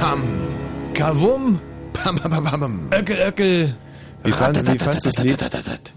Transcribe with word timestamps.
Pam. 0.00 0.22
Kavum. 0.94 1.58
Pam, 1.92 2.16
pam, 2.16 2.30
pam, 2.30 2.44
pam. 2.60 2.88
Öckel, 2.92 3.18
Öckel. 3.18 3.76
Wie, 4.24 4.32
fand, 4.32 4.56
wie 4.72 4.78
fandst 4.78 5.04
du 5.06 5.10
das 5.10 5.24
Lied? 5.24 5.92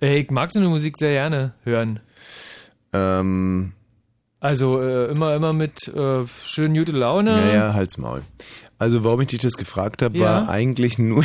Ey, 0.00 0.18
ich 0.20 0.30
mag 0.30 0.50
so 0.52 0.58
eine 0.58 0.68
Musik 0.68 0.96
sehr 0.98 1.12
gerne 1.12 1.52
hören. 1.64 2.00
Ähm, 2.92 3.72
Also 4.40 4.80
äh, 4.80 5.10
immer, 5.12 5.34
immer 5.34 5.52
mit 5.52 5.88
äh, 5.88 6.24
schön 6.46 6.74
gute 6.74 6.92
Laune. 6.92 7.32
ja, 7.48 7.54
ja, 7.54 7.74
halt's 7.74 7.98
Maul. 7.98 8.22
Also 8.78 9.04
warum 9.04 9.20
ich 9.20 9.28
dich 9.28 9.40
das 9.40 9.54
gefragt 9.54 10.00
habe, 10.02 10.16
Ja. 10.18 10.24
war 10.24 10.48
eigentlich 10.48 10.98
nur, 10.98 11.22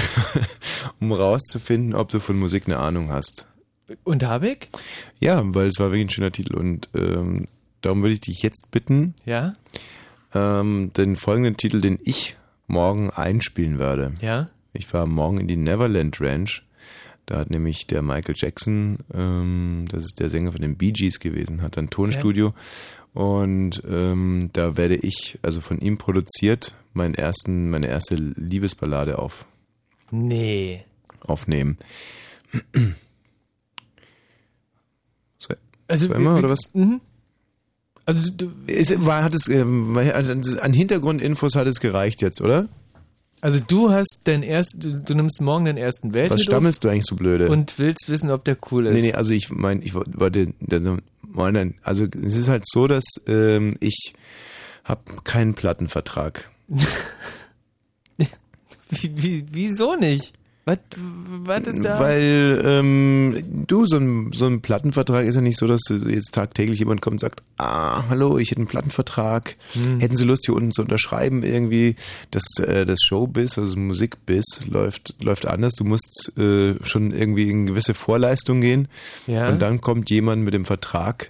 um 1.00 1.12
rauszufinden, 1.14 1.96
ob 1.96 2.10
du 2.10 2.20
von 2.20 2.38
Musik 2.38 2.64
eine 2.66 2.78
Ahnung 2.80 3.12
hast. 3.12 3.50
Und 4.04 4.24
hab 4.26 4.44
ich? 4.44 4.70
Ja, 5.20 5.42
weil 5.44 5.68
es 5.68 5.80
war 5.80 5.88
wirklich 5.92 6.08
ein 6.08 6.10
schöner 6.10 6.32
Titel 6.32 6.56
und 6.56 6.90
ähm, 6.96 7.48
darum 7.82 8.02
würde 8.02 8.14
ich 8.16 8.22
dich 8.22 8.42
jetzt 8.42 8.70
bitten, 8.72 9.14
Ja? 9.26 9.54
Ähm, 10.36 10.92
den 10.96 11.16
folgenden 11.16 11.58
Titel, 11.58 11.82
den 11.82 11.98
ich 12.04 12.38
morgen 12.68 13.10
einspielen 13.10 13.80
werde. 13.80 14.14
Ja? 14.22 14.50
Ich 14.74 14.86
fahre 14.86 15.08
morgen 15.08 15.40
in 15.40 15.48
die 15.48 15.56
Neverland 15.58 16.20
Ranch. 16.22 16.64
Da 17.26 17.38
hat 17.40 17.50
nämlich 17.50 17.88
der 17.88 18.04
Michael 18.04 18.36
Jackson, 18.38 18.98
ähm, 19.14 19.86
das 19.90 20.04
ist 20.06 20.20
der 20.20 20.30
Sänger 20.30 20.52
von 20.52 20.62
den 20.62 20.76
Bee 20.78 20.92
Gees 20.92 21.20
gewesen, 21.20 21.62
hat 21.64 21.78
ein 21.78 21.90
Tonstudio. 21.90 22.54
Und 23.14 23.82
ähm, 23.90 24.50
da 24.54 24.78
werde 24.78 24.96
ich, 24.96 25.40
also 25.42 25.62
von 25.62 25.80
ihm 25.80 25.98
produziert, 25.98 26.76
meinen 26.94 27.16
ersten, 27.16 27.70
meine 27.70 27.88
erste 27.88 28.16
Liebesballade 28.16 29.18
auf, 29.18 29.46
Nee. 30.12 30.84
aufnehmen. 31.22 31.78
So, 35.40 35.54
Also, 35.88 36.08
so 36.08 36.14
immer, 36.14 36.38
oder 36.38 36.50
was? 36.50 36.60
Mhm. 36.74 37.02
Also 38.06 38.30
du, 38.30 38.52
Ist, 38.68 39.06
war, 39.06 39.24
hat 39.24 39.34
es, 39.34 39.48
ähm, 39.48 39.98
an 39.98 40.74
Hintergrundinfos 40.74 41.56
hat 41.56 41.68
es 41.68 41.80
gereicht 41.80 42.22
jetzt, 42.22 42.42
oder? 42.42 42.68
also 43.46 43.60
du 43.60 43.92
hast 43.92 44.22
dein 44.24 44.42
erst, 44.42 44.76
du, 44.80 45.00
du 45.00 45.14
nimmst 45.14 45.40
morgen 45.40 45.66
den 45.66 45.78
ersten 45.78 46.16
Welt 46.16 46.32
Was 46.32 46.42
stammelst 46.42 46.84
du 46.84 46.90
eigentlich 46.90 47.06
so 47.06 47.16
blöde? 47.16 47.48
und 47.50 47.78
willst 47.78 48.10
wissen, 48.10 48.32
ob 48.32 48.44
der 48.44 48.58
cool 48.72 48.88
ist. 48.88 48.94
Nee, 48.94 49.02
nee, 49.02 49.14
also 49.14 49.34
ich 49.34 49.52
meine, 49.52 49.84
ich 49.84 49.94
wollte, 49.94 50.54
also, 50.68 50.98
also 51.84 52.06
es 52.06 52.36
ist 52.36 52.48
halt 52.48 52.64
so, 52.66 52.88
dass 52.88 53.04
ähm, 53.28 53.74
ich 53.80 54.16
habe 54.84 55.02
keinen 55.24 55.54
Plattenvertrag. 55.54 56.50
Wie, 58.92 59.12
wie, 59.16 59.46
wieso 59.52 59.96
nicht? 59.96 60.34
Was, 60.68 60.80
was 60.98 61.68
ist 61.68 61.86
da? 61.86 62.00
Weil 62.00 62.60
ähm, 62.66 63.44
du, 63.68 63.86
so 63.86 63.98
ein, 63.98 64.32
so 64.32 64.48
ein 64.48 64.62
Plattenvertrag 64.62 65.26
ist 65.26 65.36
ja 65.36 65.42
nicht 65.42 65.60
so, 65.60 65.68
dass 65.68 65.82
jetzt 65.90 66.34
tagtäglich 66.34 66.80
jemand 66.80 67.02
kommt 67.02 67.14
und 67.16 67.20
sagt, 67.20 67.44
ah, 67.60 68.04
hallo, 68.10 68.40
ich 68.40 68.50
hätte 68.50 68.62
einen 68.62 68.68
Plattenvertrag, 68.68 69.58
Hm. 69.74 70.00
hätten 70.00 70.16
Sie 70.16 70.24
Lust 70.26 70.46
hier 70.48 70.56
unten 70.56 70.72
zu 70.72 70.82
unterschreiben 70.82 71.44
irgendwie. 71.44 71.96
Das, 72.32 72.46
äh, 72.60 72.84
das 72.88 73.00
Showbiz, 73.04 73.60
also 73.60 73.78
Musikbiz 73.78 74.62
läuft, 74.68 75.14
läuft 75.24 75.46
anders. 75.48 75.74
Du 75.74 75.84
musst 75.84 76.34
äh, 76.38 76.74
schon 76.84 77.12
irgendwie 77.12 77.48
in 77.48 77.68
gewisse 77.68 77.94
Vorleistung 77.94 78.60
gehen 78.62 78.88
Ja. 79.28 79.50
und 79.50 79.60
dann 79.60 79.82
kommt 79.82 80.10
jemand 80.10 80.44
mit 80.44 80.56
dem 80.56 80.66
Vertrag. 80.66 81.30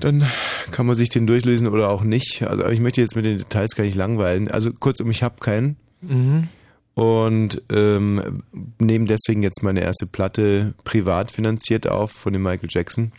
Dann 0.00 0.26
kann 0.72 0.84
man 0.86 0.96
sich 0.96 1.10
den 1.10 1.28
durchlesen 1.28 1.68
oder 1.68 1.88
auch 1.90 2.02
nicht. 2.02 2.42
Also 2.42 2.66
ich 2.66 2.80
möchte 2.80 3.00
jetzt 3.00 3.14
mit 3.14 3.24
den 3.24 3.38
Details 3.38 3.76
gar 3.76 3.84
nicht 3.84 3.94
langweilen. 3.96 4.50
Also 4.50 4.72
kurzum, 4.72 5.10
ich 5.10 5.22
habe 5.22 5.36
keinen 5.38 5.76
Mhm. 6.02 6.48
Und 6.96 7.60
ähm, 7.68 8.42
nehme 8.78 9.04
deswegen 9.04 9.42
jetzt 9.42 9.62
meine 9.62 9.80
erste 9.82 10.06
Platte 10.06 10.72
privat 10.82 11.30
finanziert 11.30 11.86
auf 11.86 12.10
von 12.10 12.32
dem 12.32 12.42
Michael 12.42 12.70
Jackson. 12.72 13.12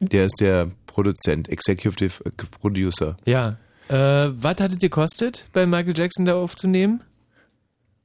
Der 0.00 0.26
ist 0.26 0.38
der 0.38 0.70
Produzent, 0.86 1.48
Executive 1.48 2.22
Producer. 2.60 3.16
Ja. 3.24 3.56
Äh, 3.88 4.32
was 4.34 4.60
hat 4.60 4.70
es 4.72 4.76
dir 4.78 4.90
gekostet, 4.90 5.46
bei 5.54 5.64
Michael 5.66 5.96
Jackson 5.96 6.26
da 6.26 6.34
aufzunehmen? 6.34 7.00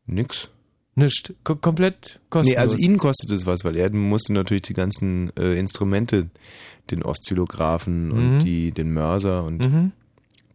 Nix. 0.05 0.47
Nicht. 0.95 1.33
Ko 1.43 1.57
komplett 1.57 2.21
kostenlos. 2.29 2.55
Nee, 2.55 2.57
also 2.57 2.77
ihn 2.77 2.97
kostet 2.97 3.31
es 3.31 3.45
was, 3.45 3.65
weil 3.65 3.75
er 3.75 3.89
musste 3.91 4.31
natürlich 4.31 4.63
die 4.63 4.73
ganzen 4.73 5.35
äh, 5.35 5.59
Instrumente, 5.59 6.29
den 6.89 7.03
Oszillographen 7.03 8.07
Mhm. 8.07 8.11
und 8.13 8.39
die, 8.39 8.71
den 8.71 8.93
Mörser 8.93 9.43
und 9.43 9.57
Mhm. 9.69 9.91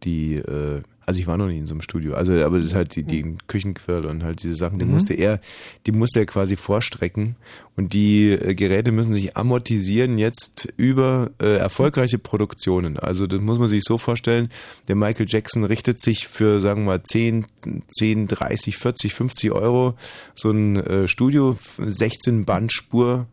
die, 0.03 0.35
äh, 0.37 0.81
also 1.11 1.19
ich 1.19 1.27
war 1.27 1.37
noch 1.37 1.47
nie 1.47 1.57
in 1.59 1.65
so 1.65 1.73
einem 1.73 1.81
Studio, 1.81 2.13
also 2.15 2.33
aber 2.43 2.57
das 2.57 2.67
ist 2.67 2.73
halt 2.75 2.95
die, 2.95 3.03
die 3.03 3.35
Küchenquirl 3.47 4.05
und 4.05 4.23
halt 4.23 4.41
diese 4.43 4.55
Sachen, 4.55 4.79
die 4.79 4.85
Mhm. 4.85 4.91
musste 4.91 5.13
er, 5.13 5.39
die 5.85 5.91
musste 5.91 6.19
er 6.21 6.25
quasi 6.25 6.55
vorstrecken 6.55 7.35
und 7.75 7.93
die 7.93 8.31
äh, 8.31 8.55
Geräte 8.55 8.91
müssen 8.91 9.13
sich 9.13 9.35
amortisieren 9.37 10.17
jetzt 10.17 10.73
über 10.77 11.31
äh, 11.41 11.57
erfolgreiche 11.57 12.17
Produktionen. 12.17 12.97
Also 12.97 13.27
das 13.27 13.41
muss 13.41 13.59
man 13.59 13.67
sich 13.67 13.83
so 13.83 13.97
vorstellen, 13.97 14.49
der 14.87 14.95
Michael 14.95 15.25
Jackson 15.29 15.63
richtet 15.65 16.01
sich 16.01 16.27
für, 16.27 16.61
sagen 16.61 16.81
wir 16.83 16.85
mal, 16.97 17.03
10, 17.03 17.45
10, 17.89 18.27
30, 18.27 18.77
40, 18.77 19.13
50 19.13 19.51
Euro 19.51 19.95
so 20.33 20.51
ein 20.51 20.77
äh, 20.77 21.07
Studio, 21.07 21.57
16 21.77 22.45
Bandspur, 22.45 23.27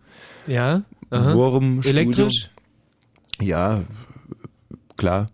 Ja. 0.46 0.82
aha. 1.10 1.34
Wurm, 1.34 1.80
Elektrisch? 1.84 2.50
ja, 3.40 3.84
klar, 4.96 5.30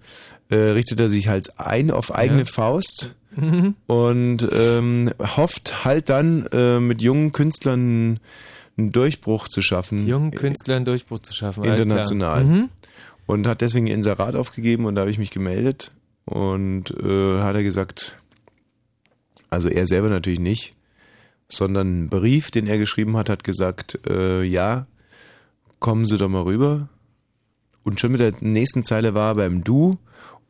äh, 0.55 0.71
richtet 0.71 1.01
er 1.01 1.09
sich 1.11 1.29
halt 1.29 1.59
ein 1.59 1.91
auf 1.91 2.15
eigene 2.15 2.41
Ja. 2.41 2.45
Faust 2.47 3.17
Mhm. 3.37 3.75
und 3.89 4.49
ähm, 4.53 5.11
hofft 5.19 5.85
halt 5.85 6.09
dann 6.09 6.47
äh, 6.53 6.79
mit 6.79 7.03
jungen 7.03 7.33
Künstlern 7.33 8.21
einen 8.77 8.93
Durchbruch 8.93 9.49
zu 9.49 9.61
schaffen. 9.61 10.07
Jungen 10.07 10.31
Künstlern 10.31 10.77
einen 10.77 10.85
Durchbruch 10.85 11.19
zu 11.19 11.33
schaffen. 11.35 11.65
international. 11.65 12.45
Mhm. 12.45 12.69
Und 13.27 13.47
hat 13.49 13.61
deswegen 13.61 13.87
Inserat 13.89 14.37
aufgegeben 14.37 14.85
und 14.85 14.95
da 14.95 15.01
habe 15.01 15.11
ich 15.11 15.19
mich 15.19 15.31
gemeldet 15.33 15.93
und 16.27 16.91
äh, 16.93 17.41
hat 17.41 17.57
er 17.57 17.63
gesagt, 17.65 18.19
also 19.51 19.69
er 19.69 19.87
selber 19.87 20.11
natürlich 20.11 20.41
nicht, 20.41 20.75
sondern 21.49 22.05
ein 22.05 22.09
Brief, 22.11 22.51
den 22.51 22.67
er 22.67 22.79
geschrieben 22.79 23.17
hat, 23.17 23.29
hat 23.31 23.43
gesagt, 23.43 23.99
äh, 24.09 24.43
ja, 24.43 24.87
kommen 25.81 26.07
Sie 26.07 26.19
doch 26.19 26.29
mal 26.29 26.43
rüber. 26.43 26.89
Und 27.83 27.99
schon 27.99 28.13
mit 28.13 28.21
der 28.21 28.33
nächsten 28.41 28.85
Zeile 28.85 29.15
war 29.15 29.33
er 29.33 29.35
beim 29.37 29.65
Du 29.65 29.99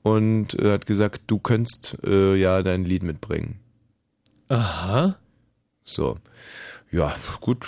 und 0.05 0.55
äh, 0.61 0.71
hat 0.71 0.87
gesagt, 0.87 1.23
du 1.27 1.41
könntest 1.41 1.97
äh, 2.05 2.37
ja 2.37 2.63
dein 2.63 2.85
Lied 2.85 3.03
mitbringen. 3.03 3.59
Aha. 4.49 5.17
So, 5.85 6.19
ja, 6.93 7.13
gut, 7.41 7.67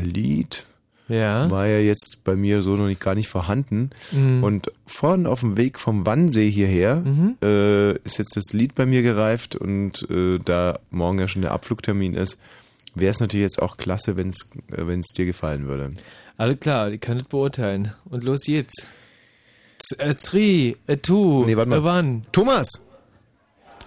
Lied 0.00 0.64
Ja. 1.08 1.50
war 1.50 1.66
ja 1.66 1.78
jetzt 1.78 2.24
bei 2.24 2.34
mir 2.36 2.62
so 2.62 2.74
noch 2.76 2.86
nicht 2.86 3.00
gar 3.00 3.14
nicht 3.14 3.28
vorhanden. 3.28 3.90
Mhm. 4.12 4.42
Und 4.42 4.72
vorhin 4.86 5.26
auf 5.26 5.40
dem 5.40 5.56
Weg 5.56 5.78
vom 5.78 6.06
Wannsee 6.06 6.50
hierher 6.50 6.96
Mhm. 6.96 7.36
äh, 7.42 7.92
ist 7.98 8.18
jetzt 8.18 8.36
das 8.36 8.52
Lied 8.52 8.74
bei 8.74 8.86
mir 8.86 9.02
gereift 9.02 9.54
und 9.54 10.08
äh, 10.10 10.38
da 10.38 10.78
morgen 10.90 11.18
ja 11.18 11.28
schon 11.28 11.42
der 11.42 11.52
Abflugtermin 11.52 12.14
ist, 12.14 12.38
wäre 12.94 13.10
es 13.10 13.20
natürlich 13.20 13.44
jetzt 13.44 13.60
auch 13.62 13.76
klasse, 13.76 14.16
wenn 14.16 14.28
es 14.30 14.50
äh, 14.74 15.00
dir 15.16 15.26
gefallen 15.26 15.66
würde. 15.66 15.90
Alles 16.38 16.58
klar, 16.60 16.90
die 16.90 16.98
kann 16.98 17.18
das 17.18 17.28
beurteilen. 17.28 17.92
Und 18.06 18.24
los 18.24 18.40
geht's. 18.44 18.86
Äh, 19.98 20.14
Nee, 20.86 21.56
warte 21.56 21.68
mal. 21.70 21.86
a 21.86 21.98
one. 21.98 22.22
Thomas! 22.32 22.68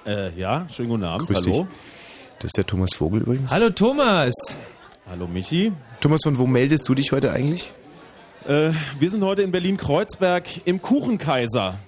Äh, 0.05 0.37
ja, 0.39 0.67
schönen 0.71 0.89
guten 0.89 1.03
Abend. 1.03 1.27
Grüß 1.27 1.37
Hallo. 1.37 1.63
dich. 1.63 1.65
Das 2.39 2.49
ist 2.49 2.57
der 2.57 2.65
Thomas 2.65 2.93
Vogel 2.93 3.21
übrigens. 3.21 3.51
Hallo 3.51 3.69
Thomas. 3.69 4.33
Hallo 5.09 5.27
Michi. 5.27 5.71
Thomas, 6.01 6.21
von 6.23 6.37
wo 6.37 6.45
meldest 6.45 6.87
du 6.87 6.93
dich 6.95 7.11
heute 7.11 7.31
eigentlich? 7.31 7.73
Äh, 8.47 8.71
wir 8.99 9.09
sind 9.09 9.23
heute 9.23 9.41
in 9.41 9.51
Berlin-Kreuzberg 9.51 10.43
im 10.65 10.81
Kuchenkaiser. 10.81 11.79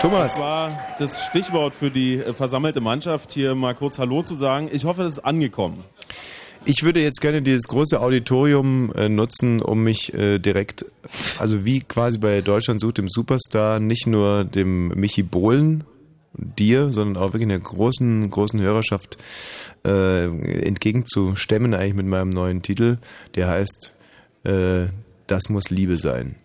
Thomas. 0.00 0.30
Das 0.34 0.38
war 0.40 0.70
das 0.98 1.26
Stichwort 1.26 1.74
für 1.74 1.90
die 1.90 2.16
äh, 2.18 2.34
versammelte 2.34 2.80
Mannschaft, 2.80 3.32
hier 3.32 3.54
mal 3.54 3.74
kurz 3.74 3.98
Hallo 4.00 4.22
zu 4.22 4.34
sagen. 4.34 4.68
Ich 4.72 4.84
hoffe, 4.84 5.02
das 5.04 5.12
ist 5.14 5.18
angekommen. 5.20 5.84
Ich 6.64 6.84
würde 6.84 7.02
jetzt 7.02 7.20
gerne 7.20 7.42
dieses 7.42 7.64
große 7.64 8.00
Auditorium 8.00 8.92
äh, 8.94 9.08
nutzen, 9.08 9.60
um 9.60 9.82
mich 9.82 10.14
äh, 10.14 10.38
direkt, 10.38 10.84
also 11.38 11.64
wie 11.64 11.80
quasi 11.80 12.18
bei 12.18 12.40
Deutschland 12.40 12.80
sucht 12.80 12.98
dem 12.98 13.08
Superstar, 13.08 13.80
nicht 13.80 14.06
nur 14.06 14.44
dem 14.44 14.88
Michi 14.88 15.22
Bohlen, 15.22 15.84
dir, 16.34 16.90
sondern 16.90 17.22
auch 17.22 17.32
wirklich 17.32 17.50
einer 17.50 17.58
großen, 17.58 18.30
großen 18.30 18.60
Hörerschaft 18.60 19.18
äh, 19.84 20.24
entgegenzustemmen, 20.24 21.74
eigentlich 21.74 21.94
mit 21.94 22.06
meinem 22.06 22.30
neuen 22.30 22.62
Titel, 22.62 22.98
der 23.34 23.48
heißt 23.48 23.94
äh, 24.44 24.86
Das 25.26 25.48
muss 25.48 25.70
Liebe 25.70 25.96
sein. 25.96 26.36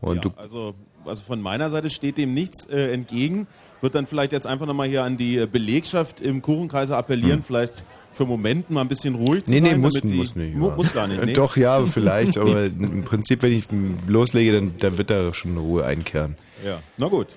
Und 0.00 0.16
ja, 0.16 0.22
du 0.22 0.30
also, 0.36 0.74
also 1.04 1.22
von 1.22 1.40
meiner 1.40 1.70
Seite 1.70 1.90
steht 1.90 2.18
dem 2.18 2.34
nichts 2.34 2.66
äh, 2.66 2.92
entgegen. 2.92 3.46
Wird 3.80 3.94
dann 3.94 4.06
vielleicht 4.06 4.32
jetzt 4.32 4.46
einfach 4.46 4.66
nochmal 4.66 4.88
hier 4.88 5.02
an 5.02 5.16
die 5.16 5.38
äh, 5.38 5.46
Belegschaft 5.46 6.20
im 6.20 6.42
Kuchenkaiser 6.42 6.96
appellieren, 6.96 7.42
vielleicht 7.42 7.84
für 8.12 8.24
einen 8.24 8.30
Moment 8.30 8.70
mal 8.70 8.82
ein 8.82 8.88
bisschen 8.88 9.14
ruhig 9.14 9.44
zu. 9.44 9.50
Nee, 9.52 9.60
nee, 9.60 9.70
sein. 9.70 9.80
muss, 9.80 9.94
damit 9.94 10.10
die, 10.10 10.16
muss 10.16 10.36
nicht. 10.36 10.54
Mu 10.54 10.68
ja. 10.68 10.76
muss 10.76 10.92
gar 10.92 11.06
nicht. 11.06 11.22
Nee. 11.24 11.32
Doch, 11.32 11.56
ja, 11.56 11.84
vielleicht, 11.86 12.36
aber 12.38 12.64
im 12.66 13.04
Prinzip, 13.04 13.42
wenn 13.42 13.52
ich 13.52 13.64
loslege, 14.06 14.52
dann, 14.52 14.74
dann 14.78 14.98
wird 14.98 15.10
da 15.10 15.32
schon 15.32 15.56
Ruhe 15.56 15.84
einkehren. 15.84 16.36
Ja, 16.64 16.80
na 16.96 17.08
gut. 17.08 17.28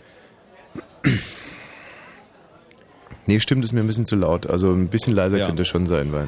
Nee, 3.27 3.39
stimmt, 3.39 3.63
ist 3.63 3.73
mir 3.73 3.79
ein 3.81 3.87
bisschen 3.87 4.05
zu 4.05 4.15
laut. 4.15 4.47
Also 4.47 4.71
ein 4.71 4.87
bisschen 4.87 5.13
leiser 5.13 5.37
Ja. 5.37 5.47
könnte 5.47 5.65
schon 5.65 5.87
sein, 5.87 6.11
weil. 6.11 6.27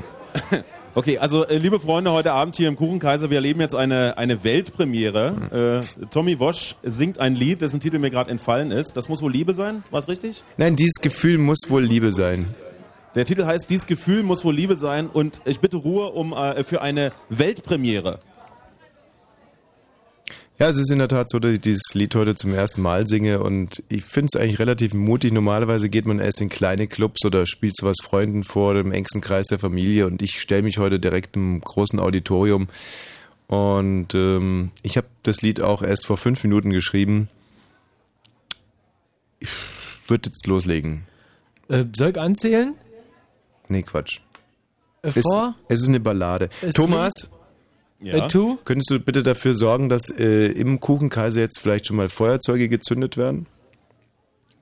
Okay, 0.95 1.19
also 1.19 1.45
äh, 1.45 1.59
liebe 1.59 1.79
Freunde, 1.79 2.11
heute 2.11 2.31
Abend 2.31 2.55
hier 2.55 2.67
im 2.67 2.75
Kuchenkaiser, 2.75 3.29
wir 3.29 3.37
erleben 3.37 3.61
jetzt 3.61 3.75
eine, 3.75 4.17
eine 4.17 4.43
Weltpremiere. 4.43 5.83
Äh, 6.01 6.05
Tommy 6.07 6.39
Wosch 6.39 6.73
singt 6.81 7.19
ein 7.19 7.35
Lied, 7.35 7.61
dessen 7.61 7.79
Titel 7.79 7.99
mir 7.99 8.09
gerade 8.09 8.31
entfallen 8.31 8.71
ist. 8.71 8.97
Das 8.97 9.07
muss 9.07 9.21
wohl 9.21 9.31
Liebe 9.31 9.53
sein, 9.53 9.83
war's 9.91 10.07
richtig? 10.07 10.43
Nein, 10.57 10.75
dieses 10.75 10.95
Gefühl 10.95 11.37
muss 11.37 11.59
wohl 11.69 11.83
Liebe 11.83 12.11
sein. 12.11 12.47
Der 13.17 13.25
Titel 13.25 13.45
heißt 13.45 13.67
Dies 13.71 13.87
Gefühl 13.87 14.21
muss 14.21 14.45
wohl 14.45 14.53
Liebe 14.53 14.75
sein 14.75 15.07
und 15.07 15.41
ich 15.43 15.59
bitte 15.59 15.77
Ruhe 15.77 16.11
um 16.11 16.33
äh, 16.33 16.63
für 16.63 16.83
eine 16.83 17.11
Weltpremiere. 17.29 18.19
Ja, 20.59 20.69
es 20.69 20.77
ist 20.77 20.91
in 20.91 20.99
der 20.99 21.07
Tat 21.07 21.27
so, 21.31 21.39
dass 21.39 21.53
ich 21.53 21.59
dieses 21.59 21.95
Lied 21.95 22.13
heute 22.13 22.35
zum 22.35 22.53
ersten 22.53 22.83
Mal 22.83 23.07
singe 23.07 23.39
und 23.41 23.81
ich 23.89 24.03
finde 24.03 24.29
es 24.31 24.39
eigentlich 24.39 24.59
relativ 24.59 24.93
mutig. 24.93 25.33
Normalerweise 25.33 25.89
geht 25.89 26.05
man 26.05 26.19
erst 26.19 26.41
in 26.41 26.49
kleine 26.49 26.85
Clubs 26.85 27.25
oder 27.25 27.47
spielt 27.47 27.73
es 27.79 27.83
was 27.83 27.95
Freunden 28.03 28.43
vor 28.43 28.69
oder 28.69 28.81
im 28.81 28.91
engsten 28.91 29.21
Kreis 29.21 29.47
der 29.47 29.57
Familie 29.57 30.05
und 30.05 30.21
ich 30.21 30.39
stelle 30.39 30.61
mich 30.61 30.77
heute 30.77 30.99
direkt 30.99 31.35
im 31.35 31.59
großen 31.61 31.99
Auditorium 31.99 32.67
und 33.47 34.13
ähm, 34.13 34.69
ich 34.83 34.95
habe 34.95 35.07
das 35.23 35.41
Lied 35.41 35.63
auch 35.63 35.81
erst 35.81 36.05
vor 36.05 36.17
fünf 36.17 36.43
Minuten 36.43 36.69
geschrieben. 36.69 37.29
Ich 39.39 39.49
würde 40.07 40.29
jetzt 40.29 40.45
loslegen. 40.45 41.07
Äh, 41.67 41.85
soll 41.95 42.11
ich 42.11 42.19
anzählen? 42.19 42.75
Nee, 43.69 43.83
Quatsch. 43.83 44.19
Äh, 45.03 45.09
Es, 45.09 45.25
es 45.69 45.81
ist 45.81 45.87
eine 45.89 45.99
Ballade. 45.99 46.49
Es 46.61 46.75
Thomas, 46.75 47.11
Äh, 48.01 48.27
two? 48.27 48.57
könntest 48.65 48.89
du 48.91 48.99
bitte 48.99 49.23
dafür 49.23 49.55
sorgen, 49.55 49.89
dass 49.89 50.09
äh, 50.09 50.47
im 50.47 50.79
Kuchenkaiser 50.79 51.41
jetzt 51.41 51.59
vielleicht 51.59 51.87
schon 51.87 51.95
mal 51.97 52.09
Feuerzeuge 52.09 52.69
gezündet 52.69 53.17
werden? 53.17 53.47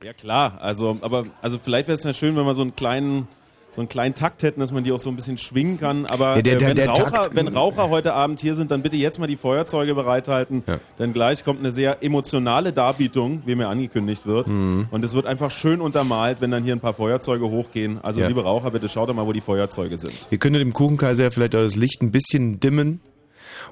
Ja 0.03 0.13
klar, 0.13 0.59
also 0.61 0.97
aber 1.01 1.25
also 1.41 1.57
vielleicht 1.61 1.87
wäre 1.87 1.97
es 1.97 2.03
ja 2.03 2.13
schön, 2.13 2.35
wenn 2.35 2.45
wir 2.45 2.53
so 2.55 2.61
einen 2.61 2.75
kleinen 2.75 3.27
so 3.75 3.81
einen 3.81 3.89
kleinen 3.89 4.15
Takt 4.15 4.41
hätten, 4.41 4.61
dass 4.61 4.71
man 4.71 4.85
die 4.85 4.93
auch 4.93 4.99
so 4.99 5.09
ein 5.09 5.17
bisschen 5.17 5.37
schwingen 5.37 5.77
kann. 5.77 6.05
Aber 6.05 6.37
Ja, 6.37 6.41
der- 6.41 6.53
äh, 6.53 6.57
der- 6.59 6.67
wenn, 6.69 6.75
der 6.77 6.87
Raucher, 6.87 7.11
Takt- 7.11 7.35
wenn 7.35 7.47
Raucher 7.49 7.89
heute 7.89 8.13
Abend 8.13 8.39
hier 8.39 8.55
sind, 8.55 8.71
dann 8.71 8.81
bitte 8.81 8.95
jetzt 8.95 9.19
mal 9.19 9.27
die 9.27 9.35
Feuerzeuge 9.35 9.93
bereithalten. 9.95 10.63
Ja. 10.65 10.77
Denn 10.97 11.11
gleich 11.11 11.43
kommt 11.43 11.59
eine 11.59 11.71
sehr 11.73 12.01
emotionale 12.01 12.71
Darbietung, 12.71 13.41
wie 13.45 13.53
mir 13.55 13.67
angekündigt 13.67 14.25
wird. 14.25 14.47
Mhm. 14.47 14.87
Und 14.91 15.03
es 15.03 15.13
wird 15.13 15.25
einfach 15.25 15.51
schön 15.51 15.81
untermalt, 15.81 16.39
wenn 16.39 16.51
dann 16.51 16.63
hier 16.63 16.73
ein 16.73 16.79
paar 16.79 16.93
Feuerzeuge 16.93 17.49
hochgehen. 17.49 17.99
Also 18.01 18.21
Ja. 18.21 18.27
liebe 18.29 18.43
Raucher, 18.43 18.71
bitte 18.71 18.87
schaut 18.87 19.09
doch 19.09 19.13
mal, 19.13 19.27
wo 19.27 19.33
die 19.33 19.41
Feuerzeuge 19.41 19.97
sind. 19.97 20.13
Ihr 20.31 20.37
könntet 20.37 20.61
im 20.61 20.71
Kuchenkaiser 20.71 21.29
vielleicht 21.31 21.53
auch 21.55 21.61
das 21.61 21.75
Licht 21.75 22.01
ein 22.01 22.11
bisschen 22.11 22.61
dimmen. 22.61 23.01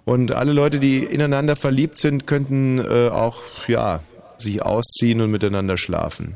Und 0.06 0.34
alle 0.34 0.52
Leute, 0.52 0.80
die 0.80 0.98
ineinander 1.04 1.56
verliebt 1.56 1.98
sind, 1.98 2.28
könnten 2.28 2.80
äh, 2.80 3.08
auch 3.10 3.38
ja, 3.70 4.02
sich 4.38 4.62
ausziehen 4.62 5.22
und 5.22 5.32
miteinander 5.32 5.78
schlafen. 5.78 6.36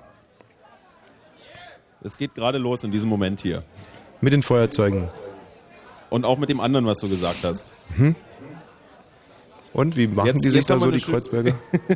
Es 2.07 2.18
geht 2.18 2.33
gerade 2.36 2.57
los 2.57 2.83
in 2.83 2.92
diesem 2.92 3.09
Moment 3.09 3.42
hier. 3.42 3.63
Mit 4.21 4.31
den 4.33 4.42
Feuerzeugen. 4.44 5.09
Und 6.09 6.24
auch 6.25 6.38
mit 6.38 6.50
dem 6.50 6.59
anderen, 6.62 6.86
was 6.86 7.00
du 7.00 7.09
gesagt 7.09 7.39
hast. 7.44 7.74
Und 9.74 9.98
wie 9.98 10.07
machen 10.07 10.27
Jetzt- 10.27 10.45
die 10.45 10.50
sich 10.50 10.65
da 10.65 10.75
haben 10.75 10.81
wir 10.81 10.86
so, 10.86 11.06
die 11.06 11.12
Kreuzberger? 11.12 11.54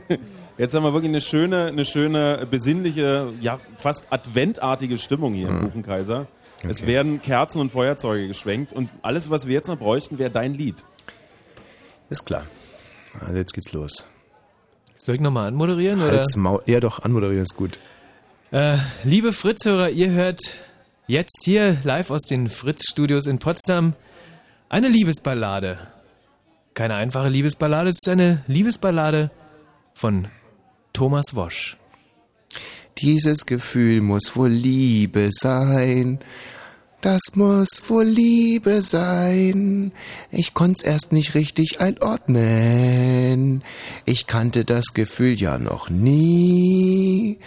Jetzt 0.58 0.74
haben 0.76 0.84
wir 0.84 0.94
wirklich 0.94 1.10
eine 1.10 1.22
schöne, 1.22 1.68
eine 1.68 1.86
schöne, 1.86 2.46
besinnliche, 2.52 3.32
ja, 3.40 3.58
fast 3.78 4.06
adventartige 4.12 4.98
Stimmung 4.98 5.34
hier 5.34 5.48
im 5.48 5.62
Buchenkaiser. 5.62 6.28
Es 6.58 6.64
Hm. 6.64 6.70
Okay. 6.72 6.88
werden 6.88 7.22
Kerzen 7.22 7.60
und 7.62 7.72
Feuerzeuge 7.72 8.28
geschwenkt 8.28 8.74
und 8.74 8.90
alles, 9.02 9.32
was 9.32 9.48
wir 9.48 9.54
jetzt 9.54 9.68
noch 9.68 9.80
bräuchten, 9.80 10.20
wäre 10.20 10.30
dein 10.30 10.54
Lied. 10.54 10.84
Ist 12.10 12.26
klar. 12.26 12.44
Also 13.20 13.36
jetzt 13.38 13.54
geht's 13.54 13.72
los. 13.72 14.10
Soll 14.98 15.16
ich 15.16 15.22
nochmal 15.22 15.48
anmoderieren? 15.48 16.02
Oder? 16.02 16.12
Halt's 16.12 16.36
Maul. 16.36 16.62
Ja, 16.68 16.80
doch, 16.82 17.00
anmoderieren 17.00 17.42
ist 17.44 17.56
gut. 17.56 17.80
Äh, 18.52 18.80
liebe 19.06 19.32
Fritz-Hörer, 19.32 19.92
ihr 19.92 20.10
hört 20.10 20.58
jetzt 21.08 21.44
hier 21.46 21.78
live 21.86 22.12
aus 22.12 22.24
den 22.24 22.50
Fritz-Studios 22.50 23.26
in 23.26 23.40
Potsdam 23.40 23.94
eine 24.68 24.90
Liebesballade. 24.90 25.80
Keine 26.74 26.96
einfache 26.96 27.30
Liebesballade, 27.30 27.92
es 27.92 28.00
ist 28.04 28.10
eine 28.10 28.44
Liebesballade 28.48 29.32
von 29.94 30.28
Thomas 30.92 31.34
Wosch. 31.34 31.78
Dieses 32.98 33.46
Gefühl 33.46 34.02
muss 34.02 34.36
wohl 34.36 34.50
Liebe 34.50 35.30
sein. 35.32 36.20
Das 37.00 37.22
muss 37.36 37.82
wohl 37.88 38.04
Liebe 38.04 38.84
sein. 38.84 39.94
Ich 40.30 40.54
konnt's 40.54 40.84
erst 40.84 41.14
nicht 41.14 41.36
richtig 41.36 41.80
einordnen. 41.80 43.64
Ich 44.04 44.28
kannte 44.28 44.66
das 44.66 44.88
Gefühl 44.94 45.40
ja 45.40 45.58
noch 45.58 45.90
nie. 45.90 47.40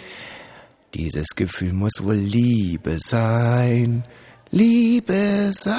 Dieses 0.95 1.27
Gefühl 1.35 1.73
muss 1.73 1.91
wohl 2.03 2.15
Liebe 2.15 2.99
sein. 2.99 4.05
Liebe 4.51 5.51
sein. 5.51 5.73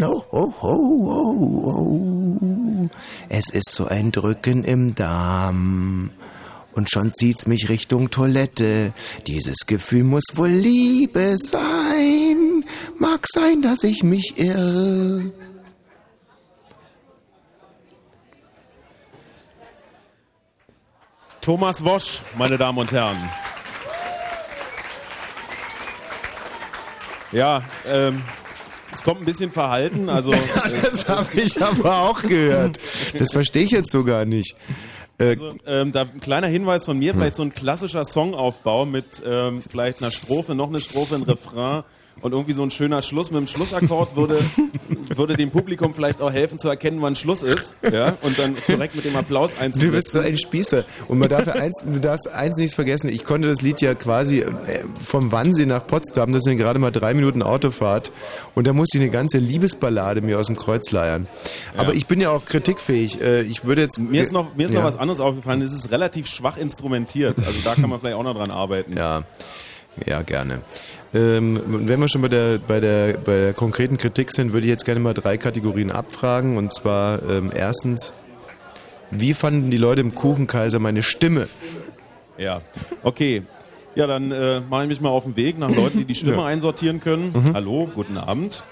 Oh, 0.00 0.22
oh, 0.30 0.52
oh, 0.62 1.08
oh, 1.10 1.66
oh. 1.66 2.88
Es 3.28 3.50
ist 3.50 3.70
so 3.70 3.86
ein 3.86 4.12
Drücken 4.12 4.62
im 4.62 4.94
Darm. 4.94 6.12
Und 6.74 6.88
schon 6.88 7.12
zieht's 7.12 7.48
mich 7.48 7.68
Richtung 7.68 8.10
Toilette. 8.10 8.92
Dieses 9.26 9.66
Gefühl 9.66 10.04
muss 10.04 10.24
wohl 10.34 10.48
Liebe 10.48 11.36
sein. 11.36 12.64
Mag 12.96 13.26
sein, 13.28 13.60
dass 13.60 13.82
ich 13.82 14.04
mich 14.04 14.38
irre. 14.38 15.32
Thomas 21.42 21.84
Wosch, 21.84 22.20
meine 22.38 22.56
Damen 22.56 22.78
und 22.78 22.92
Herren. 22.92 23.16
Ja, 27.32 27.62
ähm, 27.86 28.22
es 28.92 29.02
kommt 29.02 29.20
ein 29.20 29.24
bisschen 29.24 29.50
verhalten, 29.50 30.08
also 30.08 30.32
Das 30.82 31.08
habe 31.08 31.40
ich 31.40 31.60
aber 31.62 32.02
auch 32.02 32.22
gehört. 32.22 32.78
Das 33.18 33.32
verstehe 33.32 33.64
ich 33.64 33.70
jetzt 33.72 33.90
so 33.90 34.04
gar 34.04 34.24
nicht. 34.24 34.54
Äh, 35.18 35.30
Also, 35.30 35.50
ähm, 35.66 35.92
da 35.92 36.02
ein 36.02 36.20
kleiner 36.20 36.46
Hinweis 36.46 36.84
von 36.84 36.98
mir, 36.98 37.12
vielleicht 37.14 37.36
so 37.36 37.42
ein 37.42 37.52
klassischer 37.54 38.04
Songaufbau 38.04 38.84
mit 38.84 39.22
ähm, 39.26 39.62
vielleicht 39.62 40.00
einer 40.00 40.10
Strophe, 40.12 40.54
noch 40.54 40.68
eine 40.68 40.80
Strophe, 40.80 41.16
ein 41.16 41.22
Refrain 41.22 41.82
und 42.20 42.32
irgendwie 42.32 42.52
so 42.52 42.62
ein 42.62 42.70
schöner 42.70 43.02
Schluss 43.02 43.30
mit 43.30 43.38
einem 43.38 43.46
Schlussakkord 43.46 44.14
würde, 44.16 44.38
würde 45.16 45.34
dem 45.36 45.50
Publikum 45.50 45.94
vielleicht 45.94 46.20
auch 46.20 46.30
helfen 46.32 46.58
zu 46.58 46.68
erkennen, 46.68 46.98
wann 47.00 47.16
Schluss 47.16 47.42
ist, 47.42 47.74
ja, 47.90 48.16
und 48.22 48.38
dann 48.38 48.56
korrekt 48.64 48.94
mit 48.94 49.04
dem 49.04 49.16
Applaus 49.16 49.54
Du 49.54 49.60
einzusetzen. 49.60 49.92
bist 49.92 50.10
so 50.12 50.20
ein 50.20 50.36
Spießer. 50.36 50.84
Und 51.08 51.18
man 51.18 51.28
darf 51.28 51.46
ja 51.46 51.54
eins, 51.54 51.84
du 51.90 52.00
darfst 52.00 52.28
eins 52.32 52.56
nicht 52.56 52.74
vergessen. 52.74 53.08
Ich 53.08 53.24
konnte 53.24 53.48
das 53.48 53.62
Lied 53.62 53.80
ja 53.80 53.94
quasi 53.94 54.40
äh, 54.40 54.50
vom 55.04 55.32
Wannsee 55.32 55.66
nach 55.66 55.86
Potsdam, 55.86 56.32
das 56.32 56.42
sind 56.44 56.58
gerade 56.58 56.78
mal 56.78 56.90
drei 56.92 57.14
Minuten 57.14 57.42
Autofahrt. 57.42 58.12
Und 58.54 58.66
da 58.66 58.72
musste 58.72 58.98
ich 58.98 59.02
eine 59.02 59.10
ganze 59.10 59.38
Liebesballade 59.38 60.20
mir 60.20 60.38
aus 60.38 60.46
dem 60.46 60.56
Kreuz 60.56 60.90
leiern. 60.92 61.26
Aber 61.76 61.94
ich 61.94 62.06
bin 62.06 62.20
ja 62.20 62.30
auch 62.30 62.44
kritikfähig. 62.44 63.20
Äh, 63.20 63.42
Ich 63.42 63.64
würde 63.64 63.82
jetzt. 63.82 63.98
Mir 63.98 64.22
ist 64.22 64.32
noch, 64.32 64.54
mir 64.54 64.66
ist 64.66 64.72
ja. 64.72 64.80
noch 64.80 64.86
was 64.86 64.96
anderes 64.96 65.20
aufgefallen, 65.20 65.62
es 65.62 65.72
ist 65.72 65.90
relativ 65.90 66.26
schwach 66.28 66.56
instrumentiert, 66.56 67.38
also 67.38 67.58
da 67.64 67.74
kann 67.74 67.88
man 67.90 67.98
vielleicht 68.00 68.16
auch 68.16 68.22
noch 68.22 68.34
dran 68.34 68.50
arbeiten. 68.50 68.96
Ja, 68.96 69.22
ja, 70.06 70.22
gerne. 70.22 70.60
Ähm, 71.14 71.60
wenn 71.66 72.00
wir 72.00 72.08
schon 72.08 72.22
bei 72.22 72.28
der, 72.28 72.58
bei, 72.58 72.80
der, 72.80 73.18
bei 73.18 73.38
der 73.38 73.52
konkreten 73.52 73.98
Kritik 73.98 74.32
sind, 74.32 74.52
würde 74.52 74.66
ich 74.66 74.70
jetzt 74.70 74.84
gerne 74.84 75.00
mal 75.00 75.12
drei 75.14 75.36
Kategorien 75.36 75.90
abfragen. 75.90 76.56
Und 76.56 76.74
zwar 76.74 77.22
ähm, 77.28 77.50
erstens, 77.54 78.14
wie 79.10 79.34
fanden 79.34 79.70
die 79.70 79.76
Leute 79.76 80.00
im 80.00 80.14
Kuchenkaiser 80.14 80.78
meine 80.78 81.02
Stimme? 81.02 81.48
Ja, 82.38 82.62
okay. 83.02 83.42
Ja, 83.94 84.06
dann 84.06 84.32
äh, 84.32 84.60
mache 84.70 84.84
ich 84.84 84.88
mich 84.88 85.00
mal 85.02 85.10
auf 85.10 85.24
den 85.24 85.36
Weg 85.36 85.58
nach 85.58 85.68
Leuten, 85.68 85.98
die 85.98 86.06
die 86.06 86.14
Stimme 86.14 86.38
Ja. 86.38 86.44
einsortieren 86.46 86.98
können. 87.00 87.52
Hallo, 87.52 87.90
guten 87.94 88.16
Abend. 88.16 88.64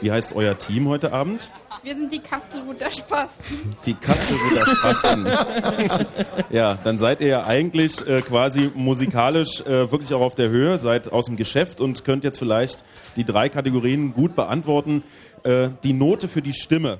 Wie 0.00 0.10
heißt 0.10 0.34
euer 0.34 0.58
Team 0.58 0.88
heute 0.88 1.12
Abend? 1.12 1.48
Wir 1.84 1.96
sind 1.96 2.12
die 2.12 2.20
Kastelruther 2.20 2.92
Spasten. 2.92 3.74
Die 3.84 3.94
Kastelruther 3.94 4.66
Spasten. 4.66 5.26
ja, 6.50 6.74
dann 6.74 6.96
seid 6.96 7.20
ihr 7.20 7.26
ja 7.26 7.44
eigentlich 7.44 8.06
äh, 8.06 8.20
quasi 8.20 8.70
musikalisch 8.72 9.62
äh, 9.62 9.90
wirklich 9.90 10.14
auch 10.14 10.20
auf 10.20 10.36
der 10.36 10.48
Höhe, 10.48 10.78
seid 10.78 11.10
aus 11.10 11.26
dem 11.26 11.36
Geschäft 11.36 11.80
und 11.80 12.04
könnt 12.04 12.22
jetzt 12.22 12.38
vielleicht 12.38 12.84
die 13.16 13.24
drei 13.24 13.48
Kategorien 13.48 14.12
gut 14.12 14.36
beantworten. 14.36 15.02
Äh, 15.42 15.70
die 15.82 15.92
Note 15.92 16.28
für 16.28 16.40
die 16.40 16.52
Stimme. 16.52 16.98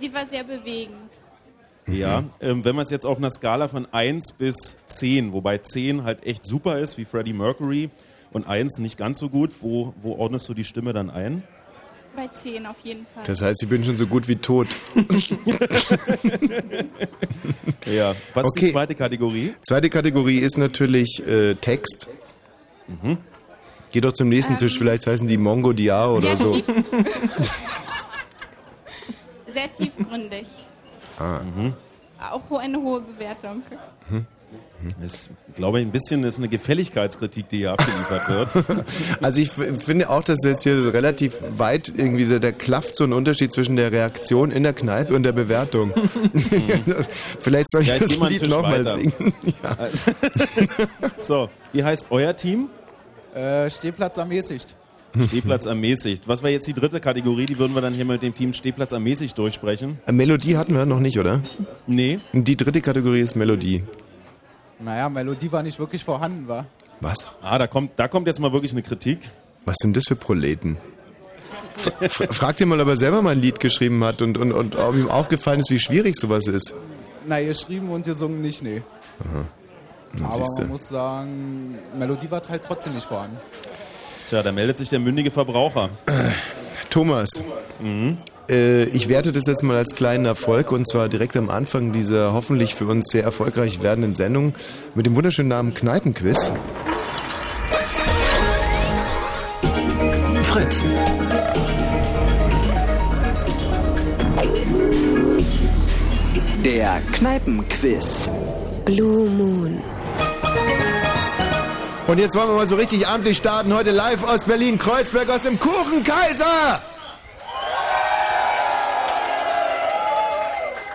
Die 0.00 0.12
war 0.14 0.26
sehr 0.26 0.44
bewegend. 0.44 1.10
Ja, 1.86 2.24
ähm, 2.40 2.64
wenn 2.64 2.74
man 2.74 2.86
es 2.86 2.90
jetzt 2.90 3.04
auf 3.04 3.18
einer 3.18 3.30
Skala 3.30 3.68
von 3.68 3.86
1 3.92 4.32
bis 4.32 4.78
10, 4.86 5.34
wobei 5.34 5.58
10 5.58 6.04
halt 6.04 6.24
echt 6.24 6.46
super 6.46 6.78
ist, 6.78 6.96
wie 6.96 7.04
Freddie 7.04 7.34
Mercury, 7.34 7.90
und 8.32 8.46
1 8.46 8.78
nicht 8.78 8.96
ganz 8.96 9.18
so 9.18 9.28
gut, 9.28 9.50
wo, 9.60 9.92
wo 10.00 10.14
ordnest 10.14 10.48
du 10.48 10.54
die 10.54 10.64
Stimme 10.64 10.94
dann 10.94 11.10
ein? 11.10 11.42
Bei 12.14 12.28
10 12.28 12.66
auf 12.66 12.76
jeden 12.84 13.06
Fall. 13.06 13.22
Das 13.26 13.40
heißt, 13.40 13.62
ich 13.62 13.68
bin 13.68 13.82
schon 13.84 13.96
so 13.96 14.06
gut 14.06 14.28
wie 14.28 14.36
tot. 14.36 14.68
Ja. 17.86 18.14
Was 18.34 18.46
ist 18.46 18.52
Okay. 18.52 18.66
die 18.66 18.72
zweite 18.72 18.94
Kategorie? 18.94 19.54
Zweite 19.62 19.90
Kategorie 19.90 20.38
ist 20.38 20.56
natürlich 20.56 21.26
äh, 21.26 21.54
Text. 21.56 22.08
Geh 23.90 24.00
doch 24.00 24.12
zum 24.12 24.28
nächsten 24.28 24.56
Tisch, 24.56 24.78
vielleicht 24.78 25.06
heißen 25.06 25.26
die 25.26 25.36
Mongo 25.36 25.72
Dia 25.72 26.06
oder 26.06 26.36
so. 26.36 26.60
tief, 26.60 26.64
sehr 29.52 29.72
tiefgründig. 29.74 30.46
Ah. 31.18 31.40
Auch 32.30 32.42
ho- 32.50 32.56
eine 32.56 32.80
hohe 32.80 33.00
Bewertung. 33.00 33.62
Das, 33.68 33.78
ich 35.04 35.54
glaube, 35.56 35.78
ein 35.78 35.90
bisschen 35.90 36.24
ist 36.24 36.38
eine 36.38 36.48
Gefälligkeitskritik, 36.48 37.48
die 37.48 37.58
hier 37.58 37.72
abgeliefert 37.72 38.28
wird. 38.28 38.84
Also 39.20 39.40
ich 39.40 39.50
finde 39.50 40.10
auch, 40.10 40.24
dass 40.24 40.38
jetzt 40.44 40.62
hier 40.62 40.92
relativ 40.92 41.42
weit 41.56 41.92
irgendwie 41.94 42.26
da, 42.26 42.38
da 42.38 42.52
klafft 42.52 42.96
so 42.96 43.04
ein 43.04 43.12
Unterschied 43.12 43.52
zwischen 43.52 43.76
der 43.76 43.92
Reaktion 43.92 44.50
in 44.50 44.62
der 44.62 44.72
Kneipe 44.72 45.14
und 45.14 45.22
der 45.22 45.32
Bewertung. 45.32 45.92
Vielleicht 47.38 47.70
soll 47.70 47.82
ich 47.82 47.88
Ja, 47.88 47.96
ich 47.96 48.18
das 48.18 48.30
Lied 48.30 48.48
nochmal 48.48 48.86
singen. 48.86 49.12
Ja. 49.62 49.88
So, 51.18 51.48
wie 51.72 51.84
heißt 51.84 52.06
euer 52.10 52.34
Team? 52.34 52.68
Äh, 53.34 53.70
Stehplatz 53.70 54.16
ermäßigt. 54.16 54.74
Stehplatz 55.28 55.66
ermäßigt. 55.66 56.26
Was 56.26 56.42
war 56.42 56.50
jetzt 56.50 56.66
die 56.66 56.72
dritte 56.72 57.00
Kategorie? 57.00 57.46
Die 57.46 57.58
würden 57.58 57.74
wir 57.74 57.80
dann 57.80 57.94
hier 57.94 58.04
mit 58.04 58.22
dem 58.22 58.34
Team 58.34 58.52
Stehplatz 58.52 58.92
ermäßigt 58.92 59.36
durchsprechen. 59.36 59.98
Melodie 60.10 60.56
hatten 60.56 60.74
wir 60.74 60.86
noch 60.86 61.00
nicht, 61.00 61.18
oder? 61.18 61.40
Nee. 61.86 62.18
Die 62.32 62.56
dritte 62.56 62.80
Kategorie 62.80 63.20
ist 63.20 63.36
Melodie. 63.36 63.84
Naja, 64.84 65.08
Melodie 65.08 65.50
war 65.52 65.62
nicht 65.62 65.78
wirklich 65.78 66.04
vorhanden, 66.04 66.48
war. 66.48 66.66
Was? 67.00 67.28
Ah, 67.42 67.58
da 67.58 67.66
kommt, 67.66 67.92
da 67.96 68.08
kommt 68.08 68.26
jetzt 68.26 68.40
mal 68.40 68.52
wirklich 68.52 68.72
eine 68.72 68.82
Kritik. 68.82 69.18
Was 69.64 69.76
sind 69.80 69.96
das 69.96 70.04
für 70.08 70.16
Proleten? 70.16 70.76
Fra- 71.76 72.08
fra- 72.08 72.32
Fragt 72.32 72.60
ihn 72.60 72.68
mal, 72.68 72.80
ob 72.80 72.88
er 72.88 72.96
selber 72.96 73.22
mal 73.22 73.30
ein 73.30 73.40
Lied 73.40 73.60
geschrieben 73.60 74.02
hat 74.04 74.20
und, 74.22 74.36
und, 74.36 74.52
und 74.52 74.76
ob 74.76 74.94
ihm 74.94 75.08
aufgefallen 75.08 75.60
ist, 75.60 75.70
wie 75.70 75.78
schwierig 75.78 76.16
sowas 76.16 76.46
ist. 76.46 76.74
Na, 77.26 77.40
geschrieben 77.40 77.90
und 77.90 78.04
gesungen 78.04 78.42
nicht, 78.42 78.62
nee. 78.62 78.82
Na, 80.14 80.26
Aber 80.26 80.34
siehste. 80.34 80.62
man 80.62 80.68
muss 80.72 80.88
sagen, 80.88 81.78
Melodie 81.96 82.30
war 82.30 82.42
halt 82.48 82.62
trotzdem 82.64 82.94
nicht 82.94 83.06
vorhanden. 83.06 83.38
Tja, 84.28 84.42
da 84.42 84.52
meldet 84.52 84.78
sich 84.78 84.88
der 84.90 84.98
mündige 84.98 85.30
Verbraucher. 85.30 85.90
Thomas, 86.90 87.30
äh, 87.82 88.14
ich 88.48 89.08
werte 89.08 89.32
das 89.32 89.44
jetzt 89.46 89.62
mal 89.62 89.76
als 89.76 89.94
kleinen 89.94 90.24
Erfolg 90.24 90.72
und 90.72 90.88
zwar 90.88 91.08
direkt 91.08 91.36
am 91.36 91.48
Anfang 91.48 91.92
dieser 91.92 92.32
hoffentlich 92.32 92.74
für 92.74 92.86
uns 92.86 93.08
sehr 93.10 93.24
erfolgreich 93.24 93.82
werdenden 93.82 94.14
Sendung 94.14 94.54
mit 94.94 95.06
dem 95.06 95.14
wunderschönen 95.14 95.48
Namen 95.48 95.74
Kneipenquiz. 95.74 96.52
Fritz. 100.44 100.84
Der 106.64 107.00
Kneipenquiz. 107.12 108.30
Blue 108.84 109.30
Moon. 109.30 109.78
Und 112.06 112.18
jetzt 112.18 112.36
wollen 112.36 112.48
wir 112.48 112.56
mal 112.56 112.68
so 112.68 112.74
richtig 112.74 113.06
amtlich 113.06 113.38
starten. 113.38 113.72
Heute 113.72 113.92
live 113.92 114.24
aus 114.24 114.44
Berlin-Kreuzberg 114.44 115.30
aus 115.30 115.42
dem 115.42 115.58
Kuchenkaiser. 115.58 116.80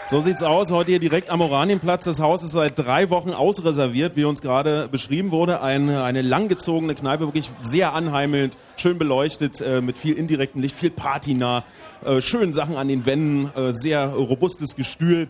So 0.10 0.22
sieht's 0.22 0.42
aus. 0.42 0.72
Heute 0.72 0.92
hier 0.92 1.00
direkt 1.00 1.30
am 1.30 1.42
Oranienplatz. 1.42 2.06
Das 2.06 2.22
Haus 2.22 2.42
ist 2.42 2.54
seit 2.54 2.80
drei 2.80 3.10
Wochen 3.10 3.32
ausreserviert, 3.32 4.16
wie 4.16 4.24
uns 4.24 4.42
gerade 4.42 4.88
beschrieben 4.88 5.32
wurde. 5.32 5.60
Eine, 5.62 6.02
eine 6.04 6.22
langgezogene 6.22 6.96
Kneipe, 6.96 7.26
wirklich 7.26 7.52
sehr 7.60 7.92
anheimelnd, 7.92 8.58
schön 8.78 8.98
beleuchtet, 8.98 9.60
äh, 9.60 9.82
mit 9.82 9.98
viel 9.98 10.14
indirektem 10.14 10.62
Licht, 10.62 10.78
viel 10.78 10.92
patinah, 10.92 11.66
äh, 12.06 12.22
schönen 12.22 12.54
Sachen 12.54 12.78
an 12.78 12.88
den 12.88 13.06
Wänden, 13.06 13.52
äh, 13.58 13.74
sehr 13.74 14.08
robustes 14.08 14.78
Gestühl. 14.78 15.28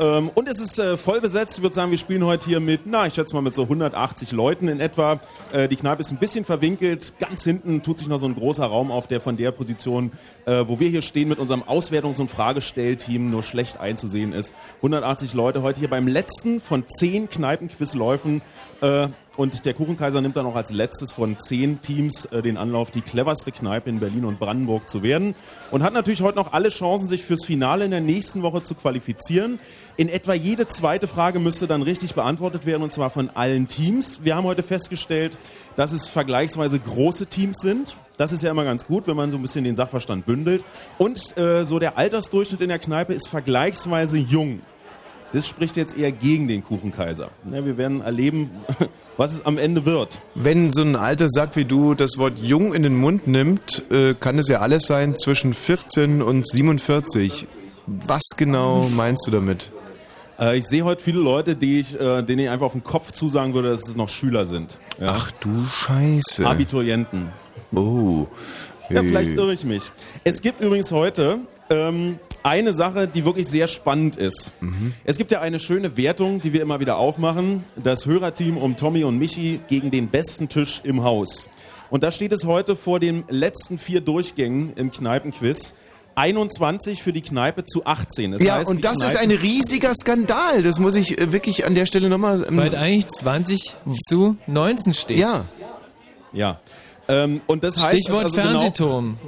Ähm, 0.00 0.30
und 0.34 0.48
es 0.48 0.58
ist 0.58 0.78
äh, 0.78 0.96
voll 0.96 1.20
besetzt. 1.20 1.58
Ich 1.58 1.62
würde 1.62 1.74
sagen, 1.74 1.90
wir 1.90 1.98
spielen 1.98 2.24
heute 2.24 2.46
hier 2.46 2.58
mit, 2.58 2.80
na, 2.86 3.06
ich 3.06 3.12
schätze 3.12 3.34
mal 3.34 3.42
mit 3.42 3.54
so 3.54 3.64
180 3.64 4.32
Leuten 4.32 4.68
in 4.68 4.80
etwa. 4.80 5.20
Äh, 5.52 5.68
die 5.68 5.76
Kneipe 5.76 6.00
ist 6.00 6.10
ein 6.10 6.16
bisschen 6.16 6.46
verwinkelt. 6.46 7.12
Ganz 7.18 7.44
hinten 7.44 7.82
tut 7.82 7.98
sich 7.98 8.08
noch 8.08 8.18
so 8.18 8.24
ein 8.24 8.34
großer 8.34 8.64
Raum 8.64 8.90
auf, 8.90 9.06
der 9.06 9.20
von 9.20 9.36
der 9.36 9.50
Position, 9.50 10.10
äh, 10.46 10.64
wo 10.66 10.80
wir 10.80 10.88
hier 10.88 11.02
stehen, 11.02 11.28
mit 11.28 11.38
unserem 11.38 11.62
Auswertungs- 11.64 12.18
und 12.18 12.30
Fragestellteam 12.30 13.30
nur 13.30 13.42
schlecht 13.42 13.78
einzusehen 13.78 14.32
ist. 14.32 14.54
180 14.76 15.34
Leute 15.34 15.60
heute 15.60 15.80
hier 15.80 15.90
beim 15.90 16.08
letzten 16.08 16.62
von 16.62 16.84
zehn 16.88 17.28
Kneipenquizläufen. 17.28 18.40
Und 19.40 19.64
der 19.64 19.72
Kuchenkaiser 19.72 20.20
nimmt 20.20 20.36
dann 20.36 20.44
auch 20.44 20.54
als 20.54 20.70
letztes 20.70 21.12
von 21.12 21.38
zehn 21.38 21.80
Teams 21.80 22.26
äh, 22.26 22.42
den 22.42 22.58
Anlauf, 22.58 22.90
die 22.90 23.00
cleverste 23.00 23.52
Kneipe 23.52 23.88
in 23.88 23.98
Berlin 23.98 24.26
und 24.26 24.38
Brandenburg 24.38 24.86
zu 24.86 25.02
werden. 25.02 25.34
Und 25.70 25.82
hat 25.82 25.94
natürlich 25.94 26.20
heute 26.20 26.36
noch 26.36 26.52
alle 26.52 26.68
Chancen, 26.68 27.08
sich 27.08 27.22
fürs 27.22 27.46
Finale 27.46 27.86
in 27.86 27.90
der 27.90 28.02
nächsten 28.02 28.42
Woche 28.42 28.62
zu 28.62 28.74
qualifizieren. 28.74 29.58
In 29.96 30.10
etwa 30.10 30.34
jede 30.34 30.66
zweite 30.66 31.06
Frage 31.06 31.38
müsste 31.38 31.66
dann 31.66 31.80
richtig 31.80 32.14
beantwortet 32.14 32.66
werden, 32.66 32.82
und 32.82 32.92
zwar 32.92 33.08
von 33.08 33.30
allen 33.30 33.66
Teams. 33.66 34.20
Wir 34.22 34.36
haben 34.36 34.44
heute 34.44 34.62
festgestellt, 34.62 35.38
dass 35.74 35.92
es 35.92 36.06
vergleichsweise 36.06 36.78
große 36.78 37.24
Teams 37.24 37.60
sind. 37.62 37.96
Das 38.18 38.32
ist 38.32 38.42
ja 38.42 38.50
immer 38.50 38.64
ganz 38.64 38.86
gut, 38.86 39.06
wenn 39.06 39.16
man 39.16 39.30
so 39.30 39.38
ein 39.38 39.42
bisschen 39.42 39.64
den 39.64 39.74
Sachverstand 39.74 40.26
bündelt. 40.26 40.62
Und 40.98 41.34
äh, 41.38 41.64
so 41.64 41.78
der 41.78 41.96
Altersdurchschnitt 41.96 42.60
in 42.60 42.68
der 42.68 42.78
Kneipe 42.78 43.14
ist 43.14 43.26
vergleichsweise 43.26 44.18
jung. 44.18 44.60
Das 45.32 45.46
spricht 45.46 45.76
jetzt 45.76 45.96
eher 45.96 46.10
gegen 46.10 46.48
den 46.48 46.64
Kuchenkaiser. 46.64 47.30
Ja, 47.52 47.64
wir 47.64 47.76
werden 47.78 48.00
erleben, 48.00 48.50
was 49.16 49.32
es 49.32 49.46
am 49.46 49.58
Ende 49.58 49.84
wird. 49.84 50.20
Wenn 50.34 50.72
so 50.72 50.82
ein 50.82 50.96
alter 50.96 51.28
Sack 51.28 51.54
wie 51.56 51.64
du 51.64 51.94
das 51.94 52.18
Wort 52.18 52.38
jung 52.40 52.74
in 52.74 52.82
den 52.82 52.96
Mund 52.96 53.26
nimmt, 53.26 53.84
äh, 53.90 54.14
kann 54.14 54.38
es 54.38 54.48
ja 54.48 54.60
alles 54.60 54.84
sein 54.84 55.16
zwischen 55.16 55.54
14 55.54 56.20
und 56.20 56.48
47. 56.48 57.46
Was 57.86 58.22
genau 58.36 58.88
meinst 58.88 59.26
du 59.26 59.30
damit? 59.30 59.70
Äh, 60.40 60.58
ich 60.58 60.66
sehe 60.66 60.84
heute 60.84 61.02
viele 61.02 61.20
Leute, 61.20 61.54
die 61.54 61.80
ich, 61.80 61.98
äh, 61.98 62.22
denen 62.22 62.40
ich 62.40 62.50
einfach 62.50 62.66
auf 62.66 62.72
den 62.72 62.84
Kopf 62.84 63.12
zusagen 63.12 63.54
würde, 63.54 63.70
dass 63.70 63.88
es 63.88 63.96
noch 63.96 64.08
Schüler 64.08 64.46
sind. 64.46 64.78
Ja? 64.98 65.14
Ach 65.16 65.30
du 65.32 65.64
Scheiße. 65.64 66.46
Abiturienten. 66.46 67.28
Oh. 67.72 68.26
Ja, 68.88 69.02
vielleicht 69.02 69.32
irre 69.32 69.52
ich 69.52 69.64
mich. 69.64 69.92
Es 70.24 70.42
gibt 70.42 70.60
übrigens 70.60 70.90
heute 70.90 71.38
ähm, 71.68 72.18
eine 72.42 72.72
Sache, 72.72 73.06
die 73.08 73.24
wirklich 73.24 73.46
sehr 73.48 73.68
spannend 73.68 74.16
ist. 74.16 74.52
Es 75.04 75.18
gibt 75.18 75.30
ja 75.30 75.40
eine 75.40 75.58
schöne 75.58 75.96
Wertung, 75.96 76.40
die 76.40 76.52
wir 76.52 76.62
immer 76.62 76.80
wieder 76.80 76.96
aufmachen. 76.96 77.64
Das 77.76 78.06
Hörerteam 78.06 78.56
um 78.56 78.76
Tommy 78.76 79.04
und 79.04 79.18
Michi 79.18 79.60
gegen 79.68 79.90
den 79.90 80.08
besten 80.08 80.48
Tisch 80.48 80.80
im 80.84 81.02
Haus. 81.02 81.48
Und 81.90 82.02
da 82.02 82.10
steht 82.12 82.32
es 82.32 82.44
heute 82.44 82.76
vor 82.76 83.00
den 83.00 83.24
letzten 83.28 83.76
vier 83.78 84.00
Durchgängen 84.00 84.72
im 84.76 84.90
Kneipenquiz. 84.90 85.74
21 86.16 87.02
für 87.02 87.12
die 87.12 87.22
Kneipe 87.22 87.64
zu 87.64 87.86
18. 87.86 88.32
Das 88.32 88.42
Ja, 88.42 88.56
heißt, 88.56 88.68
und 88.70 88.84
das 88.84 88.94
ist 88.94 89.12
Kneipen- 89.12 89.18
ein 89.18 89.30
riesiger 89.30 89.92
Skandal. 89.94 90.62
Das 90.62 90.78
muss 90.78 90.94
ich 90.94 91.18
äh, 91.18 91.32
wirklich 91.32 91.64
an 91.64 91.74
der 91.74 91.86
Stelle 91.86 92.08
nochmal. 92.08 92.44
Ähm, 92.48 92.56
Weil 92.56 92.74
eigentlich 92.74 93.08
20 93.08 93.76
zu 94.08 94.36
19 94.46 94.94
steht. 94.94 95.18
ja. 95.18 95.46
Ja. 96.32 96.60
Ähm, 97.10 97.40
und 97.46 97.64
das 97.64 97.76
heißt, 97.76 98.00
Stichwort 98.00 98.24
dass 98.24 98.32
also 98.32 98.48
genau, 98.48 98.60
Fernsehturm. 98.60 99.18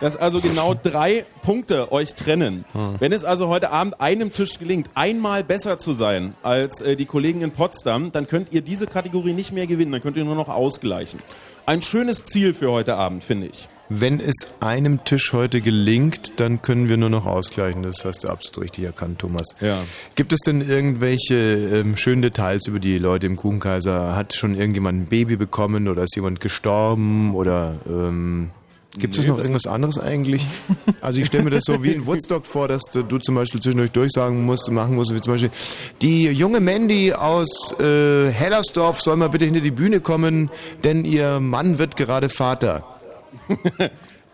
dass 0.00 0.16
also 0.16 0.40
genau 0.40 0.74
drei 0.74 1.24
Punkte 1.42 1.92
euch 1.92 2.14
trennen. 2.14 2.64
Hm. 2.72 2.96
Wenn 2.98 3.12
es 3.12 3.24
also 3.24 3.48
heute 3.48 3.70
Abend 3.70 4.00
einem 4.00 4.32
Tisch 4.32 4.58
gelingt, 4.58 4.90
einmal 4.94 5.44
besser 5.44 5.78
zu 5.78 5.92
sein 5.92 6.34
als 6.42 6.80
äh, 6.80 6.96
die 6.96 7.06
Kollegen 7.06 7.42
in 7.42 7.50
Potsdam, 7.50 8.12
dann 8.12 8.26
könnt 8.26 8.52
ihr 8.52 8.62
diese 8.62 8.86
Kategorie 8.86 9.32
nicht 9.32 9.52
mehr 9.52 9.66
gewinnen, 9.66 9.92
dann 9.92 10.00
könnt 10.00 10.16
ihr 10.16 10.24
nur 10.24 10.36
noch 10.36 10.48
ausgleichen. 10.48 11.20
Ein 11.66 11.82
schönes 11.82 12.24
Ziel 12.24 12.54
für 12.54 12.72
heute 12.72 12.96
Abend, 12.96 13.22
finde 13.22 13.48
ich. 13.48 13.68
Wenn 13.88 14.20
es 14.20 14.54
einem 14.60 15.04
Tisch 15.04 15.32
heute 15.32 15.60
gelingt, 15.60 16.40
dann 16.40 16.62
können 16.62 16.88
wir 16.88 16.96
nur 16.96 17.10
noch 17.10 17.26
ausgleichen. 17.26 17.82
Das 17.82 18.04
hast 18.04 18.24
du 18.24 18.28
absolut 18.28 18.64
richtig 18.64 18.84
erkannt, 18.84 19.18
Thomas. 19.18 19.46
Ja. 19.60 19.78
Gibt 20.14 20.32
es 20.32 20.40
denn 20.40 20.66
irgendwelche 20.66 21.34
ähm, 21.34 21.96
schönen 21.96 22.22
Details 22.22 22.66
über 22.66 22.78
die 22.78 22.98
Leute 22.98 23.26
im 23.26 23.36
Kuchenkaiser? 23.36 24.16
Hat 24.16 24.34
schon 24.34 24.54
irgendjemand 24.54 25.02
ein 25.02 25.06
Baby 25.06 25.36
bekommen 25.36 25.88
oder 25.88 26.04
ist 26.04 26.16
jemand 26.16 26.40
gestorben 26.40 27.34
oder 27.34 27.80
ähm, 27.86 28.50
gibt 28.98 29.16
es 29.16 29.24
Nee, 29.24 29.30
noch 29.30 29.38
irgendwas 29.38 29.66
anderes 29.66 29.98
eigentlich? 29.98 30.46
Also 31.00 31.20
ich 31.20 31.26
stelle 31.26 31.44
mir 31.44 31.50
das 31.50 31.64
so 31.64 31.82
wie 31.82 31.92
in 31.92 32.06
Woodstock 32.06 32.46
vor, 32.46 32.68
dass 32.68 32.82
du, 32.92 33.02
du 33.02 33.18
zum 33.18 33.34
Beispiel 33.34 33.60
zwischendurch 33.60 33.90
durchsagen 33.90 34.44
musst, 34.44 34.70
machen 34.70 34.94
musst, 34.94 35.14
wie 35.14 35.20
zum 35.20 35.34
Beispiel 35.34 35.50
die 36.00 36.26
junge 36.26 36.60
Mandy 36.60 37.12
aus 37.12 37.74
äh, 37.80 38.30
Hellersdorf 38.30 39.00
soll 39.00 39.16
mal 39.16 39.28
bitte 39.28 39.44
hinter 39.44 39.60
die 39.60 39.70
Bühne 39.70 40.00
kommen, 40.00 40.50
denn 40.84 41.04
ihr 41.04 41.40
Mann 41.40 41.78
wird 41.78 41.96
gerade 41.96 42.28
Vater. 42.28 42.91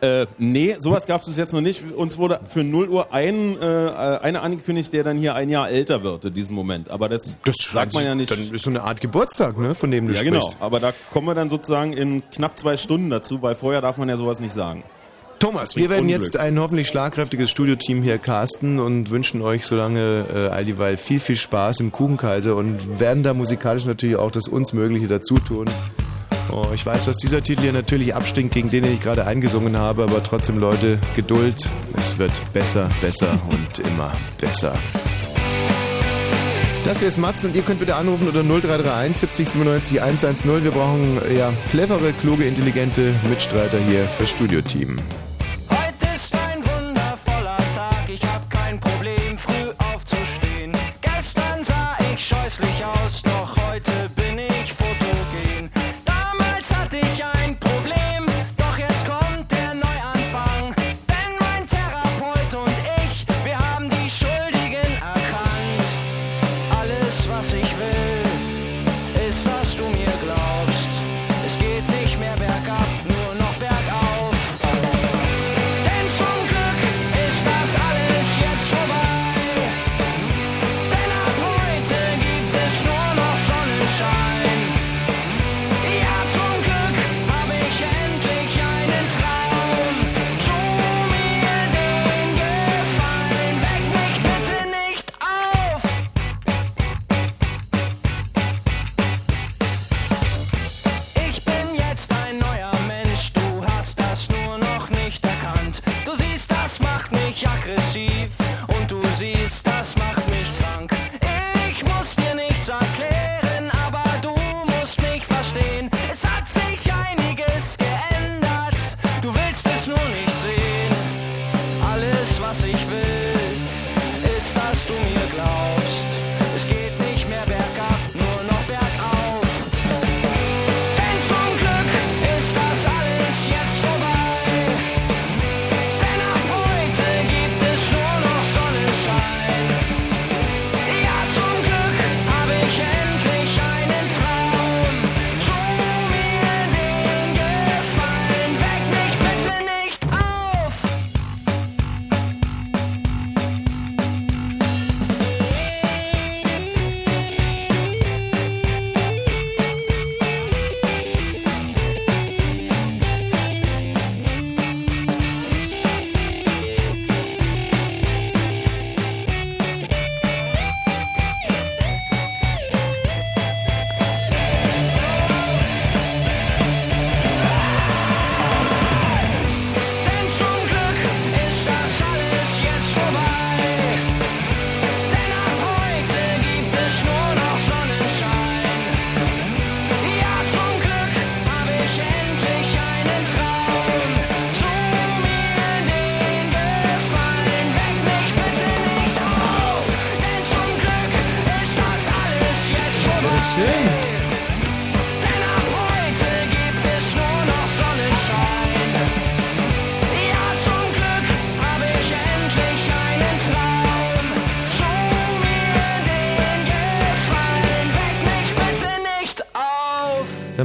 Äh, 0.00 0.26
nee, 0.38 0.76
sowas 0.78 1.06
gab 1.06 1.22
es 1.22 1.26
bis 1.26 1.36
jetzt 1.36 1.52
noch 1.52 1.60
nicht. 1.60 1.82
Uns 1.92 2.18
wurde 2.18 2.40
für 2.48 2.62
0 2.62 2.88
Uhr 2.88 3.12
ein, 3.12 3.60
äh, 3.60 3.64
einer 3.64 4.44
angekündigt, 4.44 4.92
der 4.92 5.02
dann 5.02 5.16
hier 5.16 5.34
ein 5.34 5.48
Jahr 5.48 5.70
älter 5.70 6.04
wird 6.04 6.24
in 6.24 6.34
diesem 6.34 6.54
Moment. 6.54 6.88
Aber 6.88 7.08
das, 7.08 7.36
sagt 7.44 7.94
man 7.94 8.04
ja 8.04 8.14
nicht. 8.14 8.30
Dann 8.30 8.52
ist 8.52 8.62
so 8.62 8.70
eine 8.70 8.82
Art 8.82 9.00
Geburtstag, 9.00 9.58
ne, 9.58 9.74
von 9.74 9.90
dem 9.90 10.06
du 10.06 10.14
ja, 10.14 10.22
genau. 10.22 10.40
sprichst. 10.40 10.62
Aber 10.62 10.78
da 10.78 10.92
kommen 11.12 11.26
wir 11.26 11.34
dann 11.34 11.48
sozusagen 11.48 11.94
in 11.94 12.22
knapp 12.30 12.56
zwei 12.56 12.76
Stunden 12.76 13.10
dazu, 13.10 13.42
weil 13.42 13.56
vorher 13.56 13.80
darf 13.80 13.96
man 13.96 14.08
ja 14.08 14.16
sowas 14.16 14.38
nicht 14.38 14.52
sagen. 14.52 14.84
Thomas, 15.40 15.76
wir 15.76 15.88
werden 15.88 16.02
Unglück. 16.02 16.22
jetzt 16.22 16.36
ein 16.36 16.58
hoffentlich 16.58 16.88
schlagkräftiges 16.88 17.50
Studioteam 17.50 18.02
hier 18.02 18.18
casten 18.18 18.80
und 18.80 19.10
wünschen 19.10 19.40
euch 19.40 19.66
solange 19.66 20.26
äh, 20.32 20.48
all 20.48 20.64
dieweil 20.64 20.96
viel, 20.96 21.20
viel 21.20 21.36
Spaß 21.36 21.80
im 21.80 21.92
Kuchenkaiser 21.92 22.56
und 22.56 23.00
werden 23.00 23.22
da 23.22 23.34
musikalisch 23.34 23.84
natürlich 23.84 24.16
auch 24.16 24.32
das 24.32 24.48
uns 24.48 24.72
Mögliche 24.72 25.06
dazu 25.06 25.36
tun. 25.36 25.66
Oh, 26.50 26.66
ich 26.74 26.84
weiß, 26.84 27.04
dass 27.04 27.18
dieser 27.18 27.42
Titel 27.42 27.62
hier 27.62 27.72
natürlich 27.72 28.14
abstinkt 28.14 28.54
gegen 28.54 28.70
den, 28.70 28.82
den 28.82 28.94
ich 28.94 29.00
gerade 29.00 29.26
eingesungen 29.26 29.76
habe, 29.76 30.04
aber 30.04 30.22
trotzdem, 30.22 30.58
Leute, 30.58 30.98
Geduld. 31.14 31.68
Es 31.98 32.18
wird 32.18 32.40
besser, 32.52 32.90
besser 33.02 33.38
und 33.50 33.78
immer 33.86 34.12
besser. 34.38 34.74
Das 36.84 37.00
hier 37.00 37.08
ist 37.08 37.18
Mats 37.18 37.44
und 37.44 37.54
ihr 37.54 37.62
könnt 37.62 37.80
bitte 37.80 37.96
anrufen 37.96 38.28
unter 38.28 38.42
0331 38.42 39.18
70 39.18 39.48
97 39.50 40.02
110. 40.02 40.64
Wir 40.64 40.70
brauchen 40.70 41.20
ja 41.36 41.52
clevere, 41.70 42.12
kluge, 42.14 42.44
intelligente 42.44 43.12
Mitstreiter 43.28 43.78
hier 43.78 44.04
fürs 44.08 44.30
Studioteam. 44.30 44.98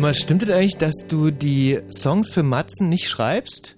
Mal, 0.04 0.14
stimmt 0.14 0.44
es 0.44 0.50
eigentlich, 0.50 0.78
dass 0.78 1.08
du 1.08 1.32
die 1.32 1.80
Songs 1.92 2.32
für 2.32 2.44
Matzen 2.44 2.90
nicht 2.90 3.08
schreibst? 3.10 3.76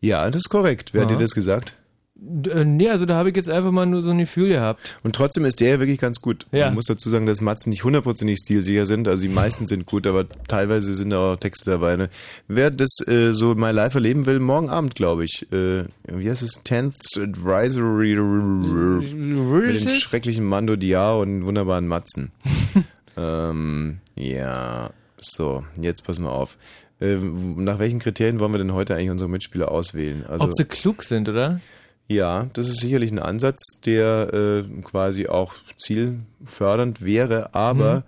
Ja, 0.00 0.30
das 0.30 0.42
ist 0.42 0.48
korrekt. 0.48 0.94
Wer 0.94 1.02
hat 1.02 1.10
Ja. 1.10 1.16
dir 1.16 1.22
das 1.22 1.32
gesagt? 1.34 1.78
D 2.24 2.50
äh, 2.50 2.64
nee, 2.64 2.88
also 2.88 3.04
da 3.04 3.16
habe 3.16 3.30
ich 3.30 3.36
jetzt 3.36 3.48
einfach 3.50 3.72
mal 3.72 3.84
nur 3.84 4.00
so 4.00 4.10
ein 4.10 4.18
Gefühl 4.18 4.48
gehabt. 4.48 4.80
Und 5.02 5.16
trotzdem 5.16 5.44
ist 5.44 5.60
der 5.60 5.70
ja 5.70 5.80
wirklich 5.80 5.98
ganz 5.98 6.20
gut. 6.20 6.46
Ja. 6.52 6.66
Man 6.66 6.74
muss 6.76 6.84
dazu 6.84 7.08
sagen, 7.08 7.26
dass 7.26 7.40
Matzen 7.40 7.70
nicht 7.70 7.82
hundertprozentig 7.82 8.38
stilsicher 8.38 8.86
sind. 8.86 9.08
Also 9.08 9.22
die 9.26 9.32
meisten 9.32 9.66
sind 9.66 9.86
gut, 9.86 10.06
aber 10.06 10.26
teilweise 10.46 10.94
sind 10.94 11.10
da 11.10 11.32
auch 11.32 11.36
Texte 11.36 11.70
dabei. 11.72 11.96
Ne? 11.96 12.10
Wer 12.46 12.70
das 12.70 12.90
äh, 13.08 13.32
so 13.32 13.56
My 13.56 13.72
Life 13.72 13.96
erleben 13.98 14.26
will, 14.26 14.38
morgen 14.38 14.70
Abend, 14.70 14.94
glaube 14.94 15.24
ich. 15.24 15.50
Äh, 15.52 15.82
wie 16.06 16.30
heißt 16.30 16.42
es? 16.42 16.64
10th 16.64 17.20
Advisory 17.20 18.14
mit 18.14 19.80
dem 19.80 19.88
schrecklichen 19.88 20.44
Mando 20.44 20.76
Diao 20.76 21.22
und 21.22 21.44
wunderbaren 21.44 21.88
Matzen. 21.88 22.30
ähm, 23.16 23.98
ja, 24.14 24.90
so, 25.22 25.64
jetzt 25.80 26.04
pass 26.04 26.18
mal 26.18 26.30
auf. 26.30 26.56
Äh, 27.00 27.16
nach 27.16 27.78
welchen 27.78 27.98
Kriterien 27.98 28.40
wollen 28.40 28.52
wir 28.52 28.58
denn 28.58 28.72
heute 28.74 28.94
eigentlich 28.94 29.10
unsere 29.10 29.30
Mitspieler 29.30 29.70
auswählen? 29.70 30.24
Also, 30.26 30.44
Ob 30.44 30.54
sie 30.54 30.64
klug 30.64 31.02
sind, 31.02 31.28
oder? 31.28 31.60
ja, 32.08 32.46
das 32.52 32.68
ist 32.68 32.80
sicherlich 32.80 33.10
ein 33.10 33.18
Ansatz, 33.18 33.80
der 33.84 34.32
äh, 34.34 34.82
quasi 34.82 35.28
auch 35.28 35.54
zielfördernd 35.78 37.02
wäre, 37.04 37.54
aber 37.54 38.04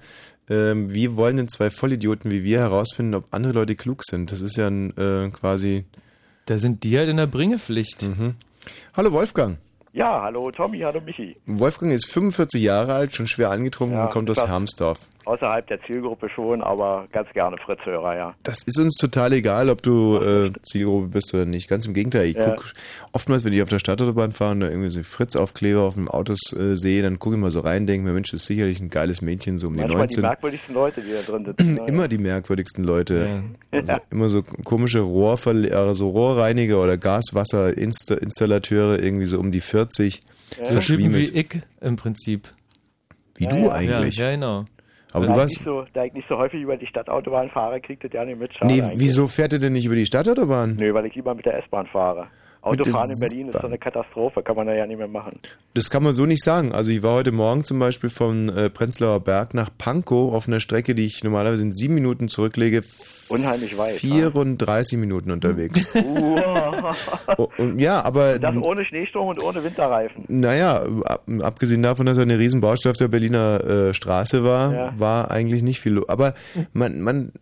ähm, 0.48 0.92
wie 0.92 1.16
wollen 1.16 1.38
denn 1.38 1.48
zwei 1.48 1.70
Vollidioten 1.70 2.31
wie 2.31 2.44
wir 2.44 2.59
herausfinden, 2.61 3.14
ob 3.14 3.27
andere 3.33 3.55
Leute 3.55 3.77
klug 3.77 4.03
sind? 4.05 4.31
Das 4.31 4.42
ist 4.42 4.57
ja 4.57 4.66
ein, 4.68 4.96
äh, 4.98 5.31
quasi. 5.31 5.85
Da 6.46 6.59
sind 6.59 6.85
die 6.85 6.98
halt 6.98 7.09
in 7.09 7.16
der 7.16 7.27
Bringepflicht. 7.27 8.03
Mhm. 8.03 8.35
Hallo 8.94 9.11
Wolfgang. 9.12 9.57
Ja, 9.94 10.22
hallo 10.22 10.50
Tommy, 10.50 10.81
hallo 10.81 11.00
Michi. 11.00 11.37
Wolfgang 11.46 11.92
ist 11.92 12.07
45 12.07 12.61
Jahre 12.62 12.92
alt, 12.94 13.14
schon 13.14 13.27
schwer 13.27 13.50
angetrunken 13.50 13.96
Ja, 13.96 14.05
und 14.07 14.11
kommt 14.11 14.29
aus. 14.29 14.46
Hermsdorf. 14.46 15.07
Außerhalb 15.25 15.67
der 15.67 15.81
Zielgruppe 15.83 16.29
schon, 16.29 16.63
aber 16.63 17.07
ganz 17.13 17.29
gerne 17.33 17.57
Fritz-Hörer, 17.59 18.17
ja. 18.17 18.35
Das 18.43 18.63
ist 18.63 18.79
uns 18.79 18.95
total 18.97 19.33
egal, 19.33 19.71
ob 19.71 19.83
du 19.83 20.19
äh, 20.19 20.53
Zielgruppe 20.63 21.09
bist 21.09 21.33
oder 21.35 21.45
nicht. 21.47 21.69
Ganz 21.69 21.87
im 21.87 21.95
Gegenteil. 21.95 22.27
Ich 22.27 22.37
Ja. 22.37 22.51
guck 22.51 22.73
oftmals, 23.13 23.45
wenn 23.45 23.53
ich 23.53 23.63
auf 23.63 23.69
der 23.69 23.79
Stadtautobahn 23.79 24.33
fahre 24.33 24.53
und 24.53 24.61
da 24.61 24.69
irgendwie 24.69 24.91
so 24.91 25.03
Fritz-Aufkleber 25.03 25.83
auf 25.83 25.95
dem 25.95 26.09
Autos 26.09 26.53
äh, 26.53 26.77
sehe, 26.77 27.03
dann 27.03 27.19
gucke 27.19 27.37
ich 27.37 27.41
mal 27.41 27.51
so 27.51 27.61
rein, 27.61 27.87
denke 27.87 28.07
mir, 28.07 28.13
Mensch, 28.15 28.31
das 28.33 28.43
ist 28.43 28.47
sicherlich 28.47 28.81
ein 28.81 28.91
geiles 28.91 29.23
Mädchen, 29.23 29.59
so 29.59 29.69
um 29.69 29.75
die 29.75 29.81
Manchmal 29.81 30.07
die 30.09 30.17
19. 30.17 30.23
merkwürdigsten 30.23 30.75
Leute, 30.75 31.01
die 31.01 31.13
da 31.13 31.23
drin 31.33 31.45
sitzen. 31.47 31.79
Immer 31.87 32.09
die 32.09 32.19
merkwürdigsten 32.19 32.85
Leute. 32.85 33.43
Ja. 33.73 33.81
Also 33.81 33.93
immer 34.11 34.29
so 34.29 34.43
komische 34.43 35.01
Rohrverle 35.01 35.75
also 35.77 36.09
Rohrreiniger 36.11 36.83
oder 36.83 36.97
Gaswasserinstallateure, 36.99 38.99
irgendwie 39.03 39.25
so 39.25 39.39
um 39.39 39.51
die 39.51 39.61
40. 39.61 40.21
So 40.65 40.79
Typen 40.79 41.15
wie 41.15 41.25
ich 41.25 41.63
im 41.81 41.97
Prinzip. 41.97 42.49
Wie 43.37 43.45
Ja, 43.45 43.51
du 43.51 43.57
ja. 43.57 43.73
eigentlich. 43.73 44.17
Ja, 44.17 44.27
ja 44.27 44.31
genau. 44.33 44.65
Aber 45.14 45.27
da 45.27 45.33
du 45.33 45.38
ich 45.38 45.40
warst. 45.42 45.64
so, 45.64 45.87
da 45.94 46.05
ich 46.05 46.12
nicht 46.12 46.29
so 46.29 46.37
häufig 46.37 46.61
über 46.61 46.77
die 46.77 46.87
Stadtautobahn 46.87 47.48
fahre, 47.48 47.81
kriegt 47.81 48.05
das 48.05 48.12
ja 48.12 48.24
nicht 48.24 48.38
mit. 48.38 48.53
Schade 48.53 48.66
Nee, 48.66 48.83
eigentlich. 48.83 49.00
wieso 49.00 49.29
fährt 49.29 49.53
er 49.55 49.59
denn 49.61 49.72
nicht 49.72 49.87
über 49.87 49.94
die 49.94 50.05
Stadtautobahn? 50.05 50.77
Nö, 50.77 50.92
weil 50.92 51.07
ich 51.07 51.14
lieber 51.14 51.35
mit 51.35 51.46
der 51.46 51.57
S-Bahn 51.59 51.87
fahre. 51.87 52.27
Autofahren 52.62 53.11
in 53.11 53.20
Berlin 53.20 53.48
ist 53.48 53.61
so 53.61 53.66
eine 53.66 53.77
Katastrophe, 53.77 54.42
kann 54.42 54.57
man 54.57 54.66
da 54.66 54.72
ja 54.72 54.87
nicht 54.87 54.96
mehr 54.96 55.07
machen. 55.07 55.38
Das 55.74 55.90
kann 55.90 56.03
man 56.03 56.14
so 56.14 56.24
nicht 56.24 56.42
sagen. 56.42 56.72
Also 56.72 56.92
ich 56.92 57.03
war 57.03 57.14
heute 57.14 57.31
Morgen 57.31 57.62
zum 57.62 57.79
Beispiel 57.79 58.09
von 58.09 58.48
äh, 58.48 58.70
Prenzlauer 58.70 59.20
Berg 59.20 59.53
nach 59.53 59.68
Pankow 59.77 60.33
auf 60.33 60.48
einer 60.48 60.61
Strecke, 60.61 60.94
die 60.94 61.05
ich 61.05 61.22
normalerweise 61.22 61.62
in 61.62 61.74
sieben 61.74 61.94
Minuten 61.94 62.29
zurücklege, 62.29 62.81
Unheimlich 63.29 63.77
weit. 63.79 63.95
34 63.97 64.99
Minuten 64.99 65.31
unterwegs. 65.31 65.89
Oh, 67.37 67.49
und 67.59 67.79
ja, 67.81 68.03
aber 68.05 68.39
das 68.39 68.55
ohne 68.57 68.85
Schneesturm 68.85 69.29
und 69.29 69.43
ohne 69.43 69.65
Winterreifen. 69.65 70.25
naja, 70.29 70.83
ab, 71.05 71.23
abgesehen 71.41 71.83
davon, 71.83 72.07
dass 72.07 72.17
er 72.19 72.23
eine 72.23 72.39
riesen 72.39 72.61
Baustelle 72.61 72.91
auf 72.91 72.97
der 72.97 73.09
Berliner 73.09 73.65
äh, 73.65 73.95
Straße 73.95 74.45
war, 74.45 74.73
Ja. 74.75 74.93
war 74.99 75.31
eigentlich 75.31 75.63
nicht 75.63 75.81
viel. 75.81 76.03
Aber 76.09 76.35
man, 76.73 77.01
man, 77.01 77.33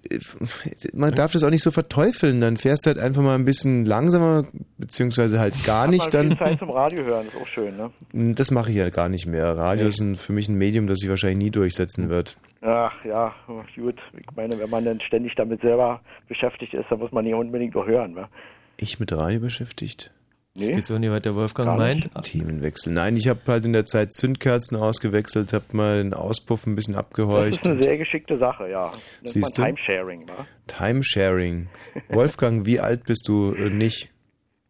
man 0.94 1.14
darf 1.14 1.32
das 1.32 1.42
auch 1.42 1.50
nicht 1.50 1.62
so 1.62 1.70
verteufeln. 1.70 2.40
Dann 2.40 2.56
fährst 2.56 2.86
du 2.86 2.88
halt 2.90 2.98
einfach 2.98 3.22
mal 3.22 3.34
ein 3.34 3.44
bisschen 3.44 3.84
langsamer, 3.84 4.44
beziehungsweise 4.78 5.40
halt 5.40 5.64
gar 5.64 5.88
nicht. 5.88 6.12
Dann 6.14 6.36
Zeit 6.38 6.58
zum 6.58 6.70
Radio 6.70 7.04
hören, 7.04 7.26
ist 7.26 7.36
auch 7.40 7.46
schön, 7.46 7.76
ne? 7.76 7.90
das 8.34 8.50
mache 8.50 8.70
ich 8.70 8.76
ja 8.76 8.88
gar 8.90 9.08
nicht 9.08 9.26
mehr. 9.26 9.56
Radio 9.56 9.84
Nee. 9.84 9.88
ist 9.90 10.00
ein, 10.00 10.16
für 10.16 10.32
mich 10.32 10.48
ein 10.48 10.54
Medium, 10.56 10.86
das 10.86 10.98
sich 11.00 11.08
wahrscheinlich 11.10 11.38
nie 11.38 11.50
durchsetzen 11.50 12.08
wird. 12.08 12.36
Ach 12.62 13.04
ja, 13.04 13.34
gut. 13.76 13.96
Ich 14.18 14.26
meine, 14.36 14.58
wenn 14.58 14.70
man 14.70 14.84
dann 14.84 15.00
ständig 15.00 15.34
damit 15.34 15.60
selber 15.62 16.00
beschäftigt 16.28 16.74
ist, 16.74 16.86
dann 16.90 17.00
muss 17.00 17.10
man 17.12 17.24
nicht 17.24 17.34
unbedingt 17.34 17.76
auch 17.76 17.86
hören. 17.86 18.12
Ne? 18.14 18.28
Ich 18.76 19.00
mit 19.00 19.12
Radio 19.12 19.40
beschäftigt? 19.40 20.12
Ich 20.56 20.68
weiß 20.70 20.90
auch 20.90 20.98
nicht, 20.98 21.10
was 21.10 21.22
der 21.22 21.34
Wolfgang 21.34 21.78
meint. 21.78 22.10
Themenwechsel. 22.24 22.92
Nein, 22.92 23.16
ich 23.16 23.26
habe 23.28 23.40
halt 23.48 23.64
in 23.64 23.72
der 23.72 23.86
Zeit 23.86 24.12
Zündkerzen 24.12 24.76
ausgewechselt, 24.76 25.54
habe 25.54 25.64
mal 25.72 26.02
den 26.02 26.12
Auspuff 26.12 26.66
ein 26.66 26.74
bisschen 26.76 26.92
Das 26.94 27.04
abgehorcht. 27.04 27.52
ist 27.52 27.66
eine 27.66 27.82
sehr 27.82 27.96
geschickte 27.96 28.36
Sache, 28.36 28.68
ja. 28.68 28.90
Man 28.90 29.00
Siehst 29.24 29.56
du? 29.56 29.62
Timesharing. 29.64 30.28
wa? 30.28 30.46
Timesharing. 30.66 31.68
Wolfgang, 32.10 32.66
wie 32.66 32.80
alt 32.80 33.04
bist 33.04 33.26
du 33.28 33.54
äh, 33.54 33.70
nicht? 33.70 34.10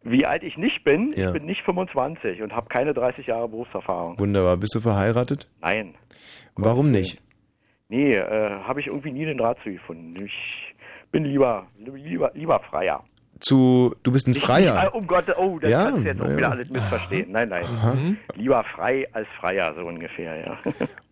Wie 0.03 0.25
alt 0.25 0.43
ich 0.43 0.57
nicht 0.57 0.83
bin, 0.85 1.13
Ja. 1.17 1.27
ich 1.27 1.33
bin 1.33 1.45
nicht 1.45 1.61
25 1.63 2.41
und 2.41 2.53
habe 2.53 2.69
keine 2.69 2.93
30 2.93 3.27
Jahre 3.27 3.49
Berufserfahrung. 3.49 4.17
Wunderbar. 4.19 4.55
Bist 4.57 4.75
du 4.75 4.79
verheiratet? 4.79 5.47
Nein. 5.61 5.95
Warum 6.55 6.91
nicht? 6.91 7.21
Nee, 7.93 8.15
äh, 8.15 8.49
habe 8.63 8.79
ich 8.79 8.87
irgendwie 8.87 9.11
nie 9.11 9.23
den 9.25 9.37
Draht 9.37 9.57
zu 9.63 9.71
gefunden. 9.71 10.25
Ich 10.25 10.73
bin 11.11 11.25
lieber, 11.25 11.67
lieber, 11.77 12.31
lieber 12.33 12.59
Freier. 12.61 13.03
Zu, 13.39 13.93
du 14.01 14.11
bist 14.11 14.25
ein 14.27 14.31
Nicht- 14.31 14.43
Freier. 14.43 14.81
Nicht, 14.81 14.93
um 14.95 15.05
Gott, 15.05 15.25
oh, 15.37 15.59
das 15.59 15.69
Ja, 15.69 15.83
kannst 15.85 15.99
du 15.99 16.05
jetzt 16.07 16.21
auch 16.21 16.27
ja. 16.29 16.37
wieder 16.37 16.51
alles 16.51 16.69
missverstehen. 16.71 17.31
Nein, 17.31 17.49
nein. 17.49 17.63
Aha. 17.65 17.97
Lieber 18.35 18.63
frei 18.75 19.05
als 19.11 19.27
Freier, 19.39 19.75
so 19.75 19.81
ungefähr, 19.85 20.37
ja. 20.39 20.57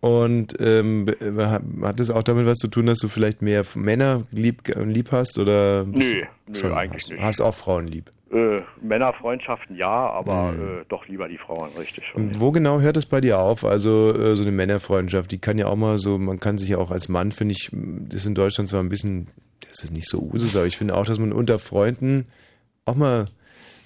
Und 0.00 0.56
ähm, 0.60 1.06
äh, 1.20 1.44
hat- 1.46 2.00
das 2.00 2.10
auch 2.10 2.24
damit 2.24 2.46
was 2.46 2.58
zu 2.58 2.66
tun, 2.68 2.86
dass 2.86 2.98
du 2.98 3.06
vielleicht 3.08 3.42
mehr 3.42 3.62
Männer 3.76 4.22
lieb, 4.32 4.62
lieb 4.84 5.12
hast? 5.12 5.38
Oder 5.38 5.84
Nö, 5.84 6.22
nö, 6.48 6.58
schon 6.58 6.72
eigentlich 6.72 7.02
hast, 7.04 7.10
nicht. 7.10 7.22
Hast 7.22 7.40
auch 7.40 7.54
Frauen 7.54 7.86
lieb. 7.86 8.10
Äh, 8.32 8.62
Männerfreundschaften 8.80 9.76
ja, 9.76 9.90
aber 9.90 10.52
Hm. 10.52 10.80
äh, 10.80 10.84
doch 10.88 11.06
lieber 11.06 11.28
die 11.28 11.36
Frauen, 11.36 11.70
richtig 11.76 12.04
Wo 12.14 12.50
genau 12.50 12.80
hört 12.80 12.96
es 12.96 13.04
bei 13.04 13.20
dir 13.20 13.38
auf? 13.38 13.62
Also 13.62 14.14
äh, 14.14 14.36
so 14.36 14.42
eine 14.42 14.52
Männerfreundschaft, 14.52 15.30
die 15.30 15.38
kann 15.38 15.58
ja 15.58 15.66
auch 15.66 15.76
mal 15.76 15.98
so, 15.98 16.16
man 16.16 16.40
kann 16.40 16.56
sich 16.56 16.70
ja 16.70 16.78
auch 16.78 16.90
als 16.90 17.10
Mann, 17.10 17.30
finde 17.30 17.52
ich, 17.52 17.68
das 17.72 18.20
ist 18.22 18.26
in 18.26 18.34
Deutschland 18.34 18.70
zwar 18.70 18.80
ein 18.82 18.88
bisschen, 18.88 19.28
das 19.68 19.84
ist 19.84 19.90
nicht 19.90 20.08
so 20.08 20.18
Usus, 20.18 20.56
aber 20.56 20.64
ich 20.64 20.78
finde 20.78 20.96
auch, 20.96 21.04
dass 21.04 21.18
man 21.18 21.32
unter 21.32 21.58
Freunden 21.58 22.26
auch 22.86 22.94
mal 22.94 23.26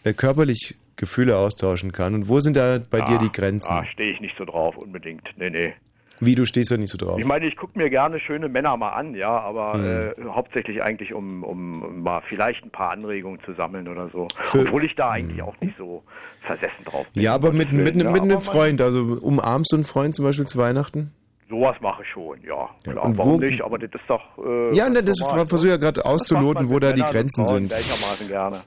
äh, 0.04 0.12
körperlich 0.12 0.76
Gefühle 0.94 1.36
austauschen 1.36 1.90
kann. 1.90 2.14
Und 2.14 2.28
wo 2.28 2.40
sind 2.40 2.56
da 2.56 2.78
bei 2.78 3.00
dir 3.00 3.18
die 3.18 3.32
Grenzen? 3.32 3.70
Ah, 3.72 3.84
stehe 3.92 4.12
ich 4.12 4.20
nicht 4.20 4.36
so 4.38 4.44
drauf, 4.44 4.76
unbedingt. 4.76 5.28
Nee, 5.36 5.50
nee. 5.50 5.74
Wie, 6.20 6.34
du 6.34 6.46
stehst 6.46 6.70
da 6.70 6.76
nicht 6.76 6.90
so 6.90 6.98
drauf? 6.98 7.18
Ich 7.18 7.24
meine, 7.26 7.46
ich 7.46 7.56
gucke 7.56 7.78
mir 7.78 7.90
gerne 7.90 8.18
schöne 8.20 8.48
Männer 8.48 8.76
mal 8.76 8.90
an, 8.90 9.14
ja, 9.14 9.30
aber 9.38 9.74
Hm. 9.74 9.84
äh, 9.84 10.28
hauptsächlich 10.30 10.82
eigentlich, 10.82 11.12
um, 11.12 11.42
um 11.44 12.02
mal 12.02 12.22
vielleicht 12.26 12.64
ein 12.64 12.70
paar 12.70 12.90
Anregungen 12.90 13.38
zu 13.44 13.52
sammeln 13.54 13.86
oder 13.88 14.08
so. 14.10 14.26
Für- 14.40 14.60
Obwohl 14.60 14.84
ich 14.84 14.94
da 14.94 15.10
eigentlich 15.10 15.42
auch 15.42 15.54
nicht 15.60 15.76
so 15.76 16.02
versessen 16.40 16.84
drauf 16.84 17.06
bin. 17.12 17.22
ja, 17.22 17.34
aber 17.34 17.52
mit, 17.52 17.72
mit, 17.72 17.94
mit 17.94 18.04
ja, 18.04 18.12
einem 18.12 18.40
Freund, 18.40 18.80
also 18.80 19.18
umarmst 19.20 19.72
du 19.72 19.76
einen 19.76 19.84
Freund 19.84 20.14
zum 20.14 20.24
Beispiel 20.24 20.46
zu 20.46 20.58
Weihnachten? 20.58 21.12
Sowas 21.48 21.76
mache 21.80 22.02
ich 22.02 22.08
schon, 22.08 22.40
ja. 22.42 22.68
Klar, 22.82 23.04
und 23.04 23.18
warum 23.18 23.34
wo- 23.34 23.38
nicht? 23.44 23.62
Aber 23.62 23.78
das 23.78 23.90
ist 23.92 24.00
doch. 24.08 24.22
Äh, 24.44 24.74
Ja, 24.74 24.88
ne, 24.88 25.02
das 25.02 25.18
versuche 25.20 25.66
ich 25.68 25.70
ja 25.72 25.76
gerade 25.76 26.00
Das 26.00 26.04
macht 26.04 26.14
auszuloten, 26.14 26.68
wo 26.70 26.74
mit 26.74 26.82
da 26.82 26.92
die 26.92 27.02
Grenzen 27.02 27.44
sind. 27.44 27.68
Gleichermaßen 27.68 28.28
gerne. 28.28 28.60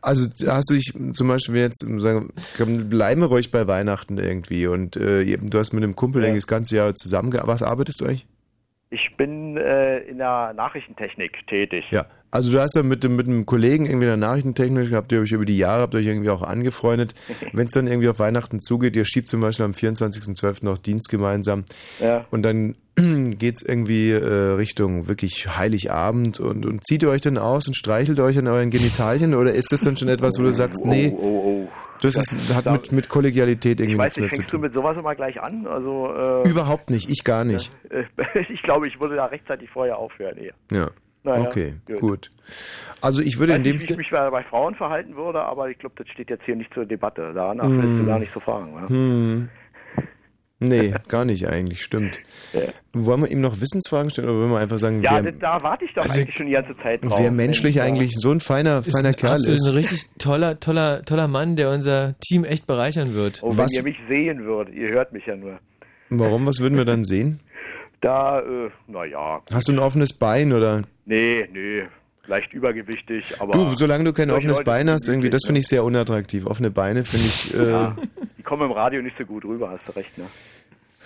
Also 0.00 0.30
hast 0.46 0.70
du 0.70 0.74
dich 0.74 0.92
zum 1.14 1.28
Beispiel 1.28 1.56
jetzt, 1.56 1.84
sagen, 2.00 2.32
komm, 2.56 2.88
bleiben 2.88 3.20
wir 3.20 3.26
ruhig 3.26 3.50
bei 3.50 3.66
Weihnachten 3.66 4.18
irgendwie 4.18 4.66
und 4.66 4.96
äh, 4.96 5.36
du 5.36 5.58
hast 5.58 5.72
mit 5.72 5.82
einem 5.82 5.96
Kumpel 5.96 6.22
irgendwie 6.22 6.38
das 6.38 6.46
ganze 6.46 6.76
Jahr 6.76 6.94
zusammengearbeitet. 6.94 7.48
Was 7.48 7.62
arbeitest 7.62 8.00
du 8.00 8.06
eigentlich? 8.06 8.26
Ich 8.90 9.16
bin 9.16 9.56
äh, 9.56 9.98
in 9.98 10.18
der 10.18 10.54
Nachrichtentechnik 10.54 11.46
tätig. 11.46 11.84
Ja, 11.90 12.06
also 12.30 12.52
du 12.52 12.60
hast 12.60 12.74
ja 12.76 12.82
mit, 12.82 13.04
dem- 13.04 13.16
mit 13.16 13.26
einem 13.26 13.46
Kollegen 13.46 13.86
irgendwie 13.86 14.06
in 14.06 14.10
der 14.10 14.16
Nachrichtentechnik, 14.18 14.92
habt 14.92 15.12
ihr 15.12 15.20
euch 15.20 15.32
über 15.32 15.44
die 15.44 15.56
Jahre, 15.56 15.82
habt 15.82 15.94
ihr 15.94 16.00
euch 16.00 16.06
irgendwie 16.06 16.30
auch 16.30 16.42
angefreundet. 16.42 17.14
Wenn 17.52 17.66
es 17.66 17.72
dann 17.72 17.86
irgendwie 17.86 18.08
auf 18.08 18.18
Weihnachten 18.18 18.60
zugeht, 18.60 18.96
ihr 18.96 19.04
schiebt 19.04 19.28
zum 19.28 19.40
Beispiel 19.40 19.64
am 19.64 19.72
24.12. 19.72 20.64
noch 20.64 20.78
Dienst 20.78 21.08
gemeinsam 21.08 21.64
Ja. 22.00 22.24
und 22.30 22.42
dann 22.42 22.74
geht's 23.38 23.62
irgendwie 23.62 24.10
äh, 24.10 24.24
Richtung 24.54 25.06
wirklich 25.06 25.56
Heiligabend 25.56 26.40
und, 26.40 26.66
und 26.66 26.84
zieht 26.86 27.02
ihr 27.02 27.10
euch 27.10 27.20
dann 27.22 27.38
aus 27.38 27.66
und 27.68 27.74
streichelt 27.76 28.18
euch 28.20 28.36
an 28.38 28.48
euren 28.48 28.70
Genitalien 28.70 29.34
oder 29.34 29.52
ist 29.52 29.72
das 29.72 29.80
dann 29.80 29.96
schon 29.96 30.08
etwas, 30.08 30.38
wo 30.38 30.42
du 30.42 30.52
sagst, 30.52 30.84
nee, 30.84 31.12
Oh, 31.16 31.22
oh, 31.22 31.64
oh. 31.64 31.68
das 32.02 32.16
ist, 32.16 32.34
hat 32.54 32.66
mit, 32.70 32.92
mit 32.92 33.08
Kollegialität 33.08 33.80
irgendwie 33.80 34.00
nichts 34.02 34.18
mehr 34.18 34.28
zu 34.28 34.34
fängst 34.34 34.48
du 34.52 34.56
tun? 34.56 34.60
mit 34.62 34.74
sowas 34.74 34.96
immer 34.98 35.14
gleich 35.14 35.40
an? 35.40 35.66
Also, 35.66 36.12
äh, 36.44 36.48
Überhaupt 36.50 36.90
nicht, 36.90 37.08
ich 37.08 37.22
gar 37.24 37.44
nicht. 37.44 37.70
ich 38.50 38.62
glaube, 38.62 38.88
ich 38.88 39.00
würde 39.00 39.14
da 39.16 39.26
rechtzeitig 39.26 39.70
vorher 39.70 39.96
aufhören. 39.96 40.36
Eher. 40.36 40.54
Ja. 40.72 40.90
Naja, 41.36 41.48
okay, 41.48 41.74
gut. 41.86 41.98
gut. 42.00 42.30
Also 43.00 43.22
ich 43.22 43.38
würde 43.38 43.52
weiß 43.52 43.58
in 43.58 43.64
dem 43.64 43.76
nicht, 43.76 43.88
wie 43.88 43.92
ich 43.92 43.98
mich 43.98 44.10
bei 44.10 44.30
bei 44.30 44.42
Frauen 44.44 44.74
verhalten 44.74 45.14
würde, 45.16 45.40
aber 45.42 45.70
ich 45.70 45.78
glaube, 45.78 45.94
das 45.98 46.08
steht 46.08 46.30
jetzt 46.30 46.44
hier 46.44 46.56
nicht 46.56 46.72
zur 46.74 46.84
Debatte. 46.86 47.32
Danach 47.34 47.68
willst 47.68 47.82
Hm. 47.82 47.98
du 48.00 48.06
gar 48.06 48.18
nicht 48.18 48.32
so 48.32 48.40
fragen. 48.40 48.72
Oder? 48.74 48.88
Hm. 48.88 49.48
Nee, 50.60 50.92
gar 51.08 51.24
nicht 51.24 51.46
eigentlich, 51.48 51.82
stimmt. 51.84 52.18
Wollen 52.92 53.20
wir 53.22 53.30
ihm 53.30 53.40
noch 53.40 53.60
Wissensfragen 53.60 54.10
stellen 54.10 54.28
oder 54.28 54.38
wollen 54.40 54.50
wir 54.50 54.58
einfach 54.58 54.78
sagen, 54.78 55.02
Ja, 55.02 55.22
wer, 55.22 55.30
da 55.30 55.62
warte 55.62 55.84
ich 55.84 55.94
doch 55.94 56.02
Also, 56.02 56.18
eigentlich 56.18 56.34
schon 56.36 56.46
die 56.46 56.52
ganze 56.52 56.76
Zeit 56.78 57.04
drauf. 57.04 57.16
wer 57.16 57.30
menschlich 57.30 57.76
Mensch, 57.76 57.86
ja. 57.86 57.92
eigentlich 57.94 58.12
so 58.16 58.32
ein 58.32 58.40
feiner, 58.40 58.78
Ist 58.80 58.90
feiner 58.90 59.10
ein 59.10 59.16
Kerl 59.16 59.38
ist? 59.44 59.68
ein 59.68 59.74
richtig 59.74 60.00
toller, 60.18 60.58
toller, 60.58 61.04
toller 61.04 61.28
Mann, 61.28 61.54
der 61.54 61.70
unser 61.70 62.16
Team 62.18 62.42
echt 62.44 62.66
bereichern 62.66 63.14
wird. 63.14 63.38
Oh, 63.42 63.50
wenn 63.50 63.58
Was- 63.58 63.74
ihr 63.76 63.84
mich 63.84 63.98
sehen 64.08 64.44
würdet, 64.44 64.74
ihr 64.74 64.88
hört 64.88 65.12
mich 65.12 65.26
ja 65.26 65.36
nur. 65.36 65.60
Warum, 66.10 66.44
was 66.46 66.58
würden 66.58 66.76
wir 66.76 66.84
dann 66.84 67.04
sehen? 67.04 67.38
Da, 68.00 68.40
äh, 68.40 68.70
naja, 68.88 69.42
Hast 69.52 69.68
du 69.68 69.72
ein 69.72 69.78
offenes 69.78 70.12
Bein 70.12 70.52
oder? 70.52 70.82
Nee, 71.08 71.48
nee, 71.52 71.82
leicht 72.26 72.52
übergewichtig, 72.54 73.40
aber... 73.40 73.52
Du, 73.52 73.74
solange 73.74 74.04
du 74.04 74.12
kein 74.12 74.30
offenes 74.30 74.62
Bein 74.62 74.88
hast, 74.90 75.08
irgendwie, 75.08 75.30
das 75.30 75.42
finde 75.44 75.60
ich 75.60 75.66
sehr 75.66 75.82
unattraktiv. 75.82 76.46
Offene 76.46 76.70
Beine 76.70 77.04
finde 77.04 77.26
ich, 77.26 77.54
äh, 77.54 77.70
Ja, 77.70 77.96
die 78.36 78.42
kommen 78.42 78.62
im 78.64 78.72
Radio 78.72 79.02
nicht 79.02 79.16
so 79.18 79.24
gut 79.24 79.44
rüber, 79.44 79.70
hast 79.70 79.88
du 79.88 79.92
recht, 79.96 80.16
ne? 80.18 80.26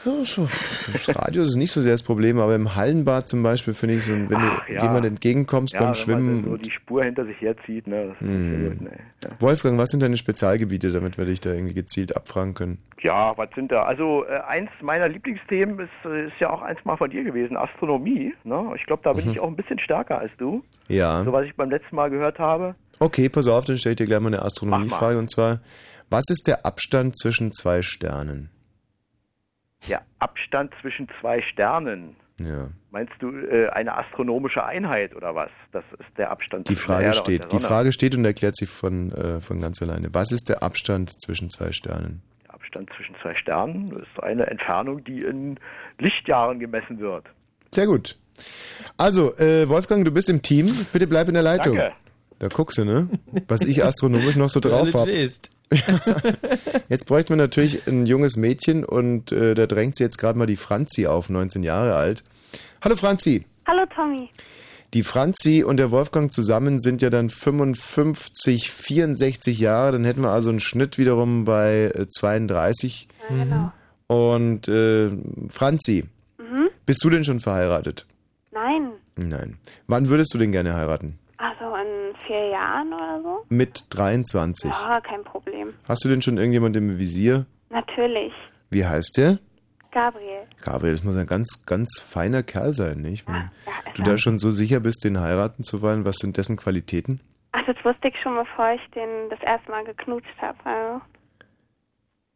Ja, 0.04 0.24
so. 0.24 0.48
Das 0.92 1.16
Radio 1.16 1.42
ist 1.42 1.54
nicht 1.56 1.70
so 1.70 1.80
sehr 1.80 1.92
das 1.92 2.02
Problem, 2.02 2.40
aber 2.40 2.54
im 2.56 2.74
Hallenbad 2.74 3.28
zum 3.28 3.42
Beispiel 3.42 3.72
finde 3.72 3.94
ich 3.96 4.04
so, 4.04 4.12
wenn 4.14 4.36
Ach, 4.36 4.66
du 4.66 4.72
ja. 4.72 4.82
jemand 4.82 5.06
entgegenkommst 5.06 5.74
Ja, 5.74 5.80
beim 5.80 5.88
wenn 5.90 5.94
Schwimmen. 5.94 6.40
man 6.42 6.50
so 6.50 6.56
die 6.56 6.70
Spur 6.72 7.04
hinter 7.04 7.24
sich 7.24 7.40
herzieht, 7.40 7.86
ne, 7.86 8.14
so 8.20 8.26
gut, 8.26 8.80
ne. 8.80 8.90
Ja. 9.22 9.30
Wolfgang, 9.38 9.78
was 9.78 9.90
sind 9.90 10.00
deine 10.02 10.16
Spezialgebiete, 10.16 10.90
damit 10.90 11.18
wir 11.18 11.24
dich 11.26 11.40
da 11.40 11.52
irgendwie 11.52 11.74
gezielt 11.74 12.16
abfragen 12.16 12.54
können? 12.54 12.78
Ja, 13.00 13.32
was 13.36 13.48
sind 13.54 13.70
da? 13.70 13.82
Also 13.84 14.24
äh, 14.24 14.40
eins 14.48 14.70
meiner 14.80 15.08
Lieblingsthemen 15.08 15.78
ist, 15.78 15.90
äh, 16.04 16.26
ist 16.26 16.34
ja 16.40 16.50
auch 16.50 16.62
eins 16.62 16.78
mal 16.84 16.96
von 16.96 17.10
dir 17.10 17.22
gewesen, 17.24 17.56
Astronomie. 17.56 18.34
Ne? 18.44 18.72
Ich 18.76 18.86
glaube, 18.86 19.02
da 19.04 19.12
bin 19.12 19.24
Mhm. 19.26 19.30
ich 19.32 19.40
auch 19.40 19.48
ein 19.48 19.56
bisschen 19.56 19.78
stärker 19.78 20.18
als 20.18 20.32
du. 20.38 20.62
Ja. 20.88 21.22
So 21.22 21.32
was 21.32 21.46
ich 21.46 21.54
beim 21.56 21.70
letzten 21.70 21.94
Mal 21.96 22.10
gehört 22.10 22.38
habe. 22.38 22.74
Okay, 22.98 23.28
pass 23.28 23.46
auf, 23.48 23.64
dann 23.64 23.78
stelle 23.78 23.92
ich 23.92 23.96
dir 23.98 24.06
gleich 24.06 24.20
mal 24.20 24.28
eine 24.34 24.42
Astronomiefrage 24.42 25.18
und 25.18 25.30
zwar, 25.30 25.60
was 26.10 26.24
ist 26.30 26.46
der 26.46 26.64
Abstand 26.66 27.16
zwischen 27.18 27.52
zwei 27.52 27.82
Sternen? 27.82 28.50
Der 29.88 30.02
Abstand 30.18 30.72
zwischen 30.80 31.08
zwei 31.20 31.42
Sternen. 31.42 32.16
Ja. 32.40 32.68
Meinst 32.90 33.12
du 33.20 33.30
äh, 33.30 33.68
eine 33.68 33.96
astronomische 33.96 34.64
Einheit 34.64 35.14
oder 35.14 35.34
was? 35.34 35.50
Das 35.72 35.84
ist 35.98 36.18
der 36.18 36.30
Abstand 36.30 36.68
Die 36.68 36.74
zwischen 36.74 36.88
der 36.88 36.96
Frage 36.96 37.12
steht, 37.12 37.52
die. 37.52 37.58
Frage 37.58 37.92
steht 37.92 38.14
und 38.14 38.24
erklärt 38.24 38.56
sich 38.56 38.68
von, 38.68 39.12
äh, 39.12 39.40
von 39.40 39.60
ganz 39.60 39.80
alleine. 39.82 40.12
Was 40.12 40.32
ist 40.32 40.48
der 40.48 40.62
Abstand 40.62 41.10
zwischen 41.22 41.50
zwei 41.50 41.72
Sternen? 41.72 42.22
Der 42.44 42.54
Abstand 42.54 42.90
zwischen 42.96 43.14
zwei 43.22 43.32
Sternen 43.32 43.92
ist 43.98 44.22
eine 44.22 44.46
Entfernung, 44.46 45.04
die 45.04 45.20
in 45.20 45.58
Lichtjahren 45.98 46.58
gemessen 46.58 46.98
wird. 46.98 47.26
Sehr 47.70 47.86
gut. 47.86 48.18
Also, 48.96 49.36
äh, 49.36 49.68
Wolfgang, 49.68 50.04
du 50.04 50.10
bist 50.10 50.28
im 50.28 50.42
Team. 50.42 50.74
Bitte 50.92 51.06
bleib 51.06 51.28
in 51.28 51.34
der 51.34 51.42
Leitung. 51.42 51.76
Danke. 51.76 51.94
Da 52.42 52.48
guckst 52.48 52.76
du, 52.76 52.85
ne? 52.85 53.09
Was 53.46 53.61
ich 53.61 53.85
astronomisch 53.85 54.35
noch 54.35 54.48
so 54.48 54.59
drauf 54.59 54.92
habe. 54.94 55.12
Jetzt 56.88 57.07
bräuchten 57.07 57.28
wir 57.28 57.37
natürlich 57.37 57.87
ein 57.87 58.05
junges 58.05 58.37
Mädchen 58.37 58.85
und 58.85 59.31
äh, 59.31 59.55
da 59.55 59.66
drängt 59.68 59.94
sie 59.96 60.02
jetzt 60.02 60.18
gerade 60.18 60.37
mal 60.37 60.46
die 60.46 60.57
Franzi 60.57 61.07
auf, 61.07 61.31
19 61.31 61.62
Jahre 61.62 61.94
alt. 61.94 62.24
Hallo 62.83 62.96
Franzi. 62.96 63.46
Hallo 63.64 63.85
Tommy. 63.94 64.28
Die 64.92 65.05
Franzi 65.05 65.62
und 65.62 65.76
der 65.76 65.92
Wolfgang 65.92 66.33
zusammen 66.33 66.81
sind 66.81 67.00
ja 67.00 67.11
dann 67.11 67.31
55, 67.31 68.72
64 68.72 69.61
Jahre. 69.61 69.92
Dann 69.92 70.05
hätten 70.05 70.22
wir 70.22 70.31
also 70.31 70.50
einen 70.50 70.59
Schnitt 70.59 70.98
wiederum 70.98 71.44
bei 71.44 71.92
äh, 71.94 72.09
32. 72.09 73.07
Ja, 73.31 73.37
genau. 73.44 73.72
Und 74.09 74.66
äh, 74.66 75.11
Franzi, 75.48 76.07
Mhm. 76.38 76.70
bist 76.87 77.05
du 77.05 77.09
denn 77.09 77.22
schon 77.22 77.38
verheiratet? 77.38 78.05
Nein. 78.50 78.90
Nein. 79.16 79.59
Wann 79.87 80.09
würdest 80.09 80.35
du 80.35 80.38
denn 80.38 80.50
gerne 80.50 80.74
heiraten? 80.74 81.20
Also 81.42 81.74
in 81.74 82.14
vier 82.24 82.50
Jahren 82.50 82.92
oder 82.92 83.20
so? 83.20 83.44
Mit 83.48 83.87
23. 83.90 84.70
Ja, 84.70 85.00
kein 85.00 85.24
Problem. 85.24 85.74
Hast 85.88 86.05
du 86.05 86.09
denn 86.09 86.22
schon 86.22 86.37
irgendjemand 86.38 86.76
im 86.76 87.00
Visier? 87.00 87.46
Natürlich. 87.68 88.33
Wie 88.70 88.87
heißt 88.87 89.16
der? 89.16 89.38
Gabriel. 89.90 90.46
Gabriel, 90.64 90.92
das 90.92 91.02
muss 91.02 91.16
ein 91.16 91.26
ganz, 91.26 91.66
ganz 91.66 92.00
feiner 92.00 92.44
Kerl 92.44 92.74
sein, 92.74 93.02
nicht? 93.02 93.26
Wenn 93.26 93.50
du 93.94 94.02
da 94.02 94.16
schon 94.18 94.38
so 94.38 94.52
sicher 94.52 94.78
bist, 94.78 95.05
den 95.05 95.20
heiraten 95.20 95.64
zu 95.64 95.83
wollen, 95.83 96.07
was 96.07 96.16
sind 96.16 96.37
dessen 96.37 96.57
Qualitäten? 96.57 97.20
Ach, 97.50 97.62
das 97.66 97.76
wusste 97.85 98.09
ich 98.09 98.20
schon, 98.22 98.37
bevor 98.37 98.72
ich 98.74 98.81
den 98.94 99.28
das 99.28 99.40
erste 99.40 99.70
Mal 99.70 99.85
geknutscht 99.85 100.40
habe. 100.40 100.59
Also. 100.64 101.00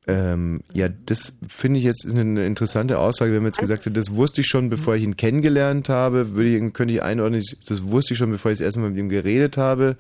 Ähm, 0.09 0.63
ja, 0.73 0.89
das 0.89 1.37
finde 1.49 1.81
ich 1.81 1.85
jetzt 1.85 2.05
ist 2.05 2.17
eine 2.17 2.47
interessante 2.47 2.99
Aussage, 2.99 3.33
wenn 3.33 3.43
man 3.43 3.47
jetzt 3.47 3.59
gesagt 3.59 3.87
hat, 3.87 3.97
das 3.97 4.15
wusste 4.15 4.43
ich 4.43 4.47
schon, 4.47 4.69
bevor 4.69 4.95
ich 4.95 5.03
ihn 5.03 5.17
kennengelernt 5.17 5.89
habe, 5.89 6.35
würde 6.35 6.49
ich, 6.51 6.73
könnte 6.73 6.95
ich 6.95 7.03
einordnen, 7.03 7.43
das 7.69 7.91
wusste 7.91 8.13
ich 8.13 8.19
schon, 8.19 8.31
bevor 8.31 8.53
ich 8.53 8.59
das 8.59 8.67
erste 8.67 8.81
Mal 8.81 8.91
mit 8.91 8.99
ihm 8.99 9.09
geredet 9.09 9.57
habe. 9.57 9.97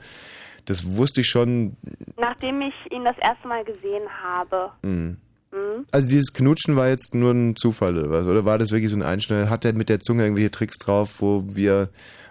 Das 0.64 0.96
wusste 0.96 1.22
ich 1.22 1.28
schon. 1.28 1.76
Nachdem 2.16 2.60
ich 2.60 2.74
ihn 2.92 3.04
das 3.04 3.18
erste 3.18 3.48
Mal 3.48 3.64
gesehen 3.64 4.08
habe. 4.22 4.70
Mh. 4.82 5.16
Mhm. 5.52 5.86
Also 5.90 6.08
dieses 6.08 6.32
Knutschen 6.32 6.76
war 6.76 6.88
jetzt 6.88 7.14
nur 7.14 7.32
ein 7.32 7.56
Zufall 7.56 7.98
oder 7.98 8.10
was? 8.10 8.26
Oder 8.26 8.44
war 8.44 8.58
das 8.58 8.72
wirklich 8.72 8.90
so 8.90 8.98
ein 8.98 9.02
Einschneider? 9.02 9.48
Hat 9.50 9.64
er 9.64 9.72
mit 9.72 9.88
der 9.88 10.00
Zunge 10.00 10.24
irgendwelche 10.24 10.50
Tricks 10.50 10.78
drauf, 10.78 11.20
wo 11.20 11.44
wir 11.46 11.88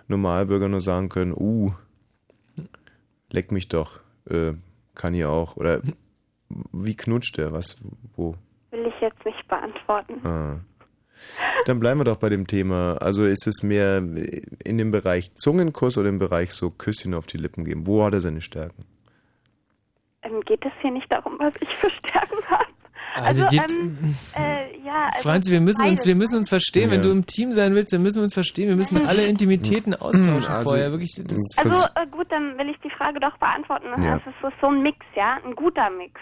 Normalbürger 0.08 0.68
nur 0.68 0.82
sagen 0.82 1.10
können, 1.10 1.34
uh, 1.34 1.72
leck 3.32 3.52
mich 3.52 3.68
doch, 3.68 4.00
äh, 4.30 4.54
Kann 4.94 5.16
ich 5.16 5.26
auch. 5.26 5.58
Oder 5.58 5.82
wie 6.50 6.96
knutscht 6.96 7.38
der? 7.38 7.52
Was? 7.52 7.78
Wo? 8.16 8.36
Will 8.72 8.86
ich 8.88 9.02
jetzt 9.02 9.24
nicht 9.26 9.48
beantworten. 9.48 10.26
Ah. 10.26 10.60
Dann 11.66 11.80
bleiben 11.80 12.00
wir 12.00 12.04
doch 12.04 12.18
bei 12.18 12.30
dem 12.30 12.46
Thema. 12.46 12.98
Also 12.98 13.24
ist 13.24 13.48
es 13.48 13.64
mehr 13.64 13.98
in 13.98 14.78
dem 14.78 14.92
Bereich 14.92 15.34
Zungenkuss 15.36 15.98
oder 15.98 16.10
im 16.10 16.20
Bereich 16.20 16.52
so 16.52 16.70
Küsschen 16.70 17.14
auf 17.14 17.26
die 17.26 17.38
Lippen 17.38 17.66
geben? 17.66 17.88
Wo 17.88 18.04
hat 18.04 18.14
er 18.14 18.22
seine 18.22 18.42
Stärken? 18.42 18.86
Ähm, 20.22 20.42
geht 20.42 20.66
es 20.66 20.74
hier 20.82 20.92
nicht 20.92 21.12
darum, 21.12 21.36
was 21.40 21.54
ich 21.62 21.70
für 21.76 21.90
Stärken 21.90 22.44
habe? 22.50 22.66
Also 23.16 23.44
Also, 23.44 23.48
die- 23.58 23.74
ähm, 23.74 24.16
äh, 24.36 24.78
ja, 24.86 25.10
also 25.14 25.22
Franzi, 25.22 25.52
wir 25.52 25.62
müssen 25.62 25.86
uns, 25.86 26.06
wir 26.06 26.16
müssen 26.16 26.36
uns 26.38 26.50
verstehen. 26.50 26.92
Wenn 26.92 27.00
Ja. 27.02 27.06
du 27.08 27.12
im 27.12 27.26
Team 27.26 27.54
sein 27.54 27.74
willst, 27.76 27.94
dann 27.94 28.04
müssen 28.04 28.18
wir 28.18 28.24
uns 28.24 28.34
verstehen. 28.34 28.68
Wir 28.70 28.76
müssen 28.76 28.98
alle 29.08 29.26
Intimitäten 29.26 29.94
austauschen 29.94 30.46
Also- 30.48 30.70
vorher. 30.70 30.92
Wirklich, 30.92 31.12
das, 31.26 31.40
Also 31.58 31.86
äh, 31.96 32.06
gut, 32.12 32.28
dann 32.30 32.58
will 32.58 32.70
ich 32.70 32.78
die 32.84 32.90
Frage 32.98 33.20
doch 33.20 33.38
beantworten. 33.38 33.86
Ja. 34.04 34.18
Es 34.18 34.28
ist 34.28 34.36
so, 34.42 34.50
so 34.62 34.68
ein 34.68 34.82
Mix, 34.82 34.98
ja, 35.16 35.38
ein 35.46 35.56
guter 35.56 35.90
Mix. 35.90 36.20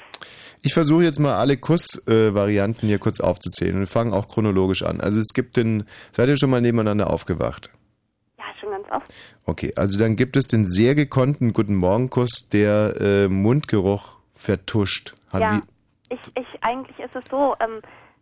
Ich 0.61 0.73
versuche 0.73 1.03
jetzt 1.03 1.19
mal 1.19 1.35
alle 1.35 1.57
Kuss-Varianten 1.57 2.87
hier 2.87 2.99
kurz 2.99 3.19
aufzuzählen 3.19 3.73
und 3.75 3.79
wir 3.81 3.87
fangen 3.87 4.13
auch 4.13 4.27
chronologisch 4.27 4.83
an. 4.83 5.01
Also 5.01 5.19
es 5.19 5.33
gibt 5.33 5.57
den, 5.57 5.85
seid 6.11 6.29
ihr 6.29 6.37
schon 6.37 6.49
mal 6.49 6.61
nebeneinander 6.61 7.09
aufgewacht? 7.09 7.69
Ja, 8.37 8.45
schon 8.61 8.69
ganz 8.71 8.85
oft. 8.91 9.07
Okay, 9.45 9.73
also 9.75 9.99
dann 9.99 10.15
gibt 10.15 10.37
es 10.37 10.47
den 10.47 10.65
sehr 10.65 10.95
gekonnten 10.95 11.51
Guten 11.53 11.75
Morgen-Kuss, 11.75 12.47
der 12.51 12.95
äh, 13.01 13.27
Mundgeruch 13.27 14.17
vertuscht. 14.35 15.13
Hat 15.31 15.41
ja, 15.41 15.57
wie, 15.57 15.61
ich, 16.13 16.19
ich, 16.37 16.63
eigentlich 16.63 16.97
ist 16.99 17.15
es 17.15 17.23
so, 17.29 17.55
ähm, 17.59 17.81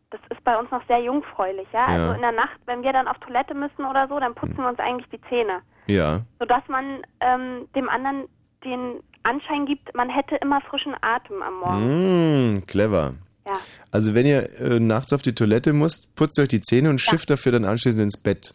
das 0.09 0.19
ist 0.29 0.43
bei 0.43 0.57
uns 0.57 0.69
noch 0.71 0.85
sehr 0.87 0.99
jungfräulich, 1.01 1.67
ja? 1.71 1.79
Ja. 1.79 2.01
Also 2.03 2.13
in 2.15 2.21
der 2.21 2.31
Nacht, 2.33 2.59
wenn 2.65 2.83
wir 2.83 2.91
dann 2.93 3.07
auf 3.07 3.17
Toilette 3.19 3.53
müssen 3.53 3.85
oder 3.85 4.07
so, 4.07 4.19
dann 4.19 4.35
putzen 4.35 4.57
wir 4.57 4.67
uns 4.67 4.79
eigentlich 4.79 5.07
die 5.09 5.21
Zähne. 5.29 5.61
ja. 5.87 6.21
Sodass 6.39 6.63
man 6.67 7.01
ähm, 7.21 7.67
dem 7.75 7.87
anderen 7.89 8.27
den 8.65 9.01
Anschein 9.23 9.65
gibt, 9.65 9.93
man 9.95 10.09
hätte 10.09 10.35
immer 10.35 10.61
frischen 10.61 10.95
Atem 11.01 11.41
am 11.41 11.59
Morgen. 11.59 12.53
Mm, 12.53 12.65
clever. 12.67 13.13
Ja. 13.47 13.53
Also 13.91 14.13
wenn 14.13 14.25
ihr 14.25 14.49
äh, 14.59 14.79
nachts 14.79 15.13
auf 15.13 15.21
die 15.21 15.33
Toilette 15.33 15.73
müsst, 15.73 16.13
putzt 16.15 16.39
euch 16.39 16.47
die 16.49 16.61
Zähne 16.61 16.89
und 16.89 16.99
schifft 16.99 17.29
dafür 17.29 17.51
dann 17.53 17.65
anschließend 17.65 18.01
ins 18.01 18.21
Bett. 18.21 18.53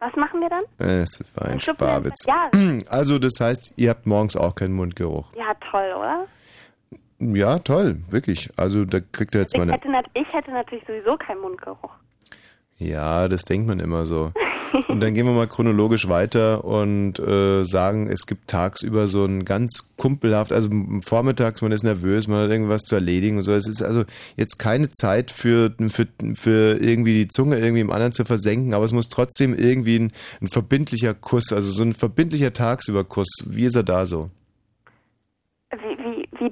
Was 0.00 0.14
machen 0.14 0.40
wir 0.40 0.48
dann? 0.50 0.64
Äh, 0.86 1.00
Das 1.00 1.24
war 1.34 1.46
ein 1.48 1.60
Sparwitz. 1.60 2.26
Ja, 2.26 2.50
Also 2.88 3.18
das 3.18 3.34
heißt, 3.40 3.74
ihr 3.76 3.90
habt 3.90 4.06
morgens 4.06 4.36
auch 4.36 4.54
keinen 4.54 4.74
Mundgeruch. 4.74 5.32
ja, 5.34 5.54
toll, 5.70 5.92
oder? 5.98 6.26
Ja, 7.20 7.58
toll, 7.58 8.00
wirklich. 8.10 8.50
Also 8.56 8.84
da 8.84 9.00
kriegt 9.00 9.34
ihr 9.34 9.40
jetzt 9.40 9.56
mal 9.56 9.68
Ich 9.68 9.84
eine... 9.84 9.96
hätte, 9.96 10.10
ich 10.14 10.32
hätte 10.32 10.52
natürlich 10.52 10.84
sowieso 10.86 11.16
keinen 11.16 11.40
Mundgeruch. 11.40 11.90
Ja, 12.78 13.26
das 13.26 13.42
denkt 13.42 13.66
man 13.66 13.80
immer 13.80 14.06
so. 14.06 14.32
Und 14.86 15.00
dann 15.00 15.14
gehen 15.14 15.26
wir 15.26 15.32
mal 15.32 15.48
chronologisch 15.48 16.08
weiter 16.08 16.64
und 16.64 17.18
äh, 17.18 17.64
sagen, 17.64 18.08
es 18.08 18.26
gibt 18.26 18.48
tagsüber 18.48 19.08
so 19.08 19.24
ein 19.24 19.44
ganz 19.44 19.94
kumpelhaft, 19.96 20.52
also 20.52 20.68
vormittags, 21.04 21.62
man 21.62 21.72
ist 21.72 21.82
nervös, 21.82 22.28
man 22.28 22.44
hat 22.44 22.50
irgendwas 22.50 22.82
zu 22.82 22.94
erledigen 22.94 23.38
und 23.38 23.42
so. 23.42 23.52
Es 23.52 23.66
ist 23.66 23.82
also 23.82 24.04
jetzt 24.36 24.58
keine 24.58 24.90
Zeit 24.90 25.30
für, 25.30 25.74
für, 25.88 26.06
für 26.34 26.80
irgendwie 26.80 27.14
die 27.14 27.28
Zunge 27.28 27.58
irgendwie 27.58 27.80
im 27.80 27.90
anderen 27.90 28.12
zu 28.12 28.24
versenken, 28.24 28.74
aber 28.74 28.84
es 28.84 28.92
muss 28.92 29.08
trotzdem 29.08 29.54
irgendwie 29.58 29.98
ein, 29.98 30.12
ein 30.40 30.48
verbindlicher 30.48 31.14
Kuss, 31.14 31.52
also 31.52 31.72
so 31.72 31.82
ein 31.82 31.94
verbindlicher 31.94 32.52
Tagsüberkuss. 32.52 33.28
Wie 33.46 33.64
ist 33.64 33.74
er 33.74 33.82
da 33.82 34.06
so? 34.06 34.30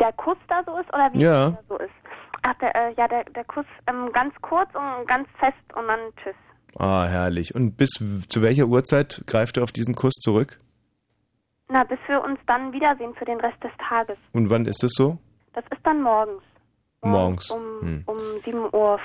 Der 0.07 0.13
Kuss 0.13 0.39
da 0.49 0.63
so 0.65 0.77
ist 0.79 0.89
oder 0.95 1.09
wie 1.15 1.23
Ja. 1.23 1.51
da 1.51 1.59
so 1.69 1.79
ist? 1.79 1.91
Ach, 2.43 2.55
der, 2.61 2.77
äh, 2.77 2.95
ja, 2.97 3.09
der, 3.09 3.25
der 3.25 3.43
Kuss 3.45 3.67
ähm, 3.89 4.09
ganz 4.13 4.33
kurz 4.41 4.69
und 4.73 5.09
ganz 5.09 5.27
fest 5.41 5.57
und 5.75 5.89
dann 5.89 5.99
tschüss. 6.23 6.35
Ah, 6.79 7.07
herrlich. 7.07 7.55
Und 7.57 7.77
bis 7.77 7.91
zu 8.29 8.41
welcher 8.43 8.67
Uhrzeit 8.67 9.25
greift 9.27 9.57
er 9.57 9.65
auf 9.65 9.73
diesen 9.73 9.97
Kuss 9.97 10.13
zurück? 10.15 10.59
Na, 11.69 11.83
bis 11.83 11.99
wir 12.07 12.23
uns 12.23 12.39
dann 12.47 12.73
wiedersehen 12.73 13.15
für 13.17 13.25
den 13.25 13.41
Rest 13.41 13.61
des 13.65 13.73
Tages. 13.89 14.17
Und 14.33 14.49
wann 14.49 14.67
ist 14.67 14.85
das 14.85 14.93
so? 14.95 15.19
Das 15.55 15.65
ist 15.73 15.85
dann 15.85 16.01
morgens. 16.03 16.43
Morgens. 17.11 17.51
Um, 17.51 17.61
Hm. 17.81 18.03
um 18.07 18.17
7.40 18.17 18.73
Uhr. 18.73 18.99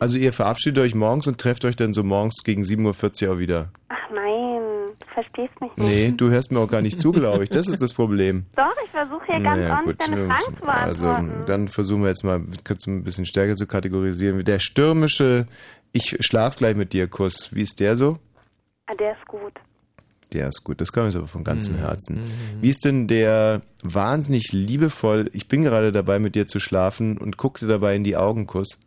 Also 0.00 0.16
ihr 0.16 0.32
verabschiedet 0.32 0.82
euch 0.82 0.94
morgens 0.94 1.26
und 1.26 1.38
trefft 1.38 1.64
euch 1.66 1.76
dann 1.76 1.92
so 1.92 2.02
morgens 2.02 2.42
gegen 2.42 2.62
7.40 2.62 3.26
Uhr 3.28 3.34
auch 3.34 3.38
wieder. 3.38 3.70
Ach 3.90 4.10
nein, 4.14 4.86
du 4.98 5.06
verstehst 5.12 5.60
mich 5.60 5.70
nicht. 5.76 5.88
Nee, 5.88 6.14
du 6.16 6.30
hörst 6.30 6.50
mir 6.50 6.58
auch 6.60 6.70
gar 6.70 6.80
nicht 6.80 7.00
zu, 7.00 7.12
glaube 7.12 7.44
ich. 7.44 7.50
Das 7.50 7.68
ist 7.68 7.82
das 7.82 7.92
Problem. 7.92 8.46
Doch, 8.56 8.72
ich 8.82 8.90
versuche 8.90 9.26
hier 9.26 9.40
ganz 9.40 9.62
ordentlich 9.70 9.96
deine 9.98 10.26
Fragen 10.26 10.56
zu 10.56 10.64
Also, 10.66 11.16
dann 11.44 11.68
versuchen 11.68 12.00
wir 12.02 12.08
jetzt 12.08 12.24
mal 12.24 12.40
kurz 12.66 12.86
ein 12.86 13.04
bisschen 13.04 13.26
stärker 13.26 13.56
zu 13.56 13.66
kategorisieren. 13.66 14.42
Der 14.44 14.58
stürmische 14.58 15.46
Ich 15.92 16.16
schlaf 16.20 16.56
gleich 16.56 16.76
mit 16.76 16.92
dir 16.94 17.08
Kuss, 17.08 17.54
wie 17.54 17.62
ist 17.62 17.78
der 17.80 17.96
so? 17.96 18.18
ah, 18.86 18.94
der 18.94 19.12
ist 19.12 19.26
gut. 19.28 19.52
Der 20.32 20.48
ist 20.48 20.62
gut, 20.64 20.80
das 20.80 20.92
kann 20.92 21.08
ich 21.08 21.16
aber 21.16 21.26
von 21.28 21.42
ganzem 21.44 21.74
Mhm. 21.76 21.78
Herzen. 21.78 22.20
Wie 22.60 22.68
ist 22.68 22.84
denn 22.84 23.08
der 23.08 23.62
wahnsinnig 23.82 24.52
liebevoll, 24.52 25.30
ich 25.32 25.48
bin 25.48 25.62
gerade 25.62 25.90
dabei 25.92 26.18
mit 26.18 26.34
dir 26.34 26.46
zu 26.46 26.60
schlafen 26.60 27.16
und 27.18 27.36
guckte 27.38 27.66
dabei 27.66 27.94
in 27.96 28.04
die 28.04 28.16
Augen 28.16 28.46
Kuss? 28.46 28.78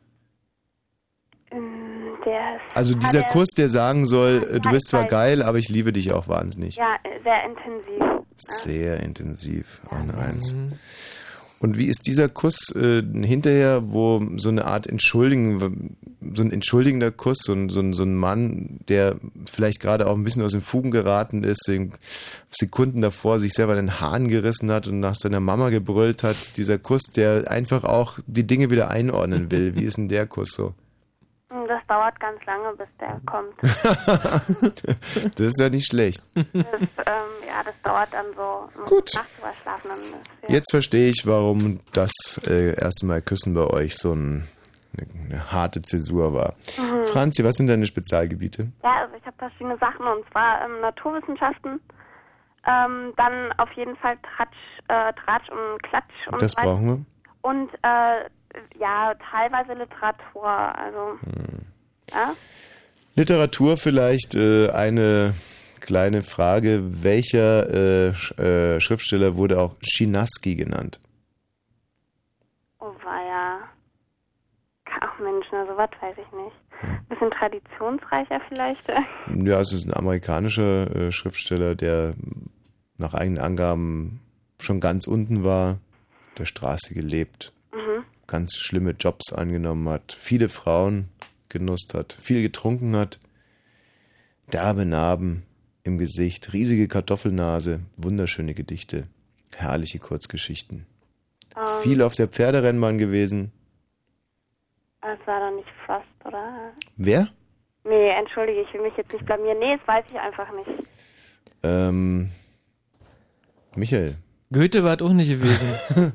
Der 2.24 2.56
ist, 2.56 2.76
Also 2.78 2.94
dieser 2.96 3.24
Kuss, 3.24 3.50
der 3.58 3.70
sagen 3.70 4.06
soll, 4.06 4.48
äh, 4.52 4.60
du 4.60 4.70
bist 4.70 4.88
zwar 4.90 5.06
geil, 5.06 5.42
aber 5.42 5.58
ich 5.58 5.70
liebe 5.70 5.92
dich 5.92 6.14
auch 6.14 6.28
wahnsinnig. 6.28 6.76
Ja, 6.76 6.96
äh, 7.04 7.20
sehr 7.24 7.44
intensiv. 7.46 8.28
Sehr 8.36 9.00
intensiv, 9.02 9.82
eine 9.90 10.16
Eins. 10.18 10.56
Und 11.62 11.78
wie 11.78 11.86
ist 11.86 12.08
dieser 12.08 12.28
Kuss 12.28 12.76
äh, 12.76 13.04
hinterher, 13.04 13.84
wo 13.92 14.20
so 14.38 14.50
eine 14.50 14.66
Art 14.66 14.88
Entschuldigen, 14.88 15.96
so 16.34 16.42
ein 16.42 16.52
entschuldigender 16.52 17.12
Kuss, 17.12 17.38
so 17.44 17.54
ein, 17.54 17.70
so 17.70 17.82
ein, 17.82 17.94
so 17.94 18.02
ein 18.02 18.16
Mann, 18.16 18.80
der 18.90 19.18
vielleicht 19.46 19.80
gerade 19.80 20.08
auch 20.08 20.16
ein 20.16 20.24
bisschen 20.24 20.42
aus 20.42 20.54
den 20.54 20.62
Fugen 20.62 20.90
geraten 20.90 21.44
ist, 21.44 21.68
den 21.68 21.92
Sekunden 22.50 23.02
davor 23.02 23.38
sich 23.38 23.54
selber 23.54 23.76
den 23.76 24.02
Hahn 24.02 24.28
gerissen 24.28 24.72
hat 24.72 24.88
und 24.88 25.00
nach 25.00 25.16
seiner 25.16 25.40
Mama 25.40 25.70
gebrüllt 25.70 26.24
hat, 26.24 26.58
dieser 26.58 26.80
Kuss, 26.80 27.04
der 27.16 27.52
einfach 27.52 27.84
auch 27.84 28.18
die 28.26 28.48
Dinge 28.48 28.72
wieder 28.72 28.90
einordnen 28.90 29.52
will. 29.52 29.76
Wie 29.76 29.84
ist 29.84 29.98
denn 29.98 30.10
der 30.10 30.26
Kuss 30.26 30.54
so? 30.54 30.74
Das 31.88 31.98
dauert 31.98 32.20
ganz 32.20 32.44
lange, 32.46 32.74
bis 32.76 32.88
der 33.00 33.20
kommt. 33.26 33.56
Das 35.36 35.48
ist 35.48 35.60
ja 35.60 35.70
nicht 35.70 35.88
schlecht. 35.88 36.24
Das, 36.36 36.46
ähm, 36.56 36.88
ja, 37.48 37.64
das 37.64 37.74
dauert 37.84 38.10
dann 38.14 38.26
so. 38.36 38.70
Gut. 38.86 39.12
Nachts 39.14 39.36
drüber 39.36 39.54
schlafen. 39.62 39.90
Dann 39.90 39.98
ist, 39.98 40.16
ja. 40.44 40.50
Jetzt 40.50 40.72
verstehe 40.72 41.10
ich, 41.10 41.24
warum 41.26 41.80
das 41.94 42.12
äh, 42.48 42.76
erste 42.80 43.06
Mal 43.06 43.22
Küssen 43.22 43.54
bei 43.54 43.66
euch 43.66 43.98
so 43.98 44.14
ein, 44.14 44.48
eine, 44.98 45.08
eine 45.26 45.52
harte 45.52 45.82
Zäsur 45.82 46.34
war. 46.34 46.56
Mhm. 46.78 47.06
Franzi, 47.08 47.44
was 47.44 47.56
sind 47.56 47.68
deine 47.68 47.86
Spezialgebiete? 47.86 48.72
Ja, 48.84 49.02
also 49.02 49.16
ich 49.16 49.26
habe 49.26 49.38
verschiedene 49.38 49.78
Sachen 49.78 50.06
und 50.06 50.26
zwar 50.32 50.64
ähm, 50.66 50.82
Naturwissenschaften, 50.82 51.80
ähm, 52.68 53.14
dann 53.18 53.52
auf 53.58 53.72
jeden 53.74 53.96
Fall 53.98 54.18
Tratsch, 54.36 54.58
äh, 54.88 55.14
Tratsch 55.26 55.50
und 55.50 55.84
Klatsch 55.84 56.28
und 56.32 56.42
Das 56.42 56.56
brauchen 56.56 56.88
wir. 56.88 57.06
Und 57.42 57.70
äh, 57.84 58.30
ja, 58.80 59.14
teilweise 59.32 59.74
Literatur, 59.74 60.48
also 60.48 61.18
Hm. 61.24 61.71
Ja. 62.12 62.36
Literatur 63.16 63.78
vielleicht 63.78 64.36
äh, 64.36 64.70
eine 64.70 65.34
kleine 65.82 66.22
Frage. 66.22 66.82
Welcher 67.04 67.70
äh, 68.10 68.14
Sch 68.14 68.38
äh, 68.40 68.80
Schriftsteller 68.80 69.36
wurde 69.36 69.60
auch 69.60 69.76
Chinaski 69.82 70.56
genannt? 70.56 71.00
Oh 72.80 72.94
weia. 73.04 73.60
Ach 75.02 75.20
Mensch, 75.20 75.46
na 75.52 75.66
sowas 75.66 75.90
weiß 76.00 76.16
ich 76.18 76.32
nicht. 76.32 77.10
Bisschen 77.10 77.32
traditionsreicher 77.32 78.42
vielleicht. 78.48 78.82
Ja, 79.46 79.60
es 79.60 79.74
ist 79.74 79.86
ein 79.86 79.94
amerikanischer 79.94 80.96
äh, 80.96 81.12
Schriftsteller, 81.12 81.76
der 81.76 82.14
nach 82.98 83.14
eigenen 83.14 83.42
Angaben 83.42 84.22
schon 84.60 84.80
ganz 84.80 85.08
unten 85.08 85.44
war, 85.44 85.80
der 86.38 86.46
Straße 86.46 86.94
gelebt, 86.94 87.52
mhm. 87.74 88.04
ganz 88.28 88.56
schlimme 88.56 88.92
Jobs 88.92 89.34
angenommen 89.34 89.90
hat, 89.90 90.16
viele 90.18 90.50
Frauen 90.50 91.10
genusst 91.52 91.94
hat, 91.94 92.18
viel 92.20 92.42
getrunken 92.42 92.96
hat, 92.96 93.20
derbe 94.52 94.86
Narben 94.86 95.44
im 95.84 95.98
Gesicht, 95.98 96.54
riesige 96.54 96.88
Kartoffelnase, 96.88 97.82
wunderschöne 97.98 98.54
Gedichte, 98.54 99.08
herrliche 99.56 100.00
Kurzgeschichten. 100.00 100.86
Ähm, 101.56 101.64
Viel 101.84 102.02
auf 102.02 102.16
der 102.16 102.28
Pferderennbahn 102.28 102.98
gewesen. 102.98 103.52
Das 105.02 105.18
war 105.26 105.50
doch 105.50 105.56
nicht 105.56 105.68
Frost, 105.86 106.06
oder? 106.26 106.74
Wer? 106.98 107.28
Nee, 107.84 108.10
entschuldige, 108.10 108.62
ich 108.62 108.74
will 108.74 108.82
mich 108.82 108.96
jetzt 108.96 109.12
nicht 109.12 109.26
blamieren. 109.26 109.58
Nee, 109.60 109.78
das 109.78 109.88
weiß 109.88 110.06
ich 110.10 110.20
einfach 110.20 110.48
nicht. 110.54 110.88
Ähm, 111.64 112.30
Michael. 113.76 114.16
Goethe 114.52 114.84
war 114.84 114.96
es 114.96 115.02
auch 115.02 115.14
nicht 115.14 115.30
gewesen. 115.30 116.14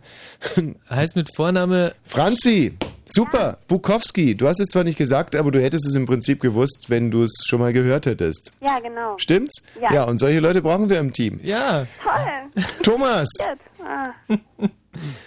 heißt 0.90 1.16
mit 1.16 1.35
Vorname 1.35 1.94
Franzi, 2.05 2.77
super. 3.07 3.59
Bukowski, 3.69 4.37
du 4.37 4.47
hast 4.49 4.61
es 4.61 4.69
zwar 4.69 4.85
nicht 4.85 4.99
gesagt, 4.99 5.35
aber 5.37 5.51
du 5.51 5.62
hättest 5.62 5.87
es 5.87 5.95
im 5.95 6.05
Prinzip 6.07 6.40
gewusst, 6.40 6.87
wenn 6.88 7.11
du 7.11 7.23
es 7.23 7.45
schon 7.47 7.61
mal 7.61 7.73
gehört 7.73 8.05
hättest. 8.07 8.53
Ja, 8.61 8.79
genau. 8.81 9.16
Stimmt's? 9.19 9.62
Ja. 9.81 9.92
Ja, 9.95 10.05
und 10.05 10.19
solche 10.19 10.40
Leute 10.40 10.61
brauchen 10.62 10.90
wir 10.90 10.99
im 11.01 11.12
Team. 11.12 11.40
Ja. 11.42 11.87
Toll. 12.03 12.64
Thomas, 12.83 13.29
Jetzt. 13.38 13.61
Ah. 13.83 14.37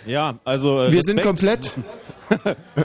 Ja, 0.05 0.39
also. 0.45 0.83
äh, 0.83 0.91
wir 0.91 1.03
sind 1.03 1.21
komplett. 1.21 1.73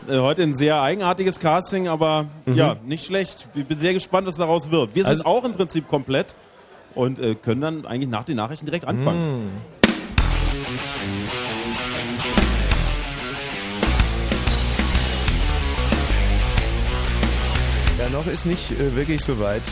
Äh, 0.08 0.18
Heute 0.20 0.42
ein 0.42 0.54
sehr 0.54 0.80
eigenartiges 0.80 1.38
Casting, 1.38 1.86
aber 1.86 2.24
Mhm. 2.46 2.54
ja, 2.54 2.76
nicht 2.86 3.04
schlecht. 3.04 3.46
Ich 3.54 3.66
bin 3.66 3.78
sehr 3.78 3.92
gespannt, 3.92 4.26
was 4.26 4.36
daraus 4.36 4.70
wird. 4.70 4.94
Wir 4.94 5.02
sind 5.02 5.10
Also- 5.10 5.24
auch 5.26 5.44
im 5.44 5.52
Prinzip 5.52 5.86
komplett 5.86 6.34
und 6.94 7.18
äh, 7.18 7.34
können 7.34 7.60
dann 7.60 7.84
eigentlich 7.84 8.08
nach 8.08 8.24
den 8.24 8.36
Nachrichten 8.36 8.64
direkt 8.64 8.86
anfangen. 8.86 9.50
Noch 18.14 18.26
ist 18.28 18.46
nicht 18.46 18.70
äh, 18.70 18.94
wirklich 18.94 19.22
so 19.22 19.40
weit, 19.40 19.62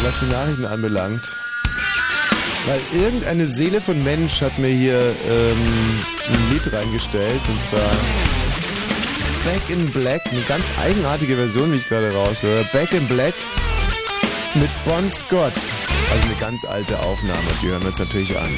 was 0.00 0.20
die 0.20 0.26
Nachrichten 0.26 0.64
anbelangt. 0.64 1.36
Weil 2.64 2.80
irgendeine 2.92 3.48
Seele 3.48 3.80
von 3.80 4.02
Mensch 4.04 4.40
hat 4.40 4.56
mir 4.58 4.68
hier 4.68 5.16
ähm, 5.28 6.00
ein 6.28 6.50
Lied 6.50 6.72
reingestellt 6.72 7.40
und 7.48 7.60
zwar 7.60 7.90
Back 9.44 9.68
in 9.68 9.92
Black, 9.92 10.22
eine 10.30 10.42
ganz 10.42 10.70
eigenartige 10.78 11.34
Version, 11.34 11.72
wie 11.72 11.76
ich 11.76 11.88
gerade 11.88 12.12
raushöre. 12.12 12.68
Back 12.72 12.92
in 12.92 13.08
Black 13.08 13.34
mit 14.54 14.70
Bon 14.84 15.08
Scott. 15.10 15.54
Also 16.10 16.26
eine 16.26 16.36
ganz 16.36 16.64
alte 16.64 17.00
Aufnahme, 17.00 17.48
die 17.62 17.68
hören 17.68 17.82
wir 17.82 17.88
uns 17.88 17.98
natürlich 17.98 18.36
an. 18.38 18.50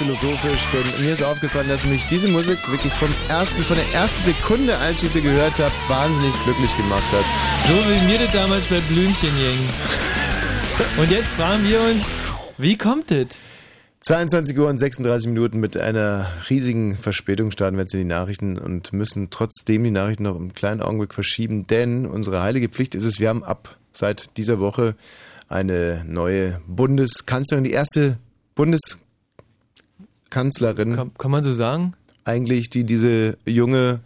Musikphilosophisch, 0.00 0.68
denn 0.72 1.04
mir 1.04 1.12
ist 1.12 1.22
aufgefallen, 1.22 1.68
dass 1.68 1.84
mich 1.86 2.06
diese 2.06 2.28
Musik 2.28 2.58
wirklich 2.70 2.92
vom 2.94 3.10
ersten, 3.28 3.62
von 3.64 3.76
der 3.76 3.86
ersten 3.92 4.22
Sekunde, 4.22 4.76
als 4.78 5.02
ich 5.02 5.10
sie 5.10 5.20
gehört 5.20 5.58
habe, 5.58 5.74
wahnsinnig 5.88 6.32
glücklich 6.44 6.76
gemacht 6.76 7.04
hat. 7.12 7.24
So 7.66 7.74
wie 7.74 8.04
mir 8.06 8.18
das 8.18 8.32
damals 8.32 8.66
bei 8.66 8.80
Blümchen 8.80 9.30
ging. 9.36 9.58
Und 10.98 11.10
jetzt 11.10 11.30
fragen 11.32 11.64
wir 11.64 11.80
uns, 11.80 12.06
wie 12.58 12.76
kommt 12.76 13.10
das? 13.10 13.38
22 14.00 14.58
Uhr 14.58 14.68
und 14.68 14.78
36 14.78 15.28
Minuten 15.28 15.60
mit 15.60 15.76
einer 15.76 16.30
riesigen 16.50 16.96
Verspätung 16.96 17.50
starten 17.50 17.76
wir 17.76 17.82
jetzt 17.82 17.94
in 17.94 18.00
die 18.00 18.06
Nachrichten 18.06 18.58
und 18.58 18.92
müssen 18.92 19.30
trotzdem 19.30 19.84
die 19.84 19.90
Nachrichten 19.90 20.24
noch 20.24 20.36
einen 20.36 20.52
kleinen 20.52 20.82
Augenblick 20.82 21.14
verschieben, 21.14 21.66
denn 21.66 22.06
unsere 22.06 22.42
heilige 22.42 22.68
Pflicht 22.68 22.94
ist 22.94 23.04
es, 23.04 23.18
wir 23.18 23.28
haben 23.28 23.44
ab 23.44 23.76
seit 23.92 24.36
dieser 24.36 24.58
Woche 24.58 24.94
eine 25.48 26.04
neue 26.06 26.60
Bundeskanzlerin, 26.66 27.64
die 27.64 27.70
erste 27.70 28.18
Bundeskanzlerin. 28.54 29.03
Kann, 30.96 31.14
kann 31.16 31.30
man 31.30 31.44
so 31.44 31.54
sagen? 31.54 31.94
Eigentlich, 32.24 32.70
die 32.70 32.84
diese 32.84 33.36
junge 33.46 34.00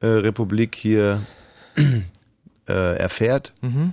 äh, 0.00 0.06
Republik 0.06 0.74
hier 0.74 1.20
äh, 2.68 2.96
erfährt. 2.96 3.54
Mhm. 3.60 3.92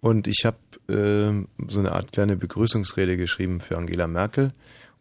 Und 0.00 0.26
ich 0.26 0.44
habe 0.44 0.56
äh, 0.88 1.44
so 1.68 1.80
eine 1.80 1.92
Art 1.92 2.12
kleine 2.12 2.36
Begrüßungsrede 2.36 3.16
geschrieben 3.16 3.60
für 3.60 3.76
Angela 3.76 4.06
Merkel 4.06 4.52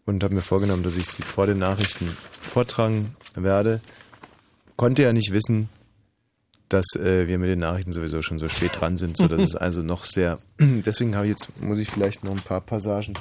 und 0.05 0.23
habe 0.23 0.35
mir 0.35 0.41
vorgenommen, 0.41 0.83
dass 0.83 0.97
ich 0.97 1.07
sie 1.07 1.23
vor 1.23 1.47
den 1.47 1.59
Nachrichten 1.59 2.07
vortragen 2.07 3.15
werde. 3.35 3.81
Konnte 4.75 5.03
ja 5.03 5.13
nicht 5.13 5.31
wissen, 5.31 5.69
dass 6.69 6.85
äh, 6.95 7.27
wir 7.27 7.37
mit 7.37 7.49
den 7.49 7.59
Nachrichten 7.59 7.91
sowieso 7.91 8.21
schon 8.21 8.39
so 8.39 8.49
spät 8.49 8.71
dran 8.79 8.97
sind, 8.97 9.17
so 9.17 9.27
dass 9.27 9.41
es 9.49 9.55
also 9.55 9.81
noch 9.81 10.05
sehr. 10.05 10.39
Deswegen 10.59 11.15
habe 11.15 11.25
ich 11.25 11.31
jetzt 11.31 11.61
muss 11.61 11.79
ich 11.79 11.89
vielleicht 11.89 12.23
noch 12.23 12.33
ein 12.33 12.41
paar 12.41 12.61
Passagen 12.61 13.13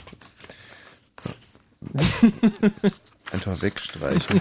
einfach 3.32 3.62
wegstreichen, 3.62 4.40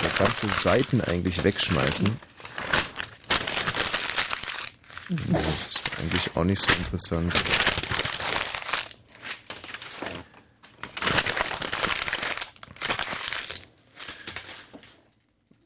oder 0.00 0.10
ganze 0.18 0.48
Seiten 0.48 1.00
eigentlich 1.02 1.44
wegschmeißen. 1.44 2.08
Das 5.08 5.46
ist 5.46 5.80
eigentlich 5.98 6.36
auch 6.36 6.44
nicht 6.44 6.60
so 6.60 6.72
interessant. 6.78 7.34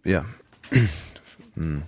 Ja. 0.04 0.24
Hm. 1.54 1.82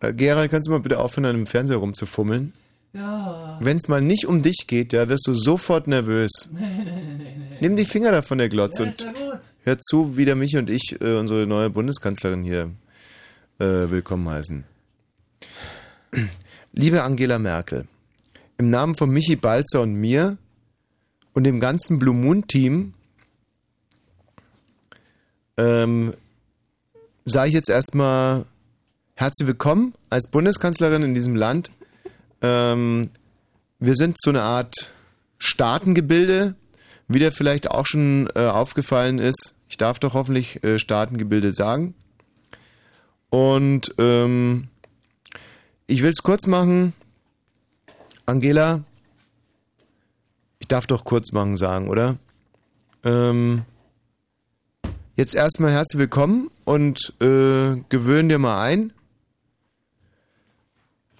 Gerald, 0.00 0.50
kannst 0.50 0.68
du 0.68 0.72
mal 0.72 0.80
bitte 0.80 0.98
aufhören, 0.98 1.24
an 1.24 1.36
dem 1.36 1.46
Fernseher 1.46 1.78
rumzufummeln? 1.78 2.52
Ja. 2.96 3.58
Wenn 3.60 3.76
es 3.76 3.88
mal 3.88 4.00
nicht 4.00 4.26
um 4.26 4.42
dich 4.42 4.66
geht, 4.66 4.92
da 4.92 5.08
wirst 5.08 5.26
du 5.26 5.34
sofort 5.34 5.86
nervös. 5.86 6.50
Nee, 6.58 6.84
nee, 6.84 7.34
nee. 7.38 7.56
Nimm 7.60 7.76
die 7.76 7.84
Finger 7.84 8.12
da 8.12 8.22
von 8.22 8.38
der 8.38 8.48
Glotze 8.48 8.84
Ja, 8.84 8.88
und 8.88 9.00
ja 9.02 9.40
hör 9.64 9.78
zu, 9.78 10.16
wie 10.16 10.24
der 10.24 10.36
mich 10.36 10.56
und 10.56 10.70
ich 10.70 10.96
äh, 11.00 11.18
unsere 11.18 11.46
neue 11.46 11.70
Bundeskanzlerin 11.70 12.44
hier 12.44 12.70
äh, 13.58 13.90
willkommen 13.90 14.28
heißen. 14.28 14.64
Liebe 16.72 17.02
Angela 17.02 17.38
Merkel, 17.38 17.86
im 18.58 18.70
Namen 18.70 18.94
von 18.94 19.10
Michi 19.10 19.36
Balzer 19.36 19.82
und 19.82 19.94
mir 19.94 20.38
und 21.34 21.44
dem 21.44 21.58
ganzen 21.58 21.98
Blue 21.98 22.14
Moon 22.14 22.46
Team 22.46 22.94
ähm, 25.56 26.14
sage 27.24 27.48
ich 27.48 27.54
jetzt 27.54 27.70
erstmal 27.70 28.44
herzlich 29.14 29.48
willkommen 29.48 29.94
als 30.10 30.30
Bundeskanzlerin 30.30 31.02
in 31.02 31.14
diesem 31.14 31.34
Land. 31.34 31.70
Ähm, 32.42 33.10
wir 33.78 33.94
sind 33.94 34.16
so 34.20 34.30
eine 34.30 34.42
Art 34.42 34.92
Staatengebilde, 35.38 36.54
wie 37.08 37.18
dir 37.18 37.32
vielleicht 37.32 37.70
auch 37.70 37.86
schon 37.86 38.28
äh, 38.34 38.46
aufgefallen 38.46 39.18
ist. 39.18 39.54
Ich 39.68 39.76
darf 39.76 39.98
doch 39.98 40.14
hoffentlich 40.14 40.62
äh, 40.64 40.78
Staatengebilde 40.78 41.52
sagen. 41.52 41.94
Und 43.30 43.94
ähm, 43.98 44.68
ich 45.86 46.02
will 46.02 46.10
es 46.10 46.22
kurz 46.22 46.46
machen. 46.46 46.94
Angela, 48.24 48.82
ich 50.58 50.68
darf 50.68 50.86
doch 50.86 51.04
kurz 51.04 51.32
machen 51.32 51.56
sagen, 51.56 51.88
oder? 51.88 52.16
Ähm, 53.04 53.62
jetzt 55.14 55.34
erstmal 55.34 55.70
herzlich 55.70 56.00
willkommen 56.00 56.50
und 56.64 57.14
äh, 57.20 57.76
gewöhn 57.88 58.28
dir 58.28 58.38
mal 58.38 58.62
ein. 58.62 58.92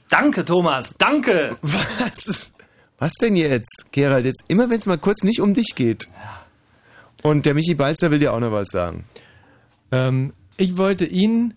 Danke, 0.09 0.45
Thomas, 0.45 0.95
danke. 0.99 1.57
Was? 1.63 2.53
Was 2.99 3.13
denn 3.21 3.37
jetzt, 3.37 3.87
Gerald? 3.93 4.25
Jetzt 4.25 4.45
immer, 4.49 4.71
wenn 4.71 4.79
es 4.79 4.87
mal 4.87 4.99
kurz 4.99 5.23
nicht 5.23 5.41
um 5.41 5.53
dich 5.53 5.75
geht. 5.75 6.09
Und 7.23 7.45
der 7.45 7.55
Michi 7.55 7.75
Balzer 7.75 8.11
will 8.11 8.19
dir 8.19 8.33
auch 8.33 8.41
noch 8.41 8.53
was 8.53 8.69
sagen. 8.69 9.05
Ähm, 9.93 10.33
ich 10.57 10.79
wollte 10.79 11.05
Ihnen 11.05 11.55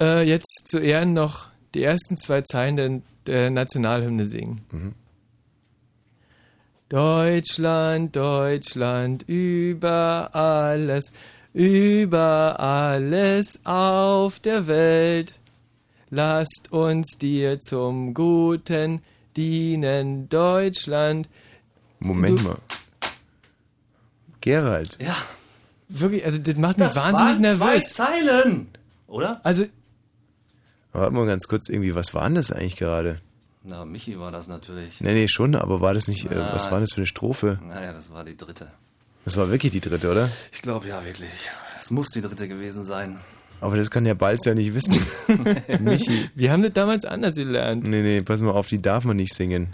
äh, 0.00 0.22
jetzt 0.22 0.68
zu 0.68 0.78
Ehren 0.78 1.12
noch 1.12 1.48
die 1.74 1.82
ersten 1.82 2.16
zwei 2.16 2.42
Zeilen 2.42 2.76
der, 2.76 3.00
der 3.26 3.50
Nationalhymne 3.50 4.26
singen. 4.26 4.62
Mhm. 4.70 4.94
Deutschland, 6.88 8.14
Deutschland, 8.14 9.24
über 9.26 10.34
alles, 10.34 11.12
über 11.54 12.60
alles 12.60 13.60
auf 13.64 14.40
der 14.40 14.66
Welt. 14.66 15.34
Lasst 16.14 16.70
uns 16.72 17.16
dir 17.16 17.58
zum 17.58 18.12
Guten 18.12 19.00
dienen, 19.34 20.28
Deutschland. 20.28 21.26
Moment 22.00 22.38
Du- 22.38 22.42
mal. 22.44 22.58
Gerald. 24.42 24.98
Ja. 25.00 25.16
Wirklich, 25.88 26.24
also 26.26 26.36
das 26.36 26.56
macht 26.56 26.76
mich 26.76 26.88
Das 26.88 26.96
wahnsinnig 26.96 27.58
waren 27.58 27.58
zwei 27.58 27.72
nervös. 27.76 27.94
Zeilen, 27.94 28.68
oder? 29.06 29.40
Also, 29.42 29.64
Warte 30.92 31.14
mal 31.14 31.24
ganz 31.26 31.48
kurz, 31.48 31.70
irgendwie, 31.70 31.94
was 31.94 32.12
war 32.12 32.24
denn 32.24 32.34
das 32.34 32.52
eigentlich 32.52 32.76
gerade? 32.76 33.22
Na, 33.64 33.86
Michi 33.86 34.18
war 34.18 34.30
das 34.30 34.48
natürlich. 34.48 35.00
Nee, 35.00 35.14
nee, 35.14 35.28
schon, 35.28 35.54
aber 35.54 35.80
war 35.80 35.94
das 35.94 36.08
nicht, 36.08 36.26
äh, 36.26 36.34
Na, 36.34 36.52
was 36.52 36.70
war 36.70 36.80
das 36.80 36.90
für 36.92 36.98
eine 36.98 37.06
Strophe? 37.06 37.58
Naja, 37.66 37.94
das 37.94 38.12
war 38.12 38.22
die 38.24 38.36
dritte. 38.36 38.70
Das 39.24 39.38
war 39.38 39.50
wirklich 39.50 39.72
die 39.72 39.80
dritte, 39.80 40.10
oder? 40.10 40.28
Ich 40.52 40.60
glaube 40.60 40.88
ja, 40.88 41.02
wirklich. 41.06 41.30
Es 41.80 41.90
muss 41.90 42.08
die 42.08 42.20
dritte 42.20 42.48
gewesen 42.48 42.84
sein. 42.84 43.18
Aber 43.62 43.76
das 43.76 43.90
kann 43.92 44.02
der 44.04 44.16
Balzer 44.16 44.56
nicht 44.56 44.74
wissen. 44.74 45.00
Michi. 45.80 46.28
wir 46.34 46.50
haben 46.50 46.62
das 46.62 46.74
damals 46.74 47.04
anders 47.04 47.36
gelernt. 47.36 47.86
Nee, 47.86 48.02
nee, 48.02 48.20
pass 48.22 48.42
mal 48.42 48.50
auf, 48.50 48.66
die 48.66 48.82
darf 48.82 49.04
man 49.04 49.16
nicht 49.16 49.32
singen. 49.34 49.68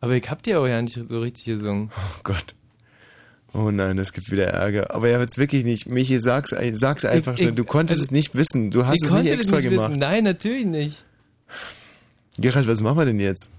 Aber 0.00 0.14
ich 0.14 0.28
hab 0.30 0.42
dir 0.42 0.58
auch 0.58 0.66
ja 0.66 0.80
nicht 0.80 0.98
so 1.06 1.20
richtig 1.20 1.44
gesungen. 1.44 1.90
Oh 1.94 2.20
Gott. 2.24 2.54
Oh 3.52 3.70
nein, 3.70 3.98
es 3.98 4.12
gibt 4.14 4.30
wieder 4.30 4.46
Ärger. 4.46 4.94
Aber 4.94 5.08
er 5.10 5.18
wird's 5.20 5.36
wirklich 5.36 5.64
nicht. 5.64 5.86
Michi, 5.86 6.18
sag's, 6.18 6.54
sag's 6.72 7.04
einfach 7.04 7.32
Ich- 7.34 7.38
schnell. 7.40 7.50
ich- 7.50 7.54
Du 7.56 7.64
konntest 7.64 8.00
also- 8.00 8.04
es 8.04 8.10
nicht 8.10 8.34
wissen. 8.34 8.70
Du 8.70 8.86
hast 8.86 9.02
ich 9.02 9.06
es 9.06 9.12
nicht 9.12 9.26
das 9.26 9.34
extra 9.34 9.56
nicht 9.56 9.68
gemacht. 9.70 9.88
Wissen. 9.90 10.00
Nein, 10.00 10.24
natürlich 10.24 10.64
nicht. 10.64 11.04
Gerald, 12.38 12.66
was 12.68 12.80
machen 12.80 12.98
wir 12.98 13.04
denn 13.06 13.20
jetzt? 13.20 13.50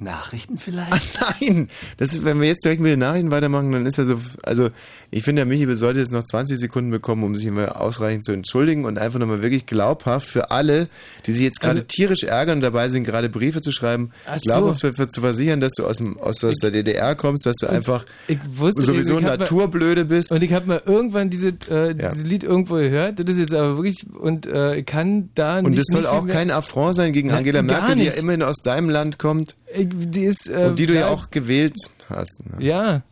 Nachrichten 0.00 0.58
vielleicht? 0.58 1.18
Nein, 1.40 1.68
das 1.96 2.14
ist, 2.14 2.24
wenn 2.24 2.40
wir 2.40 2.48
jetzt 2.48 2.64
direkt 2.64 2.80
mit 2.80 2.90
den 2.92 2.98
Nachrichten 3.00 3.30
weitermachen, 3.30 3.72
dann 3.72 3.86
ist 3.86 3.98
er 3.98 4.06
so, 4.06 4.18
also 4.42 4.70
ich 5.12 5.24
finde, 5.24 5.40
der 5.40 5.46
Michi 5.46 5.66
sollte 5.76 5.98
jetzt 6.00 6.12
noch 6.12 6.22
20 6.22 6.56
Sekunden 6.58 6.90
bekommen, 6.90 7.24
um 7.24 7.34
sich 7.36 7.46
immer 7.46 7.80
ausreichend 7.80 8.24
zu 8.24 8.30
entschuldigen 8.32 8.84
und 8.84 8.96
einfach 8.98 9.18
nochmal 9.18 9.42
wirklich 9.42 9.66
glaubhaft 9.66 10.28
für 10.28 10.50
alle, 10.52 10.86
die 11.26 11.32
sich 11.32 11.42
jetzt 11.42 11.60
gerade 11.60 11.80
Also- 11.80 11.84
tierisch 11.88 12.22
ärgern 12.22 12.58
und 12.58 12.62
dabei 12.62 12.88
sind, 12.88 13.04
gerade 13.04 13.28
Briefe 13.28 13.60
zu 13.60 13.72
schreiben, 13.72 14.10
so. 14.36 14.40
glaubhaft 14.42 14.80
für, 14.96 15.08
zu 15.08 15.20
versichern, 15.20 15.60
dass 15.60 15.72
du 15.74 15.84
aus, 15.86 15.96
dem, 15.98 16.16
aus, 16.18 16.42
aus 16.44 16.58
der 16.58 16.70
DDR 16.70 17.14
kommst, 17.16 17.44
dass 17.46 17.56
du 17.56 17.66
einfach 17.68 18.04
Ich 18.28 18.38
wusste 18.54 18.82
sowieso 18.82 19.16
ich 19.18 19.24
mal- 19.24 19.36
naturblöde 19.36 20.04
bist. 20.04 20.30
Und 20.32 20.42
ich 20.44 20.52
habe 20.52 20.66
mal 20.66 20.82
irgendwann 20.86 21.28
diese, 21.30 21.48
äh, 21.70 21.88
Ja. 22.00 22.10
dieses 22.12 22.24
Lied 22.24 22.44
irgendwo 22.44 22.74
gehört. 22.76 23.18
Das 23.18 23.28
ist 23.28 23.38
jetzt 23.38 23.54
aber 23.54 23.76
wirklich, 23.76 24.06
und 24.16 24.46
äh, 24.46 24.76
ich 24.76 24.86
kann 24.86 25.30
da 25.34 25.58
Und 25.58 25.70
nicht 25.70 25.78
das 25.80 25.86
soll 25.90 26.06
auch 26.06 26.26
kein 26.28 26.50
Affront 26.52 26.94
sein 26.94 27.12
gegen 27.12 27.32
Angela 27.32 27.62
Merkel, 27.62 27.96
die 27.96 28.04
ja 28.04 28.12
immerhin 28.12 28.42
aus 28.42 28.58
deinem 28.62 28.88
Land 28.90 29.18
kommt 29.18 29.56
Ich, 29.59 29.59
die 29.74 30.24
ist, 30.24 30.48
äh, 30.48 30.66
und 30.68 30.78
die 30.78 30.86
du 30.86 30.94
ja 30.94 31.08
auch 31.08 31.30
gewählt 31.30 31.76
hast. 32.08 32.42
ne? 32.46 32.64
Ja. 32.64 33.02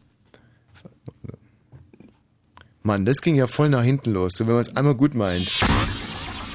Mann, 2.83 3.05
das 3.05 3.21
ging 3.21 3.37
ja 3.37 3.47
voll 3.47 3.69
nach 3.69 3.83
hinten 3.83 4.13
los, 4.13 4.33
so 4.37 4.47
wenn 4.47 4.55
man 4.55 4.63
es 4.63 4.75
einmal 4.77 4.95
gut 4.95 5.15
meint. 5.15 5.61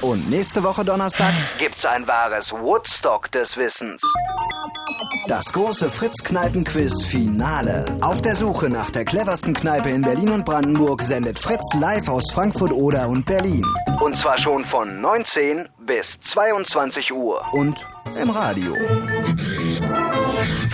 Und 0.02 0.30
nächste 0.30 0.64
Woche 0.64 0.84
Donnerstag 0.84 1.34
gibt's 1.60 1.86
ein 1.86 2.06
wahres 2.08 2.52
Woodstock 2.52 3.32
des 3.32 3.56
Wissens. 3.56 4.02
Das 5.28 5.46
große 5.54 5.90
Fritz-Kneipen-Quiz-Finale. 5.90 7.86
Auf 8.02 8.22
der 8.22 8.36
Suche 8.36 8.70
nach 8.70 8.90
der 8.90 9.06
cleversten 9.06 9.54
Kneipe 9.54 9.90
in 9.90 10.02
Berlin 10.02 10.30
und 10.30 10.44
Brandenburg 10.44 11.02
sendet 11.04 11.40
Fritz 11.40 11.64
live 11.80 12.10
aus 12.10 12.30
Frankfurt 12.32 12.74
oder 12.74 13.08
und 13.08 13.26
Berlin. 13.26 13.64
Und 14.02 14.18
zwar 14.18 14.38
schon 14.38 14.66
von 14.66 15.00
19 15.00 15.70
bis 15.86 16.20
22 16.20 17.14
Uhr. 17.14 17.42
Und 17.54 17.80
im 18.22 18.30
Radio. 18.30 18.76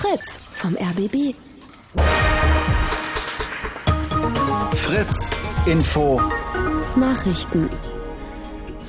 Fritz 0.02 0.40
vom 0.54 0.78
RBB. 0.78 1.36
Fritz 4.76 5.30
Info. 5.66 6.22
Nachrichten. 6.96 7.70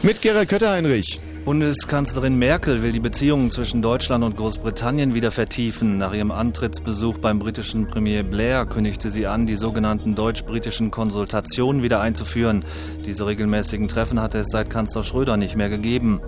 Mit 0.04 0.22
Gerald 0.22 0.48
Kötter-Heinrich. 0.48 1.20
Bundeskanzlerin 1.44 2.36
Merkel 2.36 2.84
will 2.84 2.92
die 2.92 3.00
Beziehungen 3.00 3.50
zwischen 3.50 3.82
Deutschland 3.82 4.22
und 4.22 4.36
Großbritannien 4.36 5.12
wieder 5.12 5.32
vertiefen. 5.32 5.98
Nach 5.98 6.12
ihrem 6.12 6.30
Antrittsbesuch 6.30 7.18
beim 7.18 7.40
britischen 7.40 7.88
Premier 7.88 8.22
Blair 8.22 8.64
kündigte 8.66 9.10
sie 9.10 9.26
an, 9.26 9.46
die 9.46 9.56
sogenannten 9.56 10.14
deutsch-britischen 10.14 10.92
Konsultationen 10.92 11.82
wieder 11.82 12.00
einzuführen. 12.00 12.64
Diese 13.04 13.26
regelmäßigen 13.26 13.88
Treffen 13.88 14.20
hatte 14.20 14.38
es 14.38 14.50
seit 14.52 14.70
Kanzler 14.70 15.02
Schröder 15.02 15.36
nicht 15.36 15.56
mehr 15.56 15.70
gegeben. 15.70 16.20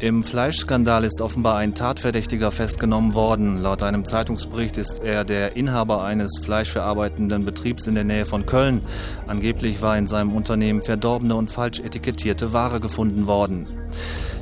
Im 0.00 0.24
Fleischskandal 0.24 1.04
ist 1.04 1.20
offenbar 1.20 1.56
ein 1.56 1.74
Tatverdächtiger 1.74 2.50
festgenommen 2.52 3.12
worden. 3.12 3.60
Laut 3.60 3.82
einem 3.82 4.06
Zeitungsbericht 4.06 4.78
ist 4.78 5.00
er 5.00 5.26
der 5.26 5.56
Inhaber 5.56 6.02
eines 6.02 6.38
fleischverarbeitenden 6.42 7.44
Betriebs 7.44 7.86
in 7.86 7.96
der 7.96 8.04
Nähe 8.04 8.24
von 8.24 8.46
Köln. 8.46 8.80
Angeblich 9.26 9.82
war 9.82 9.98
in 9.98 10.06
seinem 10.06 10.32
Unternehmen 10.32 10.80
verdorbene 10.80 11.34
und 11.34 11.50
falsch 11.50 11.80
etikettierte 11.80 12.54
Ware 12.54 12.80
gefunden 12.80 13.26
worden. 13.26 13.68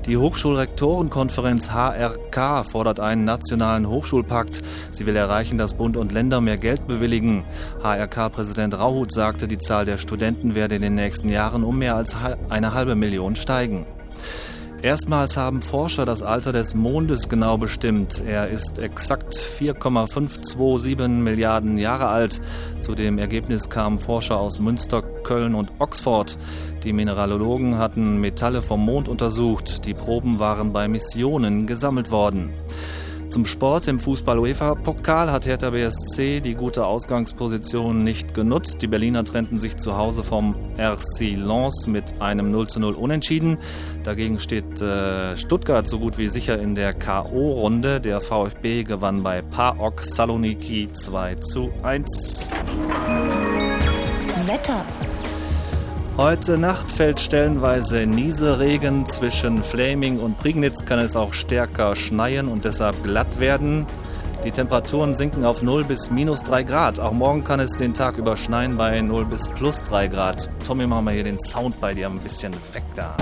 Die 0.07 0.17
Hochschulrektorenkonferenz 0.17 1.73
HRK 1.73 2.63
fordert 2.63 3.01
einen 3.01 3.25
nationalen 3.25 3.89
Hochschulpakt. 3.89 4.63
Sie 4.93 5.07
will 5.07 5.17
erreichen, 5.17 5.59
dass 5.59 5.75
Bund 5.75 5.97
und 5.97 6.13
Länder 6.13 6.41
mehr 6.41 6.57
Geld 6.57 6.87
bewilligen. 6.87 7.43
HRK-Präsident 7.83 8.79
Rauhut 8.79 9.13
sagte, 9.13 9.49
die 9.49 9.59
Zahl 9.59 9.87
der 9.87 9.99
Studenten 9.99 10.55
werde 10.55 10.77
in 10.77 10.83
den 10.83 10.95
nächsten 10.95 11.29
Jahren 11.29 11.65
um 11.65 11.79
mehr 11.79 11.97
als 11.97 12.17
eine 12.49 12.75
halbe 12.75 12.95
Million 12.95 13.35
steigen. 13.35 13.87
Erstmals 14.81 15.37
haben 15.37 15.61
Forscher 15.61 16.07
das 16.07 16.22
Alter 16.22 16.53
des 16.53 16.76
Mondes 16.76 17.29
genau 17.29 17.59
bestimmt. 17.59 18.22
Er 18.24 18.49
ist 18.49 18.79
exakt 18.79 19.35
4,527 19.35 20.97
Milliarden 21.20 21.79
Jahre 21.79 22.07
alt. 22.07 22.41
Zu 22.79 22.95
dem 22.95 23.18
Ergebnis 23.18 23.68
kamen 23.68 23.99
Forscher 23.99 24.39
aus 24.39 24.61
Münster, 24.61 25.03
Köln 25.03 25.57
und 25.57 25.72
Oxford. 25.81 26.39
Die 26.85 26.93
Mineralogen 26.93 27.76
hatten 27.76 28.20
Metalle 28.20 28.62
vom 28.62 28.85
Mond 28.85 29.09
untersucht. 29.09 29.85
Die 29.85 29.95
Proben 29.95 30.39
waren 30.39 30.72
bei 30.72 30.87
Missionen 30.87 31.66
gesammelt 31.66 32.12
worden. 32.12 32.55
Zum 33.29 33.45
Sport 33.45 33.89
im 33.89 34.01
Fußball-UEFA-Pokal 34.01 35.31
hat 35.31 35.45
Hertha 35.45 35.68
BSC 35.68 36.41
die 36.41 36.55
gute 36.55 36.87
Ausgangsposition 36.87 38.03
nicht 38.03 38.33
genutzt. 38.33 38.81
Die 38.81 38.87
Berliner 38.87 39.22
trennten 39.22 39.61
sich 39.61 39.76
zu 39.76 39.99
Hause 39.99 40.24
vom 40.24 40.57
RC 40.79 41.37
Lens 41.37 41.87
mit 41.87 42.22
einem 42.22 42.51
0 42.51 42.68
zu 42.68 42.81
0 42.81 42.95
Unentschieden. 42.95 43.59
Dagegen 44.03 44.41
steht 44.41 44.81
äh, 44.81 45.37
Stuttgart 45.37 45.87
so 45.87 45.99
gut 45.99 46.16
wie 46.16 46.29
sicher 46.29 46.59
in 46.59 46.74
der 46.74 46.95
K.O.-Runde. 46.95 47.99
Der 48.01 48.22
VfB 48.22 48.85
gewann 48.85 49.22
bei 49.22 49.43
PAOK 49.43 50.01
Saloniki 50.01 50.89
2 50.91 51.35
zu 51.35 51.70
1. 51.83 52.49
Wetter. 54.47 54.87
Heute 56.19 56.59
Nacht 56.59 56.91
fällt 56.91 57.21
stellenweise 57.21 58.05
Nieselregen. 58.05 59.07
Zwischen 59.07 59.62
Flaming 59.62 60.19
und 60.19 60.37
Prignitz 60.37 60.85
kann 60.85 60.99
es 60.99 61.14
auch 61.14 61.33
stärker 61.33 61.95
schneien 61.95 62.49
und 62.49 62.64
deshalb 62.64 63.05
glatt 63.05 63.39
werden. 63.39 63.87
Die 64.45 64.51
Temperaturen 64.51 65.14
sinken 65.14 65.45
auf 65.45 65.62
0 65.62 65.85
bis 65.85 66.11
minus 66.11 66.43
3 66.43 66.64
Grad. 66.64 66.99
Auch 66.99 67.12
morgen 67.12 67.45
kann 67.45 67.61
es 67.61 67.77
den 67.77 67.95
Tag 67.95 68.19
über 68.19 68.37
schneien 68.37 68.77
bei 68.77 69.01
0 69.01 69.27
bis 69.27 69.47
plus 69.47 69.85
3 69.85 70.09
Grad. 70.09 70.51
Tommy, 70.66 70.89
machen 70.89 71.05
wir 71.05 71.12
hier 71.12 71.23
den 71.23 71.41
Sound 71.41 71.81
bei 71.81 71.95
dir 71.95 72.09
ein 72.09 72.19
bisschen 72.19 72.53
weg 72.73 72.83
da. 72.97 73.16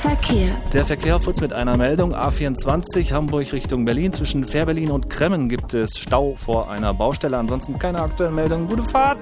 Verkehr. 0.00 0.60
Der 0.72 0.84
Verkehr 0.84 1.20
Fritz 1.20 1.40
mit 1.40 1.52
einer 1.52 1.76
Meldung. 1.76 2.16
A24 2.16 3.12
Hamburg 3.12 3.52
Richtung 3.52 3.84
Berlin. 3.84 4.12
Zwischen 4.12 4.44
Fährberlin 4.44 4.90
und 4.90 5.08
Kremmen 5.08 5.48
gibt 5.48 5.72
es 5.72 5.98
Stau 5.98 6.34
vor 6.34 6.68
einer 6.68 6.92
Baustelle. 6.92 7.38
Ansonsten 7.38 7.78
keine 7.78 8.02
aktuellen 8.02 8.34
Meldungen. 8.34 8.66
Gute 8.66 8.82
Fahrt! 8.82 9.20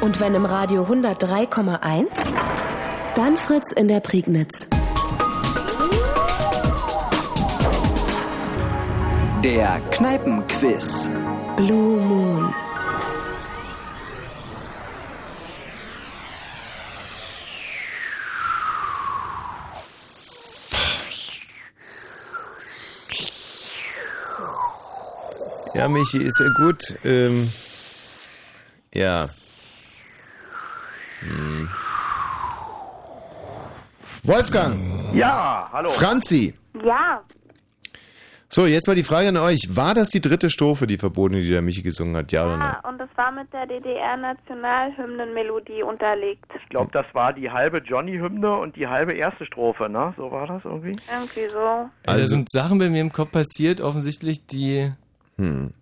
Und 0.00 0.20
wenn 0.20 0.34
im 0.34 0.44
Radio 0.44 0.84
103,1, 0.84 2.06
dann 3.14 3.36
Fritz 3.36 3.72
in 3.72 3.88
der 3.88 4.00
Prignitz. 4.00 4.68
Der 9.42 9.80
Kneipenquiz. 9.90 11.08
Blue 11.56 12.00
Moon. 12.00 12.54
Ja, 25.74 25.88
Michi, 25.88 26.18
ist 26.18 26.40
ja 26.40 26.48
gut. 26.56 26.98
Ähm, 27.04 27.52
ja. 28.94 29.28
Wolfgang. 34.22 35.14
Ja, 35.14 35.68
hallo. 35.72 35.90
Franzi. 35.90 36.54
Ja, 36.84 37.22
So, 38.48 38.64
jetzt 38.66 38.86
mal 38.86 38.94
die 38.94 39.02
Frage 39.02 39.28
an 39.28 39.36
euch. 39.38 39.60
War 39.70 39.92
das 39.94 40.10
die 40.10 40.20
dritte 40.20 40.50
Strophe, 40.50 40.86
die 40.86 40.98
verbotene, 40.98 41.42
die 41.42 41.50
der 41.50 41.62
Michi 41.62 41.82
gesungen 41.82 42.16
hat? 42.16 42.30
Ja 42.32 42.44
oder 42.46 42.56
nein? 42.56 42.76
ja, 42.82 42.88
und 42.88 42.98
das 42.98 43.08
war 43.16 43.32
mit 43.32 43.52
der 43.52 43.66
DDR-Nationalhymnenmelodie 43.66 45.82
unterlegt. 45.82 46.44
Ich 46.62 46.68
glaube, 46.68 46.90
das 46.92 47.06
war 47.12 47.32
die 47.32 47.50
halbe 47.50 47.78
Johnny-Hymne 47.78 48.56
und 48.56 48.76
die 48.76 48.86
halbe 48.86 49.14
erste 49.14 49.44
Strophe, 49.46 49.88
ne? 49.88 50.14
So 50.16 50.30
war 50.30 50.46
das 50.46 50.64
irgendwie? 50.64 50.94
Irgendwie 51.12 51.48
so. 51.52 51.58
Also, 51.58 51.90
Also- 52.06 52.20
da 52.20 52.24
sind 52.26 52.48
Sachen 52.50 52.78
bei 52.78 52.88
mir 52.88 53.00
im 53.00 53.10
Kopf 53.12 53.32
passiert, 53.32 53.80
offensichtlich, 53.80 54.46
die. 54.46 54.92
Hm. 55.38 55.72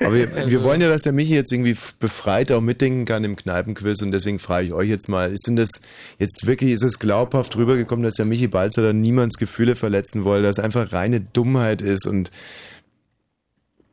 Aber 0.00 0.14
wir, 0.14 0.48
wir 0.48 0.62
wollen 0.62 0.80
ja, 0.80 0.88
dass 0.88 1.02
der 1.02 1.12
Michi 1.12 1.34
jetzt 1.34 1.52
irgendwie 1.52 1.76
befreit 1.98 2.52
auch 2.52 2.60
mitdenken 2.60 3.04
kann 3.04 3.24
im 3.24 3.36
Kneipenquiz 3.36 4.02
und 4.02 4.10
deswegen 4.10 4.38
frage 4.38 4.66
ich 4.66 4.72
euch 4.72 4.88
jetzt 4.88 5.08
mal, 5.08 5.30
ist 5.30 5.46
denn 5.46 5.56
das 5.56 5.70
jetzt 6.18 6.46
wirklich, 6.46 6.72
ist 6.72 6.82
es 6.82 6.98
glaubhaft 6.98 7.56
rübergekommen, 7.56 8.02
dass 8.02 8.14
der 8.14 8.26
Michi 8.26 8.48
Balzer 8.48 8.82
da 8.82 8.92
niemands 8.92 9.36
Gefühle 9.36 9.76
verletzen 9.76 10.24
wollte, 10.24 10.44
dass 10.44 10.58
es 10.58 10.64
einfach 10.64 10.92
reine 10.92 11.20
Dummheit 11.20 11.82
ist 11.82 12.06
und 12.06 12.30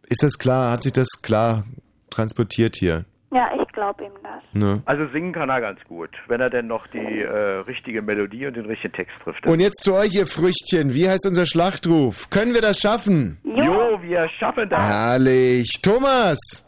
ist 0.08 0.24
das 0.24 0.38
klar, 0.38 0.72
hat 0.72 0.84
sich 0.84 0.94
das 0.94 1.08
klar 1.22 1.66
transportiert 2.10 2.76
hier? 2.76 3.06
Ja, 3.34 3.50
ich 3.62 3.68
glaube 3.72 4.04
ihm 4.04 4.12
das. 4.24 4.44
Ne? 4.52 4.82
Also 4.86 5.08
singen 5.14 5.32
kann 5.32 5.50
er 5.50 5.62
ganz 5.62 5.80
gut, 5.88 6.10
wenn 6.28 6.42
er 6.42 6.50
denn 6.50 6.68
noch 6.68 6.86
die 6.88 7.22
äh, 7.22 7.60
richtige 7.60 8.02
Melodie 8.02 8.46
und 8.46 8.58
den 8.58 8.66
richtigen 8.66 8.94
Text 8.94 9.16
trifft. 9.24 9.48
Und 9.48 9.62
jetzt 9.62 9.82
zu 9.82 9.94
euch, 9.94 10.14
ihr 10.16 10.28
Früchtchen, 10.28 10.94
wie 10.94 11.08
heißt 11.08 11.26
unser 11.26 11.46
Schlachtruf? 11.46 12.30
Können 12.30 12.54
wir 12.54 12.62
das 12.62 12.80
schaffen? 12.80 13.40
Jo, 13.44 14.02
wir 14.02 14.28
schaffen 14.38 14.68
das. 14.70 14.80
Herrlich. 14.80 15.82
Thomas! 15.82 16.68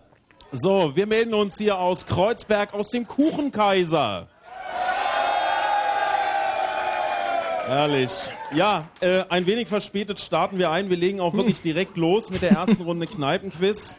So, 0.54 0.96
wir 0.96 1.06
melden 1.06 1.34
uns 1.34 1.58
hier 1.58 1.78
aus 1.78 2.06
Kreuzberg 2.06 2.74
aus 2.74 2.92
dem 2.92 3.08
Kuchenkaiser. 3.08 4.28
Herrlich. 7.66 8.12
Ja, 8.54 8.86
äh, 9.02 9.24
ein 9.30 9.46
wenig 9.48 9.68
verspätet 9.68 10.20
starten 10.20 10.60
wir 10.60 10.70
ein. 10.72 10.90
Wir 10.90 10.98
legen 10.98 11.20
auch 11.20 11.34
wirklich 11.34 11.62
direkt 11.62 11.98
los 11.98 12.30
mit 12.30 12.42
der 12.42 12.52
ersten 12.52 12.84
Runde 12.84 13.08
Kneipenquiz. 13.08 13.96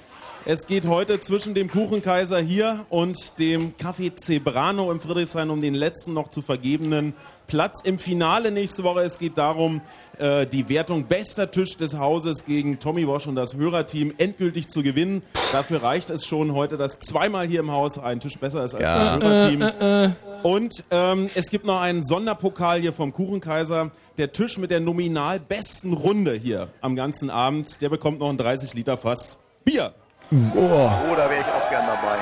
Es 0.46 0.66
geht 0.66 0.86
heute 0.86 1.20
zwischen 1.20 1.54
dem 1.54 1.70
Kuchenkaiser 1.70 2.38
hier 2.38 2.84
und 2.90 3.38
dem 3.38 3.72
Café 3.76 4.14
Zebrano 4.14 4.92
im 4.92 5.00
Friedrichshain 5.00 5.48
um 5.48 5.62
den 5.62 5.72
letzten 5.72 6.12
noch 6.12 6.28
zu 6.28 6.42
vergebenen 6.42 7.14
Platz 7.46 7.80
im 7.82 7.98
Finale 7.98 8.50
nächste 8.50 8.84
Woche. 8.84 9.00
Es 9.00 9.18
geht 9.18 9.38
darum, 9.38 9.80
äh, 10.18 10.46
die 10.46 10.68
Wertung 10.68 11.04
bester 11.04 11.50
Tisch 11.50 11.78
des 11.78 11.96
Hauses 11.96 12.44
gegen 12.44 12.78
Tommy 12.78 13.08
Walsh 13.08 13.26
und 13.26 13.36
das 13.36 13.54
Hörerteam 13.56 14.12
endgültig 14.18 14.68
zu 14.68 14.82
gewinnen. 14.82 15.22
Dafür 15.52 15.82
reicht 15.82 16.10
es 16.10 16.26
schon 16.26 16.52
heute, 16.52 16.76
dass 16.76 16.98
zweimal 17.00 17.46
hier 17.46 17.60
im 17.60 17.70
Haus 17.70 17.98
ein 17.98 18.20
Tisch 18.20 18.36
besser 18.36 18.64
ist 18.64 18.74
als 18.74 18.82
Ja. 18.82 19.16
das 19.16 19.22
Hörerteam. 19.22 19.62
Äh, 19.62 19.70
äh, 19.80 20.04
äh. 20.08 20.10
Und 20.42 20.84
ähm, 20.90 21.30
es 21.34 21.48
gibt 21.48 21.64
noch 21.64 21.80
einen 21.80 22.02
Sonderpokal 22.02 22.82
hier 22.82 22.92
vom 22.92 23.14
Kuchenkaiser. 23.14 23.92
Der 24.18 24.30
Tisch 24.32 24.58
mit 24.58 24.70
der 24.70 24.80
nominal 24.80 25.40
besten 25.40 25.94
Runde 25.94 26.34
hier 26.34 26.68
am 26.82 26.96
ganzen 26.96 27.30
Abend, 27.30 27.80
der 27.80 27.88
bekommt 27.88 28.18
noch 28.18 28.28
ein 28.28 28.36
30 28.36 28.74
Liter 28.74 28.98
Fass 28.98 29.38
Bier. 29.64 29.94
Oh. 30.30 30.36
Oh, 30.56 31.14
da 31.14 31.30
wäre 31.30 31.40
ich 31.40 31.46
auch 31.46 31.68
gern 31.70 31.84
dabei. 31.86 32.18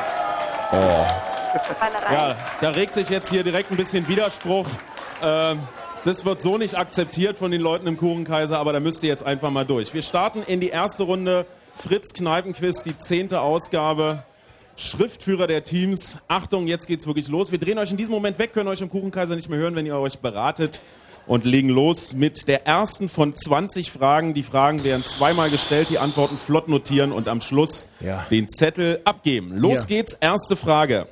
Ja, 2.13 2.37
da 2.61 2.71
regt 2.71 2.95
sich 2.95 3.09
jetzt 3.09 3.31
hier 3.31 3.45
direkt 3.45 3.71
ein 3.71 3.77
bisschen 3.77 4.09
Widerspruch. 4.09 4.67
Ähm, 5.23 5.61
das 6.05 6.25
wird 6.25 6.43
so 6.43 6.59
nicht 6.59 6.77
akzeptiert 6.77 7.39
von 7.39 7.51
den 7.51 7.61
Leuten 7.61 7.87
im 7.87 7.97
Kuchenkaiser, 7.97 8.59
aber 8.59 8.73
da 8.73 8.81
müsst 8.81 9.03
ihr 9.03 9.09
jetzt 9.09 9.25
einfach 9.25 9.51
mal 9.51 9.65
durch. 9.65 9.95
Wir 9.95 10.03
starten 10.03 10.43
in 10.43 10.61
die 10.61 10.71
erste 10.71 11.05
Runde. 11.05 11.47
Fritz 11.77 12.13
Kneipenquiz, 12.13 12.83
die 12.83 12.97
zehnte 12.99 13.41
Ausgabe. 13.41 14.25
Schriftführer 14.77 15.47
der 15.47 15.65
Teams. 15.65 16.19
Achtung, 16.29 16.67
jetzt 16.67 16.87
geht's 16.87 17.07
wirklich 17.07 17.29
los. 17.29 17.53
Wir 17.53 17.59
drehen 17.59 17.79
euch 17.79 17.91
in 17.91 17.97
diesem 17.97 18.13
Moment 18.13 18.39
weg, 18.39 18.53
können 18.53 18.69
euch 18.69 18.81
im 18.81 18.91
Kuchenkaiser 18.91 19.37
nicht 19.37 19.49
mehr 19.49 19.59
hören, 19.59 19.77
wenn 19.77 19.87
ihr 19.87 19.97
euch 19.97 20.19
beratet. 20.19 20.81
Und 21.27 21.45
legen 21.47 21.69
los 21.69 22.15
mit 22.15 22.49
der 22.49 22.67
ersten 22.67 23.09
von 23.09 23.37
20 23.37 23.93
Fragen. 23.93 24.35
Die 24.35 24.43
Fragen 24.43 24.83
werden 24.83 25.05
zweimal 25.05 25.51
gestellt, 25.51 25.89
die 25.91 25.99
Antworten 25.99 26.37
flott 26.37 26.69
notieren 26.69 27.13
und 27.13 27.29
am 27.29 27.41
Schluss 27.41 27.87
Ja. 28.01 28.27
den 28.31 28.49
Zettel 28.49 29.01
abgeben. 29.05 29.51
Los 29.57 29.81
Ja. 29.81 29.85
geht's, 29.85 30.15
erste 30.21 30.57
Frage. 30.57 31.07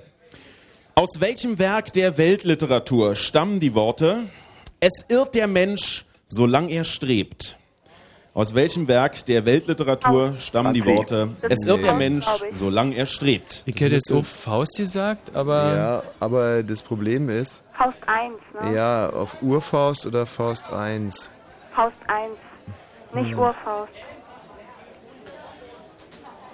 Aus 0.96 1.20
welchem 1.20 1.58
Werk 1.58 1.92
der 1.92 2.18
Weltliteratur 2.18 3.14
stammen 3.14 3.60
die 3.60 3.74
Worte 3.74 4.26
Es 4.80 5.04
irrt 5.08 5.34
der 5.34 5.46
Mensch, 5.46 6.04
solange 6.26 6.72
er 6.72 6.84
strebt? 6.84 7.56
Aus 8.40 8.54
welchem 8.54 8.88
Werk 8.88 9.22
der 9.26 9.44
Weltliteratur 9.44 10.32
stammen 10.38 10.72
die 10.72 10.82
Worte 10.82 11.28
Es 11.42 11.66
irrt 11.66 11.84
der 11.84 11.92
Mensch, 11.92 12.24
solange 12.52 12.96
er 12.96 13.04
strebt? 13.04 13.62
Ich 13.66 13.78
hätte 13.78 13.96
jetzt 13.96 14.08
so 14.08 14.22
Faust 14.22 14.78
gesagt, 14.78 15.36
aber. 15.36 15.76
Ja, 15.76 16.02
aber 16.20 16.62
das 16.62 16.80
Problem 16.80 17.28
ist, 17.28 17.62
Faust 17.76 17.98
1, 18.06 18.34
ne? 18.62 18.74
ja, 18.74 19.10
auf 19.10 19.42
Urfaust 19.42 20.06
oder 20.06 20.24
Faust 20.24 20.72
1. 20.72 21.30
Faust 21.74 21.92
1. 22.06 22.30
Nicht 23.12 23.32
Hm. 23.32 23.38
Urfaust. 23.40 23.92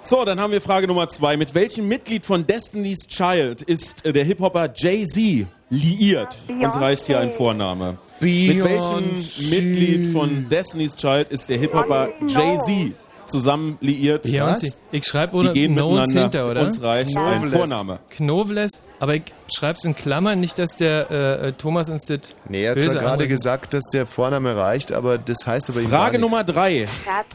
So, 0.01 0.25
dann 0.25 0.41
haben 0.41 0.51
wir 0.51 0.59
Frage 0.59 0.87
Nummer 0.87 1.07
zwei. 1.07 1.37
Mit 1.37 1.55
welchem 1.55 1.87
Mitglied 1.87 2.25
von 2.25 2.45
Destiny's 2.45 3.07
Child 3.07 3.61
ist 3.61 4.03
der 4.03 4.25
Hip-Hopper 4.25 4.73
Jay-Z 4.75 5.47
liiert? 5.69 6.35
Uns 6.49 6.77
reicht 6.77 7.05
hier 7.05 7.19
ein 7.19 7.31
Vorname. 7.31 7.97
Mit 8.19 8.63
welchem. 8.63 9.49
Mitglied 9.49 10.13
von 10.13 10.49
Destiny's 10.49 10.95
Child 10.95 11.29
ist 11.29 11.49
der 11.49 11.57
Hip-Hopper 11.57 12.09
Jay-Z 12.27 12.93
zusammen 13.27 13.77
liiert? 13.81 14.25
Beyoncé. 14.25 14.73
Ich 14.91 15.05
schreibe 15.05 15.33
Die 15.33 15.37
ohne 15.37 15.53
gehen 15.53 15.73
Knowles 15.75 16.07
miteinander. 16.07 16.39
hinter, 16.39 16.51
oder? 16.51 16.61
Uns 16.65 16.81
reicht 16.81 17.17
ein 17.17 17.39
Knowles. 17.41 17.53
Vorname. 17.53 17.99
Knowles, 18.09 18.71
aber 18.99 19.15
ich 19.15 19.23
schreibe 19.55 19.77
es 19.77 19.83
in 19.83 19.95
Klammern, 19.95 20.39
nicht, 20.39 20.57
dass 20.57 20.75
der 20.77 21.11
äh, 21.11 21.47
äh, 21.49 21.51
Thomas 21.53 21.89
uns 21.89 22.05
das 22.05 22.33
Nee, 22.47 22.63
er 22.63 22.71
hat 22.71 22.81
zwar 22.81 22.95
gerade 22.95 23.27
gesagt, 23.27 23.73
dass 23.73 23.83
der 23.93 24.05
Vorname 24.05 24.55
reicht, 24.55 24.91
aber 24.91 25.17
das 25.17 25.45
heißt 25.45 25.69
aber 25.69 25.81
Frage. 25.81 26.19
Nummer 26.19 26.43
drei. 26.43 26.87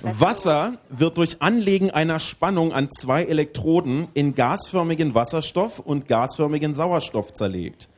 Wasser 0.03 0.73
wird 0.89 1.19
durch 1.19 1.37
Anlegen 1.41 1.91
einer 1.91 2.19
Spannung 2.19 2.73
an 2.73 2.89
zwei 2.91 3.25
Elektroden 3.25 4.09
in 4.15 4.35
gasförmigen 4.35 5.15
Wasserstoff 5.15 5.79
und 5.79 6.09
gasförmigen 6.09 6.75
Sauerstoff 6.75 7.33
zerlegt. 7.35 7.89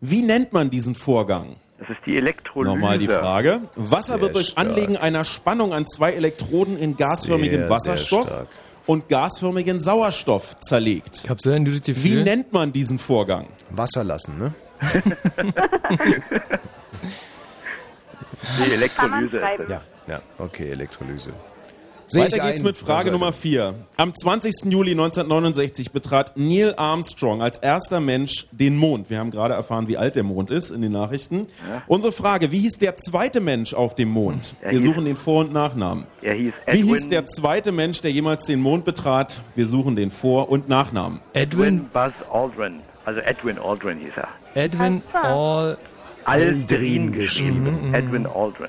Wie 0.00 0.22
nennt 0.22 0.52
man 0.52 0.70
diesen 0.70 0.94
Vorgang? 0.94 1.56
Das 1.78 1.88
ist 1.90 1.98
die 2.06 2.16
Elektrolyse. 2.16 2.74
Nochmal 2.74 2.98
die 2.98 3.06
Frage. 3.08 3.60
Wasser 3.76 4.14
Sehr 4.14 4.20
wird 4.20 4.34
durch 4.34 4.48
stark. 4.48 4.66
Anlegen 4.66 4.96
einer 4.96 5.24
Spannung 5.24 5.72
an 5.72 5.86
zwei 5.86 6.12
Elektroden 6.12 6.76
in 6.76 6.96
gasförmigen 6.96 7.50
Sehr, 7.50 7.68
sehr 7.68 7.70
Wasserstoff 7.70 8.26
stark. 8.26 8.48
und 8.86 9.08
gasförmigen 9.08 9.78
Sauerstoff 9.80 10.58
zerlegt. 10.58 11.20
Ich 11.24 11.30
habe 11.30 11.40
so 11.40 11.50
ein 11.50 11.64
Wie 11.66 12.16
nennt 12.16 12.52
man 12.52 12.72
diesen 12.72 12.98
Vorgang? 12.98 13.46
Wasser 13.70 14.02
lassen, 14.04 14.38
ne? 14.38 14.54
Die 18.66 18.72
Elektrolyse. 18.72 19.40
Ja, 19.68 19.82
ja, 20.06 20.20
okay, 20.38 20.70
Elektrolyse. 20.70 21.32
Weiter 22.14 22.38
geht's 22.48 22.60
ein. 22.60 22.66
mit 22.66 22.76
Frage. 22.76 23.10
Nummer 23.10 23.32
4. 23.32 23.74
Am 23.96 24.14
20. 24.14 24.70
Juli 24.72 24.92
1969 24.92 25.90
betrat 25.92 26.32
Neil 26.36 26.74
Armstrong 26.76 27.42
als 27.42 27.58
erster 27.58 28.00
Mensch 28.00 28.46
den 28.52 28.76
Mond. 28.76 29.10
Wir 29.10 29.18
haben 29.18 29.30
gerade 29.30 29.54
erfahren, 29.54 29.88
wie 29.88 29.96
alt 29.96 30.16
der 30.16 30.22
Mond 30.22 30.50
ist 30.50 30.70
in 30.70 30.82
den 30.82 30.92
Nachrichten. 30.92 31.46
Unsere 31.86 32.12
Frage, 32.12 32.50
wie 32.52 32.60
hieß 32.60 32.78
der 32.78 32.96
zweite 32.96 33.40
Mensch 33.40 33.74
auf 33.74 33.94
dem 33.94 34.08
Mond? 34.10 34.54
Er 34.60 34.72
Wir 34.72 34.78
hieß- 34.80 34.84
suchen 34.84 35.04
den 35.04 35.16
Vor- 35.16 35.40
und 35.40 35.52
Nachnamen. 35.52 36.04
Er 36.22 36.34
hieß 36.34 36.52
Wie 36.66 36.70
Edwin, 36.80 36.86
hieß 36.94 37.08
der 37.08 37.26
zweite 37.26 37.72
Mensch, 37.72 38.00
der 38.00 38.10
jemals 38.12 38.44
den 38.46 38.60
Mond 38.60 38.84
betrat? 38.84 39.40
Wir 39.54 39.66
suchen 39.66 39.96
den 39.96 40.10
Vor- 40.10 40.48
und 40.50 40.68
Nachnamen. 40.68 41.20
Edwin, 41.32 41.60
Edwin 41.60 41.88
Buzz 41.92 42.12
Aldrin. 42.32 42.80
Also 43.04 43.20
Edwin 43.20 43.58
Aldrin 43.58 43.98
hieß 43.98 44.12
er. 44.16 44.28
Edwin 44.54 45.02
All. 45.12 45.76
Aldrin 46.24 47.12
geschrieben. 47.12 47.94
Edwin 47.94 48.26
Aldrin. 48.26 48.68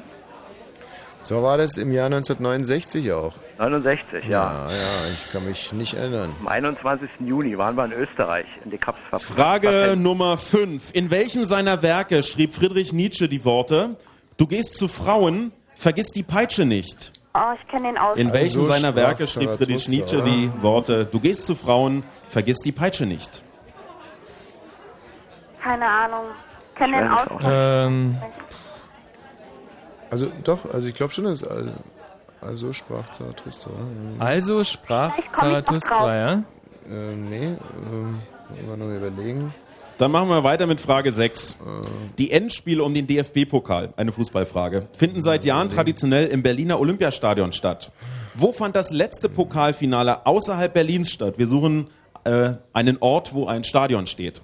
So 1.29 1.43
war 1.43 1.59
das 1.59 1.77
im 1.77 1.91
Jahr 1.91 2.07
1969 2.07 3.11
auch. 3.11 3.35
69, 3.59 4.23
ja. 4.27 4.29
Ja, 4.29 4.71
ja, 4.71 5.11
ich 5.13 5.31
kann 5.31 5.45
mich 5.45 5.71
nicht 5.73 5.93
erinnern. 5.93 6.35
Am 6.39 6.47
21. 6.47 7.07
Juni 7.19 7.55
waren 7.55 7.75
wir 7.75 7.85
in 7.85 7.91
Österreich 7.91 8.47
in 8.65 8.71
die 8.71 8.79
Cups 8.79 8.97
Frage 9.13 9.93
Nummer 9.95 10.39
5. 10.39 10.89
In 10.93 11.11
welchem 11.11 11.45
seiner 11.45 11.83
Werke 11.83 12.23
schrieb 12.23 12.51
Friedrich 12.53 12.93
Nietzsche 12.93 13.29
die 13.29 13.45
Worte, 13.45 13.95
du 14.37 14.47
gehst 14.47 14.75
zu 14.75 14.87
Frauen, 14.87 15.51
vergiss 15.75 16.07
die 16.07 16.23
Peitsche 16.23 16.65
nicht? 16.65 17.11
Oh, 17.35 17.53
ich 17.53 17.67
kenne 17.67 17.89
den 17.89 17.99
aus. 17.99 18.17
In 18.17 18.33
welchem 18.33 18.65
so 18.65 18.65
seiner 18.65 18.95
Werke 18.95 19.27
schrieb 19.27 19.51
Friedrich 19.51 19.87
Nietzsche 19.87 20.23
oder? 20.23 20.25
die 20.25 20.51
Worte, 20.63 21.05
du 21.05 21.19
gehst 21.19 21.45
zu 21.45 21.53
Frauen, 21.53 22.01
vergiss 22.27 22.57
die 22.57 22.71
Peitsche 22.71 23.05
nicht? 23.05 23.43
Keine 25.61 25.85
Ahnung. 25.85 26.25
Kenne 26.73 26.97
den 26.97 27.07
aus. 27.07 27.27
auch 27.27 27.39
Ähm, 27.43 28.17
Also 30.09 30.31
doch, 30.43 30.71
also 30.73 30.87
ich 30.87 30.95
glaube 30.95 31.13
schon, 31.13 31.25
dass 31.25 31.43
also, 31.43 31.71
also 32.41 32.73
sprach 32.73 33.11
Zarathustra. 33.11 33.69
oder? 33.69 34.25
also 34.25 34.63
sprach. 34.63 35.13
Zarathustra, 35.33 36.15
ja? 36.15 36.43
Äh, 36.89 37.15
nee, 37.15 37.55
ähm, 37.91 38.19
immer 38.59 38.77
noch 38.77 38.95
überlegen. 38.95 39.53
Dann 39.99 40.11
machen 40.11 40.29
wir 40.29 40.45
weiter 40.45 40.65
mit 40.65 40.79
Frage 40.79 41.11
6. 41.11 41.57
Die 42.17 42.31
Endspiele 42.31 42.81
um 42.83 42.93
den 42.93 43.05
DFB-Pokal, 43.05 43.93
eine 43.97 44.13
Fußballfrage, 44.13 44.87
finden 44.93 45.21
seit 45.21 45.43
Jahren 45.43 45.67
traditionell 45.67 46.27
im 46.27 46.41
Berliner 46.41 46.79
Olympiastadion 46.79 47.51
statt. 47.51 47.91
Wo 48.33 48.53
fand 48.53 48.77
das 48.77 48.91
letzte 48.91 49.27
Pokalfinale 49.27 50.25
außerhalb 50.25 50.73
Berlins 50.73 51.11
statt? 51.11 51.37
Wir 51.37 51.47
suchen 51.47 51.89
äh, 52.23 52.53
einen 52.71 52.97
Ort, 53.01 53.33
wo 53.33 53.47
ein 53.47 53.65
Stadion 53.65 54.07
steht. 54.07 54.41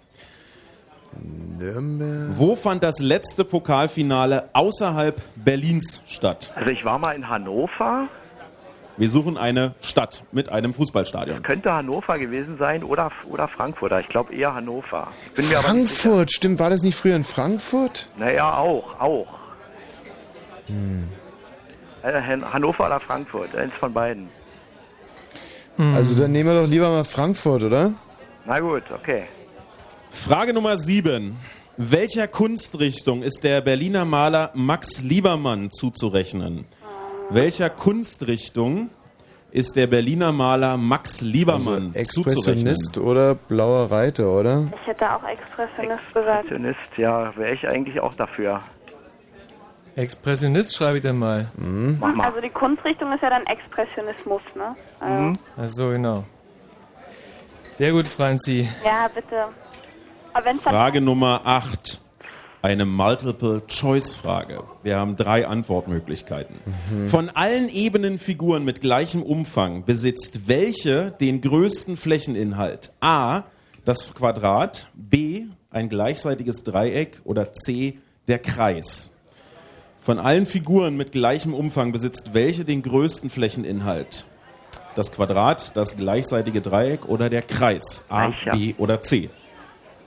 Nürnberg. 1.21 2.29
Wo 2.37 2.55
fand 2.55 2.83
das 2.83 2.99
letzte 2.99 3.43
Pokalfinale 3.45 4.49
außerhalb 4.53 5.21
Berlins 5.35 6.01
statt? 6.07 6.51
Also 6.55 6.71
ich 6.71 6.83
war 6.85 6.99
mal 6.99 7.11
in 7.15 7.27
Hannover. 7.29 8.07
Wir 8.97 9.09
suchen 9.09 9.37
eine 9.37 9.73
Stadt 9.81 10.23
mit 10.31 10.49
einem 10.49 10.73
Fußballstadion. 10.73 11.43
Könnte 11.43 11.73
Hannover 11.73 12.13
gewesen 12.17 12.57
sein 12.57 12.81
oder, 12.83 13.11
oder 13.29 13.47
Frankfurt. 13.49 13.91
Ich 14.01 14.07
glaube 14.07 14.33
eher 14.33 14.53
Hannover. 14.53 15.09
Frankfurt, 15.35 16.31
stimmt, 16.31 16.59
war 16.59 16.69
das 16.69 16.81
nicht 16.81 16.95
früher 16.95 17.15
in 17.17 17.25
Frankfurt? 17.25 18.07
Naja, 18.17 18.55
auch, 18.57 18.97
auch. 19.01 19.27
Äh, 22.03 22.21
Han- 22.21 22.53
Hannover 22.53 22.85
oder 22.85 22.99
Frankfurt, 22.99 23.53
eins 23.55 23.73
von 23.79 23.91
beiden. 23.93 24.29
Also 25.77 26.17
dann 26.17 26.31
nehmen 26.31 26.49
wir 26.49 26.61
doch 26.61 26.69
lieber 26.69 26.89
mal 26.89 27.03
Frankfurt, 27.03 27.63
oder? 27.63 27.91
Na 28.45 28.59
gut, 28.61 28.83
okay. 28.93 29.25
Frage 30.15 30.53
Nummer 30.53 30.77
7. 30.77 31.37
Welcher 31.77 32.27
Kunstrichtung 32.27 33.21
ist 33.21 33.43
der 33.43 33.61
Berliner 33.61 34.05
Maler 34.05 34.49
Max 34.55 35.01
Liebermann 35.01 35.69
zuzurechnen? 35.71 36.65
Welcher 37.29 37.69
Kunstrichtung 37.69 38.89
ist 39.51 39.75
der 39.75 39.85
Berliner 39.87 40.31
Maler 40.31 40.77
Max 40.77 41.21
Liebermann 41.21 41.91
Also 41.95 42.23
zuzurechnen? 42.23 42.67
Expressionist 42.67 42.97
oder 42.97 43.35
blauer 43.35 43.91
Reiter, 43.91 44.31
oder? 44.31 44.67
Ich 44.81 44.87
hätte 44.87 45.13
auch 45.13 45.23
Expressionist 45.25 46.07
gesagt. 46.13 46.45
Expressionist, 46.45 46.97
ja, 46.97 47.35
wäre 47.35 47.53
ich 47.53 47.67
eigentlich 47.67 47.99
auch 47.99 48.13
dafür. 48.13 48.61
Expressionist 49.95 50.75
schreibe 50.75 50.97
ich 50.97 51.03
dann 51.03 51.19
mal. 51.19 51.51
Mal. 51.99 52.19
Also 52.25 52.41
die 52.41 52.49
Kunstrichtung 52.49 53.11
ist 53.13 53.21
ja 53.21 53.29
dann 53.29 53.45
Expressionismus, 53.45 54.41
ne? 54.55 54.75
Also, 54.99 55.33
Ach 55.57 55.69
so, 55.69 55.89
genau. 55.91 56.23
Sehr 57.77 57.91
gut, 57.91 58.07
Franzi. 58.07 58.67
Ja, 58.83 59.07
bitte. 59.13 59.35
Aber 59.35 59.43
wenn 59.43 59.43
es 59.45 59.51
dann 59.51 60.24
Frage 60.59 60.99
Nummer 60.99 61.43
8. 61.45 62.01
Eine 62.61 62.85
Multiple-Choice-Frage. 62.85 64.65
Wir 64.83 64.97
haben 64.97 65.15
drei 65.15 65.47
Antwortmöglichkeiten. 65.47 66.57
Von 67.07 67.29
allen 67.29 67.69
ebenen 67.69 68.19
Figuren 68.19 68.65
mit 68.65 68.81
gleichem 68.81 69.23
Umfang 69.23 69.85
besitzt 69.85 70.49
welche 70.49 71.11
den 71.11 71.39
größten 71.39 71.95
Flächeninhalt? 71.95 72.91
A. 72.99 73.43
Das 73.85 74.13
Quadrat, 74.13 74.87
B. 74.93 75.43
Ein 75.71 75.87
gleichseitiges 75.87 76.65
Dreieck 76.65 77.21
oder 77.23 77.53
C. 77.53 77.97
Der 78.27 78.39
Kreis. 78.39 79.11
Von 80.01 80.19
allen 80.19 80.47
Figuren 80.47 80.97
mit 80.97 81.13
gleichem 81.13 81.53
Umfang 81.53 81.93
besitzt 81.93 82.33
welche 82.33 82.65
den 82.65 82.81
größten 82.81 83.29
Flächeninhalt? 83.29 84.25
Das 84.95 85.13
Quadrat, 85.13 85.77
das 85.77 85.95
gleichseitige 85.95 86.59
Dreieck 86.59 87.05
oder 87.05 87.29
der 87.29 87.41
Kreis? 87.41 88.03
A, 88.09 88.31
Gleicher. 88.31 88.51
B 88.51 88.75
oder 88.77 89.01
C? 89.01 89.29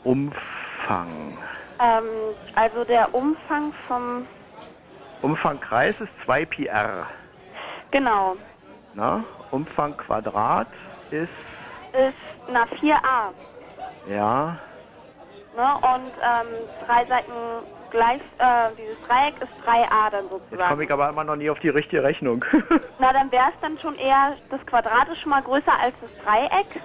Umfang. 0.08 1.38
ähm, 1.80 2.34
also 2.54 2.84
der 2.84 3.14
Umfang 3.14 3.74
vom 3.86 4.26
Umfang 5.20 5.60
Kreis 5.60 5.94
ist 6.00 6.10
2 6.24 6.46
PR. 6.46 7.06
genau 7.90 8.36
Na? 8.94 9.22
Umfang 9.50 9.94
Quadrat 9.98 10.68
ist, 11.10 11.28
ist 11.92 12.14
na 12.50 12.64
4a, 12.64 13.32
ja, 14.10 14.58
ne? 15.58 15.74
Und 15.94 16.12
ähm, 16.22 16.46
drei 16.86 17.04
Seiten 17.06 17.32
gleich, 17.90 18.22
äh, 18.38 18.70
dieses 18.78 19.00
Dreieck 19.02 19.34
ist 19.42 19.52
3a 19.66 20.10
dann 20.10 20.24
jetzt 20.24 20.30
komme 20.30 20.40
sozusagen. 20.40 20.82
ich 20.82 20.92
aber 20.92 21.08
immer 21.10 21.24
noch 21.24 21.36
nie 21.36 21.50
auf 21.50 21.58
die 21.58 21.68
richtige 21.68 22.02
Rechnung. 22.02 22.44
Na, 22.98 23.12
dann 23.12 23.30
wäre 23.30 23.48
es 23.48 23.60
dann 23.60 23.78
schon 23.78 23.96
eher 23.96 24.36
das 24.50 24.64
Quadrat 24.66 25.08
ist 25.08 25.20
schon 25.20 25.30
mal 25.30 25.42
größer 25.42 25.78
als 25.80 25.94
das 26.00 26.10
Dreieck. 26.24 26.80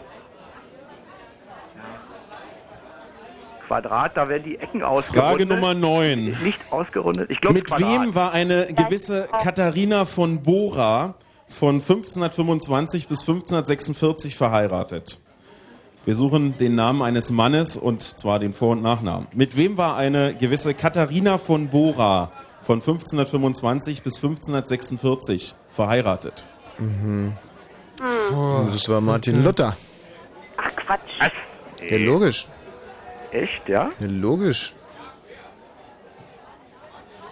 Quadrat, 3.68 4.16
da 4.18 4.28
werden 4.28 4.44
die 4.44 4.58
Ecken 4.60 4.84
ausgerundet. 4.84 5.24
Frage 5.32 5.46
Nummer 5.46 5.74
9. 5.74 6.38
Nicht 6.44 6.60
ausgerundet. 6.72 7.30
Ich 7.32 7.42
glaube, 7.42 7.56
Mit 7.56 7.70
wem 7.80 8.14
war 8.16 8.32
eine 8.32 8.68
gewisse 8.68 9.28
Katharina 9.42 10.06
von 10.06 10.44
Bora 10.44 11.16
von 11.48 11.76
1525 11.76 13.08
bis 13.08 13.22
1546 13.22 14.36
verheiratet? 14.36 15.20
Wir 16.06 16.16
suchen 16.16 16.58
den 16.58 16.76
Namen 16.76 17.02
eines 17.02 17.32
Mannes 17.32 17.78
und 17.78 18.02
zwar 18.02 18.40
den 18.40 18.52
Vor- 18.54 18.72
und 18.72 18.82
Nachnamen. 18.82 19.28
Mit 19.34 19.56
wem 19.56 19.78
war 19.78 19.96
eine 19.96 20.36
gewisse 20.36 20.74
Katharina 20.74 21.38
von 21.38 21.70
Bora 21.70 22.32
von 22.62 22.80
1525 22.82 24.04
bis 24.04 24.18
1546 24.18 25.56
verheiratet? 25.70 26.44
Mhm. 26.78 27.34
Oh, 28.36 28.66
Das 28.72 28.90
war 28.90 29.00
Martin 29.00 29.44
Luther. 29.44 29.78
Ach 30.58 30.76
Quatsch. 30.76 31.00
Was? 31.20 31.32
Ja, 31.90 31.98
logisch. 31.98 32.48
Echt, 33.34 33.68
ja? 33.68 33.90
Ja, 34.00 34.08
logisch. 34.08 34.74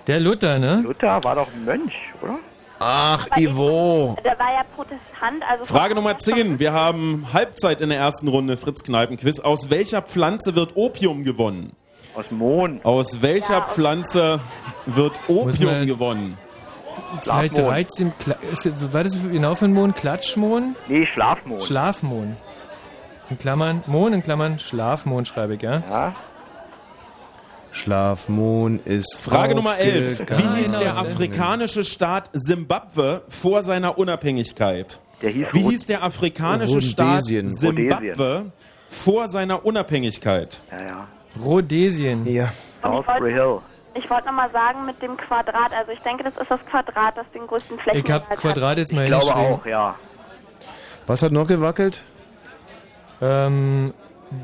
Der 0.08 0.20
Luther, 0.20 0.58
ne? 0.60 0.82
Luther 0.84 1.24
war 1.24 1.36
doch 1.36 1.48
ein 1.54 1.64
Mönch, 1.64 1.94
oder? 2.22 2.40
Ach, 2.80 3.28
Ivo. 3.38 4.18
Der 4.26 4.38
war 4.40 4.52
ja 4.54 4.64
Protestant, 4.76 5.44
also 5.48 5.66
Frage 5.66 5.94
Nummer 5.94 6.18
10. 6.18 6.58
Wir 6.58 6.74
haben 6.74 7.28
Halbzeit 7.32 7.80
in 7.82 7.90
der 7.90 8.00
ersten 8.00 8.28
Runde 8.28 8.58
Fritz 8.58 8.84
Kneipenquiz. 8.84 9.40
Aus 9.40 9.70
welcher 9.70 10.02
Pflanze 10.02 10.56
wird 10.56 10.76
Opium 10.76 11.24
gewonnen? 11.24 11.74
Aus 12.16 12.26
Mohn. 12.32 12.82
Aus 12.84 13.22
welcher 13.22 13.54
Ja, 13.60 13.66
aus- 13.68 13.74
Pflanze 13.76 14.40
wird 14.88 15.20
Opium 15.28 15.86
gewonnen? 15.86 16.38
2013, 17.22 18.12
Kla- 18.20 18.40
ist, 18.52 18.68
war 18.94 19.04
das 19.04 19.18
genau 19.32 19.54
für 19.54 19.66
ein 19.66 19.74
Mohn? 19.74 19.94
Klatschmohn? 19.94 20.76
Nee, 20.88 21.06
Schlafmohn. 21.06 21.62
Schlafmohn. 21.62 22.36
In 23.32 23.38
Klammern, 23.38 23.82
Mohn 23.88 24.12
in 24.12 24.24
Klammern, 24.24 24.60
Schlafmohn 24.60 25.24
schreibe 25.24 25.56
ich, 25.56 25.62
ja? 25.62 25.82
ja? 25.90 26.16
Schlafmohn 27.72 28.82
ist 28.84 29.18
Frage 29.18 29.56
Nummer 29.56 29.78
11. 29.78 30.30
Wie 30.30 30.62
hieß 30.62 30.74
der 30.74 30.98
afrikanische 30.98 31.86
Staat 31.86 32.30
Simbabwe 32.34 33.22
vor 33.30 33.64
seiner 33.64 33.98
Unabhängigkeit? 33.98 35.00
Der 35.22 35.30
hieß 35.30 35.48
Wie 35.54 35.62
hieß 35.62 35.88
der 35.88 36.04
afrikanische 36.04 36.82
Staat 36.82 37.22
Rhodesien. 37.22 37.48
Simbabwe 37.48 38.52
vor 38.90 39.30
seiner 39.30 39.66
Unabhängigkeit? 39.66 40.62
Ja, 40.70 40.86
ja. 40.86 41.08
Rhodesien. 41.42 42.26
Ja. 42.26 42.50
Salisbury 42.82 43.32
Hill. 43.32 43.60
Ich 43.94 44.10
wollte 44.10 44.26
nochmal 44.26 44.52
sagen 44.52 44.86
mit 44.86 45.02
dem 45.02 45.16
Quadrat, 45.16 45.72
also 45.72 45.94
ich 45.94 46.00
denke, 46.00 46.26
das 46.26 46.34
ist 46.36 46.52
das 46.52 46.60
Quadrat, 46.70 47.16
das 47.16 47.26
den 47.34 47.48
größten 47.48 47.80
Flächen 47.80 48.04
Ich 48.04 48.12
habe 48.12 48.26
Quadrat 48.36 48.78
jetzt 48.78 48.92
mal 48.92 49.06
Ich 49.06 49.10
glaube 49.10 49.34
auch, 49.34 49.66
ja. 49.66 49.96
Was 51.08 51.22
hat 51.22 51.32
noch 51.32 51.48
gewackelt? 51.48 52.04
Ähm, 53.22 53.94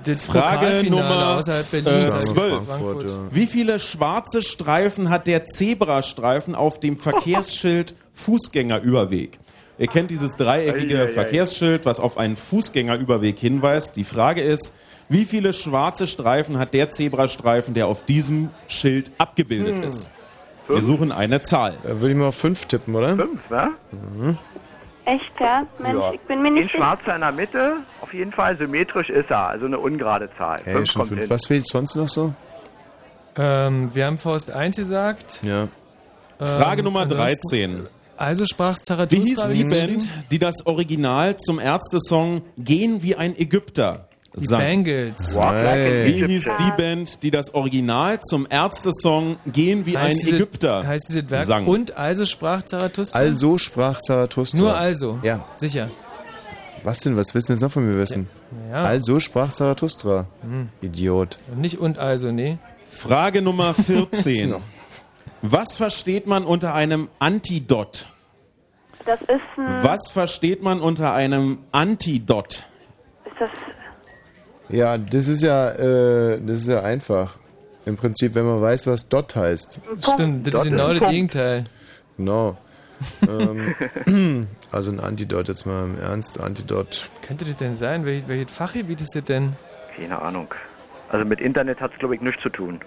das 0.03 0.25
Frage 0.25 0.89
Nummer 0.89 1.37
außerhalb 1.37 1.73
äh, 1.73 1.81
Berlins, 1.81 2.11
also 2.11 2.33
12. 2.33 2.65
Frankfurt. 2.67 3.17
Wie 3.31 3.47
viele 3.47 3.79
schwarze 3.79 4.41
Streifen 4.43 5.09
hat 5.09 5.27
der 5.27 5.45
Zebrastreifen 5.45 6.55
auf 6.55 6.79
dem 6.79 6.97
Verkehrsschild 6.97 7.95
Fußgängerüberweg? 8.13 9.39
Ihr 9.79 9.87
kennt 9.87 10.09
dieses 10.11 10.35
dreieckige 10.35 10.97
Eieiei. 10.99 11.07
Verkehrsschild, 11.07 11.85
was 11.85 11.99
auf 11.99 12.17
einen 12.17 12.35
Fußgängerüberweg 12.35 13.37
hinweist. 13.39 13.95
Die 13.95 14.03
Frage 14.03 14.41
ist, 14.41 14.75
wie 15.07 15.23
viele 15.23 15.53
schwarze 15.53 16.05
Streifen 16.07 16.57
hat 16.59 16.73
der 16.73 16.89
Zebrastreifen, 16.89 17.73
der 17.73 17.87
auf 17.87 18.03
diesem 18.03 18.49
Schild 18.67 19.11
abgebildet 19.17 19.77
Hm. 19.77 19.83
ist? 19.83 20.11
Wir 20.67 20.81
suchen 20.81 21.13
eine 21.13 21.41
Zahl. 21.43 21.75
Da 21.83 22.01
würde 22.01 22.11
ich 22.11 22.17
mal 22.17 22.27
auf 22.27 22.35
5 22.35 22.65
tippen, 22.65 22.93
oder? 22.93 23.15
Fünf, 23.15 23.39
ne? 23.49 24.37
Echt, 25.07 25.31
ja? 25.39 25.65
Mensch, 25.79 25.97
Ja. 25.99 26.11
ich 26.13 26.19
bin 26.21 26.41
mir 26.41 26.49
Den 26.49 26.53
nicht 26.55 26.71
sicher. 26.71 26.77
schwarzer 26.83 27.15
in 27.15 27.21
der 27.21 27.31
Mitte, 27.31 27.77
auf 28.01 28.13
jeden 28.13 28.31
Fall 28.33 28.57
symmetrisch 28.57 29.09
ist 29.09 29.29
er, 29.31 29.47
also 29.47 29.65
eine 29.65 29.79
ungerade 29.79 30.29
Zahl. 30.37 30.59
Ja, 30.65 30.73
Fünf 30.73 30.91
schon 30.91 30.99
kommt 30.99 31.09
fünf. 31.09 31.21
hin. 31.21 31.29
Was 31.29 31.45
fehlt 31.47 31.65
sonst 31.67 31.95
noch 31.95 32.09
so? 32.09 32.33
Ähm, 33.37 33.89
wir 33.93 34.05
haben 34.05 34.17
Faust 34.17 34.51
1 34.51 34.75
gesagt. 34.77 35.39
Ja. 35.45 35.67
Frage 36.39 36.79
Ähm, 36.79 36.85
Nummer 36.85 37.01
ansonsten- 37.01 37.23
13. 37.51 37.87
Also 38.17 38.45
sprach 38.45 38.79
Zarathustra. 38.79 39.23
Wie 39.23 39.29
hieß 39.29 39.49
die 39.49 39.63
Band, 39.63 40.09
die 40.31 40.39
das 40.39 40.65
Original 40.65 41.37
zum 41.37 41.59
Ärzte-Song 41.59 42.41
Gehen 42.57 43.03
wie 43.03 43.15
ein 43.15 43.37
Ägypter 43.37 44.06
Die 44.41 44.45
sang? 44.47 44.59
Bangles. 44.59 45.35
An 45.37 45.55
Wie 46.05 46.25
hieß 46.25 46.53
die 46.59 46.71
Band, 46.77 47.23
die 47.23 47.31
das 47.31 47.53
Original 47.53 48.19
zum 48.21 48.47
Ärzte-Song 48.49 49.37
Gehen 49.45 49.85
wie 49.85 49.97
ein 49.97 50.05
Heißt 50.07 50.21
dieses- 50.23 50.33
Ägypter 50.33 50.85
Heißt 50.87 51.09
dieses 51.09 51.29
Werk. 51.29 51.45
sang? 51.45 51.67
Und 51.67 51.97
also 51.97 52.25
sprach 52.25 52.63
Zarathustra. 52.63 53.17
Also 53.19 53.57
sprach 53.57 53.99
Zarathustra. 54.01 54.57
Nur 54.59 54.75
also. 54.75 55.19
Ja. 55.23 55.43
Sicher. 55.57 55.89
Was 56.83 56.99
denn? 56.99 57.17
Was 57.17 57.33
willst 57.33 57.49
du 57.49 57.53
jetzt 57.53 57.61
noch 57.61 57.71
von 57.71 57.85
mir 57.87 57.97
wissen? 57.97 58.29
Ja. 58.69 58.83
Also 58.83 59.19
sprach 59.19 59.51
Zarathustra. 59.51 60.27
Hm. 60.41 60.69
Idiot. 60.81 61.37
Nicht 61.55 61.79
und 61.79 61.97
also, 61.99 62.31
nee. 62.31 62.59
Frage 62.87 63.41
Nummer 63.41 63.73
14. 63.73 64.51
noch. 64.51 64.61
Was 65.41 65.75
versteht 65.75 66.27
man 66.27 66.43
unter 66.45 66.73
einem 66.73 67.09
Antidot? 67.19 68.05
Das 69.05 69.19
ist 69.21 69.29
ein. 69.57 69.83
Was 69.83 70.09
versteht 70.11 70.63
man 70.63 70.79
unter 70.79 71.13
einem 71.13 71.59
Antidot? 71.71 72.63
Ist 73.25 73.35
das. 73.39 73.49
Ja, 74.69 74.97
das 74.97 75.27
ist 75.27 75.43
ja, 75.43 75.69
äh, 75.71 76.41
das 76.45 76.59
ist 76.59 76.67
ja 76.67 76.81
einfach. 76.81 77.37
Im 77.85 77.95
Prinzip, 77.95 78.35
wenn 78.35 78.45
man 78.45 78.61
weiß, 78.61 78.87
was 78.87 79.07
Dot 79.07 79.35
heißt. 79.35 79.81
Stimmt, 80.01 80.45
das 80.45 80.53
Dort 80.53 80.65
ist 80.65 80.71
genau 80.71 80.93
das. 80.93 81.09
Gegenteil. 81.09 81.63
Genau. 82.17 82.57
ähm, 83.27 84.47
also 84.71 84.91
ein 84.91 84.99
Antidot, 84.99 85.47
jetzt 85.47 85.65
mal 85.65 85.85
im 85.85 85.97
Ernst, 85.99 86.39
Antidot. 86.39 87.07
Könnte 87.25 87.45
das 87.45 87.55
denn 87.57 87.75
sein? 87.75 88.05
Wel 88.05 88.23
welches 88.27 88.51
Fachgebiet 88.51 88.99
ist 89.01 89.15
das 89.15 89.23
denn? 89.23 89.53
Keine 89.95 90.21
Ahnung. 90.21 90.53
Also 91.09 91.25
mit 91.25 91.39
Internet 91.39 91.79
hat 91.79 91.93
es, 91.93 91.99
glaube 91.99 92.15
ich, 92.15 92.21
nichts 92.21 92.41
zu 92.41 92.49
tun. 92.49 92.81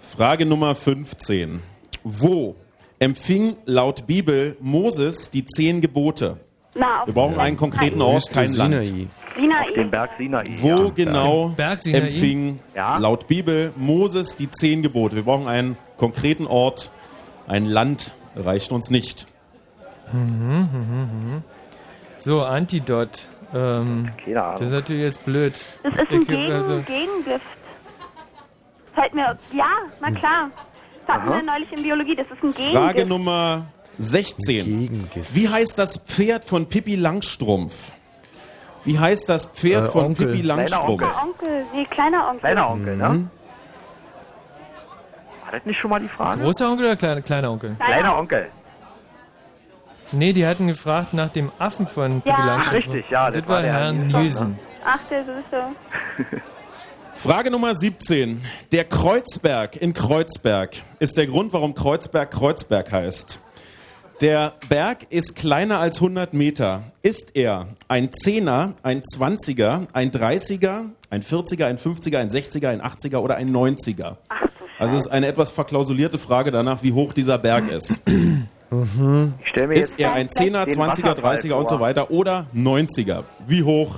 Frage 0.00 0.46
Nummer 0.46 0.74
15. 0.74 1.62
Wo 2.04 2.56
empfing 2.98 3.56
laut 3.64 4.06
Bibel 4.06 4.56
Moses 4.60 5.30
die 5.30 5.44
zehn 5.44 5.80
Gebote? 5.80 6.38
Na, 6.74 7.00
auf 7.00 7.06
Wir 7.08 7.14
brauchen 7.14 7.38
einen 7.40 7.56
konkreten 7.56 8.00
Ort, 8.02 8.16
Wüste 8.16 8.34
kein 8.34 8.52
Land. 8.52 8.86
Sinai. 8.86 9.06
Sinai. 9.36 9.72
Den 9.74 9.90
Berg 9.90 10.10
Sinai. 10.18 10.44
Wo 10.58 10.68
ja. 10.68 10.90
genau 10.94 11.48
Berg 11.56 11.82
Sinai? 11.82 11.98
empfing 12.00 12.58
Ja. 12.76 12.98
laut 12.98 13.26
Bibel 13.26 13.72
Moses 13.76 14.36
die 14.36 14.50
zehn 14.50 14.82
Gebote? 14.82 15.16
Wir 15.16 15.22
brauchen 15.24 15.48
einen 15.48 15.76
konkreten 15.96 16.46
Ort, 16.46 16.90
ein 17.46 17.64
Land 17.64 18.14
reicht 18.36 18.70
uns 18.72 18.90
nicht. 18.90 19.26
So, 22.18 22.42
Antidot. 22.42 23.26
Ähm, 23.54 24.10
Keine 24.24 24.34
das 24.34 24.60
ist 24.60 24.66
Ahnung. 24.66 24.72
natürlich 24.72 25.02
jetzt 25.02 25.24
blöd. 25.24 25.64
Das 25.82 25.92
ist 25.94 25.98
ein 26.10 26.20
Ich- 26.22 26.28
Gegen 26.28 26.52
also- 26.52 26.76
Gegengift. 26.80 27.46
Fällt 28.94 29.14
mir. 29.14 29.38
Ja, 29.52 29.70
na 30.00 30.10
klar. 30.10 30.48
Das 31.08 31.16
hatten 31.16 31.30
wir 31.30 31.42
neulich 31.42 31.72
in 31.72 31.82
Biologie. 31.82 32.14
Das 32.16 32.26
ist 32.26 32.42
ein 32.42 32.52
Gegengift. 32.52 32.72
Frage 32.76 33.06
Nummer 33.06 33.64
16. 33.98 34.64
Gegengift. 34.80 35.34
Wie 35.34 35.48
heißt 35.48 35.78
das 35.78 35.98
Pferd 35.98 36.44
von 36.44 36.66
Pippi 36.68 36.94
Langstrumpf? 36.96 37.92
Wie 38.84 38.98
heißt 38.98 39.28
das 39.28 39.46
Pferd 39.46 39.88
Äh, 39.88 39.90
von 39.90 40.04
Onkel. 40.04 40.26
Pippi 40.28 40.42
Kleiner 40.42 40.56
Langstrumpf? 40.68 41.02
Onkel. 41.02 41.08
Onkel. 41.22 41.64
Nee, 41.74 41.84
kleiner 41.86 42.26
Onkel. 42.28 42.40
Kleiner 42.40 42.70
Onkel, 42.70 42.92
Mhm. 42.94 43.00
ne? 43.00 43.30
War 45.44 45.52
das 45.52 45.64
nicht 45.64 45.78
schon 45.80 45.90
mal 45.90 45.98
die 46.00 46.08
Frage? 46.08 46.40
Großer 46.40 46.70
Onkel 46.70 46.86
oder 46.86 46.96
kleiner, 46.96 47.22
kleiner 47.22 47.50
Onkel? 47.50 47.76
Kleiner 47.80 48.16
Onkel. 48.18 48.50
Nee, 50.12 50.32
die 50.34 50.46
hatten 50.46 50.66
gefragt 50.68 51.12
nach 51.14 51.30
dem 51.30 51.50
Affen 51.58 51.86
von 51.86 52.20
Pippi 52.22 52.28
Ja. 52.38 52.44
Langstrumpf. 52.46 52.84
Ach, 52.86 52.92
richtig, 52.94 53.10
ja, 53.10 53.30
Das, 53.30 53.40
das 53.40 53.48
war 53.48 53.56
war 53.56 53.62
der 53.62 53.72
Herr 53.72 53.92
Nielsen, 53.92 54.20
Nielsen. 54.20 54.58
Ach, 54.84 54.98
der 55.10 55.24
Süße. 55.24 55.62
Frage 57.18 57.50
Nummer 57.50 57.74
17. 57.74 58.40
Der 58.70 58.84
Kreuzberg 58.84 59.74
in 59.74 59.92
Kreuzberg 59.92 60.76
ist 61.00 61.18
der 61.18 61.26
Grund, 61.26 61.52
warum 61.52 61.74
Kreuzberg 61.74 62.30
Kreuzberg 62.30 62.92
heißt. 62.92 63.40
Der 64.20 64.52
Berg 64.68 64.98
ist 65.10 65.34
kleiner 65.34 65.80
als 65.80 65.96
100 65.96 66.32
Meter. 66.32 66.84
Ist 67.02 67.34
er 67.34 67.66
ein 67.88 68.12
Zehner, 68.12 68.74
ein 68.84 69.02
20er, 69.02 69.88
ein 69.92 70.12
30er, 70.12 70.84
ein 71.10 71.22
40er, 71.24 71.64
ein 71.64 71.76
50er, 71.76 72.18
ein 72.18 72.30
60er, 72.30 72.68
ein 72.68 72.82
80er 72.82 73.16
oder 73.16 73.34
ein 73.34 73.52
90er? 73.52 74.16
Also 74.78 74.96
es 74.96 75.06
ist 75.06 75.10
eine 75.10 75.26
etwas 75.26 75.50
verklausulierte 75.50 76.18
Frage 76.18 76.52
danach, 76.52 76.84
wie 76.84 76.92
hoch 76.92 77.12
dieser 77.12 77.38
Berg 77.38 77.68
ist. 77.68 78.00
Ich 78.06 79.48
stelle 79.48 79.66
mir 79.66 79.76
jetzt 79.76 79.92
Ist 79.92 79.98
er 79.98 80.12
ein 80.12 80.28
10er, 80.28 80.66
den 80.66 80.78
20er, 80.78 80.78
Wasserfall 80.78 81.36
30er 81.36 81.54
und 81.54 81.68
so 81.68 81.80
weiter 81.80 82.12
oder 82.12 82.46
90er? 82.54 83.24
Wie 83.44 83.64
hoch 83.64 83.96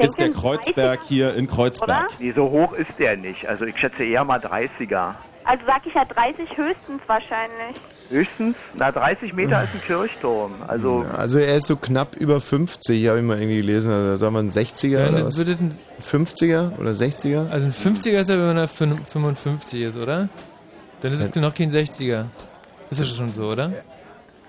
ist 0.00 0.18
der 0.18 0.30
Kreuzberg 0.30 1.00
30er, 1.02 1.06
hier 1.08 1.34
in 1.34 1.46
Kreuzberg? 1.46 1.88
Oder? 1.88 2.06
Nee, 2.18 2.32
so 2.34 2.50
hoch 2.50 2.72
ist 2.72 2.90
der 2.98 3.16
nicht. 3.16 3.46
Also 3.46 3.64
ich 3.64 3.76
schätze 3.78 4.02
eher 4.04 4.24
mal 4.24 4.38
30er. 4.38 5.14
Also 5.44 5.62
sag 5.66 5.86
ich 5.86 5.94
ja 5.94 6.04
30 6.04 6.56
höchstens 6.56 7.00
wahrscheinlich. 7.06 7.76
Höchstens, 8.08 8.56
na 8.74 8.90
30 8.92 9.32
Meter 9.32 9.62
ist 9.64 9.74
ein 9.74 9.80
Kirchturm. 9.86 10.54
Also 10.66 11.04
Also 11.16 11.38
er 11.38 11.56
ist 11.56 11.66
so 11.66 11.76
knapp 11.76 12.16
über 12.16 12.40
50, 12.40 13.06
habe 13.08 13.18
ich 13.18 13.24
mal 13.24 13.38
irgendwie 13.38 13.58
gelesen. 13.58 13.92
Also 13.92 14.16
sagen 14.16 14.34
wir 14.34 14.40
ein 14.40 14.50
60er 14.50 14.88
Ja, 14.88 15.08
oder 15.08 15.26
was? 15.26 15.38
ein, 15.40 15.78
50er 16.00 16.78
oder 16.78 16.90
60er? 16.90 17.50
also 17.50 17.66
ein 17.66 17.72
50er 17.72 18.20
ist 18.20 18.30
ja, 18.30 18.36
wenn 18.38 18.46
man 18.46 18.56
da 18.56 18.66
55 18.66 19.80
ist, 19.82 19.96
oder? 19.96 20.28
Dann 21.00 21.12
ist 21.12 21.22
es 21.22 21.34
noch 21.34 21.54
kein 21.54 21.70
60er. 21.70 22.26
Ist 22.90 23.00
das 23.00 23.16
schon 23.16 23.28
so, 23.32 23.44
oder? 23.50 23.72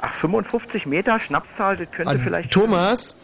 ach 0.01 0.13
55 0.21 0.85
Meter 0.85 1.19
Schnapszahl, 1.19 1.77
das 1.77 1.87
könnte 1.91 2.11
Ah, 2.11 2.19
vielleicht 2.23 2.51
Thomas? 2.51 3.17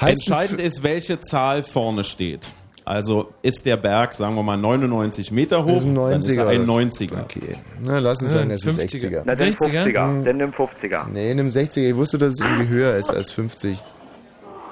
Heißt 0.00 0.28
Entscheidend 0.28 0.60
ist, 0.60 0.82
welche 0.82 1.20
Zahl 1.20 1.62
vorne 1.62 2.04
steht. 2.04 2.48
Also 2.84 3.34
ist 3.42 3.66
der 3.66 3.76
Berg, 3.76 4.14
sagen 4.14 4.34
wir 4.34 4.42
mal, 4.42 4.56
99 4.56 5.30
Meter 5.30 5.64
hoch, 5.64 5.74
Das 5.74 5.82
ist 5.82 5.88
ein 5.88 5.94
dann 5.94 6.20
ist 6.20 6.28
er 6.28 6.46
90er 6.46 6.48
ein 6.48 6.62
oder 6.62 6.72
90er. 6.72 7.20
Okay. 7.22 7.56
Na, 7.82 7.98
lass 7.98 8.22
uns 8.22 8.32
sagen, 8.32 8.50
es 8.50 8.64
ist 8.64 8.80
ein 8.80 8.88
50er. 8.88 9.08
60er. 9.08 9.22
Na, 9.26 9.34
dann 9.34 9.48
60er? 9.48 9.84
50er. 9.84 10.08
Hm. 10.08 10.24
Dann 10.24 10.36
nimm 10.38 10.50
50er. 10.52 11.08
Nee, 11.12 11.30
in 11.30 11.40
einem 11.40 11.50
60er. 11.50 11.90
Ich 11.90 11.96
wusste, 11.96 12.16
dass 12.16 12.34
es 12.34 12.40
irgendwie 12.40 12.68
höher 12.68 12.94
ist 12.94 13.10
als 13.10 13.32
50. 13.32 13.82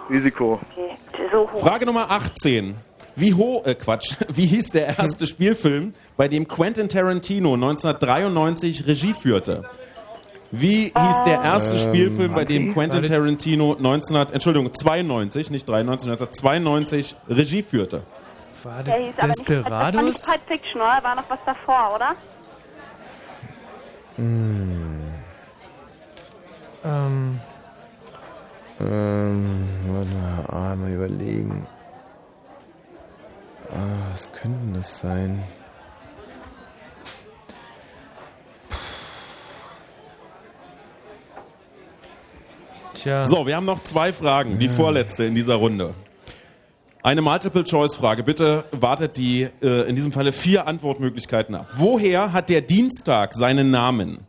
Risiko. 0.09 0.61
Okay, 0.73 1.29
so 1.31 1.51
hoch. 1.51 1.59
Frage 1.61 1.85
Nummer 1.85 2.11
18. 2.11 2.77
Wie 3.17 3.35
hoch, 3.35 3.67
äh 3.67 3.75
Quatsch, 3.75 4.15
wie 4.35 4.47
hieß 4.47 4.71
der 4.71 4.99
erste 4.99 5.27
Spielfilm, 5.27 5.93
bei 6.17 6.29
dem 6.29 6.49
Quentin 6.49 6.89
Tarantino 6.89 7.53
1993 7.53 8.87
Regie 8.87 9.15
führte? 9.15 9.65
Wie 10.61 10.93
hieß 10.97 11.25
der 11.25 11.43
erste 11.43 11.79
Spielfilm, 11.79 12.35
bei 12.35 12.45
dem 12.45 12.73
Quentin 12.73 13.03
Warte. 13.03 13.13
Tarantino 13.13 13.77
19, 13.79 14.17
Entschuldigung, 14.33 14.73
92, 14.73 15.51
nicht 15.51 15.69
93, 15.69 16.11
1992 16.11 17.17
Regie 17.29 17.63
führte? 17.63 18.03
War 18.63 18.83
Der 18.83 18.97
hieß 18.97 19.15
aber 19.19 19.29
nicht, 19.29 19.51
das 19.51 19.71
war 19.71 19.93
nicht? 19.93 20.27
Pulp 20.27 20.41
Fiction, 20.49 20.81
oder? 20.81 20.99
War 21.03 21.15
noch 21.15 21.31
was 21.31 21.39
davor, 21.45 21.93
oder? 21.95 22.15
Ähm, 24.19 25.01
Ähm, 28.79 29.69
warte 29.87 30.11
mal, 30.11 30.45
ah, 30.49 30.77
mal 30.77 30.93
überlegen. 30.93 31.67
Ah, 33.73 34.11
was 34.11 34.31
könnte 34.33 34.59
denn 34.59 34.75
das 34.75 34.99
sein? 34.99 35.43
Tja. 42.97 43.25
So, 43.25 43.47
wir 43.47 43.57
haben 43.57 43.67
noch 43.67 43.83
zwei 43.83 44.13
Fragen, 44.13 44.59
die 44.59 44.69
vorletzte 44.69 45.25
in 45.25 45.35
dieser 45.35 45.55
Runde. 45.55 45.95
Eine 47.03 47.23
Multiple-Choice-Frage. 47.23 48.25
Bitte 48.25 48.65
wartet 48.73 49.17
die 49.17 49.49
äh, 49.63 49.89
in 49.89 49.95
diesem 49.95 50.11
Falle 50.11 50.33
vier 50.33 50.67
Antwortmöglichkeiten 50.67 51.55
ab. 51.55 51.69
Woher 51.77 52.33
hat 52.33 52.51
der 52.51 52.63
Dienstag 52.63 53.33
seinen 53.35 53.71
Namen? 53.71 54.27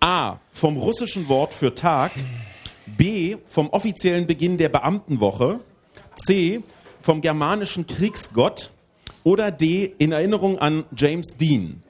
A. 0.00 0.38
Vom 0.50 0.76
russischen 0.76 1.28
Wort 1.28 1.54
für 1.54 1.74
Tag. 1.74 2.10
B. 2.86 3.36
Vom 3.46 3.70
offiziellen 3.70 4.26
Beginn 4.26 4.58
der 4.58 4.68
Beamtenwoche. 4.68 5.60
C. 6.16 6.64
vom 7.00 7.20
germanischen 7.20 7.86
Kriegsgott 7.86 8.72
oder 9.22 9.52
D. 9.52 9.94
in 9.98 10.10
Erinnerung 10.10 10.58
an 10.58 10.84
James 10.96 11.36
Dean? 11.36 11.82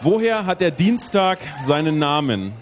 Woher 0.00 0.46
hat 0.46 0.60
der 0.60 0.70
Dienstag 0.70 1.40
seinen 1.66 1.98
Namen? 1.98 2.52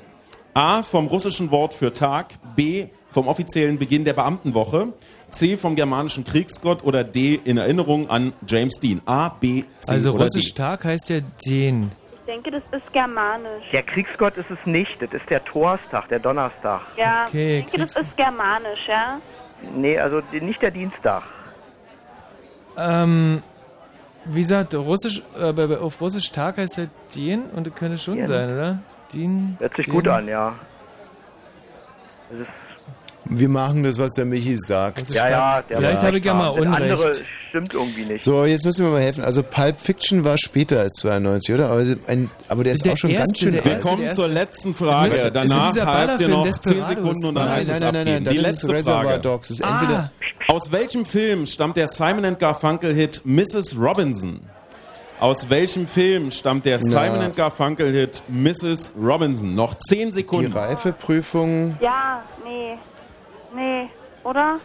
A. 0.55 0.83
vom 0.83 1.07
russischen 1.07 1.51
Wort 1.51 1.75
für 1.75 1.93
Tag, 1.93 2.35
B. 2.57 2.89
vom 3.11 3.29
offiziellen 3.29 3.79
Beginn 3.79 4.05
der 4.05 4.13
Beamtenwoche, 4.15 4.93
C. 5.31 5.57
vom 5.57 5.77
germanischen 5.77 6.25
Kriegsgott 6.25 6.83
oder 6.85 7.05
D. 7.05 7.39
in 7.45 7.59
Erinnerung 7.59 8.11
an 8.11 8.33
James 8.47 8.75
Dean? 8.81 9.01
A, 9.07 9.29
B, 9.29 9.65
C 9.81 9.93
Also 9.93 10.13
oder 10.13 10.25
russisch 10.25 10.55
D? 10.55 10.63
Tag 10.63 10.85
heißt 10.85 11.11
ja 11.11 11.21
den. 11.47 11.93
Ich 12.13 12.35
denke, 12.35 12.51
das 12.51 12.63
ist 12.73 12.93
germanisch. 12.93 13.65
Der 13.73 13.83
Kriegsgott 13.83 14.37
ist 14.37 14.51
es 14.51 14.59
nicht, 14.67 15.01
das 15.01 15.13
ist 15.15 15.29
der 15.31 15.43
Torstag, 15.45 16.09
der 16.09 16.19
Donnerstag. 16.19 16.83
Ja, 16.97 17.25
Okay, 17.29 17.61
ich 17.61 17.65
denke, 17.67 17.79
das 17.79 17.97
ist 17.97 18.17
germanisch, 18.17 18.87
ja. 18.87 19.19
Nee, 19.75 19.99
also 19.99 20.21
nicht 20.33 20.61
der 20.61 20.71
Dienstag. 20.71 21.23
Ähm, 22.77 23.43
wie 24.27 24.41
gesagt, 24.41 24.75
russisch, 24.75 25.23
äh, 25.39 25.77
auf 25.77 26.01
russisch 26.01 26.31
Tag 26.31 26.59
heißt 26.59 26.77
ja 26.79 26.87
den 27.17 27.45
und 27.51 27.67
das 27.67 27.75
könnte 27.75 27.99
schon 27.99 28.17
Den. 28.19 28.27
sein, 28.27 28.53
oder? 28.53 28.79
Den. 29.13 29.57
Hört 29.59 29.77
sich 29.77 29.87
den. 29.87 29.95
gut 29.95 30.09
an, 30.09 30.29
ja. 30.29 30.55
Wir 33.31 33.49
machen 33.51 33.83
das, 33.83 33.99
was 33.99 34.13
der 34.13 34.25
Michi 34.25 34.57
sagt. 34.57 35.11
ja, 35.11 35.29
ja. 35.29 35.63
Der 35.63 35.79
Vielleicht 35.79 36.03
habe 36.03 36.19
ich 36.19 36.25
ja 36.25 36.33
mal 36.33 36.55
Das 36.57 36.67
andere 36.67 36.93
Unrecht. 36.99 37.25
stimmt 37.51 37.75
irgendwie 37.75 38.05
nicht. 38.05 38.25
So, 38.25 38.45
jetzt 38.47 38.65
müssen 38.65 38.87
wir 38.87 38.93
mal 38.93 39.03
helfen. 39.03 39.23
Also 39.23 39.43
Pulp 39.43 39.81
Fiction 39.81 40.25
war 40.25 40.37
später 40.39 40.81
als 40.81 40.95
92, 41.01 41.55
oder? 41.55 41.69
Aber, 41.71 41.85
ein, 42.07 42.31
aber 42.49 42.65
der 42.65 42.73
ist 42.73 42.87
Der 42.87 42.95
auch 42.95 42.97
schon 42.97 43.11
ganz 43.13 43.31
erste, 43.33 43.39
schön 43.39 43.53
der 43.53 43.65
Wir 43.65 43.73
alt. 43.73 43.85
erste, 43.85 43.97
kommen 43.97 44.11
zur 44.11 44.29
letzten 44.29 44.75
Frage. 44.75 45.15
Ist 45.17 45.31
Danach 45.35 45.77
habt 45.77 46.21
ihr 46.21 46.29
noch 46.29 46.45
10 46.45 46.53
Desperados. 46.55 46.89
Sekunden 46.89 47.27
und 47.27 47.35
dann 47.35 47.45
Nein, 47.45 47.53
heißt 47.57 47.67
nein, 47.69 47.75
es 47.77 47.81
nein, 47.81 47.93
nein, 47.95 48.05
nein, 48.07 48.25
dann 48.25 48.35
Die 48.35 48.41
letzte 48.41 48.83
Frage. 48.83 49.19
Dogs. 49.21 49.51
Ist 49.51 49.63
Ah, 49.63 49.79
entweder 49.81 50.13
Aus 50.49 50.73
welchem 50.73 51.05
Film 51.05 51.45
stammt 51.45 51.77
der 51.77 51.89
Simon 51.89 52.39
Garfunkel-Hit 52.39 53.23
Mrs. 53.27 53.77
Robinson? 53.79 54.41
Aus 55.21 55.51
welchem 55.51 55.87
Film 55.89 56.31
stammt 56.31 56.65
der 56.65 56.79
Simon 56.79 57.33
Garfunkel-Hit 57.35 58.23
Mrs. 58.29 58.93
Robinson? 58.97 59.55
Noch 59.55 59.75
10 59.75 60.09
die 60.09 60.13
Sekunden. 60.13 60.53
Reifeprüfung. 60.53 61.77
Ja, 61.81 62.23
nee. 62.45 62.79
Nee, 63.55 63.89
oder? 64.23 64.61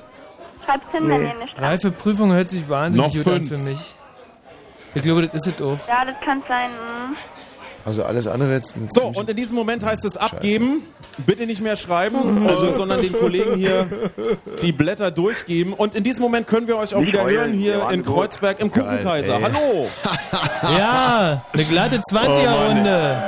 Schreib's 0.65 0.85
hin, 0.91 1.09
wenn 1.09 1.25
ihr 1.25 1.33
nicht 1.35 1.59
Reife 1.59 1.91
Prüfung 1.91 2.31
hört 2.31 2.49
sich 2.49 2.67
wahnsinnig 2.69 3.15
Noch 3.15 3.23
gut 3.23 3.33
an 3.33 3.43
für 3.47 3.57
mich. 3.57 3.95
Ich 4.95 5.01
glaube, 5.01 5.23
das 5.27 5.33
ist 5.33 5.47
es 5.47 5.61
auch. 5.61 5.77
Ja, 5.87 6.05
das 6.05 6.19
kann 6.23 6.43
sein. 6.47 6.69
hm. 6.69 7.15
Also 7.85 8.03
alles 8.03 8.27
andere 8.27 8.53
jetzt. 8.53 8.75
ein 8.77 8.87
So, 8.89 9.07
und 9.07 9.29
in 9.29 9.35
diesem 9.35 9.57
Moment 9.57 9.83
heißt 9.85 10.05
es 10.05 10.15
abgeben. 10.17 10.83
Bitte 11.25 11.45
nicht 11.45 11.61
mehr 11.61 11.75
schreiben, 11.75 12.47
also, 12.47 12.73
sondern 12.73 13.01
den 13.01 13.13
Kollegen 13.13 13.55
hier 13.55 13.87
die 14.61 14.71
Blätter 14.71 15.11
durchgeben. 15.11 15.73
Und 15.73 15.93
in 15.93 16.03
diesem 16.03 16.21
Moment 16.21 16.47
können 16.47 16.67
wir 16.67 16.77
euch 16.77 16.95
auch 16.95 17.01
Nicht 17.01 17.13
wieder 17.13 17.25
hören 17.29 17.53
hier 17.53 17.87
in. 17.91 18.03
Kreuzberg 18.03 18.59
im 18.59 18.71
Kuchenkaiser. 18.71 19.35
ey. 19.35 19.43
Hallo! 19.43 19.87
Ja, 20.77 21.45
eine 21.51 21.63
glatte 21.65 21.99
20er-Runde. 21.99 23.23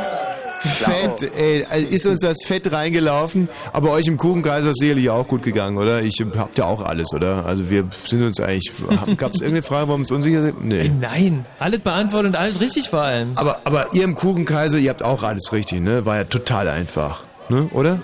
Fett, 0.60 1.32
ey, 1.38 1.66
also 1.70 1.88
ist 1.88 2.06
uns 2.06 2.22
das 2.22 2.38
Fett 2.46 2.72
reingelaufen, 2.72 3.50
aber 3.74 3.92
euch 3.92 4.08
im 4.08 4.18
Kuchenkaiser 4.18 4.72
ist 4.72 4.80
sicherlich 4.80 5.10
auch 5.10 5.28
gut 5.28 5.44
gegangen, 5.44 5.78
oder? 5.78 6.02
Ich 6.02 6.24
habt 6.38 6.58
ja 6.58 6.66
auch 6.66 6.82
alles, 6.84 7.14
oder? 7.14 7.46
Also 7.46 7.70
wir 7.70 7.86
sind 8.06 8.24
uns 8.24 8.40
eigentlich. 8.40 8.72
Gab 9.18 9.34
es 9.34 9.42
irgendeine 9.42 9.64
Frage, 9.64 9.88
warum 9.90 10.02
es 10.02 10.12
unsicher 10.12 10.42
sind? 10.42 10.64
Nee. 10.66 10.92
Nein, 11.00 11.44
alles 11.60 11.82
beantwortet 11.82 12.30
und 12.30 12.36
alles 12.36 12.60
richtig 12.62 12.90
vor 12.90 13.02
allem. 13.02 13.32
Aber, 13.36 13.60
aber 13.64 13.88
ihr 13.94 14.04
im 14.04 14.16
Kuchenkaiser, 14.16 14.78
ihr 14.78 14.90
habt 14.90 15.04
auch 15.04 15.24
alles 15.24 15.52
richtig, 15.52 15.82
ne? 15.82 16.06
War 16.06 16.18
ja 16.18 16.24
total 16.24 16.68
einfach, 16.68 17.22
ne? 17.50 17.70
Oder? 17.72 18.02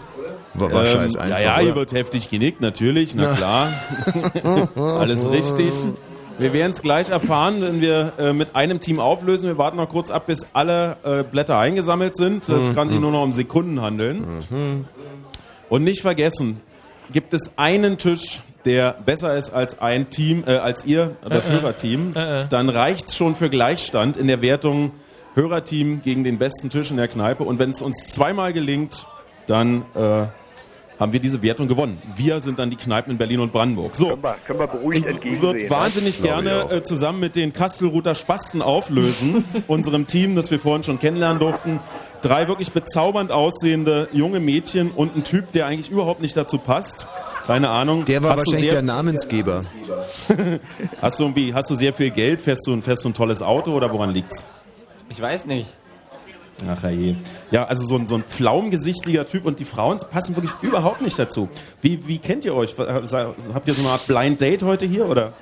War, 0.53 0.71
war 0.73 0.85
scheiß 0.85 1.15
Ähm, 1.15 1.21
einfach. 1.21 1.39
ja, 1.39 1.43
ja, 1.43 1.53
oder? 1.55 1.63
hier 1.63 1.75
wird 1.75 1.93
heftig 1.93 2.29
genickt, 2.29 2.61
natürlich, 2.61 3.15
na 3.15 3.33
klar. 3.35 3.73
Alles 4.75 5.29
richtig. 5.29 5.71
Wir 6.41 6.53
werden 6.53 6.71
es 6.71 6.81
gleich 6.81 7.09
erfahren, 7.09 7.61
wenn 7.61 7.81
wir 7.81 8.13
äh, 8.17 8.33
mit 8.33 8.55
einem 8.55 8.79
Team 8.79 8.99
auflösen. 8.99 9.47
Wir 9.47 9.59
warten 9.59 9.77
noch 9.77 9.89
kurz 9.89 10.09
ab, 10.09 10.25
bis 10.25 10.47
alle 10.53 10.97
äh, 11.03 11.23
Blätter 11.23 11.57
eingesammelt 11.59 12.15
sind. 12.17 12.49
Das 12.49 12.63
Mhm. 12.63 12.75
kann 12.75 12.89
sich 12.89 12.99
nur 12.99 13.11
noch 13.11 13.21
um 13.23 13.31
Sekunden 13.31 13.79
handeln. 13.81 14.43
Und 15.69 15.83
nicht 15.83 16.01
vergessen, 16.01 16.59
gibt 17.13 17.35
es 17.35 17.51
einen 17.57 17.97
Tisch, 17.99 18.41
der 18.65 18.95
besser 19.05 19.37
ist 19.37 19.51
als 19.51 19.79
ein 19.79 20.09
Team, 20.09 20.43
äh, 20.47 20.55
als 20.57 20.83
ihr, 20.85 21.15
das 21.23 21.47
Äh, 21.47 21.51
äh. 21.51 21.53
Hörerteam, 21.53 22.13
Äh, 22.15 22.45
dann 22.49 22.69
reicht's 22.69 23.15
schon 23.15 23.35
für 23.35 23.49
Gleichstand 23.51 24.17
in 24.17 24.25
der 24.27 24.41
Wertung 24.41 24.91
Hörerteam 25.35 26.01
gegen 26.03 26.23
den 26.23 26.39
besten 26.39 26.69
Tisch 26.71 26.89
in 26.89 26.97
der 26.97 27.07
Kneipe. 27.07 27.43
Und 27.43 27.59
wenn 27.59 27.69
es 27.69 27.81
uns 27.83 28.07
zweimal 28.07 28.51
gelingt, 28.51 29.05
dann 29.47 29.83
äh, 29.95 30.25
haben 31.01 31.11
wir 31.11 31.19
diese 31.19 31.41
Wertung 31.41 31.67
gewonnen. 31.67 32.01
Wir 32.15 32.39
sind 32.39 32.59
dann 32.59 32.69
die 32.69 32.75
Kneipen 32.77 33.11
in 33.11 33.17
Berlin 33.17 33.39
und 33.41 33.51
Brandenburg. 33.51 33.95
So. 33.95 34.07
Können 34.09 34.23
wir, 34.23 34.35
können 34.47 34.59
wir 34.59 34.67
beruhigt 34.67 35.01
Ich 35.05 35.11
entgegensehen. 35.11 35.41
würde 35.41 35.69
wahnsinnig 35.69 36.21
Glaube 36.21 36.43
ich 36.43 36.49
gerne 36.49 36.71
äh, 36.71 36.83
zusammen 36.83 37.19
mit 37.19 37.35
den 37.35 37.51
Kastelruther 37.51 38.15
Spasten 38.15 38.61
auflösen, 38.61 39.43
unserem 39.67 40.07
Team, 40.07 40.35
das 40.35 40.51
wir 40.51 40.59
vorhin 40.59 40.83
schon 40.83 40.99
kennenlernen 40.99 41.39
durften. 41.39 41.79
Drei 42.21 42.47
wirklich 42.47 42.71
bezaubernd 42.71 43.31
aussehende 43.31 44.07
junge 44.13 44.39
Mädchen 44.39 44.91
und 44.91 45.15
ein 45.15 45.23
Typ, 45.23 45.51
der 45.51 45.65
eigentlich 45.65 45.89
überhaupt 45.89 46.21
nicht 46.21 46.37
dazu 46.37 46.59
passt. 46.59 47.07
Keine 47.47 47.69
Ahnung. 47.69 48.05
Der 48.05 48.21
war 48.21 48.31
Hast 48.31 48.37
wahrscheinlich 48.45 48.69
sehr, 48.69 48.81
der 48.81 48.81
Namensgeber. 48.83 49.61
Hast 51.01 51.19
du 51.19 51.23
irgendwie, 51.23 51.53
hast 51.53 51.69
du 51.71 51.75
sehr 51.75 51.93
viel 51.93 52.11
Geld? 52.11 52.41
Fährst 52.41 52.65
du, 52.67 52.73
ein- 52.73 52.83
fährst 52.83 53.03
du 53.03 53.09
ein 53.09 53.13
tolles 53.15 53.41
Auto 53.41 53.71
oder 53.73 53.91
woran 53.91 54.11
liegt's? 54.13 54.45
Ich 55.09 55.19
weiß 55.19 55.47
nicht. 55.47 55.67
Ach 56.67 56.89
je. 56.89 57.15
Ja, 57.49 57.65
also 57.65 57.85
so 57.85 57.97
ein, 57.97 58.07
so 58.07 58.15
ein 58.15 58.23
pflaumgesichtiger 58.23 59.27
Typ 59.27 59.45
und 59.45 59.59
die 59.59 59.65
Frauen 59.65 59.99
passen 60.09 60.35
wirklich 60.35 60.53
überhaupt 60.61 61.01
nicht 61.01 61.17
dazu. 61.17 61.49
Wie, 61.81 62.07
wie 62.07 62.17
kennt 62.17 62.45
ihr 62.45 62.53
euch? 62.55 62.75
Habt 62.77 63.67
ihr 63.67 63.73
so 63.73 63.81
eine 63.81 63.89
Art 63.91 64.07
Blind 64.07 64.39
Date 64.41 64.63
heute 64.63 64.85
hier 64.85 65.05
oder? 65.05 65.33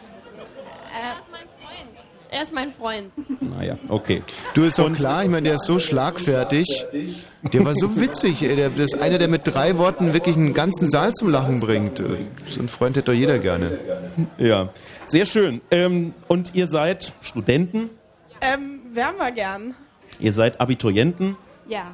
Er 2.32 2.43
ist 2.43 2.53
mein 2.53 2.72
Freund. 2.72 3.11
Naja, 3.41 3.76
okay. 3.89 4.22
Du 4.53 4.63
ist 4.63 4.78
doch 4.78 4.91
klar, 4.93 5.24
ich 5.24 5.30
meine, 5.30 5.45
der 5.45 5.55
ist 5.55 5.65
so 5.65 5.80
schlagfertig. 5.80 6.86
Der 7.41 7.65
war 7.65 7.74
so 7.74 7.99
witzig. 7.99 8.43
Ey. 8.43 8.55
Der, 8.55 8.70
das 8.70 8.93
ist 8.93 9.01
einer, 9.01 9.17
der 9.17 9.28
mit 9.30 9.41
drei 9.47 9.80
Worten 9.80 10.13
wirklich 10.13 10.36
einen 10.36 10.53
ganzen 10.53 10.91
Saal 10.91 11.11
zum 11.13 11.30
Lachen 11.30 11.59
bringt. 11.59 11.97
So 11.97 12.59
einen 12.59 12.70
Freund 12.70 12.97
hätte 12.97 13.11
doch 13.11 13.17
jeder 13.17 13.39
gerne. 13.39 13.80
Ja, 14.38 14.70
sehr 15.05 15.26
schön. 15.26 15.61
Ähm, 15.72 16.13
und 16.28 16.53
ihr 16.53 16.67
seid 16.67 17.13
Studenten, 17.22 17.89
Ähm, 18.41 18.82
wären 18.93 19.17
wir 19.17 19.32
gern. 19.32 19.74
Ihr 20.20 20.34
seid 20.34 20.59
Abiturienten. 20.59 21.38
Ja. 21.67 21.91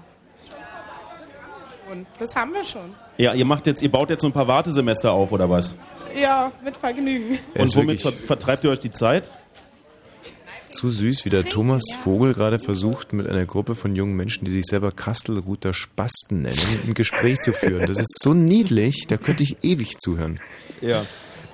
Das 2.20 2.36
haben 2.36 2.54
wir 2.54 2.64
schon. 2.64 2.94
Ja, 3.18 3.34
ihr 3.34 3.46
macht 3.46 3.68
jetzt, 3.68 3.82
ihr 3.82 3.92
baut 3.92 4.10
jetzt 4.10 4.22
so 4.22 4.28
ein 4.28 4.34
paar 4.34 4.48
Wartesemester 4.48 5.12
auf 5.12 5.32
oder 5.32 5.50
was? 5.50 5.76
Ja, 6.20 6.52
mit 6.64 6.78
Vergnügen. 6.78 7.40
Und 7.54 7.76
womit 7.76 8.02
ver 8.02 8.12
vertreibt 8.12 8.64
ihr 8.64 8.72
euch 8.72 8.80
die 8.80 8.92
Zeit? 8.92 9.32
Zu 10.68 10.90
süß, 10.90 11.24
wie 11.26 11.30
der 11.30 11.46
Thomas 11.46 11.84
Vogel 12.04 12.34
gerade 12.34 12.60
versucht, 12.60 13.14
mit 13.14 13.28
einer 13.28 13.46
Gruppe 13.46 13.76
von 13.76 13.96
jungen 13.96 14.16
Menschen, 14.16 14.46
die 14.46 14.52
sich 14.52 14.66
selber 14.66 14.92
Kastelruther 14.92 15.74
Spasten 15.74 16.42
nennen, 16.42 16.60
ein 16.88 16.94
Gespräch 16.96 17.40
zu 17.40 17.54
führen. 17.54 17.86
Das 17.86 18.00
ist 18.00 18.22
so 18.22 18.34
niedlich, 18.34 19.06
da 19.08 19.18
könnte 19.18 19.44
ich 19.44 19.64
ewig 19.64 20.00
zuhören. 20.00 20.40
Ja. 20.82 21.06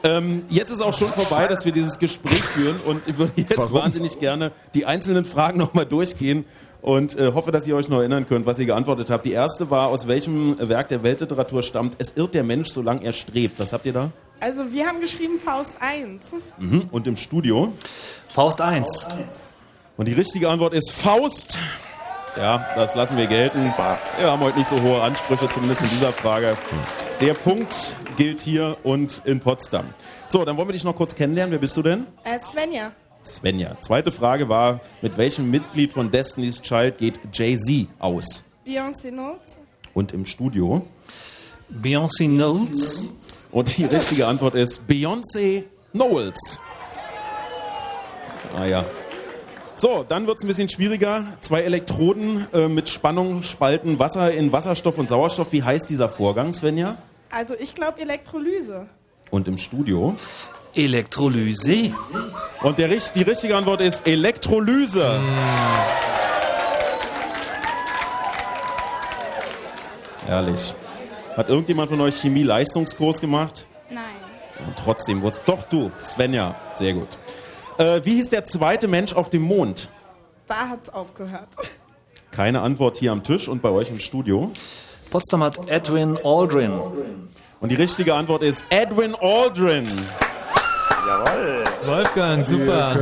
Ähm, 0.04 0.43
jetzt 0.49 0.72
ist 0.72 0.82
auch 0.82 0.97
schon 0.97 1.10
vorbei, 1.10 1.47
dass 1.47 1.66
wir 1.66 1.72
dieses 1.72 1.99
Gespräch 1.99 2.41
führen 2.43 2.80
und 2.86 3.08
ich 3.08 3.18
würde 3.18 3.34
jetzt 3.36 3.58
Warum? 3.58 3.74
wahnsinnig 3.74 4.20
gerne 4.20 4.52
die 4.74 4.86
einzelnen 4.86 5.26
Fragen 5.26 5.60
nochmal 5.60 5.86
durchgehen 5.86 6.45
und 6.82 7.18
äh, 7.20 7.34
hoffe, 7.34 7.52
dass 7.52 7.68
ihr 7.68 7.76
euch 7.76 7.88
noch 7.88 7.99
erinnern 7.99 8.28
könnt, 8.28 8.45
was 8.45 8.58
ihr 8.58 8.66
geantwortet 8.66 9.12
habt. 9.12 9.26
Die 9.26 9.32
erste 9.32 9.70
war, 9.70 9.89
aus 9.89 10.08
welchem 10.08 10.58
Werk 10.58 10.89
der 10.89 11.04
Weltliteratur 11.04 11.62
stammt 11.62 11.95
Es 11.99 12.14
irrt 12.16 12.34
der 12.34 12.43
Mensch, 12.43 12.70
solange 12.70 13.04
er 13.04 13.14
strebt. 13.14 13.60
Was 13.60 13.74
habt 13.74 13.86
ihr 13.86 13.93
da? 13.93 14.10
Also 14.39 14.72
wir 14.72 14.88
haben 14.88 14.99
geschrieben 14.99 15.39
Faust 15.43 15.76
1. 15.80 16.22
Mhm. 16.58 16.89
Und 16.91 17.06
im 17.06 17.16
Studio? 17.16 17.74
Faust 18.28 18.60
1. 18.60 19.08
Und 19.97 20.08
die 20.08 20.14
richtige 20.14 20.49
Antwort 20.49 20.74
ist 20.74 20.91
Faust. 20.91 21.60
Ja, 22.36 22.66
das 22.76 22.95
lassen 22.95 23.18
wir 23.18 23.28
gelten. 23.28 23.72
Wir 24.18 24.32
haben 24.32 24.41
heute 24.41 24.58
nicht 24.58 24.70
so 24.70 24.82
hohe 24.82 25.02
Ansprüche, 25.02 25.47
zumindest 25.49 25.84
in 25.84 25.89
dieser 25.89 26.12
Frage. 26.12 26.58
Der 27.20 27.34
Punkt 27.36 27.95
gilt 28.16 28.39
hier 28.39 28.78
und 28.84 29.22
in 29.26 29.39
Potsdam. 29.39 29.93
So, 30.28 30.45
dann 30.45 30.57
wollen 30.57 30.68
wir 30.68 30.74
dich 30.74 30.84
noch 30.84 30.95
kurz 30.95 31.16
kennenlernen. 31.16 31.51
Wer 31.51 31.59
bist 31.59 31.76
du 31.78 31.82
denn? 31.82 32.05
Äh, 32.24 32.39
Svenja. 32.39 32.91
Svenja. 33.24 33.80
Zweite 33.82 34.12
Frage 34.12 34.49
war, 34.49 34.82
mit 35.01 35.18
welchem 35.18 35.51
Mitglied 35.51 35.93
von 35.93 36.12
Destiny's 36.12 36.62
Child 36.62 36.97
geht 36.97 37.20
Jay-Z 37.34 37.88
aus? 37.99 38.43
Beyoncé 38.66 39.12
Notes. 39.12 39.57
Und 39.93 40.14
im 40.14 40.26
Studio? 40.26 40.86
Beyoncé 41.72 42.26
Knowles. 42.26 43.14
Und 43.51 43.78
die 43.78 43.86
richtige 43.86 44.28
Antwort 44.28 44.55
ist 44.55 44.84
Beyoncé 44.88 45.66
Knowles. 45.91 46.59
Ah 48.55 48.66
ja. 48.66 48.86
So, 49.76 50.05
dann 50.07 50.28
wird 50.28 50.38
es 50.38 50.43
ein 50.43 50.47
bisschen 50.47 50.70
schwieriger. 50.70 51.26
Zwei 51.41 51.62
Elektroden 51.62 52.47
äh, 52.53 52.68
mit 52.68 52.89
Spannung 52.89 53.41
spalten 53.43 53.97
Wasser 53.99 54.32
in 54.32 54.51
Wasserstoff 54.51 54.97
und 54.97 55.09
Sauerstoff. 55.09 55.51
Wie 55.51 55.64
heißt 55.64 55.89
dieser 55.89 56.09
Vorgang, 56.09 56.53
Svenja? 56.53 56.97
Also 57.32 57.55
ich 57.57 57.73
glaube 57.73 58.01
Elektrolyse. 58.01 58.88
Und 59.29 59.47
im 59.47 59.57
Studio? 59.57 60.15
Elektrolyse. 60.75 61.93
Und 62.61 62.77
der, 62.77 62.89
richt- 62.89 63.15
die 63.15 63.23
richtige 63.23 63.55
Antwort 63.55 63.82
ist 63.82 64.05
Elektrolyse. 64.07 65.19
Herrlich. 70.27 70.73
Hat 71.36 71.49
irgendjemand 71.49 71.89
von 71.89 72.01
euch 72.01 72.15
Chemie-Leistungskurs 72.21 73.21
gemacht? 73.21 73.65
Nein. 73.89 74.03
trotzdem 74.84 75.21
wusste. 75.21 75.41
Doch 75.45 75.63
du, 75.63 75.91
Svenja, 76.03 76.55
sehr 76.73 76.93
gut. 76.93 77.07
Äh, 77.77 78.01
wie 78.03 78.15
hieß 78.15 78.29
der 78.29 78.43
zweite 78.43 78.88
Mensch 78.88 79.13
auf 79.13 79.29
dem 79.29 79.41
Mond? 79.43 79.89
Da 80.47 80.67
hat's 80.69 80.89
aufgehört. 80.89 81.47
Keine 82.32 82.61
Antwort 82.61 82.97
hier 82.97 83.11
am 83.11 83.23
Tisch 83.23 83.47
und 83.47 83.61
bei 83.61 83.69
euch 83.69 83.89
im 83.89 83.99
Studio. 83.99 84.51
Potsdam 85.12 85.43
hat 85.43 85.70
Edwin 85.70 86.18
Aldrin. 86.24 86.72
Und 87.59 87.70
die 87.70 87.76
richtige 87.76 88.16
Antwort 88.16 88.41
ist 88.41 88.64
Edwin 88.70 89.14
Aldrin. 89.14 89.84
Jawohl. 91.05 91.64
Wolfgang, 91.86 92.47
super. 92.47 92.95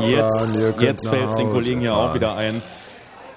Jetzt, 0.00 0.80
jetzt 0.80 1.08
fällt 1.08 1.30
es 1.30 1.36
den 1.36 1.50
Kollegen 1.50 1.80
hier 1.80 1.94
auch 1.94 2.14
wieder 2.14 2.36
ein. 2.36 2.62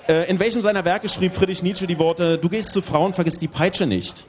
Äh, 0.08 0.30
in 0.30 0.40
welchem 0.40 0.62
seiner 0.62 0.86
Werke 0.86 1.10
schrieb 1.10 1.34
Friedrich 1.34 1.64
Nietzsche 1.64 1.88
die 1.88 1.98
Worte, 1.98 2.38
du 2.38 2.50
gehst 2.50 2.72
zu 2.72 2.82
Frauen, 2.82 3.14
vergiss 3.14 3.40
die 3.40 3.48
Peitsche 3.48 3.88
nicht? 3.88 4.26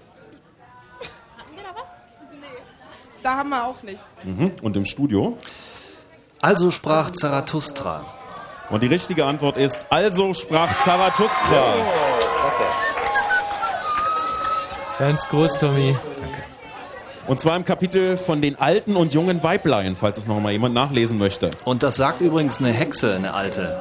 Da 3.22 3.36
haben 3.36 3.50
wir 3.50 3.66
auch 3.66 3.82
nicht. 3.82 4.02
Mhm. 4.22 4.52
Und 4.62 4.76
im 4.76 4.86
Studio? 4.86 5.36
Also 6.40 6.70
sprach 6.70 7.10
Zarathustra. 7.10 8.02
Und 8.70 8.82
die 8.82 8.86
richtige 8.86 9.26
Antwort 9.26 9.58
ist, 9.58 9.78
also 9.90 10.32
sprach 10.32 10.78
Zarathustra. 10.84 11.74
Ganz 14.98 15.28
groß, 15.28 15.58
Tommy. 15.58 15.96
Und 17.26 17.40
zwar 17.40 17.56
im 17.56 17.64
Kapitel 17.64 18.16
von 18.16 18.42
den 18.42 18.58
alten 18.60 18.96
und 18.96 19.14
jungen 19.14 19.42
Weiblein, 19.42 19.96
falls 19.96 20.18
es 20.18 20.26
noch 20.26 20.40
mal 20.40 20.52
jemand 20.52 20.74
nachlesen 20.74 21.18
möchte. 21.18 21.50
Und 21.64 21.82
das 21.82 21.96
sagt 21.96 22.20
übrigens 22.20 22.58
eine 22.58 22.72
Hexe, 22.72 23.14
eine 23.14 23.34
alte. 23.34 23.80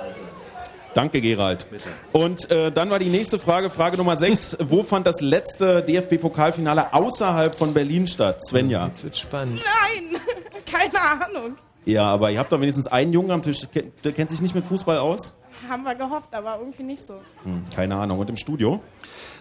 Danke, 0.94 1.22
Gerald. 1.22 1.66
Und 2.12 2.50
äh, 2.52 2.72
dann 2.72 2.90
war 2.90 3.00
die 3.00 3.10
nächste 3.10 3.40
Frage, 3.40 3.70
Frage 3.70 3.98
Nummer 3.98 4.16
6. 4.16 4.58
Wo 4.62 4.84
fand 4.84 5.08
das 5.08 5.22
letzte 5.22 5.82
DFB-Pokalfinale 5.84 6.94
außerhalb 6.94 7.56
von 7.56 7.74
Berlin 7.74 8.08
statt? 8.08 8.46
Svenja. 8.46 8.88
Jetzt 8.88 9.04
wird 9.04 9.18
spannend. 9.18 9.62
Nein, 9.64 10.22
keine 10.72 11.26
Ahnung. 11.26 11.58
Ja, 11.86 12.04
aber 12.06 12.32
ihr 12.32 12.40
habt 12.40 12.52
doch 12.52 12.62
wenigstens 12.62 12.88
einen 12.88 13.12
Jungen 13.12 13.32
am 13.32 13.42
Tisch, 13.42 13.68
der 14.04 14.12
kennt 14.14 14.30
sich 14.30 14.42
nicht 14.42 14.56
mit 14.56 14.66
Fußball 14.66 15.00
aus? 15.00 15.34
Haben 15.70 15.84
wir 15.84 15.96
gehofft, 15.96 16.34
aber 16.34 16.58
irgendwie 16.60 16.84
nicht 16.84 17.06
so. 17.06 17.22
Hm, 17.44 17.66
keine 17.76 17.96
Ahnung. 17.96 18.20
Und 18.20 18.30
im 18.30 18.38
Studio? 18.38 18.82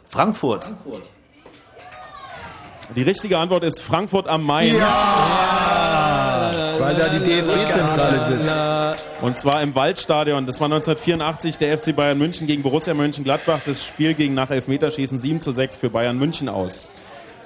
Frankfurt. 0.08 0.74
Die 2.94 3.02
richtige 3.02 3.38
Antwort 3.38 3.64
ist 3.64 3.80
Frankfurt 3.80 4.28
am 4.28 4.44
Main. 4.44 4.74
Weil 6.78 6.94
da 6.96 7.08
die 7.08 7.22
DFB-Zentrale 7.24 8.22
sitzt. 8.24 9.08
Und 9.22 9.38
zwar 9.38 9.62
im 9.62 9.74
Waldstadion. 9.74 10.46
Das 10.46 10.60
war 10.60 10.66
1984 10.66 11.56
der 11.58 11.78
FC 11.78 11.96
Bayern 11.96 12.18
München 12.18 12.46
gegen 12.46 12.62
Borussia 12.62 12.92
Mönchengladbach. 12.92 13.60
Das 13.64 13.86
Spiel 13.86 14.14
ging 14.14 14.34
nach 14.34 14.50
Elfmeterschießen 14.50 15.16
7 15.18 15.40
zu 15.40 15.52
6 15.52 15.76
für 15.76 15.90
Bayern 15.90 16.18
München 16.18 16.48
aus. 16.48 16.86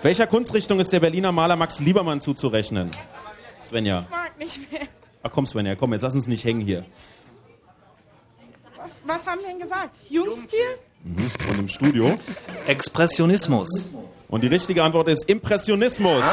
Welcher 0.02 0.26
Kunstrichtung 0.26 0.80
ist 0.80 0.92
der 0.92 1.00
Berliner 1.00 1.32
Maler 1.32 1.56
Max 1.56 1.80
Liebermann 1.80 2.20
zuzurechnen? 2.20 2.90
Svenja. 3.60 4.00
Ich 4.00 4.10
mag 4.10 4.38
nicht 4.38 4.72
mehr. 4.72 4.82
Ach 5.22 5.30
komm, 5.32 5.46
Svenja, 5.46 5.74
komm, 5.74 5.92
jetzt 5.92 6.02
lass 6.02 6.14
uns 6.14 6.26
nicht 6.26 6.44
hängen 6.44 6.60
hier. 6.60 6.84
Was, 9.06 9.24
haben 9.24 9.40
wir 9.40 9.48
denn 9.48 9.60
gesagt? 9.60 9.96
Jugendstil? 10.08 10.58
Mhm. 11.04 11.30
Und 11.50 11.58
im 11.60 11.68
Studio? 11.68 12.18
Expressionismus. 12.66 13.90
Und 14.26 14.42
die 14.42 14.48
richtige 14.48 14.82
Antwort 14.82 15.08
ist 15.08 15.28
Impressionismus. 15.28 16.24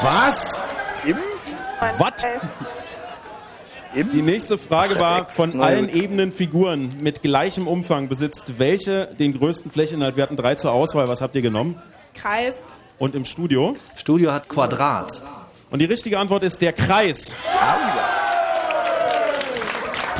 Was? 0.00 0.62
Im? 1.04 1.16
Was? 1.98 2.22
Die 4.12 4.22
nächste 4.22 4.56
Frage 4.56 5.00
war, 5.00 5.26
von 5.26 5.60
allen 5.60 5.88
ebenen 5.88 6.30
Figuren 6.30 6.92
mit 7.00 7.22
gleichem 7.22 7.66
Umfang 7.66 8.08
besitzt 8.08 8.58
welche 8.58 9.06
den 9.18 9.36
größten 9.36 9.72
Flächeninhalt? 9.72 10.14
Wir 10.14 10.22
hatten 10.22 10.36
drei 10.36 10.54
zur 10.54 10.72
Auswahl. 10.72 11.08
Was 11.08 11.20
habt 11.20 11.34
ihr 11.34 11.42
genommen? 11.42 11.80
Kreis. 12.14 12.54
Und 12.98 13.16
im 13.16 13.24
Studio? 13.24 13.74
Studio 13.96 14.32
hat 14.32 14.48
Quadrat. 14.48 15.22
Und 15.70 15.80
die 15.80 15.86
richtige 15.86 16.20
Antwort 16.20 16.44
ist 16.44 16.62
der 16.62 16.72
Kreis. 16.72 17.34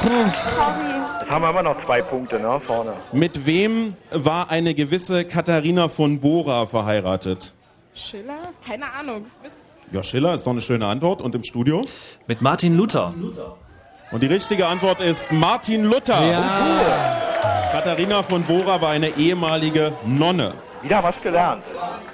Jetzt 0.04 0.93
haben 1.34 1.42
wir 1.42 1.50
immer 1.50 1.62
noch 1.62 1.84
zwei 1.84 2.00
Punkte, 2.00 2.38
ne, 2.38 2.60
vorne. 2.60 2.92
Mit 3.12 3.44
wem 3.44 3.94
war 4.12 4.50
eine 4.50 4.74
gewisse 4.74 5.24
Katharina 5.24 5.88
von 5.88 6.20
Bora 6.20 6.66
verheiratet? 6.66 7.52
Schiller? 7.94 8.38
Keine 8.66 8.84
Ahnung. 8.98 9.26
Ja, 9.92 10.02
Schiller 10.02 10.34
ist 10.34 10.46
doch 10.46 10.52
eine 10.52 10.60
schöne 10.60 10.86
Antwort. 10.86 11.20
Und 11.20 11.34
im 11.34 11.42
Studio? 11.44 11.82
Mit 12.26 12.40
Martin 12.40 12.76
Luther. 12.76 13.12
Und 14.12 14.22
die 14.22 14.26
richtige 14.26 14.66
Antwort 14.66 15.00
ist 15.00 15.30
Martin 15.32 15.84
Luther. 15.84 16.14
Katharina 17.72 18.22
von 18.22 18.42
Bora 18.44 18.80
war 18.80 18.90
eine 18.90 19.08
ehemalige 19.16 19.92
Nonne. 20.04 20.54
Wieder 20.82 21.02
was 21.02 21.20
gelernt. 21.20 21.62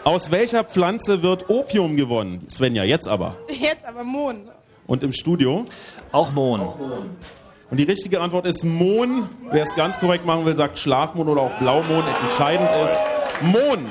Aus 0.05 0.31
welcher 0.31 0.64
Pflanze 0.64 1.23
wird 1.23 1.51
Opium 1.51 1.97
gewonnen? 1.97 2.47
Svenja, 2.49 2.85
jetzt 2.85 3.07
aber. 3.09 3.37
Jetzt 3.49 3.85
aber 3.85 4.03
Mond. 4.03 4.49
Und 4.87 5.03
im 5.03 5.12
Studio? 5.12 5.66
Auch 6.11 6.33
Mohn. 6.33 6.73
Und 7.71 7.77
die 7.77 7.85
richtige 7.85 8.21
Antwort 8.21 8.47
ist 8.47 8.64
Mohn. 8.64 9.29
Wer 9.53 9.62
es 9.62 9.75
ganz 9.77 10.01
korrekt 10.01 10.27
machen 10.27 10.45
will, 10.45 10.57
sagt 10.57 10.79
Schlafmond 10.79 11.29
oder 11.29 11.43
auch 11.43 11.59
Blaumond. 11.59 12.05
Entscheidend 12.23 12.68
ist 12.85 13.01
Mohn. 13.43 13.87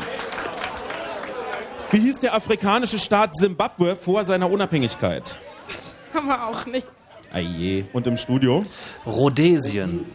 Wie 1.92 2.00
hieß 2.00 2.20
der 2.20 2.36
afrikanische 2.36 3.00
Staat 3.00 3.38
Simbabwe 3.38 3.96
vor 3.96 4.26
seiner 4.26 4.52
Unabhängigkeit? 4.52 5.38
Haben 6.14 6.28
wir 6.28 6.48
auch 6.48 6.66
nicht. 6.66 6.88
Aje. 7.32 7.86
Und 7.94 8.06
im 8.06 8.18
Studio? 8.18 8.66
Rhodesien. 9.06 10.06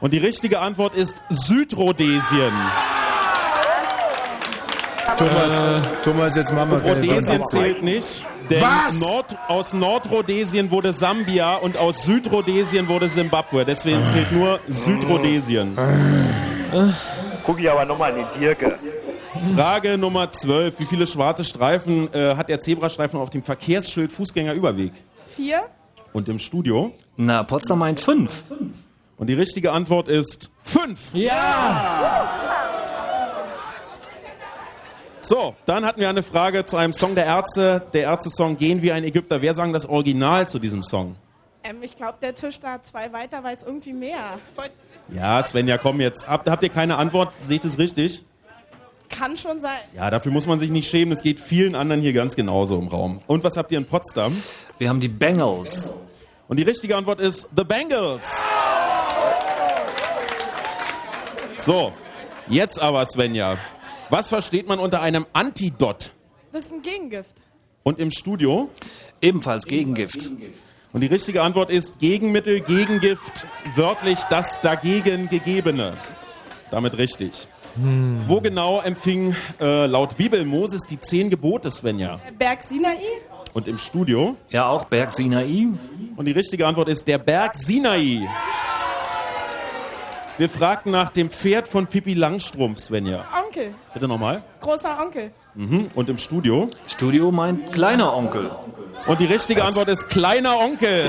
Und 0.00 0.12
die 0.12 0.18
richtige 0.18 0.60
Antwort 0.60 0.94
ist 0.94 1.22
Südrhodesien. 1.28 2.52
Thomas, 5.16 5.82
Thomas, 6.02 6.36
jetzt 6.36 6.52
machen 6.52 6.70
wir 6.72 6.78
Rhodesien 6.78 7.44
zählt 7.44 7.82
nicht. 7.82 8.24
Denn 8.50 8.60
Was? 8.60 9.00
Nord, 9.00 9.36
aus 9.48 9.72
Nordrhodesien 9.72 10.70
wurde 10.70 10.92
Sambia 10.92 11.56
und 11.56 11.76
aus 11.76 12.04
Südrhodesien 12.04 12.88
wurde 12.88 13.08
Simbabwe. 13.08 13.64
Deswegen 13.64 14.04
zählt 14.06 14.32
nur 14.32 14.60
Südrhodesien. 14.68 15.76
Guck 17.46 17.60
ich 17.60 17.70
aber 17.70 17.84
nochmal 17.84 18.16
in 18.16 18.26
die 18.34 18.40
Dirke. 18.40 18.78
Frage 19.54 19.98
Nummer 19.98 20.30
12. 20.30 20.78
Wie 20.78 20.86
viele 20.86 21.06
schwarze 21.06 21.44
Streifen 21.44 22.12
äh, 22.12 22.34
hat 22.36 22.48
der 22.48 22.60
Zebrastreifen 22.60 23.18
auf 23.18 23.30
dem 23.30 23.42
Verkehrsschild 23.42 24.12
Fußgängerüberweg? 24.12 24.92
Vier? 25.34 25.62
Und 26.12 26.28
im 26.28 26.38
Studio? 26.38 26.92
Na, 27.16 27.42
Potsdam 27.42 27.80
meint 27.80 27.98
fünf. 27.98 28.44
Und 29.16 29.26
die 29.28 29.34
richtige 29.34 29.72
Antwort 29.72 30.08
ist 30.08 30.50
fünf. 30.62 31.14
Ja! 31.14 32.73
So, 35.24 35.56
dann 35.64 35.86
hatten 35.86 36.00
wir 36.00 36.10
eine 36.10 36.22
Frage 36.22 36.66
zu 36.66 36.76
einem 36.76 36.92
Song 36.92 37.14
der 37.14 37.24
Ärzte. 37.24 37.86
Der 37.94 38.02
Ärzte-Song 38.02 38.58
Gehen 38.58 38.82
wie 38.82 38.92
ein 38.92 39.04
Ägypter. 39.04 39.40
Wer 39.40 39.54
sang 39.54 39.72
das 39.72 39.88
Original 39.88 40.50
zu 40.50 40.58
diesem 40.58 40.82
Song? 40.82 41.16
Ähm, 41.64 41.78
ich 41.80 41.96
glaube, 41.96 42.18
der 42.20 42.34
Tisch 42.34 42.60
da 42.60 42.82
zwei 42.82 43.10
weiter 43.10 43.42
weiß 43.42 43.62
irgendwie 43.62 43.94
mehr. 43.94 44.38
Ja, 45.14 45.42
Svenja, 45.42 45.78
komm 45.78 46.02
jetzt. 46.02 46.28
Habt, 46.28 46.50
habt 46.50 46.62
ihr 46.62 46.68
keine 46.68 46.98
Antwort? 46.98 47.32
Seht 47.40 47.64
es 47.64 47.78
richtig? 47.78 48.22
Kann 49.08 49.38
schon 49.38 49.60
sein. 49.60 49.78
Ja, 49.96 50.10
dafür 50.10 50.30
muss 50.30 50.46
man 50.46 50.58
sich 50.58 50.70
nicht 50.70 50.90
schämen. 50.90 51.14
Es 51.14 51.22
geht 51.22 51.40
vielen 51.40 51.74
anderen 51.74 52.02
hier 52.02 52.12
ganz 52.12 52.36
genauso 52.36 52.78
im 52.78 52.88
Raum. 52.88 53.22
Und 53.26 53.44
was 53.44 53.56
habt 53.56 53.72
ihr 53.72 53.78
in 53.78 53.86
Potsdam? 53.86 54.36
Wir 54.76 54.90
haben 54.90 55.00
die 55.00 55.08
Bengals. 55.08 55.94
Und 56.48 56.58
die 56.58 56.64
richtige 56.64 56.96
Antwort 56.98 57.20
ist 57.20 57.48
The 57.56 57.64
Bengals. 57.64 58.42
So, 61.56 61.92
jetzt 62.46 62.78
aber 62.78 63.06
Svenja. 63.06 63.56
Was 64.14 64.28
versteht 64.28 64.68
man 64.68 64.78
unter 64.78 65.02
einem 65.02 65.26
Antidot? 65.32 66.12
Das 66.52 66.66
ist 66.66 66.72
ein 66.72 66.82
Gegengift. 66.82 67.34
Und 67.82 67.98
im 67.98 68.12
Studio? 68.12 68.70
Ebenfalls 69.20 69.64
Gegengift. 69.64 70.30
Und 70.92 71.00
die 71.00 71.08
richtige 71.08 71.42
Antwort 71.42 71.68
ist 71.68 71.98
Gegenmittel, 71.98 72.60
Gegengift, 72.60 73.44
wörtlich 73.74 74.20
das 74.30 74.60
dagegen 74.60 75.28
Gegebene. 75.28 75.94
Damit 76.70 76.96
richtig. 76.96 77.48
Wo 77.74 78.40
genau 78.40 78.80
empfing 78.82 79.34
äh, 79.60 79.86
laut 79.86 80.16
Bibel 80.16 80.44
Moses 80.44 80.82
die 80.88 81.00
zehn 81.00 81.28
Gebote, 81.28 81.72
Svenja? 81.72 82.14
Der 82.24 82.30
Berg 82.30 82.62
Sinai? 82.62 82.98
Und 83.52 83.66
im 83.66 83.78
Studio? 83.78 84.36
Ja, 84.50 84.68
auch 84.68 84.84
Berg 84.84 85.12
Sinai. 85.12 85.66
Und 86.14 86.26
die 86.26 86.32
richtige 86.32 86.68
Antwort 86.68 86.88
ist 86.88 87.04
der 87.08 87.18
Berg 87.18 87.56
Sinai. 87.56 88.28
Wir 90.36 90.48
fragten 90.48 90.90
nach 90.90 91.10
dem 91.10 91.30
Pferd 91.30 91.68
von 91.68 91.86
Pippi 91.86 92.12
Langstrumpf, 92.12 92.80
Svenja. 92.80 93.24
Onkel. 93.44 93.72
Bitte 93.92 94.08
nochmal. 94.08 94.42
Großer 94.60 94.98
Onkel. 95.00 95.30
Mhm. 95.54 95.90
Und 95.94 96.08
im 96.08 96.18
Studio? 96.18 96.68
Studio 96.88 97.30
meint 97.30 97.70
kleiner 97.72 98.16
Onkel. 98.16 98.50
Und 99.06 99.20
die 99.20 99.26
richtige 99.26 99.62
Antwort 99.62 99.88
ist 99.88 100.08
kleiner 100.10 100.58
Onkel. 100.58 101.08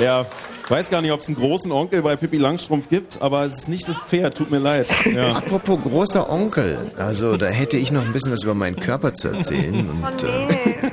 Ja, 0.00 0.22
ich 0.22 0.47
weiß 0.70 0.90
gar 0.90 1.00
nicht, 1.00 1.12
ob 1.12 1.20
es 1.20 1.28
einen 1.28 1.36
großen 1.36 1.70
Onkel 1.72 2.02
bei 2.02 2.16
Pippi 2.16 2.36
Langstrumpf 2.36 2.88
gibt, 2.88 3.20
aber 3.22 3.44
es 3.44 3.58
ist 3.58 3.68
nicht 3.68 3.88
das 3.88 3.98
Pferd, 3.98 4.36
tut 4.36 4.50
mir 4.50 4.58
leid. 4.58 4.86
Ja. 5.12 5.32
Apropos 5.34 5.78
großer 5.82 6.28
Onkel, 6.30 6.78
also 6.96 7.36
da 7.36 7.46
hätte 7.46 7.76
ich 7.76 7.90
noch 7.92 8.04
ein 8.04 8.12
bisschen 8.12 8.32
was 8.32 8.42
über 8.42 8.54
meinen 8.54 8.76
Körper 8.76 9.14
zu 9.14 9.28
erzählen. 9.28 9.88
Und, 9.88 10.22
äh, 10.22 10.48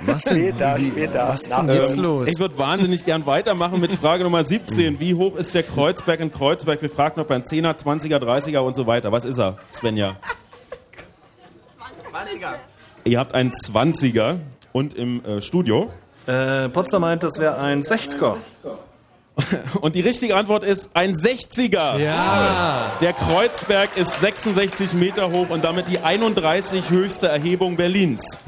was 0.05 0.23
denn, 0.23 0.33
Später, 0.51 0.77
wie, 0.77 0.89
später. 0.91 1.27
was 1.27 1.41
ist 1.43 1.51
denn 1.51 1.69
jetzt 1.69 1.93
Ähm, 1.95 1.99
los? 2.03 2.27
Ich 2.29 2.39
würde 2.39 2.57
wahnsinnig 2.57 3.05
gern 3.05 3.25
weitermachen 3.25 3.79
mit 3.81 3.91
Frage 3.93 4.23
Nummer 4.23 4.43
17. 4.43 4.99
Wie 4.99 5.13
hoch 5.15 5.35
ist 5.35 5.53
der 5.55 5.63
Kreuzberg 5.63 6.19
in 6.19 6.31
Kreuzberg? 6.31 6.81
Wir 6.81 6.89
fragten, 6.89 7.21
ob 7.21 7.29
er 7.29 7.37
ein 7.37 7.43
10er, 7.43 7.75
20er, 7.77 8.17
30er 8.19 8.59
und 8.59 8.75
so 8.75 8.87
weiter. 8.87 9.11
Was 9.11 9.25
ist 9.25 9.37
er, 9.39 9.57
Svenja? 9.73 10.15
20er. 12.11 12.53
Ihr 13.03 13.19
habt 13.19 13.33
einen 13.33 13.51
20er 13.51 14.37
und 14.71 14.93
im 14.93 15.23
äh, 15.25 15.41
Studio. 15.41 15.91
Äh, 16.27 16.69
Potsdam 16.69 17.01
meint, 17.01 17.23
das 17.23 17.37
wäre 17.39 17.57
ein 17.59 17.83
60er. 17.83 18.35
Und 19.81 19.95
die 19.95 20.01
richtige 20.01 20.35
Antwort 20.35 20.63
ist 20.63 20.89
ein 20.93 21.13
60er. 21.13 21.99
Ja. 21.99 22.91
Der 23.01 23.13
Kreuzberg 23.13 23.97
ist 23.97 24.19
66 24.19 24.93
Meter 24.93 25.29
hoch 25.31 25.49
und 25.49 25.63
damit 25.63 25.89
die 25.89 25.99
31 25.99 26.89
höchste 26.89 27.27
Erhebung 27.27 27.75
Berlins. 27.75 28.39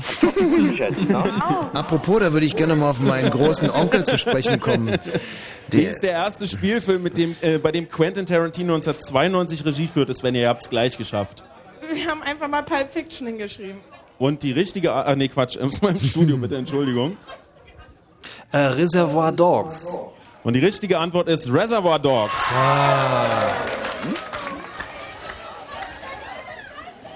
Apropos, 1.73 2.19
da 2.21 2.31
würde 2.31 2.45
ich 2.45 2.55
gerne 2.55 2.75
mal 2.75 2.91
auf 2.91 2.99
meinen 2.99 3.29
großen 3.29 3.69
Onkel 3.69 4.05
zu 4.05 4.17
sprechen 4.17 4.59
kommen. 4.59 4.97
Wie 5.69 5.81
ist 5.81 6.01
der 6.01 6.11
erste 6.11 6.47
Spielfilm, 6.47 7.03
mit 7.03 7.17
dem, 7.17 7.35
äh, 7.41 7.57
bei 7.57 7.73
dem 7.73 7.89
Quentin 7.89 8.25
Tarantino 8.25 8.75
1992 8.75 9.65
Regie 9.65 9.88
führt, 9.88 10.09
ist, 10.09 10.23
wenn 10.23 10.33
ihr 10.35 10.47
habt 10.47 10.61
es 10.61 10.69
gleich 10.69 10.97
geschafft. 10.97 11.43
Wir 11.93 12.07
haben 12.07 12.21
einfach 12.23 12.47
mal 12.47 12.63
Pulp 12.63 12.91
Fiction 12.93 13.27
hingeschrieben. 13.27 13.81
Und 14.17 14.43
die 14.43 14.53
richtige, 14.53 14.93
ah 14.93 15.15
nee 15.15 15.27
Quatsch, 15.27 15.57
aus 15.61 15.81
meinem 15.81 15.99
Studio 15.99 16.38
bitte, 16.38 16.55
Entschuldigung. 16.55 17.17
Äh, 18.53 18.59
Reservoir 18.59 19.33
Dogs. 19.33 19.85
Und 20.47 20.53
die 20.53 20.61
richtige 20.61 20.97
Antwort 20.97 21.27
ist 21.27 21.51
Reservoir 21.51 21.99
Dogs. 21.99 22.55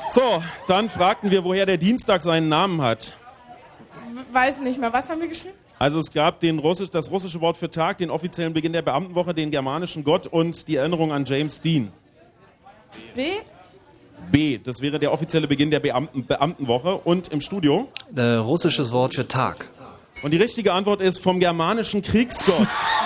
So, 0.09 0.43
dann 0.67 0.89
fragten 0.89 1.31
wir, 1.31 1.45
woher 1.45 1.65
der 1.65 1.77
Dienstag 1.77 2.21
seinen 2.23 2.49
Namen 2.49 2.81
hat. 2.81 3.15
Weiß 4.33 4.59
nicht 4.59 4.81
mehr. 4.81 4.91
Was 4.91 5.09
haben 5.09 5.21
wir 5.21 5.29
geschrieben? 5.29 5.55
Also 5.79 5.99
es 5.99 6.11
gab 6.11 6.41
den 6.41 6.59
Russisch, 6.59 6.89
das 6.89 7.09
russische 7.09 7.39
Wort 7.39 7.55
für 7.55 7.71
Tag, 7.71 7.99
den 7.99 8.09
offiziellen 8.09 8.51
Beginn 8.51 8.73
der 8.73 8.81
Beamtenwoche, 8.81 9.33
den 9.33 9.49
germanischen 9.49 10.03
Gott 10.03 10.27
und 10.27 10.67
die 10.67 10.75
Erinnerung 10.75 11.13
an 11.13 11.23
James 11.23 11.61
Dean. 11.61 11.93
W? 13.15 13.29
B, 14.29 14.57
das 14.57 14.81
wäre 14.81 14.99
der 14.99 15.13
offizielle 15.13 15.47
Beginn 15.47 15.71
der 15.71 15.79
Beamten, 15.79 16.25
Beamtenwoche. 16.25 16.95
Und 16.95 17.29
im 17.29 17.39
Studio? 17.39 17.87
Äh, 18.13 18.33
russisches 18.33 18.91
Wort 18.91 19.15
für 19.15 19.25
Tag. 19.25 19.69
Und 20.21 20.31
die 20.31 20.37
richtige 20.37 20.73
Antwort 20.73 21.01
ist 21.01 21.19
vom 21.19 21.39
germanischen 21.39 22.01
Kriegsgott. 22.01 22.67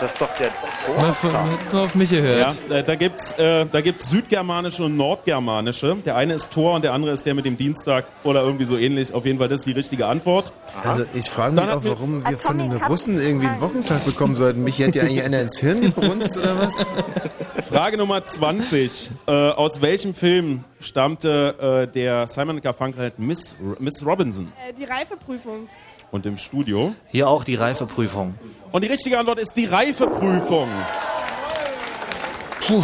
Das 0.00 0.10
ist 0.10 0.20
doch 0.20 0.36
der 0.36 0.50
auf, 0.98 1.22
mal 1.22 1.82
auf 1.84 1.94
mich 1.94 2.10
gehört. 2.10 2.58
Ja, 2.68 2.76
äh, 2.76 2.82
da 2.82 2.96
gibt's, 2.96 3.30
äh, 3.38 3.66
da 3.66 3.80
gibt's 3.80 4.10
südgermanische 4.10 4.82
und 4.82 4.96
nordgermanische. 4.96 5.96
Der 6.04 6.16
eine 6.16 6.34
ist 6.34 6.50
Thor 6.50 6.74
und 6.74 6.82
der 6.82 6.92
andere 6.92 7.12
ist 7.12 7.24
der 7.24 7.34
mit 7.34 7.44
dem 7.44 7.56
Dienstag 7.56 8.06
oder 8.24 8.42
irgendwie 8.42 8.64
so 8.64 8.76
ähnlich. 8.76 9.14
Auf 9.14 9.24
jeden 9.24 9.38
Fall, 9.38 9.48
das 9.48 9.60
ist 9.60 9.66
die 9.66 9.72
richtige 9.72 10.06
Antwort. 10.06 10.52
Also 10.82 11.04
ich 11.14 11.30
frage 11.30 11.54
mich 11.54 11.70
auch, 11.70 11.84
warum 11.84 12.28
wir 12.28 12.36
von 12.36 12.58
den 12.58 12.72
Russen 12.72 13.20
irgendwie 13.20 13.46
einen 13.46 13.60
Wochentag 13.60 14.04
bekommen 14.04 14.34
sollten. 14.34 14.64
Mich 14.64 14.80
hätte 14.80 14.98
ja 14.98 15.04
eigentlich 15.04 15.22
einer 15.22 15.40
ins 15.40 15.60
Hirn 15.60 15.82
gebrunst 15.82 16.36
oder 16.36 16.58
was? 16.58 16.84
Frage 17.68 17.96
Nummer 17.96 18.24
20. 18.24 19.10
Äh, 19.28 19.30
aus 19.30 19.82
welchem 19.82 20.14
Film 20.14 20.64
stammte 20.80 21.86
äh, 21.86 21.92
der 21.92 22.26
Simon 22.26 22.60
Garfunkel 22.60 23.12
Miss, 23.18 23.54
Miss 23.78 24.04
Robinson? 24.04 24.52
Äh, 24.68 24.72
die 24.72 24.84
Reifeprüfung. 24.84 25.68
Und 26.12 26.26
im 26.26 26.36
Studio? 26.36 26.94
Hier 27.08 27.26
auch 27.26 27.42
die 27.42 27.54
Reifeprüfung. 27.54 28.34
Und 28.70 28.84
die 28.84 28.88
richtige 28.88 29.18
Antwort 29.18 29.40
ist 29.40 29.54
die 29.56 29.64
Reifeprüfung. 29.64 30.68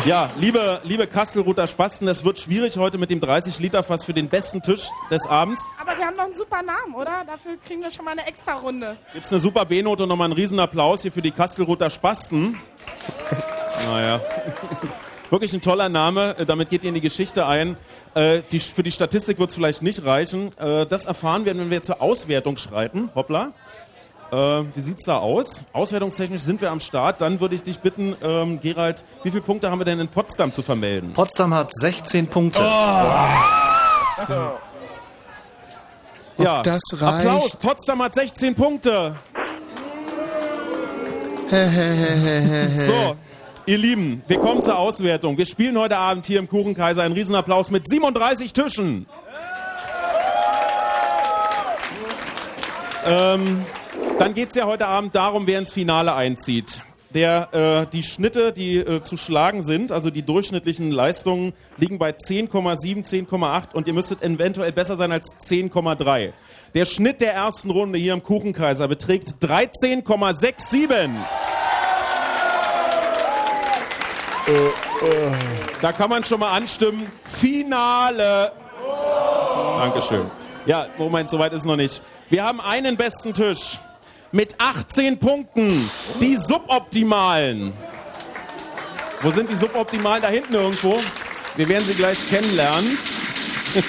Ja, 0.06 0.30
liebe, 0.36 0.80
liebe 0.82 1.06
Kastelruther 1.06 1.66
Spasten, 1.66 2.08
es 2.08 2.24
wird 2.24 2.40
schwierig 2.40 2.76
heute 2.78 2.96
mit 2.98 3.10
dem 3.10 3.20
30-Liter-Fass 3.20 4.04
für 4.04 4.14
den 4.14 4.28
besten 4.28 4.62
Tisch 4.62 4.88
des 5.10 5.26
Abends. 5.26 5.62
Aber 5.78 5.96
wir 5.96 6.06
haben 6.06 6.16
doch 6.16 6.24
einen 6.24 6.34
super 6.34 6.62
Namen, 6.62 6.94
oder? 6.94 7.22
Dafür 7.26 7.58
kriegen 7.64 7.82
wir 7.82 7.90
schon 7.90 8.06
mal 8.06 8.12
eine 8.12 8.26
extra 8.26 8.54
Runde. 8.54 8.96
Gibt's 9.12 9.30
eine 9.30 9.40
super 9.40 9.66
B-Note 9.66 10.02
und 10.04 10.08
nochmal 10.08 10.24
einen 10.24 10.34
riesen 10.34 10.58
Applaus 10.58 11.02
hier 11.02 11.12
für 11.12 11.22
die 11.22 11.30
Kastelruther 11.30 11.90
Spasten. 11.90 12.58
Naja. 13.86 14.20
Wirklich 15.30 15.52
ein 15.52 15.60
toller 15.60 15.88
Name, 15.88 16.36
äh, 16.38 16.46
damit 16.46 16.70
geht 16.70 16.84
ihr 16.84 16.88
in 16.88 16.94
die 16.94 17.00
Geschichte 17.00 17.46
ein. 17.46 17.76
Äh, 18.14 18.42
die, 18.50 18.60
für 18.60 18.82
die 18.82 18.92
Statistik 18.92 19.38
wird 19.38 19.50
es 19.50 19.56
vielleicht 19.56 19.82
nicht 19.82 20.04
reichen. 20.04 20.56
Äh, 20.58 20.86
das 20.86 21.04
erfahren 21.04 21.44
wir, 21.44 21.56
wenn 21.56 21.70
wir 21.70 21.82
zur 21.82 22.00
Auswertung 22.00 22.56
schreiten. 22.56 23.10
Hoppla. 23.14 23.52
Äh, 24.30 24.36
wie 24.36 24.80
sieht's 24.80 25.04
da 25.04 25.18
aus? 25.18 25.64
Auswertungstechnisch 25.72 26.42
sind 26.42 26.60
wir 26.60 26.70
am 26.70 26.80
Start. 26.80 27.20
Dann 27.20 27.40
würde 27.40 27.54
ich 27.54 27.62
dich 27.62 27.78
bitten, 27.78 28.16
ähm, 28.22 28.60
Gerald, 28.60 29.04
wie 29.22 29.30
viele 29.30 29.42
Punkte 29.42 29.70
haben 29.70 29.80
wir 29.80 29.84
denn 29.84 30.00
in 30.00 30.08
Potsdam 30.08 30.52
zu 30.52 30.62
vermelden? 30.62 31.12
Potsdam 31.12 31.52
hat 31.54 31.74
16 31.74 32.26
Punkte. 32.26 32.60
ja, 36.38 36.62
das 36.62 36.82
reicht? 36.92 37.26
Applaus, 37.26 37.56
Potsdam 37.56 38.02
hat 38.02 38.14
16 38.14 38.54
Punkte. 38.54 39.14
So, 42.86 43.16
ihr 43.68 43.76
Lieben, 43.76 44.22
wir 44.26 44.38
kommen 44.38 44.62
zur 44.62 44.78
Auswertung. 44.78 45.36
Wir 45.36 45.44
spielen 45.44 45.78
heute 45.78 45.98
Abend 45.98 46.24
hier 46.24 46.38
im 46.38 46.48
Kuchenkaiser 46.48 47.02
einen 47.02 47.12
Riesenapplaus 47.12 47.70
mit 47.70 47.86
37 47.86 48.54
Tischen. 48.54 49.06
Ähm, 53.04 53.66
dann 54.18 54.32
geht 54.32 54.48
es 54.48 54.54
ja 54.54 54.64
heute 54.64 54.86
Abend 54.86 55.14
darum, 55.14 55.46
wer 55.46 55.58
ins 55.58 55.70
Finale 55.70 56.14
einzieht. 56.14 56.80
Der, 57.12 57.48
äh, 57.52 57.86
die 57.92 58.02
Schnitte, 58.02 58.52
die 58.52 58.78
äh, 58.78 59.02
zu 59.02 59.18
schlagen 59.18 59.62
sind, 59.62 59.92
also 59.92 60.08
die 60.08 60.22
durchschnittlichen 60.22 60.90
Leistungen, 60.90 61.52
liegen 61.76 61.98
bei 61.98 62.12
10,7, 62.12 63.04
10,8 63.28 63.74
und 63.74 63.86
ihr 63.86 63.92
müsstet 63.92 64.22
eventuell 64.22 64.72
besser 64.72 64.96
sein 64.96 65.12
als 65.12 65.26
10,3. 65.46 66.32
Der 66.74 66.84
Schnitt 66.86 67.20
der 67.20 67.34
ersten 67.34 67.70
Runde 67.70 67.98
hier 67.98 68.14
im 68.14 68.22
Kuchenkaiser 68.22 68.88
beträgt 68.88 69.28
13,67. 69.42 71.10
Da 75.80 75.92
kann 75.92 76.10
man 76.10 76.24
schon 76.24 76.40
mal 76.40 76.52
anstimmen. 76.52 77.10
Finale. 77.24 78.52
Dankeschön. 79.78 80.30
Ja, 80.66 80.86
Moment, 80.98 81.30
soweit 81.30 81.52
ist 81.52 81.64
noch 81.64 81.76
nicht. 81.76 82.02
Wir 82.28 82.44
haben 82.44 82.60
einen 82.60 82.96
besten 82.96 83.32
Tisch 83.32 83.78
mit 84.32 84.54
18 84.58 85.18
Punkten. 85.18 85.88
Die 86.20 86.36
Suboptimalen. 86.36 87.72
Wo 89.22 89.30
sind 89.30 89.50
die 89.50 89.56
Suboptimalen? 89.56 90.22
Da 90.22 90.28
hinten 90.28 90.54
irgendwo. 90.54 91.00
Wir 91.56 91.68
werden 91.68 91.84
sie 91.86 91.94
gleich 91.94 92.18
kennenlernen. 92.28 92.98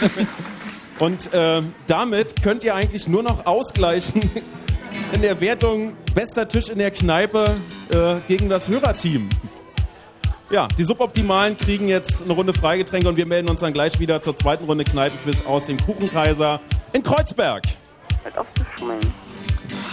Und 0.99 1.34
äh, 1.34 1.62
damit 1.88 2.41
könnt 2.43 2.64
ihr 2.64 2.76
eigentlich 2.76 3.07
nur 3.07 3.24
noch 3.24 3.45
ausgleichen 3.45 4.30
in 5.14 5.22
der 5.22 5.39
Wertung 5.39 5.93
bester 6.14 6.47
Tisch 6.47 6.70
in 6.70 6.80
der 6.80 6.91
Kneipe 6.91 7.55
äh, 7.91 8.16
gegen 8.28 8.49
das 8.49 8.70
Hörerteam. 8.70 9.30
Ja, 10.52 10.68
die 10.68 10.84
Suboptimalen 10.84 11.56
kriegen 11.60 11.88
jetzt 11.88 12.24
eine 12.24 12.34
Runde 12.34 12.54
Freigetränke 12.54 13.08
und 13.08 13.18
wir 13.18 13.28
melden 13.28 13.50
uns 13.50 13.60
dann 13.60 13.72
gleich 13.72 14.00
wieder 14.00 14.20
zur 14.20 14.36
zweiten 14.36 14.66
Runde 14.66 14.84
Kneipenquiz 14.84 15.45
aus 15.45 15.68
dem 15.68 15.78
Kuchenkaiser 15.78 16.60
in 16.91 17.04
Kreuzberg. 17.04 17.66
Halt 18.24 18.36
auf 18.36 18.47
zu 18.56 18.66
schummeln. 18.76 19.00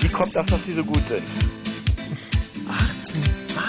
Wie 0.00 0.08
kommt 0.08 0.34
das, 0.34 0.46
dass 0.46 0.64
die 0.66 0.72
so 0.72 0.82
gut 0.82 1.02
sind? 1.08 1.22
18, 2.70 3.22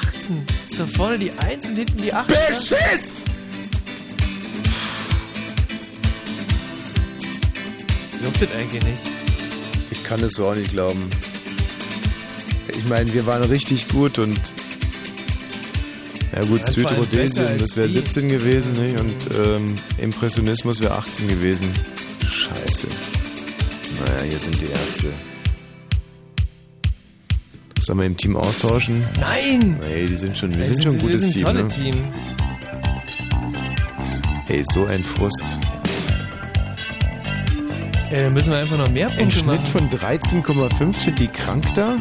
18. 0.06 0.46
Ist 0.66 0.80
da 0.80 0.86
vorne 0.86 1.20
die 1.20 1.32
1 1.32 1.68
und 1.68 1.76
hinten 1.76 1.98
die 1.98 2.14
8. 2.14 2.28
Beschiss! 2.28 3.22
Juckt 8.24 8.42
das 8.42 8.56
eigentlich 8.56 8.84
nicht. 8.86 9.04
Ich 9.92 10.04
kann 10.06 10.22
das 10.22 10.32
so 10.32 10.48
auch 10.48 10.56
nicht 10.56 10.72
glauben. 10.72 11.10
Ich 12.70 12.86
meine, 12.88 13.12
wir 13.12 13.26
waren 13.26 13.44
richtig 13.44 13.90
gut 13.90 14.20
und 14.20 14.40
ja 16.36 16.42
gut, 16.42 16.60
besser 16.62 16.72
Südrhodesien, 16.72 17.58
das 17.58 17.76
wäre 17.78 17.88
die. 17.88 17.94
17 17.96 18.28
gewesen, 18.30 18.74
nicht? 18.74 19.00
Und 19.00 19.16
ähm, 19.46 19.76
Impressionismus 19.98 20.82
wäre 20.82 20.94
18 20.96 21.28
gewesen. 21.28 21.70
Scheiße. 22.28 22.88
Naja, 24.06 24.24
hier 24.30 24.38
sind 24.40 24.62
die 24.62 24.66
Ärzte. 24.72 25.08
Sollen 27.80 28.00
wir 28.00 28.06
im 28.06 28.18
Team 28.18 28.36
austauschen? 28.36 29.02
Nein! 29.20 29.78
Nee, 29.80 30.06
die 30.08 30.16
sind 30.16 30.38
schon, 30.38 30.52
wir 30.52 30.60
Wir 30.60 30.66
sind 30.66 30.84
schon 30.84 30.94
ein 30.96 31.00
gutes 31.00 31.22
sind 31.22 31.34
Team, 31.34 31.48
ein 31.48 31.56
ne? 31.56 31.68
Team. 31.70 32.04
Ey, 34.50 34.64
so 34.74 34.86
ein 34.86 35.04
Frust. 35.04 35.58
Ja, 38.12 38.22
dann 38.24 38.34
müssen 38.34 38.52
wir 38.52 38.60
einfach 38.60 38.78
noch 38.78 38.90
mehr 38.90 39.10
Ein 39.10 39.18
Punkte 39.18 39.38
Schnitt 39.40 39.74
machen. 39.74 39.90
von 39.90 39.90
13,5 39.90 40.98
sind 40.98 41.20
die 41.20 41.28
krank 41.28 41.74
da? 41.74 41.98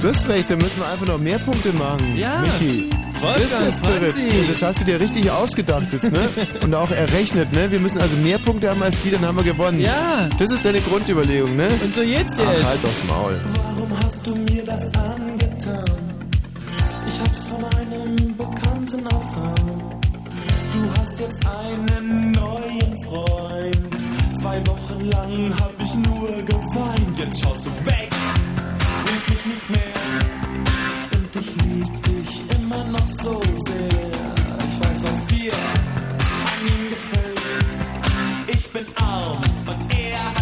Du 0.00 0.08
hast 0.08 0.28
recht, 0.28 0.48
da 0.50 0.54
müssen 0.56 0.78
wir 0.80 0.86
einfach 0.86 1.06
noch 1.06 1.18
mehr 1.18 1.38
Punkte 1.40 1.72
machen. 1.72 2.16
Ja. 2.16 2.40
Michi. 2.40 2.88
Wolfgang, 3.20 3.34
das 3.36 3.50
ist 3.74 3.84
der 3.84 3.90
Spirit. 3.90 4.12
20. 4.14 4.48
Das 4.48 4.62
hast 4.62 4.80
du 4.80 4.84
dir 4.84 5.00
richtig 5.00 5.30
ausgedacht 5.30 5.86
jetzt, 5.92 6.12
ne? 6.12 6.20
Und 6.62 6.72
auch 6.74 6.90
errechnet, 6.90 7.52
ne? 7.52 7.68
Wir 7.70 7.80
müssen 7.80 7.98
also 8.00 8.16
mehr 8.18 8.38
Punkte 8.38 8.70
haben 8.70 8.80
als 8.82 9.02
die, 9.02 9.10
dann 9.10 9.26
haben 9.26 9.36
wir 9.36 9.44
gewonnen. 9.44 9.80
Ja. 9.80 10.28
Das 10.38 10.52
ist 10.52 10.64
deine 10.64 10.80
Grundüberlegung, 10.80 11.56
ne? 11.56 11.68
Und 11.82 11.94
so 11.94 12.02
jetzt 12.02 12.38
Ach, 12.40 12.52
jetzt. 12.52 12.64
halt 12.64 12.84
doch's 12.84 13.02
Maul. 13.08 13.34
Warum 13.64 13.90
hast 14.04 14.24
du 14.24 14.36
mir 14.36 14.64
das 14.64 14.84
angetan? 14.94 15.84
Ich 17.08 17.20
hab's 17.20 17.44
von 17.48 17.64
einem 17.80 18.36
Bekannten 18.36 19.04
erfahren. 19.04 19.82
Du 20.72 21.00
hast 21.00 21.18
jetzt 21.18 21.44
einen 21.44 22.30
neuen 22.32 23.02
Freund. 23.04 23.78
Zwei 24.40 24.64
Wochen 24.68 25.04
lang 25.10 25.52
hab 25.60 25.72
ich 25.84 25.94
nur 25.94 26.28
geweint. 26.44 27.18
Jetzt 27.18 27.42
schaust 27.42 27.66
du 27.66 27.70
weg, 27.86 28.08
nicht 29.48 29.70
mehr. 29.70 29.94
Und 31.14 31.36
ich 31.40 31.48
lieb 31.64 32.02
dich 32.02 32.42
immer 32.56 32.84
noch 32.84 33.08
so 33.08 33.40
sehr. 33.66 33.88
Ich 34.68 34.80
weiß, 34.80 35.04
was 35.04 35.26
dir 35.26 35.52
an 36.52 36.60
ihm 36.72 36.90
gefällt. 36.90 37.42
Ich 38.48 38.70
bin 38.70 38.86
arm 38.96 39.42
und 39.66 39.94
er 39.94 40.37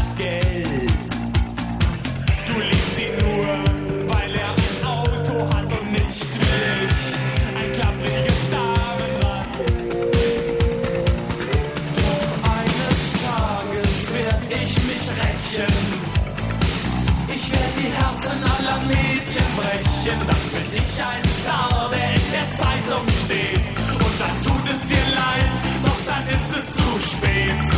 Mädchen, 20.07 20.19
dann 20.27 20.37
bin 20.53 20.83
ich 20.83 21.03
ein 21.03 21.25
Star, 21.41 21.91
der 21.91 22.15
in 22.15 22.31
der 22.31 22.57
Zeitung 22.57 23.07
steht. 23.25 23.67
Und 23.93 24.21
dann 24.21 24.43
tut 24.43 24.73
es 24.73 24.87
dir 24.87 24.97
leid, 25.15 25.61
doch 25.85 26.01
dann 26.07 26.29
ist 26.29 26.59
es 26.59 26.77
zu 26.77 27.17
spät. 27.17 27.76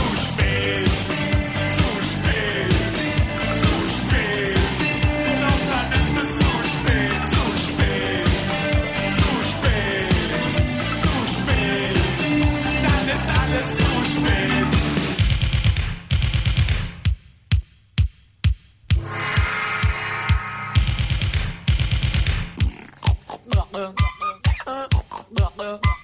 Uh. 25.58 25.97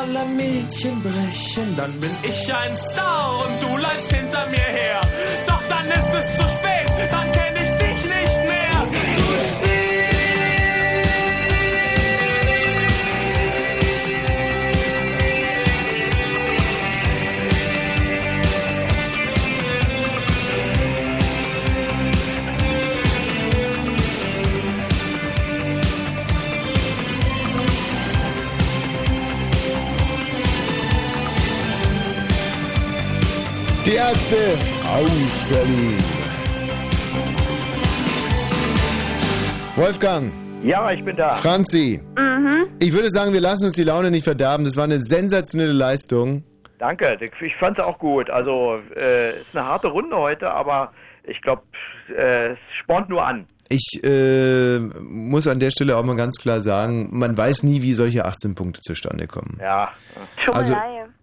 alle 0.00 0.24
Mädchen 0.34 1.02
brechen, 1.02 1.76
dann 1.76 1.92
bin 2.00 2.10
ich 2.22 2.54
ein 2.54 2.76
Star 2.76 3.44
und 3.44 3.62
du 3.62 3.76
bleibst 3.76 3.99
Berlin. 35.50 35.98
Wolfgang. 39.74 40.32
Ja, 40.62 40.92
ich 40.92 41.04
bin 41.04 41.16
da. 41.16 41.34
Franzi. 41.34 42.00
Mhm. 42.16 42.68
Ich 42.78 42.92
würde 42.92 43.10
sagen, 43.10 43.32
wir 43.32 43.40
lassen 43.40 43.64
uns 43.64 43.74
die 43.74 43.82
Laune 43.82 44.12
nicht 44.12 44.22
verderben. 44.22 44.64
Das 44.64 44.76
war 44.76 44.84
eine 44.84 45.00
sensationelle 45.00 45.72
Leistung. 45.72 46.44
Danke, 46.78 47.18
ich 47.40 47.56
fand 47.56 47.80
es 47.80 47.84
auch 47.84 47.98
gut. 47.98 48.30
Also, 48.30 48.78
äh, 48.96 49.30
ist 49.40 49.56
eine 49.56 49.66
harte 49.66 49.88
Runde 49.88 50.16
heute, 50.16 50.50
aber 50.50 50.92
ich 51.24 51.42
glaube, 51.42 51.62
äh, 52.16 52.52
es 52.52 52.58
spornt 52.78 53.08
nur 53.08 53.26
an 53.26 53.46
ich 53.70 54.04
äh, 54.04 54.80
muss 54.80 55.46
an 55.46 55.60
der 55.60 55.70
Stelle 55.70 55.96
auch 55.96 56.04
mal 56.04 56.16
ganz 56.16 56.38
klar 56.38 56.60
sagen, 56.60 57.08
man 57.12 57.36
weiß 57.38 57.62
nie, 57.62 57.82
wie 57.82 57.94
solche 57.94 58.24
18 58.24 58.56
Punkte 58.56 58.80
zustande 58.80 59.28
kommen. 59.28 59.58
Ja. 59.60 59.92
Schummelei. 60.44 60.58
Also, 60.58 60.76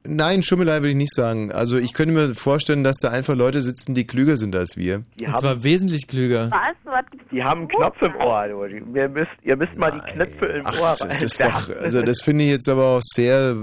nein, 0.05 0.41
Schummelei 0.41 0.77
würde 0.77 0.91
ich 0.91 0.95
nicht 0.95 1.13
sagen. 1.13 1.51
Also 1.51 1.77
ich 1.77 1.93
könnte 1.93 2.13
mir 2.13 2.35
vorstellen, 2.35 2.85
dass 2.85 2.99
da 2.99 3.09
einfach 3.09 3.35
Leute 3.35 3.61
sitzen, 3.61 3.95
die 3.95 4.07
klüger 4.07 4.37
sind 4.37 4.55
als 4.55 4.77
wir. 4.77 5.03
Die 5.19 5.25
Und 5.25 5.33
haben, 5.33 5.41
zwar 5.41 5.63
wesentlich 5.65 6.07
klüger. 6.07 6.49
Was? 6.49 6.75
Was? 6.85 7.05
Die 7.31 7.43
haben 7.43 7.67
Knopf 7.67 8.01
im 8.01 8.15
Ohr. 8.15 8.47
Du. 8.47 8.63
Ihr 8.95 9.09
müsst, 9.09 9.31
ihr 9.43 9.57
müsst 9.57 9.77
mal 9.77 9.91
die 9.91 10.11
Knöpfe 10.13 10.45
im 10.45 10.65
Ach, 10.65 10.79
Ohr 10.79 10.95
das 11.01 11.21
ist 11.21 11.43
doch, 11.43 11.69
Also 11.81 12.01
das 12.01 12.21
finde 12.21 12.45
ich 12.45 12.51
jetzt 12.51 12.69
aber 12.69 12.85
auch 12.85 13.01
sehr 13.03 13.57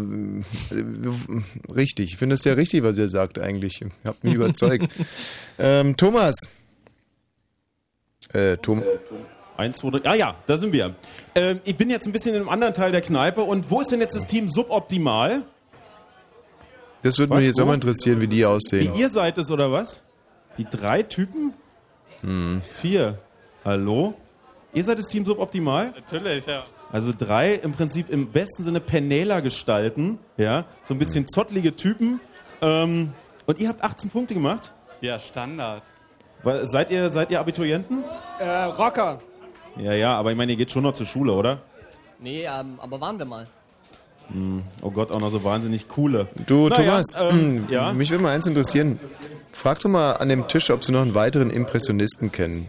äh, 0.70 1.72
richtig. 1.74 2.12
Ich 2.12 2.16
finde 2.18 2.34
es 2.34 2.42
sehr 2.42 2.58
richtig, 2.58 2.82
was 2.82 2.98
ihr 2.98 3.08
sagt 3.08 3.38
eigentlich. 3.38 3.80
Ihr 3.80 3.88
habt 4.04 4.22
mich 4.24 4.34
überzeugt. 4.34 4.88
ähm, 5.58 5.96
Thomas. 5.96 6.34
Äh, 8.34 8.56
Tom. 8.58 8.82
Eins, 9.56 9.78
zwei, 9.78 9.90
drei. 9.90 10.10
Ah 10.10 10.14
ja, 10.14 10.34
da 10.46 10.56
sind 10.58 10.72
wir. 10.72 10.94
Ähm, 11.34 11.60
ich 11.64 11.76
bin 11.76 11.88
jetzt 11.88 12.06
ein 12.06 12.12
bisschen 12.12 12.34
in 12.34 12.40
einem 12.40 12.48
anderen 12.50 12.74
Teil 12.74 12.92
der 12.92 13.00
Kneipe. 13.00 13.42
Und 13.42 13.70
wo 13.70 13.80
ist 13.80 13.90
denn 13.92 14.00
jetzt 14.00 14.16
das 14.16 14.26
Team 14.26 14.48
suboptimal? 14.48 15.42
Das 17.02 17.18
würde 17.18 17.34
mich 17.36 17.46
jetzt 17.46 17.60
auch 17.60 17.66
mal 17.66 17.74
interessieren, 17.74 18.20
wie 18.20 18.26
die 18.28 18.38
Wie 18.38 18.44
aussehen. 18.46 18.94
ihr 18.94 19.10
seid 19.10 19.38
es, 19.38 19.50
oder 19.50 19.70
was? 19.70 20.02
Die 20.58 20.64
drei 20.64 21.02
Typen? 21.02 21.52
Hm. 22.22 22.60
Vier. 22.62 23.18
Hallo? 23.64 24.14
Ihr 24.72 24.82
seid 24.82 24.98
das 24.98 25.06
Team 25.06 25.24
suboptimal? 25.24 25.92
Natürlich, 25.92 26.46
ja. 26.46 26.64
Also 26.90 27.12
drei 27.16 27.54
im 27.54 27.72
Prinzip 27.72 28.10
im 28.10 28.30
besten 28.32 28.64
Sinne 28.64 28.80
Penela-Gestalten, 28.80 30.18
ja, 30.36 30.64
so 30.84 30.94
ein 30.94 30.98
bisschen 30.98 31.26
zottlige 31.28 31.76
Typen. 31.76 32.20
Ähm, 32.60 33.12
und 33.46 33.60
ihr 33.60 33.68
habt 33.68 33.82
18 33.82 34.10
Punkte 34.10 34.34
gemacht? 34.34 34.72
Ja, 35.00 35.18
Standard. 35.18 35.82
Seid, 36.64 36.90
ihr, 36.90 37.08
seid 37.10 37.30
ihr 37.30 37.40
Abiturienten? 37.40 38.04
Äh, 38.38 38.44
Rocker. 38.64 39.20
Ja, 39.76 39.92
ja, 39.92 40.16
aber 40.16 40.30
ich 40.30 40.36
meine, 40.36 40.52
ihr 40.52 40.58
geht 40.58 40.70
schon 40.70 40.82
noch 40.82 40.92
zur 40.94 41.06
Schule, 41.06 41.32
oder? 41.32 41.58
Nee, 42.20 42.44
ähm, 42.44 42.78
aber 42.78 43.00
waren 43.00 43.18
wir 43.18 43.24
mal. 43.24 43.46
Hm, 44.30 44.62
oh 44.80 44.90
Gott, 44.90 45.10
auch 45.10 45.20
noch 45.20 45.30
so 45.30 45.42
wahnsinnig 45.44 45.88
coole. 45.88 46.28
Du, 46.46 46.68
Naja, 46.68 47.02
Thomas, 47.02 47.16
ähm, 47.18 47.64
mh, 47.64 47.70
ja? 47.70 47.92
mich 47.92 48.10
würde 48.10 48.22
mal 48.22 48.34
eins 48.34 48.46
interessieren. 48.46 48.98
Frag 49.52 49.80
doch 49.80 49.90
mal 49.90 50.12
an 50.12 50.28
dem 50.28 50.48
Tisch, 50.48 50.70
ob 50.70 50.82
sie 50.84 50.92
noch 50.92 51.02
einen 51.02 51.14
weiteren 51.14 51.50
Impressionisten 51.50 52.32
kennen. 52.32 52.68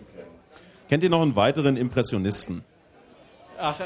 Kennt 0.89 1.03
ihr 1.03 1.09
noch 1.09 1.21
einen 1.21 1.35
weiteren 1.35 1.77
Impressionisten? 1.77 2.63
Ach, 3.59 3.79
äh, 3.79 3.83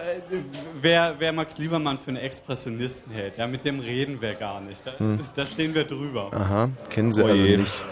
wer, 0.81 1.15
wer 1.19 1.31
Max 1.31 1.57
Liebermann 1.57 1.97
für 1.99 2.07
einen 2.09 2.17
Expressionisten 2.17 3.11
hält, 3.13 3.37
ja, 3.37 3.45
mit 3.47 3.63
dem 3.65 3.79
reden 3.79 4.19
wir 4.21 4.33
gar 4.33 4.59
nicht. 4.61 4.85
Da, 4.85 4.91
Hm. 4.97 5.19
da 5.35 5.45
stehen 5.45 5.75
wir 5.75 5.83
drüber. 5.83 6.29
Aha, 6.33 6.69
kennen 6.89 7.13
sie 7.13 7.23
Oh 7.23 7.27
also 7.27 7.41
nicht. 7.43 7.85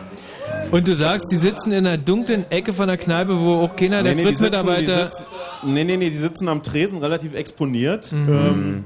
Und 0.71 0.87
du 0.87 0.95
sagst, 0.95 1.31
die 1.31 1.37
sitzen 1.37 1.71
in 1.71 1.85
einer 1.85 1.97
dunklen 1.97 2.49
Ecke 2.49 2.73
von 2.73 2.87
der 2.87 2.97
Kneipe, 2.97 3.39
wo 3.39 3.55
auch 3.55 3.75
keiner 3.75 4.01
der 4.01 4.15
Nee, 4.15 4.23
nee, 4.23 4.29
die 4.29 4.35
sitzen- 4.35 4.53
Fritz-Mitarbeiter... 4.53 4.95
die 5.05 5.11
sitzen- 5.11 5.25
Nee, 5.63 5.83
nee, 5.83 5.97
nee, 5.97 6.09
die 6.09 6.17
sitzen 6.17 6.47
am 6.49 6.63
Tresen 6.63 6.99
relativ 6.99 7.33
exponiert. 7.33 8.11
Mhm. 8.11 8.29
Ähm, 8.29 8.85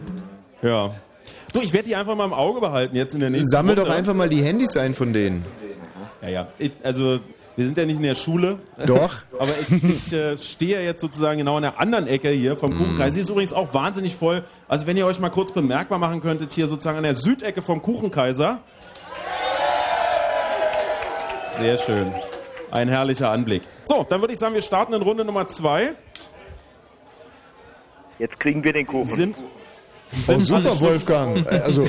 ja. 0.62 0.96
Du, 1.54 1.60
ich 1.62 1.74
werde 1.74 1.88
die 1.90 1.96
einfach 1.96 2.16
mal 2.16 2.26
im 2.26 2.34
Auge 2.34 2.62
behalten 2.62 2.96
jetzt 2.96 3.14
in 3.14 3.20
der 3.20 3.30
nächsten 3.30 3.50
Sammel 3.50 3.76
doch 3.76 3.84
Runde. 3.84 3.98
einfach 3.98 4.14
mal 4.14 4.30
die 4.30 4.42
Handys 4.42 4.76
ein 4.78 4.94
von 4.94 5.12
denen. 5.14 5.46
Ja, 6.22 6.30
ja. 6.30 6.48
Ich, 6.60 6.72
also, 6.84 7.20
wir 7.62 7.68
sind 7.68 7.78
ja 7.78 7.86
nicht 7.86 7.98
in 7.98 8.04
der 8.04 8.16
Schule. 8.16 8.58
Doch. 8.88 9.18
Aber 9.40 9.52
ich, 9.62 9.84
ich 9.84 10.14
äh, 10.14 10.36
stehe 10.36 10.84
jetzt 10.84 11.00
sozusagen 11.00 11.38
genau 11.38 11.58
an 11.58 11.62
der 11.62 11.80
anderen 11.80 12.08
Ecke 12.08 12.30
hier 12.30 12.58
vom 12.58 12.76
Kuchenkaiser. 12.76 13.14
Sie 13.14 13.20
ist 13.20 13.30
übrigens 13.30 13.54
auch 13.54 13.72
wahnsinnig 13.76 14.16
voll. 14.16 14.44
Also, 14.68 14.88
wenn 14.88 14.98
ihr 14.98 15.06
euch 15.06 15.20
mal 15.20 15.30
kurz 15.30 15.52
bemerkbar 15.52 16.00
machen 16.00 16.22
könntet, 16.22 16.54
hier 16.54 16.68
sozusagen 16.68 16.98
an 16.98 17.04
der 17.04 17.14
Südecke 17.14 17.62
vom 17.62 17.84
Kuchenkaiser. 17.84 18.62
Sehr 21.60 21.78
schön. 21.78 22.12
Ein 22.72 22.90
herrlicher 22.90 23.30
Anblick. 23.30 23.62
So, 23.84 24.08
dann 24.10 24.22
würde 24.22 24.34
ich 24.34 24.40
sagen, 24.40 24.56
wir 24.56 24.64
starten 24.64 24.94
in 24.94 25.04
Runde 25.04 25.24
Nummer 25.24 25.48
zwei. 25.48 25.94
Jetzt 28.18 28.40
kriegen 28.40 28.64
wir 28.64 28.74
den 28.74 28.88
Kuchen. 28.88 29.16
Sind, 29.16 29.44
Oh, 30.28 30.40
super, 30.40 30.80
Wolfgang. 30.82 31.46
Äh, 31.46 31.60
Also, 31.60 31.88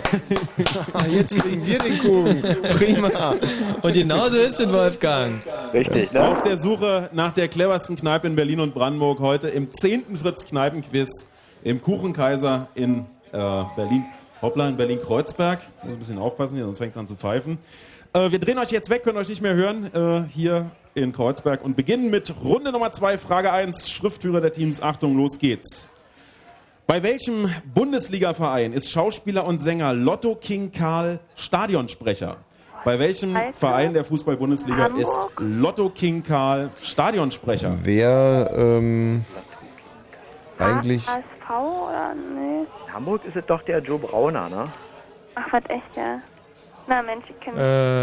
jetzt 1.10 1.36
kriegen 1.36 1.66
wir 1.66 1.78
den 1.78 1.98
Kuchen. 1.98 2.42
Prima. 2.78 3.10
Und 3.82 3.92
genauso 3.92 4.38
ist 4.38 4.60
es, 4.60 4.72
Wolfgang. 4.72 5.42
Richtig, 5.72 6.12
ne? 6.12 6.28
Auf 6.28 6.42
der 6.42 6.56
Suche 6.56 7.10
nach 7.12 7.32
der 7.32 7.48
cleversten 7.48 7.96
Kneipe 7.96 8.26
in 8.26 8.36
Berlin 8.36 8.60
und 8.60 8.74
Brandenburg 8.74 9.18
heute 9.20 9.48
im 9.48 9.72
10. 9.72 10.16
Fritz-Kneipen-Quiz 10.16 11.26
im 11.64 11.82
Kuchenkaiser 11.82 12.68
in 12.74 13.00
äh, 13.32 13.64
Berlin. 13.76 14.04
Hoppla, 14.40 14.68
in 14.68 14.76
Berlin-Kreuzberg. 14.76 15.60
Muss 15.82 15.92
ein 15.92 15.98
bisschen 15.98 16.18
aufpassen 16.18 16.56
hier, 16.56 16.64
sonst 16.64 16.78
fängt 16.78 16.92
es 16.92 16.96
an 16.98 17.08
zu 17.08 17.16
pfeifen. 17.16 17.58
Äh, 18.12 18.30
wir 18.30 18.38
drehen 18.38 18.58
euch 18.58 18.70
jetzt 18.70 18.90
weg, 18.90 19.02
können 19.04 19.18
euch 19.18 19.28
nicht 19.28 19.42
mehr 19.42 19.54
hören, 19.54 19.90
äh, 19.94 20.28
hier 20.28 20.70
in 20.94 21.12
Kreuzberg 21.12 21.64
und 21.64 21.76
beginnen 21.76 22.10
mit 22.10 22.34
Runde 22.42 22.70
Nummer 22.72 22.92
2, 22.92 23.16
Frage 23.18 23.52
1, 23.52 23.90
Schriftführer 23.90 24.40
der 24.40 24.52
Teams. 24.52 24.82
Achtung, 24.82 25.16
los 25.16 25.38
geht's. 25.38 25.88
Bei 26.86 27.02
welchem 27.02 27.48
Bundesligaverein 27.74 28.72
ist 28.72 28.90
Schauspieler 28.90 29.46
und 29.46 29.60
Sänger 29.60 29.94
Lotto 29.94 30.34
King 30.34 30.72
Karl 30.72 31.20
Stadionsprecher? 31.36 32.36
Bei 32.84 32.98
welchem 32.98 33.36
Heißt 33.36 33.58
Verein 33.58 33.94
der 33.94 34.04
Fußball-Bundesliga 34.04 34.76
Hamburg? 34.84 35.00
ist 35.02 35.18
Lotto 35.38 35.88
King 35.90 36.22
Karl 36.24 36.70
Stadionsprecher? 36.82 37.78
Wer 37.84 38.50
ähm, 38.56 39.24
eigentlich. 40.58 41.06
HSV 41.06 41.50
oder? 41.50 42.14
Nee. 42.14 42.66
In 42.88 42.92
Hamburg 42.92 43.24
ist 43.24 43.36
es 43.36 43.46
doch 43.46 43.62
der 43.62 43.78
Joe 43.78 43.98
Brauner, 44.00 44.48
ne? 44.48 44.64
Ach, 45.36 45.46
was 45.52 45.62
echt, 45.68 45.96
ja. 45.96 46.18
Na 46.88 47.00
Mensch, 47.02 47.24
ich 47.30 47.38
kenne 47.40 47.60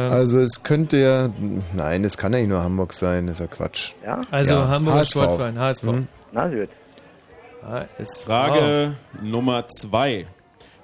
Äh, 0.10 0.14
Also 0.14 0.40
es 0.40 0.64
könnte 0.64 0.96
ja. 0.98 1.30
Nein, 1.74 2.06
es 2.06 2.18
kann 2.18 2.32
ja 2.32 2.40
nicht 2.40 2.48
nur 2.48 2.64
Hamburg 2.64 2.94
sein, 2.94 3.28
das 3.28 3.36
ist 3.36 3.42
ja 3.42 3.48
Quatsch. 3.48 3.92
Ja? 4.06 4.22
Also 4.32 4.54
Ja, 4.54 4.68
Hamburger 4.70 5.00
HSV. 5.00 5.12
Sportverein, 5.12 5.60
HSV. 5.60 5.84
Mhm. 5.84 6.08
Na 6.32 6.48
gut. 6.48 6.70
HSV. 7.70 8.24
Frage 8.26 8.96
Nummer 9.22 9.68
2. 9.68 10.26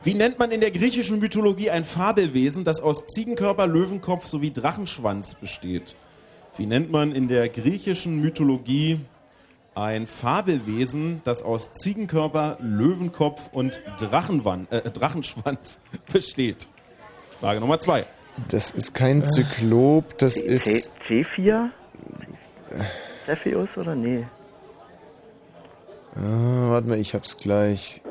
Wie 0.03 0.13
nennt 0.13 0.37
man 0.37 0.51
in 0.51 0.61
der 0.61 0.69
griechischen 0.71 1.19
Mythologie 1.19 1.71
ein 1.71 1.83
Fabelwesen, 1.83 2.63
das 2.63 2.79
aus 2.81 3.07
Ziegenkörper, 3.07 3.65
Löwenkopf 3.65 4.27
sowie 4.27 4.51
Drachenschwanz 4.51 5.33
besteht? 5.35 5.95
Wie 6.57 6.67
nennt 6.67 6.91
man 6.91 7.11
in 7.11 7.27
der 7.27 7.49
griechischen 7.49 8.21
Mythologie 8.21 8.99
ein 9.73 10.05
Fabelwesen, 10.07 11.21
das 11.25 11.41
aus 11.43 11.73
Ziegenkörper, 11.73 12.57
Löwenkopf 12.61 13.49
und 13.51 13.81
Drachenwan 13.99 14.67
äh, 14.69 14.89
Drachenschwanz 14.91 15.79
besteht? 16.13 16.67
Frage 17.39 17.59
Nummer 17.59 17.79
2. 17.79 18.05
Das 18.49 18.71
ist 18.71 18.93
kein 18.93 19.23
Zyklop, 19.25 20.17
das 20.19 20.35
C- 20.35 20.45
ist. 20.45 20.93
C4? 21.09 21.69
Cepheus 23.25 23.69
oder 23.75 23.95
nee? 23.95 24.25
Ah, 26.15 26.69
warte 26.71 26.87
mal, 26.87 26.97
ich 26.99 27.13
hab's 27.13 27.37
gleich. 27.37 28.01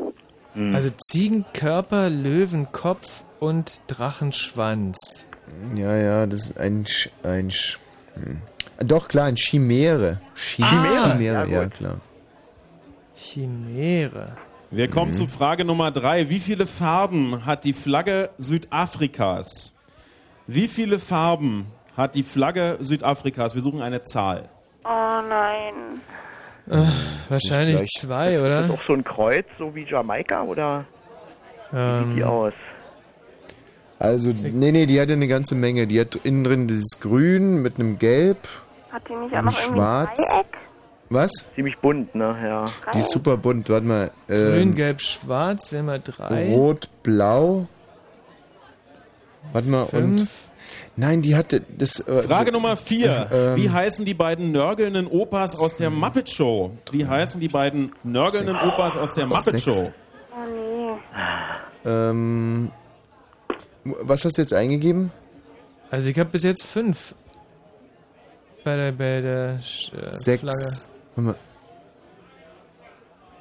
Also 0.72 0.90
Ziegenkörper, 0.90 2.10
Löwenkopf 2.10 3.24
und 3.40 3.80
Drachenschwanz. 3.88 5.26
Ja, 5.74 5.96
ja, 5.96 6.26
das 6.26 6.50
ist 6.50 6.58
ein. 6.60 6.86
Sch, 6.86 7.08
ein 7.22 7.50
Sch, 7.50 7.78
hm. 8.14 8.40
Doch, 8.78 9.08
klar, 9.08 9.26
ein 9.26 9.36
Chimäre. 9.36 10.20
Chimäre, 10.36 10.72
Ah, 11.00 11.10
Chimäre 11.12 11.48
ja, 11.50 11.62
ja, 11.62 11.68
klar. 11.68 12.00
Chimäre. 13.16 14.36
Wir 14.70 14.88
kommen 14.90 15.12
zu 15.14 15.26
Frage 15.26 15.64
Nummer 15.64 15.90
3. 15.90 16.30
Wie 16.30 16.40
viele 16.40 16.66
Farben 16.66 17.46
hat 17.46 17.64
die 17.64 17.72
Flagge 17.72 18.30
Südafrikas? 18.38 19.72
Wie 20.46 20.66
viele 20.68 20.98
Farben 20.98 21.66
hat 21.96 22.14
die 22.16 22.24
Flagge 22.24 22.78
Südafrikas? 22.80 23.54
Wir 23.54 23.62
suchen 23.62 23.82
eine 23.82 24.02
Zahl. 24.02 24.48
Oh 24.84 24.88
nein. 25.28 26.00
Äh, 26.68 26.86
wahrscheinlich 27.28 27.76
gleich. 27.76 27.90
zwei, 27.98 28.34
Ist 28.34 28.40
oder? 28.40 28.62
das 28.62 28.70
auch 28.70 28.82
so 28.82 28.92
ein 28.94 29.04
Kreuz, 29.04 29.46
so 29.58 29.74
wie 29.74 29.84
Jamaika, 29.84 30.42
oder 30.44 30.84
wie 31.70 31.76
sieht 32.08 32.16
die 32.16 32.20
Ähm, 32.20 32.26
aus? 32.26 32.52
Also, 33.98 34.32
nee, 34.32 34.72
nee, 34.72 34.86
die 34.86 35.00
hat 35.00 35.08
ja 35.10 35.16
eine 35.16 35.28
ganze 35.28 35.54
Menge. 35.54 35.86
Die 35.86 36.00
hat 36.00 36.16
innen 36.24 36.44
drin 36.44 36.66
dieses 36.68 37.00
Grün 37.00 37.62
mit 37.62 37.78
einem 37.78 37.98
Gelb, 37.98 38.38
Hat 38.90 39.02
die 39.08 39.14
nicht 39.14 39.32
auch 39.32 39.36
einem 39.38 39.44
noch 39.46 39.52
Schwarz. 39.52 40.16
Dreieck? 40.34 40.46
Was? 41.10 41.30
Ziemlich 41.54 41.76
bunt, 41.78 42.14
ne? 42.14 42.36
Ja. 42.44 42.64
Die 42.92 42.98
ist 42.98 43.10
super 43.10 43.36
bunt. 43.36 43.68
Warte 43.68 43.86
mal. 43.86 44.10
Grün, 44.26 44.62
Ähm, 44.62 44.74
Gelb, 44.74 45.00
Schwarz, 45.00 45.70
wären 45.70 45.86
wir 45.86 45.98
drei. 45.98 46.48
Rot, 46.54 46.88
Blau. 47.02 47.66
Warte 49.52 49.68
mal, 49.68 49.82
und. 49.92 50.26
Nein, 50.96 51.22
die 51.22 51.34
hatte 51.34 51.60
das. 51.60 51.98
Äh, 52.00 52.22
Frage 52.22 52.52
Nummer 52.52 52.76
4. 52.76 53.28
Ähm. 53.32 53.56
Wie 53.56 53.68
heißen 53.70 54.04
die 54.04 54.14
beiden 54.14 54.52
nörgelnden 54.52 55.06
Opas 55.08 55.58
aus 55.58 55.76
der 55.76 55.90
Muppet 55.90 56.30
Show? 56.30 56.70
Wie 56.92 57.04
heißen 57.06 57.40
die 57.40 57.48
beiden 57.48 57.92
nörgelnden 58.04 58.56
Opas 58.56 58.96
aus 58.96 59.12
der 59.14 59.26
Muppet 59.26 59.44
Sechs. 59.58 59.64
Show? 59.64 59.92
Oh 60.32 60.96
nee. 61.84 61.90
Ähm, 61.90 62.70
was 63.84 64.24
hast 64.24 64.38
du 64.38 64.42
jetzt 64.42 64.54
eingegeben? 64.54 65.10
Also 65.90 66.08
ich 66.08 66.18
habe 66.18 66.30
bis 66.30 66.44
jetzt 66.44 66.64
fünf. 66.64 67.14
Bei 68.62 68.76
der, 68.76 68.92
bei 68.92 69.20
der 69.20 69.60
Sch- 69.60 69.92
äh, 69.94 70.10
Sechs. 70.12 70.40
Flagge. 71.16 71.36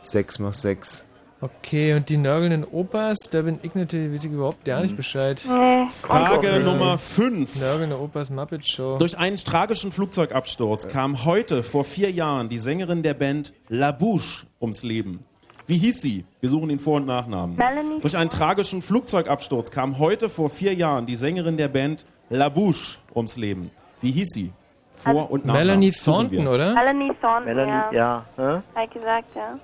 Sechs 0.02 0.40
mach 0.40 0.54
sechs. 0.54 1.06
Okay, 1.44 1.94
und 1.94 2.08
die 2.08 2.16
nörgelnden 2.16 2.64
Opas, 2.64 3.18
da 3.30 3.42
bin 3.42 3.60
ich 3.64 3.76
natürlich, 3.76 4.14
weiß 4.14 4.24
ich 4.24 4.32
überhaupt 4.32 4.64
gar 4.64 4.82
nicht 4.82 4.96
Bescheid. 4.96 5.44
Nee. 5.46 5.88
Frage. 5.90 6.62
Nummer 6.62 6.98
5. 6.98 7.60
Nörgelnde 7.60 8.00
Opas 8.00 8.30
Muppet 8.30 8.66
Show. 8.66 8.98
Durch 8.98 9.18
einen 9.18 9.36
tragischen 9.36 9.92
Flugzeugabsturz 9.92 10.88
kam 10.88 11.26
heute 11.26 11.62
vor 11.62 11.84
vier 11.84 12.12
Jahren 12.12 12.48
die 12.48 12.60
Sängerin 12.60 13.04
der 13.04 13.14
Band 13.14 13.52
La 13.68 13.92
Bouche 13.92 14.48
ums 14.62 14.84
Leben. 14.84 15.26
Wie 15.68 15.78
hieß 15.78 16.02
sie? 16.02 16.24
Wir 16.40 16.48
suchen 16.48 16.70
den 16.70 16.80
Vor- 16.80 16.96
und 16.96 17.08
Nachnamen. 17.08 17.58
Melanie 17.58 18.00
Durch 18.00 18.16
einen 18.16 18.30
tragischen 18.30 18.82
Flugzeugabsturz 18.82 19.70
kam 19.70 20.00
heute 20.00 20.30
vor 20.30 20.50
vier 20.50 20.74
Jahren 20.74 21.06
die 21.06 21.18
Sängerin 21.18 21.58
der 21.58 21.68
Band 21.68 22.06
La 22.30 22.48
Bouche 22.48 23.00
ums 23.14 23.36
Leben. 23.36 23.70
Wie 24.00 24.12
hieß 24.12 24.30
sie? 24.30 24.54
Vor- 24.96 25.30
und 25.30 25.46
Nachnamen. 25.46 25.68
Melanie. 25.68 25.92
Thornton, 25.92 26.48
oder? 26.48 26.74
Melanie 26.74 27.12
Thornton, 27.20 27.46
Melanie, 27.54 27.96
ja. 27.98 28.26
ja. 28.38 28.64
hä? 28.76 28.84
Ich 28.86 28.92
gesagt, 28.92 29.36
ja. 29.36 29.60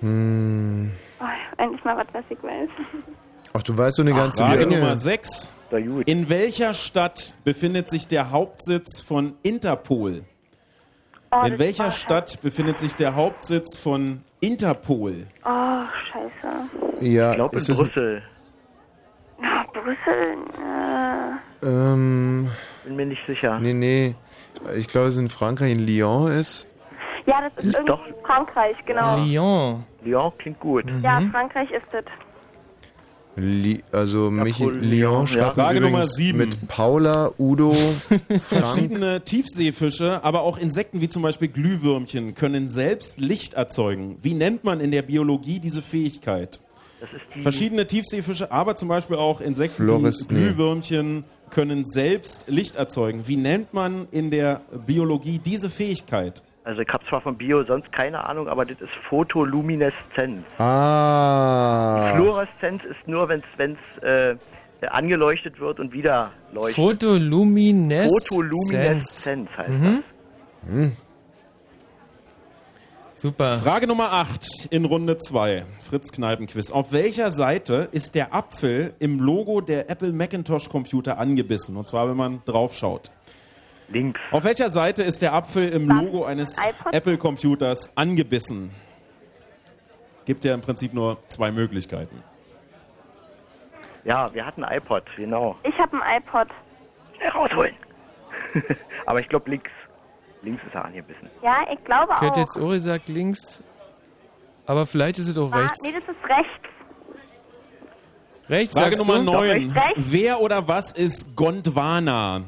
Hm. 0.00 0.90
Oh, 1.20 1.24
endlich 1.62 1.84
mal 1.84 1.96
was, 1.96 2.06
was 2.12 2.24
ich 2.30 2.42
weiß. 2.42 2.68
Ach, 3.52 3.62
du 3.62 3.76
weißt 3.76 3.96
so 3.96 4.02
eine 4.02 4.12
ganze 4.14 4.42
Frage 4.44 4.66
Menge. 4.66 4.80
Nummer 4.80 4.96
6. 4.96 5.52
In 6.06 6.28
welcher 6.28 6.72
Stadt 6.74 7.34
befindet 7.44 7.90
sich 7.90 8.06
der 8.08 8.30
Hauptsitz 8.30 9.00
von 9.00 9.34
Interpol? 9.42 10.22
Oh, 11.30 11.44
In 11.44 11.58
welcher 11.58 11.90
Stadt 11.90 12.40
befindet 12.40 12.78
sich 12.78 12.94
der 12.96 13.14
Hauptsitz 13.14 13.76
von 13.76 14.22
Interpol? 14.40 15.26
Oh, 15.44 15.82
scheiße. 16.10 16.70
Ja, 17.00 17.30
Ich 17.32 17.36
glaube 17.36 17.58
in 17.58 17.64
Brüssel. 17.66 18.22
Na, 19.40 19.64
Brüssel, 19.72 20.36
äh, 21.62 21.66
Ähm, 21.66 22.50
Bin 22.84 22.96
mir 22.96 23.06
nicht 23.06 23.26
sicher. 23.26 23.58
nee, 23.60 23.74
nee. 23.74 24.14
Ich 24.76 24.88
glaube, 24.88 25.08
es 25.08 25.14
ist 25.14 25.20
in 25.20 25.28
Frankreich, 25.28 25.72
in 25.72 25.86
Lyon 25.86 26.32
ist. 26.32 26.66
Ja, 27.28 27.48
das 27.54 27.64
ist 27.64 27.74
irgendwie 27.74 28.14
Frankreich, 28.24 28.76
genau. 28.86 29.24
Lyon. 29.24 29.84
Lyon 30.02 30.32
klingt 30.38 30.60
gut. 30.60 30.84
Ja, 31.02 31.20
Frankreich 31.30 31.70
ist 31.70 31.86
das. 31.92 32.04
Li 33.36 33.84
also 33.92 34.30
Michi, 34.32 34.64
Lyon, 34.64 34.80
Lyon 34.80 35.20
ja. 35.20 35.26
schreibt 35.26 35.54
Frage 35.54 35.80
Nummer 35.80 36.04
sieben. 36.04 36.38
mit 36.38 36.66
Paula, 36.66 37.30
Udo, 37.38 37.72
Frank. 38.08 38.42
Verschiedene 38.42 39.24
Tiefseefische, 39.24 40.24
aber 40.24 40.42
auch 40.42 40.58
Insekten 40.58 41.00
wie 41.00 41.08
zum 41.08 41.22
Beispiel 41.22 41.46
Glühwürmchen 41.48 42.34
können 42.34 42.68
selbst 42.68 43.20
Licht 43.20 43.54
erzeugen. 43.54 44.18
Wie 44.22 44.34
nennt 44.34 44.64
man 44.64 44.80
in 44.80 44.90
der 44.90 45.02
Biologie 45.02 45.60
diese 45.60 45.82
Fähigkeit? 45.82 46.58
Das 47.00 47.10
ist 47.12 47.20
die 47.34 47.42
Verschiedene 47.42 47.86
Tiefseefische, 47.86 48.50
aber 48.50 48.74
zum 48.74 48.88
Beispiel 48.88 49.16
auch 49.16 49.40
Insekten 49.40 49.84
Flores- 49.84 50.24
wie. 50.28 50.34
Glühwürmchen 50.34 51.24
können 51.50 51.84
selbst 51.84 52.44
Licht 52.48 52.74
erzeugen. 52.74 53.28
Wie 53.28 53.36
nennt 53.36 53.72
man 53.72 54.08
in 54.10 54.32
der 54.32 54.62
Biologie 54.84 55.38
diese 55.38 55.70
Fähigkeit? 55.70 56.42
Also 56.68 56.82
ich 56.82 56.88
habe 56.90 57.02
zwar 57.06 57.22
von 57.22 57.34
Bio 57.38 57.64
sonst 57.64 57.90
keine 57.92 58.26
Ahnung, 58.26 58.46
aber 58.46 58.66
das 58.66 58.78
ist 58.82 58.90
Photolumineszenz. 59.08 60.44
Ah. 60.58 62.12
Fluoreszenz 62.14 62.84
ist 62.84 63.08
nur, 63.08 63.26
wenn 63.30 63.42
es 63.56 64.02
äh, 64.02 64.36
angeleuchtet 64.86 65.58
wird 65.60 65.80
und 65.80 65.94
wieder 65.94 66.30
leuchtet. 66.52 66.74
Photolumineszenz. 66.74 68.28
Photolumineszenz 68.28 69.48
heißt 69.56 69.70
Mhm. 69.70 70.02
Hm. 70.68 70.92
Super. 73.14 73.56
Frage 73.56 73.86
Nummer 73.86 74.12
8 74.12 74.68
in 74.68 74.84
Runde 74.84 75.16
2. 75.16 75.64
Fritz 75.80 76.12
Kneipenquiz. 76.12 76.70
Auf 76.70 76.92
welcher 76.92 77.30
Seite 77.30 77.88
ist 77.92 78.14
der 78.14 78.34
Apfel 78.34 78.92
im 78.98 79.20
Logo 79.20 79.62
der 79.62 79.88
Apple 79.88 80.12
Macintosh 80.12 80.68
Computer 80.68 81.16
angebissen? 81.16 81.78
Und 81.78 81.88
zwar, 81.88 82.10
wenn 82.10 82.16
man 82.18 82.42
draufschaut. 82.44 83.10
Links. 83.88 84.20
Auf 84.30 84.44
welcher 84.44 84.70
Seite 84.70 85.02
ist 85.02 85.22
der 85.22 85.32
Apfel 85.32 85.68
im 85.70 85.88
Logo 85.88 86.24
eines 86.24 86.56
Apple 86.92 87.16
Computers 87.16 87.90
angebissen? 87.96 88.70
Gibt 90.26 90.44
ja 90.44 90.52
im 90.52 90.60
Prinzip 90.60 90.92
nur 90.92 91.18
zwei 91.28 91.50
Möglichkeiten. 91.50 92.22
Ja, 94.04 94.32
wir 94.34 94.44
hatten 94.44 94.62
iPod, 94.62 95.04
genau. 95.16 95.56
Ich 95.64 95.76
habe 95.78 95.96
ein 96.02 96.18
iPod. 96.18 96.48
Schnell 97.16 97.30
rausholen. 97.30 97.74
aber 99.06 99.20
ich 99.20 99.28
glaube 99.28 99.50
links. 99.50 99.70
Links 100.42 100.62
ist 100.66 100.74
er 100.74 100.84
angebissen. 100.84 101.28
Ja, 101.42 101.66
ich 101.72 101.82
glaube 101.84 102.14
auch. 102.14 102.36
jetzt 102.36 102.56
Uri 102.56 102.80
sagt 102.80 103.08
links. 103.08 103.62
Aber 104.66 104.86
vielleicht 104.86 105.18
ist 105.18 105.28
es 105.28 105.38
auch 105.38 105.50
Ah, 105.50 105.60
rechts. 105.62 105.82
nee, 105.82 105.92
das 105.92 106.02
ist 106.04 106.24
rechts. 106.28 106.68
Rechts 108.48 108.78
Frage 108.78 108.96
sagst 108.96 109.06
Nummer 109.06 109.18
du? 109.18 109.32
9. 109.32 109.74
Wer 109.96 110.40
oder 110.40 110.68
was 110.68 110.92
ist 110.92 111.34
Gondwana? 111.34 112.42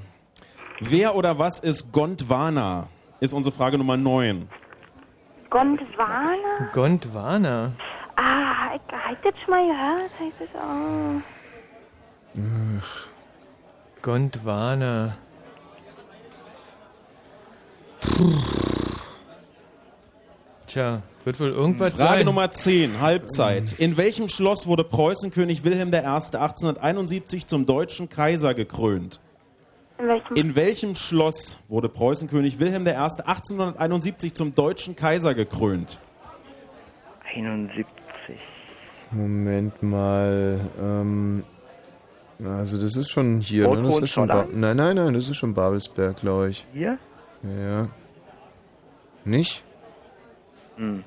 Wer 0.81 1.15
oder 1.15 1.39
was 1.39 1.59
ist 1.59 1.93
Gondwana? 1.93 2.89
Ist 3.21 3.35
unsere 3.35 3.55
Frage 3.55 3.77
Nummer 3.77 3.99
9. 3.99 4.49
Gondwana? 5.51 6.71
Gondwana. 6.73 7.73
Ah, 8.17 8.75
ich 8.75 8.81
hab 8.93 9.23
das 9.23 9.35
schon 9.45 9.51
mal 9.51 9.67
gehört. 9.67 10.11
Ich 10.27 10.35
das 10.39 10.63
auch. 10.63 11.21
Ach. 12.81 13.07
Gondwana. 14.01 15.17
Puh. 18.01 18.33
Tja, 20.67 21.03
wird 21.25 21.41
wohl 21.41 21.51
irgendwas 21.51 21.95
Frage 21.95 22.19
sein. 22.19 22.27
Nummer 22.27 22.51
10, 22.51 23.01
Halbzeit. 23.01 23.73
In 23.79 23.99
welchem 23.99 24.31
Schloss 24.31 24.67
wurde 24.67 24.85
Preußenkönig 24.85 25.63
Wilhelm 25.65 25.93
I. 25.93 25.97
1871 25.97 27.47
zum 27.47 27.67
deutschen 27.67 28.09
Kaiser 28.09 28.55
gekrönt? 28.55 29.21
In 30.01 30.09
welchem? 30.09 30.37
In 30.37 30.57
welchem 30.57 30.95
Schloss 30.95 31.59
wurde 31.69 31.89
Preußenkönig 31.89 32.59
Wilhelm 32.59 32.87
I. 32.87 32.91
1871 32.91 34.35
zum 34.35 34.55
deutschen 34.55 34.97
Kaiser 34.97 35.35
gekrönt? 35.35 35.99
71. 37.35 37.87
Moment 39.11 39.83
mal. 39.83 40.61
Ähm, 40.81 41.45
also 42.45 42.81
das 42.81 42.97
ist 42.97 43.11
schon 43.11 43.41
hier, 43.41 43.69
ne? 43.69 43.83
Das 43.83 43.99
ist 43.99 44.11
schon 44.11 44.29
ba? 44.29 44.47
Nein, 44.53 44.77
nein, 44.77 44.97
nein, 44.97 45.13
das 45.15 45.29
ist 45.29 45.37
schon 45.37 45.53
Babelsberg, 45.55 46.17
glaube 46.17 46.51
ich. 46.51 46.67
Hier? 46.73 46.99
Ja. 47.43 47.89
Nicht? 49.25 49.63
Hm. 50.77 51.05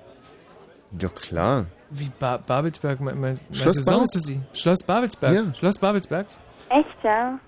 Ja 0.99 1.09
klar. 1.09 1.65
Wie 1.89 2.09
ba 2.19 2.37
Babelsberg? 2.37 2.99
Me 2.99 3.15
me 3.15 3.35
Schloss 3.51 3.77
meinst 3.77 3.87
du 3.87 3.91
Babels- 3.91 4.11
Sanssouci? 4.13 4.39
Schloss 4.53 4.83
Babelsberg? 4.83 5.33
Ja. 5.35 5.53
Schloss 5.55 5.77
Babelsberg? 5.79 6.27
Echt, 6.69 7.03
ja? 7.03 7.39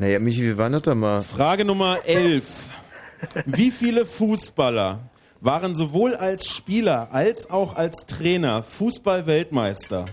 Naja, 0.00 0.18
Michi, 0.18 0.42
wie 0.44 0.56
war 0.56 0.70
das 0.70 0.80
da 0.82 0.94
mal? 0.94 1.22
Frage 1.22 1.62
Nummer 1.62 1.98
11. 2.06 2.42
Wie 3.44 3.70
viele 3.70 4.06
Fußballer 4.06 5.00
waren 5.42 5.74
sowohl 5.74 6.14
als 6.14 6.48
Spieler 6.48 7.08
als 7.12 7.50
auch 7.50 7.76
als 7.76 8.06
Trainer 8.06 8.62
Fußball-Weltmeister? 8.62 10.06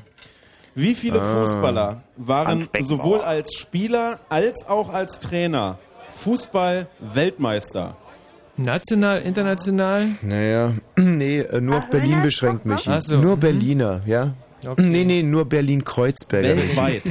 Wie 0.75 0.93
viele 0.93 1.21
Ah. 1.21 1.35
Fußballer 1.45 2.01
waren 2.17 2.67
sowohl 2.81 3.21
als 3.21 3.53
Spieler 3.53 4.19
als 4.27 4.67
auch 4.67 4.91
als 4.93 5.21
Trainer 5.21 5.79
Fußball-Weltmeister? 6.11 7.95
National, 8.57 9.21
international? 9.21 10.07
Naja, 10.21 10.73
nee, 10.97 11.39
äh, 11.39 11.61
nur 11.61 11.77
auf 11.77 11.89
Berlin 11.89 12.21
beschränkt, 12.21 12.65
Michi. 12.65 12.89
Ach 12.89 13.01
so, 13.01 13.15
Nur 13.17 13.37
mhm. 13.37 13.39
Berliner, 13.39 14.01
ja? 14.05 14.33
Nee, 14.77 15.03
nee, 15.03 15.23
nur 15.23 15.45
Berlin-Kreuzberg. 15.45 16.43
Weltweit. 16.43 17.03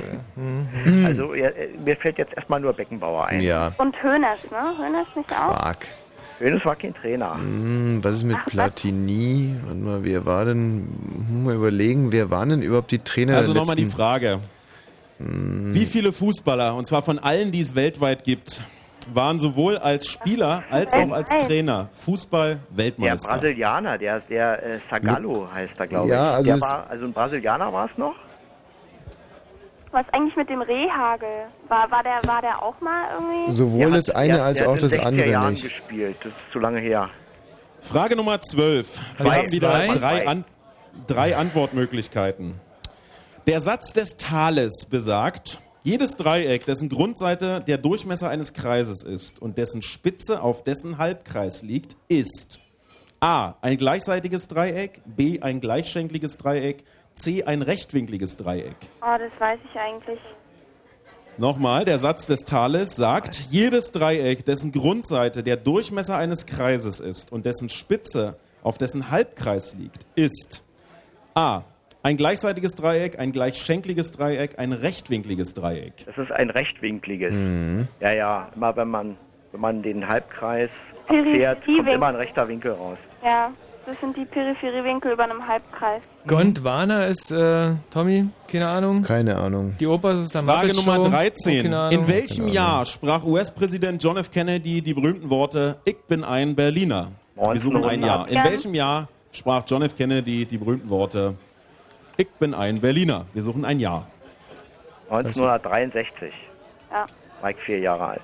Also 1.04 1.34
ja, 1.34 1.50
mir 1.84 1.96
fällt 1.96 2.18
jetzt 2.18 2.34
erstmal 2.36 2.60
nur 2.60 2.72
Beckenbauer 2.72 3.26
ein. 3.26 3.40
Ja, 3.40 3.72
Und 3.78 3.94
Hönes, 4.02 4.38
ne? 4.50 4.74
Hönes 4.78 5.06
nicht 5.16 5.32
auch? 5.32 5.66
fuck. 5.68 5.78
Hönes 6.38 6.62
war 6.66 6.76
kein 6.76 6.94
Trainer. 6.94 7.34
Hm, 7.38 8.00
was 8.02 8.18
ist 8.18 8.24
mit 8.24 8.36
Platini? 8.46 9.54
Warte 9.64 9.78
mal, 9.80 10.04
wer 10.04 10.26
war 10.26 10.44
denn? 10.44 10.86
Hm, 11.30 11.44
Mal 11.44 11.54
überlegen, 11.54 12.12
wer 12.12 12.28
waren 12.30 12.50
denn 12.50 12.62
überhaupt 12.62 12.90
die 12.90 12.98
Trainer 12.98 13.36
Also 13.36 13.54
nochmal 13.54 13.76
die 13.76 13.86
Frage. 13.86 14.40
Wie 15.18 15.86
viele 15.86 16.12
Fußballer, 16.12 16.74
und 16.74 16.86
zwar 16.86 17.00
von 17.00 17.18
allen, 17.18 17.50
die 17.50 17.60
es 17.62 17.74
weltweit 17.74 18.24
gibt, 18.24 18.60
waren 19.14 19.38
sowohl 19.38 19.78
als 19.78 20.08
Spieler 20.08 20.64
als 20.70 20.92
auch 20.92 21.10
als 21.12 21.30
Trainer 21.46 21.88
Der 21.92 21.98
Fußball-Weltmeister? 22.02 23.34
Brasilianer, 23.38 23.98
der, 23.98 24.20
der 24.20 24.62
äh, 24.62 24.78
Sagallo 24.90 25.48
heißt 25.52 25.72
er, 25.78 25.86
glaube 25.86 26.08
Ja, 26.08 26.30
ich. 26.30 26.36
also 26.36 26.46
der 26.48 26.56
es- 26.56 26.62
war, 26.62 26.86
also 26.90 27.04
ein 27.06 27.12
Brasilianer 27.12 27.72
war 27.72 27.88
es 27.90 27.96
noch? 27.98 28.14
Was 29.92 30.04
eigentlich 30.12 30.36
mit 30.36 30.50
dem 30.50 30.60
Rehagel? 30.60 31.28
War, 31.68 31.90
war, 31.90 32.02
der, 32.02 32.20
war 32.26 32.42
der 32.42 32.62
auch 32.62 32.78
mal 32.80 33.08
irgendwie? 33.14 33.52
Sowohl 33.52 33.78
Der 33.78 33.90
hat- 33.92 33.96
das 33.98 34.10
eine 34.10 34.34
der- 34.34 34.44
als 34.44 34.58
der 34.58 34.68
auch 34.68 34.78
das 34.78 34.92
60er 34.92 35.00
andere 35.06 35.30
Jahren 35.30 35.50
nicht. 35.50 35.62
gespielt, 35.62 36.16
das 36.20 36.32
ist 36.32 36.52
zu 36.52 36.58
lange 36.58 36.80
her. 36.80 37.08
Frage 37.80 38.16
Nummer 38.16 38.40
12. 38.40 39.00
Wir 39.18 39.26
Also 39.26 39.32
haben 39.32 39.52
wieder 39.52 39.70
zwei? 39.70 39.88
drei, 39.98 40.26
An 40.26 40.44
drei 41.06 41.36
Antwortmöglichkeiten. 41.36 42.60
Der 43.46 43.60
Satz 43.60 43.92
des 43.92 44.16
Tales 44.16 44.86
besagt, 44.90 45.60
jedes 45.86 46.16
Dreieck, 46.16 46.66
dessen 46.66 46.88
Grundseite 46.88 47.60
der 47.60 47.78
Durchmesser 47.78 48.28
eines 48.28 48.52
Kreises 48.52 49.04
ist 49.04 49.40
und 49.40 49.56
dessen 49.56 49.82
Spitze 49.82 50.42
auf 50.42 50.64
dessen 50.64 50.98
Halbkreis 50.98 51.62
liegt, 51.62 51.96
ist 52.08 52.58
A. 53.20 53.54
ein 53.60 53.78
gleichseitiges 53.78 54.48
Dreieck, 54.48 55.00
B. 55.06 55.40
ein 55.40 55.60
gleichschenkliges 55.60 56.38
Dreieck, 56.38 56.82
C. 57.14 57.44
ein 57.44 57.62
rechtwinkliges 57.62 58.36
Dreieck. 58.36 58.74
Oh, 59.00 59.16
das 59.16 59.30
weiß 59.38 59.60
ich 59.64 59.78
eigentlich. 59.78 60.18
Nochmal, 61.38 61.84
der 61.84 61.98
Satz 61.98 62.26
des 62.26 62.40
Tales 62.40 62.96
sagt, 62.96 63.36
jedes 63.52 63.92
Dreieck, 63.92 64.44
dessen 64.44 64.72
Grundseite 64.72 65.44
der 65.44 65.56
Durchmesser 65.56 66.16
eines 66.16 66.46
Kreises 66.46 66.98
ist 66.98 67.30
und 67.30 67.46
dessen 67.46 67.68
Spitze 67.68 68.36
auf 68.64 68.76
dessen 68.76 69.12
Halbkreis 69.12 69.74
liegt, 69.74 70.04
ist 70.16 70.64
A. 71.34 71.62
Ein 72.06 72.16
gleichseitiges 72.16 72.76
Dreieck, 72.76 73.18
ein 73.18 73.32
gleichschenkliges 73.32 74.12
Dreieck, 74.12 74.60
ein 74.60 74.72
rechtwinkliges 74.72 75.54
Dreieck. 75.54 75.92
Das 76.06 76.16
ist 76.16 76.30
ein 76.30 76.50
rechtwinkliges. 76.50 77.32
Mhm. 77.32 77.88
Ja, 77.98 78.12
ja, 78.12 78.48
immer 78.54 78.76
wenn 78.76 78.86
man, 78.86 79.16
wenn 79.50 79.60
man 79.60 79.82
den 79.82 80.06
Halbkreis 80.06 80.70
abfährt, 81.08 81.64
kommt 81.66 81.88
immer 81.88 82.06
ein 82.06 82.14
rechter 82.14 82.46
Winkel 82.46 82.74
raus. 82.74 82.98
Ja. 83.24 83.50
Das 83.86 83.98
sind 84.00 84.16
die 84.16 84.24
Peripheriewinkel 84.24 85.14
über 85.14 85.24
einem 85.24 85.48
Halbkreis. 85.48 86.02
Gondwana 86.28 87.06
ist, 87.06 87.32
äh, 87.32 87.72
Tommy, 87.90 88.26
keine 88.46 88.68
Ahnung. 88.68 89.02
Keine 89.02 89.36
Ahnung. 89.36 89.74
Die 89.80 89.88
Oper 89.88 90.12
ist 90.12 90.32
der 90.32 90.44
Frage 90.44 90.68
Muppet 90.68 90.86
Nummer 90.86 91.02
Show. 91.02 91.10
13. 91.10 91.74
Oh. 91.74 91.88
In 91.90 92.06
welchem 92.06 92.46
Jahr 92.46 92.84
sprach 92.84 93.24
US-Präsident 93.24 94.00
John 94.00 94.16
F. 94.16 94.30
Kennedy 94.30 94.80
die 94.80 94.94
berühmten 94.94 95.28
Worte 95.28 95.78
Ich 95.84 95.98
bin 96.06 96.22
ein 96.22 96.54
Berliner? 96.54 97.10
Wir 97.34 97.58
suchen 97.58 97.82
ein 97.82 98.00
Jahr. 98.04 98.28
In 98.28 98.36
1900. 98.36 98.52
welchem 98.52 98.74
Jahr 98.74 99.08
sprach 99.32 99.64
John 99.66 99.82
F. 99.82 99.96
Kennedy 99.96 100.46
die 100.46 100.58
berühmten 100.58 100.88
Worte 100.88 101.34
Ich 102.16 102.28
bin 102.38 102.54
ein 102.54 102.80
Berliner? 102.80 103.26
Wir 103.34 103.42
suchen 103.42 103.64
ein 103.64 103.78
Jahr. 103.80 104.06
1963. 105.10 106.32
Ja. 106.90 107.06
War 107.40 107.50
ich 107.50 107.56
vier 107.58 107.78
Jahre 107.78 108.06
alt. 108.06 108.22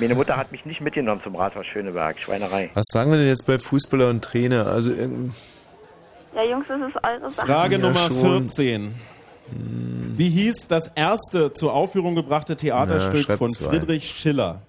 Meine 0.00 0.14
Mutter 0.14 0.36
hat 0.36 0.52
mich 0.52 0.64
nicht 0.64 0.80
mitgenommen 0.80 1.20
zum 1.24 1.34
Rathaus 1.36 1.66
Schöneberg. 1.66 2.18
Schweinerei. 2.20 2.70
Was 2.74 2.84
sagen 2.92 3.10
wir 3.10 3.18
denn 3.18 3.26
jetzt 3.26 3.46
bei 3.46 3.58
Fußballer 3.58 4.08
und 4.10 4.22
Trainer? 4.22 4.66
Also 4.68 4.92
irgend- 4.92 5.34
Ja, 6.34 6.42
Jungs, 6.44 6.66
das 6.68 6.80
ist 6.80 6.96
eure 7.04 7.30
Sache. 7.30 7.46
Frage 7.46 7.76
Ja, 7.76 7.80
Nummer 7.82 7.96
schon. 7.96 8.48
14. 8.48 8.94
Wie 10.16 10.30
hieß 10.30 10.68
das 10.68 10.88
erste 10.94 11.52
zur 11.52 11.74
Aufführung 11.74 12.14
gebrachte 12.14 12.52
Ja, 12.54 12.56
Theaterstück 12.58 13.18
schreibt 13.24 13.38
von. 13.38 13.50
Friedrich 13.52 14.08
Schiller? 14.08 14.62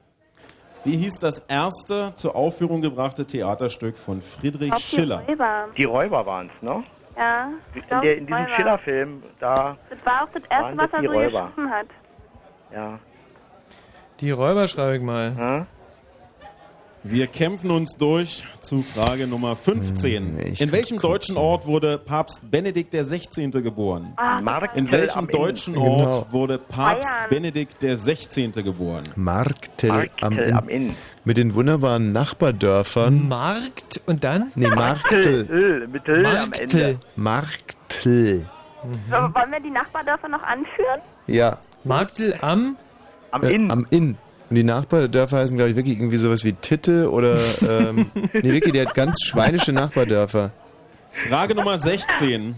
Wie 0.85 0.97
hieß 0.97 1.19
das 1.19 1.39
erste 1.39 2.13
zur 2.15 2.35
Aufführung 2.35 2.79
gebrachte 2.81 3.25
Theaterstück 3.25 3.97
von 3.97 4.21
Friedrich 4.21 4.71
Ob 4.71 4.77
die 4.77 4.83
Schiller? 4.83 5.23
Räuber. 5.27 5.65
Die 5.75 5.83
Räuber 5.83 6.25
waren 6.25 6.49
es, 6.55 6.61
ne? 6.63 6.83
Ja. 7.17 7.49
ich 7.73 7.81
In, 7.91 8.01
der, 8.01 8.17
in 8.17 8.27
diesem. 8.27 8.47
Schiller-Film, 8.55 9.23
da, 9.39 9.77
Das 9.89 10.05
war 10.05 10.23
auch 10.23 10.29
das 10.33 10.43
erste, 10.49 10.77
was 10.77 10.93
er 10.93 11.01
die 11.01 11.07
so 11.07 11.13
Räuber? 11.13 11.27
geschaffen 11.27 11.69
hat. 11.71 11.87
ja. 12.73 12.99
Die 14.21 14.31
Räuber 14.31 14.67
schreibe 14.67 14.95
ich 14.97 15.01
mal. 15.01 15.65
Wir 17.07 17.27
kämpfen 17.27 17.69
uns 17.69 17.97
durch 17.97 18.43
zu 18.61 18.81
Frage 18.81 19.27
Nummer 19.27 19.55
15. 19.55 20.33
Hm, 20.33 20.39
ich 20.39 20.59
In 20.59 20.71
welchem 20.71 20.99
deutschen 20.99 21.37
Ort 21.37 21.67
wurde 21.67 21.99
Papst 21.99 22.49
Benedikt 22.49 22.95
XVI. 22.95 23.51
geboren? 23.61 24.13
Ah, 24.17 24.41
Marktel 24.41 24.79
In 24.79 24.91
welchem 24.91 25.27
deutschen 25.27 25.75
Genau. 25.75 25.85
Ort 25.85 26.33
wurde 26.33 26.57
Papst 26.57 27.13
Bayern. 27.13 27.29
Benedikt 27.29 27.79
XVI. 27.83 28.51
geboren? 28.63 29.03
Marktel, 29.15 29.91
am, 29.91 30.33
Marktel 30.33 30.47
Inn. 30.47 30.57
am 30.57 30.67
Inn. 30.69 30.95
Mit 31.25 31.37
den 31.37 31.53
wunderbaren 31.53 32.11
Nachbardörfern. 32.11 33.27
Markt 33.27 34.01
und 34.07 34.23
dann? 34.23 34.51
Nee, 34.55 34.67
Marktel. 34.69 35.45
Marktel. 36.23 36.59
Ende. 36.59 36.99
Marktel. 37.15 38.45
So, 38.83 39.15
wollen 39.15 39.51
wir 39.51 39.59
die 39.59 39.69
Nachbardörfer 39.69 40.27
noch 40.27 40.41
anführen? 40.41 41.01
Ja, 41.27 41.59
Marktel 41.83 42.35
am? 42.41 42.77
Am 43.29 43.43
äh, 43.43 43.51
Inn. 43.51 43.69
am 43.69 43.85
Inn. 43.91 44.17
Und 44.49 44.55
die 44.55 44.63
Nachbardörfer 44.63 45.37
heißen, 45.37 45.57
glaube 45.57 45.71
ich, 45.71 45.75
wirklich 45.75 45.97
irgendwie 45.97 46.17
sowas 46.17 46.43
wie 46.43 46.53
Titte 46.53 47.11
oder. 47.11 47.37
Ähm, 47.67 48.11
nee, 48.33 48.51
wirklich, 48.51 48.73
der 48.73 48.85
hat 48.87 48.93
ganz 48.93 49.23
schweinische 49.23 49.71
Nachbardörfer. 49.71 50.51
Frage 51.09 51.55
Nummer 51.55 51.77
16. 51.77 52.55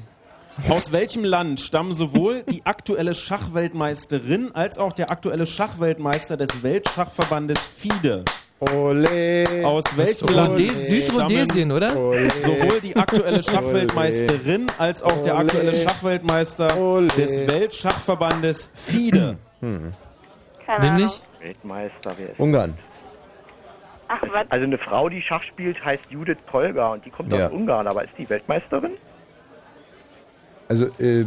Aus 0.70 0.92
welchem 0.92 1.24
Land 1.24 1.60
stammen 1.60 1.94
sowohl 1.94 2.44
die 2.50 2.66
aktuelle 2.66 3.14
Schachweltmeisterin 3.14 4.56
als 4.56 4.80
auch 4.80 4.92
der 4.92 5.12
aktuelle 5.12 5.46
Schachweltmeister 5.46 6.36
des 6.36 6.64
Weltschachverbandes 6.64 7.60
FIDE? 7.60 8.26
Ole. 8.60 9.46
Aus 9.64 9.84
welchem 9.96 10.30
Land 10.30 10.60
Rhodes 10.60 10.90
Südrhodesien, 10.90 11.72
oder? 11.72 11.96
Ole. 11.96 12.28
sowohl 12.42 12.82
die 12.82 12.96
aktuelle 12.96 13.44
Schachweltmeisterin 13.44 14.66
als 14.80 15.04
auch 15.04 15.22
der 15.22 15.38
aktuelle. 15.38 15.76
Schachweltmeister 15.76 16.76
Ole. 16.78 17.08
des 17.10 17.48
Weltschachverbandes 17.48 18.72
FIDE? 18.74 19.38
Keine 19.62 19.94
Bin 20.80 20.90
Ahnung. 20.90 21.06
ich? 21.06 21.22
Weltmeister, 21.40 22.14
wer 22.18 22.30
ist 22.32 22.40
Ungarn. 22.40 22.74
Ach, 24.10 24.22
was? 24.32 24.50
Also 24.50 24.66
eine 24.66 24.78
Frau, 24.78 25.10
die 25.10 25.22
Schach 25.22 25.44
spielt, 25.44 25.84
heißt 25.84 26.04
Judith 26.10 26.38
Polgar 26.46 26.94
und 26.94 27.06
die 27.06 27.10
kommt 27.10 27.32
Ja. 27.34 27.48
aus 27.48 27.52
Ungarn, 27.54 27.88
aber 27.88 28.04
ist 28.06 28.14
die 28.18 28.30
Weltmeisterin? 28.30 28.92
Also, 30.70 30.88
äh, 31.00 31.26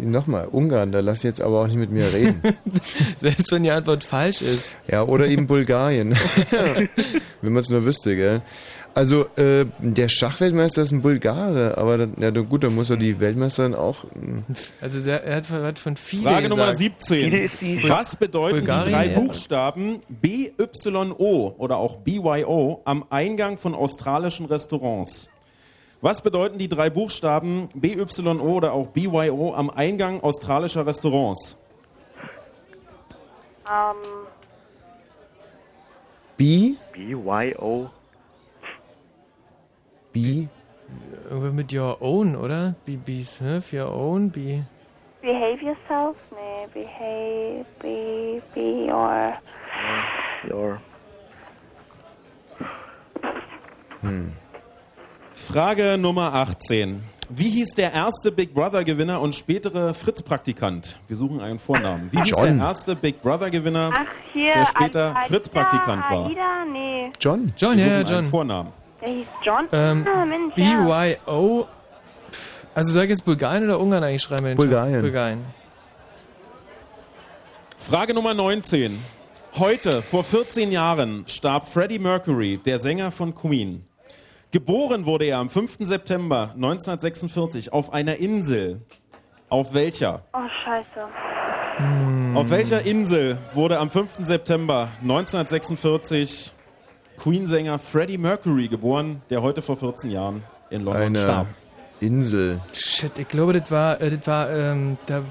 nochmal, 0.00 0.48
Ungarn, 0.50 0.92
da 0.92 1.00
lass 1.00 1.22
jetzt 1.22 1.42
aber 1.42 1.60
auch 1.60 1.66
nicht 1.66 1.76
mit 1.76 1.90
mir 1.90 2.10
reden. 2.10 2.40
Selbst 3.18 3.52
wenn 3.52 3.62
die 3.62 3.70
Antwort 3.70 4.02
falsch 4.02 4.40
ist. 4.40 4.76
Ja, 4.86 5.02
oder 5.02 5.26
eben 5.26 5.46
Bulgarien. 5.46 6.12
Wenn 7.42 7.52
man 7.52 7.62
es 7.62 7.68
nur 7.68 7.84
wüsste, 7.84 8.16
gell? 8.16 8.40
Also, 8.98 9.26
äh, 9.36 9.64
der 9.78 10.08
Schachweltmeister 10.08 10.82
ist 10.82 10.90
ein 10.90 11.02
Bulgare, 11.02 11.78
aber 11.78 11.98
dann, 11.98 12.14
ja, 12.18 12.30
gut, 12.30 12.64
dann 12.64 12.74
muss 12.74 12.90
er 12.90 12.96
die 12.96 13.20
Weltmeisterin 13.20 13.76
auch. 13.76 14.02
mm. 14.02 14.38
Also 14.80 15.00
sehr, 15.00 15.22
er 15.22 15.36
hat, 15.36 15.50
hat 15.50 15.78
von 15.78 15.94
viele 15.94 16.24
Frage 16.24 16.48
Nummer 16.48 16.72
gesagt. 16.72 17.04
17. 17.06 17.32
Ist 17.32 17.60
die- 17.60 17.88
Was 17.88 18.16
bedeuten 18.16 18.56
Bulgarien, 18.56 18.86
die 18.86 18.90
drei 18.90 19.06
ja. 19.12 19.20
Buchstaben 19.20 20.00
BYO 20.08 21.54
oder 21.58 21.76
auch 21.76 21.98
BYO 21.98 22.82
am 22.86 23.04
Eingang 23.08 23.56
von 23.56 23.76
australischen 23.76 24.46
Restaurants? 24.46 25.28
Was 26.00 26.20
bedeuten 26.20 26.58
die 26.58 26.68
drei 26.68 26.90
Buchstaben 26.90 27.68
BYO 27.74 28.04
oder 28.40 28.72
auch 28.72 28.88
BYO 28.88 29.54
am 29.54 29.70
Eingang 29.70 30.20
australischer 30.24 30.84
Restaurants? 30.84 31.56
Ähm, 33.64 34.26
B? 36.36 36.74
BYO. 36.92 37.90
B? 40.22 40.48
Irgendwas 41.30 41.52
mit 41.52 41.72
your 41.72 42.00
own, 42.00 42.34
oder? 42.34 42.74
Be, 42.84 42.96
be 42.96 43.22
surf 43.22 43.72
your 43.72 43.92
own, 43.92 44.30
be... 44.30 44.64
behave 45.20 45.60
yourself? 45.62 46.16
Nee, 46.32 46.66
behave, 46.72 47.64
be, 47.80 48.42
be, 48.54 48.92
or... 48.92 49.34
Your. 50.50 50.80
Frage 55.34 55.98
Nummer 55.98 56.32
18. 56.34 57.02
Wie 57.30 57.50
hieß 57.50 57.74
der 57.74 57.92
erste 57.92 58.32
Big 58.32 58.54
Brother 58.54 58.84
Gewinner 58.84 59.20
und 59.20 59.34
spätere 59.34 59.92
Fritz-Praktikant? 59.92 60.98
Wir 61.08 61.16
suchen 61.16 61.40
einen 61.40 61.58
Vornamen. 61.58 62.10
Wie 62.10 62.18
hieß 62.22 62.30
John. 62.30 62.56
der 62.56 62.66
erste 62.66 62.96
Big 62.96 63.20
Brother 63.20 63.50
Gewinner? 63.50 63.90
Ach, 63.94 64.06
hier, 64.32 64.54
Der 64.54 64.64
später 64.64 65.14
Fritz-Praktikant 65.26 66.10
war. 66.10 66.30
John? 67.20 67.52
John, 67.58 67.76
Wir 67.76 67.84
ja, 67.86 67.92
ja, 67.92 67.98
suchen 67.98 68.06
einen 68.06 68.06
John. 68.06 68.24
Vornamen. 68.24 68.72
Der 69.00 69.08
hieß 69.08 69.26
John. 69.42 69.68
Ähm, 69.72 70.06
ah, 70.12 70.24
Mensch. 70.24 70.54
BYO... 70.54 71.66
Pff, 72.30 72.66
Also 72.74 72.92
soll 72.92 73.04
ich 73.04 73.10
jetzt 73.10 73.24
Bulgarien 73.24 73.64
oder 73.64 73.80
Ungarn 73.80 74.02
eigentlich 74.04 74.22
schreiben? 74.22 74.54
Bulgarien. 74.56 75.02
Bulgarien. 75.02 75.44
Frage 77.78 78.12
Nummer 78.14 78.34
19. 78.34 78.98
Heute, 79.58 80.02
vor 80.02 80.24
14 80.24 80.70
Jahren, 80.70 81.24
starb 81.26 81.68
Freddie 81.68 81.98
Mercury, 81.98 82.60
der 82.64 82.78
Sänger 82.78 83.10
von 83.10 83.34
Queen. 83.34 83.84
Geboren 84.50 85.06
wurde 85.06 85.26
er 85.26 85.38
am 85.38 85.48
5. 85.50 85.76
September 85.80 86.52
1946 86.54 87.72
auf 87.72 87.92
einer 87.92 88.16
Insel. 88.16 88.82
Auf 89.48 89.74
welcher? 89.74 90.22
Oh, 90.32 90.38
scheiße. 90.64 91.08
Auf 92.34 92.50
welcher 92.50 92.84
Insel 92.84 93.38
wurde 93.54 93.78
am 93.78 93.90
5. 93.90 94.18
September 94.20 94.88
1946 95.02 96.52
Queen-Sänger 97.18 97.78
Freddie 97.78 98.18
Mercury 98.18 98.68
geboren, 98.68 99.22
der 99.30 99.42
heute 99.42 99.62
vor 99.62 99.76
14 99.76 100.10
Jahren 100.10 100.42
in 100.70 100.82
London 100.84 101.02
Eine 101.02 101.18
starb? 101.18 101.46
Insel. 102.00 102.60
Shit, 102.72 103.18
ich 103.18 103.28
glaube, 103.28 103.52
das 103.58 103.70
war, 103.70 104.00
äh, 104.00 104.10
das 104.16 104.26
war 104.26 104.50
ähm, 104.50 104.96
da 105.06 105.22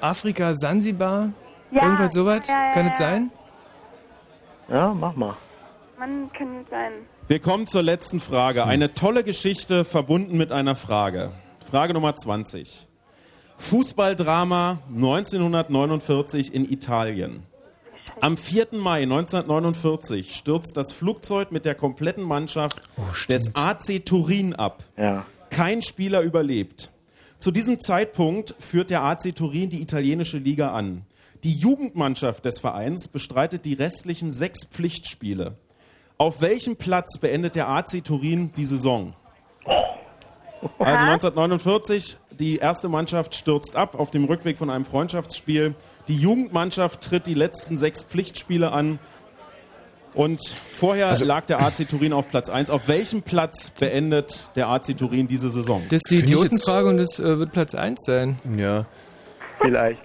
Afrika, 0.00 0.54
Sansibar, 0.54 1.30
Ja, 1.70 1.82
irgendwas 1.82 2.14
sowas. 2.14 2.48
ja, 2.48 2.66
ja, 2.66 2.72
Kann 2.72 2.86
es 2.86 2.98
ja. 2.98 3.06
sein? 3.10 3.30
Ja, 4.68 4.92
mach 4.94 5.14
mal. 5.14 5.34
Mann, 5.98 6.30
kann 6.36 6.58
nicht 6.58 6.70
sein. 6.70 6.92
Wir 7.26 7.38
kommen 7.40 7.66
zur 7.66 7.82
letzten 7.82 8.20
Frage. 8.20 8.64
Eine 8.64 8.94
tolle 8.94 9.22
Geschichte 9.24 9.84
verbunden 9.84 10.36
mit 10.36 10.50
einer 10.52 10.76
Frage. 10.76 11.32
Frage 11.70 11.92
Nummer 11.94 12.14
20. 12.16 12.86
Fußballdrama 13.58 14.78
1949 14.94 16.54
in 16.54 16.70
Italien. 16.70 17.42
Am 18.20 18.36
4. 18.36 18.68
Mai 18.72 19.02
1949 19.02 20.34
stürzt 20.34 20.76
das 20.76 20.92
Flugzeug 20.92 21.52
mit 21.52 21.64
der 21.64 21.74
kompletten 21.74 22.24
Mannschaft 22.24 22.82
des 23.28 23.54
AC 23.54 24.04
Turin 24.04 24.54
ab. 24.54 24.82
Ja. 24.96 25.24
Kein 25.50 25.82
Spieler 25.82 26.22
überlebt. 26.22 26.90
Zu 27.38 27.52
diesem 27.52 27.80
Zeitpunkt 27.80 28.54
führt 28.58 28.90
der 28.90 29.02
AC 29.02 29.34
Turin 29.34 29.70
die 29.70 29.80
italienische 29.80 30.38
Liga 30.38 30.72
an. 30.72 31.02
Die 31.44 31.52
Jugendmannschaft 31.52 32.44
des 32.44 32.58
Vereins 32.58 33.06
bestreitet 33.06 33.64
die 33.64 33.74
restlichen 33.74 34.32
sechs 34.32 34.66
Pflichtspiele. 34.66 35.54
Auf 36.16 36.40
welchem 36.40 36.74
Platz 36.74 37.18
beendet 37.18 37.54
der 37.54 37.68
AC 37.68 38.02
Turin 38.02 38.50
die 38.56 38.64
Saison? 38.64 39.14
Also 40.80 41.04
1949, 41.04 42.16
die 42.32 42.56
erste 42.56 42.88
Mannschaft 42.88 43.36
stürzt 43.36 43.76
ab 43.76 43.94
auf 43.98 44.10
dem 44.10 44.24
Rückweg 44.24 44.58
von 44.58 44.70
einem 44.70 44.84
Freundschaftsspiel. 44.84 45.74
Die 46.08 46.16
Jugendmannschaft 46.16 47.00
tritt 47.02 47.26
die 47.26 47.34
letzten 47.34 47.76
sechs 47.78 48.02
Pflichtspiele 48.04 48.72
an. 48.72 48.98
Und 50.14 50.40
vorher 50.70 51.08
Also- 51.08 51.24
lag 51.26 51.44
der 51.46 51.60
AC 51.60 51.84
Turin 51.88 52.12
auf 52.12 52.28
Platz 52.30 52.48
1. 52.48 52.70
Auf 52.70 52.88
welchem 52.88 53.22
Platz 53.22 53.70
beendet 53.78 54.48
der 54.56 54.68
AC 54.68 54.96
Turin 54.96 55.28
diese 55.28 55.50
Saison? 55.50 55.82
Das 55.90 56.00
ist 56.02 56.10
die 56.10 56.16
Idiotenfrage 56.20 56.88
und 56.88 56.96
das 56.96 57.18
äh, 57.18 57.38
wird 57.38 57.52
Platz 57.52 57.74
1 57.74 58.00
sein. 58.04 58.38
Ja. 58.56 58.86
Vielleicht. 59.60 60.00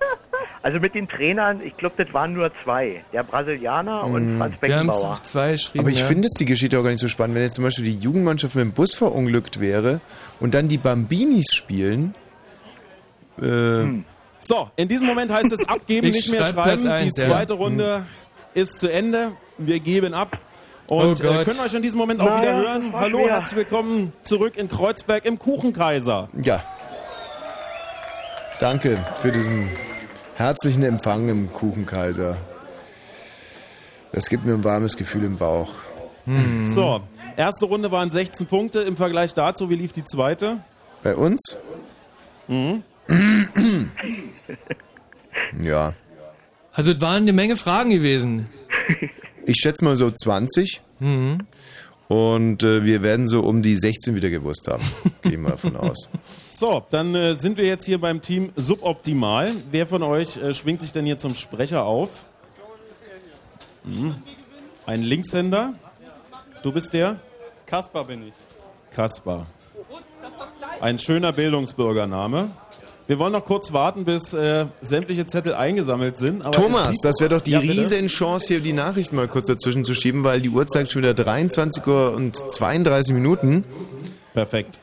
Also 0.62 0.80
mit 0.80 0.94
den 0.96 1.08
Trainern, 1.10 1.62
ich 1.62 1.76
glaube, 1.78 2.02
das 2.04 2.14
waren 2.14 2.34
nur 2.34 2.52
zwei. 2.64 3.04
Der 3.12 3.24
Brasilianer 3.24 4.04
und 4.06 4.36
Mm. 4.36 4.38
Franz 4.38 4.56
Wir 4.62 4.78
haben 4.78 4.88
Beckenbauer. 4.88 5.20
zwei 5.24 5.52
geschrieben. 5.54 5.80
Aber 5.84 5.90
ich 5.90 6.00
ja. 6.02 6.06
finde 6.06 6.28
es 6.28 6.34
die 6.36 6.46
Geschichte 6.46 6.78
auch 6.80 6.84
gar 6.84 6.90
nicht 6.92 7.02
so 7.02 7.08
spannend. 7.10 7.36
Wenn 7.36 7.44
jetzt 7.44 7.56
zum 7.56 7.64
Beispiel 7.66 7.86
die 7.86 7.96
Jugendmannschaft 7.98 8.56
mit 8.56 8.64
dem 8.64 8.72
Bus 8.72 8.94
verunglückt 8.94 9.60
wäre 9.60 10.00
und 10.40 10.54
dann 10.54 10.68
die 10.68 10.78
Bambinis 10.78 11.54
spielen. 11.54 12.14
Äh, 13.42 14.04
So, 14.46 14.70
in 14.76 14.88
diesem 14.90 15.08
Moment 15.08 15.32
heißt 15.32 15.52
es 15.54 15.68
abgeben, 15.68 16.08
Ich 16.08 16.14
nicht 16.16 16.32
mehr 16.32 16.44
schreib 16.44 16.56
schreiben. 16.82 16.88
Eins, 16.88 17.16
die 17.16 17.22
ja. 17.22 17.28
zweite 17.28 17.54
Runde 17.54 18.06
ist 18.54 18.78
zu 18.80 18.92
Ende. 18.92 19.32
Wir 19.58 19.80
geben 19.80 20.14
ab. 20.14 20.38
Und 20.88 21.24
Oh 21.24 21.28
äh, 21.32 21.46
können 21.46 21.62
euch 21.62 21.74
in 21.74 21.82
diesem 21.82 21.98
Moment 21.98 22.20
auch 22.20 22.26
Naja, 22.26 22.42
wieder 22.42 22.56
hören. 22.56 22.94
Hallo, 22.94 23.20
schwer. 23.20 23.32
herzlich 23.36 23.56
willkommen 23.56 24.12
zurück 24.24 24.58
in 24.58 24.68
Kreuzberg 24.68 25.26
im 25.26 25.40
Kuchenkaiser. 25.40 26.30
ja. 26.44 26.62
Danke 28.60 29.04
für 29.16 29.32
diesen 29.32 29.68
herzlichen 30.36 30.84
Empfang 30.84 31.28
im 31.28 31.52
Kuchenkaiser. 31.52 32.38
Das 34.14 34.30
gibt 34.30 34.46
mir 34.46 34.54
ein 34.54 34.64
warmes 34.64 34.96
Gefühl 34.96 35.24
im 35.24 35.38
Bauch. 35.38 35.72
Mhm. 36.26 36.70
So, 36.72 37.02
erste 37.36 37.66
Runde 37.66 37.92
waren 37.92 38.10
16 38.12 38.46
Punkte. 38.48 38.82
Im 38.82 38.96
Vergleich 38.96 39.34
dazu, 39.34 39.70
wie 39.70 39.76
lief 39.76 39.92
die 39.92 40.04
zweite? 40.04 40.60
Bei 41.02 41.16
uns? 41.16 41.58
Mhm. 42.48 42.84
Ja. 45.60 45.94
Also 46.72 46.92
es 46.92 47.02
waren 47.02 47.24
eine 47.24 47.34
Menge 47.34 47.56
Fragen 47.56 47.92
gewesen. 47.92 48.48
Ich 49.46 49.58
schätze 49.58 49.84
mal 49.84 49.96
so 49.96 50.10
20. 50.10 50.82
Mhm. 51.00 51.40
Und 52.08 52.64
äh, 52.64 52.84
wir 52.84 53.02
werden 53.02 53.28
so 53.28 53.42
um 53.42 53.64
die 53.64 53.76
16 53.76 54.16
wieder 54.16 54.30
gewusst 54.30 54.68
haben. 54.68 54.84
Gehen 55.24 55.42
wir 55.42 55.52
davon 55.52 55.76
aus. 55.78 56.10
So, 56.52 56.86
dann 56.90 57.16
äh, 57.16 57.36
sind 57.36 57.58
wir 57.58 57.66
jetzt 57.66 57.86
hier 57.86 58.00
beim 58.00 58.22
Team 58.22 58.52
Suboptimal. 58.56 59.52
Wer 59.72 59.88
von 59.88 60.04
euch 60.04 60.38
äh, 60.38 60.54
schwingt 60.54 60.82
sich 60.82 60.92
denn 60.92 61.06
hier 61.06 61.18
zum 61.18 61.36
Sprecher 61.36 61.84
auf? 61.84 62.26
Mhm. 63.84 64.16
Ein 64.86 65.02
Linkshänder. 65.02 65.74
Du 66.62 66.72
bist 66.72 66.94
der? 66.94 67.20
Kaspar 67.66 68.06
bin 68.06 68.28
ich. 68.28 68.34
Kaspar. 68.92 69.48
Ein 70.80 71.00
schöner 71.00 71.32
Bildungsbürgername. 71.34 72.52
Wir 73.06 73.20
wollen 73.20 73.34
noch 73.34 73.44
kurz 73.44 73.74
warten, 73.74 74.06
bis 74.06 74.34
äh, 74.34 74.66
sämtliche 74.82 75.26
Zettel 75.26 75.54
eingesammelt 75.54 76.18
sind. 76.18 76.44
Thomas, 76.54 77.00
das 77.02 77.20
wäre 77.20 77.32
doch 77.32 77.42
die 77.42 77.52
Ja? 77.52 77.60
Riesenchance, 77.60 78.48
hier 78.48 78.62
die 78.62 78.72
Nachrichten 78.72 79.18
mal 79.18 79.28
kurz 79.28 79.48
dazwischen 79.48 79.84
zu 79.84 79.94
schieben, 79.94 80.24
weil 80.24 80.40
die 80.40 80.50
Uhr 80.50 80.66
zeigt 80.68 80.92
schon 80.92 81.02
wieder 81.02 81.14
23 81.14 81.86
Uhr 81.86 82.14
und 82.14 82.36
32 82.36 83.14
Minuten. 83.14 83.66
Perfekt. 84.34 84.80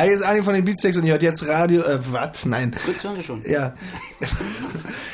Hi, 0.00 0.06
hier 0.06 0.16
ist 0.16 0.22
Arne 0.22 0.42
von 0.42 0.54
den 0.54 0.64
Beatsteaks 0.64 0.96
und 0.96 1.04
ihr 1.04 1.12
hört 1.12 1.22
jetzt 1.22 1.46
Radio. 1.46 1.82
Äh, 1.82 1.98
was? 2.10 2.46
Nein. 2.46 2.72
Fritz 2.72 3.04
hören 3.04 3.16
Sie 3.16 3.22
schon. 3.22 3.42
Ja. 3.46 3.74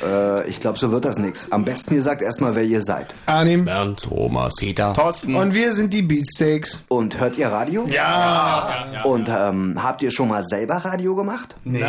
Äh, 0.05 0.49
ich 0.49 0.61
glaube, 0.61 0.79
so 0.79 0.93
wird 0.93 1.05
das 1.05 1.17
nichts. 1.17 1.51
Am 1.51 1.65
besten 1.65 1.95
ihr 1.95 2.03
sagt 2.03 2.21
erstmal, 2.23 2.55
wer 2.55 2.63
ihr 2.63 2.83
seid. 2.83 3.15
Arnim. 3.25 3.65
Bernd. 3.65 4.03
Thomas. 4.03 4.55
Peter. 4.61 4.93
Thorsten. 4.93 5.35
Und 5.35 5.55
wir 5.55 5.73
sind 5.73 5.93
die 5.95 6.03
Beatsteaks. 6.03 6.85
Und 6.89 7.19
hört 7.19 7.39
ihr 7.39 7.49
Radio? 7.49 7.87
Ja. 7.89 9.03
Und 9.05 9.29
ähm, 9.29 9.83
habt 9.83 10.03
ihr 10.03 10.11
schon 10.11 10.29
mal 10.29 10.45
selber 10.45 10.77
Radio 10.77 11.17
gemacht? 11.17 11.57
Nein. 11.65 11.81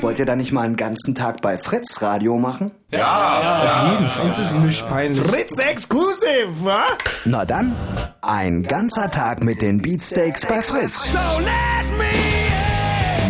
Wollt 0.00 0.18
ihr 0.18 0.26
da 0.26 0.36
nicht 0.36 0.52
mal 0.52 0.62
einen 0.62 0.76
ganzen 0.76 1.14
Tag 1.14 1.40
bei 1.42 1.56
Fritz 1.56 2.02
Radio 2.02 2.38
machen? 2.38 2.72
Auf 2.92 3.90
jeden 3.90 4.08
Fall. 4.08 4.26
Uns 4.26 4.38
ist 4.38 4.54
nicht 4.54 4.88
peinlich. 4.88 5.20
Fritz 5.22 5.58
Exclusive, 5.58 6.64
wa? 6.64 6.84
Na 7.24 7.44
dann, 7.44 7.74
ein 8.22 8.62
ganzer 8.62 9.10
Tag 9.10 9.44
mit 9.44 9.60
den 9.60 9.82
Beatsteaks 9.82 10.46
bei 10.46 10.62
Fritz. 10.62 11.14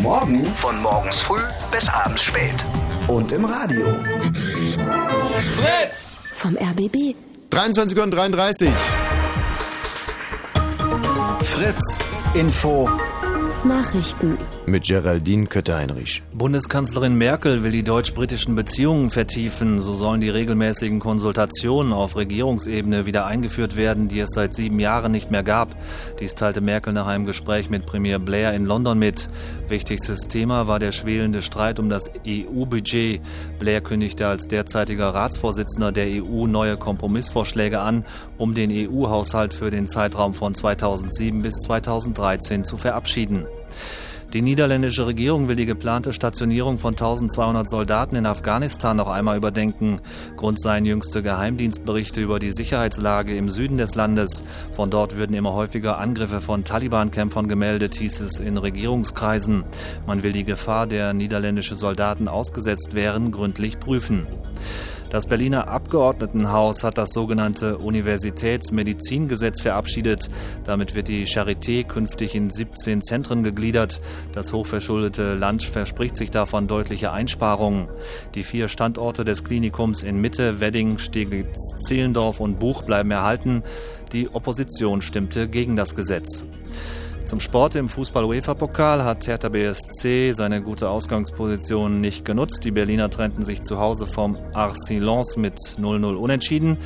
Morgen 0.02 0.46
von 0.56 0.80
morgens 0.82 1.20
früh 1.20 1.40
bis 1.70 1.88
abends 1.88 2.22
spät. 2.22 2.54
Und 3.08 3.30
im 3.30 3.44
Radio. 3.44 3.86
Fritz! 5.56 6.16
Vom 6.32 6.56
RBB. 6.56 7.14
23 7.50 7.96
Uhr 7.96 8.04
und 8.04 8.10
33. 8.12 8.70
Fritz 11.44 11.98
Info. 12.34 12.88
Nachrichten. 13.64 14.38
Mit 14.68 14.84
Geraldine 14.84 15.46
Kötter-Heinrich. 15.46 16.22
Bundeskanzlerin 16.34 17.14
Merkel 17.14 17.64
will 17.64 17.70
die 17.70 17.82
deutsch-britischen 17.82 18.54
Beziehungen 18.54 19.08
vertiefen. 19.08 19.80
So 19.80 19.94
sollen 19.94 20.20
die 20.20 20.28
regelmäßigen 20.28 21.00
Konsultationen 21.00 21.94
auf 21.94 22.16
Regierungsebene 22.16 23.06
wieder 23.06 23.24
eingeführt 23.24 23.76
werden, 23.76 24.08
die 24.08 24.20
es 24.20 24.30
seit 24.30 24.54
sieben 24.54 24.78
Jahren 24.78 25.10
nicht 25.10 25.30
mehr 25.30 25.42
gab. 25.42 25.74
Dies 26.20 26.34
teilte 26.34 26.60
Merkel 26.60 26.92
nach 26.92 27.06
einem 27.06 27.24
Gespräch 27.24 27.70
mit 27.70 27.86
Premier 27.86 28.18
Blair 28.18 28.52
in 28.52 28.66
London 28.66 28.98
mit. 28.98 29.30
Wichtigstes 29.68 30.28
Thema 30.28 30.66
war 30.66 30.78
der 30.78 30.92
schwelende 30.92 31.40
Streit 31.40 31.78
um 31.78 31.88
das 31.88 32.10
EU-Budget. 32.26 33.22
Blair 33.58 33.80
kündigte 33.80 34.26
als 34.26 34.48
derzeitiger 34.48 35.14
Ratsvorsitzender 35.14 35.92
der 35.92 36.22
EU 36.22 36.46
neue 36.46 36.76
Kompromissvorschläge 36.76 37.80
an, 37.80 38.04
um 38.36 38.54
den 38.54 38.70
EU-Haushalt 38.70 39.54
für 39.54 39.70
den 39.70 39.88
Zeitraum 39.88 40.34
von 40.34 40.54
2007 40.54 41.40
bis 41.40 41.54
2013 41.62 42.64
zu 42.64 42.76
verabschieden. 42.76 43.46
Die 44.34 44.42
niederländische 44.42 45.06
Regierung 45.06 45.48
will 45.48 45.56
die 45.56 45.64
geplante 45.64 46.12
Stationierung 46.12 46.78
von 46.78 46.92
1200 46.92 47.66
Soldaten 47.66 48.14
in 48.14 48.26
Afghanistan 48.26 48.98
noch 48.98 49.08
einmal 49.08 49.38
überdenken. 49.38 50.02
Grund 50.36 50.60
seien 50.60 50.84
jüngste 50.84 51.22
Geheimdienstberichte 51.22 52.20
über 52.20 52.38
die 52.38 52.52
Sicherheitslage 52.52 53.34
im 53.34 53.48
Süden 53.48 53.78
des 53.78 53.94
Landes. 53.94 54.44
Von 54.72 54.90
dort 54.90 55.16
würden 55.16 55.34
immer 55.34 55.54
häufiger 55.54 55.96
Angriffe 55.96 56.42
von 56.42 56.62
Taliban-Kämpfern 56.62 57.48
gemeldet, 57.48 57.94
hieß 57.94 58.20
es 58.20 58.38
in 58.38 58.58
Regierungskreisen. 58.58 59.64
Man 60.06 60.22
will 60.22 60.32
die 60.32 60.44
Gefahr, 60.44 60.86
der 60.86 61.14
niederländische 61.14 61.76
Soldaten 61.76 62.28
ausgesetzt 62.28 62.94
wären, 62.94 63.32
gründlich 63.32 63.78
prüfen. 63.78 64.26
Das 65.10 65.24
Berliner 65.24 65.68
Abgeordnetenhaus 65.68 66.84
hat 66.84 66.98
das 66.98 67.10
sogenannte 67.10 67.78
Universitätsmedizingesetz 67.78 69.62
verabschiedet. 69.62 70.28
Damit 70.64 70.94
wird 70.94 71.08
die 71.08 71.26
Charité 71.26 71.82
künftig 71.82 72.34
in 72.34 72.50
17 72.50 73.00
Zentren 73.02 73.42
gegliedert. 73.42 74.02
Das 74.32 74.52
hochverschuldete 74.52 75.34
Land 75.34 75.62
verspricht 75.62 76.14
sich 76.16 76.30
davon 76.30 76.68
deutliche 76.68 77.10
Einsparungen. 77.10 77.88
Die 78.34 78.42
vier 78.42 78.68
Standorte 78.68 79.24
des 79.24 79.44
Klinikums 79.44 80.02
in 80.02 80.20
Mitte, 80.20 80.60
Wedding, 80.60 80.98
Steglitz-Zehlendorf 80.98 82.38
und 82.38 82.58
Buch 82.58 82.82
bleiben 82.82 83.10
erhalten. 83.10 83.62
Die 84.12 84.28
Opposition 84.28 85.00
stimmte 85.00 85.48
gegen 85.48 85.74
das 85.74 85.94
Gesetz. 85.94 86.44
Zum 87.28 87.40
Sport 87.40 87.74
im 87.74 87.90
Fußball-UEFA-Pokal 87.90 89.04
hat 89.04 89.26
Hertha 89.26 89.50
BSC 89.50 90.32
seine 90.32 90.62
gute 90.62 90.88
Ausgangsposition 90.88 92.00
nicht 92.00 92.24
genutzt. 92.24 92.64
Die 92.64 92.70
Berliner 92.70 93.10
trennten 93.10 93.44
sich 93.44 93.60
zu 93.60 93.78
Hause 93.78 94.06
vom 94.06 94.38
Arcelons 94.54 95.36
mit 95.36 95.58
0-0 95.78 96.14
unentschieden. 96.14 96.78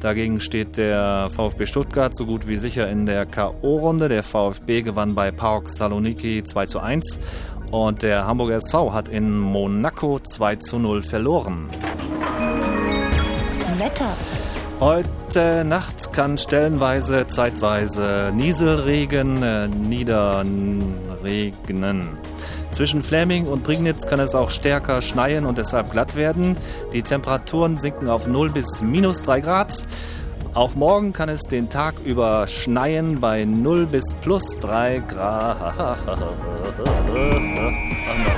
Dagegen 0.00 0.40
steht 0.40 0.78
der 0.78 1.28
VfB 1.28 1.66
Stuttgart 1.66 2.16
so 2.16 2.24
gut 2.24 2.48
wie 2.48 2.56
sicher 2.56 2.88
in 2.88 3.04
der 3.04 3.26
K.O.-Runde. 3.26 4.08
Der 4.08 4.22
VfB 4.22 4.80
gewann 4.80 5.14
bei 5.14 5.30
PAOK 5.32 5.68
Saloniki 5.68 6.44
2 6.44 6.64
zu 6.64 6.80
1 6.80 7.20
und 7.70 8.02
der 8.02 8.26
Hamburger 8.26 8.54
SV 8.54 8.94
hat 8.94 9.10
in 9.10 9.38
Monaco 9.38 10.18
2 10.18 10.56
zu 10.56 10.78
0 10.78 11.02
verloren. 11.02 11.68
Wetter. 13.76 14.16
Heute 14.80 15.62
Nacht 15.66 16.10
kann 16.14 16.38
stellenweise, 16.38 17.26
zeitweise 17.28 18.32
Nieselregen 18.34 19.42
äh, 19.42 19.68
niederregnen. 19.68 20.88
Zwischen 22.70 23.02
Fläming 23.02 23.46
und 23.46 23.62
Prignitz 23.62 24.06
kann 24.06 24.20
es 24.20 24.34
auch 24.34 24.48
stärker 24.48 25.02
schneien 25.02 25.44
und 25.44 25.58
deshalb 25.58 25.92
glatt 25.92 26.16
werden. 26.16 26.56
Die 26.94 27.02
Temperaturen 27.02 27.76
sinken 27.76 28.08
auf 28.08 28.26
0 28.26 28.48
bis 28.48 28.80
minus 28.80 29.20
3 29.20 29.40
Grad. 29.40 29.84
Auch 30.54 30.74
morgen 30.74 31.12
kann 31.12 31.28
es 31.28 31.42
den 31.42 31.68
Tag 31.68 31.96
über 32.02 32.46
schneien 32.46 33.20
bei 33.20 33.44
0 33.44 33.84
bis 33.84 34.14
plus 34.22 34.58
3 34.60 35.02
Grad. 35.06 35.98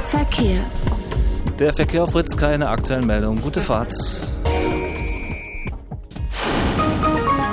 Verkehr. 0.03 0.65
Der 1.61 1.73
Verkehr 1.73 2.03
auf 2.03 2.11
Fritz, 2.11 2.37
keine 2.37 2.69
aktuellen 2.69 3.07
Meldungen. 3.07 3.41
Gute 3.41 3.61
Fahrt. 3.61 3.95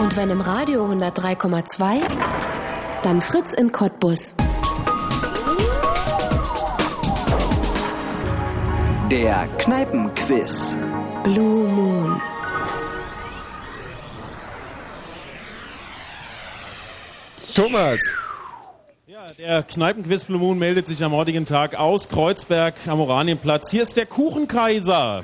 Und 0.09 0.17
wenn 0.17 0.31
im 0.31 0.41
Radio 0.41 0.87
103,2, 0.87 2.01
dann 3.03 3.21
Fritz 3.21 3.53
in 3.53 3.71
Cottbus. 3.71 4.33
Der 9.11 9.47
Kneipenquiz. 9.59 10.75
Blue 11.23 11.67
Moon. 11.67 12.19
Thomas. 17.53 17.99
Der 19.37 19.61
Kneipenquiz 19.61 20.23
Blue 20.23 20.39
Moon 20.39 20.57
meldet 20.57 20.87
sich 20.87 21.03
am 21.03 21.11
heutigen 21.11 21.45
Tag 21.45 21.75
aus 21.75 22.09
Kreuzberg 22.09 22.73
am 22.87 22.99
Oranienplatz. 22.99 23.69
Hier 23.69 23.83
ist 23.83 23.95
der 23.95 24.07
Kuchenkaiser. 24.07 25.23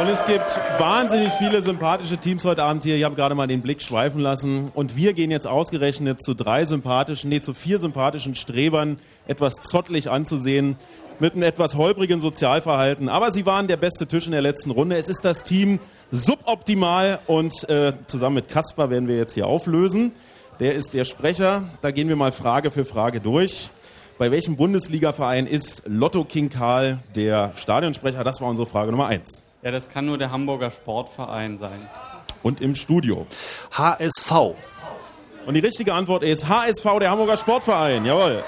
Und 0.00 0.08
es 0.08 0.26
gibt 0.26 0.60
wahnsinnig 0.78 1.30
viele 1.34 1.62
sympathische 1.62 2.16
Teams 2.16 2.44
heute 2.44 2.64
Abend 2.64 2.82
hier. 2.82 2.96
Ich 2.96 3.04
habe 3.04 3.14
gerade 3.14 3.36
mal 3.36 3.46
den 3.46 3.62
Blick 3.62 3.80
schweifen 3.80 4.20
lassen. 4.20 4.72
Und 4.74 4.96
wir 4.96 5.12
gehen 5.12 5.30
jetzt 5.30 5.46
ausgerechnet 5.46 6.20
zu 6.20 6.34
drei 6.34 6.64
sympathischen, 6.64 7.30
nee, 7.30 7.38
zu 7.38 7.54
vier 7.54 7.78
sympathischen 7.78 8.34
Strebern, 8.34 8.98
etwas 9.28 9.54
zottelig 9.62 10.10
anzusehen, 10.10 10.74
mit 11.20 11.34
einem 11.34 11.44
etwas 11.44 11.76
holprigen 11.76 12.20
Sozialverhalten. 12.20 13.08
Aber 13.08 13.30
sie 13.30 13.46
waren 13.46 13.68
der 13.68 13.76
beste 13.76 14.08
Tisch 14.08 14.26
in 14.26 14.32
der 14.32 14.42
letzten 14.42 14.72
Runde. 14.72 14.96
Es 14.96 15.08
ist 15.08 15.24
das 15.24 15.44
Team 15.44 15.78
Suboptimal 16.10 17.20
und 17.28 17.68
äh, 17.68 17.92
zusammen 18.06 18.34
mit 18.34 18.48
Kaspar 18.48 18.90
werden 18.90 19.06
wir 19.06 19.16
jetzt 19.16 19.34
hier 19.34 19.46
auflösen. 19.46 20.10
Der 20.58 20.74
ist 20.74 20.94
der 20.94 21.04
Sprecher. 21.04 21.68
Da 21.82 21.92
gehen 21.92 22.08
wir 22.08 22.16
mal 22.16 22.32
Frage 22.32 22.72
für 22.72 22.84
Frage 22.84 23.20
durch. 23.20 23.70
Bei 24.18 24.32
welchem 24.32 24.56
Bundesligaverein 24.56 25.46
ist 25.46 25.84
Lotto 25.86 26.24
King 26.24 26.48
Karl 26.48 26.98
der 27.14 27.52
Stadionsprecher? 27.54 28.24
Das 28.24 28.40
war 28.40 28.48
unsere 28.48 28.66
Frage 28.66 28.90
Nummer 28.90 29.06
eins. 29.06 29.43
Ja, 29.64 29.70
das 29.70 29.88
kann 29.88 30.04
nur 30.04 30.18
der 30.18 30.30
Hamburger 30.30 30.70
Sportverein 30.70 31.56
sein. 31.56 31.88
Und 32.42 32.60
im 32.60 32.74
Studio. 32.74 33.26
HSV. 33.72 34.30
Und 35.46 35.54
die 35.54 35.60
richtige 35.60 35.94
Antwort 35.94 36.22
ist 36.22 36.50
HSV, 36.50 36.84
der 37.00 37.10
Hamburger 37.10 37.38
Sportverein. 37.38 38.04
Jawohl. 38.04 38.44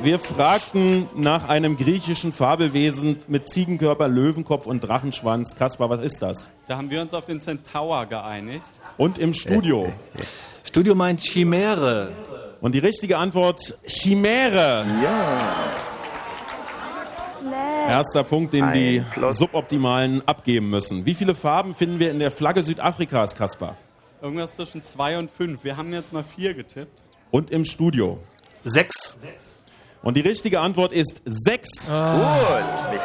Wir 0.00 0.20
fragten 0.20 1.08
nach 1.16 1.48
einem 1.48 1.76
griechischen 1.76 2.32
Fabelwesen 2.32 3.18
mit 3.26 3.48
Ziegenkörper, 3.48 4.06
Löwenkopf 4.06 4.66
und 4.66 4.78
Drachenschwanz. 4.78 5.56
Kaspar, 5.56 5.90
was 5.90 6.00
ist 6.02 6.22
das? 6.22 6.52
Da 6.68 6.76
haben 6.76 6.90
wir 6.90 7.00
uns 7.00 7.14
auf 7.14 7.24
den 7.24 7.40
Centaur 7.40 8.06
geeinigt. 8.06 8.70
Und 8.96 9.18
im 9.18 9.34
Studio. 9.34 9.92
Studio 10.62 10.94
meint 10.94 11.20
Chimäre. 11.20 12.12
Und 12.60 12.76
die 12.76 12.78
richtige 12.78 13.18
Antwort 13.18 13.76
Chimäre. 13.88 14.86
Ja. 15.02 15.95
Erster 17.52 18.24
Punkt, 18.24 18.52
den 18.52 18.64
Ein 18.64 18.74
die 18.74 19.02
Plus. 19.12 19.38
Suboptimalen 19.38 20.22
abgeben 20.26 20.70
müssen. 20.70 21.06
Wie 21.06 21.14
viele 21.14 21.34
Farben 21.34 21.74
finden 21.74 21.98
wir 21.98 22.10
in 22.10 22.18
der 22.18 22.30
Flagge 22.30 22.62
Südafrikas, 22.62 23.34
Kaspar? 23.34 23.76
Irgendwas 24.20 24.56
zwischen 24.56 24.82
zwei 24.82 25.18
und 25.18 25.30
fünf. 25.30 25.62
Wir 25.62 25.76
haben 25.76 25.92
jetzt 25.92 26.12
mal 26.12 26.24
vier 26.24 26.54
getippt. 26.54 27.02
Und 27.30 27.50
im 27.50 27.64
Studio? 27.64 28.18
Sechs. 28.64 29.16
Und 30.02 30.16
die 30.16 30.20
richtige 30.20 30.60
Antwort 30.60 30.92
ist 30.92 31.22
sechs. 31.24 31.88
Gut. 31.88 31.96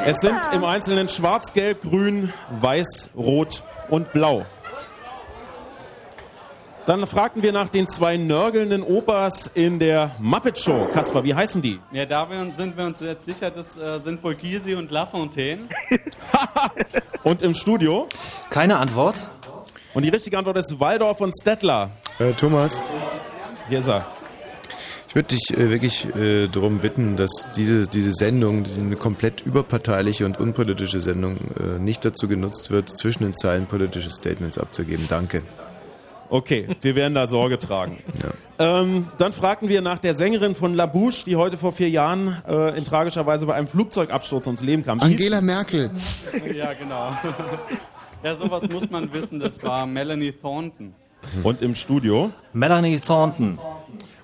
Es 0.06 0.18
sind 0.22 0.40
im 0.54 0.64
Einzelnen 0.64 1.10
schwarz, 1.10 1.54
gelb, 1.54 1.82
grün, 1.82 2.32
weiß, 2.60 3.12
rot 3.16 3.64
und 3.90 4.12
blau. 4.12 4.46
Dann 6.88 7.06
fragten 7.06 7.44
wir 7.44 7.52
nach 7.52 7.70
den 7.70 7.88
zwei 7.88 8.18
nörgelnden 8.18 8.82
Opas 8.82 9.52
in 9.54 9.78
der 9.78 10.16
Muppet 10.20 10.58
Show. 10.58 10.88
Kaspar, 10.92 11.24
wie 11.24 11.36
heißen 11.36 11.62
die? 11.62 11.80
Ja, 11.92 12.06
da 12.08 12.28
sind 12.58 12.76
wir 12.76 12.86
uns 12.86 13.00
jetzt 13.00 13.26
sicher, 13.26 13.52
das 13.52 13.78
äh, 13.78 14.00
sind 14.00 14.24
wohl 14.24 14.34
Gysi 14.34 14.74
und 14.74 14.90
Lafontaine. 14.90 15.70
Und 17.24 17.44
im 17.44 17.54
Studio? 17.54 18.08
Keine 18.50 18.78
Antwort. 18.78 19.16
Und 19.94 20.04
die 20.04 20.10
richtige 20.10 20.38
Antwort 20.40 20.58
ist 20.58 20.80
Waldorf 20.80 21.22
und 21.22 21.34
Stettler. 21.40 21.92
Äh, 22.18 22.32
Thomas, 22.32 22.82
Hier 23.70 23.80
ist 23.80 23.88
er. 23.88 24.08
ich 25.08 25.14
würde 25.14 25.30
dich 25.30 25.52
äh, 25.52 25.70
wirklich 25.70 26.08
äh, 26.16 26.48
darum 26.48 26.80
bitten, 26.80 27.16
dass 27.16 27.48
diese, 27.56 27.88
diese 27.88 28.12
Sendung, 28.12 28.64
diese 28.64 28.80
eine 28.80 28.96
komplett 28.96 29.42
überparteiliche 29.42 30.26
und 30.26 30.40
unpolitische 30.40 31.00
Sendung, 31.00 31.38
äh, 31.60 31.78
nicht 31.80 32.04
dazu 32.06 32.28
genutzt 32.28 32.72
wird, 32.72 32.90
zwischen 32.90 33.24
den 33.24 33.36
Zeilen 33.36 33.68
politische 33.68 34.10
Statements 34.10 34.58
abzugeben. 34.58 35.06
Danke. 35.08 35.44
Okay, 36.32 36.66
wir 36.80 36.96
werden 36.96 37.14
da 37.14 37.28
Sorge 37.28 37.60
tragen. 37.60 37.98
Ähm, 38.58 39.08
dann 39.18 39.34
fragten 39.34 39.68
wir 39.68 39.82
nach 39.82 40.00
der 40.00 40.16
Sängerin 40.16 40.56
von 40.56 40.74
La 40.74 40.86
Bouche, 40.86 41.26
die 41.26 41.36
heute 41.36 41.58
vor 41.58 41.74
vier 41.74 41.90
Jahren 41.90 42.42
äh, 42.48 42.78
in 42.78 42.86
tragischer 42.86 43.26
Weise 43.26 43.46
bei 43.46 43.54
einem 43.54 43.68
Flugzeugabsturz 43.68 44.48
ums 44.48 44.62
Leben 44.62 44.86
kam. 44.86 45.02
Wie 45.02 45.08
hieß 45.08 45.16
Angela 45.16 45.42
Merkel. 45.42 45.92
ja, 46.56 46.72
genau. 46.72 47.12
ja, 48.24 48.36
sowas 48.36 48.64
muss 48.72 48.90
man 48.90 49.12
wissen. 49.12 49.42
Das 49.42 49.62
war 49.62 49.86
Melanie 49.86 50.32
Thornton. 50.32 50.94
Und 51.44 51.62
im 51.62 51.76
Studio? 51.76 52.32
Melanie 52.54 53.02
Thornton. 53.02 53.60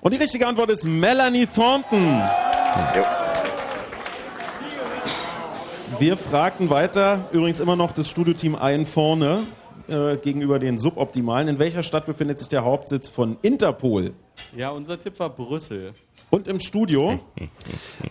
Und 0.00 0.14
die 0.14 0.18
richtige 0.18 0.46
Antwort 0.46 0.70
ist 0.70 0.86
Melanie 0.86 1.46
Thornton. 1.46 2.22
Wir 5.98 6.16
fragten 6.16 6.70
weiter, 6.70 7.28
übrigens 7.32 7.60
immer 7.60 7.76
noch 7.76 7.92
das 7.92 8.08
Studioteam 8.08 8.54
ein 8.54 8.86
vorne 8.86 9.40
äh, 9.88 10.16
gegenüber 10.16 10.58
den 10.58 10.78
Suboptimalen. 10.78 11.48
In 11.48 11.58
welcher 11.58 11.82
Stadt 11.82 12.06
befindet 12.06 12.38
sich 12.38 12.48
der 12.48 12.64
Hauptsitz 12.64 13.08
von 13.08 13.38
Interpol? 13.42 14.12
Ja, 14.56 14.70
unser 14.70 14.98
Tipp 14.98 15.18
war 15.18 15.30
Brüssel. 15.30 15.94
Und 16.30 16.46
im 16.46 16.60
Studio? 16.60 17.18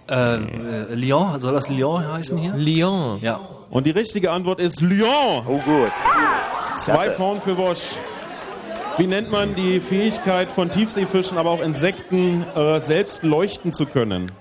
Äh, 0.10 0.36
äh, 0.36 0.96
Lyon, 0.96 1.40
soll 1.40 1.54
das 1.54 1.70
Lyon 1.70 2.12
heißen 2.12 2.38
hier? 2.38 2.54
Lyon. 2.56 3.20
Ja. 3.22 3.40
Und 3.70 3.86
die 3.86 3.92
richtige 3.92 4.32
Antwort 4.32 4.60
ist 4.60 4.82
Lyon. 4.82 5.44
Oh 5.48 5.60
gut. 5.60 5.92
Zwei 6.80 7.12
vorn 7.12 7.42
für 7.42 7.58
Wosch. 7.58 7.98
Wie 8.98 9.06
nennt 9.06 9.32
man 9.32 9.54
die 9.54 9.80
Fähigkeit 9.80 10.52
von 10.52 10.72
Tiefseefischen, 10.72 11.38
aber 11.38 11.52
auch 11.52 11.62
Insekten, 11.62 12.44
äh, 12.56 12.80
selbst 12.82 13.22
leuchten 13.22 13.72
zu 13.72 13.86
können? 13.86 14.32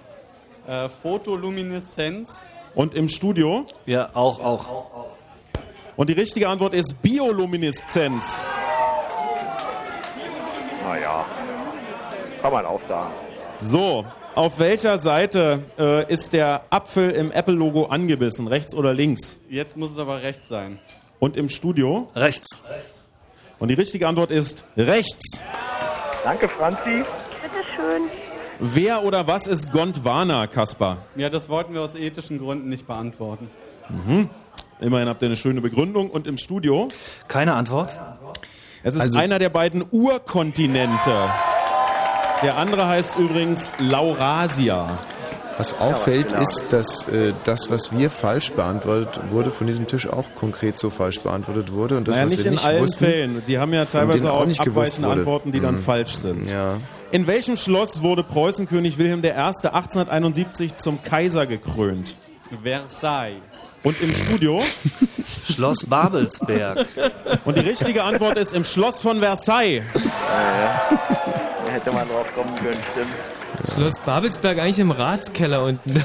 Äh, 0.66 0.88
Photolumineszenz. 0.88 2.46
Und 2.74 2.94
im 2.94 3.08
Studio? 3.08 3.66
Ja, 3.84 4.10
auch, 4.14 4.40
auch. 4.40 5.15
Und 5.96 6.10
die 6.10 6.12
richtige 6.12 6.48
Antwort 6.48 6.74
ist 6.74 7.00
Biolumineszenz. 7.02 8.44
Naja. 10.84 11.24
Kann 12.42 12.52
man 12.52 12.66
auch 12.66 12.80
sagen. 12.86 13.12
So, 13.58 14.04
auf 14.34 14.58
welcher 14.58 14.98
Seite 14.98 15.60
äh, 15.78 16.12
ist 16.12 16.34
der 16.34 16.62
Apfel 16.68 17.10
im 17.10 17.32
Apple-Logo 17.32 17.86
angebissen? 17.86 18.46
Rechts 18.46 18.74
oder 18.74 18.92
links? 18.92 19.38
Jetzt 19.48 19.78
muss 19.78 19.92
es 19.92 19.98
aber 19.98 20.22
rechts 20.22 20.48
sein. 20.48 20.78
Und 21.18 21.38
im 21.38 21.48
Studio? 21.48 22.06
Rechts. 22.14 22.62
Und 23.58 23.68
die 23.68 23.74
richtige 23.74 24.06
Antwort 24.06 24.30
ist 24.30 24.64
rechts. 24.76 25.42
Danke, 26.22 26.50
Franzi. 26.50 27.04
Bitteschön. 27.42 28.10
Wer 28.60 29.04
oder 29.04 29.26
was 29.26 29.46
ist 29.46 29.72
Gondwana, 29.72 30.46
Kaspar? 30.46 30.98
Ja, 31.14 31.30
das 31.30 31.48
wollten 31.48 31.72
wir 31.72 31.80
aus 31.80 31.94
ethischen 31.94 32.38
Gründen 32.38 32.68
nicht 32.68 32.86
beantworten. 32.86 33.50
Mhm. 33.88 34.28
Immerhin 34.80 35.08
habt 35.08 35.22
ihr 35.22 35.26
eine 35.26 35.36
schöne 35.36 35.60
Begründung. 35.60 36.10
Und 36.10 36.26
im 36.26 36.36
Studio? 36.38 36.88
Keine 37.28 37.54
Antwort. 37.54 38.00
Es 38.82 38.94
ist 38.94 39.00
Also- 39.00 39.18
einer 39.18 39.38
der 39.38 39.48
beiden 39.48 39.84
Urkontinente. 39.90 41.14
Der 42.42 42.56
andere 42.58 42.86
heißt 42.86 43.16
übrigens 43.16 43.72
Laurasia. 43.78 44.98
Was 45.58 45.78
auffällt, 45.80 46.32
ist, 46.32 46.66
dass 46.68 47.08
äh, 47.08 47.32
das, 47.46 47.70
was 47.70 47.90
wir 47.90 48.10
falsch 48.10 48.52
beantwortet 48.52 49.18
wurde, 49.30 49.50
von 49.50 49.66
diesem 49.66 49.86
Tisch 49.86 50.06
auch 50.06 50.26
konkret 50.38 50.76
so 50.76 50.90
falsch 50.90 51.20
beantwortet 51.20 51.72
wurde. 51.72 51.96
Und 51.96 52.06
das, 52.08 52.16
naja, 52.16 52.26
was 52.26 52.32
nicht 52.32 52.44
wir 52.44 52.50
in 52.50 52.54
nicht 52.56 52.66
allen 52.66 52.82
wussten, 52.82 53.04
Fällen. 53.06 53.42
Die 53.48 53.58
haben 53.58 53.72
ja 53.72 53.86
teilweise 53.86 54.30
auch, 54.34 54.44
nicht 54.44 54.62
gewusst 54.62 54.76
abweichende 54.98 55.08
wurde. 55.08 55.20
Antworten, 55.20 55.52
die 55.52 55.60
dann 55.60 55.76
Mhm. 55.76 55.82
falsch 55.82 56.14
sind. 56.14 56.50
Ja. 56.50 56.74
In 57.10 57.26
welchem 57.26 57.56
Schloss 57.56 58.02
wurde 58.02 58.22
Preußenkönig 58.22 58.98
Wilhelm 58.98 59.24
I. 59.24 59.30
1871 59.30 60.76
zum 60.76 61.00
Kaiser 61.02 61.46
gekrönt? 61.46 62.16
Versailles. 62.62 63.40
Und 63.86 64.02
im 64.02 64.12
Studio? 64.12 64.60
Schloss 65.48 65.84
Babelsberg. 65.86 66.86
Und 67.44 67.56
die 67.56 67.60
richtige 67.60 68.02
Antwort 68.02 68.36
ist 68.36 68.52
im 68.52 68.64
Schloss 68.64 69.00
von 69.00 69.20
Versailles. 69.20 69.84
Da 69.94 71.72
hätte 71.72 71.92
man 71.92 72.08
drauf 72.08 72.26
kommen 72.34 72.52
können, 72.56 72.76
stimmt. 72.92 73.72
Schloss 73.74 74.00
Babelsberg 74.00 74.58
eigentlich 74.60 74.80
im 74.80 74.90
Ratskeller 74.90 75.62
unten. 75.62 76.04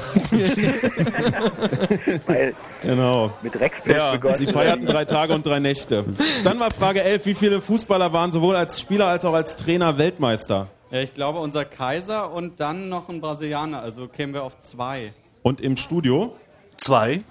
Genau. 2.82 3.32
mit 3.42 3.58
Rexpilz 3.58 3.96
Ja, 3.98 4.12
begonnen. 4.12 4.34
sie 4.36 4.46
feierten 4.46 4.86
drei 4.86 5.04
Tage 5.04 5.34
und 5.34 5.44
drei 5.44 5.58
Nächte. 5.58 6.04
Dann 6.44 6.58
war 6.60 6.70
Frage 6.70 7.02
11, 7.02 7.26
wie 7.26 7.34
viele 7.34 7.60
Fußballer 7.60 8.12
waren 8.12 8.30
sowohl 8.32 8.54
als 8.56 8.80
Spieler 8.80 9.06
als 9.08 9.24
auch 9.24 9.34
als 9.34 9.56
Trainer 9.56 9.98
Weltmeister? 9.98 10.68
Ja, 10.90 11.00
ich 11.00 11.14
glaube, 11.14 11.40
unser 11.40 11.64
Kaiser 11.64 12.32
und 12.32 12.60
dann 12.60 12.88
noch 12.88 13.08
ein 13.08 13.20
Brasilianer. 13.20 13.82
Also 13.82 14.06
kämen 14.08 14.34
wir 14.34 14.42
auf 14.44 14.60
zwei. 14.62 15.12
Und 15.42 15.60
im 15.60 15.76
Studio? 15.76 16.36
Zwei. 16.82 17.22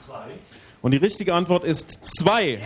Und 0.81 0.91
die 0.91 0.97
richtige 0.97 1.33
Antwort 1.33 1.65
ist 1.65 1.99
zwei. 2.05 2.59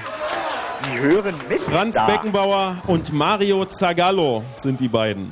Die 0.86 1.00
hören 1.00 1.34
mit. 1.50 1.60
Franz 1.60 1.96
da. 1.96 2.06
Beckenbauer 2.06 2.84
und 2.86 3.12
Mario 3.12 3.66
Zagallo 3.66 4.44
sind 4.56 4.80
die 4.80 4.88
beiden. 4.88 5.32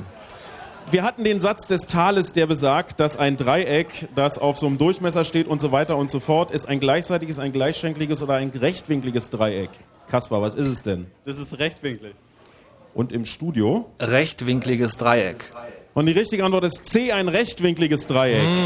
Wir 0.90 1.04
hatten 1.04 1.22
den 1.22 1.38
Satz 1.38 1.68
des 1.68 1.82
Tales, 1.82 2.32
der 2.32 2.48
besagt, 2.48 2.98
dass 2.98 3.16
ein 3.16 3.36
Dreieck, 3.36 4.08
das 4.16 4.36
auf 4.36 4.58
so 4.58 4.66
einem 4.66 4.78
Durchmesser 4.78 5.24
steht 5.24 5.46
und 5.46 5.60
so 5.60 5.70
weiter 5.70 5.96
und 5.96 6.10
so 6.10 6.18
fort, 6.18 6.50
ist 6.50 6.68
ein 6.68 6.80
gleichseitiges, 6.80 7.38
ein 7.38 7.52
gleichschenkliges 7.52 8.20
oder 8.20 8.34
ein 8.34 8.50
rechtwinkliges 8.50 9.30
Dreieck. 9.30 9.70
Kaspar, 10.10 10.42
was 10.42 10.56
ist 10.56 10.66
es 10.66 10.82
denn? 10.82 11.06
Das 11.24 11.38
ist 11.38 11.56
rechtwinklig. 11.60 12.16
Und 12.94 13.12
im 13.12 13.26
Studio? 13.26 13.86
Rechtwinkliges 14.00 14.96
Dreieck. 14.96 15.44
Und 15.94 16.06
die 16.06 16.12
richtige 16.12 16.44
Antwort 16.44 16.64
ist 16.64 16.84
C, 16.86 17.12
ein 17.12 17.28
rechtwinkliges 17.28 18.08
Dreieck. 18.08 18.56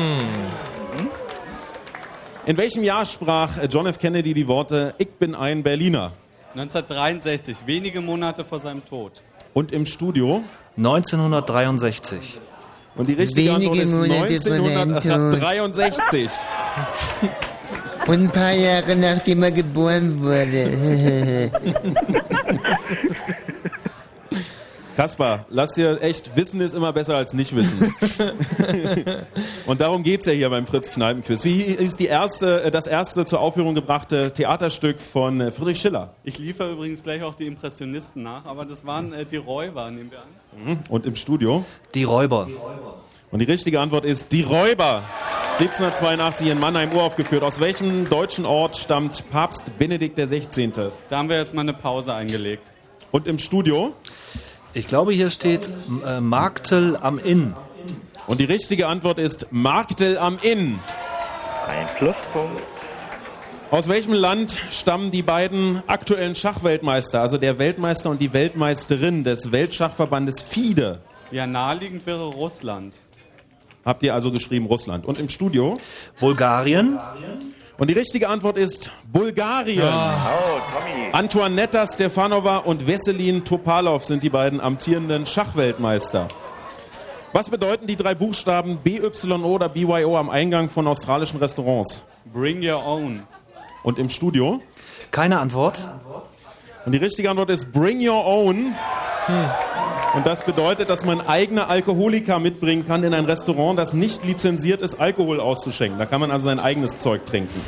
In 2.48 2.56
welchem 2.56 2.82
Jahr 2.82 3.04
sprach 3.04 3.62
John 3.68 3.86
F. 3.86 3.98
Kennedy 3.98 4.32
die 4.32 4.48
Worte 4.48 4.94
Ich 4.96 5.10
bin 5.10 5.34
ein 5.34 5.62
Berliner? 5.62 6.12
1963, 6.54 7.58
wenige 7.66 8.00
Monate 8.00 8.42
vor 8.42 8.58
seinem 8.58 8.82
Tod. 8.86 9.20
Und 9.52 9.70
im 9.70 9.84
Studio? 9.84 10.42
1963. 10.78 12.40
Und 12.96 13.06
die 13.06 13.12
richtige 13.12 13.50
Wenige 13.50 13.82
Antwort 13.82 13.84
ist 13.84 13.92
Monate 13.92 14.40
vor 14.40 14.66
seinem 14.66 14.94
Tod. 14.94 15.04
1963. 15.04 16.30
Und 18.06 18.14
ein 18.14 18.30
paar 18.30 18.52
Jahre 18.52 18.96
nachdem 18.96 19.42
er 19.42 19.52
geboren 19.52 20.18
wurde. 20.22 21.50
Kaspar, 24.98 25.46
lass 25.48 25.74
dir 25.74 26.02
echt, 26.02 26.34
Wissen 26.34 26.60
ist 26.60 26.74
immer 26.74 26.92
besser 26.92 27.16
als 27.16 27.32
nicht 27.32 27.54
wissen. 27.54 27.94
Und 29.66 29.80
darum 29.80 30.02
geht's 30.02 30.26
ja 30.26 30.32
hier 30.32 30.50
beim 30.50 30.66
Fritz 30.66 30.90
Kneipenquiz. 30.90 31.44
Wie 31.44 31.60
ist 31.60 32.00
die 32.00 32.06
erste, 32.06 32.64
äh, 32.64 32.72
das 32.72 32.88
erste 32.88 33.24
zur 33.24 33.38
Aufführung 33.38 33.76
gebrachte 33.76 34.32
Theaterstück 34.32 35.00
von 35.00 35.40
äh, 35.40 35.50
Friedrich 35.52 35.78
Schiller? 35.78 36.14
Ich 36.24 36.38
liefere 36.38 36.72
übrigens 36.72 37.04
gleich 37.04 37.22
auch 37.22 37.36
die 37.36 37.46
Impressionisten 37.46 38.24
nach, 38.24 38.44
aber 38.44 38.64
das 38.64 38.84
waren 38.84 39.12
äh, 39.12 39.24
die 39.24 39.36
Räuber, 39.36 39.88
nehmen 39.92 40.10
wir 40.10 40.18
an. 40.18 40.64
Mhm. 40.64 40.78
Und 40.88 41.06
im 41.06 41.14
Studio? 41.14 41.64
Die 41.94 42.02
Räuber. 42.02 42.48
Und 43.30 43.38
die 43.38 43.46
richtige 43.46 43.78
Antwort 43.78 44.04
ist 44.04 44.32
Die 44.32 44.42
Räuber. 44.42 45.04
1782 45.60 46.48
in 46.48 46.58
Mannheim 46.58 46.90
uraufgeführt. 46.90 47.44
Aus 47.44 47.60
welchem 47.60 48.08
deutschen 48.08 48.44
Ort 48.44 48.76
stammt 48.76 49.30
Papst 49.30 49.78
Benedikt 49.78 50.16
XVI.? 50.16 50.90
Da 51.08 51.18
haben 51.18 51.28
wir 51.28 51.36
jetzt 51.36 51.54
mal 51.54 51.60
eine 51.60 51.74
Pause 51.74 52.14
eingelegt. 52.14 52.72
Und 53.12 53.28
im 53.28 53.38
Studio? 53.38 53.94
Ich 54.74 54.86
glaube, 54.86 55.12
hier 55.12 55.30
steht 55.30 55.70
äh, 56.04 56.20
Marktel 56.20 56.96
am 56.96 57.18
Inn. 57.18 57.54
Und 58.26 58.40
die 58.40 58.44
richtige 58.44 58.86
Antwort 58.86 59.18
ist 59.18 59.46
Marktel 59.50 60.18
am 60.18 60.38
Inn. 60.42 60.78
Ein 61.66 61.86
Pluspunkt. 61.96 62.62
Aus 63.70 63.88
welchem 63.88 64.12
Land 64.12 64.56
stammen 64.70 65.10
die 65.10 65.22
beiden 65.22 65.82
aktuellen 65.86 66.34
Schachweltmeister, 66.34 67.20
also 67.20 67.36
der 67.36 67.58
Weltmeister 67.58 68.10
und 68.10 68.20
die 68.20 68.32
Weltmeisterin 68.32 69.24
des 69.24 69.52
Weltschachverbandes 69.52 70.42
FIDE? 70.42 71.00
Ja, 71.30 71.46
naheliegend 71.46 72.06
wäre 72.06 72.26
Russland. 72.26 72.94
Habt 73.84 74.02
ihr 74.02 74.14
also 74.14 74.30
geschrieben 74.32 74.66
Russland. 74.66 75.06
Und 75.06 75.18
im 75.18 75.28
Studio? 75.28 75.78
Bulgarien. 76.20 76.98
Und 77.78 77.88
die 77.88 77.94
richtige 77.94 78.28
Antwort 78.28 78.58
ist 78.58 78.90
Bulgarien. 79.12 79.84
Oh, 79.84 80.58
Tommy. 80.72 81.10
Antoanetta 81.12 81.86
Stefanova 81.86 82.58
und 82.58 82.88
Wesselin 82.88 83.44
Topalov 83.44 84.04
sind 84.04 84.24
die 84.24 84.30
beiden 84.30 84.60
amtierenden 84.60 85.26
Schachweltmeister. 85.26 86.26
Was 87.32 87.48
bedeuten 87.48 87.86
die 87.86 87.94
drei 87.94 88.14
Buchstaben 88.14 88.78
BYO 88.78 89.36
oder 89.44 89.68
BYO 89.68 90.18
am 90.18 90.28
Eingang 90.28 90.68
von 90.68 90.88
australischen 90.88 91.38
Restaurants? 91.38 92.02
Bring 92.32 92.68
your 92.68 92.84
own. 92.84 93.22
Und 93.84 94.00
im 94.00 94.08
Studio? 94.08 94.60
Keine 95.12 95.38
Antwort. 95.38 95.78
Und 96.84 96.92
die 96.92 96.98
richtige 96.98 97.30
Antwort 97.30 97.50
ist 97.50 97.70
Bring 97.70 98.06
Your 98.06 98.24
Own. 98.26 98.74
Und 100.14 100.26
das 100.26 100.42
bedeutet, 100.42 100.88
dass 100.88 101.04
man 101.04 101.20
eigene 101.20 101.68
Alkoholika 101.68 102.38
mitbringen 102.38 102.86
kann 102.86 103.04
in 103.04 103.12
ein 103.14 103.26
Restaurant, 103.26 103.78
das 103.78 103.92
nicht 103.92 104.24
lizenziert 104.24 104.80
ist, 104.82 104.98
Alkohol 104.98 105.38
auszuschenken. 105.38 105.98
Da 105.98 106.06
kann 106.06 106.20
man 106.20 106.30
also 106.30 106.46
sein 106.46 106.58
eigenes 106.58 106.98
Zeug 106.98 107.24
trinken. 107.26 107.60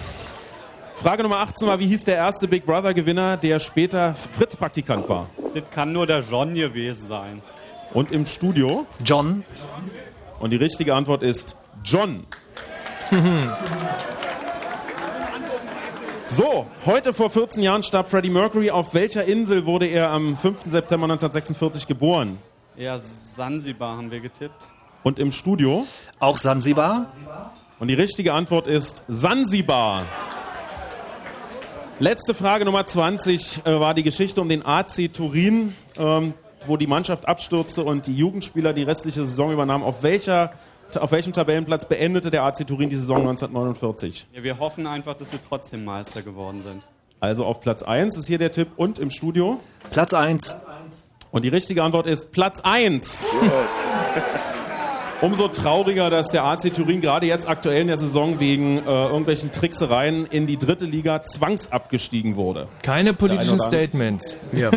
Frage 0.94 1.22
Nummer 1.22 1.38
18 1.38 1.68
war, 1.68 1.78
wie 1.78 1.86
hieß 1.86 2.04
der 2.04 2.16
erste 2.16 2.48
Big 2.48 2.66
Brother 2.66 2.92
Gewinner, 2.94 3.36
der 3.36 3.58
später 3.60 4.14
Fritz-Praktikant 4.14 5.08
war? 5.08 5.30
Das 5.54 5.64
kann 5.70 5.92
nur 5.92 6.06
der 6.06 6.20
John 6.20 6.54
gewesen 6.54 7.06
sein. 7.06 7.42
Und 7.92 8.12
im 8.12 8.26
Studio? 8.26 8.86
John. 9.04 9.44
Und 10.38 10.50
die 10.50 10.56
richtige 10.56 10.94
Antwort 10.94 11.22
ist 11.22 11.56
John. 11.84 12.26
So, 16.32 16.64
heute 16.86 17.12
vor 17.12 17.28
14 17.28 17.60
Jahren 17.60 17.82
starb 17.82 18.08
Freddie 18.08 18.30
Mercury. 18.30 18.70
Auf 18.70 18.94
welcher 18.94 19.24
Insel 19.24 19.66
wurde 19.66 19.86
er 19.86 20.10
am 20.10 20.36
5. 20.36 20.60
September 20.66 21.06
1946 21.06 21.88
geboren? 21.88 22.38
Ja, 22.76 22.98
Sansibar 22.98 23.96
haben 23.96 24.12
wir 24.12 24.20
getippt. 24.20 24.68
Und 25.02 25.18
im 25.18 25.32
Studio? 25.32 25.88
Auch 26.20 26.36
Sansibar. 26.36 27.12
Und 27.80 27.88
die 27.88 27.94
richtige 27.94 28.32
Antwort 28.32 28.68
ist 28.68 29.02
Sansibar. 29.08 30.06
Letzte 31.98 32.32
Frage 32.32 32.64
Nummer 32.64 32.86
20 32.86 33.62
äh, 33.66 33.80
war 33.80 33.94
die 33.94 34.04
Geschichte 34.04 34.40
um 34.40 34.48
den 34.48 34.64
AC 34.64 35.12
Turin, 35.12 35.74
ähm, 35.98 36.34
wo 36.64 36.76
die 36.76 36.86
Mannschaft 36.86 37.26
abstürzte 37.26 37.82
und 37.82 38.06
die 38.06 38.14
Jugendspieler 38.14 38.72
die 38.72 38.84
restliche 38.84 39.26
Saison 39.26 39.50
übernahmen. 39.52 39.82
Auf, 39.82 40.04
welcher, 40.04 40.52
auf 40.96 41.12
welchem 41.12 41.32
Tabellenplatz 41.32 41.84
beendete 41.86 42.30
der 42.30 42.42
AC 42.44 42.66
Turin 42.66 42.88
die 42.90 42.96
Saison 42.96 43.18
1949? 43.18 44.26
Ja, 44.32 44.42
wir 44.42 44.58
hoffen 44.58 44.86
einfach, 44.86 45.14
dass 45.14 45.30
sie 45.30 45.38
trotzdem 45.46 45.84
Meister 45.84 46.22
geworden 46.22 46.62
sind. 46.62 46.86
Also 47.20 47.44
auf 47.44 47.60
Platz 47.60 47.82
1 47.82 48.16
ist 48.16 48.26
hier 48.26 48.38
der 48.38 48.50
Tipp 48.50 48.68
und 48.76 48.98
im 48.98 49.10
Studio? 49.10 49.58
Platz 49.90 50.14
1. 50.14 50.56
Und 51.32 51.44
die 51.44 51.48
richtige 51.48 51.82
Antwort 51.82 52.06
ist 52.06 52.32
Platz 52.32 52.60
1. 52.62 53.24
Umso 55.20 55.48
trauriger, 55.48 56.08
dass 56.08 56.28
der 56.30 56.44
AC 56.44 56.72
Turin 56.72 57.02
gerade 57.02 57.26
jetzt 57.26 57.46
aktuell 57.46 57.82
in 57.82 57.88
der 57.88 57.98
Saison 57.98 58.40
wegen 58.40 58.78
äh, 58.78 58.80
irgendwelchen 58.90 59.52
Tricksereien 59.52 60.24
in 60.26 60.46
die 60.46 60.56
dritte 60.56 60.86
Liga 60.86 61.20
zwangsabgestiegen 61.20 62.36
wurde. 62.36 62.68
Keine 62.82 63.12
politischen 63.12 63.58
Statements. 63.58 64.38
Ja. 64.52 64.70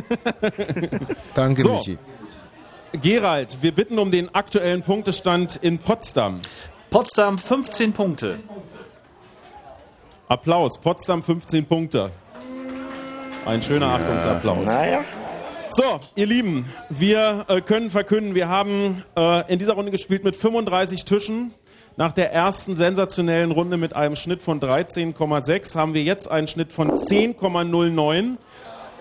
Danke, 1.34 1.61
So. 1.61 1.76
Michi. 1.76 1.98
Gerald, 3.02 3.57
wir 3.61 3.72
bitten 3.72 3.98
um 3.98 4.11
den 4.11 4.34
aktuellen 4.36 4.84
Punktestand 4.84 5.57
in 5.57 5.80
Potsdam. 5.80 6.40
Potsdam 6.91 7.40
15 7.40 7.91
Punkte. 7.91 8.40
Applaus, 10.28 10.80
Potsdam 10.80 11.24
15 11.24 11.65
Punkte. 11.65 12.11
Ein 13.48 13.64
schöner 13.64 13.88
Achtungsapplaus. 13.88 14.65
Naja. 14.65 15.03
So, 15.70 15.99
ihr 16.15 16.28
Lieben, 16.28 16.72
wir 16.90 17.45
äh, 17.48 17.61
können 17.61 17.90
verkünden, 17.90 18.36
wir 18.36 18.48
haben 18.48 19.03
äh, 19.18 19.52
in 19.52 19.57
dieser 19.57 19.74
Runde 19.74 19.90
gespielt 19.90 20.24
mit 20.24 20.36
35 20.36 21.03
Tischen. 21.03 21.52
Nach 21.98 22.11
der 22.11 22.32
ersten 22.32 22.76
sensationellen 22.76 23.52
Runde 23.52 23.78
mit 23.78 23.95
einem 23.95 24.15
Schnitt 24.15 24.44
von 24.44 24.60
13,6 24.60 25.76
haben 25.76 25.95
wir 25.95 26.03
jetzt 26.03 26.30
einen 26.30 26.48
Schnitt 26.48 26.72
von 26.72 26.91
10,09. 26.91 28.38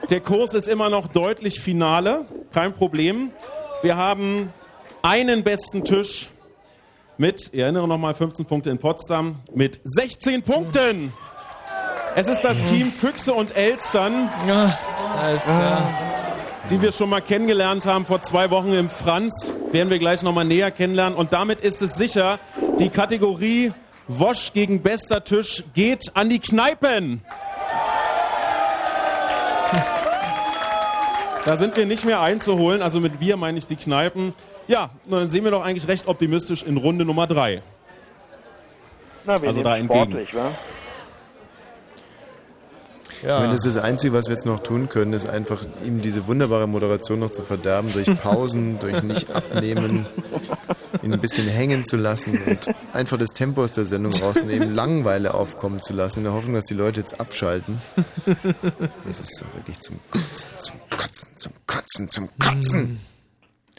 Der 0.09 0.21
Kurs 0.21 0.55
ist 0.55 0.67
immer 0.67 0.89
noch 0.89 1.09
deutlich 1.09 1.61
Finale, 1.61 2.25
kein 2.53 2.73
Problem. 2.73 3.33
Wir 3.83 3.97
haben 3.97 4.53
einen 5.03 5.43
besten 5.43 5.85
Tisch 5.85 6.31
mit, 7.19 7.51
ich 7.53 7.59
erinnere 7.59 7.89
nochmal, 7.89 8.15
15 8.15 8.47
Punkte 8.47 8.71
in 8.71 8.79
Potsdam, 8.79 9.41
mit 9.53 9.81
16 9.83 10.43
Punkten. 10.43 11.13
Es 12.15 12.29
ist 12.29 12.43
das 12.43 12.63
Team 12.63 12.93
Füchse 12.93 13.35
und 13.35 13.57
Elstern. 13.57 14.31
Ja, 14.47 14.79
alles 15.21 15.43
klar. 15.43 15.83
die 16.71 16.81
wir 16.81 16.93
schon 16.93 17.11
mal 17.11 17.23
kennengelernt 17.23 17.85
haben 17.85 18.07
vor 18.07 18.23
zwei 18.23 18.51
Wochen 18.51 18.73
im 18.73 18.89
Franz. 18.89 19.53
Werden 19.73 19.91
wir 19.91 19.99
gleich 19.99 20.23
nochmal 20.23 20.45
näher 20.45 20.71
kennenlernen. 20.71 21.19
Und 21.19 21.33
damit 21.33 21.61
ist 21.61 21.83
es 21.83 21.97
sicher, 21.97 22.39
die 22.79 22.89
Kategorie 22.89 23.73
Wosch 24.07 24.53
gegen 24.53 24.83
bester 24.83 25.25
Tisch 25.25 25.65
geht 25.75 26.15
an 26.15 26.31
die 26.31 26.39
Kneipen. 26.39 27.23
Da 31.45 31.57
sind 31.57 31.77
wir 31.77 31.87
nicht 31.87 32.05
mehr 32.05 32.21
einzuholen. 32.21 32.83
Also 32.83 33.01
mit 33.01 33.21
wir 33.21 33.37
meine 33.37 33.59
ich 33.59 33.67
die 33.67 33.77
Kneipen. 33.77 34.33
Ja, 34.69 34.91
dann 35.07 35.29
sehen 35.29 35.45
wir 35.45 35.51
doch 35.51 35.63
eigentlich 35.63 35.89
recht 35.89 36.07
optimistisch 36.07 36.63
in 36.63 36.77
Runde 36.77 37.05
Nummer 37.05 37.27
drei. 37.27 37.63
Na, 39.25 39.41
wir 39.41 39.49
Also 39.49 39.63
da 39.63 39.77
entgegen. 39.77 40.05
sportlich, 40.13 40.35
wa? 40.35 40.51
Ich 43.23 43.29
meine, 43.29 43.53
das 43.53 43.65
ist 43.65 43.77
das 43.77 43.83
Einzige, 43.83 44.13
was 44.15 44.27
wir 44.27 44.35
jetzt 44.35 44.47
noch 44.47 44.61
tun 44.61 44.89
können, 44.89 45.13
ist 45.13 45.29
einfach 45.29 45.65
ihm 45.85 46.03
diese 46.03 46.27
wunderbare 46.27 46.67
Moderation 46.67 47.21
noch 47.21 47.31
zu 47.31 47.43
verderben, 47.43 47.93
durch 47.93 48.09
Pausen, 48.21 48.79
durch 48.81 49.03
nicht 49.05 49.31
abnehmen, 49.31 50.07
ihn 51.05 51.13
ein 51.13 51.21
bisschen 51.21 51.47
hängen 51.47 51.85
zu 51.87 51.97
lassen 51.97 52.43
und 52.45 52.75
einfach 52.93 53.19
das 53.19 53.31
Tempo 53.31 53.63
aus 53.63 53.71
der 53.71 53.87
Sendung 53.87 54.13
rausnehmen, 54.13 54.75
Langeweile 54.75 55.35
aufkommen 55.35 55.81
zu 55.81 55.93
lassen, 55.93 56.21
in 56.21 56.25
der 56.25 56.33
Hoffnung, 56.33 56.55
dass 56.55 56.65
die 56.65 56.75
Leute 56.75 57.01
jetzt 57.01 57.21
abschalten. 57.21 57.81
Das 59.07 59.21
ist 59.21 59.41
doch 59.41 59.55
wirklich 59.55 59.81
zum 59.81 60.01
Kotzen, 60.11 60.49
zum 60.59 60.77
Kotzen, 60.91 61.29
zum 61.37 61.53
Kotzen, 61.67 62.09
zum 62.09 62.29
Kotzen. 62.41 63.01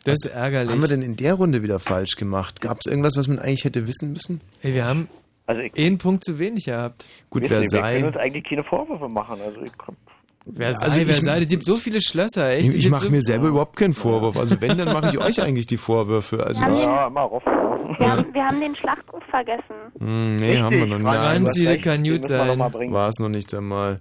Das 0.05 0.17
ist 0.23 0.31
ärgerlich. 0.31 0.71
Haben 0.71 0.81
wir 0.81 0.87
denn 0.87 1.01
in 1.01 1.17
der 1.17 1.33
Runde 1.33 1.63
wieder 1.63 1.79
falsch 1.79 2.15
gemacht? 2.15 2.61
Gab 2.61 2.79
es 2.79 2.89
irgendwas, 2.89 3.17
was 3.17 3.27
man 3.27 3.39
eigentlich 3.39 3.65
hätte 3.65 3.87
wissen 3.87 4.13
müssen? 4.13 4.41
Hey, 4.59 4.73
wir 4.73 4.85
haben 4.85 5.09
Also 5.45 5.61
ich, 5.61 5.77
einen 5.77 5.97
Punkt 5.97 6.23
zu 6.23 6.39
wenig 6.39 6.65
gehabt. 6.65 7.05
Gut, 7.29 7.49
wer 7.49 7.61
ihr, 7.61 7.71
wir 7.71 7.81
können 7.81 8.01
sei. 8.01 8.07
uns 8.07 8.17
eigentlich 8.17 8.43
keine 8.45 8.63
Vorwürfe 8.63 9.09
machen. 9.09 9.39
Also 9.41 9.61
ich, 9.61 9.71
Wer 10.45 10.73
sei, 10.73 10.85
Also 10.85 11.07
wer 11.07 11.21
sei, 11.21 11.39
es 11.39 11.47
gibt 11.47 11.63
so 11.63 11.77
viele 11.77 12.01
Schlösser, 12.01 12.51
echt. 12.51 12.69
Ich, 12.69 12.85
ich 12.85 12.89
mache 12.89 13.05
so, 13.05 13.09
mir 13.09 13.21
selber 13.21 13.47
überhaupt 13.47 13.77
keinen 13.77 13.93
Vorwurf. 13.93 14.37
Also 14.37 14.59
wenn, 14.59 14.77
dann 14.77 14.91
mache 14.91 15.07
ich 15.07 15.17
euch 15.21 15.41
eigentlich 15.41 15.67
die 15.67 15.77
Vorwürfe. 15.77 16.45
Also, 16.45 16.61
ja, 16.61 17.07
immer 17.07 17.21
rauf. 17.21 17.43
Wir 17.45 18.11
haben, 18.11 18.33
wir 18.33 18.43
haben 18.43 18.59
den 18.59 18.75
Schlachtruf 18.75 19.23
vergessen. 19.29 19.75
Hm, 19.99 20.35
nee, 20.37 20.57
haben 20.57 20.77
wir 20.77 20.85
noch 20.85 20.97
nicht. 20.97 21.07
Franzi, 21.07 21.63
Nein, 21.63 21.67
der 21.67 21.81
kann 21.81 22.03
gut 22.03 22.25
sein. 22.25 22.59
war 22.91 23.09
es 23.09 23.19
noch 23.19 23.29
nicht 23.29 23.53
einmal. 23.53 23.99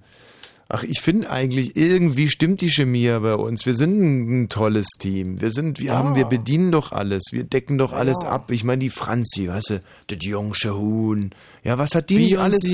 Ach, 0.74 0.84
ich 0.84 1.02
finde 1.02 1.28
eigentlich, 1.30 1.76
irgendwie 1.76 2.28
stimmt 2.28 2.62
die 2.62 2.70
Chemie 2.70 3.02
ja 3.02 3.18
bei 3.18 3.34
uns. 3.34 3.66
Wir 3.66 3.74
sind 3.74 3.94
ein, 4.00 4.44
ein 4.44 4.48
tolles 4.48 4.86
Team. 4.98 5.38
Wir 5.38 5.50
sind, 5.50 5.80
wir 5.80 5.92
haben, 5.92 6.16
wir 6.16 6.24
bedienen 6.24 6.72
doch 6.72 6.92
alles. 6.92 7.24
Wir 7.30 7.44
decken 7.44 7.76
doch 7.76 7.92
alles 7.92 8.24
ab. 8.24 8.50
Ich 8.50 8.64
meine, 8.64 8.78
die 8.78 8.88
Franzi, 8.88 9.48
weißt 9.48 9.68
du, 9.70 9.80
das 10.06 10.18
jungsche 10.24 10.74
Huhn. 10.74 11.30
Ja, 11.62 11.76
was 11.76 11.94
hat 11.94 12.08
die 12.08 12.16
nicht 12.20 12.38
alles? 12.38 12.66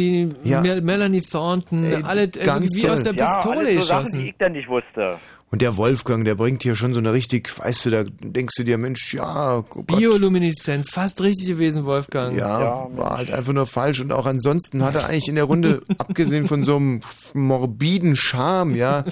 Ja. 0.44 0.60
Mel 0.60 0.80
Melanie 0.80 1.22
Thornton, 1.22 1.82
Ey, 1.82 2.04
alle 2.04 2.28
ganz 2.28 2.72
wie 2.76 2.88
aus 2.88 3.02
toll. 3.02 3.14
der 3.14 3.24
Ja, 3.26 3.34
Pistole 3.34 3.58
alles 3.58 3.74
so 3.74 3.80
Sachen, 3.80 4.04
geschossen. 4.04 4.20
die 4.20 4.28
ich 4.28 4.34
dann 4.38 4.52
nicht 4.52 4.68
wusste. 4.68 5.18
Und 5.50 5.62
der 5.62 5.76
Wolfgang, 5.78 6.24
der 6.26 6.34
bringt 6.34 6.62
hier 6.62 6.76
schon 6.76 6.92
so 6.92 7.00
eine 7.00 7.12
richtig, 7.14 7.58
weißt 7.58 7.86
du, 7.86 7.90
da 7.90 8.04
denkst 8.04 8.54
du 8.56 8.64
dir, 8.64 8.76
Mensch, 8.76 9.14
ja, 9.14 9.58
oh 9.58 9.82
Biolumineszenz, 9.82 10.90
fast 10.90 11.22
richtig 11.22 11.48
gewesen, 11.48 11.86
Wolfgang. 11.86 12.36
Ja, 12.36 12.86
war 12.90 13.16
halt 13.16 13.30
einfach 13.30 13.54
nur 13.54 13.66
falsch. 13.66 14.00
Und 14.00 14.12
auch 14.12 14.26
ansonsten 14.26 14.82
hat 14.82 14.94
er 14.94 15.06
eigentlich 15.06 15.28
in 15.28 15.36
der 15.36 15.44
Runde, 15.44 15.82
abgesehen 15.98 16.46
von 16.46 16.64
so 16.64 16.76
einem 16.76 17.00
morbiden 17.32 18.14
Charme, 18.14 18.76
ja, 18.76 19.04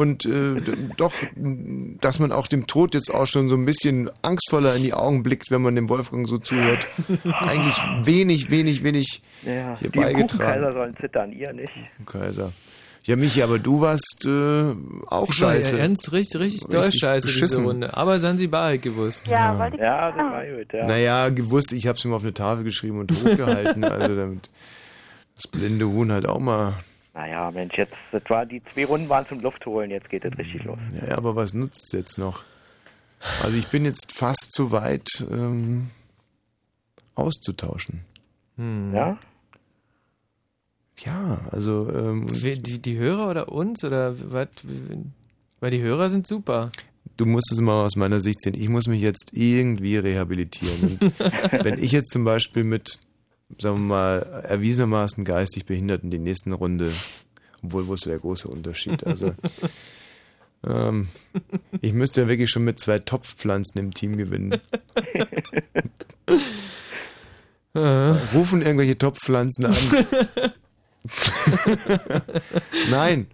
und 0.00 0.24
äh, 0.24 0.56
doch, 0.96 1.12
dass 1.36 2.20
man 2.20 2.32
auch 2.32 2.46
dem 2.46 2.66
Tod 2.66 2.94
jetzt 2.94 3.12
auch 3.12 3.26
schon 3.26 3.50
so 3.50 3.54
ein 3.54 3.66
bisschen 3.66 4.10
angstvoller 4.22 4.74
in 4.74 4.82
die 4.82 4.94
Augen 4.94 5.22
blickt, 5.22 5.50
wenn 5.50 5.60
man 5.60 5.74
dem 5.74 5.90
Wolfgang 5.90 6.26
so 6.26 6.38
zuhört. 6.38 6.86
Eigentlich 7.24 7.76
wenig, 8.04 8.48
wenig, 8.48 8.82
wenig 8.82 9.20
Ja, 9.42 9.76
hier 9.78 9.90
die 9.90 9.98
beigetragen. 9.98 10.28
Kuchenkaiser 10.28 10.72
sollen 10.72 10.96
zittern, 10.98 11.32
ihr 11.32 11.52
nicht. 11.52 11.72
Kaiser. 12.06 12.52
Ja, 13.04 13.16
Michi, 13.16 13.42
aber 13.42 13.58
du 13.58 13.80
warst 13.80 14.26
äh, 14.26 14.28
auch 15.06 15.30
Ich 15.30 15.40
war 15.40 15.52
scheiße. 15.52 15.76
Ja, 15.76 15.82
ganz 15.82 16.12
richtig, 16.12 16.40
richtig 16.40 16.60
doll 16.64 16.80
Richtig 16.82 17.00
scheiße 17.00 17.26
diese 17.26 17.40
beschissen. 17.40 17.64
Runde. 17.64 17.96
Aber 17.96 18.20
Sansibar 18.20 18.64
halt 18.64 18.82
gewusst. 18.82 19.26
Ja, 19.26 19.58
wollte 19.58 19.76
ich 19.76 19.82
Ja, 19.82 20.10
das 20.10 20.18
war 20.18 20.46
gut, 20.46 20.72
ja. 20.72 20.86
Naja, 20.86 21.28
gewusst, 21.30 21.72
ich 21.72 21.86
habe 21.86 21.96
es 21.98 22.04
ihm 22.04 22.12
auf 22.12 22.22
eine 22.22 22.34
Tafel 22.34 22.64
geschrieben 22.64 23.00
und 23.00 23.10
hochgehalten, 23.12 23.84
also 23.84 24.14
damit 24.14 24.50
das 25.34 25.46
blinde 25.46 25.86
Huhn 25.86 26.12
halt 26.12 26.28
auch 26.28 26.40
mal. 26.40 26.74
Naja, 27.14 27.50
Mensch, 27.50 27.74
jetzt, 27.76 27.94
das 28.12 28.22
war, 28.28 28.44
die 28.46 28.62
zwei 28.72 28.84
Runden 28.84 29.08
waren 29.08 29.26
zum 29.26 29.40
Luft 29.40 29.64
holen, 29.66 29.90
jetzt 29.90 30.08
geht 30.10 30.24
es 30.24 30.36
richtig 30.38 30.64
los. 30.64 30.78
Ja, 31.08 31.16
aber 31.16 31.34
was 31.34 31.54
nutzt 31.54 31.86
es 31.86 31.92
jetzt 31.92 32.18
noch? 32.18 32.44
Also 33.42 33.56
ich 33.56 33.66
bin 33.68 33.84
jetzt 33.84 34.12
fast 34.12 34.52
zu 34.52 34.70
weit 34.70 35.08
ähm, 35.30 35.90
auszutauschen. 37.14 38.00
Ja? 38.56 39.16
Ja, 41.04 41.40
also 41.50 41.90
ähm, 41.90 42.26
Die, 42.32 42.80
die 42.80 42.98
Hörer 42.98 43.30
oder 43.30 43.50
uns? 43.50 43.84
Oder 43.84 44.14
was? 44.32 44.48
Weil 45.60 45.70
die 45.70 45.80
Hörer 45.80 46.10
sind 46.10 46.26
super. 46.26 46.70
du 47.16 47.26
musst 47.26 47.52
es 47.52 47.60
mal 47.60 47.84
aus 47.84 47.96
meiner 47.96 48.20
Sicht 48.20 48.42
sehen. 48.42 48.54
Ich 48.54 48.68
muss 48.68 48.86
mich 48.86 49.00
jetzt 49.00 49.30
irgendwie 49.32 49.96
rehabilitieren. 49.96 50.98
Und 51.00 51.12
wenn 51.64 51.82
ich 51.82 51.92
jetzt 51.92 52.10
zum 52.10 52.24
Beispiel 52.24 52.64
mit, 52.64 52.98
sagen 53.58 53.76
wir 53.76 53.84
mal, 53.84 54.18
erwiesenermaßen 54.46 55.24
geistig 55.24 55.64
Behinderten 55.66 56.10
die 56.10 56.18
nächsten 56.18 56.52
Runde, 56.52 56.90
obwohl 57.62 57.86
wo 57.86 57.94
ist 57.94 58.06
der 58.06 58.18
große 58.18 58.48
Unterschied? 58.48 59.06
Also 59.06 59.34
ähm, 60.66 61.08
ich 61.80 61.92
müsste 61.94 62.22
ja 62.22 62.28
wirklich 62.28 62.50
schon 62.50 62.64
mit 62.64 62.80
zwei 62.80 62.98
Topfpflanzen 62.98 63.78
im 63.80 63.92
Team 63.92 64.16
gewinnen. 64.16 64.58
Rufen 67.72 68.62
irgendwelche 68.62 68.98
Topfpflanzen 68.98 69.66
an. 69.66 69.76
Nein. 72.90 73.26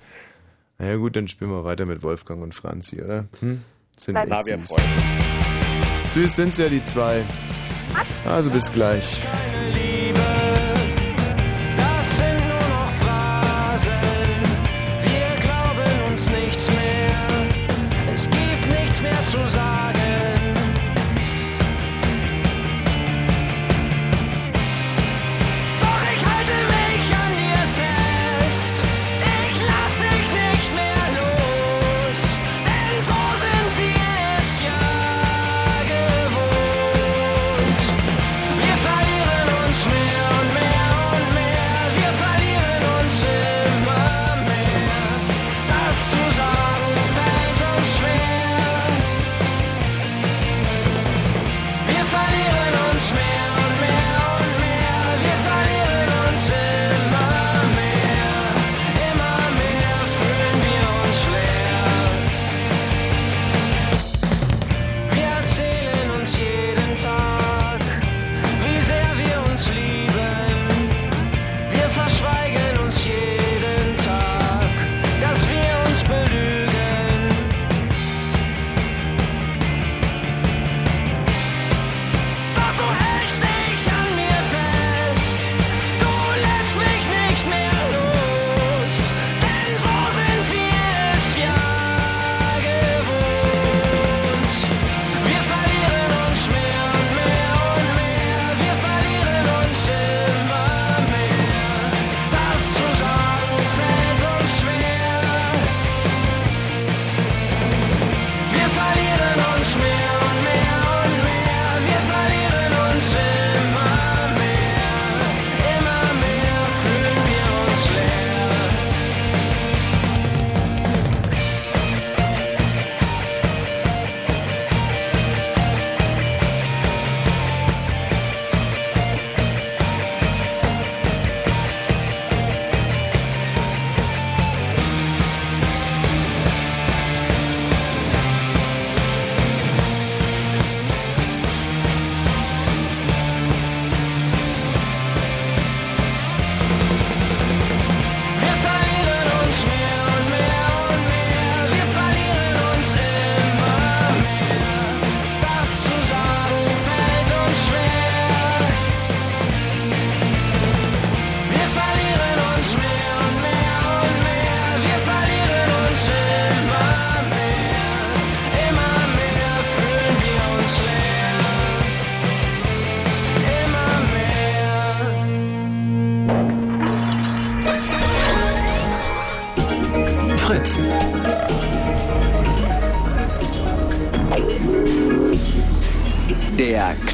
Na 0.79 0.89
ja 0.89 0.97
gut, 0.97 1.17
dann 1.17 1.29
spielen 1.29 1.51
wir 1.51 1.65
weiter 1.65 1.87
mit 1.87 2.03
Wolfgang 2.03 2.43
und 2.43 2.55
Franzi, 2.55 3.03
oder? 3.03 3.27
Hm? 3.41 3.63
Sind 3.97 4.17
echt 4.17 4.29
wir 4.29 4.59
süß. 4.59 4.77
Süß 6.13 6.37
sind 6.37 6.59
ja 6.59 6.69
die 6.69 6.85
zwei. 6.85 7.25
Also 8.27 8.51
bis 8.51 8.71
gleich. 8.73 9.23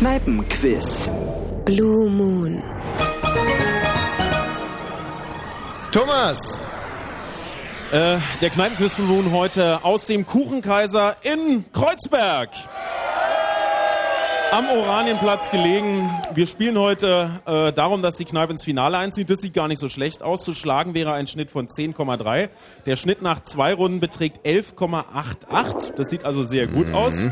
Kneipenquiz. 0.02 1.08
Blue 1.64 2.10
Moon. 2.10 2.60
Thomas! 5.92 6.60
Äh, 7.92 8.16
der 8.40 8.50
Kneipenquiz 8.50 8.94
von 8.94 9.06
nun 9.06 9.30
heute 9.30 9.84
aus 9.84 10.06
dem 10.06 10.26
Kuchenkaiser 10.26 11.14
in 11.22 11.64
Kreuzberg. 11.72 12.48
Am 14.50 14.70
Oranienplatz 14.70 15.52
gelegen. 15.52 16.10
Wir 16.34 16.48
spielen 16.48 16.80
heute 16.80 17.40
äh, 17.46 17.72
darum, 17.72 18.02
dass 18.02 18.16
die 18.16 18.24
Kneipe 18.24 18.50
ins 18.50 18.64
Finale 18.64 18.98
einzieht. 18.98 19.30
Das 19.30 19.38
sieht 19.40 19.54
gar 19.54 19.68
nicht 19.68 19.78
so 19.78 19.88
schlecht 19.88 20.24
aus. 20.24 20.42
Zu 20.42 20.52
schlagen 20.52 20.94
wäre 20.94 21.12
ein 21.12 21.28
Schnitt 21.28 21.52
von 21.52 21.68
10,3. 21.68 22.48
Der 22.86 22.96
Schnitt 22.96 23.22
nach 23.22 23.44
zwei 23.44 23.72
Runden 23.72 24.00
beträgt 24.00 24.44
11,88. 24.44 25.94
Das 25.94 26.10
sieht 26.10 26.24
also 26.24 26.42
sehr 26.42 26.66
gut 26.66 26.92
aus. 26.92 27.28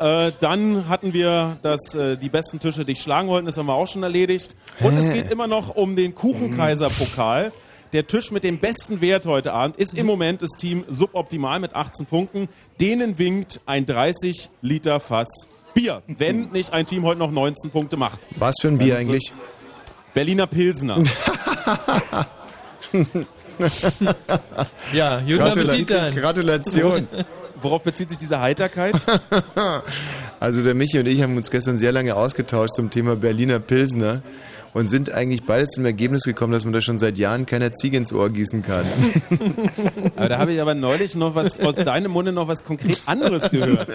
Äh, 0.00 0.32
dann 0.40 0.88
hatten 0.88 1.12
wir, 1.12 1.58
dass 1.62 1.94
äh, 1.94 2.16
die 2.16 2.28
besten 2.28 2.58
Tische 2.58 2.84
dich 2.84 3.00
schlagen 3.00 3.28
wollten. 3.28 3.46
Das 3.46 3.56
haben 3.56 3.66
wir 3.66 3.74
auch 3.74 3.88
schon 3.88 4.02
erledigt. 4.02 4.54
Und 4.80 4.96
es 4.96 5.06
Hä? 5.06 5.22
geht 5.22 5.32
immer 5.32 5.46
noch 5.46 5.74
um 5.74 5.96
den 5.96 6.14
Kuchenkaiser-Pokal. 6.14 7.52
Der 7.92 8.06
Tisch 8.06 8.30
mit 8.30 8.44
dem 8.44 8.58
besten 8.58 9.00
Wert 9.00 9.26
heute 9.26 9.52
Abend 9.52 9.76
ist 9.76 9.94
im 9.94 10.06
Moment 10.06 10.42
das 10.42 10.50
Team 10.58 10.84
Suboptimal 10.88 11.60
mit 11.60 11.74
18 11.74 12.06
Punkten. 12.06 12.48
Denen 12.80 13.18
winkt 13.18 13.60
ein 13.64 13.86
30 13.86 14.50
Liter 14.60 15.00
Fass 15.00 15.48
Bier, 15.72 16.02
wenn 16.06 16.50
nicht 16.50 16.72
ein 16.72 16.86
Team 16.86 17.04
heute 17.04 17.18
noch 17.18 17.30
19 17.30 17.70
Punkte 17.70 17.96
macht. 17.96 18.28
Was 18.36 18.56
für 18.60 18.68
ein 18.68 18.78
Bier 18.78 18.96
eigentlich? 18.98 19.32
Berliner 20.14 20.46
Pilsner. 20.46 21.02
Ja, 24.92 25.20
guten 25.20 25.40
Appetit 25.40 25.90
dann. 25.90 26.14
Gratulation. 26.14 27.08
Worauf 27.66 27.82
bezieht 27.82 28.10
sich 28.10 28.18
diese 28.18 28.40
Heiterkeit? 28.40 28.94
Also 30.38 30.62
der 30.62 30.74
Michi 30.74 30.98
und 31.00 31.06
ich 31.06 31.22
haben 31.22 31.34
uns 31.38 31.50
gestern 31.50 31.78
sehr 31.78 31.92
lange 31.92 32.14
ausgetauscht 32.14 32.74
zum 32.74 32.90
Thema 32.90 33.16
Berliner 33.16 33.58
Pilsner 33.58 34.22
und 34.74 34.88
sind 34.88 35.10
eigentlich 35.10 35.44
beide 35.44 35.66
zum 35.66 35.86
Ergebnis 35.86 36.24
gekommen, 36.24 36.52
dass 36.52 36.64
man 36.64 36.74
da 36.74 36.82
schon 36.82 36.98
seit 36.98 37.16
Jahren 37.16 37.46
keiner 37.46 37.72
Ziege 37.72 37.96
ins 37.96 38.12
Ohr 38.12 38.28
gießen 38.28 38.62
kann. 38.62 38.84
aber 40.16 40.28
da 40.28 40.38
habe 40.38 40.52
ich 40.52 40.60
aber 40.60 40.74
neulich 40.74 41.16
noch 41.16 41.34
was 41.34 41.58
aus 41.58 41.76
deinem 41.76 42.12
Munde 42.12 42.32
noch 42.32 42.46
was 42.46 42.62
konkret 42.62 43.00
anderes 43.06 43.50
gehört. 43.50 43.88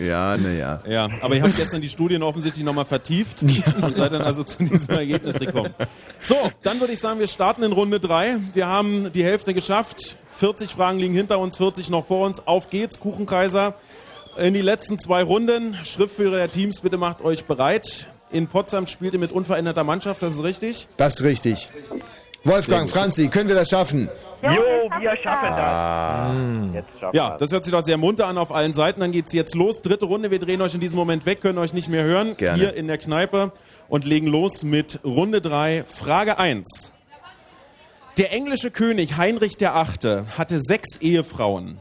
ja, 0.00 0.36
naja. 0.36 0.82
Ja, 0.86 1.08
aber 1.22 1.36
ihr 1.36 1.42
habt 1.42 1.56
gestern 1.56 1.80
die 1.80 1.88
Studien 1.88 2.22
offensichtlich 2.22 2.64
nochmal 2.64 2.84
vertieft 2.84 3.42
und 3.42 3.96
seid 3.96 4.12
dann 4.12 4.22
also 4.22 4.44
zu 4.44 4.62
diesem 4.62 4.94
Ergebnis 4.94 5.38
gekommen. 5.38 5.70
So, 6.20 6.36
dann 6.62 6.78
würde 6.78 6.92
ich 6.92 7.00
sagen, 7.00 7.18
wir 7.18 7.28
starten 7.28 7.62
in 7.62 7.72
Runde 7.72 7.98
drei. 7.98 8.36
Wir 8.52 8.66
haben 8.66 9.10
die 9.10 9.24
Hälfte 9.24 9.54
geschafft. 9.54 10.18
40 10.38 10.70
Fragen 10.70 11.00
liegen 11.00 11.14
hinter 11.14 11.40
uns, 11.40 11.56
40 11.56 11.90
noch 11.90 12.06
vor 12.06 12.24
uns. 12.24 12.46
Auf 12.46 12.68
geht's, 12.68 13.00
Kuchenkaiser. 13.00 13.74
In 14.36 14.54
die 14.54 14.62
letzten 14.62 14.96
zwei 14.96 15.24
Runden. 15.24 15.76
Schriftführer 15.82 16.36
der 16.36 16.48
Teams, 16.48 16.80
bitte 16.80 16.96
macht 16.96 17.22
euch 17.22 17.44
bereit. 17.44 18.06
In 18.30 18.46
Potsdam 18.46 18.86
spielt 18.86 19.14
ihr 19.14 19.18
mit 19.18 19.32
unveränderter 19.32 19.82
Mannschaft, 19.82 20.22
das 20.22 20.34
ist 20.34 20.44
richtig? 20.44 20.86
Das 20.96 21.16
ist 21.16 21.24
richtig. 21.24 21.68
Wolfgang, 22.44 22.88
Franzi, 22.88 23.26
können 23.28 23.48
wir 23.48 23.56
das 23.56 23.70
schaffen? 23.70 24.08
Jo, 24.42 24.48
wir 25.00 25.16
schaffen 25.16 25.50
das. 25.50 25.60
Ah. 25.60 26.32
Ja, 27.12 27.36
das 27.36 27.50
hört 27.50 27.64
sich 27.64 27.72
doch 27.72 27.82
sehr 27.82 27.96
munter 27.96 28.28
an 28.28 28.38
auf 28.38 28.52
allen 28.52 28.74
Seiten. 28.74 29.00
Dann 29.00 29.10
geht's 29.10 29.32
jetzt 29.32 29.56
los. 29.56 29.82
Dritte 29.82 30.04
Runde. 30.04 30.30
Wir 30.30 30.38
drehen 30.38 30.62
euch 30.62 30.72
in 30.72 30.80
diesem 30.80 30.96
Moment 30.96 31.26
weg, 31.26 31.40
können 31.40 31.58
euch 31.58 31.74
nicht 31.74 31.88
mehr 31.88 32.04
hören. 32.04 32.36
Gerne. 32.36 32.58
Hier 32.58 32.74
in 32.74 32.86
der 32.86 32.98
Kneipe 32.98 33.50
und 33.88 34.04
legen 34.04 34.28
los 34.28 34.62
mit 34.62 35.00
Runde 35.04 35.40
3. 35.40 35.84
Frage 35.88 36.38
1. 36.38 36.92
Der 38.18 38.32
englische 38.32 38.72
König 38.72 39.16
Heinrich 39.16 39.60
VIII. 39.60 40.24
hatte 40.36 40.60
sechs 40.60 40.96
Ehefrauen. 40.96 41.78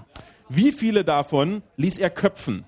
Wie 0.49 0.71
viele 0.71 1.03
davon 1.03 1.63
ließ 1.77 1.97
er 1.97 2.11
köpfen? 2.11 2.63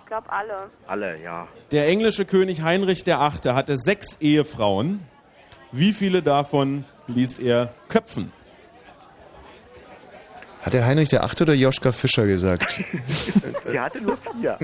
Ich 0.00 0.06
glaube 0.06 0.32
alle. 0.32 0.70
Alle, 0.86 1.22
ja. 1.22 1.46
Der 1.72 1.88
englische 1.88 2.24
König 2.24 2.62
Heinrich 2.62 3.04
VIII. 3.04 3.52
hatte 3.52 3.76
sechs 3.76 4.16
Ehefrauen. 4.18 5.00
Wie 5.72 5.92
viele 5.92 6.22
davon 6.22 6.86
ließ 7.06 7.38
er 7.40 7.74
köpfen? 7.90 8.32
Hat 10.62 10.72
der 10.72 10.86
Heinrich 10.86 11.10
der 11.10 11.22
Achte 11.24 11.44
oder 11.44 11.54
Joschka 11.54 11.92
Fischer 11.92 12.26
gesagt? 12.26 12.80
Der 13.72 13.82
hatte 13.82 14.00
nur 14.00 14.16
vier. 14.16 14.58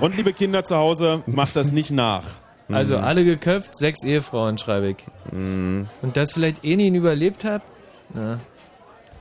Und 0.00 0.16
liebe 0.16 0.32
Kinder 0.32 0.64
zu 0.64 0.76
Hause, 0.76 1.22
macht 1.26 1.56
das 1.56 1.72
nicht 1.72 1.90
nach. 1.90 2.24
Also 2.68 2.96
alle 2.96 3.24
geköpft, 3.24 3.76
sechs 3.76 4.02
Ehefrauen, 4.02 4.58
schreibe 4.58 4.90
ich. 4.90 4.96
Mhm. 5.32 5.88
Und 6.02 6.16
das 6.16 6.32
vielleicht 6.32 6.64
eh 6.64 6.76
nie 6.76 6.88
überlebt 6.96 7.44
habt? 7.44 7.70
Na. 8.12 8.40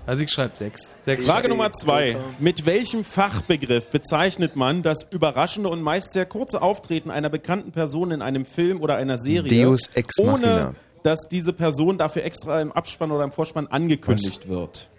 Also 0.07 0.23
ich 0.23 0.31
schreibe 0.31 0.55
sechs. 0.55 0.95
sechs 1.01 1.25
Frage 1.25 1.49
Nummer 1.49 1.71
zwei. 1.71 2.15
Mit 2.39 2.65
welchem 2.65 3.03
Fachbegriff 3.03 3.89
bezeichnet 3.89 4.55
man 4.55 4.83
das 4.83 5.07
überraschende 5.11 5.69
und 5.69 5.81
meist 5.81 6.13
sehr 6.13 6.25
kurze 6.25 6.61
Auftreten 6.61 7.09
einer 7.09 7.29
bekannten 7.29 7.71
Person 7.71 8.11
in 8.11 8.21
einem 8.21 8.45
Film 8.45 8.81
oder 8.81 8.97
einer 8.97 9.17
Serie, 9.17 9.65
Deus 9.65 9.89
ex 9.95 10.17
machina. 10.17 10.33
ohne 10.33 10.75
dass 11.01 11.27
diese 11.29 11.53
Person 11.53 11.97
dafür 11.97 12.23
extra 12.23 12.61
im 12.61 12.71
Abspann 12.71 13.11
oder 13.11 13.23
im 13.23 13.31
Vorspann 13.31 13.67
angekündigt 13.67 14.47
wird? 14.47 14.89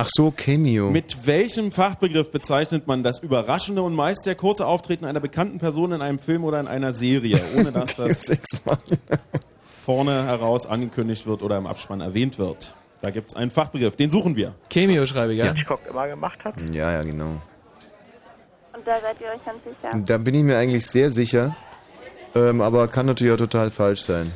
Ach 0.00 0.08
so, 0.08 0.30
Cameo. 0.30 0.90
Mit 0.90 1.26
welchem 1.26 1.72
Fachbegriff 1.72 2.30
bezeichnet 2.30 2.86
man 2.86 3.02
das 3.02 3.18
überraschende 3.20 3.82
und 3.82 3.94
meist 3.96 4.22
sehr 4.22 4.36
kurze 4.36 4.64
Auftreten 4.64 5.04
einer 5.04 5.18
bekannten 5.18 5.58
Person 5.58 5.90
in 5.90 6.02
einem 6.02 6.20
Film 6.20 6.44
oder 6.44 6.60
in 6.60 6.68
einer 6.68 6.92
Serie, 6.92 7.40
ohne 7.56 7.72
dass 7.72 7.96
das 7.96 8.30
vorne 9.64 10.24
heraus 10.24 10.66
angekündigt 10.66 11.26
wird 11.26 11.42
oder 11.42 11.58
im 11.58 11.66
Abspann 11.66 12.00
erwähnt 12.00 12.38
wird? 12.38 12.76
Da 13.00 13.10
gibt 13.10 13.28
es 13.28 13.34
einen 13.36 13.50
Fachbegriff, 13.50 13.96
den 13.96 14.08
suchen 14.10 14.36
wir. 14.36 14.54
Cameo 14.70 15.04
schreibe 15.04 15.32
ich, 15.32 15.40
ja? 15.40 15.52
Hitchcock 15.52 15.80
immer 15.90 16.06
gemacht 16.06 16.44
hat. 16.44 16.54
Ja, 16.72 16.92
ja, 16.92 17.02
genau. 17.02 17.40
Und 18.72 18.86
da 18.86 19.00
seid 19.00 19.20
ihr 19.20 19.28
euch 19.28 19.44
ganz 19.44 19.58
sicher. 19.64 20.04
Da 20.04 20.18
bin 20.18 20.34
ich 20.34 20.44
mir 20.44 20.58
eigentlich 20.58 20.86
sehr 20.86 21.10
sicher. 21.10 21.56
Ähm, 22.36 22.60
aber 22.60 22.86
kann 22.86 23.06
natürlich 23.06 23.32
auch 23.32 23.38
total 23.38 23.72
falsch 23.72 24.02
sein. 24.02 24.30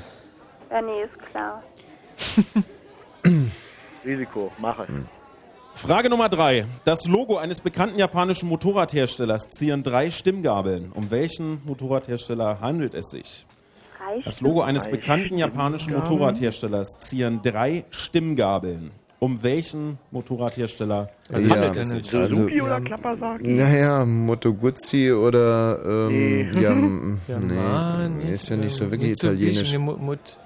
Ja, 0.71 0.83
nee, 0.83 1.03
ist 1.05 1.31
klar. 1.31 1.63
Risiko, 4.05 4.51
mache. 4.59 4.87
Frage 5.75 6.11
Nummer 6.11 6.29
drei. 6.29 6.65
Das 6.85 7.07
Logo 7.07 7.39
eines 7.39 7.61
bekannten 7.61 7.99
japanischen 7.99 8.49
Motorradherstellers 8.49 9.49
zieren 9.49 9.83
drei 9.83 10.11
Stimmgabeln. 10.11 10.93
Um 10.95 11.11
welchen 11.11 11.61
Motorradhersteller 11.65 12.61
handelt 12.61 12.95
es 12.95 13.11
sich? 13.11 13.47
Das 14.25 14.41
Logo 14.41 14.63
eines 14.63 14.89
bekannten 14.91 15.39
japanischen? 15.39 15.95
Motorradherstellers 15.95 16.99
zieren 17.01 17.41
drei 17.43 17.85
Stimmgabeln. 17.91 18.91
Um 19.19 19.43
welchen 19.43 19.99
Motorradhersteller 20.11 21.09
Ja, 21.31 21.37
handelt 21.37 21.77
es 21.77 21.91
sich? 21.91 22.15
also- 22.15 22.43
oder 22.43 22.81
Klappersaki? 22.81 23.49
Naja, 23.49 24.05
Moto 24.05 24.53
Guzzi 24.53 25.13
oder 25.13 25.79
ähm, 26.11 26.51
Nee. 26.51 26.61
ja, 26.61 26.75
nee, 27.39 28.09
nicht, 28.25 28.35
ist 28.35 28.49
ja 28.51 28.57
nicht 28.57 28.75
so 28.75 28.91
wirklich 28.91 29.13
italienisch. 29.13 29.71
nee, 29.73 29.79
Mut- 29.79 30.01
Mut- 30.01 30.39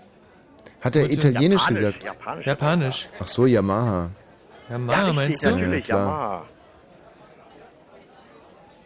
Hat 0.83 0.95
er 0.97 1.03
Mut- 1.03 1.13
italienisch 1.13 1.63
Japanisch, 1.63 1.79
gesagt? 1.81 2.05
Japanisch. 2.05 2.47
Japanisch. 2.47 3.09
Ach 3.19 3.27
so, 3.27 3.47
Yamaha. 3.47 4.11
Yamaha, 4.71 5.07
Ja, 5.09 5.13
meinst 5.13 5.45
du? 5.45 5.51
natürlich, 5.51 5.87
Ja. 5.89 5.97
Yamaha. 5.99 6.43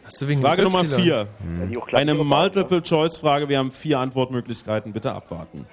Hast 0.05 0.20
du 0.23 0.28
wegen 0.28 0.40
Frage 0.40 0.62
Nummer 0.65 0.82
Y? 0.82 0.94
vier. 1.01 1.15
Ja, 1.61 1.66
die 1.66 1.77
auch 1.78 1.86
glatt 1.86 2.01
Eine 2.01 2.12
gebaut, 2.12 2.27
ne? 2.28 2.36
Multiple-Choice-Frage. 2.36 3.48
Wir 3.48 3.59
haben 3.59 3.70
vier 3.70 3.98
Antwortmöglichkeiten. 4.01 4.93
Bitte 4.93 5.12
abwarten. 5.12 5.66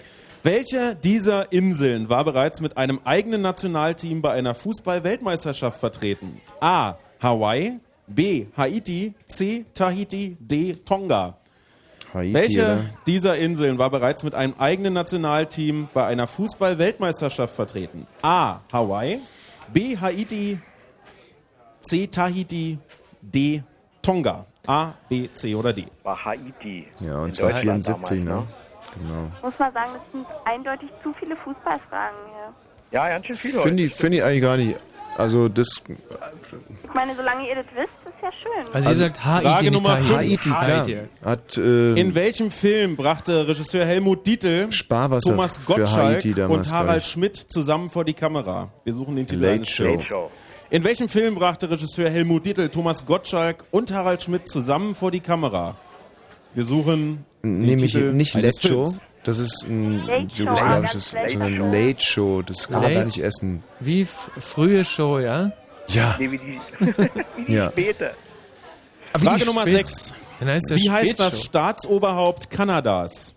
Welche 0.43 0.95
dieser 0.95 1.51
Inseln 1.51 2.07
war 2.09 2.23
bereits 2.23 2.61
mit 2.61 2.77
einem 2.77 2.99
eigenen 3.03 3.41
Nationalteam 3.41 4.21
bei 4.21 4.31
einer 4.33 4.53
Fußball-Weltmeisterschaft 4.53 5.79
vertreten? 5.79 6.39
A. 6.61 6.95
Hawaii. 7.21 7.79
B. 8.05 8.45
Haiti. 8.55 9.15
C. 9.25 9.65
Tahiti. 9.73 10.37
D. 10.39 10.73
Tonga. 10.73 11.37
Haiti, 12.13 12.33
Welche 12.33 12.63
oder? 12.63 12.79
dieser 13.07 13.37
Inseln 13.37 13.79
war 13.79 13.89
bereits 13.89 14.23
mit 14.23 14.35
einem 14.35 14.53
eigenen 14.59 14.93
Nationalteam 14.93 15.89
bei 15.93 16.05
einer 16.05 16.27
Fußball-Weltmeisterschaft 16.27 17.53
vertreten? 17.55 18.05
A. 18.21 18.59
Hawaii. 18.71 19.19
B. 19.73 19.97
Haiti. 19.97 20.59
C. 21.81 22.07
Tahiti. 22.07 22.77
D. 23.21 23.63
Tonga. 24.01 24.45
A, 24.67 24.93
B, 25.07 25.29
C 25.33 25.55
oder 25.55 25.71
D. 25.71 25.87
War 26.03 26.25
Haiti. 26.25 26.87
Ja, 26.99 27.19
und 27.19 27.33
zwar 27.33 27.51
Deutschland 27.51 27.83
74, 27.85 28.25
damals, 28.25 28.45
ne? 28.47 28.53
Genau. 29.01 29.31
Muss 29.41 29.53
man 29.59 29.73
sagen, 29.73 29.91
das 29.93 30.11
sind 30.11 30.27
eindeutig 30.45 30.89
zu 31.01 31.13
viele 31.13 31.35
Fußballfragen 31.37 32.17
hier. 32.25 32.53
Ja, 32.91 33.09
ganz 33.09 33.25
schön 33.25 33.35
viel 33.35 33.51
Finde 33.51 33.83
ich, 33.83 33.93
find 33.93 34.15
ich 34.15 34.23
eigentlich 34.23 34.43
gar 34.43 34.57
nicht. 34.57 34.77
Also 35.17 35.49
das 35.49 35.67
Ich 35.87 36.93
meine, 36.93 37.15
solange 37.15 37.47
ihr 37.47 37.55
das 37.55 37.65
wisst, 37.73 37.96
ist 38.17 38.23
ja 38.23 38.31
schön. 38.63 38.73
Also, 38.73 38.89
ihr 38.89 38.95
sagt 38.95 39.23
Haiti, 39.25 39.45
Frage 39.45 39.63
nicht 39.71 39.73
Nummer 39.73 39.95
Tahiti. 39.95 40.07
fünf. 40.07 40.17
Haiti, 40.17 40.49
klar. 40.49 40.79
Haiti. 40.79 40.97
Hat 41.23 41.57
äh, 41.57 41.93
In 41.99 42.15
welchem 42.15 42.51
Film 42.51 42.95
brachte 42.95 43.47
Regisseur 43.47 43.85
Helmut 43.85 44.25
Dietl 44.27 44.71
Sparwasser 44.71 45.31
Thomas 45.31 45.59
Gottschalk 45.65 46.23
und 46.49 46.71
Harald 46.71 47.05
Schmidt 47.05 47.37
zusammen 47.37 47.89
vor 47.89 48.03
die 48.03 48.13
Kamera? 48.13 48.69
Wir 48.83 48.93
suchen 48.93 49.15
den 49.15 49.27
Titel 49.27 49.41
Late 49.41 49.53
eines 49.55 49.69
Show. 49.69 49.83
Films. 49.85 50.13
In 50.69 50.83
welchem 50.83 51.07
Film 51.07 51.35
brachte 51.35 51.69
Regisseur 51.69 52.09
Helmut 52.09 52.45
Dietl 52.45 52.67
Thomas 52.69 53.05
Gottschalk 53.05 53.63
und 53.71 53.91
Harald 53.93 54.23
Schmidt 54.23 54.49
zusammen 54.49 54.95
vor 54.95 55.11
die 55.11 55.21
Kamera? 55.21 55.75
Wir 56.53 56.63
suchen 56.65 57.25
nämlich 57.43 57.95
nicht 57.95 58.33
Late 58.33 58.67
Show. 58.67 58.93
Das 59.23 59.39
ist 59.39 59.65
ein 59.67 60.05
Late 60.05 60.29
Show, 60.35 60.43
jugoslawisches, 60.43 61.13
Late 61.13 61.29
sondern 61.31 61.55
Show. 61.57 61.71
Late 61.71 62.01
Show. 62.03 62.41
Das 62.41 62.67
kann 62.69 62.81
man 62.81 62.93
gar 62.93 63.05
nicht 63.05 63.19
essen. 63.19 63.63
Wie 63.79 64.05
frühe 64.39 64.83
Show, 64.85 65.19
ja? 65.19 65.51
Ja, 65.87 66.15
Nee, 66.19 66.31
wie 66.31 66.37
die, 66.37 66.59
wie 66.79 67.43
die 67.45 67.53
Ja. 67.53 67.69
Späte. 67.69 68.13
Frage 69.23 69.45
Nummer 69.45 69.61
Spät- 69.61 69.87
6. 69.87 70.15
Dann 70.39 70.49
heißt 70.49 70.69
das 70.71 70.77
Wie 70.79 70.91
heißt 70.91 71.19
das. 71.19 71.43
Staatsoberhaupt 71.43 72.49
Kanadas? 72.49 73.33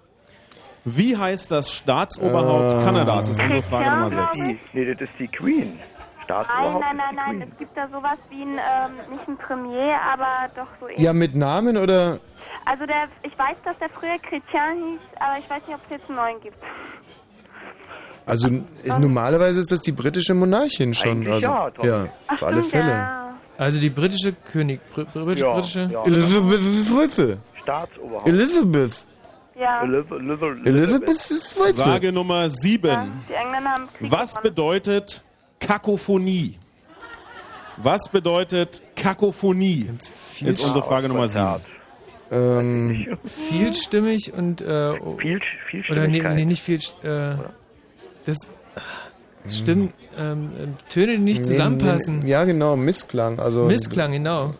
Wie 0.85 1.17
heißt 1.17 1.51
das 1.51 1.73
Staatsoberhaupt 1.73 2.83
Äh. 2.83 2.85
Kanadas? 2.85 3.29
Das 3.29 3.39
ist 3.39 3.41
unsere 3.43 3.63
Frage 3.63 3.91
Nummer 3.91 4.09
Christian, 4.27 4.33
6. 4.35 4.47
glaub 4.47 4.75
Nee, 4.75 4.95
das 4.95 5.01
ist 5.09 5.19
die 5.19 5.29
Queen. 5.29 5.77
Nein, 5.77 6.25
Staatsoberhaupt 6.25 6.81
nein, 6.85 6.97
nein, 6.97 7.15
nein. 7.17 7.39
Queen. 7.39 7.51
Es 7.53 7.59
gibt 7.59 7.77
da 7.77 7.89
sowas 7.89 8.19
wie 8.31 8.43
ein, 8.43 8.59
ähm, 8.59 9.13
nicht 9.17 9.29
ein 9.29 9.37
Premier, 9.39 9.97
aber 10.13 10.49
doch 10.55 10.69
so 10.81 10.87
ähnlich. 10.89 11.01
Ja, 11.05 11.13
mit 11.13 11.35
Namen 11.35 11.77
oder? 11.77 12.19
Also 12.67 12.87
der, 12.87 13.09
ich 13.23 13.37
weiß, 13.39 13.57
dass 13.65 13.77
der 13.79 13.89
früher 13.91 14.15
Chrétien 14.17 14.75
hieß, 14.91 15.01
aber 15.19 15.39
ich 15.39 15.49
weiß 15.51 15.67
nicht, 15.67 15.75
ob 15.77 15.83
es 15.85 15.91
jetzt 15.91 16.07
einen 16.09 16.17
neuen 16.17 16.41
gibt. 16.41 16.57
Also 18.31 18.49
n- 18.49 18.65
normalerweise 19.01 19.61
ist 19.61 19.73
das 19.73 19.81
die 19.83 19.93
britische 19.93 20.35
Monarchin 20.35 20.95
schon. 20.95 21.11
Eigentlich 21.27 21.35
also, 21.35 21.47
ja, 21.47 21.71
Tom. 21.71 21.87
ja, 21.87 22.07
Ach, 22.29 22.33
auf 22.35 22.43
alle 22.45 22.63
Fälle. 22.63 22.91
ja. 22.91 23.35
Also 23.59 23.81
die 23.81 23.91
britische 23.91 24.33
König, 24.33 24.81
br 24.95 25.05
br 25.05 25.33
Ja, 25.35 25.53
britische 25.55 25.91
ja. 25.93 26.03
Elizabeth. 26.05 27.39
Staatsoberhaupt. 27.63 28.29
Elizabeth. 28.29 29.07
Ja. 29.59 29.83
Elizabeth. 29.85 30.67
Elizabeth 30.67 31.31
ist 31.31 31.51
Zweite. 31.51 31.75
Frage 31.83 32.13
Nummer 32.13 32.49
7. 32.49 32.81
Die 33.29 33.33
Engländer 33.35 33.71
haben 33.71 33.89
Krieg 33.99 34.11
Was 34.11 34.41
bedeutet 34.41 35.23
Kakophonie? 35.59 36.57
Was 37.77 38.09
bedeutet 38.09 38.81
Kakophonie? 38.97 39.91
Ist 40.41 40.61
unsere 40.65 40.83
Frage 40.83 41.09
Nummer 41.09 41.29
7. 41.29 41.57
Ähm, 42.33 43.19
Vielstimmig 43.25 44.33
und 44.33 44.61
äh, 44.63 44.95
Viel, 45.19 45.41
oder 45.91 46.07
nee, 46.07 46.21
Vielstimmigkeit. 46.23 46.35
nee, 46.37 46.45
nicht 46.45 46.63
viel 46.63 46.81
äh, 47.03 47.35
das 48.25 48.37
stimmt 49.47 49.93
ähm, 50.19 50.51
ähm, 50.59 50.75
Töne, 50.89 51.17
die 51.17 51.19
nicht 51.19 51.41
nee, 51.41 51.47
zusammenpassen. 51.47 52.21
nee, 52.21 52.31
Ja, 52.31 52.45
genau, 52.45 52.77
Missklang. 52.77 53.39
Also, 53.39 53.65
Missklang, 53.65 54.13
genau. 54.13 54.55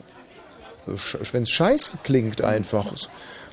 Wenn 0.87 1.43
es 1.43 1.51
scheiße 1.51 1.99
klingt 2.03 2.43
einfach. 2.43 2.87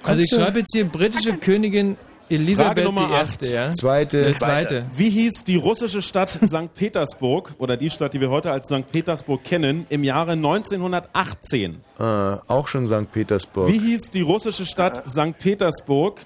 Also 0.03 0.21
ich 0.21 0.29
schreibe 0.29 0.59
jetzt 0.59 0.73
hier 0.73 0.85
britische 0.85 1.33
Königin 1.33 1.97
Elisabeth 2.29 2.65
Frage 2.65 2.83
Nummer 2.83 3.07
die 3.07 3.13
erste, 3.13 3.45
acht. 3.45 3.53
ja. 3.53 3.71
Zweite. 3.71 4.23
Der 4.23 4.37
zweite. 4.37 4.85
Wie 4.93 5.09
hieß 5.09 5.45
die 5.45 5.55
russische 5.55 6.01
Stadt 6.01 6.29
St. 6.45 6.73
Petersburg 6.75 7.53
oder 7.57 7.77
die 7.77 7.89
Stadt, 7.89 8.13
die 8.13 8.19
wir 8.19 8.29
heute 8.29 8.51
als 8.51 8.67
St. 8.67 8.91
Petersburg 8.91 9.43
kennen, 9.43 9.85
im 9.89 10.03
Jahre 10.03 10.33
1918? 10.33 11.77
Äh, 11.99 12.03
auch 12.03 12.67
schon 12.67 12.85
St. 12.85 13.11
Petersburg. 13.11 13.69
Wie 13.69 13.79
hieß 13.79 14.11
die 14.11 14.21
russische 14.21 14.65
Stadt 14.65 15.09
St. 15.09 15.37
Petersburg 15.37 16.19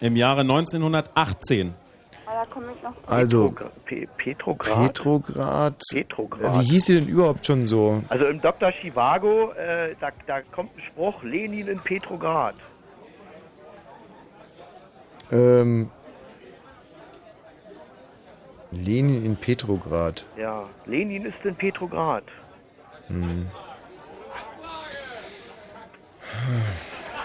im 0.00 0.14
Jahre 0.14 0.42
1918? 0.42 1.74
Ah, 2.28 2.44
da 2.44 2.50
komme 2.50 2.72
ich 2.76 2.82
noch. 2.82 2.92
Also, 3.06 3.54
Pe 3.86 4.06
Petrograd. 4.18 4.92
Petrograd. 4.92 5.82
Petrograd. 5.90 6.60
Wie 6.60 6.64
hieß 6.64 6.86
sie 6.86 6.94
denn 6.96 7.08
überhaupt 7.08 7.46
schon 7.46 7.64
so? 7.64 8.02
Also 8.08 8.26
im 8.26 8.40
Dr. 8.42 8.70
Chivago, 8.70 9.52
äh, 9.52 9.94
da, 9.98 10.10
da 10.26 10.42
kommt 10.42 10.76
ein 10.76 10.82
Spruch, 10.82 11.22
Lenin 11.22 11.68
in 11.68 11.78
Petrograd. 11.80 12.54
Ähm, 15.32 15.90
Lenin 18.72 19.24
in 19.24 19.36
Petrograd. 19.36 20.26
Ja, 20.36 20.68
Lenin 20.84 21.24
ist 21.24 21.42
in 21.44 21.54
Petrograd. 21.54 22.24
Hm. 23.06 23.46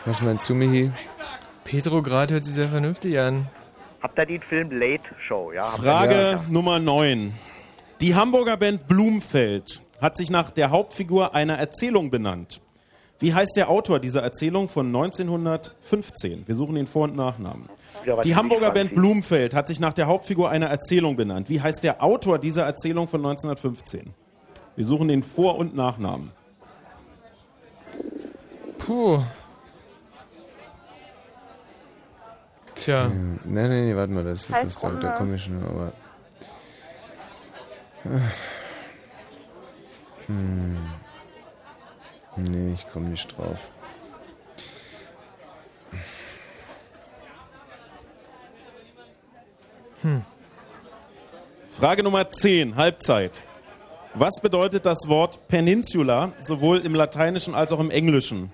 Was 0.05 0.21
meinst 0.21 0.49
du, 0.49 0.55
Michi? 0.55 0.91
Petrograd 1.65 2.31
hört 2.31 2.45
sich 2.45 2.53
sehr 2.53 2.69
vernünftig 2.69 3.19
an. 3.19 3.49
Habt 4.03 4.19
ihr 4.19 4.25
den 4.25 4.41
Film 4.41 4.69
Late 4.69 5.03
Show? 5.27 5.53
Ja, 5.53 5.63
Frage 5.63 6.13
Ja. 6.13 6.45
Nummer 6.49 6.77
9. 6.77 7.33
Die 8.01 8.13
Hamburger 8.13 8.57
Band 8.57 8.85
Blumfeld 8.85 9.81
hat 10.01 10.17
sich 10.17 10.29
nach 10.29 10.51
der 10.51 10.71
Hauptfigur 10.71 11.33
einer 11.33 11.57
Erzählung 11.57 12.11
benannt. 12.11 12.59
Wie 13.19 13.33
heißt 13.33 13.55
der 13.55 13.69
Autor 13.69 13.99
dieser 13.99 14.21
Erzählung 14.21 14.67
von 14.67 14.87
1915? 14.87 16.45
Wir 16.45 16.55
suchen 16.55 16.75
den 16.75 16.85
Vor- 16.85 17.05
und 17.05 17.15
Nachnamen. 17.15 17.69
Die 18.25 18.35
Hamburger 18.35 18.71
Band 18.71 18.93
Blumfeld 18.93 19.53
hat 19.53 19.69
sich 19.69 19.79
nach 19.79 19.93
der 19.93 20.07
Hauptfigur 20.07 20.49
einer 20.49 20.67
Erzählung 20.67 21.15
benannt. 21.15 21.49
Wie 21.49 21.61
heißt 21.61 21.81
der 21.85 22.03
Autor 22.03 22.39
dieser 22.39 22.63
Erzählung 22.65 23.07
von 23.07 23.21
1915? 23.21 24.13
Wir 24.75 24.83
suchen 24.83 25.07
den 25.07 25.23
Vor- 25.23 25.57
und 25.57 25.75
Nachnamen. 25.75 26.31
Puh. 28.79 29.23
Tja. 32.75 33.05
Hm, 33.05 33.39
Nee, 33.43 33.67
nee, 33.67 33.81
nee, 33.81 33.95
warte 33.95 34.13
mal, 34.13 34.23
das, 34.23 34.47
das, 34.47 34.79
das, 34.79 34.79
komme 34.79 35.35
ich 35.35 35.43
schon, 35.43 35.63
aber. 35.63 35.93
Hm. 40.27 40.77
Nee, 42.35 42.73
ich 42.73 42.89
komme 42.89 43.09
nicht 43.09 43.37
drauf. 43.37 43.59
Hm. 50.01 50.23
Frage 51.69 52.03
Nummer 52.03 52.29
10, 52.29 52.75
Halbzeit. 52.75 53.43
Was 54.15 54.39
bedeutet 54.41 54.85
das 54.85 55.07
Wort 55.07 55.47
Peninsula 55.47 56.33
sowohl 56.39 56.79
im 56.79 56.93
Lateinischen 56.93 57.55
als 57.55 57.71
auch 57.71 57.79
im 57.79 57.89
Englischen? 57.89 58.51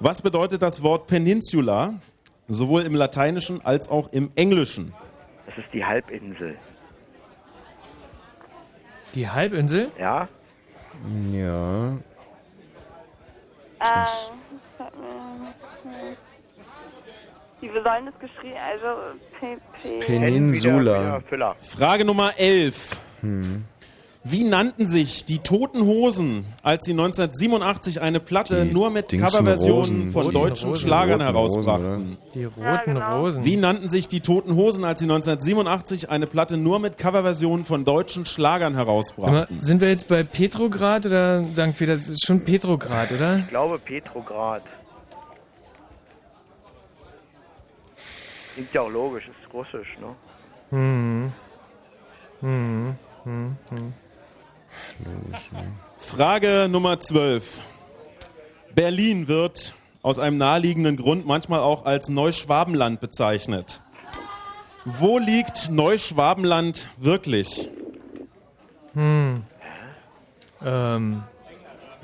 Was 0.00 0.22
bedeutet 0.22 0.62
das 0.62 0.82
Wort 0.82 1.06
Peninsula 1.06 1.94
sowohl 2.48 2.82
im 2.82 2.94
Lateinischen 2.94 3.64
als 3.64 3.88
auch 3.88 4.12
im 4.12 4.30
Englischen? 4.34 4.92
Das 5.46 5.56
ist 5.58 5.72
die 5.72 5.84
Halbinsel. 5.84 6.56
Die 9.14 9.28
Halbinsel? 9.28 9.90
Ja? 9.98 10.28
Ja. 11.30 11.92
Äh, 13.80 14.06
wie 17.60 17.68
sollen 17.68 18.06
das 18.06 18.18
geschrieben? 18.18 18.56
Also, 18.56 19.18
P, 19.38 19.56
P. 19.80 19.98
Peninsula. 20.00 21.20
Frage 21.60 22.04
Nummer 22.04 22.38
11. 22.38 22.98
Hm. 23.20 23.64
Wie 24.24 24.44
nannten 24.44 24.86
sich 24.86 25.24
die 25.24 25.40
Toten 25.40 25.84
Hosen, 25.84 26.44
als 26.62 26.84
sie 26.84 26.92
1987 26.92 28.00
eine 28.00 28.20
Platte 28.20 28.66
Die 28.66 28.72
nur 28.72 28.90
mit 28.90 29.08
Coverversionen 29.08 30.12
von 30.12 30.30
deutschen 30.30 30.70
Rosen. 30.70 30.80
Schlagern 30.80 31.20
Roten 31.20 31.36
Rosen, 31.36 31.64
herausbrachten? 31.64 32.18
Die 32.32 32.44
roten 32.44 32.96
Rosen. 32.96 33.44
Wie 33.44 33.56
nannten 33.56 33.88
sich 33.88 34.06
die 34.06 34.20
Toten 34.20 34.54
Hosen, 34.54 34.84
als 34.84 35.00
sie 35.00 35.06
1987 35.06 36.08
eine 36.08 36.28
Platte 36.28 36.56
nur 36.56 36.78
mit 36.78 36.98
Coverversionen 36.98 37.64
von 37.64 37.84
deutschen 37.84 38.24
Schlagern 38.24 38.74
herausbrachten? 38.76 39.60
sind 39.60 39.80
wir 39.80 39.88
jetzt 39.88 40.06
bei 40.06 40.22
Petrograd 40.22 41.04
oder? 41.04 41.42
Das 41.42 42.08
ist 42.08 42.24
schon 42.24 42.44
Petrograd, 42.44 43.10
oder? 43.10 43.38
Ich 43.38 43.48
glaube 43.48 43.80
Petrograd. 43.80 44.62
Klingt 48.54 48.72
ja 48.72 48.82
auch 48.82 48.90
logisch, 48.90 49.26
ist 49.26 49.52
russisch, 49.52 49.96
ne? 50.00 50.14
Hm. 50.70 51.32
Hm. 52.40 52.94
Hm. 53.24 53.56
Hm. 53.70 53.94
Logisch, 55.04 55.52
ne? 55.52 55.72
Frage 55.98 56.68
Nummer 56.70 56.98
12. 56.98 57.60
Berlin 58.74 59.28
wird 59.28 59.74
aus 60.02 60.18
einem 60.18 60.38
naheliegenden 60.38 60.96
Grund 60.96 61.26
manchmal 61.26 61.60
auch 61.60 61.84
als 61.84 62.08
Neuschwabenland 62.08 63.00
bezeichnet. 63.00 63.80
Wo 64.84 65.18
liegt 65.18 65.70
Neuschwabenland 65.70 66.88
wirklich? 66.96 67.68
Hm. 68.94 69.42
Ähm. 70.64 71.22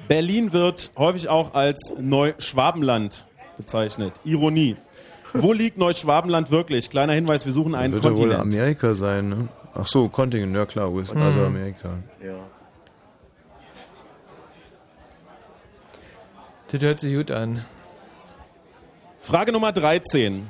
Berlin 0.06 0.52
wird 0.52 0.90
häufig 0.96 1.28
auch 1.28 1.54
als 1.54 1.92
Neuschwabenland 2.00 3.24
bezeichnet. 3.58 4.14
Ironie. 4.24 4.76
Wo 5.34 5.52
liegt 5.52 5.76
Neuschwabenland 5.76 6.50
wirklich? 6.50 6.88
Kleiner 6.88 7.12
Hinweis, 7.12 7.44
wir 7.44 7.52
suchen 7.52 7.74
einen 7.74 7.92
Wird 7.92 8.04
ja 8.04 8.10
wohl 8.10 8.30
Kontinent. 8.30 8.54
Amerika 8.54 8.94
sein, 8.94 9.28
ne? 9.28 9.48
Ach 9.74 9.86
so, 9.86 10.08
Kontinent, 10.08 10.56
ja 10.56 10.64
klar, 10.64 10.90
US 10.90 11.10
Hm. 11.10 11.18
also 11.20 11.40
Amerika. 11.44 11.90
Ja. 12.24 12.38
Das 16.70 16.82
hört 16.82 17.00
sich 17.00 17.14
gut 17.14 17.30
an. 17.30 17.64
Frage 19.20 19.52
Nummer 19.52 19.72
13. 19.72 20.46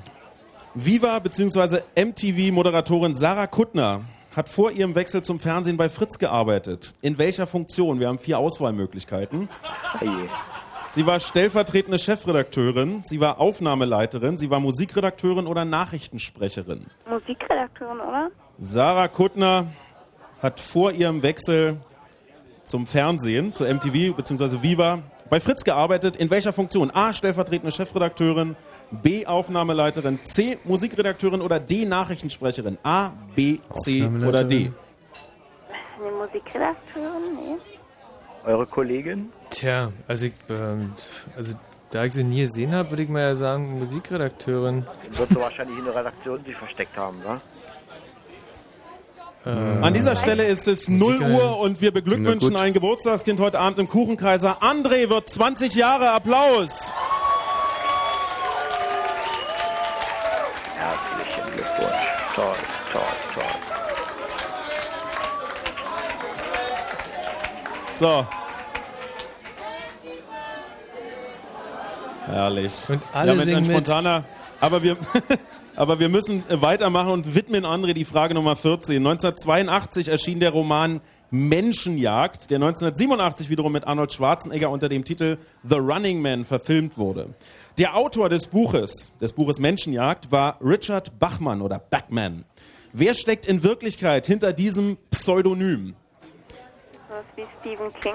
Viva 0.74 1.18
bzw. 1.20 1.80
MTV-Moderatorin 1.94 3.14
Sarah 3.14 3.46
Kuttner 3.46 4.00
hat 4.34 4.48
vor 4.48 4.72
ihrem 4.72 4.96
Wechsel 4.96 5.22
zum 5.22 5.38
Fernsehen 5.38 5.76
bei 5.76 5.88
Fritz 5.88 6.18
gearbeitet. 6.18 6.92
In 7.02 7.18
welcher 7.18 7.46
Funktion? 7.46 8.00
Wir 8.00 8.08
haben 8.08 8.18
vier 8.18 8.38
Auswahlmöglichkeiten. 8.38 9.48
Sie 10.90 11.06
war 11.06 11.20
stellvertretende 11.20 12.00
Chefredakteurin, 12.00 13.02
sie 13.04 13.20
war 13.20 13.40
Aufnahmeleiterin, 13.40 14.38
sie 14.38 14.50
war 14.50 14.58
Musikredakteurin 14.58 15.46
oder 15.46 15.64
Nachrichtensprecherin. 15.64 16.86
Musikredakteurin, 17.08 18.00
oder? 18.00 18.30
Sarah 18.58 19.06
Kuttner 19.06 19.66
hat 20.42 20.60
vor 20.60 20.90
ihrem 20.90 21.22
Wechsel 21.22 21.76
zum 22.64 22.86
Fernsehen, 22.86 23.54
zu 23.54 23.64
MTV 23.64 24.16
bzw. 24.16 24.62
Viva, 24.62 25.02
bei 25.30 25.40
Fritz 25.40 25.64
gearbeitet. 25.64 26.16
In 26.16 26.30
welcher 26.30 26.52
Funktion? 26.52 26.90
A. 26.92 27.12
Stellvertretende 27.12 27.72
Chefredakteurin, 27.72 28.56
B. 28.90 29.26
Aufnahmeleiterin, 29.26 30.18
C. 30.24 30.58
Musikredakteurin 30.64 31.40
oder 31.40 31.60
D. 31.60 31.84
Nachrichtensprecherin? 31.84 32.78
A, 32.82 33.10
B, 33.34 33.58
C 33.80 34.04
oder 34.06 34.44
D? 34.44 34.72
Eine 36.00 36.10
Musikredakteurin? 36.12 37.34
Nee. 37.34 37.56
Eure 38.44 38.66
Kollegin? 38.66 39.30
Tja, 39.50 39.92
also 40.06 40.26
ich, 40.26 40.32
ähm, 40.48 40.92
also 41.36 41.54
Da 41.90 42.04
ich 42.04 42.12
sie 42.12 42.22
nie 42.24 42.42
gesehen 42.42 42.74
habe, 42.74 42.90
würde 42.90 43.02
ich 43.02 43.08
mal 43.08 43.20
ja 43.20 43.36
sagen, 43.36 43.78
Musikredakteurin. 43.78 44.84
Wird 45.12 45.28
sie 45.30 45.36
wahrscheinlich 45.36 45.78
in 45.78 45.84
der 45.84 45.94
Redaktion 45.96 46.44
sich 46.44 46.54
versteckt 46.54 46.96
haben, 46.96 47.18
ne? 47.20 47.40
Äh, 49.48 49.50
An 49.50 49.94
dieser 49.94 50.14
Stelle 50.14 50.44
ist 50.44 50.68
es 50.68 50.88
0 50.88 51.14
Musiker- 51.20 51.30
Uhr 51.30 51.58
und 51.60 51.80
wir 51.80 51.90
beglückwünschen 51.90 52.54
ein 52.56 52.74
Geburtstagskind 52.74 53.40
heute 53.40 53.58
Abend 53.58 53.78
im 53.78 53.88
Kuchenkaiser. 53.88 54.62
André 54.62 55.08
wird 55.08 55.26
20 55.30 55.74
Jahre. 55.74 56.10
Applaus! 56.10 56.92
Herzlichen 60.76 61.54
Glückwunsch. 61.54 62.04
Toll, 62.34 62.54
toll, 62.92 63.02
toll. 63.34 63.42
So. 67.94 68.26
Herrlich. 72.26 72.72
Und 72.90 73.02
alle 73.14 73.32
ja, 73.34 73.40
ein 73.40 73.46
singen 73.46 73.60
mit. 73.62 73.70
spontaner. 73.70 74.24
Aber 74.60 74.82
wir, 74.82 74.96
aber 75.78 76.00
wir 76.00 76.08
müssen 76.08 76.42
äh, 76.48 76.60
weitermachen 76.60 77.12
und 77.12 77.34
widmen 77.36 77.64
André 77.64 77.92
die 77.92 78.04
Frage 78.04 78.34
Nummer 78.34 78.56
14. 78.56 78.96
1982 78.96 80.08
erschien 80.08 80.40
der 80.40 80.50
Roman 80.50 81.00
Menschenjagd, 81.30 82.50
der 82.50 82.56
1987 82.56 83.48
wiederum 83.48 83.70
mit 83.70 83.86
Arnold 83.86 84.12
Schwarzenegger 84.12 84.70
unter 84.70 84.88
dem 84.88 85.04
Titel 85.04 85.38
The 85.62 85.76
Running 85.76 86.20
Man 86.20 86.44
verfilmt 86.44 86.98
wurde. 86.98 87.28
Der 87.78 87.94
Autor 87.96 88.28
des 88.28 88.48
Buches, 88.48 89.12
des 89.20 89.32
Buches 89.32 89.60
Menschenjagd, 89.60 90.32
war 90.32 90.58
Richard 90.60 91.16
Bachmann 91.20 91.62
oder 91.62 91.78
Bachman. 91.78 92.44
Wer 92.92 93.14
steckt 93.14 93.46
in 93.46 93.62
Wirklichkeit 93.62 94.26
hinter 94.26 94.52
diesem 94.52 94.96
Pseudonym? 95.12 95.94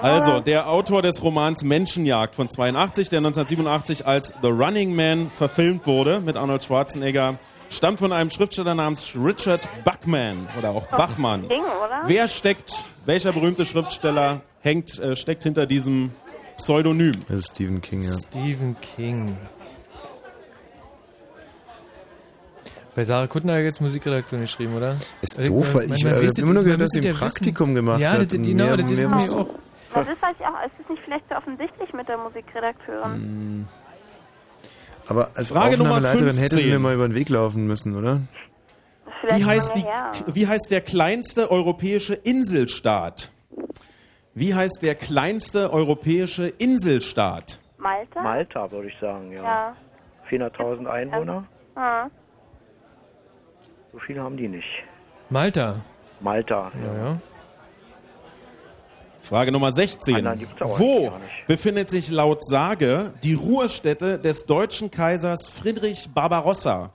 Also, 0.02 0.40
der 0.40 0.68
Autor 0.68 1.00
des 1.00 1.22
Romans 1.22 1.62
Menschenjagd 1.62 2.34
von 2.34 2.50
82, 2.50 3.08
der 3.08 3.18
1987 3.18 4.06
als 4.06 4.34
The 4.42 4.48
Running 4.48 4.94
Man 4.94 5.30
verfilmt 5.30 5.86
wurde 5.86 6.20
mit 6.20 6.36
Arnold 6.36 6.62
Schwarzenegger, 6.62 7.38
stammt 7.70 7.98
von 7.98 8.12
einem 8.12 8.30
Schriftsteller 8.30 8.74
namens 8.74 9.14
Richard 9.16 9.68
Bachman 9.84 10.48
oder 10.58 10.70
auch 10.70 10.86
Bachmann. 10.86 11.48
King, 11.48 11.60
oder? 11.62 12.02
Wer 12.06 12.28
steckt, 12.28 12.84
welcher 13.06 13.32
berühmte 13.32 13.64
Schriftsteller 13.64 14.42
hängt, 14.60 14.98
äh, 14.98 15.16
steckt 15.16 15.42
hinter 15.42 15.66
diesem 15.66 16.10
Pseudonym? 16.56 17.24
Das 17.28 17.40
ist 17.40 17.54
Stephen 17.54 17.80
King, 17.80 18.02
ja. 18.02 18.16
Stephen 18.18 18.76
King. 18.80 19.36
Bei 22.94 23.02
Sarah 23.02 23.26
Kuttner 23.26 23.54
hat 23.54 23.58
er 23.60 23.64
jetzt 23.64 23.80
Musikredaktion 23.80 24.40
geschrieben, 24.42 24.76
oder? 24.76 24.96
Ist 25.20 25.36
Also, 25.38 25.52
doof, 25.52 25.74
weil 25.74 25.92
ich 25.92 26.04
man 26.04 26.12
äh, 26.14 26.28
immer 26.40 26.54
nur 26.54 26.62
gehört, 26.62 26.80
dass 26.80 26.90
sie 26.90 27.00
ein 27.00 27.04
ja 27.04 27.10
wissen. 27.10 27.20
Praktikum 27.20 27.74
gemacht 27.74 28.00
ja, 28.00 28.12
hat. 28.12 28.32
und 28.32 28.42
genau, 28.42 28.76
das 28.76 28.88
ist 28.90 28.98
mir 28.98 29.08
muss- 29.08 29.34
auch. 29.34 29.48
Das 29.94 30.06
ist, 30.08 30.16
ich 30.16 30.46
auch, 30.46 30.64
ist 30.66 30.74
es 30.80 30.88
nicht 30.88 31.02
vielleicht 31.04 31.24
so 31.28 31.34
offensichtlich 31.36 31.92
mit 31.92 32.08
der 32.08 32.18
Musikredakteurin? 32.18 33.12
Hm. 33.14 33.66
Aber 35.08 35.30
als 35.34 35.52
Frage 35.52 35.76
Nummer 35.76 35.96
Aufnahmeleiterin 35.96 36.36
hätte 36.36 36.56
sie 36.56 36.62
15. 36.62 36.70
mir 36.72 36.78
mal 36.78 36.94
über 36.94 37.08
den 37.08 37.14
Weg 37.14 37.28
laufen 37.28 37.66
müssen, 37.66 37.94
oder? 37.96 38.20
Vielleicht 39.20 39.40
Wie 39.40 39.44
heißt, 39.44 39.74
die, 39.76 39.84
wie 40.34 40.46
heißt 40.46 40.70
der 40.70 40.80
kleinste 40.80 41.50
europäische 41.50 42.14
Inselstaat? 42.14 43.30
Wie 44.34 44.54
heißt 44.54 44.82
der 44.82 44.94
kleinste 44.94 45.72
europäische 45.72 46.48
Inselstaat? 46.48 47.60
Malta? 47.78 48.22
Malta, 48.22 48.70
würde 48.70 48.88
ich 48.88 48.98
sagen, 48.98 49.30
ja. 49.32 49.42
Ja. 49.42 49.76
400.000 50.30 50.86
Einwohner, 50.86 51.46
Ah. 51.76 52.06
so 53.92 53.98
viele 53.98 54.22
haben 54.22 54.36
die 54.36 54.48
nicht. 54.48 54.84
Malta. 55.30 55.76
Malta, 56.20 56.72
ja. 56.82 57.04
ja. 57.10 57.18
Frage 59.24 59.50
Nummer 59.50 59.72
16. 59.72 60.16
Anderen 60.16 60.38
gibt's 60.38 60.60
aber 60.60 60.78
Wo 60.78 61.12
befindet 61.48 61.88
sich 61.90 62.10
laut 62.10 62.44
Sage 62.46 63.12
die 63.22 63.34
Ruhestätte 63.34 64.18
des 64.18 64.44
deutschen 64.46 64.90
Kaisers 64.90 65.48
Friedrich 65.48 66.08
Barbarossa? 66.14 66.90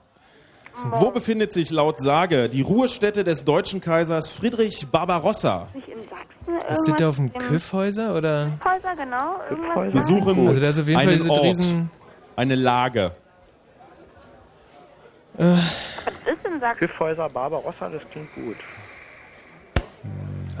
Wo 0.92 1.10
befindet 1.10 1.52
sich 1.52 1.70
laut 1.70 2.00
Sage 2.00 2.48
die 2.48 2.62
Ruhestätte 2.62 3.24
des 3.24 3.44
deutschen 3.44 3.80
Kaisers 3.80 4.30
Friedrich 4.30 4.86
Barbarossa? 4.90 5.66
Nicht 5.74 5.88
in 5.88 5.98
Sachsen? 6.08 6.64
Das 6.68 6.78
da 6.96 7.08
auf 7.08 7.16
dem 7.16 7.26
im- 7.26 7.32
Küffhäuser 7.34 8.14
oder? 8.16 8.52
Küffhäuser, 8.60 8.94
genau. 8.96 9.34
Irgendwas 9.50 9.94
Wir 9.94 10.02
suchen 10.02 10.48
Also 10.48 10.60
da 10.60 10.68
ist 10.68 10.78
auf 10.78 10.86
jeden 10.88 11.00
Fall 11.00 11.08
einen 11.08 11.18
diese 11.18 11.30
Ort, 11.30 11.42
riesen- 11.44 11.90
eine 12.36 12.54
Lage. 12.54 13.12
Äh, 15.36 15.42
Was 15.44 15.56
ist 15.58 16.44
in 16.46 16.60
Sachsen? 16.60 16.78
Küffhäuser 16.78 17.28
Barbarossa, 17.28 17.88
das 17.88 18.02
klingt 18.10 18.32
gut. 18.34 18.56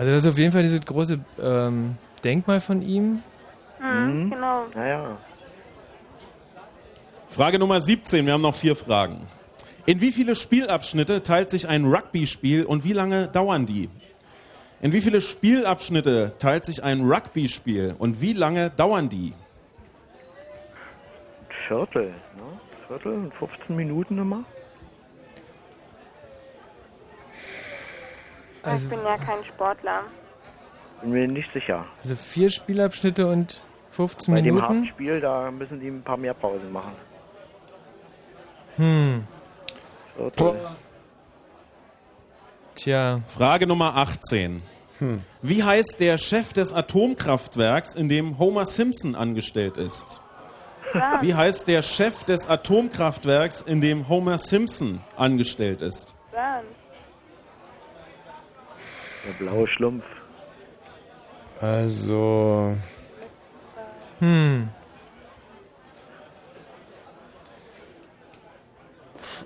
Also 0.00 0.12
das 0.12 0.24
ist 0.24 0.32
auf 0.32 0.38
jeden 0.38 0.50
Fall 0.50 0.62
dieses 0.62 0.80
große 0.80 1.20
ähm, 1.42 1.98
Denkmal 2.24 2.62
von 2.62 2.80
ihm. 2.80 3.22
Mhm, 3.78 4.30
genau. 4.30 4.64
Naja. 4.74 5.18
Frage 7.28 7.58
Nummer 7.58 7.82
17. 7.82 8.24
Wir 8.24 8.32
haben 8.32 8.40
noch 8.40 8.54
vier 8.54 8.74
Fragen. 8.76 9.28
In 9.84 10.00
wie 10.00 10.10
viele 10.10 10.36
Spielabschnitte 10.36 11.22
teilt 11.22 11.50
sich 11.50 11.68
ein 11.68 11.84
Rugby-Spiel 11.84 12.64
und 12.64 12.82
wie 12.82 12.94
lange 12.94 13.28
dauern 13.28 13.66
die? 13.66 13.90
In 14.80 14.94
wie 14.94 15.02
viele 15.02 15.20
Spielabschnitte 15.20 16.32
teilt 16.38 16.64
sich 16.64 16.82
ein 16.82 17.02
Rugby-Spiel 17.02 17.94
und 17.98 18.22
wie 18.22 18.32
lange 18.32 18.70
dauern 18.70 19.10
die? 19.10 19.34
Viertel, 21.68 22.06
ne? 22.06 22.60
Viertel, 22.88 23.30
15 23.38 23.76
Minuten 23.76 24.16
immer. 24.16 24.44
Also- 28.62 28.84
ich 28.84 28.90
bin 28.90 29.04
ja 29.04 29.16
kein 29.16 29.44
Sportler. 29.44 30.02
Bin 31.02 31.10
mir 31.12 31.26
nicht 31.28 31.52
sicher. 31.52 31.86
Also 31.98 32.14
vier 32.14 32.50
Spielabschnitte 32.50 33.26
und 33.26 33.62
15 33.92 34.34
Bei 34.34 34.40
dem 34.40 34.54
Minuten. 34.54 34.62
harten 34.74 34.86
Spiel, 34.86 35.20
da 35.20 35.50
müssen 35.50 35.80
die 35.80 35.88
ein 35.88 36.02
paar 36.02 36.16
mehr 36.16 36.34
Pausen 36.34 36.70
machen. 36.70 36.92
Hm. 38.76 39.24
Viertel. 40.16 40.60
Tja. 42.74 43.20
Frage 43.26 43.66
Nummer 43.66 43.96
18. 43.96 44.62
Wie 45.42 45.62
heißt 45.64 45.98
der 46.00 46.18
Chef 46.18 46.52
des 46.52 46.72
Atomkraftwerks, 46.74 47.94
in 47.94 48.08
dem 48.10 48.38
Homer 48.38 48.66
Simpson 48.66 49.14
angestellt 49.14 49.78
ist? 49.78 50.20
Wie 51.20 51.34
heißt 51.34 51.68
der 51.68 51.80
Chef 51.82 52.24
des 52.24 52.46
Atomkraftwerks, 52.48 53.62
in 53.62 53.80
dem 53.80 54.08
Homer 54.08 54.36
Simpson 54.38 55.00
angestellt 55.16 55.80
ist? 55.80 56.14
Burns. 56.32 56.64
Der 59.26 59.44
blaue 59.44 59.68
Schlumpf. 59.68 60.04
Also. 61.60 62.76
Hm. 64.20 64.68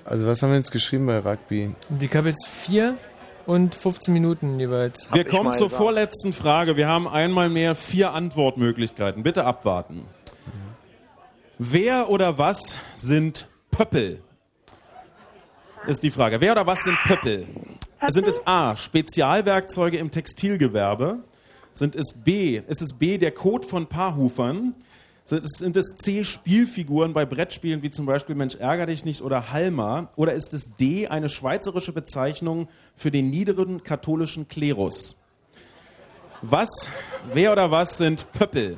Also 0.05 0.27
was 0.27 0.43
haben 0.43 0.51
wir 0.51 0.57
jetzt 0.57 0.71
geschrieben 0.71 1.07
bei 1.07 1.19
Rugby? 1.19 1.75
Die 1.89 2.09
habe 2.11 2.29
jetzt 2.29 2.47
vier 2.47 2.99
und 3.47 3.75
15 3.75 4.13
Minuten 4.13 4.61
jeweils. 4.61 5.09
Wir 5.13 5.25
kommen 5.25 5.53
zur 5.53 5.71
vorletzten 5.71 6.33
Frage. 6.33 6.77
Wir 6.77 6.89
haben 6.89 7.09
einmal 7.09 7.49
mehr 7.49 7.75
vier 7.75 8.13
Antwortmöglichkeiten. 8.13 9.23
Bitte 9.23 9.45
abwarten. 9.45 10.05
Wer 11.59 12.11
oder 12.11 12.37
was 12.37 12.79
sind 12.97 13.49
Pöppel? 13.71 14.23
Ist 15.87 16.03
die 16.03 16.11
Frage. 16.11 16.41
Wer 16.41 16.53
oder 16.53 16.67
was 16.67 16.83
sind 16.85 16.99
Pöppel? 17.05 17.47
Sind 18.09 18.29
es 18.29 18.47
A. 18.47 18.77
Spezialwerkzeuge 18.77 19.99
im 19.99 20.11
Textilgewerbe? 20.11 21.21
Sind 21.73 21.97
es 21.97 22.13
B. 22.13 22.61
Ist 22.69 22.83
es 22.83 22.93
B. 22.93 23.19
der 23.19 23.33
Code 23.33 23.67
von 23.67 23.87
Paarhufern? 23.87 24.75
Sind 25.25 25.45
es, 25.45 25.53
sind 25.59 25.77
es 25.77 25.97
C. 25.97 26.23
Spielfiguren 26.23 27.15
bei 27.15 27.25
Brettspielen 27.25 27.83
wie 27.83 27.91
zum 27.91 28.07
Beispiel 28.07 28.35
Mensch 28.35 28.57
ärger 28.57 28.87
dich 28.87 29.05
nicht 29.05 29.23
oder 29.23 29.53
Halma? 29.53 30.11
Oder 30.17 30.35
ist 30.35 30.53
es 30.53 30.71
D. 30.79 31.09
eine 31.09 31.29
schweizerische 31.29 31.93
Bezeichnung 31.93 32.69
für 32.95 33.11
den 33.11 33.31
niederen 33.31 33.83
katholischen 33.83 34.49
Klerus? 34.49 35.17
Was, 36.43 36.69
wer 37.33 37.53
oder 37.53 37.71
was 37.71 37.97
sind 37.97 38.31
Pöppel? 38.33 38.77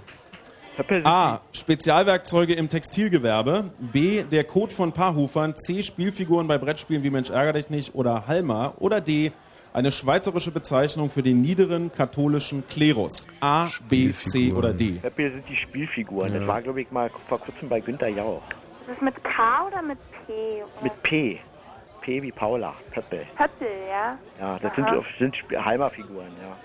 A. 1.05 1.41
Spezialwerkzeuge 1.53 2.55
im 2.55 2.69
Textilgewerbe. 2.69 3.65
B. 3.79 4.23
Der 4.23 4.45
Code 4.45 4.73
von 4.75 4.93
Paarhufern. 4.93 5.57
C. 5.57 5.83
Spielfiguren 5.83 6.47
bei 6.47 6.59
Brettspielen 6.59 7.03
wie 7.03 7.11
Mensch 7.11 7.31
ärger 7.31 7.55
dich 7.55 7.71
nicht 7.71 7.95
oder 7.95 8.27
Halma. 8.27 8.75
Oder 8.79 9.01
D. 9.01 9.33
Eine 9.73 9.93
schweizerische 9.93 10.51
Bezeichnung 10.53 11.11
für 11.11 11.23
den 11.23 11.43
niederen 11.43 11.93
katholischen 11.93 12.67
Klerus. 12.67 13.29
A, 13.41 13.69
B, 13.89 14.11
C 14.13 14.53
oder 14.53 14.73
D. 14.73 14.93
Pöppel 15.03 15.33
sind 15.33 15.49
die 15.51 15.57
Spielfiguren. 15.57 16.33
Ja. 16.33 16.39
Das 16.39 16.49
war, 16.49 16.63
glaube 16.63 16.81
ich, 16.81 16.91
mal 16.91 17.11
vor 17.29 17.39
kurzem 17.41 17.69
bei 17.69 17.81
Günter 17.81 18.09
Jauch. 18.09 18.43
Ist 18.81 18.89
das 18.95 19.01
mit 19.03 19.23
K 19.23 19.67
oder 19.67 19.83
mit 19.83 19.99
P? 20.27 20.33
Oder 20.63 20.83
Mit 20.83 21.03
P. 21.03 21.39
P 22.01 22.23
wie 22.23 22.33
Paula. 22.33 22.73
Pöppel. 22.93 23.27
Pöppel, 23.37 23.69
ja? 23.91 24.19
Ja, 24.41 24.59
das 24.61 24.75
sind, 24.77 24.85
Aha. 24.89 25.03
sind 25.19 25.35
Sp- 25.37 25.59
Halma-Figuren, 25.59 26.33
ja. 26.41 26.57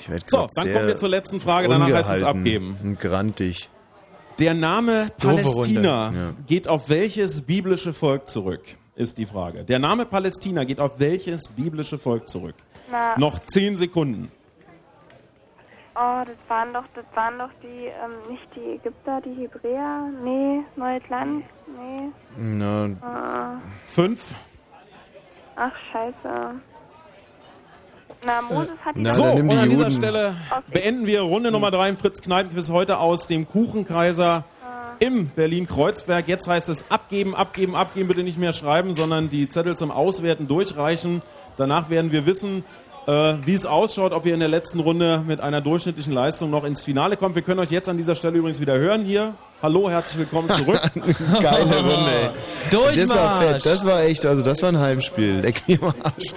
Ich 0.00 0.08
So, 0.26 0.46
dann 0.54 0.72
kommen 0.72 0.86
wir 0.86 0.98
zur 0.98 1.08
letzten 1.08 1.40
Frage, 1.40 1.68
danach 1.68 1.90
heißt 1.92 2.10
es 2.10 2.22
abgeben. 2.22 2.76
Und 2.82 2.98
grantig. 3.00 3.68
Der 4.38 4.54
Name 4.54 5.10
Palästina. 5.18 6.12
Ja. 6.12 6.32
geht 6.46 6.66
auf 6.66 6.88
welches 6.88 7.42
biblische 7.42 7.92
Volk 7.92 8.28
zurück? 8.28 8.62
Ist 8.94 9.18
die 9.18 9.26
Frage. 9.26 9.64
Der 9.64 9.78
Name 9.78 10.06
Palästina 10.06 10.64
geht 10.64 10.80
auf 10.80 10.98
welches 10.98 11.48
biblische 11.48 11.98
Volk 11.98 12.28
zurück? 12.28 12.54
Na, 12.90 13.18
Noch 13.18 13.38
zehn 13.40 13.76
Sekunden. 13.76 14.30
Oh, 15.94 16.22
das 16.24 16.36
waren 16.48 16.72
doch, 16.72 16.84
das 16.94 17.04
waren 17.14 17.38
doch 17.38 17.50
die, 17.62 17.86
ähm, 17.86 18.30
nicht 18.30 18.46
die 18.56 18.76
Ägypter, 18.76 19.20
die 19.20 19.34
Hebräer, 19.42 20.08
nee, 20.24 20.60
Neues 20.76 21.02
Land, 21.10 21.44
nee. 21.66 22.08
Na, 22.38 22.88
Ah, 23.02 23.60
Fünf. 23.86 24.34
ach, 25.56 25.72
scheiße. 25.92 26.54
Na, 28.24 28.42
Moses 28.42 28.68
hat 28.84 28.96
die 28.96 29.08
so, 29.10 29.24
und 29.24 29.50
an 29.50 29.70
dieser 29.70 29.90
Stelle 29.90 30.34
beenden 30.70 31.06
wir 31.06 31.22
Runde 31.22 31.50
Nummer 31.50 31.70
drei 31.70 31.88
im 31.88 31.96
Fritz 31.96 32.20
Kneipenquiz 32.20 32.70
heute 32.70 32.98
aus 32.98 33.26
dem 33.26 33.48
Kuchenkaiser 33.48 34.44
im 34.98 35.28
Berlin-Kreuzberg. 35.28 36.28
Jetzt 36.28 36.46
heißt 36.46 36.68
es 36.68 36.84
abgeben, 36.90 37.34
abgeben, 37.34 37.74
abgeben, 37.74 38.08
bitte 38.08 38.22
nicht 38.22 38.38
mehr 38.38 38.52
schreiben, 38.52 38.94
sondern 38.94 39.30
die 39.30 39.48
Zettel 39.48 39.76
zum 39.76 39.90
Auswerten 39.90 40.48
durchreichen. 40.48 41.22
Danach 41.56 41.88
werden 41.88 42.12
wir 42.12 42.26
wissen, 42.26 42.64
äh, 43.10 43.34
wie 43.44 43.54
es 43.54 43.66
ausschaut, 43.66 44.12
ob 44.12 44.24
ihr 44.24 44.34
in 44.34 44.40
der 44.40 44.48
letzten 44.48 44.78
Runde 44.78 45.24
mit 45.26 45.40
einer 45.40 45.60
durchschnittlichen 45.60 46.12
Leistung 46.12 46.50
noch 46.50 46.62
ins 46.62 46.82
Finale 46.82 47.16
kommt. 47.16 47.34
Wir 47.34 47.42
können 47.42 47.58
euch 47.58 47.70
jetzt 47.70 47.88
an 47.88 47.98
dieser 47.98 48.14
Stelle 48.14 48.38
übrigens 48.38 48.60
wieder 48.60 48.78
hören 48.78 49.04
hier. 49.04 49.34
Hallo, 49.62 49.90
herzlich 49.90 50.18
willkommen 50.18 50.48
zurück. 50.48 50.80
Geile 51.42 51.76
Runde, 51.76 52.10
ey. 52.12 52.30
Durchmarsch. 52.70 52.96
Das 52.96 53.10
war 53.10 53.40
fett, 53.40 53.66
das 53.66 53.84
war 53.84 54.02
echt, 54.04 54.24
also 54.24 54.42
das 54.42 54.62
war 54.62 54.68
ein 54.68 54.78
Heimspiel. 54.78 55.40
Leck 55.40 55.66
mir 55.66 55.82
am 55.82 55.94
Arsch. 56.04 56.34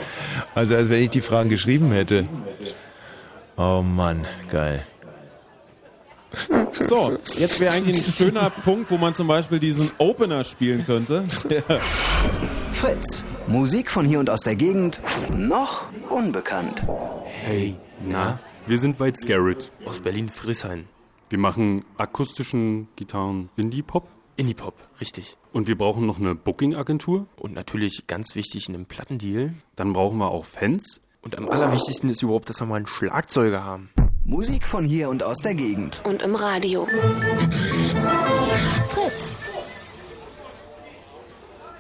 Also 0.56 0.76
als 0.76 0.90
wenn 0.90 1.04
ich 1.04 1.12
die 1.12 1.22
Fragen 1.22 1.50
geschrieben 1.50 1.92
hätte. 1.92 2.28
Oh 3.56 3.84
Mann, 3.84 4.26
geil. 4.50 4.84
So, 6.72 7.16
jetzt 7.38 7.60
wäre 7.60 7.76
eigentlich 7.76 8.08
ein 8.08 8.14
schöner 8.14 8.50
Punkt, 8.50 8.90
wo 8.90 8.98
man 8.98 9.14
zum 9.14 9.28
Beispiel 9.28 9.60
diesen 9.60 9.92
Opener 10.00 10.44
spielen 10.44 10.84
könnte. 10.84 11.26
Fritz, 12.84 13.24
Musik 13.48 13.90
von 13.90 14.06
hier 14.06 14.20
und 14.20 14.30
aus 14.30 14.42
der 14.42 14.58
Gegend, 14.58 15.00
noch 15.34 15.86
unbekannt. 16.10 16.86
Hey, 17.24 17.78
na, 18.06 18.40
wir 18.68 18.78
sind 18.78 19.00
White 19.00 19.22
Scarrett 19.22 19.72
aus 19.86 20.02
Berlin-Friedrichshain. 20.02 20.90
Wir 21.30 21.40
machen 21.40 21.86
akustischen 21.96 22.90
Gitarren 22.98 23.50
Indie-Pop. 23.56 24.10
Indie-Pop, 24.36 24.74
richtig. 25.00 25.38
Und 25.54 25.70
wir 25.70 25.78
brauchen 25.78 26.06
noch 26.06 26.20
eine 26.20 26.36
Booking-Agentur. 26.36 27.28
Und 27.38 27.56
natürlich 27.56 28.04
ganz 28.08 28.36
wichtig 28.36 28.68
einen 28.68 28.86
Plattendeal. 28.86 29.54
Dann 29.78 29.94
brauchen 29.94 30.18
wir 30.18 30.32
auch 30.32 30.44
Fans. 30.44 31.00
Und 31.22 31.38
am 31.38 31.48
allerwichtigsten 31.48 32.10
ist 32.10 32.22
überhaupt, 32.22 32.50
dass 32.50 32.60
wir 32.60 32.66
mal 32.66 32.76
einen 32.76 32.88
Schlagzeuger 32.88 33.64
haben. 33.64 33.92
Musik 34.26 34.68
von 34.68 34.84
hier 34.84 35.08
und 35.08 35.24
aus 35.24 35.38
der 35.38 35.56
Gegend. 35.56 36.02
Und 36.04 36.22
im 36.22 36.36
Radio. 36.36 36.86
Fritz. 38.90 39.32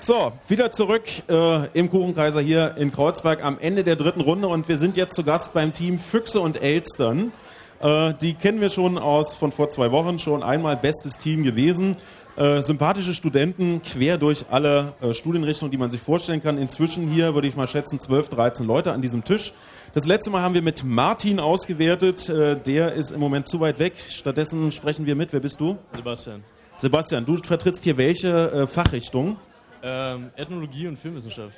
So, 0.05 0.33
wieder 0.49 0.69
zurück 0.69 1.03
äh, 1.29 1.67
im 1.67 1.89
Kuchenkaiser 1.89 2.41
hier 2.41 2.75
in 2.75 2.91
Kreuzberg 2.91 3.41
am 3.41 3.57
Ende 3.57 3.85
der 3.85 3.95
dritten 3.95 4.19
Runde 4.19 4.49
und 4.49 4.67
wir 4.67 4.75
sind 4.75 4.97
jetzt 4.97 5.15
zu 5.15 5.23
Gast 5.23 5.53
beim 5.53 5.71
Team 5.71 5.97
Füchse 5.97 6.41
und 6.41 6.61
Elstern. 6.61 7.31
Äh, 7.79 8.13
die 8.15 8.33
kennen 8.33 8.59
wir 8.59 8.67
schon 8.67 8.97
aus 8.97 9.33
von 9.33 9.53
vor 9.53 9.69
zwei 9.69 9.91
Wochen, 9.91 10.19
schon 10.19 10.43
einmal 10.43 10.75
bestes 10.75 11.17
Team 11.17 11.43
gewesen. 11.43 11.95
Äh, 12.35 12.61
sympathische 12.63 13.13
Studenten 13.13 13.81
quer 13.81 14.17
durch 14.17 14.43
alle 14.51 14.93
äh, 14.99 15.13
Studienrichtungen, 15.13 15.71
die 15.71 15.77
man 15.77 15.89
sich 15.89 16.01
vorstellen 16.01 16.43
kann. 16.43 16.57
Inzwischen 16.57 17.07
hier 17.07 17.33
würde 17.33 17.47
ich 17.47 17.55
mal 17.55 17.69
schätzen 17.69 17.97
12, 17.97 18.27
13 18.27 18.67
Leute 18.67 18.91
an 18.91 19.01
diesem 19.01 19.23
Tisch. 19.23 19.53
Das 19.93 20.05
letzte 20.05 20.31
Mal 20.31 20.41
haben 20.41 20.53
wir 20.53 20.63
mit 20.63 20.83
Martin 20.83 21.39
ausgewertet. 21.39 22.27
Äh, 22.27 22.57
der 22.57 22.91
ist 22.91 23.11
im 23.11 23.21
Moment 23.21 23.47
zu 23.47 23.61
weit 23.61 23.79
weg. 23.79 23.93
Stattdessen 24.09 24.73
sprechen 24.73 25.05
wir 25.05 25.15
mit. 25.15 25.31
Wer 25.31 25.39
bist 25.39 25.61
du? 25.61 25.77
Sebastian. 25.95 26.43
Sebastian, 26.75 27.23
du 27.23 27.37
vertrittst 27.37 27.85
hier 27.85 27.95
welche 27.95 28.51
äh, 28.51 28.67
Fachrichtung? 28.67 29.37
Ähm, 29.83 30.31
Ethnologie 30.37 30.87
und 30.87 30.97
Filmwissenschaft. 30.97 31.55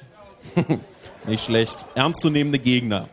Nicht 1.27 1.45
schlecht. 1.45 1.85
Ernstzunehmende 1.93 2.57
Gegner. 2.57 3.07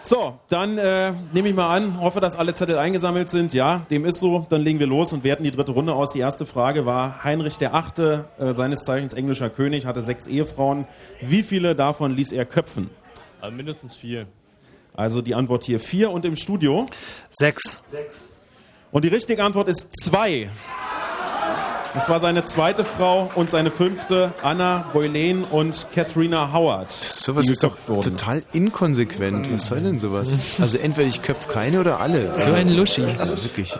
So, 0.00 0.38
dann 0.48 0.78
äh, 0.78 1.12
nehme 1.34 1.48
ich 1.48 1.54
mal 1.54 1.74
an, 1.76 2.00
hoffe, 2.00 2.20
dass 2.20 2.34
alle 2.36 2.54
Zettel 2.54 2.78
eingesammelt 2.78 3.28
sind. 3.28 3.52
Ja, 3.52 3.84
dem 3.90 4.06
ist 4.06 4.20
so. 4.20 4.46
Dann 4.48 4.62
legen 4.62 4.78
wir 4.78 4.86
los 4.86 5.12
und 5.12 5.24
werten 5.24 5.44
die 5.44 5.50
dritte 5.50 5.72
Runde 5.72 5.92
aus. 5.92 6.12
Die 6.12 6.20
erste 6.20 6.46
Frage 6.46 6.86
war, 6.86 7.22
Heinrich 7.24 7.58
der 7.58 7.74
Achte, 7.74 8.24
äh, 8.38 8.54
seines 8.54 8.84
Zeichens 8.84 9.12
englischer 9.12 9.50
König, 9.50 9.84
hatte 9.84 10.00
sechs 10.00 10.26
Ehefrauen. 10.26 10.86
Wie 11.20 11.42
viele 11.42 11.74
davon 11.74 12.14
ließ 12.14 12.32
er 12.32 12.46
köpfen? 12.46 12.88
Aber 13.42 13.50
mindestens 13.50 13.94
vier. 13.94 14.26
Also 14.94 15.20
die 15.20 15.34
Antwort 15.34 15.64
hier 15.64 15.80
vier 15.80 16.10
und 16.10 16.24
im 16.24 16.36
Studio? 16.36 16.86
Sechs. 17.30 17.82
Und 18.90 19.04
die 19.04 19.08
richtige 19.08 19.44
Antwort 19.44 19.68
ist 19.68 19.90
zwei. 20.02 20.48
Das 21.98 22.08
war 22.08 22.20
seine 22.20 22.44
zweite 22.44 22.84
Frau 22.84 23.28
und 23.34 23.50
seine 23.50 23.72
fünfte, 23.72 24.32
Anna 24.44 24.88
Boleyn 24.92 25.42
und 25.42 25.88
Katharina 25.92 26.52
Howard. 26.52 26.92
Sowas 26.92 27.48
ist 27.48 27.64
doch 27.64 27.76
wurden. 27.88 28.02
total 28.16 28.44
inkonsequent. 28.52 29.52
Was 29.52 29.66
soll 29.66 29.80
denn 29.80 29.98
sowas? 29.98 30.60
Also 30.60 30.78
entweder 30.78 31.08
ich 31.08 31.22
köpfe 31.22 31.48
keine 31.48 31.80
oder 31.80 31.98
alle. 31.98 32.38
So 32.38 32.52
ein 32.52 32.68
Luschi. 32.68 33.02
Ja, 33.02 33.28
wirklich. 33.28 33.76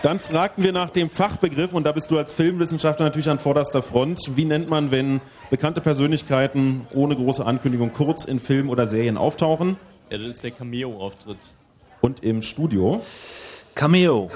Dann 0.00 0.18
fragten 0.18 0.64
wir 0.64 0.72
nach 0.72 0.88
dem 0.88 1.10
Fachbegriff 1.10 1.74
und 1.74 1.84
da 1.84 1.92
bist 1.92 2.10
du 2.10 2.16
als 2.16 2.32
Filmwissenschaftler 2.32 3.04
natürlich 3.04 3.28
an 3.28 3.38
vorderster 3.38 3.82
Front. 3.82 4.18
Wie 4.34 4.46
nennt 4.46 4.70
man, 4.70 4.90
wenn 4.90 5.20
bekannte 5.50 5.82
Persönlichkeiten 5.82 6.86
ohne 6.94 7.16
große 7.16 7.44
Ankündigung 7.44 7.92
kurz 7.92 8.24
in 8.24 8.40
Filmen 8.40 8.70
oder 8.70 8.86
Serien 8.86 9.18
auftauchen? 9.18 9.76
Ja, 10.08 10.16
das 10.16 10.28
ist 10.28 10.42
der 10.42 10.52
Cameo-Auftritt. 10.52 11.36
Und 12.00 12.24
im 12.24 12.40
Studio? 12.40 13.02
Cameo. 13.74 14.30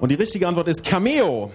Und 0.00 0.08
die 0.08 0.16
richtige 0.16 0.48
Antwort 0.48 0.68
ist 0.68 0.82
Cameo. 0.82 1.50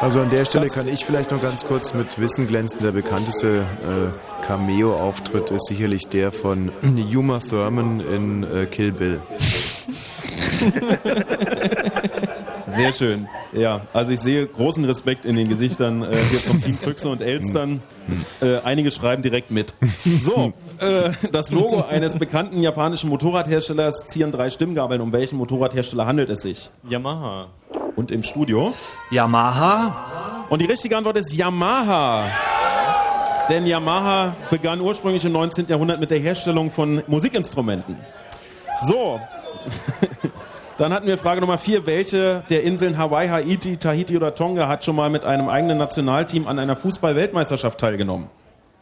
Also 0.00 0.20
an 0.20 0.30
der 0.30 0.46
Stelle 0.46 0.68
kann 0.68 0.88
ich 0.88 1.04
vielleicht 1.04 1.30
noch 1.30 1.42
ganz 1.42 1.66
kurz 1.66 1.92
mit 1.92 2.18
Wissen 2.18 2.48
glänzen. 2.48 2.80
Der 2.82 2.92
bekannteste 2.92 3.66
äh, 3.82 4.46
Cameo-Auftritt 4.46 5.50
ist 5.50 5.66
sicherlich 5.66 6.08
der 6.08 6.32
von 6.32 6.72
Uma 7.14 7.38
Thurman 7.38 8.00
in 8.00 8.44
äh, 8.44 8.64
Kill 8.64 8.92
Bill. 8.92 9.20
Sehr 12.66 12.92
schön. 12.92 13.28
Ja, 13.52 13.82
also 13.92 14.12
ich 14.12 14.20
sehe 14.20 14.46
großen 14.46 14.84
Respekt 14.84 15.24
in 15.24 15.36
den 15.36 15.48
Gesichtern 15.48 16.02
äh, 16.02 16.14
hier 16.14 16.38
vom 16.38 16.62
Team 16.62 16.76
Füchse 16.76 17.08
und 17.08 17.20
Elstern. 17.20 17.82
Äh, 18.40 18.58
einige 18.64 18.90
schreiben 18.90 19.22
direkt 19.22 19.50
mit. 19.50 19.74
So, 20.04 20.52
äh, 20.78 21.10
das 21.32 21.50
Logo 21.50 21.82
eines 21.82 22.16
bekannten 22.16 22.62
japanischen 22.62 23.10
Motorradherstellers 23.10 24.06
zieren 24.06 24.32
drei 24.32 24.50
Stimmgabeln. 24.50 25.00
Um 25.00 25.12
welchen 25.12 25.36
Motorradhersteller 25.36 26.06
handelt 26.06 26.30
es 26.30 26.42
sich? 26.42 26.70
Yamaha. 26.88 27.48
Und 27.96 28.10
im 28.10 28.22
Studio? 28.22 28.72
Yamaha. 29.10 30.46
Und 30.48 30.62
die 30.62 30.66
richtige 30.66 30.96
Antwort 30.96 31.18
ist 31.18 31.34
Yamaha. 31.34 32.28
Denn 33.48 33.66
Yamaha 33.66 34.36
begann 34.48 34.80
ursprünglich 34.80 35.24
im 35.24 35.32
19. 35.32 35.66
Jahrhundert 35.66 35.98
mit 35.98 36.10
der 36.10 36.20
Herstellung 36.20 36.70
von 36.70 37.02
Musikinstrumenten. 37.08 37.96
So. 38.86 39.20
Dann 40.80 40.94
hatten 40.94 41.06
wir 41.06 41.18
Frage 41.18 41.42
Nummer 41.42 41.58
vier. 41.58 41.84
Welche 41.84 42.42
der 42.48 42.62
Inseln 42.62 42.96
Hawaii, 42.96 43.28
Haiti, 43.28 43.76
Tahiti 43.76 44.16
oder 44.16 44.34
Tonga 44.34 44.66
hat 44.66 44.82
schon 44.82 44.96
mal 44.96 45.10
mit 45.10 45.26
einem 45.26 45.50
eigenen 45.50 45.76
Nationalteam 45.76 46.46
an 46.46 46.58
einer 46.58 46.74
Fußball-Weltmeisterschaft 46.74 47.78
teilgenommen? 47.78 48.28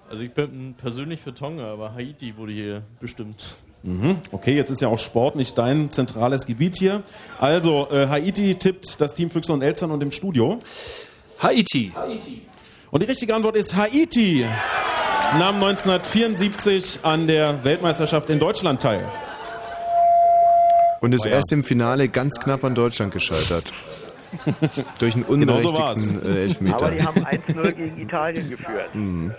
Also 0.09 0.23
ich 0.23 0.31
bin 0.31 0.77
persönlich 0.79 1.20
für 1.20 1.35
Tonga, 1.35 1.73
aber 1.73 1.95
Haiti 1.97 2.37
wurde 2.37 2.53
hier 2.53 2.83
bestimmt. 3.01 3.57
Mhm. 3.83 4.19
Okay, 4.31 4.55
jetzt 4.55 4.70
ist 4.70 4.81
ja 4.81 4.87
auch 4.87 5.01
Sport 5.01 5.35
nicht 5.35 5.59
dein 5.59 5.91
zentrales 5.91 6.47
Gebiet 6.47 6.77
hier. 6.77 7.03
Also, 7.41 7.89
äh, 7.91 8.07
Haiti 8.07 8.55
tippt 8.55 9.01
das 9.01 9.15
Team 9.15 9.29
Füchse 9.29 9.53
und 9.53 9.62
Elstern 9.62 9.91
und 9.91 10.01
im 10.01 10.12
Studio. 10.12 10.61
Haiti. 11.41 11.93
Und 12.93 13.03
die 13.03 13.07
richtige 13.07 13.35
Antwort 13.35 13.57
ist 13.57 13.75
Haiti. 13.75 14.47
Nahm 15.37 15.57
1974 15.57 17.01
an 17.03 17.27
der 17.27 17.65
Weltmeisterschaft 17.65 18.31
in 18.31 18.39
Deutschland 18.39 18.81
teil. 18.81 19.05
Und 21.01 21.15
ist 21.15 21.25
Oh 21.25 21.29
ja. 21.29 21.37
erst 21.37 21.53
im 21.53 21.62
Finale 21.62 22.09
ganz 22.09 22.41
knapp 22.41 22.65
an 22.65 22.75
Deutschland 22.75 23.12
gescheitert. 23.12 23.73
Durch 24.99 25.15
einen 25.15 25.25
Genau 25.27 25.61
so 25.61 25.69
unberechtigten 25.69 26.23
äh, 26.23 26.41
Elfmeter. 26.41 26.77
Aber 26.87 26.91
die 26.91 27.03
haben 27.03 27.25
1-0 27.25 27.73
gegen 27.73 28.01
Italien 28.01 28.51
geführt. 28.51 28.95
Mhm. 28.95 29.33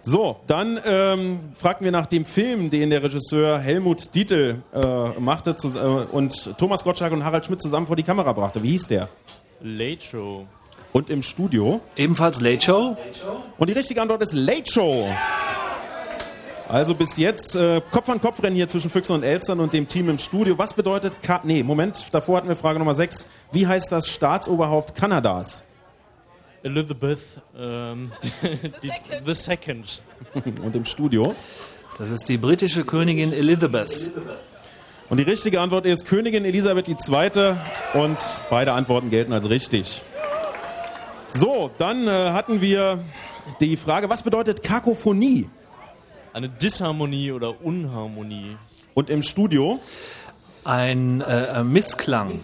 So, 0.00 0.36
dann 0.46 0.78
ähm, 0.86 1.40
fragten 1.56 1.84
wir 1.84 1.92
nach 1.92 2.06
dem 2.06 2.24
Film, 2.24 2.70
den 2.70 2.90
der 2.90 3.02
Regisseur 3.02 3.58
Helmut 3.58 4.14
Dietl 4.14 4.62
äh, 4.72 5.20
machte 5.20 5.56
zu, 5.56 5.76
äh, 5.76 5.80
und 5.80 6.56
Thomas 6.56 6.84
Gottschalk 6.84 7.12
und 7.12 7.24
Harald 7.24 7.44
Schmidt 7.46 7.60
zusammen 7.60 7.86
vor 7.86 7.96
die 7.96 8.04
Kamera 8.04 8.32
brachte. 8.32 8.62
Wie 8.62 8.70
hieß 8.70 8.86
der? 8.86 9.08
Late 9.60 10.04
Show. 10.04 10.46
Und 10.92 11.10
im 11.10 11.22
Studio? 11.22 11.80
Ebenfalls 11.96 12.40
Late 12.40 12.64
Show. 12.64 12.96
Und 13.58 13.68
die 13.68 13.74
richtige 13.74 14.00
Antwort 14.00 14.22
ist 14.22 14.32
Late 14.34 14.70
Show. 14.72 15.08
Also 16.68 16.94
bis 16.94 17.16
jetzt 17.16 17.56
äh, 17.56 17.80
Kopf 17.90 18.10
an 18.10 18.20
Kopf 18.20 18.42
rennen 18.42 18.54
hier 18.54 18.68
zwischen 18.68 18.90
Füchsen 18.90 19.14
und 19.14 19.22
Elstern 19.22 19.58
und 19.58 19.72
dem 19.72 19.88
Team 19.88 20.10
im 20.10 20.18
Studio. 20.18 20.58
Was 20.58 20.74
bedeutet 20.74 21.22
Ka 21.22 21.40
Nee, 21.42 21.62
Moment, 21.62 22.12
davor 22.12 22.36
hatten 22.36 22.48
wir 22.48 22.56
Frage 22.56 22.78
Nummer 22.78 22.92
6. 22.92 23.26
Wie 23.52 23.66
heißt 23.66 23.90
das 23.90 24.08
Staatsoberhaupt 24.08 24.94
Kanadas? 24.94 25.64
Elizabeth, 26.62 27.20
ähm, 27.56 28.12
die, 28.82 28.92
the 29.24 29.34
Second. 29.34 30.02
und 30.62 30.76
im 30.76 30.84
Studio? 30.84 31.34
Das 31.96 32.10
ist 32.10 32.28
die 32.28 32.36
britische 32.36 32.84
Königin 32.84 33.32
Elizabeth. 33.32 34.10
Und 35.08 35.16
die 35.16 35.24
richtige 35.24 35.62
Antwort 35.62 35.86
ist 35.86 36.04
Königin 36.04 36.44
Elisabeth 36.44 36.86
II. 36.86 37.54
Und 37.94 38.18
beide 38.50 38.72
Antworten 38.72 39.08
gelten 39.08 39.32
als 39.32 39.48
richtig. 39.48 40.02
So, 41.28 41.70
dann 41.78 42.06
äh, 42.06 42.10
hatten 42.10 42.60
wir 42.60 42.98
die 43.60 43.78
Frage, 43.78 44.10
was 44.10 44.22
bedeutet 44.22 44.62
Kakophonie? 44.62 45.48
Eine 46.32 46.48
Disharmonie 46.48 47.32
oder 47.32 47.62
Unharmonie. 47.64 48.56
Und 48.94 49.10
im 49.10 49.22
Studio? 49.22 49.80
Ein 50.64 51.20
äh, 51.20 51.64
Missklang. 51.64 52.38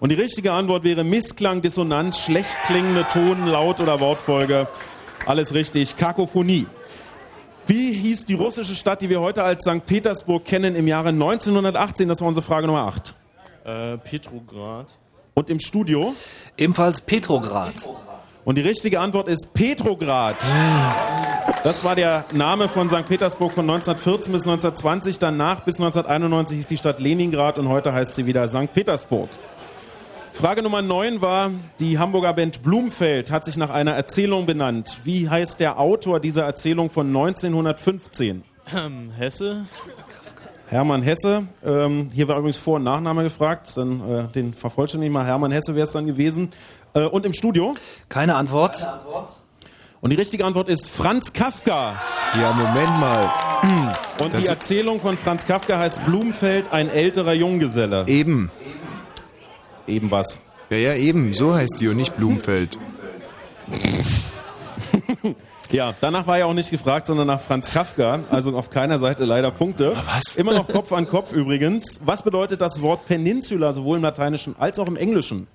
Und 0.00 0.10
die 0.10 0.16
richtige 0.16 0.52
Antwort 0.52 0.84
wäre 0.84 1.04
Missklang, 1.04 1.62
Dissonanz, 1.62 2.20
schlecht 2.20 2.56
klingende 2.66 3.06
Ton, 3.12 3.46
Laut 3.46 3.80
oder 3.80 4.00
Wortfolge. 4.00 4.68
Alles 5.26 5.54
richtig. 5.54 5.96
Kakophonie. 5.96 6.66
Wie 7.66 7.92
hieß 7.92 8.26
die 8.26 8.34
russische 8.34 8.74
Stadt, 8.74 9.00
die 9.00 9.08
wir 9.08 9.20
heute 9.20 9.42
als 9.42 9.64
St. 9.64 9.86
Petersburg 9.86 10.44
kennen, 10.44 10.74
im 10.74 10.86
Jahre 10.86 11.08
1918? 11.08 12.08
Das 12.08 12.20
war 12.20 12.28
unsere 12.28 12.44
Frage 12.44 12.66
Nummer 12.66 12.86
8. 12.86 13.14
Äh, 13.64 13.98
Petrograd. 13.98 14.86
Und 15.32 15.48
im 15.50 15.58
Studio? 15.58 16.14
Ebenfalls 16.56 17.00
Petrograd. 17.00 17.74
Und 18.44 18.56
die 18.56 18.62
richtige 18.62 19.00
Antwort 19.00 19.28
ist 19.28 19.54
Petrograd. 19.54 20.36
Das 21.62 21.82
war 21.82 21.94
der 21.94 22.26
Name 22.32 22.68
von 22.68 22.90
St. 22.90 23.06
Petersburg 23.08 23.52
von 23.52 23.68
1914 23.68 24.32
bis 24.32 24.42
1920. 24.42 25.18
Danach 25.18 25.60
bis 25.60 25.76
1991 25.76 26.58
hieß 26.58 26.66
die 26.66 26.76
Stadt 26.76 26.98
Leningrad 26.98 27.58
und 27.58 27.68
heute 27.68 27.94
heißt 27.94 28.16
sie 28.16 28.26
wieder 28.26 28.46
St. 28.48 28.72
Petersburg. 28.74 29.30
Frage 30.34 30.62
Nummer 30.62 30.82
9 30.82 31.22
war, 31.22 31.52
die 31.80 31.98
Hamburger 31.98 32.34
Band 32.34 32.62
Blumfeld 32.62 33.30
hat 33.30 33.44
sich 33.44 33.56
nach 33.56 33.70
einer 33.70 33.92
Erzählung 33.92 34.44
benannt. 34.44 34.98
Wie 35.04 35.30
heißt 35.30 35.60
der 35.60 35.78
Autor 35.78 36.20
dieser 36.20 36.44
Erzählung 36.44 36.90
von 36.90 37.06
1915? 37.06 38.42
Ähm, 38.74 39.10
Hesse. 39.16 39.64
Hermann 40.66 41.02
Hesse. 41.02 41.44
Ähm, 41.64 42.10
hier 42.12 42.26
war 42.28 42.38
übrigens 42.38 42.56
Vor- 42.56 42.76
und 42.76 42.84
Nachname 42.84 43.22
gefragt. 43.22 43.72
Dann 43.76 44.00
äh, 44.10 44.24
den 44.32 44.54
vervollständige 44.54 45.08
ich 45.08 45.12
mal. 45.12 45.24
Hermann 45.26 45.52
Hesse 45.52 45.74
wäre 45.74 45.86
es 45.86 45.92
dann 45.92 46.06
gewesen. 46.06 46.50
Äh, 46.94 47.04
und 47.04 47.26
im 47.26 47.32
Studio? 47.34 47.74
Keine 48.08 48.34
Antwort. 48.36 48.86
Und 50.00 50.10
die 50.10 50.16
richtige 50.16 50.44
Antwort 50.44 50.68
ist 50.68 50.90
Franz 50.90 51.32
Kafka. 51.32 51.94
Ja, 52.40 52.52
Moment 52.52 53.00
mal. 53.00 53.30
Und 54.18 54.34
Das- 54.34 54.40
die 54.40 54.46
Erzählung 54.46 55.00
von 55.00 55.16
Franz 55.16 55.46
Kafka 55.46 55.78
heißt 55.78 56.04
Blumfeld, 56.04 56.72
ein 56.72 56.88
älterer 56.90 57.32
Junggeselle. 57.34 58.04
Eben. 58.08 58.50
Eben 59.86 60.10
was? 60.10 60.40
Ja, 60.70 60.76
ja, 60.78 60.94
eben. 60.94 61.32
So 61.34 61.54
heißt 61.54 61.80
die 61.80 61.88
und 61.88 61.96
nicht 61.96 62.16
Blumfeld. 62.16 62.78
Ja, 65.70 65.94
danach 66.00 66.26
war 66.26 66.38
ja 66.38 66.46
auch 66.46 66.54
nicht 66.54 66.70
gefragt, 66.70 67.06
sondern 67.06 67.26
nach 67.26 67.40
Franz 67.40 67.70
Kafka. 67.72 68.20
Also 68.30 68.56
auf 68.56 68.70
keiner 68.70 68.98
Seite 68.98 69.24
leider 69.24 69.50
Punkte. 69.50 69.96
Was? 70.06 70.36
Immer 70.36 70.52
noch 70.52 70.68
Kopf 70.68 70.92
an 70.92 71.08
Kopf 71.08 71.32
übrigens. 71.32 72.00
Was 72.04 72.22
bedeutet 72.22 72.60
das 72.60 72.80
Wort 72.82 73.06
Peninsula 73.06 73.72
sowohl 73.72 73.96
im 73.96 74.02
Lateinischen 74.02 74.54
als 74.58 74.78
auch 74.78 74.86
im 74.86 74.96
Englischen? 74.96 75.46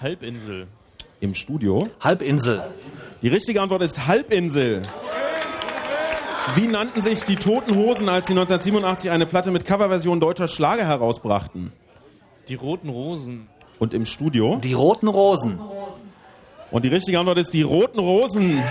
Halbinsel. 0.00 0.66
Im 1.20 1.34
Studio? 1.34 1.88
Halbinsel. 2.00 2.62
Die 3.20 3.28
richtige 3.28 3.60
Antwort 3.60 3.82
ist 3.82 4.06
Halbinsel. 4.06 4.82
Wie 6.56 6.66
nannten 6.66 7.02
sich 7.02 7.22
die 7.22 7.36
Toten 7.36 7.76
Hosen, 7.76 8.08
als 8.08 8.26
sie 8.26 8.32
1987 8.32 9.10
eine 9.10 9.26
Platte 9.26 9.52
mit 9.52 9.64
Coverversion 9.64 10.18
deutscher 10.18 10.48
Schlager 10.48 10.84
herausbrachten? 10.84 11.72
Die 12.48 12.56
roten 12.56 12.88
Rosen. 12.88 13.46
Und 13.78 13.94
im 13.94 14.06
Studio? 14.06 14.56
Die 14.56 14.72
roten 14.72 15.06
Rosen. 15.06 15.60
Und 16.72 16.84
die 16.84 16.88
richtige 16.88 17.18
Antwort 17.20 17.38
ist 17.38 17.54
die 17.54 17.62
roten 17.62 18.00
Rosen. 18.00 18.62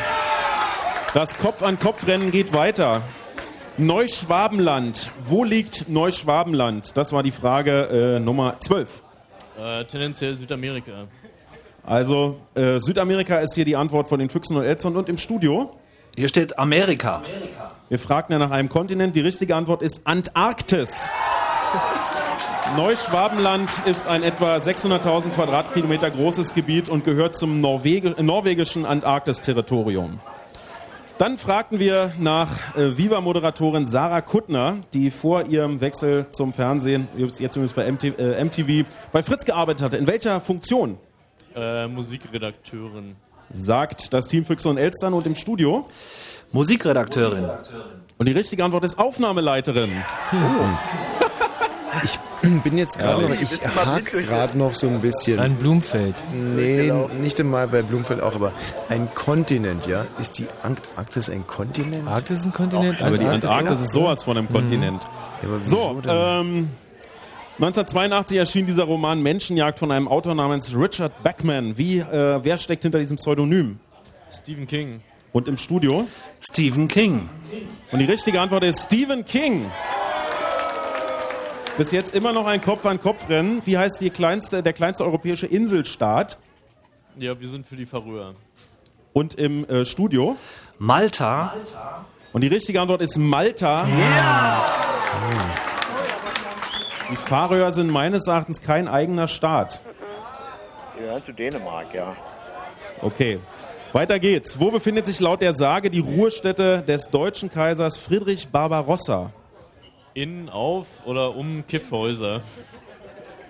Das 1.14 1.38
Kopf-an-Kopf-Rennen 1.38 2.32
geht 2.32 2.54
weiter. 2.54 3.02
Neuschwabenland. 3.78 5.10
Wo 5.22 5.44
liegt 5.44 5.90
Neuschwabenland? 5.90 6.96
Das 6.96 7.12
war 7.12 7.22
die 7.22 7.32
Frage 7.32 8.16
äh, 8.16 8.20
Nummer 8.22 8.58
12. 8.60 9.04
Äh, 9.60 9.84
tendenziell 9.84 10.36
Südamerika. 10.36 11.08
Also 11.84 12.38
äh, 12.56 12.80
Südamerika 12.80 13.40
ist 13.40 13.56
hier 13.56 13.66
die 13.66 13.76
Antwort 13.76 14.08
von 14.08 14.20
den 14.20 14.30
Füchsen 14.30 14.56
und 14.56 14.64
Elzern 14.64 14.96
und 14.96 15.10
im 15.10 15.18
Studio. 15.18 15.72
Hier 16.16 16.30
steht 16.30 16.58
Amerika. 16.58 17.22
Wir 17.90 18.00
fragten 18.00 18.32
ja 18.32 18.40
nach 18.40 18.52
einem 18.52 18.70
Kontinent. 18.70 19.14
Die 19.14 19.22
richtige 19.22 19.58
Antwort 19.58 19.82
ist 19.82 20.08
Antarktis. 20.08 21.10
Neuschwabenland 22.78 23.70
ist 23.86 24.08
ein 24.08 24.24
etwa 24.24 24.56
600.000 24.56 25.32
Quadratkilometer 25.32 26.10
großes 26.10 26.54
Gebiet 26.54 26.88
und 26.88 27.04
gehört 27.04 27.36
zum 27.36 27.60
Norwegi 27.60 28.16
norwegischen 28.24 28.86
Antarktis-Territorium. 28.86 30.22
Dann 31.22 31.38
fragten 31.38 31.78
wir 31.78 32.14
nach 32.18 32.76
äh, 32.76 32.98
Viva-Moderatorin 32.98 33.86
Sarah 33.86 34.22
Kuttner, 34.22 34.78
die 34.92 35.12
vor 35.12 35.46
ihrem 35.46 35.80
Wechsel 35.80 36.26
zum 36.32 36.52
Fernsehen, 36.52 37.08
jetzt 37.16 37.40
übrigens 37.40 37.74
bei 37.74 37.92
MT, 37.92 38.18
äh, 38.18 38.44
MTV, 38.44 38.90
bei 39.12 39.22
Fritz 39.22 39.46
gearbeitet 39.46 39.84
hatte. 39.84 39.98
In 39.98 40.08
welcher 40.08 40.42
Funktion? 40.42 40.98
Äh, 41.56 41.88
Musikredakteurin. 41.88 43.18
Sagt 43.52 44.12
das 44.16 44.30
Team 44.30 44.46
Füchse 44.46 44.68
und 44.68 44.78
Elstern 44.78 45.14
und 45.14 45.28
im 45.28 45.36
Studio? 45.36 45.86
Musikredakteurin. 46.54 47.48
Und 48.18 48.26
die 48.26 48.32
richtige 48.32 48.66
Antwort 48.66 48.84
ist 48.84 48.98
Aufnahmeleiterin. 48.98 49.92
Ich 52.04 52.18
bin 52.64 52.78
jetzt 52.78 52.98
gerade 52.98 53.24
noch, 53.24 53.42
ich 53.42 53.62
hake 53.64 54.18
gerade 54.20 54.58
noch 54.58 54.74
so 54.74 54.88
ein 54.88 55.00
bisschen. 55.02 55.40
Ein 55.40 55.56
Blumfeld. 55.56 56.16
Nee, 56.34 56.92
nicht 57.22 57.40
einmal 57.40 57.68
bei 57.68 57.82
Blumfeld 57.82 58.22
auch, 58.22 58.36
aber 58.36 58.54
ein 58.90 59.14
Kontinent, 59.14 59.88
ja? 59.88 60.06
Ist 60.20 60.40
die 60.40 60.48
Antarktis 60.62 61.30
ein 61.30 61.46
Kontinent? 61.46 62.08
Arktis 62.08 62.40
ist 62.40 62.46
ein 62.46 62.54
Kontinent? 62.54 63.02
Aber 63.02 63.18
die 63.18 63.26
Antarktis 63.26 63.82
ist 63.82 63.94
sowas 63.94 64.24
von 64.24 64.38
einem 64.38 64.50
Kontinent. 64.50 65.04
Ja, 65.42 65.50
aber 65.50 65.60
wieso 65.60 65.76
So, 65.76 66.10
ähm, 66.10 66.70
1982 67.58 68.38
erschien 68.38 68.66
dieser 68.66 68.86
Roman 68.86 69.22
Menschenjagd 69.22 69.78
von 69.78 69.92
einem 69.92 70.08
Autor 70.08 70.34
namens 70.34 70.76
Richard 70.76 71.22
Beckman. 71.24 71.78
Wie, 71.78 72.00
äh, 72.00 72.40
wer 72.44 72.58
steckt 72.58 72.84
hinter 72.84 72.98
diesem 72.98 73.18
Pseudonym? 73.18 73.80
Stephen 74.32 74.66
King. 74.68 75.02
Und 75.32 75.48
im 75.48 75.58
Studio? 75.58 76.08
Stephen 76.42 76.88
King. 76.88 77.30
Und 77.92 78.00
die 78.00 78.06
richtige 78.06 78.42
Antwort 78.42 78.64
ist 78.64 78.86
Stephen 78.86 79.26
King. 79.26 79.70
Bis 81.78 81.92
jetzt 81.92 82.14
immer 82.14 82.34
noch 82.34 82.48
ein 82.48 82.62
Kopf-an-Kopf-Rennen. 82.62 83.62
Wie 83.66 83.78
heißt 83.78 84.02
die 84.02 84.10
kleinste, 84.10 84.62
der 84.62 84.74
kleinste 84.74 85.06
europäische 85.06 85.48
Inselstaat? 85.48 86.38
Ja, 87.18 87.40
wir 87.40 87.48
sind 87.48 87.68
für 87.68 87.76
die 87.76 87.86
Färöer. 87.86 88.36
Und 89.14 89.36
im 89.36 89.68
äh, 89.68 89.86
Studio? 89.86 90.36
Malta. 90.80 91.54
Und 92.34 92.42
die 92.42 92.48
richtige 92.48 92.80
Antwort 92.82 93.02
ist 93.02 93.18
Malta. 93.18 93.88
Die 97.10 97.16
Färöer 97.16 97.72
sind 97.72 97.90
meines 97.90 98.28
Erachtens 98.28 98.62
kein 98.62 98.88
eigener 98.88 99.28
Staat. 99.28 99.82
Ja, 101.04 101.24
zu 101.26 101.32
Dänemark, 101.32 101.94
ja. 101.94 102.16
Okay. 103.02 103.40
Weiter 103.94 104.20
geht's. 104.20 104.60
Wo 104.60 104.72
befindet 104.72 105.06
sich 105.06 105.20
laut 105.20 105.42
der 105.42 105.54
Sage 105.54 105.90
die 105.90 106.00
Ruhestätte 106.00 106.84
des 106.88 107.10
deutschen 107.10 107.50
Kaisers 107.50 107.98
Friedrich 107.98 108.48
Barbarossa? 108.48 109.32
In, 110.14 110.50
auf 110.50 110.88
oder 111.06 111.36
um 111.36 111.66
Kiffhäuser. 111.68 112.42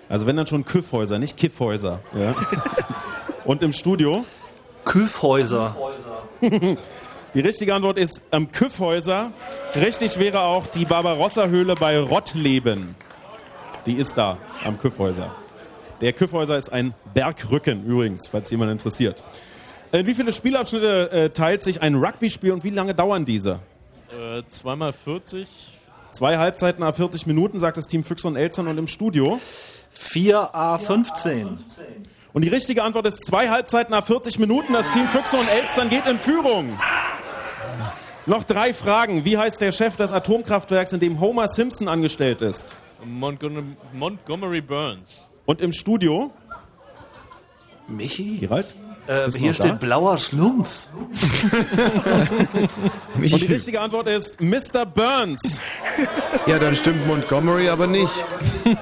Also 0.08 0.26
wenn 0.26 0.36
dann 0.36 0.46
schon 0.46 0.64
Küffhäuser, 0.64 1.18
nicht 1.18 1.36
Kiffhäuser. 1.36 2.00
Ja. 2.14 2.34
Und 3.44 3.62
im 3.62 3.72
Studio? 3.72 4.24
Küffhäuser. 4.84 5.76
Die 7.34 7.40
richtige 7.40 7.74
Antwort 7.74 7.98
ist 7.98 8.20
am 8.30 8.50
Küffhäuser. 8.52 9.32
Richtig 9.74 10.18
wäre 10.18 10.42
auch 10.42 10.66
die 10.66 10.84
Barbarossa-Höhle 10.84 11.74
bei 11.76 11.98
Rottleben. 11.98 12.94
Die 13.86 13.94
ist 13.94 14.16
da 14.18 14.38
am 14.64 14.78
Küffhäuser. 14.78 15.34
Der 16.00 16.12
Küffhäuser 16.12 16.56
ist 16.56 16.72
ein 16.72 16.94
Bergrücken 17.14 17.84
übrigens, 17.86 18.28
falls 18.28 18.50
jemand 18.50 18.70
interessiert. 18.70 19.24
In 19.92 20.06
wie 20.06 20.14
viele 20.14 20.32
Spielabschnitte 20.32 21.10
äh, 21.10 21.30
teilt 21.30 21.62
sich 21.62 21.80
ein 21.80 21.94
Rugby-Spiel 21.94 22.52
und 22.52 22.64
wie 22.64 22.70
lange 22.70 22.94
dauern 22.94 23.24
diese? 23.24 23.60
Äh, 24.10 24.42
zweimal 24.48 24.92
40. 24.92 25.48
Zwei 26.12 26.36
Halbzeiten 26.36 26.82
a 26.82 26.92
40 26.92 27.26
Minuten, 27.26 27.58
sagt 27.58 27.78
das 27.78 27.86
Team 27.86 28.04
Füchse 28.04 28.28
und 28.28 28.36
Elzern 28.36 28.68
und 28.68 28.76
im 28.76 28.86
Studio. 28.86 29.40
4A15. 29.98 31.56
Und 32.34 32.42
die 32.42 32.48
richtige 32.48 32.82
Antwort 32.82 33.06
ist 33.06 33.26
zwei 33.26 33.48
Halbzeiten 33.48 33.94
a 33.94 34.02
40 34.02 34.38
Minuten. 34.38 34.74
Das 34.74 34.90
Team 34.90 35.06
Füchse 35.08 35.36
und 35.36 35.50
Elstern 35.50 35.88
geht 35.88 36.06
in 36.06 36.18
Führung. 36.18 36.78
Noch 38.26 38.44
drei 38.44 38.74
Fragen. 38.74 39.24
Wie 39.24 39.38
heißt 39.38 39.60
der 39.60 39.72
Chef 39.72 39.96
des 39.96 40.12
Atomkraftwerks, 40.12 40.92
in 40.92 41.00
dem 41.00 41.18
Homer 41.18 41.48
Simpson 41.48 41.88
angestellt 41.88 42.42
ist? 42.42 42.76
Montgomery, 43.04 43.64
Montgomery 43.94 44.60
Burns. 44.60 45.18
Und 45.46 45.60
im 45.60 45.72
Studio? 45.72 46.30
Michi? 47.88 48.36
Gerald? 48.38 48.66
Äh, 49.12 49.30
hier 49.32 49.54
steht 49.54 49.72
da? 49.72 49.74
blauer 49.74 50.18
Schlumpf. 50.18 50.86
Und 53.14 53.22
die 53.22 53.46
richtige 53.46 53.80
Antwort 53.80 54.08
ist 54.08 54.40
Mr. 54.40 54.86
Burns. 54.86 55.60
Ja, 56.46 56.58
dann 56.58 56.74
stimmt 56.74 57.06
Montgomery 57.06 57.68
aber 57.68 57.86
nicht. 57.86 58.12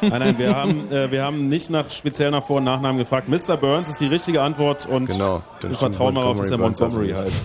Nein, 0.01 0.21
nein, 0.21 0.39
wir 0.39 0.55
haben, 0.55 0.91
äh, 0.93 1.11
wir 1.11 1.23
haben 1.23 1.49
nicht 1.49 1.71
nach, 1.71 1.91
speziell 1.91 2.31
nach 2.31 2.45
Vor- 2.45 2.59
und 2.59 2.65
Nachnamen 2.65 2.99
gefragt. 2.99 3.29
Mr. 3.29 3.57
Burns 3.57 3.91
ist 3.91 4.01
die 4.01 4.07
richtige 4.07 4.43
Antwort 4.43 4.87
und 4.87 5.07
Genau, 5.07 5.43
dann 5.61 5.71
wir 5.71 5.79
vertrauen 5.79 6.15
darauf, 6.15 6.39
dass 6.39 6.51
er 6.51 6.59
Montgomery 6.59 7.11
heißt. 7.11 7.43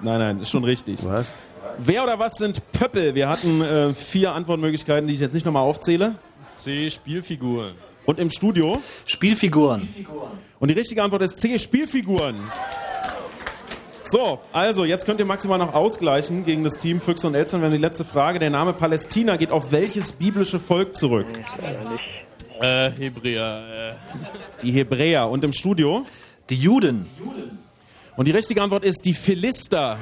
Nein, 0.00 0.18
nein, 0.18 0.40
ist 0.40 0.50
schon 0.50 0.64
richtig. 0.64 1.00
Was? 1.04 1.32
Wer 1.78 2.04
oder 2.04 2.18
was 2.18 2.34
sind 2.34 2.60
Pöppel? 2.72 3.14
Wir 3.14 3.28
hatten 3.28 3.62
äh, 3.62 3.94
vier 3.94 4.32
Antwortmöglichkeiten, 4.32 5.08
die 5.08 5.14
ich 5.14 5.20
jetzt 5.20 5.34
nicht 5.34 5.46
nochmal 5.46 5.62
aufzähle. 5.62 6.16
C. 6.54 6.90
Spielfiguren. 6.90 7.72
Und 8.06 8.20
im 8.20 8.30
Studio? 8.30 8.80
Spielfiguren. 9.06 9.88
Und 10.64 10.68
die 10.68 10.78
richtige 10.78 11.02
Antwort 11.02 11.20
ist 11.20 11.42
C. 11.42 11.58
Spielfiguren. 11.58 12.36
So, 14.04 14.40
also 14.50 14.86
jetzt 14.86 15.04
könnt 15.04 15.20
ihr 15.20 15.26
maximal 15.26 15.58
noch 15.58 15.74
ausgleichen 15.74 16.46
gegen 16.46 16.64
das 16.64 16.78
Team 16.78 17.02
Füchse 17.02 17.26
und 17.26 17.34
Elstern. 17.34 17.60
Wir 17.60 17.66
haben 17.66 17.74
die 17.74 17.78
letzte 17.78 18.02
Frage. 18.02 18.38
Der 18.38 18.48
Name 18.48 18.72
Palästina 18.72 19.36
geht 19.36 19.50
auf 19.50 19.72
welches 19.72 20.12
biblische 20.12 20.58
Volk 20.58 20.96
zurück? 20.96 21.26
Äh, 22.62 22.92
Hebräer. 22.92 23.96
Äh. 24.00 24.62
Die 24.62 24.72
Hebräer. 24.72 25.28
Und 25.28 25.44
im 25.44 25.52
Studio? 25.52 26.06
Die 26.48 26.56
Juden. 26.56 27.10
Und 28.16 28.26
die 28.26 28.32
richtige 28.32 28.62
Antwort 28.62 28.86
ist 28.86 29.04
die 29.04 29.12
Philister. 29.12 29.98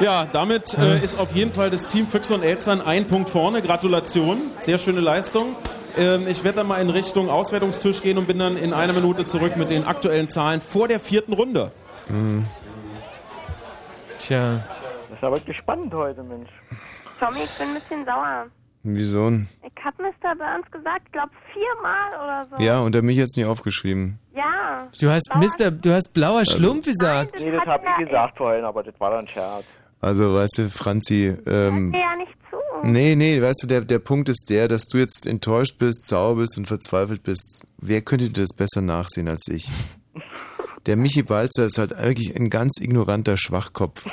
Ja, 0.00 0.24
damit 0.24 0.72
äh, 0.78 1.04
ist 1.04 1.18
auf 1.18 1.36
jeden 1.36 1.52
Fall 1.52 1.68
das 1.68 1.86
Team 1.86 2.06
Füchse 2.06 2.32
und 2.32 2.42
Elstern 2.42 2.80
ein 2.80 3.04
Punkt 3.04 3.28
vorne. 3.28 3.60
Gratulation. 3.60 4.38
Sehr 4.58 4.78
schöne 4.78 5.00
Leistung. 5.00 5.54
Ähm, 5.96 6.26
ich 6.28 6.44
werde 6.44 6.58
dann 6.58 6.66
mal 6.66 6.80
in 6.80 6.90
Richtung 6.90 7.30
Auswertungstisch 7.30 8.02
gehen 8.02 8.18
und 8.18 8.26
bin 8.26 8.38
dann 8.38 8.56
in 8.56 8.72
einer 8.72 8.92
Minute 8.92 9.26
zurück 9.26 9.56
mit 9.56 9.70
den 9.70 9.84
aktuellen 9.84 10.28
Zahlen 10.28 10.60
vor 10.60 10.88
der 10.88 11.00
vierten 11.00 11.32
Runde. 11.32 11.72
Tja. 14.18 14.64
Das 15.08 15.18
ist 15.18 15.24
aber 15.24 15.40
gespannt 15.40 15.92
heute, 15.94 16.22
Mensch. 16.22 16.50
Tommy, 17.18 17.40
ich 17.44 17.50
bin 17.58 17.68
ein 17.68 17.74
bisschen 17.74 18.04
sauer. 18.04 18.46
Wieso? 18.82 19.30
Ich 19.30 19.84
hab 19.84 19.98
Mr. 19.98 20.36
Burns 20.36 20.70
gesagt, 20.70 21.02
ich 21.06 21.12
glaube 21.12 21.30
viermal 21.52 22.28
oder 22.28 22.46
so. 22.50 22.62
Ja, 22.64 22.80
und 22.80 22.94
er 22.94 22.98
hat 22.98 23.04
mich 23.04 23.16
jetzt 23.16 23.36
nicht 23.36 23.46
aufgeschrieben. 23.46 24.20
Ja. 24.32 24.78
Du 25.00 25.10
hast 25.10 25.32
Mr. 25.34 25.72
Du 25.72 25.92
hast 25.92 26.12
blauer 26.12 26.44
Schlumpf 26.44 26.84
gesagt. 26.86 27.40
Nee, 27.40 27.50
das 27.50 27.66
habe 27.66 27.84
ich 27.84 28.06
gesagt 28.06 28.36
vorhin, 28.36 28.64
aber 28.64 28.84
das 28.84 28.94
war 29.00 29.10
dann 29.10 29.26
Scherz. 29.26 29.64
Also, 30.00 30.34
weißt 30.34 30.58
du, 30.58 30.70
Franzi, 30.70 31.34
ähm, 31.46 31.92
Ja, 31.94 32.16
nicht 32.16 32.32
zu. 32.50 32.86
nee, 32.88 33.14
nee, 33.16 33.40
weißt 33.40 33.62
du, 33.62 33.66
der, 33.66 33.80
der 33.82 33.98
Punkt 33.98 34.28
ist 34.28 34.46
der, 34.50 34.68
dass 34.68 34.86
du 34.86 34.98
jetzt 34.98 35.26
enttäuscht 35.26 35.78
bist, 35.78 36.06
sauer 36.06 36.36
bist 36.36 36.56
und 36.58 36.66
verzweifelt 36.66 37.22
bist. 37.22 37.66
Wer 37.78 38.02
könnte 38.02 38.28
dir 38.28 38.42
das 38.42 38.54
besser 38.54 38.82
nachsehen 38.82 39.28
als 39.28 39.46
ich? 39.48 39.68
Der 40.84 40.94
Michi 40.96 41.24
Balzer 41.24 41.66
ist 41.66 41.78
halt 41.78 41.94
eigentlich 41.94 42.36
ein 42.36 42.48
ganz 42.48 42.78
ignoranter 42.80 43.36
Schwachkopf. 43.36 44.06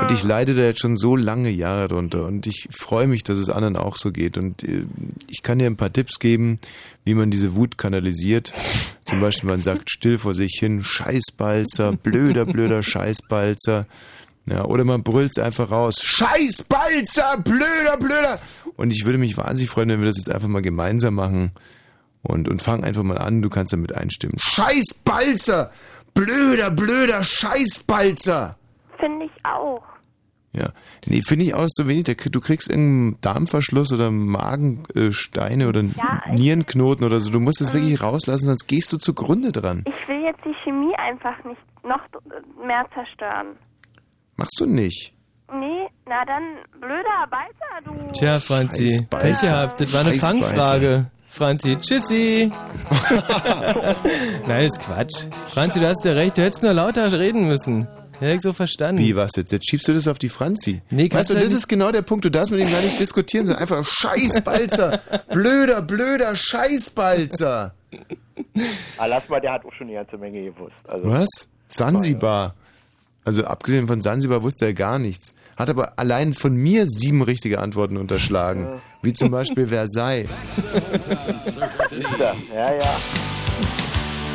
Und 0.00 0.12
ich 0.12 0.22
leide 0.22 0.54
da 0.54 0.62
jetzt 0.62 0.78
schon 0.78 0.96
so 0.96 1.16
lange 1.16 1.50
Jahre 1.50 1.88
drunter. 1.88 2.24
Und 2.24 2.46
ich 2.46 2.68
freue 2.70 3.08
mich, 3.08 3.24
dass 3.24 3.36
es 3.36 3.50
anderen 3.50 3.74
auch 3.74 3.96
so 3.96 4.12
geht. 4.12 4.38
Und 4.38 4.62
äh, 4.62 4.84
ich 5.26 5.42
kann 5.42 5.58
dir 5.58 5.66
ein 5.66 5.76
paar 5.76 5.92
Tipps 5.92 6.20
geben, 6.20 6.60
wie 7.04 7.14
man 7.14 7.32
diese 7.32 7.56
Wut 7.56 7.78
kanalisiert. 7.78 8.52
Zum 9.04 9.18
Beispiel, 9.20 9.50
man 9.50 9.64
sagt 9.64 9.90
still 9.90 10.18
vor 10.18 10.32
sich 10.34 10.52
hin, 10.60 10.84
Scheißbalzer, 10.84 11.94
blöder, 11.96 12.46
blöder 12.46 12.82
Scheißbalzer. 12.84 13.86
Ja, 14.50 14.64
oder 14.64 14.84
man 14.84 15.04
brüllt 15.04 15.38
einfach 15.38 15.70
raus, 15.70 16.02
Scheißbalzer, 16.02 17.38
blöder, 17.38 17.96
blöder. 17.98 18.40
Und 18.76 18.90
ich 18.90 19.04
würde 19.04 19.18
mich 19.18 19.36
wahnsinnig 19.36 19.70
freuen, 19.70 19.90
wenn 19.90 20.00
wir 20.00 20.08
das 20.08 20.16
jetzt 20.16 20.30
einfach 20.30 20.48
mal 20.48 20.62
gemeinsam 20.62 21.14
machen. 21.14 21.52
Und, 22.22 22.48
und 22.48 22.60
fang 22.60 22.82
einfach 22.82 23.04
mal 23.04 23.18
an, 23.18 23.42
du 23.42 23.48
kannst 23.48 23.72
damit 23.72 23.94
einstimmen. 23.94 24.36
Scheißbalzer, 24.38 25.70
blöder, 26.14 26.70
blöder 26.70 27.22
Scheißbalzer. 27.22 28.56
Finde 28.98 29.26
ich 29.26 29.44
auch. 29.44 29.82
Ja, 30.52 30.72
nee, 31.06 31.22
finde 31.22 31.44
ich 31.44 31.54
auch 31.54 31.68
so 31.68 31.86
wenig. 31.86 32.04
Du 32.06 32.40
kriegst 32.40 32.68
irgendeinen 32.68 33.20
Darmverschluss 33.20 33.92
oder 33.92 34.10
Magensteine 34.10 35.68
oder 35.68 35.82
Ja, 35.82 36.22
Nierenknoten 36.28 37.06
oder 37.06 37.20
so. 37.20 37.30
Du 37.30 37.38
musst 37.38 37.60
es 37.60 37.72
wirklich 37.72 38.02
rauslassen, 38.02 38.46
sonst 38.46 38.66
gehst 38.66 38.92
du 38.92 38.96
zugrunde 38.96 39.52
dran. 39.52 39.84
Ich 39.86 40.08
will 40.08 40.22
jetzt 40.22 40.40
die 40.44 40.54
Chemie 40.64 40.92
einfach 40.96 41.42
nicht 41.44 41.60
noch 41.84 42.00
mehr 42.66 42.84
zerstören. 42.92 43.56
Machst 44.40 44.58
du 44.58 44.64
nicht. 44.64 45.12
Nee, 45.52 45.86
na 46.06 46.24
dann, 46.24 46.42
blöder 46.80 47.26
Balzer, 47.30 47.84
du. 47.84 48.12
Tja, 48.12 48.40
Franzi. 48.40 49.06
Pech 49.10 49.38
gehabt. 49.38 49.78
Das 49.82 49.92
war 49.92 50.00
eine. 50.00 50.14
Fangfrage. 50.14 51.10
Franzi, 51.28 51.76
tschüssi. 51.76 52.50
Nein, 54.48 54.64
ist 54.64 54.80
Quatsch. 54.80 55.26
Franzi, 55.48 55.78
du 55.78 55.86
hast 55.86 56.02
ja 56.06 56.12
recht. 56.12 56.38
Du 56.38 56.42
hättest 56.42 56.62
nur 56.62 56.72
lauter 56.72 57.12
reden 57.12 57.48
müssen. 57.48 57.86
Hätte 58.18 58.36
ich 58.36 58.40
so 58.40 58.54
verstanden. 58.54 59.02
Wie, 59.02 59.14
was 59.14 59.32
jetzt? 59.36 59.52
Jetzt 59.52 59.68
schiebst 59.68 59.86
du 59.88 59.92
das 59.92 60.08
auf 60.08 60.18
die 60.18 60.30
Franzi. 60.30 60.80
Nee, 60.88 61.02
weißt 61.04 61.12
kannst 61.12 61.30
du, 61.30 61.34
das 61.34 61.52
ist 61.52 61.68
genau 61.68 61.92
der 61.92 62.02
Punkt. 62.02 62.24
Du 62.24 62.30
darfst 62.30 62.50
mit 62.50 62.64
ihm 62.64 62.72
gar 62.72 62.80
nicht 62.80 62.98
diskutieren, 62.98 63.44
sondern 63.44 63.60
einfach 63.60 63.84
Scheißbalzer. 63.84 65.02
blöder, 65.28 65.82
blöder 65.82 66.34
Scheißbalzer. 66.34 67.74
Ah, 68.96 69.06
lass 69.06 69.28
mal, 69.28 69.40
der 69.40 69.52
hat 69.52 69.66
auch 69.66 69.72
schon 69.74 69.88
eine 69.88 69.96
ganze 69.96 70.16
Menge 70.16 70.44
gewusst. 70.44 70.72
Also, 70.88 71.06
Was? 71.06 71.28
Sansibar. 71.68 72.54
Also 73.24 73.44
abgesehen 73.44 73.86
von 73.86 74.00
Sansibar 74.00 74.42
wusste 74.42 74.66
er 74.66 74.74
gar 74.74 74.98
nichts. 74.98 75.34
Hat 75.56 75.68
aber 75.68 75.98
allein 75.98 76.32
von 76.32 76.56
mir 76.56 76.86
sieben 76.86 77.22
richtige 77.22 77.58
Antworten 77.60 77.96
unterschlagen. 77.98 78.80
Wie 79.02 79.12
zum 79.12 79.30
Beispiel 79.30 79.68
Versailles. 79.68 80.28
Ja, 82.18 82.34
ja, 82.54 82.74
ja. 82.76 82.96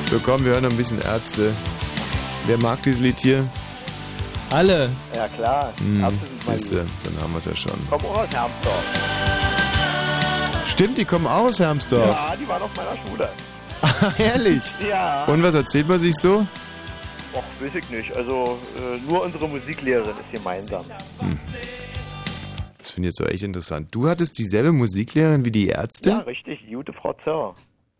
So 0.09 0.19
komm, 0.19 0.45
wir 0.45 0.53
hören 0.53 0.63
noch 0.63 0.71
ein 0.71 0.77
bisschen 0.77 1.01
Ärzte. 1.01 1.53
Wer 2.45 2.61
mag 2.61 2.83
dieses 2.83 3.01
Lied 3.01 3.19
hier? 3.19 3.49
Alle. 4.51 4.91
Ja, 5.15 5.27
klar. 5.29 5.73
Hm, 5.79 6.19
siehste, 6.45 6.85
dann 7.03 7.21
haben 7.21 7.31
wir 7.33 7.39
es 7.39 7.45
ja 7.45 7.55
schon. 7.55 7.73
Komm 7.89 8.05
aus 8.05 8.29
Hermsdorf. 8.31 8.85
Stimmt, 10.67 10.97
die 10.97 11.05
kommen 11.05 11.25
aus 11.25 11.59
Hermsdorf. 11.59 12.15
Ja, 12.15 12.35
die 12.39 12.47
waren 12.47 12.61
auf 12.61 12.69
meiner 12.75 12.95
Schule. 13.07 13.29
Ehrlich? 14.19 14.73
Ja. 14.87 15.25
Und 15.25 15.41
was 15.41 15.55
erzählt 15.55 15.87
man 15.87 15.99
sich 15.99 16.13
so? 16.15 16.45
Och, 17.35 17.43
weiß 17.59 17.75
ich 17.75 17.89
nicht. 17.89 18.15
Also, 18.15 18.57
äh, 18.79 18.97
nur 19.09 19.23
unsere 19.23 19.47
Musiklehrerin 19.47 20.15
ist 20.17 20.31
gemeinsam. 20.31 20.85
Das 22.77 22.91
finde 22.91 23.09
ich 23.09 23.11
jetzt 23.11 23.17
so 23.17 23.25
echt 23.25 23.43
interessant. 23.43 23.93
Du 23.93 24.07
hattest 24.07 24.39
dieselbe 24.39 24.71
Musiklehrerin 24.71 25.43
wie 25.43 25.51
die 25.51 25.67
Ärzte? 25.67 26.11
Ja, 26.11 26.19
richtig. 26.19 26.65
Die 26.65 26.73
gute 26.73 26.93
Frau 26.93 27.13
Zörr. 27.23 27.55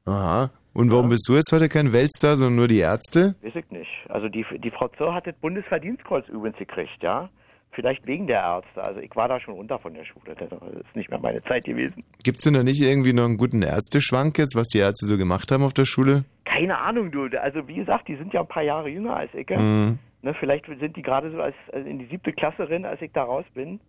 Aha. 0.06 0.52
Und 0.74 0.92
warum 0.92 1.10
bist 1.10 1.28
du 1.28 1.36
jetzt 1.36 1.52
heute 1.52 1.68
kein 1.70 1.92
Weltstar, 1.92 2.38
sondern 2.38 2.56
nur 2.56 2.68
die 2.68 2.80
Ärzte? 2.80 3.36
Weiß 3.42 3.56
ich 3.56 3.70
nicht. 3.72 3.90
Also, 4.08 4.30
die, 4.30 4.46
die 4.64 4.72
Frau 4.72 4.88
Zörr 4.90 5.14
hat 5.14 5.28
das 5.28 5.36
Bundesverdienstkreuz 5.42 6.28
übrigens 6.30 6.58
gekriegt, 6.58 7.02
ja? 7.02 7.30
Vielleicht 7.76 8.08
wegen 8.08 8.26
der 8.26 8.40
Ärzte. 8.40 8.82
Also, 8.82 9.02
ich 9.02 9.14
war 9.16 9.28
da 9.28 9.40
schon 9.40 9.54
runter 9.54 9.78
von 9.80 9.94
der 9.94 10.06
Schule. 10.06 10.34
Das 10.34 10.50
ist 10.50 10.96
nicht 10.96 11.10
mehr 11.10 11.20
meine 11.20 11.44
Zeit 11.44 11.66
gewesen. 11.66 12.04
Gibt's 12.24 12.44
denn 12.44 12.54
da 12.54 12.64
nicht 12.64 12.82
irgendwie 12.82 13.12
noch 13.12 13.26
einen 13.26 13.36
guten 13.36 13.62
Ärzteschwank 13.62 14.38
jetzt, 14.38 14.56
was 14.56 14.68
die 14.70 14.78
Ärzte 14.78 15.06
so 15.06 15.18
gemacht 15.18 15.52
haben 15.52 15.64
auf 15.64 15.74
der 15.74 15.84
Schule? 15.84 16.24
Keine 16.46 16.78
Ahnung, 16.78 17.12
du. 17.12 17.28
Also, 17.40 17.68
wie 17.68 17.76
gesagt, 17.76 18.08
die 18.08 18.16
sind 18.16 18.34
ja 18.34 18.42
ein 18.42 18.48
paar 18.48 18.64
Jahre 18.64 18.88
jünger 18.88 19.18
als 19.18 19.34
ich. 19.34 19.50
Mhm. 19.50 20.00
Ne, 20.22 20.34
vielleicht 20.40 20.66
sind 20.66 20.96
die 20.96 21.02
gerade 21.02 21.32
so 21.32 21.42
als, 21.42 21.56
als 21.74 21.86
in 21.86 22.00
die 22.00 22.06
siebte 22.06 22.32
Klasse 22.32 22.70
rein, 22.70 22.86
als 22.86 23.02
ich 23.02 23.12
da 23.12 23.24
raus 23.24 23.46
bin. 23.54 23.80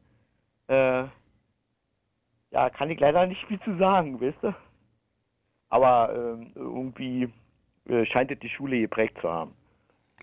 Äh, 0.66 1.04
ja, 2.50 2.70
kann 2.70 2.90
ich 2.90 2.98
leider 2.98 3.26
nicht 3.26 3.46
viel 3.46 3.60
zu 3.60 3.76
sagen, 3.78 4.20
weißt 4.20 4.42
du? 4.42 4.54
Aber 5.68 6.12
ähm, 6.14 6.50
irgendwie 6.54 7.32
äh, 7.88 8.04
scheint 8.04 8.30
es 8.32 8.38
die 8.40 8.48
Schule 8.48 8.80
geprägt 8.80 9.16
zu 9.20 9.30
haben. 9.30 9.52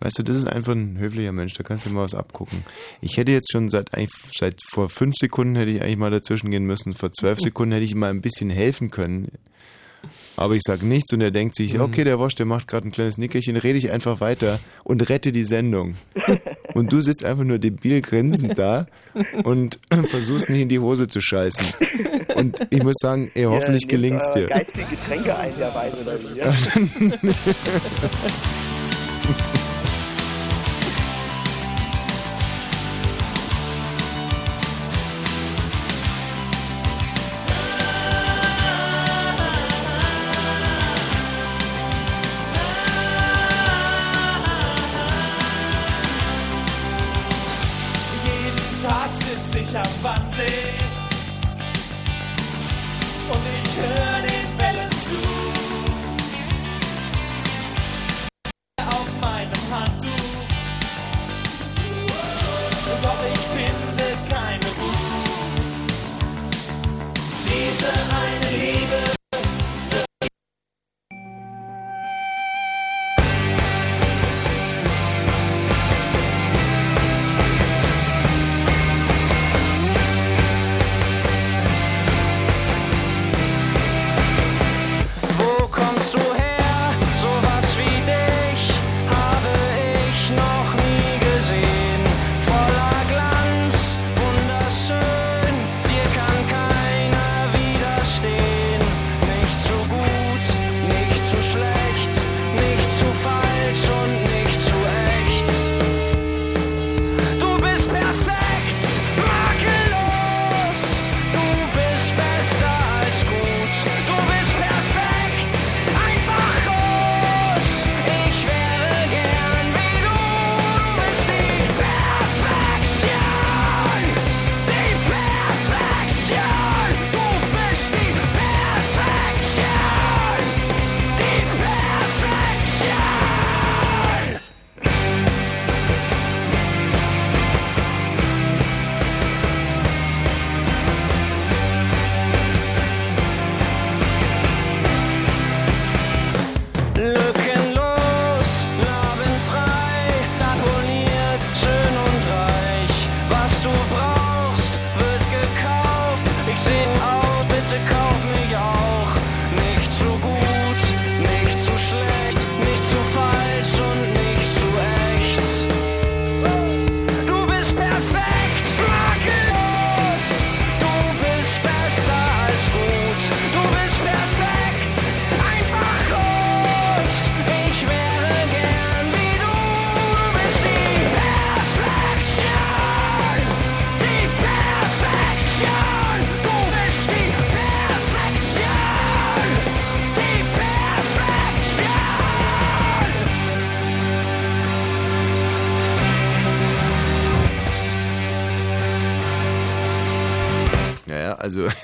Weißt 0.03 0.19
du, 0.19 0.23
das 0.23 0.35
ist 0.35 0.47
einfach 0.47 0.73
ein 0.73 0.97
höflicher 0.99 1.31
Mensch, 1.31 1.53
da 1.53 1.63
kannst 1.63 1.85
du 1.85 1.89
mal 1.91 2.03
was 2.03 2.13
abgucken. 2.13 2.65
Ich 2.99 3.15
hätte 3.15 3.31
jetzt 3.31 3.49
schon 3.49 3.69
seit, 3.69 3.89
seit 4.35 4.61
vor 4.61 4.89
fünf 4.89 5.15
Sekunden 5.15 5.55
hätte 5.55 5.71
ich 5.71 5.81
eigentlich 5.81 5.95
mal 5.95 6.11
dazwischen 6.11 6.51
gehen 6.51 6.65
müssen. 6.65 6.91
Vor 6.91 7.13
zwölf 7.13 7.39
Sekunden 7.41 7.71
hätte 7.71 7.85
ich 7.85 7.93
ihm 7.93 7.99
mal 7.99 8.09
ein 8.09 8.19
bisschen 8.19 8.49
helfen 8.49 8.91
können. 8.91 9.29
Aber 10.35 10.55
ich 10.55 10.61
sage 10.67 10.85
nichts 10.85 11.13
und 11.13 11.21
er 11.21 11.31
denkt 11.31 11.55
sich, 11.55 11.79
okay, 11.79 12.03
der 12.03 12.19
Wosch, 12.19 12.35
der 12.35 12.45
macht 12.45 12.67
gerade 12.67 12.85
ein 12.85 12.91
kleines 12.91 13.17
Nickerchen, 13.17 13.55
rede 13.55 13.77
ich 13.77 13.91
einfach 13.91 14.19
weiter 14.19 14.59
und 14.83 15.07
rette 15.07 15.31
die 15.31 15.45
Sendung. 15.45 15.95
Und 16.73 16.91
du 16.91 17.03
sitzt 17.03 17.23
einfach 17.23 17.43
nur 17.43 17.59
debil 17.59 18.01
grinsend 18.01 18.57
da 18.57 18.87
und 19.43 19.79
versuchst 20.07 20.49
nicht 20.49 20.61
in 20.61 20.69
die 20.69 20.79
Hose 20.79 21.07
zu 21.07 21.21
scheißen. 21.21 21.85
Und 22.35 22.65
ich 22.71 22.81
muss 22.81 22.95
sagen, 22.99 23.29
ey, 23.35 23.43
hoffentlich 23.43 23.83
nehmt, 23.83 23.91
gelingt's 23.91 24.29
äh, 24.31 24.39
dir. 24.39 24.47
Geistige 24.47 24.85
Getränke 24.87 25.35
ein 25.37 25.55
derweil 25.55 25.93
oder 25.93 26.17
wie? 26.19 26.39
Ja, 26.39 26.55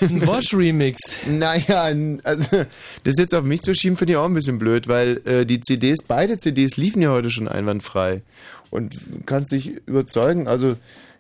Ein 0.02 0.26
Wosch-Remix. 0.26 1.00
Naja, 1.28 1.92
also 2.24 2.66
das 3.04 3.16
jetzt 3.18 3.36
auf 3.36 3.44
mich 3.44 3.62
zu 3.62 3.74
schieben, 3.74 3.98
finde 3.98 4.14
ich 4.14 4.18
auch 4.18 4.26
ein 4.26 4.34
bisschen 4.34 4.58
blöd, 4.58 4.88
weil 4.88 5.22
äh, 5.26 5.46
die 5.46 5.62
CDs, 5.62 6.04
beide 6.08 6.38
CDs 6.38 6.78
liefen 6.78 7.02
ja 7.02 7.12
heute 7.12 7.30
schon 7.30 7.48
einwandfrei. 7.48 8.22
Und 8.70 8.94
du 8.94 9.24
kannst 9.26 9.52
dich 9.52 9.88
überzeugen, 9.88 10.48
also 10.48 10.76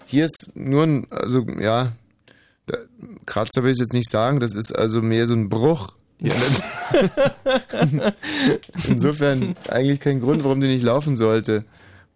hier 0.05 0.25
ist 0.25 0.51
nur 0.55 0.83
ein, 0.83 1.07
also 1.09 1.45
ja, 1.59 1.91
da, 2.67 2.77
Kratzer 3.25 3.63
will 3.63 3.71
ich 3.71 3.79
jetzt 3.79 3.93
nicht 3.93 4.09
sagen, 4.09 4.39
das 4.39 4.53
ist 4.53 4.71
also 4.71 5.01
mehr 5.01 5.27
so 5.27 5.33
ein 5.33 5.49
Bruch. 5.49 5.93
Insofern 8.87 9.55
eigentlich 9.69 9.99
kein 10.01 10.19
Grund, 10.19 10.43
warum 10.43 10.59
die 10.59 10.67
nicht 10.67 10.83
laufen 10.83 11.15
sollte. 11.15 11.63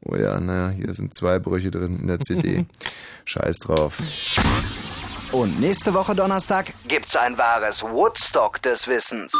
Oh 0.05 0.15
ja, 0.15 0.39
naja, 0.39 0.69
hier 0.75 0.93
sind 0.93 1.15
zwei 1.15 1.39
Brüche 1.39 1.71
drin 1.71 1.99
in 2.01 2.07
der 2.07 2.19
CD. 2.19 2.65
Scheiß 3.25 3.59
drauf. 3.59 4.01
Und 5.33 5.59
nächste 5.59 5.95
Woche 5.95 6.13
Donnerstag 6.13 6.73
gibt's 6.87 7.15
ein 7.15 7.39
wahres 7.39 7.81
Woodstock 7.81 8.61
des 8.61 8.87
Wissens. 8.87 9.33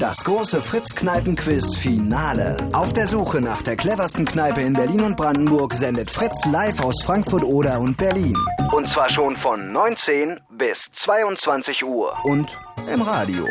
Das 0.00 0.24
große 0.24 0.60
Fritz-Kneipen-Quiz-Finale. 0.60 2.56
Auf 2.72 2.92
der 2.92 3.06
Suche 3.06 3.40
nach 3.40 3.62
der 3.62 3.76
cleversten 3.76 4.24
Kneipe 4.24 4.62
in 4.62 4.72
Berlin 4.72 5.02
und 5.02 5.16
Brandenburg 5.16 5.74
sendet 5.74 6.10
Fritz 6.10 6.44
live 6.50 6.82
aus 6.82 7.00
Frankfurt 7.04 7.44
oder 7.44 7.78
und 7.78 7.96
Berlin. 7.96 8.36
Und 8.72 8.88
zwar 8.88 9.08
schon 9.10 9.36
von 9.36 9.70
19 9.70 10.40
bis 10.50 10.90
22 10.92 11.84
Uhr. 11.84 12.16
Und 12.24 12.58
im 12.92 13.00
Radio. 13.00 13.46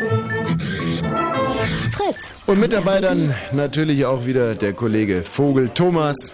Fritz. 1.90 2.36
Und 2.44 2.60
mit 2.60 2.74
dabei 2.74 3.00
dann 3.00 3.34
natürlich 3.52 4.04
auch 4.04 4.26
wieder 4.26 4.54
der 4.54 4.74
Kollege 4.74 5.22
Vogel 5.22 5.70
Thomas. 5.70 6.32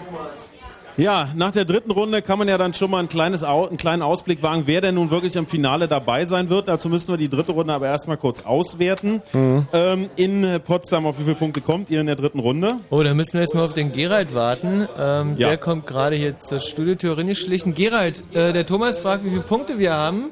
Ja, 1.01 1.29
nach 1.35 1.51
der 1.51 1.65
dritten 1.65 1.91
Runde 1.91 2.21
kann 2.21 2.39
man 2.39 2.47
ja 2.49 2.59
dann 2.59 2.75
schon 2.75 2.91
mal 2.91 2.99
ein 2.99 3.09
kleines 3.09 3.43
einen 3.43 3.77
kleinen 3.79 4.03
Ausblick 4.03 4.43
wagen, 4.43 4.65
wer 4.67 4.81
denn 4.83 4.97
nun 4.97 5.11
wirklich 5.11 5.35
im 5.37 5.47
Finale 5.47 5.89
dabei 5.89 6.27
sein 6.27 6.51
wird. 6.51 6.69
Dazu 6.69 6.89
müssen 6.91 7.09
wir 7.13 7.17
die 7.17 7.29
dritte 7.31 7.53
Runde 7.53 7.73
aber 7.73 7.87
erstmal 7.87 8.17
kurz 8.19 8.45
auswerten. 8.45 9.23
Mhm. 9.33 9.67
Ähm, 9.73 10.11
in 10.17 10.61
Potsdam, 10.65 11.07
auf 11.07 11.19
wie 11.19 11.25
viele 11.25 11.37
Punkte 11.37 11.61
kommt 11.63 11.89
ihr 11.91 12.01
in 12.01 12.07
der 12.07 12.17
dritten 12.17 12.39
Runde? 12.39 12.75
Oh, 12.91 13.03
da 13.03 13.15
müssen 13.15 13.33
wir 13.35 13.41
jetzt 13.41 13.55
mal 13.55 13.65
auf 13.65 13.73
den 13.73 13.93
Gerald 13.93 14.35
warten. 14.35 14.87
Ähm, 14.99 15.37
Ja. 15.39 15.49
Der 15.49 15.57
kommt 15.59 15.87
gerade 15.87 16.17
hier 16.17 16.37
zur 16.39 16.61
Studiotür 16.61 17.17
reingeschlichen. 17.17 17.75
Gerald, 17.75 18.23
äh, 18.35 18.53
der 18.53 18.67
Thomas 18.67 18.99
fragt, 19.01 19.25
wie 19.25 19.31
viele 19.31 19.41
Punkte 19.43 19.79
wir 19.79 19.95
haben. 19.95 20.25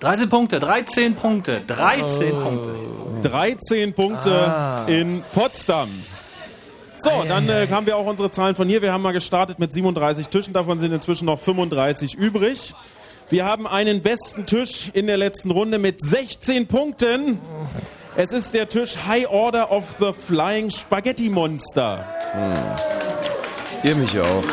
13 0.00 0.28
Punkte, 0.30 0.58
13 0.58 1.14
Punkte, 1.14 1.60
13 1.66 2.30
Punkte. 2.40 2.70
13 3.22 3.92
Punkte 3.92 4.32
Ah. 4.32 4.84
in 4.88 5.22
Potsdam. 5.34 5.88
So, 7.02 7.24
dann 7.26 7.48
äh, 7.48 7.66
haben 7.68 7.86
wir 7.86 7.96
auch 7.96 8.06
unsere 8.06 8.30
Zahlen 8.30 8.54
von 8.54 8.68
hier. 8.68 8.80
Wir 8.80 8.92
haben 8.92 9.02
mal 9.02 9.10
gestartet 9.10 9.58
mit 9.58 9.74
37 9.74 10.28
Tischen, 10.28 10.52
davon 10.52 10.78
sind 10.78 10.92
inzwischen 10.92 11.24
noch 11.24 11.40
35 11.40 12.14
übrig. 12.14 12.74
Wir 13.28 13.44
haben 13.44 13.66
einen 13.66 14.02
besten 14.02 14.46
Tisch 14.46 14.88
in 14.92 15.08
der 15.08 15.16
letzten 15.16 15.50
Runde 15.50 15.80
mit 15.80 16.00
16 16.00 16.68
Punkten. 16.68 17.40
Es 18.14 18.32
ist 18.32 18.54
der 18.54 18.68
Tisch 18.68 18.94
High 19.04 19.28
Order 19.30 19.72
of 19.72 19.96
the 19.98 20.12
Flying 20.12 20.70
Spaghetti 20.70 21.28
Monster. 21.28 22.06
Ihr 23.82 23.96
mich 23.96 24.20
auch. 24.20 24.44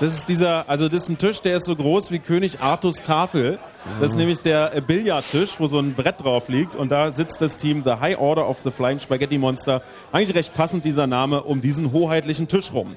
Das 0.00 0.16
ist 0.16 0.28
dieser, 0.28 0.68
also 0.68 0.88
das 0.88 1.04
ist 1.04 1.08
ein 1.10 1.18
Tisch, 1.18 1.40
der 1.40 1.58
ist 1.58 1.66
so 1.66 1.76
groß 1.76 2.10
wie 2.10 2.18
König 2.18 2.58
Artus 2.58 3.02
Tafel. 3.02 3.60
Das 3.98 4.12
ist 4.12 4.16
nämlich 4.16 4.40
der 4.40 4.80
Billardtisch, 4.82 5.58
wo 5.58 5.66
so 5.66 5.78
ein 5.78 5.94
Brett 5.94 6.22
drauf 6.22 6.48
liegt 6.48 6.76
und 6.76 6.90
da 6.90 7.12
sitzt 7.12 7.40
das 7.40 7.56
Team 7.56 7.82
The 7.84 7.92
High 7.92 8.18
Order 8.18 8.48
of 8.48 8.60
the 8.60 8.70
Flying 8.70 9.00
Spaghetti 9.00 9.38
Monster. 9.38 9.82
Eigentlich 10.12 10.36
recht 10.36 10.54
passend 10.54 10.84
dieser 10.84 11.06
Name 11.06 11.42
um 11.42 11.60
diesen 11.60 11.92
hoheitlichen 11.92 12.46
Tisch 12.46 12.72
rum. 12.72 12.96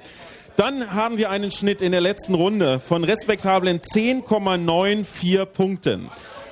Dann 0.55 0.93
haben 0.93 1.17
wir 1.17 1.29
einen 1.29 1.51
Schnitt 1.51 1.81
in 1.81 1.93
der 1.93 2.01
letzten 2.01 2.35
Runde 2.35 2.79
von 2.79 3.03
respektablen 3.03 3.79
10,94 3.79 5.45
Punkten. 5.45 6.09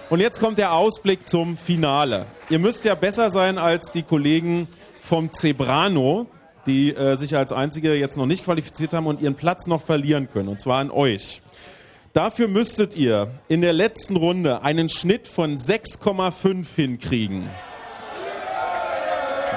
Und 0.09 0.19
jetzt 0.19 0.39
kommt 0.39 0.57
der 0.57 0.73
Ausblick 0.73 1.27
zum 1.27 1.55
Finale. 1.55 2.25
Ihr 2.49 2.59
müsst 2.59 2.83
ja 2.83 2.95
besser 2.95 3.29
sein 3.29 3.57
als 3.57 3.91
die 3.91 4.03
Kollegen 4.03 4.67
vom 5.01 5.31
Zebrano, 5.31 6.25
die 6.65 6.95
äh, 6.95 7.15
sich 7.15 7.35
als 7.35 7.51
einzige 7.51 7.93
jetzt 7.95 8.17
noch 8.17 8.25
nicht 8.25 8.43
qualifiziert 8.43 8.93
haben 8.93 9.07
und 9.07 9.21
ihren 9.21 9.35
Platz 9.35 9.67
noch 9.67 9.81
verlieren 9.81 10.29
können, 10.31 10.49
und 10.49 10.59
zwar 10.59 10.79
an 10.79 10.89
euch. 10.91 11.41
Dafür 12.13 12.49
müsstet 12.49 12.97
ihr 12.97 13.29
in 13.47 13.61
der 13.61 13.71
letzten 13.71 14.17
Runde 14.17 14.63
einen 14.63 14.89
Schnitt 14.89 15.29
von 15.29 15.57
6,5 15.57 16.65
hinkriegen. 16.75 17.49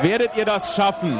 Werdet 0.02 0.36
ihr 0.36 0.44
das 0.44 0.76
schaffen? 0.76 1.18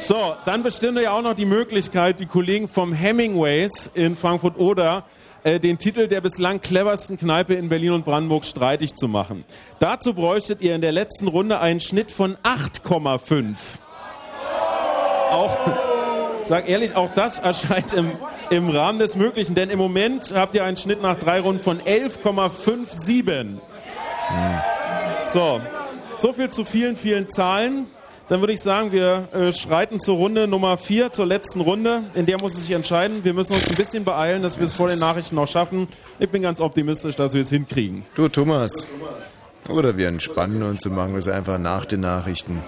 So, 0.00 0.34
dann 0.44 0.62
bestimmt 0.62 0.98
ihr 0.98 1.14
auch 1.14 1.22
noch 1.22 1.34
die 1.34 1.46
Möglichkeit, 1.46 2.20
die 2.20 2.26
Kollegen 2.26 2.68
vom 2.68 2.92
Hemingways 2.92 3.90
in 3.94 4.16
Frankfurt 4.16 4.58
oder 4.58 5.04
äh, 5.44 5.58
den 5.58 5.78
Titel 5.78 6.08
der 6.08 6.20
bislang 6.20 6.60
cleversten 6.60 7.18
Kneipe 7.18 7.54
in 7.54 7.70
Berlin 7.70 7.92
und 7.92 8.04
Brandenburg 8.04 8.44
streitig 8.44 8.96
zu 8.96 9.08
machen. 9.08 9.44
Dazu 9.78 10.12
bräuchtet 10.12 10.60
ihr 10.60 10.74
in 10.74 10.82
der 10.82 10.92
letzten 10.92 11.28
Runde 11.28 11.58
einen 11.58 11.80
Schnitt 11.80 12.10
von 12.10 12.36
8,5. 12.42 13.56
Auch, 15.30 15.93
sag 16.46 16.68
ehrlich, 16.68 16.96
auch 16.96 17.10
das 17.10 17.38
erscheint 17.40 17.92
im, 17.92 18.12
im 18.50 18.70
Rahmen 18.70 18.98
des 18.98 19.16
Möglichen, 19.16 19.54
denn 19.54 19.70
im 19.70 19.78
Moment 19.78 20.32
habt 20.34 20.54
ihr 20.54 20.64
einen 20.64 20.76
Schnitt 20.76 21.02
nach 21.02 21.16
drei 21.16 21.40
Runden 21.40 21.62
von 21.62 21.80
11,57. 21.80 23.58
So, 25.32 25.60
so 26.16 26.32
viel 26.32 26.48
zu 26.50 26.64
vielen, 26.64 26.96
vielen 26.96 27.28
Zahlen. 27.28 27.86
Dann 28.28 28.40
würde 28.40 28.54
ich 28.54 28.60
sagen, 28.60 28.90
wir 28.90 29.28
äh, 29.34 29.52
schreiten 29.52 29.98
zur 29.98 30.16
Runde 30.16 30.48
Nummer 30.48 30.78
4, 30.78 31.12
zur 31.12 31.26
letzten 31.26 31.60
Runde. 31.60 32.04
In 32.14 32.24
der 32.24 32.40
muss 32.40 32.54
es 32.54 32.60
sich 32.60 32.70
entscheiden. 32.70 33.22
Wir 33.22 33.34
müssen 33.34 33.52
uns 33.52 33.68
ein 33.68 33.74
bisschen 33.74 34.04
beeilen, 34.04 34.42
dass 34.42 34.58
wir 34.58 34.64
es 34.64 34.74
vor 34.74 34.88
den 34.88 34.98
Nachrichten 34.98 35.34
noch 35.34 35.48
schaffen. 35.48 35.88
Ich 36.18 36.30
bin 36.30 36.40
ganz 36.40 36.60
optimistisch, 36.60 37.16
dass 37.16 37.34
wir 37.34 37.42
es 37.42 37.50
hinkriegen. 37.50 38.04
Du, 38.14 38.28
Thomas. 38.28 38.86
Oder 39.68 39.96
wir 39.98 40.08
entspannen 40.08 40.62
uns 40.62 40.86
und 40.86 40.94
machen 40.94 41.14
das 41.14 41.28
einfach 41.28 41.58
nach 41.58 41.84
den 41.84 42.00
Nachrichten. 42.00 42.62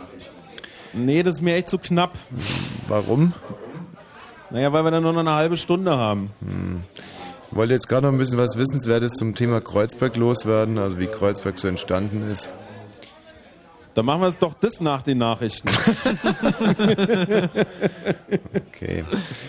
Nee, 0.92 1.22
das 1.22 1.36
ist 1.36 1.42
mir 1.42 1.54
echt 1.54 1.68
zu 1.68 1.78
knapp. 1.78 2.12
Warum? 2.88 3.32
Naja, 4.50 4.72
weil 4.72 4.84
wir 4.84 4.90
dann 4.90 5.02
nur 5.02 5.12
noch 5.12 5.20
eine 5.20 5.34
halbe 5.34 5.56
Stunde 5.56 5.96
haben. 5.96 6.30
Hm. 6.40 6.82
Ich 7.50 7.56
wollte 7.56 7.74
jetzt 7.74 7.88
gerade 7.88 8.06
noch 8.06 8.12
ein 8.12 8.18
bisschen 8.18 8.38
was 8.38 8.56
Wissenswertes 8.56 9.12
zum 9.12 9.34
Thema 9.34 9.60
Kreuzberg 9.60 10.16
loswerden, 10.16 10.78
also 10.78 10.98
wie 10.98 11.06
Kreuzberg 11.06 11.58
so 11.58 11.68
entstanden 11.68 12.28
ist. 12.30 12.50
Dann 13.96 14.04
machen 14.04 14.20
wir 14.20 14.28
es 14.28 14.36
doch 14.36 14.52
das 14.52 14.82
nach 14.82 15.00
den 15.00 15.16
Nachrichten. 15.16 15.70
okay. 18.68 19.04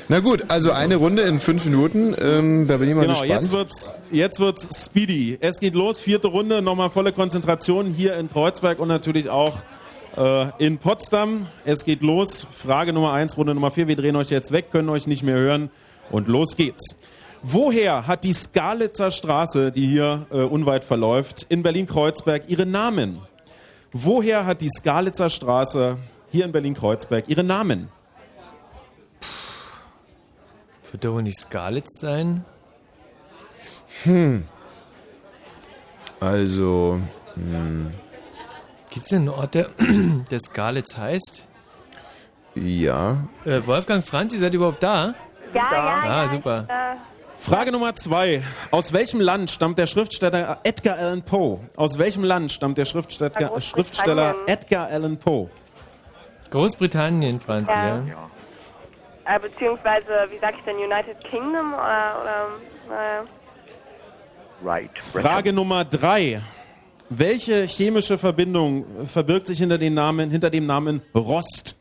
Na 0.08 0.22
gut, 0.22 0.46
also 0.48 0.72
eine 0.72 0.96
Runde 0.96 1.24
in 1.24 1.42
fünf 1.42 1.66
Minuten. 1.66 2.16
Ähm, 2.18 2.66
da 2.66 2.78
bin 2.78 2.88
ich 2.88 2.96
mal 2.96 3.02
genau, 3.02 3.20
gespannt. 3.20 3.42
jetzt 3.42 3.52
wird's, 3.52 3.94
jetzt 4.10 4.40
wird's 4.40 4.86
speedy. 4.86 5.38
Es 5.42 5.60
geht 5.60 5.76
los, 5.76 6.00
vierte 6.00 6.30
Runde, 6.30 6.62
nochmal 6.62 6.90
volle 6.90 7.12
Konzentration 7.12 7.88
hier 7.88 8.16
in 8.16 8.32
Kreuzberg 8.32 8.80
und 8.80 8.88
natürlich 8.88 9.30
auch 9.30 9.58
in 10.58 10.80
Potsdam. 10.80 11.48
Es 11.64 11.86
geht 11.86 12.02
los, 12.02 12.48
Frage 12.50 12.92
Nummer 12.92 13.14
eins, 13.14 13.38
Runde 13.38 13.54
Nummer 13.54 13.70
vier. 13.70 13.88
Wir 13.88 13.96
drehen 13.96 14.16
euch 14.16 14.30
jetzt 14.32 14.52
weg, 14.52 14.72
können 14.72 14.90
euch 14.90 15.06
nicht 15.06 15.22
mehr 15.22 15.36
hören 15.36 15.70
und 16.10 16.28
los 16.28 16.56
geht's. 16.56 16.96
Woher 17.44 18.08
hat 18.08 18.24
die 18.24 18.34
Skalitzer 18.34 19.12
Straße, 19.12 19.72
die 19.72 19.86
hier 19.86 20.26
äh, 20.32 20.42
unweit 20.42 20.84
verläuft, 20.84 21.46
in 21.50 21.62
Berlin-Kreuzberg 21.62 22.50
ihren 22.50 22.72
Namen? 22.72 23.20
Woher 23.92 24.46
hat 24.46 24.62
die 24.62 24.70
Skalitzer 24.70 25.30
Straße 25.30 25.98
hier 26.32 26.46
in 26.46 26.52
Berlin-Kreuzberg 26.52 27.30
ihren 27.30 27.46
Namen? 27.46 27.90
Wird 30.92 31.06
doch 31.06 31.14
wohl 31.14 31.24
nicht 31.24 31.38
Skalitz 31.38 32.00
sein? 32.00 32.44
Hm. 34.04 34.46
Also, 36.20 37.00
hm. 37.36 37.94
Gibt 38.90 39.04
es 39.04 39.10
denn 39.10 39.20
einen 39.20 39.30
Ort, 39.30 39.54
der, 39.54 39.68
der 40.32 40.40
Skalitz 40.40 40.98
heißt? 40.98 41.48
ja. 42.56 43.18
Äh, 43.46 43.62
Wolfgang 43.68 44.04
Franz, 44.04 44.34
ihr 44.34 44.40
seid 44.40 44.54
überhaupt 44.54 44.82
da? 44.82 45.14
Ja, 45.54 45.72
ja, 45.72 46.02
Ah, 46.04 46.24
ja. 46.24 46.28
super. 46.30 46.68
Frage 47.38 47.72
Nummer 47.72 47.94
zwei. 47.94 48.42
Aus 48.72 48.94
welchem 48.94 49.20
Land 49.22 49.52
stammt 49.52 49.78
der 49.78 49.86
Schriftsteller 49.86 50.60
Edgar 50.64 50.98
Allan 50.98 51.22
Poe? 51.22 51.60
Aus 51.76 52.00
welchem 52.00 52.24
Land 52.24 52.52
stammt 52.52 52.80
der 52.80 52.86
Schriftsteller, 52.86 53.62
Schriftsteller 53.62 54.32
Großbritannien. 54.34 54.48
Edgar 54.48 54.88
Allan 54.88 55.18
Poe? 55.18 55.50
Großbritannien, 56.50 57.40
Franz, 57.40 57.70
Ja. 57.70 57.98
ja. 58.00 58.30
Äh, 59.26 59.40
beziehungsweise, 59.40 60.08
wie 60.32 60.40
sag 60.40 60.56
ich 60.58 60.64
denn, 60.64 60.78
United 60.78 61.20
Kingdom 61.26 61.74
oder, 61.74 62.22
oder 62.22 62.48
äh, 62.96 64.66
Right. 64.68 64.90
Frage 64.98 65.54
Nummer 65.54 65.86
drei. 65.86 66.42
Welche 67.10 67.66
chemische 67.68 68.18
Verbindung 68.18 69.06
verbirgt 69.06 69.48
sich 69.48 69.60
hinter, 69.60 69.78
Namen, 69.78 70.30
hinter 70.30 70.50
dem 70.50 70.66
Namen 70.66 71.02
Rost? 71.16 71.78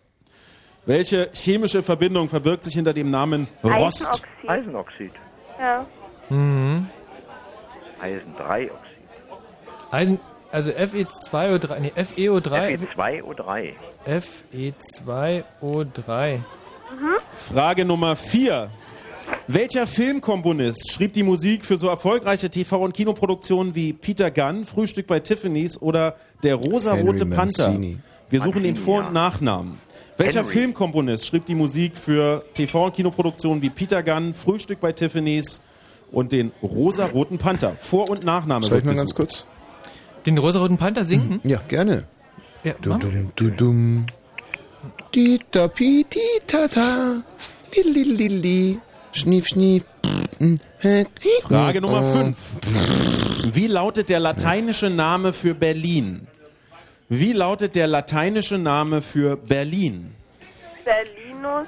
Welche 0.84 1.30
chemische 1.32 1.82
Verbindung 1.82 2.28
verbirgt 2.28 2.62
sich 2.64 2.74
hinter 2.74 2.92
dem 2.92 3.10
Namen 3.10 3.48
Rost? 3.64 4.22
Eisenoxid. 4.46 4.48
Eisenoxid. 4.48 5.10
Ja. 5.58 5.84
Mhm. 6.28 6.88
Eisen 8.00 8.36
3 8.36 8.70
Oxid. 8.70 8.80
Eisen, 9.90 10.20
also 10.52 10.70
FE2O3, 10.70 11.80
nee, 11.80 11.92
FeO3. 11.96 12.78
Fe2O3. 12.94 13.72
FE2O3. 14.06 16.36
Mhm. 16.36 16.42
Frage 17.32 17.84
Nummer 17.84 18.14
vier. 18.14 18.70
Welcher 19.48 19.86
Filmkomponist 19.86 20.92
schrieb 20.92 21.12
die 21.12 21.22
Musik 21.22 21.64
für 21.64 21.76
so 21.76 21.88
erfolgreiche 21.88 22.48
TV- 22.48 22.78
und 22.78 22.92
Kinoproduktionen 22.94 23.74
wie 23.74 23.92
Peter 23.92 24.30
Gunn, 24.30 24.64
Frühstück 24.66 25.06
bei 25.06 25.20
Tiffany's 25.20 25.80
oder 25.80 26.16
Der 26.42 26.56
rosarote 26.56 27.26
Panther? 27.26 27.78
Wir 28.28 28.40
suchen 28.40 28.62
den 28.62 28.76
Vor- 28.76 29.06
und 29.06 29.12
Nachnamen. 29.12 29.78
Welcher 30.16 30.40
Henry. 30.40 30.52
Filmkomponist 30.52 31.26
schrieb 31.26 31.46
die 31.46 31.55
Musik 31.55 31.96
für 31.96 32.44
TV- 32.56 32.86
und 32.86 32.94
Kinoproduktionen 32.94 33.62
wie 33.62 33.70
Peter 33.70 34.02
Gunn, 34.02 34.34
Frühstück 34.34 34.80
bei 34.80 34.92
Tiffany's 34.92 35.60
und 36.10 36.32
den 36.32 36.52
rosaroten 36.62 37.38
Panther? 37.38 37.72
Vor- 37.78 38.08
und 38.10 38.24
Nachname. 38.24 38.66
Soll 38.66 38.78
ich 38.78 38.84
mal 38.84 38.94
ganz 38.94 39.14
kurz? 39.14 39.46
Den 40.24 40.38
rosaroten 40.38 40.76
Panther 40.76 41.05
singen? 41.05 41.40
Ja, 41.44 41.60
gerne. 41.68 42.05
Ja, 42.64 42.74
dum 42.80 43.30
du 43.36 43.50
dum. 43.50 44.06
Di 45.14 45.38
da 45.52 45.68
pi 45.68 46.05
di 46.12 46.20
ta 46.46 46.66
ta. 46.66 47.22
Li 47.74 47.82
li 47.92 48.02
li 48.02 48.28
li. 48.28 48.78
Schnief 49.16 49.46
schnief. 49.48 49.82
Frage 51.42 51.80
Nummer 51.80 52.02
Oh. 52.02 52.18
5. 52.18 53.54
Wie 53.54 53.66
lautet 53.66 54.08
der 54.10 54.20
lateinische 54.20 54.90
Name 54.90 55.32
für 55.32 55.54
Berlin? 55.54 56.26
Wie 57.08 57.32
lautet 57.32 57.74
der 57.76 57.86
lateinische 57.86 58.58
Name 58.58 59.00
für 59.00 59.36
Berlin? 59.36 60.14
Berlinus. 60.84 61.66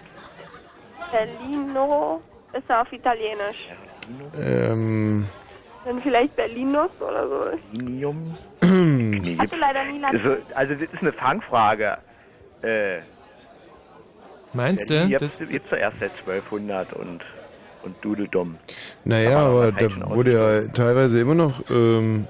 Berlino 1.11 2.21
ist 2.53 2.71
auf 2.71 2.93
Italienisch. 2.93 3.57
Ähm. 4.37 5.25
Dann 5.85 6.03
vielleicht 6.03 6.37
Berlinus 6.37 6.91
oder 7.01 7.29
so. 7.29 7.51
Berlinium. 7.73 8.37
Ich 8.61 9.39
hatte 9.39 9.57
leider 9.57 9.85
nie 9.87 10.05
Also, 10.05 10.29
Latein. 10.29 10.43
also 10.55 10.75
das 10.75 10.83
ist 10.93 11.01
eine 11.01 11.13
Fangfrage. 11.13 11.99
Äh, 12.63 12.99
Meinst 14.53 14.91
du? 14.91 15.07
Gibt's, 15.09 15.39
gibt's 15.39 15.71
doch 15.71 15.77
erst 15.79 16.01
seit 16.01 16.11
1200 16.27 16.93
und, 16.95 17.23
und 17.89 17.97
Dudeldum. 18.03 18.57
Naja, 19.05 19.39
aber 19.47 19.73
da 19.73 20.11
wurde 20.11 20.33
ja 20.33 20.69
teilweise 20.69 21.21
immer 21.21 21.35
noch. 21.35 21.63
Ähm, 21.71 22.27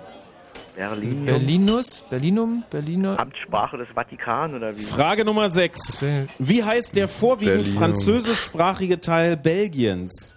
Berlin. 0.76 1.24
Berlinus? 1.24 2.04
Berlinum? 2.08 2.62
Berliner? 2.70 3.18
Amtssprache 3.18 3.78
des 3.78 3.88
Vatikan 3.88 4.54
oder 4.54 4.76
wie? 4.76 4.80
Frage 4.80 5.24
Nummer 5.24 5.50
6. 5.50 6.04
Wie 6.38 6.62
heißt 6.62 6.94
der 6.94 7.08
vorwiegend 7.08 7.64
Berlin. 7.64 7.78
französischsprachige 7.78 9.00
Teil 9.00 9.36
Belgiens? 9.36 10.36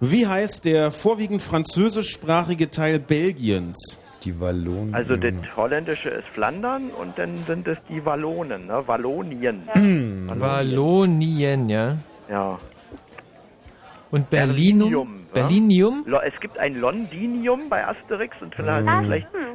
Wie 0.00 0.26
heißt 0.26 0.66
der 0.66 0.92
vorwiegend 0.92 1.40
französischsprachige 1.40 2.70
Teil 2.70 2.98
Belgiens? 2.98 4.00
Die 4.22 4.38
Wallonen. 4.38 4.94
Also 4.94 5.16
das 5.16 5.32
Holländische 5.56 6.10
ist 6.10 6.28
Flandern 6.34 6.90
und 6.90 7.18
dann 7.18 7.36
sind 7.46 7.66
es 7.66 7.78
die 7.88 8.04
Wallonen, 8.04 8.66
ne? 8.66 8.82
Wallonien. 8.86 9.62
Wallonien, 10.28 11.68
ja. 11.70 11.96
Ja. 12.30 12.58
Und 14.14 14.30
Berlinum? 14.30 14.92
ja? 15.34 15.42
Berlinium? 15.42 16.04
Lo- 16.06 16.20
Es 16.24 16.38
gibt 16.40 16.56
ein 16.58 16.76
Londinium 16.76 17.68
bei 17.68 17.84
Asterix 17.86 18.36
und 18.40 18.54
vielleicht, 18.54 18.86
Hm. 18.86 19.04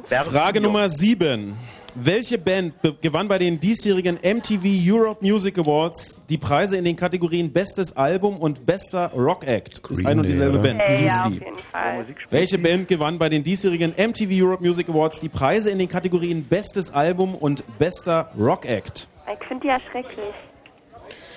vielleicht 0.04 0.26
Frage 0.26 0.60
Berlinium. 0.60 0.62
Nummer 0.72 0.88
7. 0.90 1.54
Welche 1.94 2.38
Band 2.38 2.74
gewann 3.00 3.26
bei 3.26 3.38
den 3.38 3.58
diesjährigen 3.58 4.16
MTV 4.22 4.62
Europe 4.86 5.24
Music 5.26 5.58
Awards 5.58 6.20
die 6.28 6.38
Preise 6.38 6.76
in 6.76 6.84
den 6.84 6.94
Kategorien 6.94 7.50
Bestes 7.52 7.96
Album 7.96 8.36
und 8.36 8.64
Bester 8.64 9.10
Rock 9.16 9.44
Act? 9.46 9.80
Ist 9.88 10.06
ein 10.06 10.18
und 10.18 10.24
Day, 10.24 10.32
dieselbe 10.32 10.58
oder? 10.60 10.68
Band. 10.68 10.80
Wie 10.86 10.96
hieß 11.04 11.12
ja, 11.16 11.20
auf 11.24 11.26
die? 11.28 11.32
jeden 11.38 11.58
Fall. 11.58 12.04
Welche 12.30 12.58
Band 12.58 12.86
gewann 12.86 13.18
bei 13.18 13.28
den 13.28 13.42
diesjährigen 13.42 13.92
MTV 13.96 14.30
Europe 14.44 14.62
Music 14.62 14.88
Awards 14.88 15.18
die 15.18 15.28
Preise 15.30 15.70
in 15.70 15.78
den 15.80 15.88
Kategorien 15.88 16.44
Bestes 16.44 16.92
Album 16.92 17.34
und 17.34 17.64
Bester 17.78 18.30
Rock 18.38 18.66
Act? 18.66 19.08
Ich 19.32 19.48
finde 19.48 19.62
die 19.62 19.68
ja 19.68 19.78
schrecklich. 19.90 20.34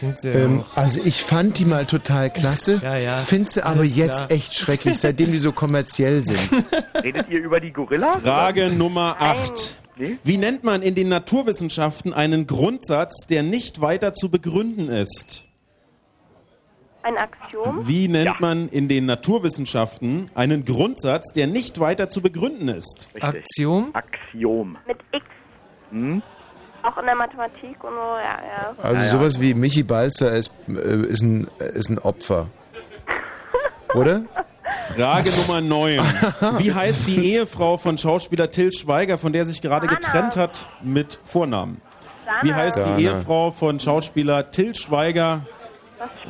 Sind 0.03 0.19
sie 0.19 0.29
Ähm, 0.29 0.63
also 0.75 0.99
ich 1.03 1.23
fand 1.23 1.59
die 1.59 1.65
mal 1.65 1.85
total 1.85 2.29
klasse. 2.29 2.81
Ja, 2.83 2.97
ja. 2.97 3.21
Finde 3.21 3.49
sie 3.49 3.63
aber 3.63 3.81
Alles 3.81 3.95
jetzt 3.95 4.27
klar. 4.27 4.31
echt 4.31 4.53
schrecklich, 4.53 4.99
seitdem 4.99 5.31
die 5.31 5.39
so 5.39 5.53
kommerziell 5.53 6.25
sind. 6.25 6.65
Redet 7.03 7.29
ihr 7.29 7.39
über 7.39 7.61
die 7.61 7.71
Gorillas? 7.71 8.21
Frage 8.21 8.65
oder? 8.65 8.75
Nummer 8.75 9.15
8. 9.19 9.77
Wie 10.23 10.37
nennt 10.37 10.63
man 10.65 10.81
in 10.81 10.95
den 10.95 11.07
Naturwissenschaften 11.07 12.13
einen 12.13 12.47
Grundsatz, 12.47 13.27
der 13.27 13.43
nicht 13.43 13.79
weiter 13.79 14.13
zu 14.13 14.29
begründen 14.29 14.89
ist? 14.89 15.45
Ein 17.03 17.17
Axiom? 17.17 17.87
Wie 17.87 18.07
nennt 18.09 18.41
man 18.41 18.67
in 18.69 18.87
den 18.89 19.05
Naturwissenschaften 19.05 20.25
einen 20.35 20.65
Grundsatz, 20.65 21.31
der 21.33 21.47
nicht 21.47 21.79
weiter 21.79 22.09
zu 22.09 22.21
begründen 22.21 22.67
ist? 22.69 23.07
Axiom? 23.21 23.91
Axiom. 23.93 24.77
Mit 24.85 24.97
X. 25.11 25.25
Hm? 25.91 26.21
Auch 26.83 26.97
in 26.97 27.05
der 27.05 27.15
Mathematik 27.15 27.81
und 27.83 27.91
so, 27.93 28.17
ja, 28.17 28.39
ja. 28.43 28.73
Also 28.83 29.17
sowas 29.17 29.39
wie 29.39 29.53
Michi 29.53 29.83
Balzer 29.83 30.31
ist, 30.33 30.51
äh, 30.67 30.95
ist, 31.07 31.21
ein, 31.21 31.47
ist 31.59 31.89
ein 31.89 31.97
Opfer. 31.99 32.47
Oder? 33.95 34.21
Frage 34.95 35.29
Nummer 35.31 35.61
9. 35.61 35.99
Wie 36.57 36.73
heißt 36.73 37.07
die 37.07 37.33
Ehefrau 37.33 37.77
von 37.77 37.97
Schauspieler 37.97 38.49
Till 38.49 38.71
Schweiger, 38.71 39.17
von 39.17 39.31
der 39.33 39.45
sich 39.45 39.61
gerade 39.61 39.87
getrennt 39.87 40.35
hat, 40.35 40.67
mit 40.81 41.19
Vornamen? 41.23 41.79
Wie 42.41 42.53
heißt 42.53 42.77
Dana. 42.79 42.95
die 42.97 43.03
Ehefrau 43.03 43.51
von 43.51 43.79
Schauspieler 43.79 44.49
Till 44.51 44.73
Schweiger, 44.73 45.41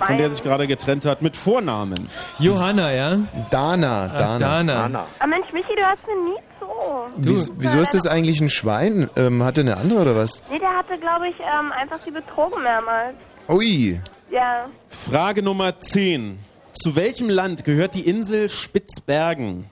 von 0.01 0.17
der 0.17 0.30
sich 0.32 0.43
gerade 0.43 0.67
getrennt 0.67 1.06
hat, 1.06 1.22
mit 1.22 1.38
Vornamen? 1.38 2.09
Johanna, 2.40 2.91
ja? 2.91 3.17
Dana, 3.49 4.03
Ah, 4.03 4.07
Dana. 4.38 4.40
Dana. 4.83 5.06
Ah 5.19 5.27
Mensch, 5.27 5.48
Michi, 5.53 5.73
du 5.77 5.83
hast 5.83 5.99
mir 6.07 6.32
nie 6.33 6.40
so. 6.85 7.07
Wieso, 7.15 7.53
wieso 7.57 7.79
ist 7.79 7.93
das 7.93 8.05
eigentlich 8.07 8.41
ein 8.41 8.49
Schwein? 8.49 9.09
Ähm, 9.15 9.43
hat 9.43 9.57
er 9.57 9.61
eine 9.61 9.77
andere 9.77 10.01
oder 10.01 10.15
was? 10.15 10.43
Nee, 10.49 10.59
der 10.59 10.75
hatte, 10.75 10.97
glaube 10.99 11.27
ich, 11.29 11.35
ähm, 11.39 11.71
einfach 11.71 11.99
sie 12.05 12.11
betrogen 12.11 12.61
mehrmals. 12.63 13.15
Ui. 13.49 13.99
Ja. 14.31 14.67
Frage 14.89 15.43
Nummer 15.43 15.79
10. 15.79 16.39
Zu 16.73 16.95
welchem 16.95 17.29
Land 17.29 17.65
gehört 17.65 17.95
die 17.95 18.07
Insel 18.07 18.49
Spitzbergen? 18.49 19.69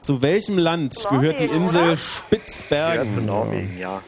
Zu 0.00 0.22
welchem 0.22 0.58
Land 0.58 0.96
gehört 1.10 1.40
die 1.40 1.46
Norwegen, 1.46 1.64
Insel 1.64 1.80
oder? 1.80 1.90
Ja, 1.90 1.96
zu 1.96 2.02
Spitzbergen? 2.02 3.26
Norwegen, 3.26 3.78
ja. 3.78 4.00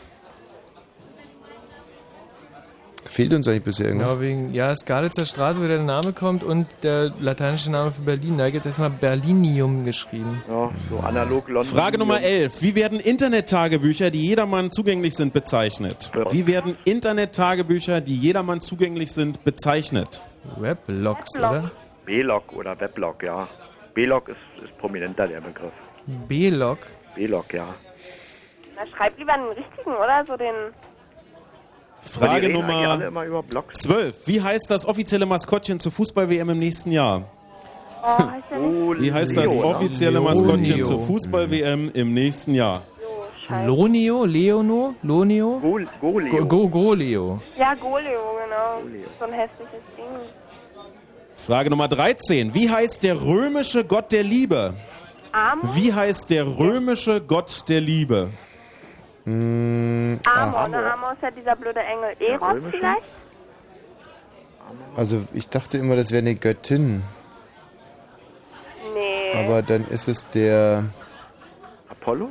Fehlt 3.17 3.33
uns 3.33 3.49
eigentlich 3.49 3.63
bisher 3.63 3.87
irgendwas? 3.87 4.13
Norwegen. 4.13 4.53
Ja, 4.53 4.75
Skalitzer 4.75 5.25
Straße, 5.25 5.59
wo 5.59 5.67
der 5.67 5.81
Name 5.81 6.13
kommt 6.13 6.45
und 6.45 6.67
der 6.83 7.15
lateinische 7.19 7.71
Name 7.71 7.91
für 7.91 8.03
Berlin. 8.03 8.37
Da 8.37 8.47
ich 8.47 8.53
jetzt 8.53 8.67
erstmal 8.67 8.91
Berlinium 8.91 9.87
geschrieben. 9.87 10.43
ja. 10.51 10.71
So 10.91 10.99
analog 10.99 11.49
London. 11.49 11.65
Frage 11.65 11.97
Nummer 11.97 12.21
11. 12.21 12.61
Wie 12.61 12.75
werden 12.75 13.01
Internet-Tagebücher, 13.01 14.11
die 14.11 14.21
jedermann 14.27 14.71
zugänglich 14.71 15.17
sind, 15.17 15.33
bezeichnet? 15.33 16.11
Wie 16.31 16.47
werden 16.47 16.77
Internet-Tagebücher, 16.85 18.03
die 18.03 18.17
jedermann 18.17 18.61
zugänglich 18.61 19.13
sind, 19.13 19.43
bezeichnet? 19.45 20.21
Weblogs, 20.59 21.37
Weblog. 21.37 21.51
oder? 21.51 21.71
B-Log 22.05 22.53
oder 22.53 22.79
Weblog, 22.79 23.23
ja. 23.23 23.49
B-Log 23.95 24.29
ist, 24.29 24.63
ist 24.63 24.77
prominenter, 24.77 25.27
der 25.27 25.41
Begriff. 25.41 25.73
B-Log. 26.29 26.81
B-Log, 27.15 27.51
ja. 27.55 27.65
Na, 28.77 28.83
schreib 28.95 29.17
lieber 29.19 29.33
den 29.33 29.47
richtigen, 29.57 29.95
oder? 29.95 30.23
So 30.27 30.37
den. 30.37 30.55
Frage 32.03 32.49
Nummer 32.49 33.05
immer 33.05 33.25
über 33.25 33.43
Blogs. 33.43 33.79
12. 33.79 34.27
Wie 34.27 34.41
heißt 34.41 34.71
das 34.71 34.87
offizielle 34.87 35.27
Maskottchen 35.27 35.79
zur 35.79 35.93
Fußball-WM 35.93 36.51
im 36.51 36.59
nächsten 36.59 36.93
Jahr? 36.93 37.25
Oh, 38.03 38.19
heißt 38.19 39.01
Wie 39.01 39.13
heißt 39.13 39.37
das 39.37 39.57
offizielle. 39.57 40.21
Maskottchen 40.21 40.85
zur 40.85 41.05
Fußball-WM 41.07 41.91
im 41.93 42.15
nächsten 42.15 42.55
Jahr? 42.55 42.83
Lonio? 43.65 44.25
Leono? 44.25 44.95
Lonio? 45.03 45.61
Go, 45.61 45.81
Goleo. 46.01 46.31
Go, 46.31 46.47
Go 46.47 46.69
Goleo. 46.69 47.41
Ja, 47.59 47.75
Goleo, 47.75 48.21
genau. 48.45 48.83
So 49.19 49.25
ein 49.25 49.33
hässliches 49.33 49.83
Ding. 49.97 50.05
Frage 51.37 51.71
Nummer 51.71 51.89
13. 51.89 52.55
Wie 52.55 52.71
heißt 52.71 53.03
der 53.03 53.21
römische 53.21 53.85
Gott 53.85 54.11
der 54.13 54.25
Liebe? 54.25 54.75
Amor? 55.33 55.77
Wie 55.77 55.93
heißt 55.93 56.31
der 56.31 56.47
römische 56.47 57.21
Gott 57.21 57.69
der 57.69 57.81
Liebe? 57.81 58.31
Mm, 59.27 60.21
Amor, 60.25 60.69
ne? 60.69 60.93
Amor 60.93 61.13
ist 61.13 61.23
ja 61.23 61.31
dieser 61.33 61.57
blöde 61.57 61.81
Engel. 61.81 62.15
Eros 62.21 62.55
römische? 62.55 62.79
vielleicht? 62.79 63.03
Also 64.97 65.23
ich 65.35 65.49
dachte 65.49 65.79
immer, 65.79 65.97
das 65.97 66.11
wäre 66.11 66.23
eine 66.23 66.35
Göttin. 66.37 67.03
Nee. 68.95 69.45
Aber 69.45 69.63
dann 69.63 69.87
ist 69.89 70.09
es 70.09 70.29
der... 70.31 70.85
Apollo? 71.89 72.29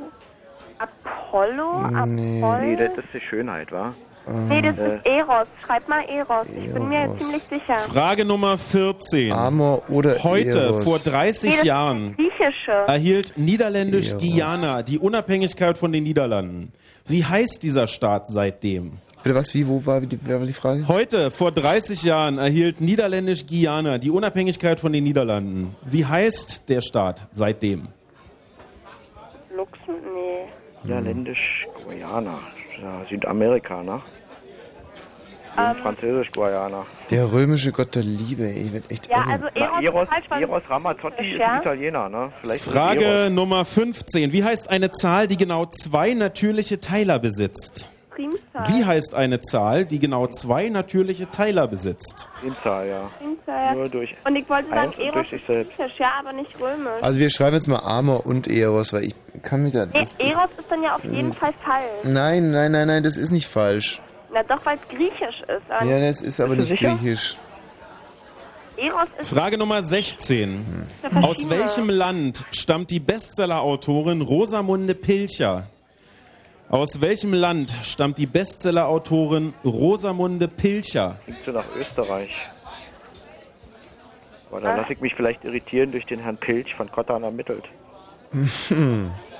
Apollo? 0.78 2.06
Nee. 2.06 2.42
Apollo? 2.42 2.62
Nee, 2.64 2.76
das 2.76 2.90
ist 2.98 3.08
die 3.14 3.20
Schönheit, 3.20 3.70
wa? 3.72 3.94
Nee, 4.48 4.60
das 4.60 4.76
Äh. 4.76 4.96
ist 4.96 5.06
Eros. 5.06 5.46
Schreib 5.64 5.88
mal 5.88 6.02
Eros. 6.08 6.46
Ich 6.48 6.72
bin 6.74 6.88
mir 6.88 7.02
Eros. 7.02 7.18
ziemlich 7.18 7.42
sicher. 7.44 7.74
Frage 7.74 8.24
Nummer 8.24 8.58
14. 8.58 9.30
Amor 9.32 9.82
oder 9.88 10.24
Heute, 10.24 10.58
Eros. 10.60 10.82
vor 10.84 10.98
Nee, 11.04 11.10
30 11.10 11.50
das 11.50 11.58
ist 11.60 11.64
Jahren, 11.64 12.16
erhielt 12.88 13.28
Eros. 13.30 13.36
Niederländisch-Guyana 13.36 14.82
die 14.82 14.98
Unabhängigkeit 14.98 15.78
von 15.78 15.92
den 15.92 16.02
Niederlanden. 16.02 16.72
Wie 17.08 17.24
heißt 17.24 17.62
dieser 17.62 17.86
Staat 17.86 18.28
seitdem? 18.28 18.98
Bitte 19.22 19.34
was, 19.34 19.54
wie, 19.54 19.66
wo 19.66 19.84
war 19.86 20.00
die, 20.00 20.18
wer 20.22 20.38
war 20.40 20.46
die 20.46 20.52
Frage? 20.52 20.86
Heute, 20.88 21.30
vor 21.30 21.50
30 21.52 22.02
Jahren, 22.04 22.38
erhielt 22.38 22.80
Niederländisch-Guyana 22.80 23.98
die 23.98 24.10
Unabhängigkeit 24.10 24.78
von 24.78 24.92
den 24.92 25.04
Niederlanden. 25.04 25.74
Wie 25.84 26.04
heißt 26.04 26.68
der 26.68 26.80
Staat 26.80 27.26
seitdem? 27.32 27.88
Luxem? 29.56 29.94
Nee. 30.14 30.46
Niederländisch, 30.84 31.66
Guyana. 31.84 32.38
Ja, 32.80 33.04
Südamerika, 33.08 33.82
ne? 33.82 34.02
Ähm, 35.58 35.76
Französisch-Guayana. 35.82 36.86
Der 37.10 37.32
römische 37.32 37.72
Gott 37.72 37.94
der 37.94 38.02
Liebe, 38.02 38.44
ey, 38.44 38.66
ich 38.66 38.72
werd 38.72 38.90
echt 38.90 39.08
Ja, 39.08 39.18
irre. 39.18 39.30
also 39.32 39.46
Na, 39.54 39.80
Eros, 39.82 40.08
Eros, 40.10 40.40
Eros 40.40 40.62
Ramazzotti 40.68 41.32
ist 41.32 41.38
Ja. 41.40 41.52
ein 41.54 41.60
Italiener, 41.60 42.08
ne? 42.08 42.32
Vielleicht 42.42 42.64
Frage 42.64 43.04
Eros. 43.04 43.30
Nummer 43.32 43.64
15. 43.64 44.32
Wie 44.32 44.44
heißt 44.44 44.68
eine 44.70 44.90
Zahl, 44.90 45.26
die 45.26 45.36
genau 45.36 45.66
zwei 45.66 46.14
natürliche 46.14 46.80
Teiler 46.80 47.18
besitzt? 47.18 47.88
Primzahl. 48.10 48.68
Wie 48.68 48.82
heißt 48.82 49.14
eine 49.14 49.42
Zahl, 49.42 49.84
die 49.84 49.98
genau 49.98 50.26
zwei 50.28 50.70
natürliche 50.70 51.30
Teiler 51.30 51.68
besitzt? 51.68 52.26
Primzahl, 52.40 52.88
ja. 52.88 53.10
Primzahl, 53.18 53.64
ja. 53.66 53.74
Nur 53.74 53.88
durch 53.90 54.14
Und 54.26 54.36
ich 54.36 54.48
wollte 54.48 54.70
sagen, 54.70 54.80
eins 54.88 54.96
und 54.96 55.02
Eros 55.04 55.14
durch 55.14 55.30
sich 55.30 55.40
ist 55.42 55.46
selbst. 55.46 55.76
griechisch, 55.76 55.98
ja, 55.98 56.12
aber 56.18 56.32
nicht 56.32 56.58
römisch. 56.58 57.02
Also 57.02 57.18
wir 57.18 57.28
schreiben 57.28 57.56
jetzt 57.56 57.68
mal 57.68 57.80
Amor 57.80 58.24
und 58.24 58.48
Eros, 58.48 58.94
weil 58.94 59.04
ich 59.04 59.14
kann 59.42 59.62
mich 59.62 59.72
da... 59.74 59.84
nee, 59.84 59.92
Das 59.92 60.12
ist, 60.12 60.20
Eros 60.20 60.48
ist 60.58 60.64
dann 60.70 60.82
ja 60.82 60.94
auf 60.94 61.04
jeden 61.04 61.28
Mm. 61.28 61.32
Fall 61.34 61.52
falsch. 61.62 61.84
nein, 62.04 62.50
nein, 62.52 62.72
nein, 62.72 62.86
nein, 62.88 63.02
das 63.02 63.18
ist 63.18 63.32
nicht 63.32 63.48
falsch. 63.48 64.00
Na 64.36 64.42
doch, 64.42 64.66
weil 64.66 64.76
es 64.82 64.86
griechisch 64.94 65.40
ist. 65.40 65.70
Aber 65.70 65.86
Ja, 65.86 65.98
das 65.98 66.20
ist 66.20 66.38
aber 66.40 66.56
nicht 66.56 66.68
sicher? 66.68 66.94
griechisch. 66.94 67.36
Eros 68.76 69.08
ist 69.18 69.30
Frage 69.30 69.56
Nummer 69.56 69.82
16. 69.82 70.86
Ja, 71.02 71.22
Aus 71.22 71.48
welchem 71.48 71.88
Land 71.88 72.44
stammt 72.50 72.90
die 72.90 73.00
Bestsellerautorin 73.00 74.20
Rosamunde 74.20 74.94
Pilcher? 74.94 75.68
Aus 76.68 77.00
welchem 77.00 77.32
Land 77.32 77.72
stammt 77.82 78.18
die 78.18 78.26
Bestsellerautorin 78.26 79.54
Rosamunde 79.64 80.48
Pilcher? 80.48 81.16
Klingt 81.24 81.38
so 81.46 81.52
nach 81.52 81.74
Österreich. 81.74 82.36
Aber 84.50 84.60
da 84.60 84.76
lasse 84.76 84.92
ich 84.92 85.00
mich 85.00 85.14
vielleicht 85.14 85.44
irritieren 85.46 85.92
durch 85.92 86.04
den 86.04 86.20
Herrn 86.20 86.36
Pilch 86.36 86.74
von 86.74 86.92
Kottan 86.92 87.22
ermittelt. 87.22 87.64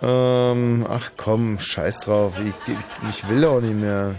Hm. 0.00 0.08
Ähm, 0.08 0.86
ach 0.88 1.10
komm, 1.16 1.58
scheiß 1.58 2.00
drauf. 2.00 2.34
Ich, 2.44 2.72
ich, 2.72 2.78
ich 3.10 3.28
will 3.28 3.44
auch 3.44 3.60
nicht 3.60 3.74
mehr. 3.74 4.14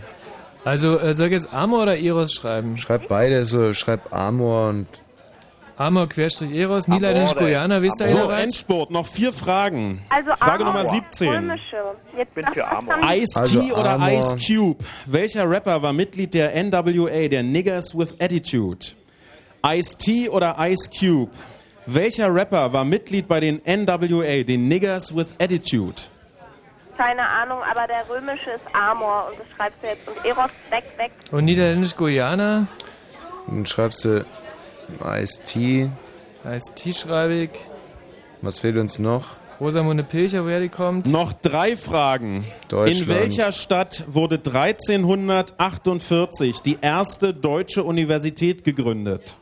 Also, 0.65 0.99
äh, 0.99 1.15
soll 1.15 1.27
ich 1.27 1.33
jetzt 1.33 1.53
Amor 1.53 1.83
oder 1.83 1.97
Eros 1.97 2.33
schreiben? 2.33 2.77
Schreib 2.77 3.07
beide 3.07 3.45
so, 3.45 3.73
schreib 3.73 4.13
Amor 4.13 4.69
und. 4.69 4.87
Amor 5.77 6.09
querstrich 6.09 6.51
Eros, 6.51 6.89
Niederländisch 6.89 7.35
Guyana, 7.35 7.81
wisst 7.81 8.01
ihr 8.01 8.09
So? 8.09 8.29
Endspurt, 8.29 8.91
noch 8.91 9.07
vier 9.07 9.31
Fragen. 9.31 10.01
Also 10.09 10.31
Frage 10.35 10.65
Amor, 10.65 10.83
Nummer 10.83 10.89
17. 10.89 11.29
Römische. 11.29 11.77
Jetzt 12.17 12.35
bin 12.35 12.45
für 12.47 12.67
Amor. 12.67 12.95
Ice-T 13.13 13.39
Also 13.39 13.75
oder 13.77 13.91
Amor. 13.91 14.09
Ice 14.09 14.35
Cube? 14.45 14.83
Welcher 15.05 15.49
Rapper 15.49 15.81
war 15.81 15.93
Mitglied 15.93 16.33
der 16.33 16.53
NWA, 16.61 17.29
der 17.29 17.43
Niggers 17.43 17.97
with 17.97 18.19
Attitude? 18.19 18.87
Ice-T 19.65 20.27
oder 20.27 20.57
Ice 20.59 20.89
Cube? 20.89 21.31
Welcher 21.91 22.31
Rapper 22.31 22.71
war 22.71 22.85
Mitglied 22.85 23.27
bei 23.27 23.39
den 23.39 23.63
NWA, 23.65 24.43
den 24.43 24.67
Niggers 24.67 25.15
with 25.15 25.33
Attitude? 25.39 25.95
Keine 26.95 27.27
Ahnung, 27.27 27.57
aber 27.63 27.87
der 27.87 28.07
römische 28.07 28.51
ist 28.51 28.61
Amor 28.75 29.29
und 29.31 29.39
das 29.39 29.47
schreibst 29.55 29.79
du 29.81 29.87
jetzt. 29.87 30.07
Und 30.07 30.23
Eros 30.23 30.51
weg, 30.69 30.83
weg. 30.97 31.11
Und 31.31 31.45
Niederländisch 31.45 31.95
Guyana? 31.95 32.67
Dann 33.47 33.65
schreibst 33.65 34.05
du 34.05 34.23
Ice-T. 35.03 35.89
Ice-T 36.45 36.93
schreibe 36.93 37.33
ich. 37.33 37.49
Was 38.43 38.59
fehlt 38.59 38.77
uns 38.77 38.99
noch? 38.99 39.25
Rosamunde 39.59 40.03
Pilcher, 40.03 40.45
woher 40.45 40.59
die 40.59 40.69
kommt? 40.69 41.07
Noch 41.07 41.33
drei 41.33 41.75
Fragen. 41.75 42.45
Deutschland. 42.67 43.01
In 43.01 43.07
welcher 43.07 43.51
Stadt 43.51 44.03
wurde 44.07 44.35
1348 44.35 46.61
die 46.61 46.77
erste 46.81 47.33
deutsche 47.33 47.83
Universität 47.83 48.63
gegründet? 48.63 49.37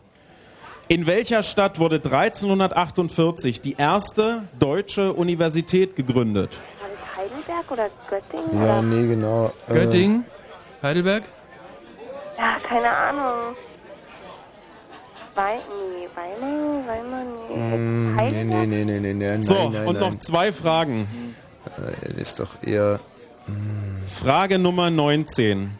In 0.90 1.06
welcher 1.06 1.43
Stadt 1.43 1.80
wurde 1.80 1.98
1348 1.98 3.59
die 3.61 3.75
erste 3.77 4.43
deutsche 4.57 5.14
Universität 5.14 5.95
gegründet? 5.98 6.61
War 6.80 6.88
das 6.90 7.17
Heidelberg 7.19 7.72
oder 7.72 7.90
Göttingen? 8.09 8.57
Ja, 8.66 8.80
oder? 8.80 8.82
nee, 8.83 9.07
genau. 9.07 9.51
Äh, 9.67 9.74
Göttingen? 9.74 10.25
Heidelberg? 10.82 11.24
Ja, 12.38 12.57
keine 12.67 12.90
Ahnung. 12.90 13.56
Wei 15.35 15.56
nee, 15.56 16.07
Weimar, 16.16 16.88
Weimar, 16.88 17.24
nee. 17.49 17.56
Mm, 17.77 18.16
nee, 18.16 18.22
Heidelberg? 18.22 18.45
nee, 18.48 18.66
nee, 18.66 18.85
nee, 18.85 18.99
nee, 18.99 19.14
nee, 19.14 19.27
nein, 19.27 19.43
So, 19.43 19.69
nein, 19.69 19.85
und 19.88 19.99
nein. 19.99 20.14
noch 20.14 20.19
zwei 20.19 20.51
Fragen. 20.53 21.35
Äh, 21.75 22.09
Das 22.09 22.17
ist 22.17 22.40
doch 22.40 22.64
eher. 22.64 22.99
Frage 24.06 24.57
Nummer 24.57 24.90
19. 24.90 25.72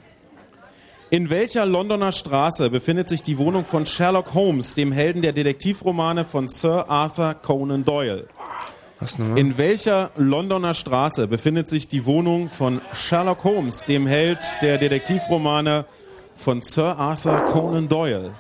In 1.10 1.30
welcher 1.30 1.66
Londoner 1.66 2.12
Straße 2.12 2.70
befindet 2.70 3.08
sich 3.08 3.22
die 3.22 3.38
Wohnung 3.38 3.64
von 3.64 3.86
Sherlock 3.86 4.34
Holmes, 4.34 4.74
dem 4.74 4.92
Helden 4.92 5.22
der 5.22 5.32
Detektivromane 5.32 6.26
von 6.26 6.50
Sir 6.50 6.90
Arthur 6.90 7.34
Conan 7.36 7.86
Doyle? 7.86 8.28
Was 9.00 9.18
nochmal? 9.18 9.38
In 9.38 9.58
welcher 9.58 10.12
Londoner 10.18 10.74
Straße 10.74 11.28
befindet 11.28 11.70
sich 11.70 11.88
die 11.88 12.06
Wohnung 12.06 12.50
von 12.50 12.82
Sherlock 12.92 13.46
Holmes, 13.46 13.86
dem 13.86 14.06
Held 14.06 14.40
der 14.62 14.78
Detektivromane 14.80 15.86
von 16.36 16.60
Sir 16.60 16.98
Arthur 16.98 17.40
Conan 17.46 17.88
Doyle? 17.88 18.34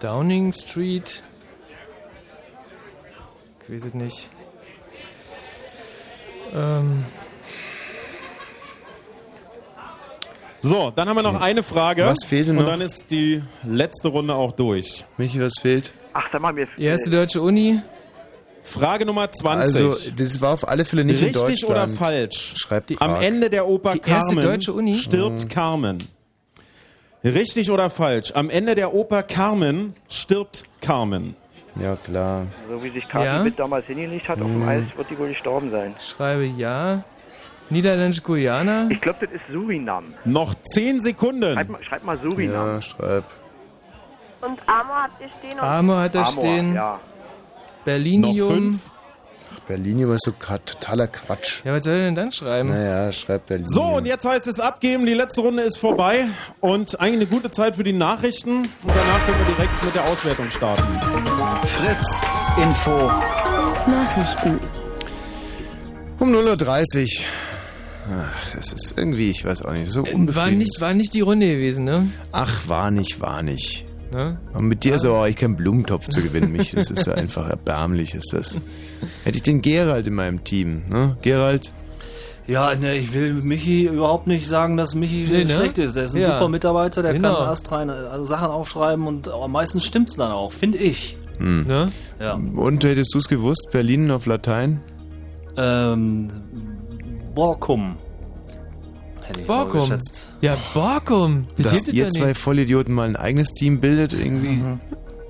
Downing 0.00 0.52
Street? 0.52 1.24
Ich 3.64 3.74
weiß 3.74 3.86
es 3.86 3.94
nicht. 3.94 4.30
Ähm, 6.54 7.04
So, 10.60 10.92
dann 10.94 11.08
haben 11.08 11.16
wir 11.16 11.22
noch 11.22 11.40
eine 11.40 11.62
Frage. 11.62 12.04
Was 12.04 12.18
fehlt 12.26 12.48
denn 12.48 12.58
Und 12.58 12.64
noch? 12.64 12.70
dann 12.72 12.80
ist 12.82 13.10
die 13.10 13.42
letzte 13.64 14.08
Runde 14.08 14.34
auch 14.34 14.52
durch. 14.52 15.04
Michi, 15.16 15.40
was 15.40 15.54
fehlt? 15.60 15.94
Ach, 16.12 16.26
sag 16.30 16.40
mal, 16.42 16.52
mir 16.52 16.66
die 16.76 16.84
erste 16.84 17.08
deutsche 17.10 17.40
Uni? 17.40 17.80
Frage 18.62 19.06
Nummer 19.06 19.30
20. 19.30 19.60
Also, 19.86 20.12
das 20.16 20.40
war 20.42 20.52
auf 20.52 20.68
alle 20.68 20.84
Fälle 20.84 21.04
nicht 21.04 21.22
in 21.22 21.34
Richtig 21.34 21.64
oder 21.64 21.86
Deutschland. 21.86 21.98
falsch? 21.98 22.52
Schreibt 22.56 22.90
Am 23.00 23.12
Prag. 23.14 23.22
Ende 23.22 23.48
der 23.48 23.66
Oper 23.66 23.92
Die 23.94 23.98
erste 24.00 24.10
Carmen 24.34 24.40
deutsche 24.44 24.72
Uni? 24.74 24.94
stirbt 24.94 25.44
Mhm. 25.44 25.48
Carmen. 25.48 25.98
Richtig 27.24 27.70
oder 27.70 27.88
falsch? 27.90 28.32
Am 28.34 28.50
Ende 28.50 28.74
der 28.74 28.92
Oper 28.94 29.22
Carmen 29.22 29.94
stirbt 30.08 30.64
Carmen. 30.82 31.36
Ja, 31.80 31.96
klar. 31.96 32.46
So 32.68 32.82
wie 32.82 32.90
sich 32.90 33.08
Kati 33.08 33.24
Ja? 33.24 33.42
mit 33.42 33.58
damals 33.58 33.86
hingelegt 33.86 34.28
hat 34.28 34.40
auf 34.40 34.46
dem 34.46 34.62
Mhm. 34.62 34.68
Eis, 34.68 34.82
wird 34.96 35.08
die 35.10 35.18
wohl 35.18 35.28
gestorben 35.28 35.70
sein. 35.70 35.94
Schreibe 35.98 36.44
ja. 36.44 37.04
Niederländisch 37.70 38.22
Guyana? 38.22 38.86
Ich 38.90 39.00
glaube, 39.00 39.26
das 39.26 39.30
ist 39.36 39.42
Surinam. 39.52 40.14
Noch 40.24 40.54
10 40.74 41.00
Sekunden. 41.00 41.54
Schreib 41.54 41.68
mal, 41.68 41.84
schreib 41.84 42.04
mal 42.04 42.18
Surinam. 42.18 42.66
Ja, 42.66 42.82
schreib. 42.82 43.24
Und 44.40 44.58
Amor 44.66 45.02
hat 45.02 45.10
hier 45.18 45.28
stehen. 45.38 45.52
Und 45.52 45.60
Amor 45.64 46.00
hat 46.00 46.14
da 46.14 46.22
Amor, 46.22 46.32
stehen. 46.32 46.74
ja. 46.74 46.92
Noch 46.92 47.84
Berlinium. 47.84 48.80
Berlinium 49.68 50.12
ist 50.14 50.24
so 50.24 50.32
grad 50.32 50.66
totaler 50.66 51.06
Quatsch. 51.06 51.64
Ja, 51.64 51.72
was 51.74 51.84
soll 51.84 51.92
er 51.94 51.98
denn 52.00 52.14
dann 52.16 52.32
schreiben? 52.32 52.70
Naja, 52.70 53.12
schreib 53.12 53.46
Berlinium. 53.46 53.72
So, 53.72 53.82
und 53.82 54.06
jetzt 54.06 54.24
heißt 54.24 54.48
es 54.48 54.58
abgeben. 54.58 55.06
Die 55.06 55.14
letzte 55.14 55.42
Runde 55.42 55.62
ist 55.62 55.78
vorbei. 55.78 56.26
Und 56.60 57.00
eigentlich 57.00 57.30
eine 57.30 57.36
gute 57.40 57.50
Zeit 57.52 57.76
für 57.76 57.84
die 57.84 57.92
Nachrichten. 57.92 58.62
Und 58.62 58.68
danach 58.86 59.24
können 59.26 59.38
wir 59.38 59.54
direkt 59.54 59.84
mit 59.84 59.94
der 59.94 60.04
Auswertung 60.08 60.50
starten. 60.50 60.82
Fritz 61.68 62.20
Info. 62.60 63.06
Nachrichten. 63.86 64.58
Um 66.18 66.32
0.30 66.34 67.20
Uhr. 67.20 67.26
Ach, 68.08 68.54
das 68.56 68.72
ist 68.72 68.96
irgendwie, 68.96 69.30
ich 69.30 69.44
weiß 69.44 69.62
auch 69.64 69.72
nicht, 69.72 69.90
so 69.90 70.04
War 70.04 70.14
unbefriedigend. 70.14 70.58
nicht, 70.58 70.80
war 70.80 70.94
nicht 70.94 71.14
die 71.14 71.20
Runde 71.20 71.46
gewesen, 71.48 71.84
ne? 71.84 72.08
Ach, 72.32 72.68
war 72.68 72.90
nicht, 72.90 73.20
war 73.20 73.42
nicht. 73.42 73.86
ne? 74.12 74.38
Und 74.54 74.66
mit 74.66 74.84
dir 74.84 74.96
ist 74.96 75.04
aber 75.04 75.20
auch 75.20 75.26
echt 75.26 75.38
kein 75.38 75.56
Blumentopf 75.56 76.08
zu 76.08 76.20
gewinnen, 76.22 76.50
mich. 76.52 76.72
Das 76.72 76.90
ist 76.90 77.06
ja 77.06 77.14
einfach 77.14 77.48
erbärmlich, 77.48 78.14
ist 78.14 78.32
das. 78.32 78.56
Hätte 79.24 79.36
ich 79.36 79.42
den 79.42 79.62
Gerald 79.62 80.06
in 80.06 80.14
meinem 80.14 80.42
Team, 80.44 80.82
ne? 80.90 81.16
Gerald? 81.22 81.72
Ja, 82.46 82.74
ne, 82.74 82.96
ich 82.96 83.12
will 83.12 83.34
Michi 83.34 83.84
überhaupt 83.86 84.26
nicht 84.26 84.48
sagen, 84.48 84.76
dass 84.76 84.94
Michi 84.96 85.28
Nee, 85.30 85.44
ne? 85.44 85.50
schlecht 85.50 85.78
ist. 85.78 85.94
Der 85.94 86.04
ist 86.06 86.14
ein 86.16 86.22
Ja. 86.22 86.32
super 86.38 86.48
Mitarbeiter, 86.48 87.02
der 87.02 87.12
Genau. 87.12 87.34
kann 87.36 87.48
astrein 87.48 87.88
äh, 87.90 88.24
Sachen 88.24 88.48
aufschreiben 88.48 89.06
und 89.06 89.28
aber 89.28 89.46
meistens 89.46 89.84
stimmt's 89.84 90.16
dann 90.16 90.32
auch, 90.32 90.52
finde 90.52 90.78
ich. 90.78 91.16
Hm. 91.38 91.66
ne? 91.68 91.88
Ja. 92.18 92.34
Und 92.34 92.82
hättest 92.82 93.14
du 93.14 93.18
es 93.18 93.28
gewusst, 93.28 93.68
Berlin 93.72 94.10
auf 94.10 94.26
Latein? 94.26 94.80
Ähm, 95.56 96.28
Borkum. 97.34 97.96
Hätte 99.22 99.40
ich 99.40 99.46
Borkum. 99.46 99.80
geschätzt. 99.80 100.26
Ja, 100.40 100.56
Borkum. 100.74 101.46
Das 101.56 101.72
Dass 101.72 101.88
ihr 101.88 102.04
ja 102.04 102.10
zwei 102.10 102.28
nicht. 102.28 102.40
Vollidioten 102.40 102.94
mal 102.94 103.08
ein 103.08 103.16
eigenes 103.16 103.48
Team 103.52 103.80
bildet, 103.80 104.12
irgendwie. 104.12 104.56
Mhm. 104.56 104.80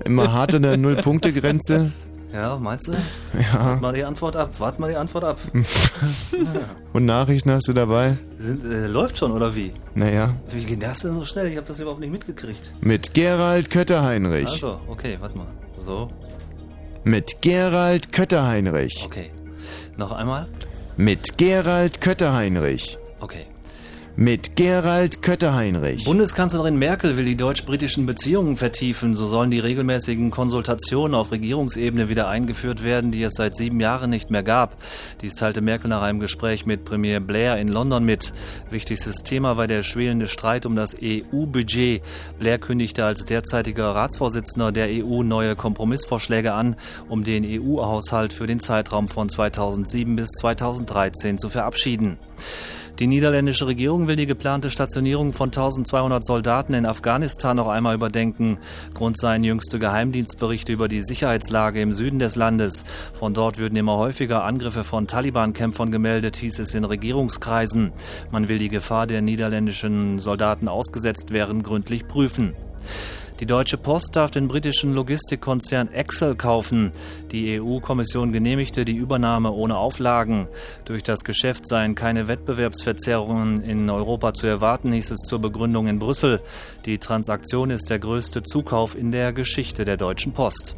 Immer 0.05 0.33
hart 0.33 0.55
an 0.55 0.63
der 0.63 0.77
Null-Punkte-Grenze. 0.77 1.91
Ja, 2.33 2.57
meinst 2.57 2.87
du? 2.87 2.93
Ja. 3.33 3.65
Wart 3.65 3.81
mal 3.81 3.93
die 3.93 4.05
Antwort 4.05 4.37
ab. 4.37 4.57
Wart 4.59 4.79
mal 4.79 4.87
die 4.89 4.95
Antwort 4.95 5.25
ab. 5.25 5.37
Und 6.93 7.05
Nachrichten 7.05 7.51
hast 7.51 7.67
du 7.67 7.73
dabei? 7.73 8.15
Sind, 8.39 8.63
äh, 8.63 8.87
läuft 8.87 9.17
schon, 9.17 9.33
oder 9.33 9.53
wie? 9.53 9.73
Naja. 9.95 10.33
Wie 10.49 10.63
geht 10.63 10.81
das 10.81 10.99
denn 11.01 11.13
so 11.15 11.25
schnell? 11.25 11.47
Ich 11.47 11.57
habe 11.57 11.67
das 11.67 11.81
überhaupt 11.81 11.99
nicht 11.99 12.09
mitgekriegt. 12.13 12.73
Mit 12.79 13.13
Gerald 13.13 13.69
Kötterheinrich. 13.69 14.47
Also, 14.47 14.79
okay, 14.87 15.17
warte 15.19 15.37
mal. 15.37 15.47
So, 15.75 16.07
Mit 17.03 17.41
Gerald 17.41 18.13
Kötterheinrich. 18.13 19.03
okay. 19.05 19.31
Noch 19.97 20.13
einmal? 20.13 20.47
Mit 20.97 21.37
Gerald 21.37 22.01
Kötterheinrich. 22.01 22.97
Okay. 23.19 23.50
Mit 24.15 24.55
Gerald 24.55 25.21
Kötter-Heinrich. 25.21 26.03
Bundeskanzlerin 26.03 26.77
Merkel 26.77 27.17
will 27.17 27.25
die 27.25 27.37
deutsch-britischen 27.37 28.05
Beziehungen 28.05 28.57
vertiefen. 28.57 29.13
So 29.13 29.25
sollen 29.25 29.51
die 29.51 29.59
regelmäßigen 29.59 30.31
Konsultationen 30.31 31.15
auf 31.15 31.31
Regierungsebene 31.31 32.09
wieder 32.09 32.27
eingeführt 32.27 32.83
werden, 32.83 33.11
die 33.11 33.23
es 33.23 33.33
seit 33.35 33.55
sieben 33.55 33.79
Jahren 33.79 34.09
nicht 34.09 34.29
mehr 34.29 34.43
gab. 34.43 34.77
Dies 35.21 35.35
teilte 35.35 35.61
Merkel 35.61 35.89
nach 35.89 36.01
einem 36.01 36.19
Gespräch 36.19 36.65
mit 36.65 36.85
Premier 36.85 37.19
Blair 37.19 37.57
in 37.57 37.69
London 37.69 38.03
mit. 38.03 38.33
Wichtigstes 38.69 39.17
Thema 39.23 39.57
war 39.57 39.67
der 39.67 39.83
schwelende 39.83 40.27
Streit 40.27 40.65
um 40.65 40.75
das 40.75 40.95
EU-Budget. 41.01 42.01
Blair 42.37 42.59
kündigte 42.59 43.05
als 43.05 43.23
derzeitiger 43.23 43.95
Ratsvorsitzender 43.95 44.71
der 44.71 44.87
EU 44.89 45.23
neue 45.23 45.55
Kompromissvorschläge 45.55 46.53
an, 46.53 46.75
um 47.07 47.23
den 47.23 47.45
EU-Haushalt 47.45 48.33
für 48.33 48.47
den 48.47 48.59
Zeitraum 48.59 49.07
von 49.07 49.29
2007 49.29 50.15
bis 50.15 50.29
2013 50.31 51.37
zu 51.37 51.49
verabschieden. 51.49 52.17
Die 52.99 53.07
niederländische 53.07 53.65
Regierung 53.65 54.07
will 54.07 54.15
die 54.15 54.25
geplante 54.25 54.69
Stationierung 54.69 55.33
von 55.33 55.49
1200 55.49 56.23
Soldaten 56.23 56.73
in 56.73 56.85
Afghanistan 56.85 57.55
noch 57.55 57.67
einmal 57.67 57.95
überdenken. 57.95 58.59
Grund 58.93 59.17
seien 59.17 59.43
jüngste 59.43 59.79
Geheimdienstberichte 59.79 60.71
über 60.71 60.87
die 60.87 61.01
Sicherheitslage 61.01 61.81
im 61.81 61.93
Süden 61.93 62.19
des 62.19 62.35
Landes. 62.35 62.85
Von 63.13 63.33
dort 63.33 63.57
würden 63.57 63.75
immer 63.75 63.97
häufiger 63.97 64.43
Angriffe 64.43 64.83
von 64.83 65.07
Taliban-Kämpfern 65.07 65.91
gemeldet, 65.91 66.35
hieß 66.35 66.59
es 66.59 66.75
in 66.75 66.83
Regierungskreisen. 66.83 67.91
Man 68.29 68.47
will 68.49 68.59
die 68.59 68.69
Gefahr, 68.69 69.07
der 69.07 69.21
niederländischen 69.21 70.19
Soldaten 70.19 70.67
ausgesetzt 70.67 71.31
wären, 71.31 71.63
gründlich 71.63 72.07
prüfen. 72.07 72.53
Die 73.41 73.47
Deutsche 73.47 73.77
Post 73.77 74.15
darf 74.15 74.29
den 74.29 74.47
britischen 74.47 74.93
Logistikkonzern 74.93 75.91
Excel 75.91 76.35
kaufen. 76.35 76.91
Die 77.31 77.59
EU-Kommission 77.59 78.31
genehmigte 78.31 78.85
die 78.85 78.95
Übernahme 78.95 79.51
ohne 79.51 79.77
Auflagen. 79.77 80.47
Durch 80.85 81.01
das 81.01 81.23
Geschäft 81.23 81.67
seien 81.67 81.95
keine 81.95 82.27
Wettbewerbsverzerrungen 82.27 83.61
in 83.63 83.89
Europa 83.89 84.35
zu 84.35 84.45
erwarten, 84.45 84.91
hieß 84.91 85.09
es 85.09 85.21
zur 85.21 85.39
Begründung 85.39 85.87
in 85.87 85.97
Brüssel. 85.97 86.39
Die 86.85 86.99
Transaktion 86.99 87.71
ist 87.71 87.89
der 87.89 87.97
größte 87.97 88.43
Zukauf 88.43 88.95
in 88.95 89.11
der 89.11 89.33
Geschichte 89.33 89.85
der 89.85 89.97
Deutschen 89.97 90.33
Post. 90.33 90.75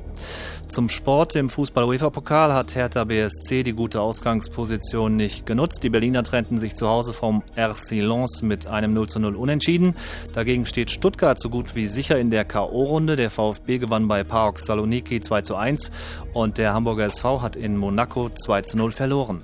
Zum 0.67 0.89
Sport 0.89 1.35
im 1.35 1.49
Fußball-UEFA-Pokal 1.49 2.53
hat 2.53 2.73
Hertha 2.73 3.03
BSC 3.03 3.63
die 3.63 3.73
gute 3.73 4.01
Ausgangsposition 4.01 5.15
nicht 5.15 5.45
genutzt. 5.45 5.83
Die 5.83 5.89
Berliner 5.89 6.23
trennten 6.23 6.57
sich 6.57 6.73
zu 6.73 6.87
Hause 6.87 7.13
vom 7.13 7.43
RC 7.55 7.91
Lens 8.01 8.41
mit 8.41 8.65
einem 8.65 8.93
0 8.93 9.07
zu 9.07 9.19
0 9.19 9.35
Unentschieden. 9.35 9.95
Dagegen 10.33 10.65
steht 10.65 10.89
Stuttgart 10.89 11.39
so 11.39 11.49
gut 11.49 11.75
wie 11.75 11.87
sicher 11.87 12.17
in 12.17 12.31
der 12.31 12.45
K.O.-Runde. 12.45 13.15
Der 13.15 13.29
VfB 13.29 13.77
gewann 13.77 14.07
bei 14.07 14.23
PAOK 14.23 14.57
Saloniki 14.57 15.21
2 15.21 15.41
zu 15.43 15.55
1 15.55 15.91
und 16.33 16.57
der 16.57 16.73
Hamburger 16.73 17.05
SV 17.05 17.41
hat 17.41 17.55
in 17.55 17.77
Monaco 17.77 18.29
2 18.29 18.61
zu 18.63 18.77
0 18.77 18.91
verloren. 18.91 19.43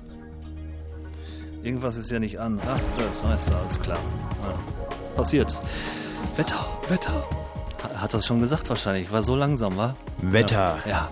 Irgendwas 1.63 1.97
ist 1.97 2.09
ja 2.09 2.19
nicht 2.19 2.39
an. 2.39 2.59
Ach, 2.65 2.79
das 2.97 3.39
ist 3.45 3.53
alles 3.53 3.79
klar. 3.81 3.99
Ja. 4.41 5.15
Passiert. 5.15 5.61
Wetter, 6.37 6.65
Wetter. 6.87 7.23
Hat 7.83 8.13
das 8.13 8.25
schon 8.25 8.39
gesagt 8.39 8.69
wahrscheinlich. 8.69 9.11
War 9.11 9.23
so 9.23 9.35
langsam, 9.35 9.77
war? 9.77 9.95
Wetter. 10.21 10.79
Ja. 10.85 10.91
ja. 10.91 11.09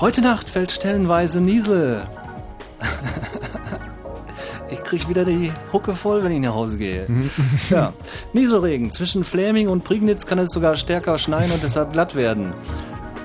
Heute 0.00 0.20
Nacht 0.20 0.48
fällt 0.48 0.70
stellenweise 0.70 1.40
Niesel. 1.40 2.06
ich 4.70 4.82
krieg 4.84 5.08
wieder 5.08 5.24
die 5.24 5.52
Hucke 5.72 5.94
voll, 5.94 6.22
wenn 6.22 6.32
ich 6.32 6.40
nach 6.40 6.54
Hause 6.54 6.78
gehe. 6.78 7.06
ja. 7.70 7.92
Nieselregen. 8.32 8.92
Zwischen 8.92 9.24
Fläming 9.24 9.68
und 9.68 9.84
Prignitz 9.84 10.26
kann 10.26 10.38
es 10.38 10.50
sogar 10.50 10.76
stärker 10.76 11.18
schneien 11.18 11.50
und 11.50 11.62
deshalb 11.62 11.92
glatt 11.92 12.14
werden. 12.14 12.52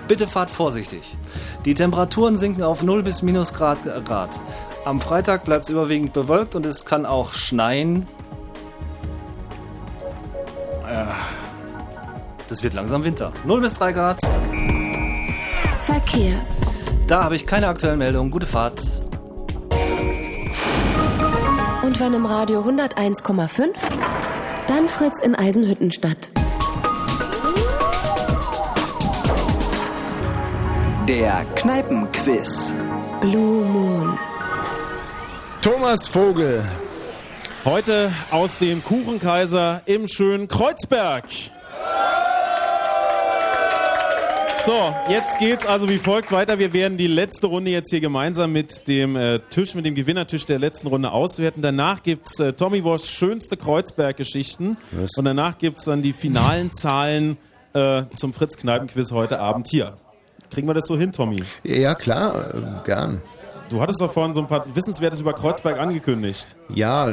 Bitte 0.07 0.27
fahrt 0.27 0.49
vorsichtig. 0.49 1.17
Die 1.65 1.75
Temperaturen 1.75 2.37
sinken 2.37 2.63
auf 2.63 2.83
0 2.83 3.03
bis 3.03 3.21
minus 3.21 3.53
Grad. 3.53 3.77
Grad. 4.05 4.29
Am 4.85 4.99
Freitag 4.99 5.45
bleibt 5.45 5.65
es 5.65 5.69
überwiegend 5.69 6.13
bewölkt 6.13 6.55
und 6.55 6.65
es 6.65 6.85
kann 6.85 7.05
auch 7.05 7.33
schneien. 7.33 8.05
Ja. 10.91 11.15
Es 12.53 12.61
wird 12.61 12.75
langsam 12.75 13.03
Winter. 13.03 13.33
0 13.45 13.61
bis 13.61 13.73
3 13.73 13.93
Grad. 13.93 14.21
Verkehr. 15.79 16.45
Da 17.07 17.23
habe 17.23 17.35
ich 17.35 17.47
keine 17.47 17.67
aktuellen 17.67 17.97
Meldungen. 17.97 18.29
Gute 18.29 18.45
Fahrt. 18.45 18.79
Und 21.81 21.99
wenn 21.99 22.13
im 22.13 22.27
Radio 22.27 22.61
101,5, 22.61 23.73
dann 24.67 24.87
Fritz 24.87 25.19
in 25.21 25.33
Eisenhüttenstadt. 25.33 26.29
Der 31.09 31.45
Kneipenquiz. 31.55 32.71
Blue 33.19 33.65
Moon. 33.65 34.19
Thomas 35.63 36.07
Vogel. 36.07 36.63
Heute 37.65 38.11
aus 38.29 38.59
dem 38.59 38.83
Kuchenkaiser 38.83 39.81
im 39.87 40.07
schönen 40.07 40.47
Kreuzberg. 40.47 41.23
So, 44.65 44.95
jetzt 45.09 45.39
geht's 45.39 45.65
also 45.65 45.89
wie 45.89 45.97
folgt 45.97 46.31
weiter. 46.31 46.57
Wir 46.57 46.71
werden 46.71 46.97
die 46.97 47.07
letzte 47.07 47.47
Runde 47.47 47.69
jetzt 47.69 47.89
hier 47.89 47.99
gemeinsam 47.99 48.53
mit 48.53 48.87
dem 48.87 49.17
äh, 49.17 49.39
Tisch, 49.49 49.75
mit 49.75 49.85
dem 49.85 49.93
Gewinnertisch 49.93 50.45
der 50.45 50.57
letzten 50.57 50.87
Runde 50.87 51.11
auswerten. 51.11 51.61
Danach 51.61 52.01
gibt's 52.01 52.39
äh, 52.39 52.53
Tommy 52.53 52.81
Wars 52.81 53.09
schönste 53.09 53.57
Kreuzberg-Geschichten. 53.57 54.77
Und 55.17 55.25
danach 55.25 55.57
gibt's 55.57 55.83
dann 55.83 56.01
die 56.01 56.13
finalen 56.13 56.73
Zahlen 56.73 57.37
äh, 57.73 58.03
zum 58.15 58.31
Fritz-Kneipen-Quiz 58.31 59.11
heute 59.11 59.39
Abend 59.39 59.67
hier. 59.67 59.97
Kriegen 60.49 60.67
wir 60.67 60.73
das 60.73 60.87
so 60.87 60.97
hin, 60.97 61.11
Tommy? 61.11 61.43
Ja, 61.63 61.93
klar, 61.93 62.55
äh, 62.55 62.85
gern. 62.85 63.21
Du 63.73 63.81
hattest 63.81 63.99
doch 64.01 64.11
vorhin 64.11 64.35
so 64.35 64.41
ein 64.41 64.45
paar 64.47 64.65
Wissenswertes 64.75 65.19
über 65.19 65.33
Kreuzberg 65.33 65.79
angekündigt. 65.79 66.55
Ja, 66.69 67.09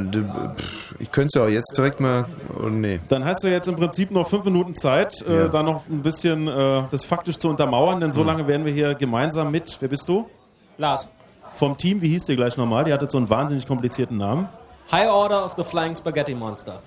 ich 0.99 1.11
könnte 1.11 1.29
es 1.29 1.35
ja 1.35 1.45
auch 1.45 1.49
jetzt 1.49 1.73
direkt 1.75 2.01
mal. 2.01 2.27
Oh, 2.55 2.67
nee. 2.67 3.01
Dann 3.09 3.25
hast 3.25 3.43
du 3.43 3.49
jetzt 3.49 3.67
im 3.67 3.77
Prinzip 3.77 4.11
noch 4.11 4.29
fünf 4.29 4.45
Minuten 4.45 4.75
Zeit, 4.75 5.23
äh, 5.27 5.39
Ja. 5.45 5.49
da 5.49 5.63
noch 5.63 5.89
ein 5.89 6.03
bisschen 6.03 6.49
äh, 6.49 6.83
das 6.91 7.07
faktisch 7.07 7.39
zu 7.39 7.49
untermauern, 7.49 7.99
denn 8.03 8.13
so 8.13 8.23
lange 8.23 8.47
werden 8.47 8.67
wir 8.67 8.75
hier 8.75 8.95
gemeinsam 8.95 9.51
mit, 9.51 9.75
wer 9.81 9.89
bist 9.89 10.07
du? 10.07 10.29
Lars. 10.77 11.09
Vom 11.55 11.79
Team, 11.79 12.03
wie 12.03 12.09
hieß 12.11 12.27
der 12.27 12.37
gleich 12.37 12.59
nochmal? 12.59 12.85
Die 12.85 12.93
hatte 12.93 13.09
so 13.09 13.17
einen 13.17 13.31
wahnsinnig 13.31 13.67
komplizierten 13.67 14.19
Namen. 14.19 14.47
High 14.93 15.09
Order 15.09 15.47
of 15.47 15.55
the 15.57 15.65
Flying 15.65 15.97
Spaghetti 15.97 16.35
Monster. 16.35 16.81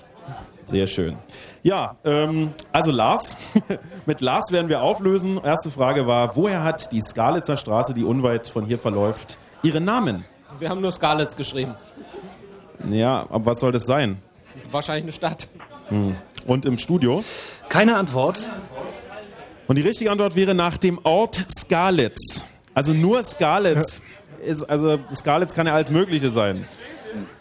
Sehr 0.66 0.86
schön. 0.86 1.18
Ja, 1.64 1.96
ähm, 2.06 2.52
also 2.72 2.92
Lars, 2.92 3.36
mit 4.06 4.22
Lars 4.22 4.52
werden 4.52 4.70
wir 4.70 4.84
auflösen. 4.84 5.42
Erste 5.44 5.72
Frage 5.72 6.06
war, 6.06 6.36
woher 6.36 6.64
hat 6.64 6.92
die 6.92 7.02
Skalitzer 7.02 7.58
Straße, 7.58 7.96
die 7.96 8.04
unweit 8.04 8.48
von 8.48 8.66
hier 8.66 8.78
verläuft, 8.78 9.40
ihren 9.64 9.86
Namen? 9.86 10.26
Wir 10.60 10.70
haben 10.70 10.82
nur 10.82 10.92
Scarlets 10.92 11.36
geschrieben. 11.36 11.76
Ja, 12.90 13.26
aber 13.30 13.48
was 13.48 13.60
soll 13.60 13.72
das 13.72 13.86
sein? 13.86 14.18
Wahrscheinlich 14.72 15.06
eine 15.06 15.14
Stadt. 15.14 15.48
Hm. 15.90 16.16
Und 16.46 16.66
im 16.66 16.78
Studio? 16.78 17.24
Keine 17.70 17.96
Antwort. 17.96 18.40
Und 19.68 19.78
die 19.78 19.82
richtige 19.82 20.12
Antwort 20.12 20.36
wäre 20.36 20.54
nach 20.54 20.78
dem 20.78 21.00
Ort 21.04 21.44
Skalitz. 21.50 22.44
Also 22.74 22.94
nur 22.94 23.24
Skalitz. 23.24 24.02
Ist, 24.46 24.64
also 24.70 25.00
Skalitz 25.16 25.54
kann 25.54 25.68
ja 25.68 25.74
alles 25.74 25.90
Mögliche 25.90 26.30
sein. 26.30 26.66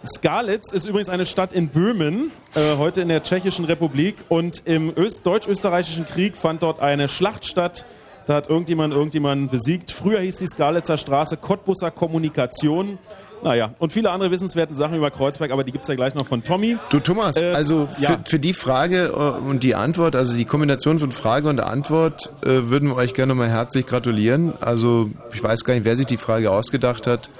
Skalitz 0.06 0.72
ist 0.72 0.86
übrigens 0.86 1.08
eine 1.08 1.26
Stadt 1.26 1.52
in 1.52 1.68
Böhmen, 1.68 2.30
äh, 2.54 2.76
heute 2.76 3.00
in 3.00 3.08
der 3.08 3.22
Tschechischen 3.22 3.64
Republik. 3.64 4.16
Und 4.28 4.62
im 4.66 4.96
Öst 4.96 5.26
Deutsch-Österreichischen 5.26 6.06
Krieg 6.06 6.36
fand 6.36 6.62
dort 6.62 6.80
eine 6.80 7.08
Schlacht 7.08 7.44
statt. 7.44 7.84
Da 8.26 8.34
hat 8.34 8.48
irgendjemand 8.48 8.94
irgendjemanden 8.94 9.48
besiegt. 9.48 9.90
Früher 9.90 10.20
hieß 10.20 10.36
die 10.36 10.46
Skalitzer 10.46 10.96
Straße 10.96 11.36
Cottbusser 11.36 11.90
Kommunikation. 11.90 12.98
Naja, 13.44 13.74
und 13.80 13.92
viele 13.92 14.10
andere 14.10 14.30
wissenswerte 14.30 14.72
Sachen 14.72 14.96
über 14.96 15.10
Kreuzberg, 15.10 15.50
aber 15.50 15.64
die 15.64 15.72
gibt's 15.72 15.88
ja 15.88 15.96
gleich 15.96 16.14
noch 16.14 16.26
von 16.26 16.44
Tommy. 16.44 16.78
Du 16.90 17.00
Thomas, 17.00 17.36
Äh, 17.36 17.50
also 17.50 17.88
für, 17.88 18.02
ja. 18.02 18.20
für 18.24 18.38
die 18.38 18.52
Frage 18.54 19.06
äh, 19.06 19.48
und 19.50 19.64
die 19.64 19.74
Antwort, 19.74 20.14
also 20.14 20.36
die 20.36 20.44
Kombination 20.44 21.00
von 21.00 21.10
Frage 21.10 21.48
und 21.48 21.58
Antwort, 21.58 22.32
äh, 22.44 22.68
würden 22.68 22.90
wir 22.90 22.96
euch 22.96 23.14
gerne 23.14 23.34
mal 23.34 23.48
herzlich 23.48 23.86
gratulieren. 23.86 24.52
Also 24.60 25.10
ich 25.32 25.42
weiß 25.42 25.64
gar 25.64 25.74
nicht, 25.74 25.84
wer 25.84 25.96
sich 25.96 26.06
die 26.06 26.18
Frage 26.18 26.52
ausgedacht 26.52 27.08
hat. 27.08 27.30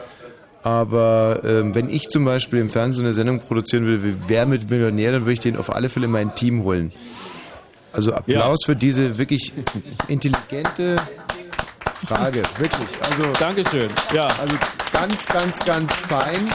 Aber 0.65 1.41
ähm, 1.45 1.75
wenn 1.75 1.89
ich 1.89 2.09
zum 2.09 2.25
Beispiel 2.25 2.61
im 2.61 2.71
Fernsehen 2.71 3.05
eine 3.05 3.15
Sendung 3.15 3.41
produzieren 3.41 3.85
würde, 3.85 4.05
wie 4.05 4.15
Wer 4.29 4.47
mit 4.47 4.71
Millionär, 4.71 5.13
dann 5.13 5.23
würde 5.23 5.33
ich 5.35 5.41
den 5.41 5.57
auf 5.57 5.75
alle 5.75 5.89
Fälle 5.89 6.07
in 6.07 6.13
mein 6.13 6.35
Team 6.35 6.63
holen. 6.65 6.93
Also 7.93 8.13
Applaus 8.13 8.65
für 8.65 8.75
diese 8.75 9.19
wirklich 9.19 9.53
intelligente 10.09 10.97
Frage. 12.07 12.43
Wirklich. 12.59 12.89
Also, 13.03 13.33
Dankeschön. 13.39 13.89
Ja. 14.13 14.27
Also 14.27 14.57
ganz, 14.93 15.27
ganz, 15.27 15.65
ganz 15.65 15.93
fein. 15.93 16.49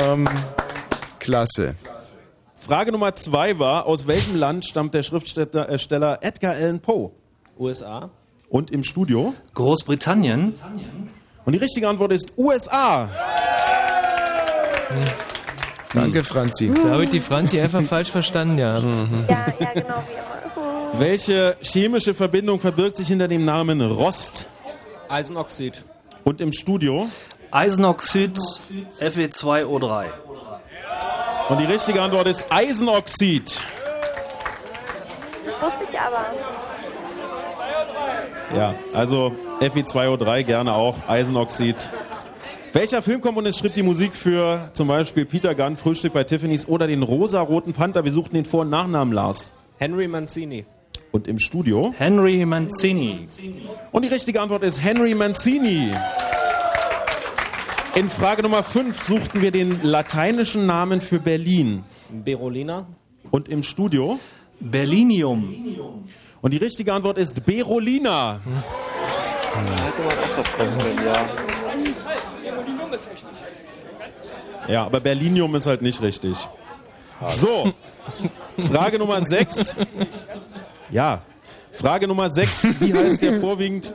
ähm, 0.00 0.24
klasse. 1.18 1.74
Frage 2.54 2.92
Nummer 2.92 3.14
zwei 3.14 3.58
war, 3.58 3.86
aus 3.86 4.06
welchem 4.06 4.36
Land 4.36 4.64
stammt 4.64 4.94
der 4.94 5.02
Schriftsteller 5.02 6.22
äh, 6.22 6.26
Edgar 6.26 6.54
Allan 6.54 6.80
Poe? 6.80 7.10
USA. 7.58 8.10
Und 8.48 8.70
im 8.70 8.84
Studio? 8.84 9.34
Großbritannien. 9.54 10.54
Und 11.44 11.52
die 11.54 11.58
richtige 11.58 11.88
Antwort 11.88 12.12
ist 12.12 12.36
USA. 12.36 13.08
Danke, 15.94 16.24
Franzi. 16.24 16.72
Da 16.74 16.90
habe 16.90 17.04
ich 17.04 17.10
die 17.10 17.20
Franzi 17.20 17.60
einfach 17.60 17.82
falsch 17.82 18.10
verstanden 18.10 18.56
gehabt. 18.56 18.86
Ja, 19.28 19.46
ja, 19.58 19.72
genau 19.74 20.02
wie 20.06 20.12
immer. 20.12 20.98
Welche 20.98 21.56
chemische 21.62 22.14
Verbindung 22.14 22.60
verbirgt 22.60 22.96
sich 22.96 23.08
hinter 23.08 23.28
dem 23.28 23.44
Namen 23.44 23.80
Rost? 23.80 24.46
Eisenoxid. 25.08 25.84
Und 26.24 26.40
im 26.40 26.52
Studio? 26.52 27.08
Eisenoxid 27.50 28.38
E 29.00 29.06
Fe2O3. 29.08 30.06
Und 31.48 31.60
die 31.60 31.64
richtige 31.64 32.00
Antwort 32.00 32.28
ist 32.28 32.44
Eisenoxid. 32.50 33.60
Wusste 35.60 35.84
ich 35.90 35.98
aber. 35.98 36.26
Ja, 38.56 38.74
also 38.94 39.32
Fi2O3 39.60 40.42
gerne 40.44 40.74
auch, 40.74 40.96
Eisenoxid. 41.08 41.90
Welcher 42.74 43.02
Filmkomponist 43.02 43.58
schrieb 43.58 43.74
die 43.74 43.82
Musik 43.82 44.14
für 44.14 44.70
zum 44.72 44.88
Beispiel 44.88 45.26
Peter 45.26 45.54
Gunn, 45.54 45.76
Frühstück 45.76 46.14
bei 46.14 46.24
Tiffany's 46.24 46.66
oder 46.66 46.86
den 46.86 47.02
rosa-roten 47.02 47.74
Panther? 47.74 48.02
Wir 48.02 48.12
suchten 48.12 48.34
den 48.34 48.46
Vor- 48.46 48.62
und 48.62 48.70
Nachnamen, 48.70 49.12
Lars. 49.12 49.52
Henry 49.76 50.08
Mancini. 50.08 50.64
Und 51.10 51.28
im 51.28 51.38
Studio? 51.38 51.92
Henry 51.98 52.46
Mancini. 52.46 53.26
Und 53.90 54.06
die 54.06 54.08
richtige 54.08 54.40
Antwort 54.40 54.62
ist 54.62 54.82
Henry 54.82 55.14
Mancini. 55.14 55.92
In 57.94 58.08
Frage 58.08 58.42
Nummer 58.42 58.62
5 58.62 59.02
suchten 59.02 59.42
wir 59.42 59.50
den 59.50 59.82
lateinischen 59.82 60.64
Namen 60.64 61.02
für 61.02 61.18
Berlin. 61.18 61.84
Berolina. 62.24 62.86
Und 63.30 63.50
im 63.50 63.62
Studio? 63.62 64.18
Berlinium. 64.60 65.54
Und 66.40 66.54
die 66.54 66.58
richtige 66.58 66.94
Antwort 66.94 67.18
ist 67.18 67.44
Berolina. 67.44 68.40
Ja, 71.04 71.26
aber 74.84 75.00
Berlinium 75.00 75.54
ist 75.54 75.66
halt 75.66 75.82
nicht 75.82 76.00
richtig. 76.02 76.36
So, 77.28 77.72
Frage 78.58 78.98
Nummer 78.98 79.24
6. 79.24 79.76
Ja, 80.90 81.22
Frage 81.72 82.06
Nummer 82.08 82.30
6. 82.30 82.80
Wie 82.80 82.92
heißt 82.92 83.22
der 83.22 83.40
vorwiegend? 83.40 83.94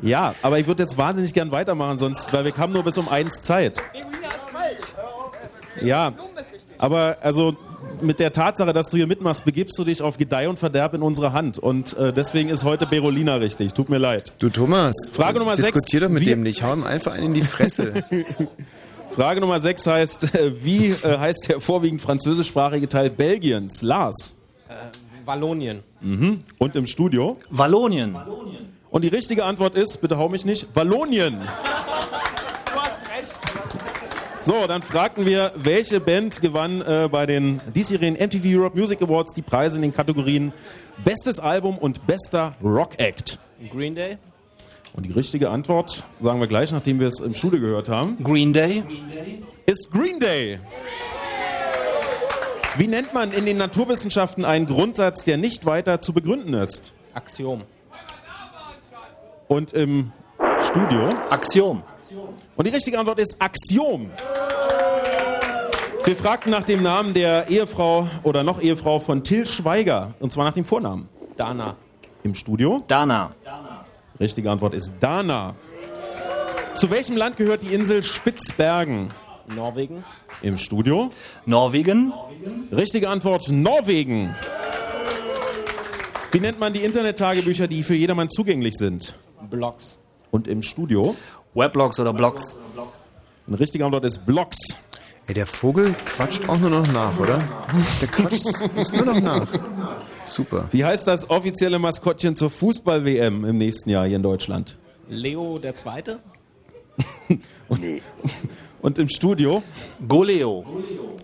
Ja, 0.00 0.34
aber 0.42 0.58
ich 0.58 0.66
würde 0.66 0.82
jetzt 0.82 0.96
wahnsinnig 0.96 1.34
gern 1.34 1.50
weitermachen, 1.50 1.98
sonst, 1.98 2.32
weil 2.32 2.44
wir 2.44 2.56
haben 2.56 2.72
nur 2.72 2.82
bis 2.82 2.98
um 2.98 3.08
eins 3.08 3.42
Zeit. 3.42 3.80
Ja, 5.80 6.12
aber 6.78 7.18
also 7.20 7.56
mit 8.00 8.18
der 8.20 8.32
Tatsache, 8.32 8.72
dass 8.72 8.88
du 8.90 8.96
hier 8.96 9.06
mitmachst, 9.06 9.44
begibst 9.44 9.78
du 9.78 9.84
dich 9.84 10.02
auf 10.02 10.16
Gedeih 10.18 10.48
und 10.48 10.58
Verderb 10.58 10.94
in 10.94 11.02
unsere 11.02 11.32
Hand. 11.32 11.58
Und 11.58 11.96
äh, 11.96 12.12
deswegen 12.12 12.48
ist 12.48 12.64
heute 12.64 12.86
Berolina 12.86 13.36
richtig. 13.36 13.72
Tut 13.74 13.88
mir 13.88 13.98
leid. 13.98 14.32
Du 14.38 14.48
Thomas, 14.50 14.94
Frage 15.12 15.38
Nummer 15.38 15.54
sechs. 15.56 15.68
diskutier 15.72 16.00
doch 16.00 16.08
mit 16.08 16.22
Wie- 16.22 16.26
dem 16.26 16.42
nicht. 16.42 16.62
Hau 16.62 16.72
ihm 16.72 16.84
einfach 16.84 17.12
einen 17.12 17.26
in 17.26 17.34
die 17.34 17.42
Fresse. 17.42 18.04
Frage 19.10 19.40
Nummer 19.42 19.60
6 19.60 19.86
heißt, 19.86 20.34
äh, 20.36 20.64
wie 20.64 20.86
äh, 20.86 21.18
heißt 21.18 21.48
der 21.50 21.60
vorwiegend 21.60 22.00
französischsprachige 22.00 22.88
Teil 22.88 23.10
Belgiens? 23.10 23.82
Lars. 23.82 24.36
Wallonien. 25.26 25.80
Mhm. 26.00 26.38
Und 26.56 26.74
im 26.76 26.86
Studio? 26.86 27.36
Wallonien. 27.50 28.16
Und 28.90 29.02
die 29.04 29.08
richtige 29.08 29.44
Antwort 29.44 29.74
ist, 29.74 30.00
bitte 30.00 30.16
hau 30.16 30.30
mich 30.30 30.46
nicht, 30.46 30.66
Wallonien. 30.74 31.42
So, 34.44 34.66
dann 34.66 34.82
fragten 34.82 35.24
wir, 35.24 35.52
welche 35.54 36.00
Band 36.00 36.40
gewann 36.40 36.82
äh, 36.82 37.08
bei 37.08 37.26
den 37.26 37.60
diesjährigen 37.76 38.14
MTV 38.14 38.58
Europe 38.58 38.76
Music 38.76 39.00
Awards 39.00 39.34
die 39.34 39.42
Preise 39.42 39.76
in 39.76 39.82
den 39.82 39.92
Kategorien 39.92 40.52
Bestes 41.04 41.38
Album 41.38 41.78
und 41.78 42.08
Bester 42.08 42.54
Rock 42.60 42.98
Act. 42.98 43.38
Green 43.70 43.94
Day. 43.94 44.18
Und 44.94 45.06
die 45.06 45.12
richtige 45.12 45.48
Antwort, 45.48 46.02
sagen 46.20 46.40
wir 46.40 46.48
gleich, 46.48 46.72
nachdem 46.72 46.98
wir 46.98 47.06
es 47.06 47.20
im 47.20 47.36
Studio 47.36 47.60
gehört 47.60 47.88
haben, 47.88 48.16
Green 48.24 48.52
Day. 48.52 48.82
ist 49.66 49.92
Green 49.92 50.18
Day. 50.18 50.58
Wie 52.76 52.88
nennt 52.88 53.14
man 53.14 53.30
in 53.30 53.46
den 53.46 53.58
Naturwissenschaften 53.58 54.44
einen 54.44 54.66
Grundsatz, 54.66 55.22
der 55.22 55.36
nicht 55.36 55.66
weiter 55.66 56.00
zu 56.00 56.12
begründen 56.12 56.54
ist? 56.54 56.92
Axiom. 57.14 57.62
Und 59.46 59.72
im 59.72 60.10
Studio? 60.60 61.10
Axiom. 61.30 61.84
Und 62.54 62.66
die 62.66 62.70
richtige 62.70 62.98
Antwort 62.98 63.18
ist 63.18 63.36
Axiom. 63.40 64.10
Wir 66.04 66.16
fragten 66.16 66.50
nach 66.50 66.64
dem 66.64 66.82
Namen 66.82 67.14
der 67.14 67.48
Ehefrau 67.48 68.08
oder 68.24 68.42
noch 68.42 68.60
Ehefrau 68.60 68.98
von 68.98 69.24
Till 69.24 69.46
Schweiger. 69.46 70.14
Und 70.20 70.32
zwar 70.32 70.44
nach 70.44 70.52
dem 70.52 70.64
Vornamen. 70.64 71.08
Dana. 71.36 71.76
Im 72.24 72.34
Studio? 72.34 72.82
Dana. 72.88 73.34
Richtige 74.20 74.50
Antwort 74.50 74.74
ist 74.74 74.94
Dana. 75.00 75.54
Zu 76.74 76.90
welchem 76.90 77.16
Land 77.16 77.36
gehört 77.36 77.62
die 77.62 77.72
Insel 77.72 78.02
Spitzbergen? 78.02 79.10
Norwegen. 79.54 80.04
Im 80.42 80.56
Studio? 80.56 81.10
Norwegen. 81.46 82.12
Richtige 82.70 83.08
Antwort 83.08 83.48
Norwegen. 83.48 84.34
Wie 86.32 86.40
nennt 86.40 86.58
man 86.58 86.72
die 86.72 86.82
Internettagebücher, 86.82 87.68
die 87.68 87.82
für 87.82 87.94
jedermann 87.94 88.28
zugänglich 88.30 88.74
sind? 88.74 89.14
Blogs. 89.50 89.98
Und 90.30 90.48
im 90.48 90.62
Studio? 90.62 91.14
Weblogs 91.54 92.00
oder 92.00 92.12
Blogs? 92.12 92.56
Eine 93.46 93.60
richtige 93.60 93.84
Antwort 93.84 94.04
ist 94.04 94.24
Blogs. 94.24 94.56
Ey, 95.26 95.34
der 95.34 95.46
Vogel 95.46 95.94
quatscht 96.06 96.48
auch 96.48 96.58
nur 96.58 96.70
noch 96.70 96.86
nach, 96.90 97.18
oder? 97.18 97.40
Der 98.00 98.08
quatscht 98.08 98.92
nur 98.92 99.04
noch 99.04 99.20
nach. 99.20 99.46
Super. 100.26 100.68
Wie 100.72 100.84
heißt 100.84 101.06
das 101.06 101.28
offizielle 101.30 101.78
Maskottchen 101.78 102.34
zur 102.34 102.50
Fußball-WM 102.50 103.44
im 103.44 103.56
nächsten 103.56 103.90
Jahr 103.90 104.06
hier 104.06 104.16
in 104.16 104.22
Deutschland? 104.22 104.76
Leo 105.08 105.58
der 105.58 105.74
Zweite. 105.74 106.20
Und 108.82 108.98
im 108.98 109.08
Studio? 109.08 109.62
Goleo. 110.08 110.64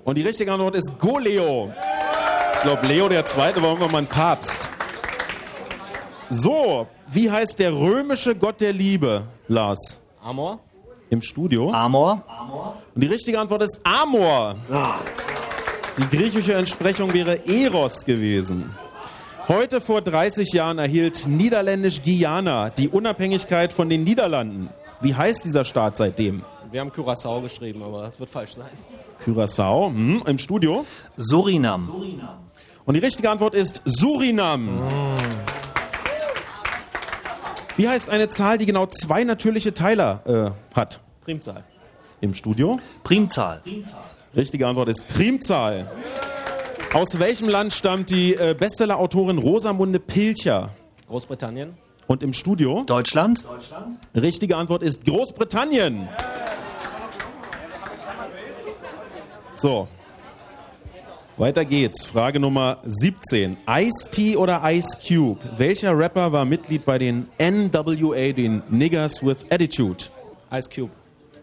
Und 0.04 0.16
die 0.16 0.22
richtige 0.22 0.52
Antwort 0.52 0.76
ist 0.76 0.98
Goleo. 0.98 1.72
Ich 2.54 2.60
glaube, 2.62 2.86
Leo 2.86 3.08
der 3.08 3.24
Zweite 3.26 3.62
war 3.62 3.70
irgendwann 3.70 3.92
mal 3.92 3.98
ein 3.98 4.06
Papst. 4.06 4.68
So, 6.30 6.86
wie 7.10 7.30
heißt 7.30 7.58
der 7.58 7.72
römische 7.72 8.34
Gott 8.36 8.60
der 8.60 8.72
Liebe, 8.72 9.24
Lars? 9.48 9.98
Amor. 10.22 10.60
Im 11.10 11.22
Studio? 11.22 11.70
Amor. 11.70 12.22
Und 12.94 13.02
die 13.02 13.06
richtige 13.06 13.38
Antwort 13.38 13.62
ist 13.62 13.80
Amor. 13.84 14.56
Die 15.96 16.16
griechische 16.16 16.54
Entsprechung 16.54 17.12
wäre 17.12 17.46
Eros 17.46 18.04
gewesen. 18.04 18.74
Heute 19.48 19.80
vor 19.80 20.02
30 20.02 20.52
Jahren 20.52 20.78
erhielt 20.78 21.26
niederländisch 21.26 22.02
Guyana 22.02 22.68
die 22.70 22.88
Unabhängigkeit 22.88 23.72
von 23.72 23.88
den 23.88 24.04
Niederlanden. 24.04 24.68
Wie 25.00 25.14
heißt 25.14 25.44
dieser 25.44 25.64
Staat 25.64 25.96
seitdem? 25.96 26.42
Wir 26.70 26.80
haben 26.82 26.90
Curaçao 26.90 27.40
geschrieben, 27.40 27.82
aber 27.82 28.02
das 28.02 28.20
wird 28.20 28.28
falsch 28.28 28.54
sein. 28.56 28.66
Curaçao. 29.24 29.88
Hm, 29.88 30.22
Im 30.26 30.38
Studio? 30.38 30.84
Surinam. 31.16 31.88
Und 32.84 32.94
die 32.94 33.00
richtige 33.00 33.30
Antwort 33.30 33.54
ist 33.54 33.80
Surinam. 33.86 34.68
Wie 37.78 37.88
heißt 37.88 38.10
eine 38.10 38.28
Zahl, 38.28 38.58
die 38.58 38.66
genau 38.66 38.86
zwei 38.86 39.22
natürliche 39.22 39.72
Teiler 39.72 40.56
äh, 40.74 40.76
hat? 40.76 40.98
Primzahl. 41.22 41.62
Im 42.20 42.34
Studio? 42.34 42.76
Primzahl. 43.04 43.62
Richtige 44.34 44.66
Antwort 44.66 44.88
ist 44.88 45.06
Primzahl. 45.06 45.88
Aus 46.92 47.20
welchem 47.20 47.48
Land 47.48 47.72
stammt 47.72 48.10
die 48.10 48.34
äh, 48.34 48.56
Bestseller-Autorin 48.58 49.38
Rosamunde 49.38 50.00
Pilcher? 50.00 50.70
Großbritannien. 51.06 51.74
Und 52.08 52.24
im 52.24 52.32
Studio? 52.32 52.82
Deutschland. 52.84 53.46
Richtige 54.12 54.56
Antwort 54.56 54.82
ist 54.82 55.04
Großbritannien. 55.04 56.08
So. 59.54 59.86
Weiter 61.38 61.64
geht's. 61.64 62.04
Frage 62.04 62.40
Nummer 62.40 62.78
17. 62.84 63.58
Ice-T 63.68 64.36
oder 64.36 64.60
Ice 64.64 64.98
Cube? 65.06 65.38
Welcher 65.56 65.96
Rapper 65.96 66.32
war 66.32 66.44
Mitglied 66.44 66.84
bei 66.84 66.98
den 66.98 67.28
NWA, 67.38 68.32
den 68.32 68.64
Niggers 68.68 69.22
with 69.24 69.46
Attitude? 69.48 70.06
Ice 70.52 70.68
Cube. 70.68 70.90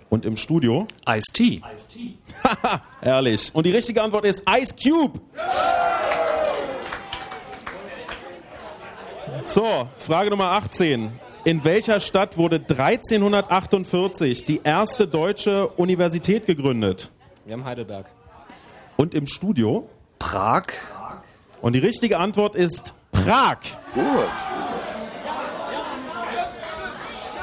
Und 0.10 0.26
im 0.26 0.36
Studio? 0.36 0.86
Ice-T. 1.08 1.62
Haha, 2.44 2.82
Ehrlich. 3.02 3.52
Und 3.54 3.66
die 3.66 3.72
richtige 3.72 4.04
Antwort 4.04 4.26
ist 4.26 4.44
Ice 4.50 4.76
Cube. 4.76 5.18
So, 9.44 9.88
Frage 9.98 10.30
Nummer 10.30 10.52
18. 10.52 11.10
In 11.46 11.64
welcher 11.64 12.02
Stadt 12.02 12.38
wurde 12.38 12.58
1348 12.58 14.44
die 14.44 14.60
erste 14.62 15.08
deutsche 15.08 15.68
Universität 15.70 16.48
gegründet? 16.48 17.12
Wir 17.46 17.54
haben 17.54 17.64
Heidelberg. 17.64 18.08
Und 18.98 19.14
im 19.14 19.28
Studio? 19.28 19.90
Prag. 20.20 20.68
Und 21.62 21.74
die 21.74 21.80
richtige 21.80 22.20
Antwort 22.20 22.56
ist 22.56 22.94
Prag. 23.12 23.58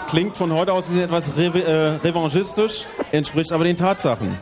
Klingt 0.08 0.36
von 0.36 0.52
heute 0.52 0.72
aus 0.72 0.92
wie 0.92 1.00
etwas 1.00 1.36
re 1.36 1.46
äh, 1.46 2.06
revanchistisch, 2.06 2.86
entspricht 3.12 3.52
aber 3.52 3.64
den 3.64 3.76
Tatsachen. 3.76 4.36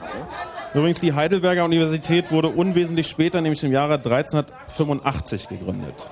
Übrigens, 0.74 1.00
die 1.00 1.12
Heidelberger 1.12 1.64
Universität 1.64 2.30
wurde 2.30 2.48
unwesentlich 2.48 3.08
später, 3.08 3.40
nämlich 3.40 3.62
im 3.64 3.72
Jahre 3.72 3.94
1385 3.94 5.48
gegründet. 5.48 6.06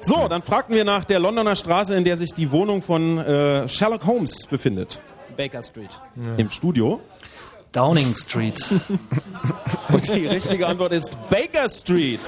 So, 0.00 0.28
dann 0.28 0.42
fragten 0.42 0.74
wir 0.74 0.84
nach 0.84 1.04
der 1.04 1.18
Londoner 1.18 1.56
Straße, 1.56 1.94
in 1.94 2.04
der 2.04 2.16
sich 2.16 2.32
die 2.32 2.52
Wohnung 2.52 2.80
von 2.80 3.18
äh, 3.18 3.68
Sherlock 3.68 4.06
Holmes 4.06 4.46
befindet. 4.46 5.00
Baker 5.36 5.62
Street. 5.62 5.90
Im 6.36 6.50
Studio. 6.50 7.00
Downing 7.76 8.14
Street. 8.14 8.58
Und 9.92 10.08
die 10.08 10.26
richtige 10.26 10.66
Antwort 10.66 10.94
ist 10.94 11.10
Baker 11.28 11.68
Street. 11.68 12.20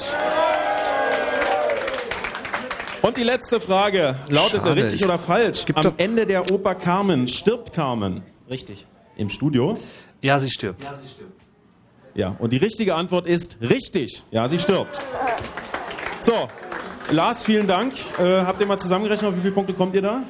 Und 3.01 3.17
die 3.17 3.23
letzte 3.23 3.59
Frage 3.59 4.15
lautete 4.29 4.59
Schade, 4.59 4.77
richtig 4.77 5.01
ich- 5.01 5.07
oder 5.07 5.19
falsch. 5.19 5.65
Am 5.75 5.95
Ende 5.97 6.27
der 6.27 6.51
Oper 6.51 6.75
Carmen 6.75 7.27
stirbt 7.29 7.73
Carmen. 7.73 8.21
Richtig. 8.51 8.87
Im 9.17 9.31
Studio. 9.31 9.79
Ja, 10.21 10.39
sie 10.39 10.51
stirbt. 10.51 10.93
Ja, 12.15 12.37
und 12.39 12.53
die 12.53 12.59
richtige 12.59 12.95
Antwort 12.95 13.27
ist 13.27 13.57
richtig. 13.63 14.25
Ja, 14.31 14.49
sie 14.49 14.59
stirbt. 14.59 15.01
So, 16.21 16.49
Lars, 17.11 17.43
vielen 17.43 17.67
Dank. 17.67 17.95
Äh, 18.19 18.43
habt 18.43 18.61
ihr 18.61 18.67
mal 18.67 18.77
zusammengerechnet, 18.79 19.31
auf 19.31 19.37
wie 19.39 19.41
viele 19.41 19.55
Punkte 19.55 19.73
kommt 19.73 19.95
ihr 19.95 20.03
da? 20.03 20.25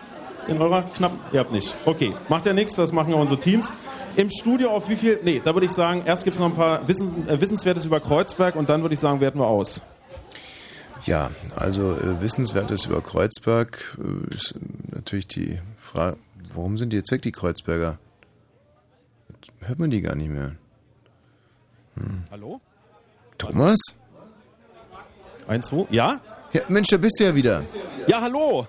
In 0.48 0.60
eurer 0.60 0.82
knappen? 0.82 1.20
Ihr 1.32 1.40
habt 1.40 1.52
nicht. 1.52 1.76
Okay, 1.84 2.14
macht 2.28 2.46
ja 2.46 2.52
nichts, 2.52 2.74
das 2.74 2.92
machen 2.92 3.12
ja 3.12 3.16
unsere 3.16 3.38
Teams. 3.38 3.72
Im 4.16 4.30
Studio 4.30 4.70
auf 4.70 4.88
wie 4.88 4.96
viel? 4.96 5.20
Nee, 5.22 5.40
da 5.44 5.54
würde 5.54 5.66
ich 5.66 5.72
sagen, 5.72 6.02
erst 6.06 6.24
gibt 6.24 6.34
es 6.34 6.40
noch 6.40 6.48
ein 6.48 6.56
paar 6.56 6.88
Wissen, 6.88 7.28
äh, 7.28 7.40
Wissenswertes 7.40 7.84
über 7.84 8.00
Kreuzberg 8.00 8.56
und 8.56 8.68
dann 8.68 8.82
würde 8.82 8.94
ich 8.94 9.00
sagen, 9.00 9.20
werten 9.20 9.38
wir 9.38 9.46
aus. 9.46 9.82
Ja, 11.04 11.30
also 11.54 11.92
äh, 11.92 12.20
Wissenswertes 12.20 12.86
über 12.86 13.00
Kreuzberg 13.00 13.96
äh, 13.98 14.34
ist 14.34 14.54
natürlich 14.90 15.28
die 15.28 15.60
Frage, 15.78 16.16
warum 16.52 16.78
sind 16.78 16.92
die 16.92 16.96
jetzt 16.96 17.12
weg, 17.12 17.22
die 17.22 17.32
Kreuzberger? 17.32 17.98
Jetzt 19.28 19.52
hört 19.68 19.78
man 19.78 19.90
die 19.90 20.00
gar 20.00 20.14
nicht 20.14 20.30
mehr. 20.30 20.56
Hm. 21.96 22.24
Hallo? 22.30 22.60
Thomas? 23.36 23.78
Eins, 25.46 25.68
zwei, 25.68 25.86
ja? 25.90 26.20
Ja, 26.52 26.62
Mensch, 26.68 26.88
da 26.88 26.96
bist 26.96 27.20
du 27.20 27.24
ja 27.24 27.34
wieder. 27.34 27.62
Ja, 28.06 28.20
hallo. 28.20 28.66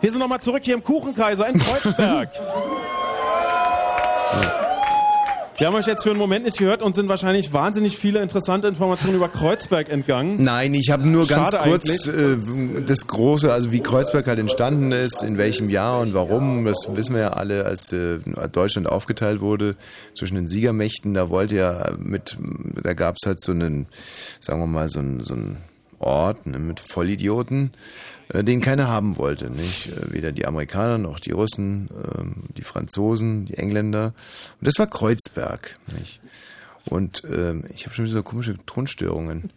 Wir 0.00 0.10
sind 0.12 0.20
nochmal 0.20 0.40
zurück 0.40 0.62
hier 0.62 0.74
im 0.74 0.84
Kuchenkaiser 0.84 1.48
in 1.48 1.58
Kreuzberg. 1.58 2.30
Wir 5.58 5.66
haben 5.66 5.74
euch 5.74 5.88
jetzt 5.88 6.04
für 6.04 6.10
einen 6.10 6.20
Moment 6.20 6.44
nicht 6.44 6.58
gehört 6.58 6.82
und 6.82 6.94
sind 6.94 7.08
wahrscheinlich 7.08 7.52
wahnsinnig 7.52 7.98
viele 7.98 8.22
interessante 8.22 8.68
Informationen 8.68 9.16
über 9.16 9.28
Kreuzberg 9.28 9.88
entgangen. 9.88 10.44
Nein, 10.44 10.72
ich 10.72 10.90
habe 10.90 11.08
nur 11.08 11.26
ganz 11.26 11.50
Schade 11.50 11.68
kurz 11.68 12.06
äh, 12.06 12.36
das 12.86 13.08
Große, 13.08 13.52
also 13.52 13.72
wie 13.72 13.80
Kreuzberg 13.80 14.28
halt 14.28 14.38
entstanden 14.38 14.92
ist, 14.92 15.24
in 15.24 15.36
welchem 15.36 15.68
Jahr 15.68 15.98
und 15.98 16.14
warum, 16.14 16.64
das 16.64 16.86
wissen 16.90 17.16
wir 17.16 17.22
ja 17.22 17.28
alle, 17.30 17.64
als 17.64 17.92
äh, 17.92 18.20
Deutschland 18.52 18.88
aufgeteilt 18.88 19.40
wurde 19.40 19.74
zwischen 20.14 20.36
den 20.36 20.46
Siegermächten, 20.46 21.14
da 21.14 21.28
wollte 21.28 21.56
ja 21.56 21.90
mit, 21.98 22.36
da 22.80 22.94
gab 22.94 23.16
es 23.20 23.26
halt 23.26 23.40
so 23.40 23.50
einen, 23.50 23.88
sagen 24.38 24.60
wir 24.60 24.68
mal, 24.68 24.88
so 24.88 25.00
einen, 25.00 25.24
so 25.24 25.34
einen 25.34 25.56
Ort 25.98 26.46
ne, 26.46 26.60
mit 26.60 26.78
Vollidioten, 26.78 27.72
den 28.34 28.60
keiner 28.60 28.88
haben 28.88 29.16
wollte, 29.16 29.50
nicht? 29.50 29.88
Äh, 29.88 30.12
Weder 30.12 30.32
die 30.32 30.46
Amerikaner 30.46 30.98
noch 30.98 31.20
die 31.20 31.32
Russen, 31.32 31.88
ähm, 31.92 32.34
die 32.56 32.62
Franzosen, 32.62 33.46
die 33.46 33.54
Engländer. 33.54 34.14
Und 34.60 34.66
das 34.66 34.74
war 34.78 34.86
Kreuzberg, 34.86 35.76
nicht? 35.98 36.20
Und 36.84 37.22
ähm, 37.24 37.64
ich 37.74 37.84
habe 37.84 37.94
schon 37.94 38.04
wieder 38.04 38.14
so 38.14 38.22
komische 38.22 38.56
Tonstörungen. 38.64 39.50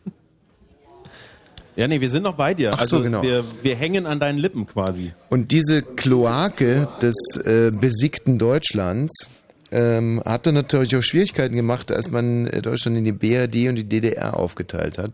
Ja, 1.75 1.88
nee, 1.88 2.01
wir 2.01 2.09
sind 2.09 2.24
noch 2.24 2.35
bei 2.35 2.53
dir. 2.53 2.72
Ach 2.74 2.83
so, 2.83 2.98
also 2.98 3.01
genau. 3.01 3.22
wir, 3.22 3.45
wir 3.61 3.75
hängen 3.75 4.06
an 4.06 4.19
deinen 4.19 4.38
Lippen 4.38 4.67
quasi. 4.67 5.14
Und 5.30 5.51
diese 5.51 5.82
Kloake 5.82 6.88
des 7.01 7.16
äh, 7.43 7.72
besiegten 7.72 8.38
Deutschlands 8.38 9.30
ähm, 9.72 10.22
hat 10.25 10.45
dann 10.45 10.56
natürlich 10.56 10.95
auch 10.98 11.01
Schwierigkeiten 11.01 11.56
gemacht, 11.56 11.91
als 11.91 12.11
man 12.11 12.48
äh, 12.48 12.61
Deutschland 12.61 12.98
in 12.98 13.06
die 13.06 13.14
BRD 13.14 13.69
und 13.69 13.75
die 13.75 13.88
DDR 13.88 14.38
aufgeteilt 14.38 14.98
hat. 14.98 15.11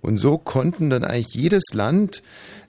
Und 0.00 0.18
so 0.18 0.38
konnten 0.38 0.90
dann 0.90 1.04
eigentlich 1.04 1.34
jedes 1.34 1.64
Land 1.74 2.22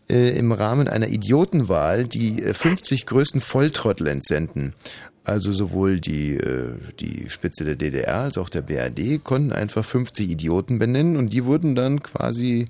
äh, 0.10 0.38
im 0.38 0.52
Rahmen 0.52 0.88
einer 0.88 1.08
Idiotenwahl 1.08 2.08
die 2.08 2.42
äh, 2.42 2.53
50 2.53 3.06
größten 3.06 3.42
Volltrottel 3.42 4.08
entsenden. 4.08 4.74
Also 5.24 5.52
sowohl 5.52 6.00
die, 6.00 6.36
äh, 6.36 6.76
die 7.00 7.30
Spitze 7.30 7.66
der 7.66 7.76
DDR 7.76 8.19
als 8.19 8.38
auch 8.38 8.50
der 8.50 8.61
BRD 8.61 9.22
konnten 9.22 9.52
einfach 9.52 9.84
50 9.84 10.30
Idioten 10.30 10.80
benennen 10.80 11.18
und 11.18 11.34
die 11.34 11.44
wurden 11.44 11.76
dann 11.76 12.02
quasi 12.02 12.66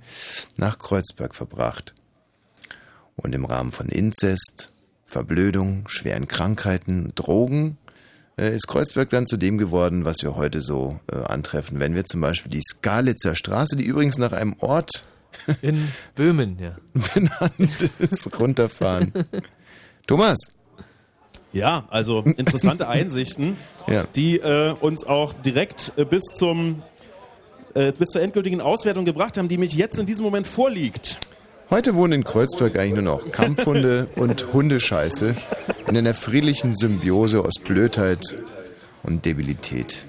nach 0.55 0.79
Kreuzberg 0.79 1.35
verbracht. 1.35 1.93
Und 3.15 3.35
im 3.35 3.45
Rahmen 3.45 3.71
von 3.71 3.89
Inzest, 3.89 4.73
Verblödung, 5.05 5.87
schweren 5.87 6.27
Krankheiten, 6.27 7.11
Drogen 7.13 7.77
äh, 8.37 8.55
ist 8.55 8.67
Kreuzberg 8.67 9.09
dann 9.09 9.27
zu 9.27 9.37
dem 9.37 9.59
geworden, 9.59 10.05
was 10.05 10.23
wir 10.23 10.35
heute 10.35 10.61
so 10.61 10.99
äh, 11.11 11.17
antreffen. 11.17 11.79
Wenn 11.79 11.93
wir 11.93 12.05
zum 12.05 12.21
Beispiel 12.21 12.51
die 12.51 12.63
Skalitzer 12.63 13.35
Straße, 13.35 13.75
die 13.75 13.85
übrigens 13.85 14.17
nach 14.17 14.33
einem 14.33 14.55
Ort 14.59 15.03
in 15.61 15.87
Böhmen, 16.15 16.57
ja. 16.59 16.75
benannt 17.13 17.81
ist, 17.99 18.39
runterfahren. 18.39 19.11
Thomas? 20.05 20.37
Ja, 21.53 21.85
also 21.89 22.21
interessante 22.21 22.87
Einsichten, 22.89 23.55
Ja. 23.87 24.05
die 24.15 24.37
äh, 24.39 24.73
uns 24.73 25.05
auch 25.05 25.33
direkt 25.33 25.93
äh, 25.97 26.05
bis 26.05 26.23
zum 26.35 26.83
äh, 27.73 27.91
bis 27.91 28.09
zur 28.09 28.21
endgültigen 28.21 28.59
Auswertung 28.61 29.05
gebracht 29.05 29.37
haben, 29.37 29.47
die 29.49 29.57
mich 29.57 29.73
jetzt 29.73 29.99
in 29.99 30.05
diesem 30.05 30.25
Moment 30.25 30.47
vorliegt. 30.47 31.19
Heute 31.69 31.95
wohnen 31.95 32.13
in 32.13 32.23
Kreuzberg 32.23 32.79
eigentlich 32.79 33.03
nur 33.03 33.17
noch 33.17 33.31
Kampfhunde 33.31 34.07
und 34.15 34.53
Hundescheiße 34.53 35.35
in 35.87 35.97
einer 35.97 36.13
friedlichen 36.13 36.75
Symbiose 36.75 37.43
aus 37.43 37.55
Blödheit 37.63 38.35
und 39.03 39.25
Debilität. 39.25 40.05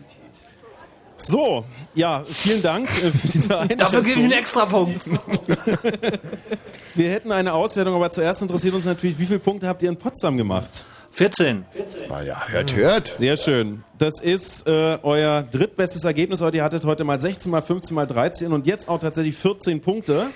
So, 1.19 1.65
ja, 1.95 2.23
vielen 2.25 2.63
Dank 2.63 2.89
äh, 2.89 3.11
für 3.11 3.29
diese 3.29 3.59
Einschätzung. 3.59 3.79
Dafür 3.91 4.03
gebe 4.03 4.21
ich 4.21 4.25
einen 4.25 4.33
Extrapunkt. 4.33 5.03
Wir 6.95 7.11
hätten 7.11 7.33
eine 7.33 7.53
Auswertung, 7.53 7.95
aber 7.95 8.11
zuerst 8.11 8.41
interessiert 8.41 8.75
uns 8.75 8.85
natürlich, 8.85 9.19
wie 9.19 9.27
viele 9.27 9.41
Punkte 9.41 9.67
habt 9.67 9.83
ihr 9.83 9.89
in 9.89 9.97
Potsdam 9.97 10.37
gemacht? 10.37 10.85
14. 11.11 11.65
Ah 12.09 12.23
ja, 12.23 12.41
hört, 12.47 12.77
hört. 12.77 13.09
Sehr 13.09 13.37
schön. 13.37 13.83
Das 13.99 14.21
ist 14.21 14.67
äh, 14.69 14.99
euer 15.03 15.43
drittbestes 15.43 16.05
Ergebnis 16.05 16.41
heute. 16.41 16.59
Ihr 16.59 16.63
hattet 16.63 16.85
heute 16.85 17.03
mal 17.03 17.19
16 17.19 17.51
mal 17.51 17.63
15 17.63 17.95
mal 17.95 18.07
13 18.07 18.53
und 18.53 18.69
jetzt 18.69 18.89
auch 18.89 19.01
tatsächlich 19.01 19.37
14 19.37 19.81
Punkte. 19.81 20.27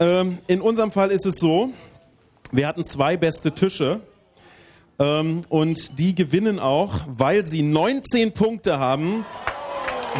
Ähm, 0.00 0.38
in 0.46 0.62
unserem 0.62 0.92
Fall 0.92 1.10
ist 1.10 1.26
es 1.26 1.34
so, 1.34 1.70
wir 2.50 2.66
hatten 2.66 2.84
zwei 2.84 3.18
beste 3.18 3.52
Tische. 3.52 4.00
Ähm, 4.98 5.44
und 5.48 5.98
die 5.98 6.14
gewinnen 6.14 6.58
auch, 6.58 7.00
weil 7.06 7.44
sie 7.44 7.62
19 7.62 8.32
Punkte 8.32 8.78
haben, 8.78 9.26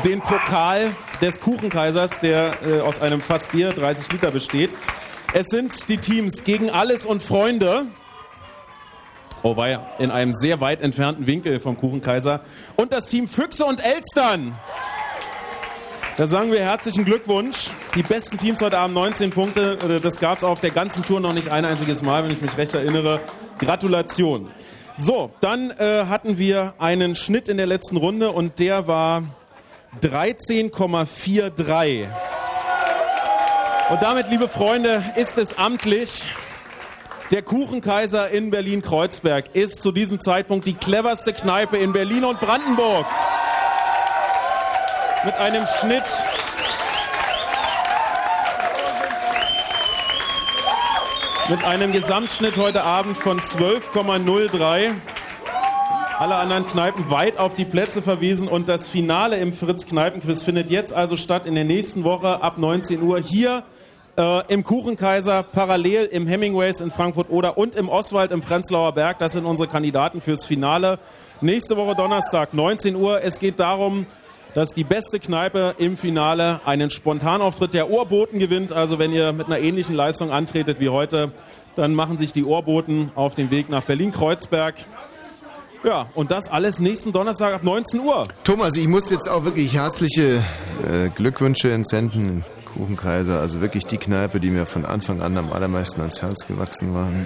den 0.05 0.20
Pokal 0.20 0.94
des 1.20 1.41
Kuchenkaisers, 1.41 2.20
der 2.20 2.55
äh, 2.67 2.81
aus 2.81 3.01
einem 3.01 3.20
Fass 3.20 3.47
Bier 3.47 3.73
30 3.73 4.12
Liter 4.12 4.31
besteht. 4.31 4.70
Es 5.33 5.47
sind 5.49 5.89
die 5.89 5.99
Teams 5.99 6.44
gegen 6.44 6.70
alles 6.70 7.05
und 7.05 7.23
Freunde. 7.23 7.86
Oh 9.43 9.57
weia, 9.57 9.86
in 9.99 10.10
einem 10.10 10.33
sehr 10.35 10.60
weit 10.60 10.81
entfernten 10.81 11.27
Winkel 11.27 11.60
vom 11.60 11.77
Kuchenkaiser. 11.77 12.41
Und 12.77 12.93
das 12.93 13.07
Team 13.07 13.28
Füchse 13.28 13.65
und 13.65 13.85
Elstern. 13.85 14.55
Da 16.17 16.27
sagen 16.27 16.51
wir 16.51 16.60
herzlichen 16.60 17.05
Glückwunsch. 17.05 17.70
Die 17.94 18.02
besten 18.02 18.39
Teams 18.39 18.60
heute 18.60 18.78
Abend 18.78 18.94
19 18.94 19.31
Punkte. 19.31 19.78
Äh, 19.89 20.01
Das 20.01 20.18
gab 20.18 20.39
es 20.39 20.44
auf 20.44 20.60
der 20.60 20.70
ganzen 20.70 21.05
Tour 21.05 21.20
noch 21.20 21.33
nicht 21.33 21.49
ein 21.51 21.65
einziges 21.65 22.02
Mal, 22.02 22.25
wenn 22.25 22.33
ich 22.33 22.43
mich 22.43 22.57
recht 22.57 22.75
erinnere. 22.75 23.20
Gratulation. 23.59 24.51
So, 24.97 25.31
dann 25.41 25.70
äh, 25.70 26.07
hatten 26.07 26.39
wir 26.39 26.75
einen 26.78 27.15
Schnitt 27.15 27.49
in 27.49 27.57
der 27.57 27.67
letzten 27.67 27.97
Runde 27.97 28.33
und 28.33 28.59
der 28.59 28.89
war 28.89 29.23
13,43. 30.00 32.07
Und 33.91 34.02
damit, 34.02 34.28
liebe 34.28 34.49
Freunde, 34.49 35.02
ist 35.17 35.39
es 35.39 35.57
amtlich. 35.57 36.26
Der 37.31 37.42
Kuchenkaiser 37.42 38.31
in 38.31 38.50
Berlin-Kreuzberg 38.50 39.55
ist 39.55 39.83
zu 39.83 39.92
diesem 39.92 40.20
Zeitpunkt 40.20 40.67
die 40.67 40.75
cleverste 40.75 41.33
Kneipe 41.33 41.76
in 41.76 41.92
Berlin 41.92 42.25
und 42.25 42.41
Brandenburg. 42.41 43.07
Mit 45.25 45.36
einem 45.36 45.67
Schnitt 45.67 46.05
mit 51.49 51.65
einem 51.65 51.92
Gesamtschnitt 51.92 52.58
heute 52.58 52.84
Abend 52.84 53.17
von 53.17 53.41
12,03. 53.41 54.92
Alle 56.19 56.35
anderen 56.35 56.67
Kneipen 56.67 57.11
weit 57.11 57.39
auf 57.39 57.55
die 57.55 57.65
Plätze 57.65 58.03
verwiesen 58.03 58.49
und 58.49 58.69
das 58.69 58.89
Finale 58.89 59.37
im 59.37 59.53
Fritz 59.53 59.87
Kneipenquiz 59.87 60.43
findet 60.43 60.69
jetzt 60.69 60.93
also 60.93 61.17
statt 61.17 61.47
in 61.47 61.55
der 61.55 61.63
nächsten 61.63 62.03
Woche 62.03 62.43
ab 62.43 62.59
19 62.59 63.01
Uhr 63.01 63.21
hier 63.21 63.63
äh, 64.17 64.53
im 64.53 64.65
Kuchenkaiser, 64.65 65.45
parallel 65.45 66.07
im 66.07 66.27
Hemingways 66.27 66.81
in 66.81 66.91
Frankfurt 66.91 67.31
oder 67.31 67.57
und 67.57 67.77
im 67.77 67.89
Oswald 67.89 68.33
im 68.33 68.41
Prenzlauer 68.41 68.95
Berg. 68.95 69.21
Das 69.21 69.35
sind 69.35 69.45
unsere 69.45 69.69
Kandidaten 69.69 70.21
fürs 70.21 70.45
Finale. 70.45 70.99
Nächste 71.41 71.77
Woche 71.77 71.95
Donnerstag, 71.95 72.53
19 72.53 72.97
Uhr. 72.97 73.23
Es 73.23 73.39
geht 73.39 73.61
darum, 73.61 74.05
dass 74.55 74.71
die 74.71 74.83
beste 74.83 75.21
Kneipe 75.21 75.77
im 75.79 75.97
Finale 75.97 76.61
einen 76.65 76.91
Spontanauftritt 76.91 77.75
der 77.75 77.91
Ohrboten 77.91 78.41
gewinnt. 78.41 78.73
Also 78.73 78.99
wenn 78.99 79.13
ihr 79.13 79.33
mit 79.33 79.47
einer 79.47 79.61
ähnlichen 79.61 79.95
Leistung 79.95 80.33
antretet 80.33 80.81
wie 80.81 80.89
heute, 80.89 81.31
dann 81.77 81.95
machen 81.95 82.19
sich 82.19 82.33
die 82.33 82.43
Ohrboten 82.43 83.13
auf 83.15 83.37
den 83.37 83.53
Weg 83.53 83.71
nach 83.71 83.85
Berlin-Kreuzberg. 83.85 84.75
Ja, 85.85 86.09
und 86.15 86.31
das 86.31 86.49
alles 86.49 86.81
nächsten 86.81 87.13
Donnerstag 87.13 87.55
ab 87.55 87.63
19 87.63 88.01
Uhr. 88.01 88.27
Thomas, 88.45 88.77
ich 88.77 88.89
muss 88.89 89.11
jetzt 89.11 89.29
auch 89.29 89.45
wirklich 89.45 89.75
herzliche 89.75 90.43
äh, 90.91 91.09
Glückwünsche 91.15 91.73
entsenden, 91.73 92.45
Kuchenkaiser. 92.65 93.41
Also 93.41 93.61
wirklich 93.61 93.87
die 93.87 93.99
Kneipe, 93.99 94.41
die 94.41 94.51
mir 94.51 94.67
von 94.67 94.85
Anfang 94.85 95.23
an 95.23 95.37
am 95.37 95.53
allermeisten 95.53 96.01
ans 96.01 96.21
Herz 96.23 96.47
gewachsen 96.47 96.95
war. 96.95 97.09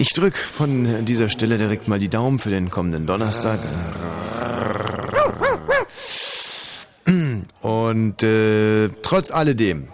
Ich 0.00 0.14
drück 0.14 0.38
von 0.38 1.04
dieser 1.04 1.28
Stelle 1.28 1.58
direkt 1.58 1.86
mal 1.86 1.98
die 1.98 2.08
Daumen 2.08 2.38
für 2.38 2.48
den 2.48 2.70
kommenden 2.70 3.06
Donnerstag. 3.06 3.60
Und 7.60 8.22
äh, 8.22 8.88
trotz 9.02 9.30
alledem, 9.30 9.88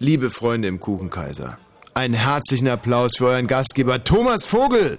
liebe 0.00 0.30
Freunde 0.30 0.66
im 0.66 0.80
Kuchenkaiser, 0.80 1.56
einen 1.94 2.14
herzlichen 2.14 2.66
Applaus 2.66 3.12
für 3.16 3.26
euren 3.26 3.46
Gastgeber 3.46 4.02
Thomas 4.02 4.44
Vogel. 4.44 4.98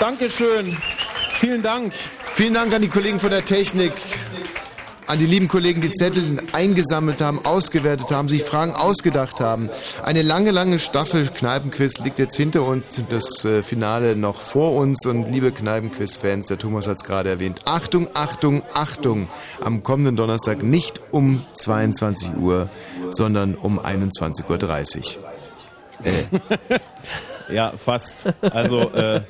Dankeschön. 0.00 0.78
Vielen 1.38 1.62
Dank. 1.62 1.92
Vielen 2.32 2.54
Dank 2.54 2.74
an 2.74 2.80
die 2.80 2.88
Kollegen 2.88 3.20
von 3.20 3.28
der 3.28 3.44
Technik, 3.44 3.92
an 5.06 5.18
die 5.18 5.26
lieben 5.26 5.46
Kollegen, 5.46 5.82
die 5.82 5.90
Zettel 5.90 6.38
eingesammelt 6.52 7.20
haben, 7.20 7.44
ausgewertet 7.44 8.10
haben, 8.10 8.30
sich 8.30 8.42
Fragen 8.42 8.72
ausgedacht 8.72 9.40
haben. 9.40 9.68
Eine 10.02 10.22
lange, 10.22 10.52
lange 10.52 10.78
Staffel 10.78 11.28
Kneipenquiz 11.28 11.98
liegt 11.98 12.18
jetzt 12.18 12.34
hinter 12.34 12.62
uns, 12.62 13.02
das 13.10 13.44
äh, 13.44 13.62
Finale 13.62 14.16
noch 14.16 14.36
vor 14.36 14.74
uns 14.74 15.04
und 15.04 15.28
liebe 15.28 15.52
Kneipenquiz-Fans, 15.52 16.46
der 16.46 16.56
Thomas 16.56 16.86
hat 16.86 16.96
es 16.96 17.04
gerade 17.04 17.28
erwähnt, 17.28 17.60
Achtung, 17.66 18.08
Achtung, 18.14 18.62
Achtung, 18.72 19.28
am 19.60 19.82
kommenden 19.82 20.16
Donnerstag 20.16 20.62
nicht 20.62 20.98
um 21.10 21.44
22 21.52 22.36
Uhr, 22.38 22.70
sondern 23.10 23.54
um 23.54 23.78
21.30 23.78 25.18
Uhr. 25.18 25.24
Äh, 26.04 26.78
Ja, 27.52 27.72
fast. 27.76 28.26
Also 28.40 28.90
äh, 28.90 29.22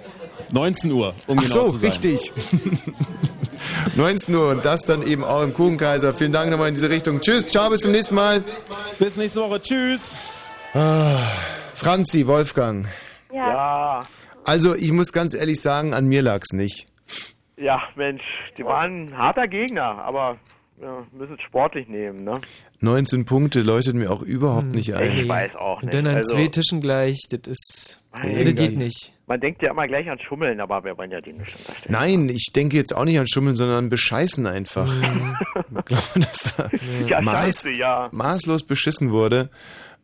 19 0.52 0.90
Uhr, 0.92 1.14
um 1.26 1.38
Ach 1.38 1.42
genau 1.42 1.54
so, 1.68 1.70
zu 1.70 1.76
sein. 1.78 1.90
richtig. 1.90 2.32
19 3.96 4.34
Uhr 4.34 4.50
und 4.50 4.64
das 4.64 4.82
dann 4.82 5.06
eben 5.06 5.24
auch 5.24 5.42
im 5.42 5.52
Kuchenkaiser. 5.54 6.12
Vielen 6.14 6.32
Dank 6.32 6.50
nochmal 6.50 6.68
in 6.68 6.74
diese 6.74 6.90
Richtung. 6.90 7.20
Tschüss, 7.20 7.46
ciao, 7.46 7.68
bis 7.70 7.80
zum 7.80 7.92
nächsten 7.92 8.14
Mal. 8.14 8.42
Bis 8.98 9.16
nächste 9.16 9.40
Woche. 9.40 9.60
Tschüss. 9.60 10.16
Ah, 10.74 11.18
Franzi, 11.74 12.26
Wolfgang. 12.26 12.86
Ja. 13.32 14.04
Also 14.44 14.74
ich 14.74 14.92
muss 14.92 15.12
ganz 15.12 15.34
ehrlich 15.34 15.60
sagen, 15.60 15.94
an 15.94 16.06
mir 16.06 16.22
lag's 16.22 16.52
nicht. 16.52 16.86
Ja, 17.56 17.82
Mensch, 17.94 18.22
die 18.56 18.64
waren 18.64 19.06
ein 19.08 19.18
harter 19.18 19.46
Gegner, 19.46 19.98
aber 20.02 20.38
ja, 20.80 21.06
müssen 21.12 21.34
es 21.34 21.42
sportlich 21.42 21.88
nehmen, 21.88 22.24
ne? 22.24 22.34
19 22.80 23.26
Punkte 23.26 23.60
leuchtet 23.60 23.94
mir 23.96 24.10
auch 24.10 24.22
überhaupt 24.22 24.74
nicht 24.74 24.94
ein. 24.94 25.18
Ich 25.18 25.28
weiß 25.28 25.54
auch 25.56 25.76
Und 25.82 25.84
nicht. 25.84 25.94
dann 25.94 26.06
an 26.06 26.16
also, 26.16 26.34
zwei 26.34 26.46
Tischen 26.46 26.80
gleich, 26.80 27.18
das 27.30 27.40
ist. 27.46 28.00
Das 28.12 28.54
geht 28.54 28.78
nicht. 28.78 29.12
Man 29.30 29.38
denkt 29.40 29.62
ja 29.62 29.70
immer 29.70 29.86
gleich 29.86 30.10
an 30.10 30.18
Schummeln, 30.18 30.60
aber 30.60 30.82
wir 30.82 30.98
wollen 30.98 31.12
ja 31.12 31.20
die 31.20 31.32
nicht 31.32 31.54
unterstellen. 31.56 31.86
Nein, 31.92 32.28
ich 32.28 32.50
denke 32.52 32.76
jetzt 32.76 32.92
auch 32.96 33.04
nicht 33.04 33.16
an 33.20 33.28
Schummeln, 33.28 33.54
sondern 33.54 33.76
an 33.76 33.88
Bescheißen 33.88 34.44
einfach. 34.48 34.92
Ich 35.78 35.84
glaube, 35.84 36.20
dass 36.20 36.54
da 36.56 36.68
Ja, 37.06 37.20
maß, 37.20 37.36
scheiße, 37.36 37.70
ja. 37.78 38.08
maßlos 38.10 38.64
beschissen 38.64 39.12
wurde. 39.12 39.48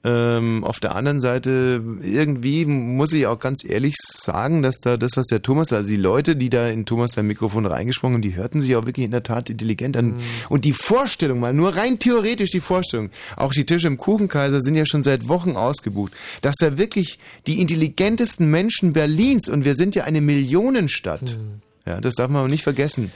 Ähm, 0.09 0.63
auf 0.63 0.79
der 0.79 0.95
anderen 0.95 1.21
Seite, 1.21 1.83
irgendwie 2.01 2.65
muss 2.65 3.13
ich 3.13 3.27
auch 3.27 3.41
ganz 3.41 3.65
ehrlich 3.65 3.97
sagen, 4.01 4.63
dass 4.63 4.79
da 4.79 4.97
das, 4.97 5.17
was 5.17 5.27
der 5.27 5.43
Thomas, 5.43 5.73
also 5.73 5.91
die 5.91 5.97
Leute, 5.97 6.37
die 6.37 6.49
da 6.49 6.69
in 6.69 6.87
Thomas 6.87 7.13
sein 7.13 7.27
Mikrofon 7.27 7.67
reingesprungen 7.67 8.19
haben, 8.19 8.23
die 8.23 8.37
hörten 8.37 8.61
sich 8.61 8.77
auch 8.77 8.87
wirklich 8.87 9.05
in 9.05 9.11
der 9.11 9.25
Tat 9.25 9.51
intelligent 9.51 9.97
an. 9.97 10.21
Und 10.49 10.65
die 10.65 10.75
Vorstellung, 10.75 11.41
mal 11.41 11.53
nur 11.53 11.75
rein 11.75 11.99
theoretisch 11.99 12.53
die 12.53 12.61
Vorstellung, 12.61 13.11
auch 13.35 13.53
die 13.53 13.67
Tische 13.67 13.89
im 13.89 13.97
Kuchenkaiser 13.97 14.61
sind 14.61 14.77
ja 14.77 14.87
schon 14.87 15.03
seit 15.03 15.27
Wochen 15.27 15.57
ausgebucht, 15.57 16.13
dass 16.41 16.55
da 16.61 16.79
wirklich 16.79 17.19
die 17.49 17.61
intelligentesten 17.61 18.49
Menschen 18.49 18.93
Berlins, 18.93 19.49
und 19.49 19.65
wir 19.65 19.75
sind 19.75 19.97
ja 19.97 20.05
eine 20.05 20.21
Millionenstadt, 20.21 21.37
ja, 21.85 22.01
das 22.01 22.15
darf 22.15 22.29
man 22.29 22.41
aber 22.41 22.49
nicht 22.49 22.63
vergessen, 22.63 23.11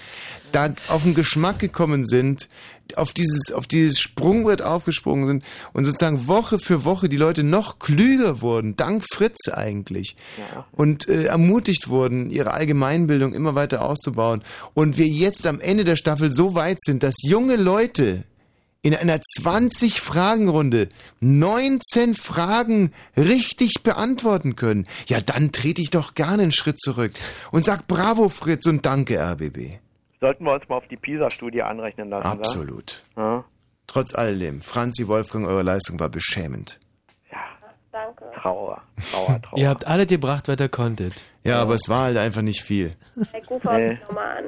da 0.52 0.74
auf 0.88 1.02
den 1.02 1.14
Geschmack 1.14 1.58
gekommen 1.58 2.06
sind, 2.06 2.48
auf 2.96 3.12
dieses, 3.12 3.52
auf 3.52 3.66
dieses 3.66 4.00
Sprungbrett 4.00 4.62
aufgesprungen 4.62 5.26
sind 5.26 5.44
und 5.72 5.84
sozusagen 5.84 6.26
Woche 6.26 6.58
für 6.58 6.84
Woche 6.84 7.08
die 7.08 7.16
Leute 7.16 7.42
noch 7.42 7.78
klüger 7.78 8.40
wurden, 8.40 8.76
dank 8.76 9.04
Fritz 9.12 9.48
eigentlich, 9.48 10.16
und 10.72 11.08
äh, 11.08 11.24
ermutigt 11.24 11.88
wurden, 11.88 12.30
ihre 12.30 12.52
Allgemeinbildung 12.52 13.34
immer 13.34 13.54
weiter 13.54 13.84
auszubauen. 13.84 14.42
Und 14.74 14.98
wir 14.98 15.06
jetzt 15.06 15.46
am 15.46 15.60
Ende 15.60 15.84
der 15.84 15.96
Staffel 15.96 16.32
so 16.32 16.54
weit 16.54 16.78
sind, 16.82 17.02
dass 17.02 17.14
junge 17.22 17.56
Leute 17.56 18.24
in 18.82 18.94
einer 18.94 19.18
20-Fragen-Runde 19.18 20.88
19 21.20 22.14
Fragen 22.14 22.92
richtig 23.16 23.82
beantworten 23.82 24.56
können, 24.56 24.86
ja, 25.06 25.20
dann 25.20 25.52
trete 25.52 25.82
ich 25.82 25.90
doch 25.90 26.14
gerne 26.14 26.44
einen 26.44 26.52
Schritt 26.52 26.80
zurück 26.80 27.12
und 27.50 27.64
sag 27.64 27.86
Bravo, 27.86 28.28
Fritz, 28.28 28.66
und 28.66 28.86
danke, 28.86 29.18
RBB. 29.18 29.79
Sollten 30.20 30.44
wir 30.44 30.52
uns 30.52 30.68
mal 30.68 30.76
auf 30.76 30.86
die 30.88 30.96
PISA-Studie 30.96 31.62
anrechnen 31.62 32.10
lassen, 32.10 32.26
Absolut. 32.26 33.02
Ja. 33.16 33.44
Trotz 33.86 34.14
alledem, 34.14 34.60
Franzi 34.60 35.08
Wolfgang, 35.08 35.46
eure 35.46 35.62
Leistung 35.62 35.98
war 35.98 36.08
beschämend. 36.10 36.78
Danke. 37.92 38.24
Trauer, 38.40 38.80
Trauer, 39.10 39.42
Trauer. 39.42 39.58
Ihr 39.58 39.68
habt 39.68 39.86
alle 39.88 40.06
gebracht, 40.06 40.46
was 40.46 40.60
ihr 40.60 40.68
konntet. 40.68 41.24
Ja, 41.42 41.60
aber 41.60 41.74
es 41.74 41.88
war 41.88 42.04
halt 42.04 42.18
einfach 42.18 42.40
nicht 42.42 42.62
viel. 42.62 42.92
Ich 43.36 43.50
rufe 43.50 43.68
nee. 43.74 43.98
nochmal 44.08 44.38
an. 44.38 44.44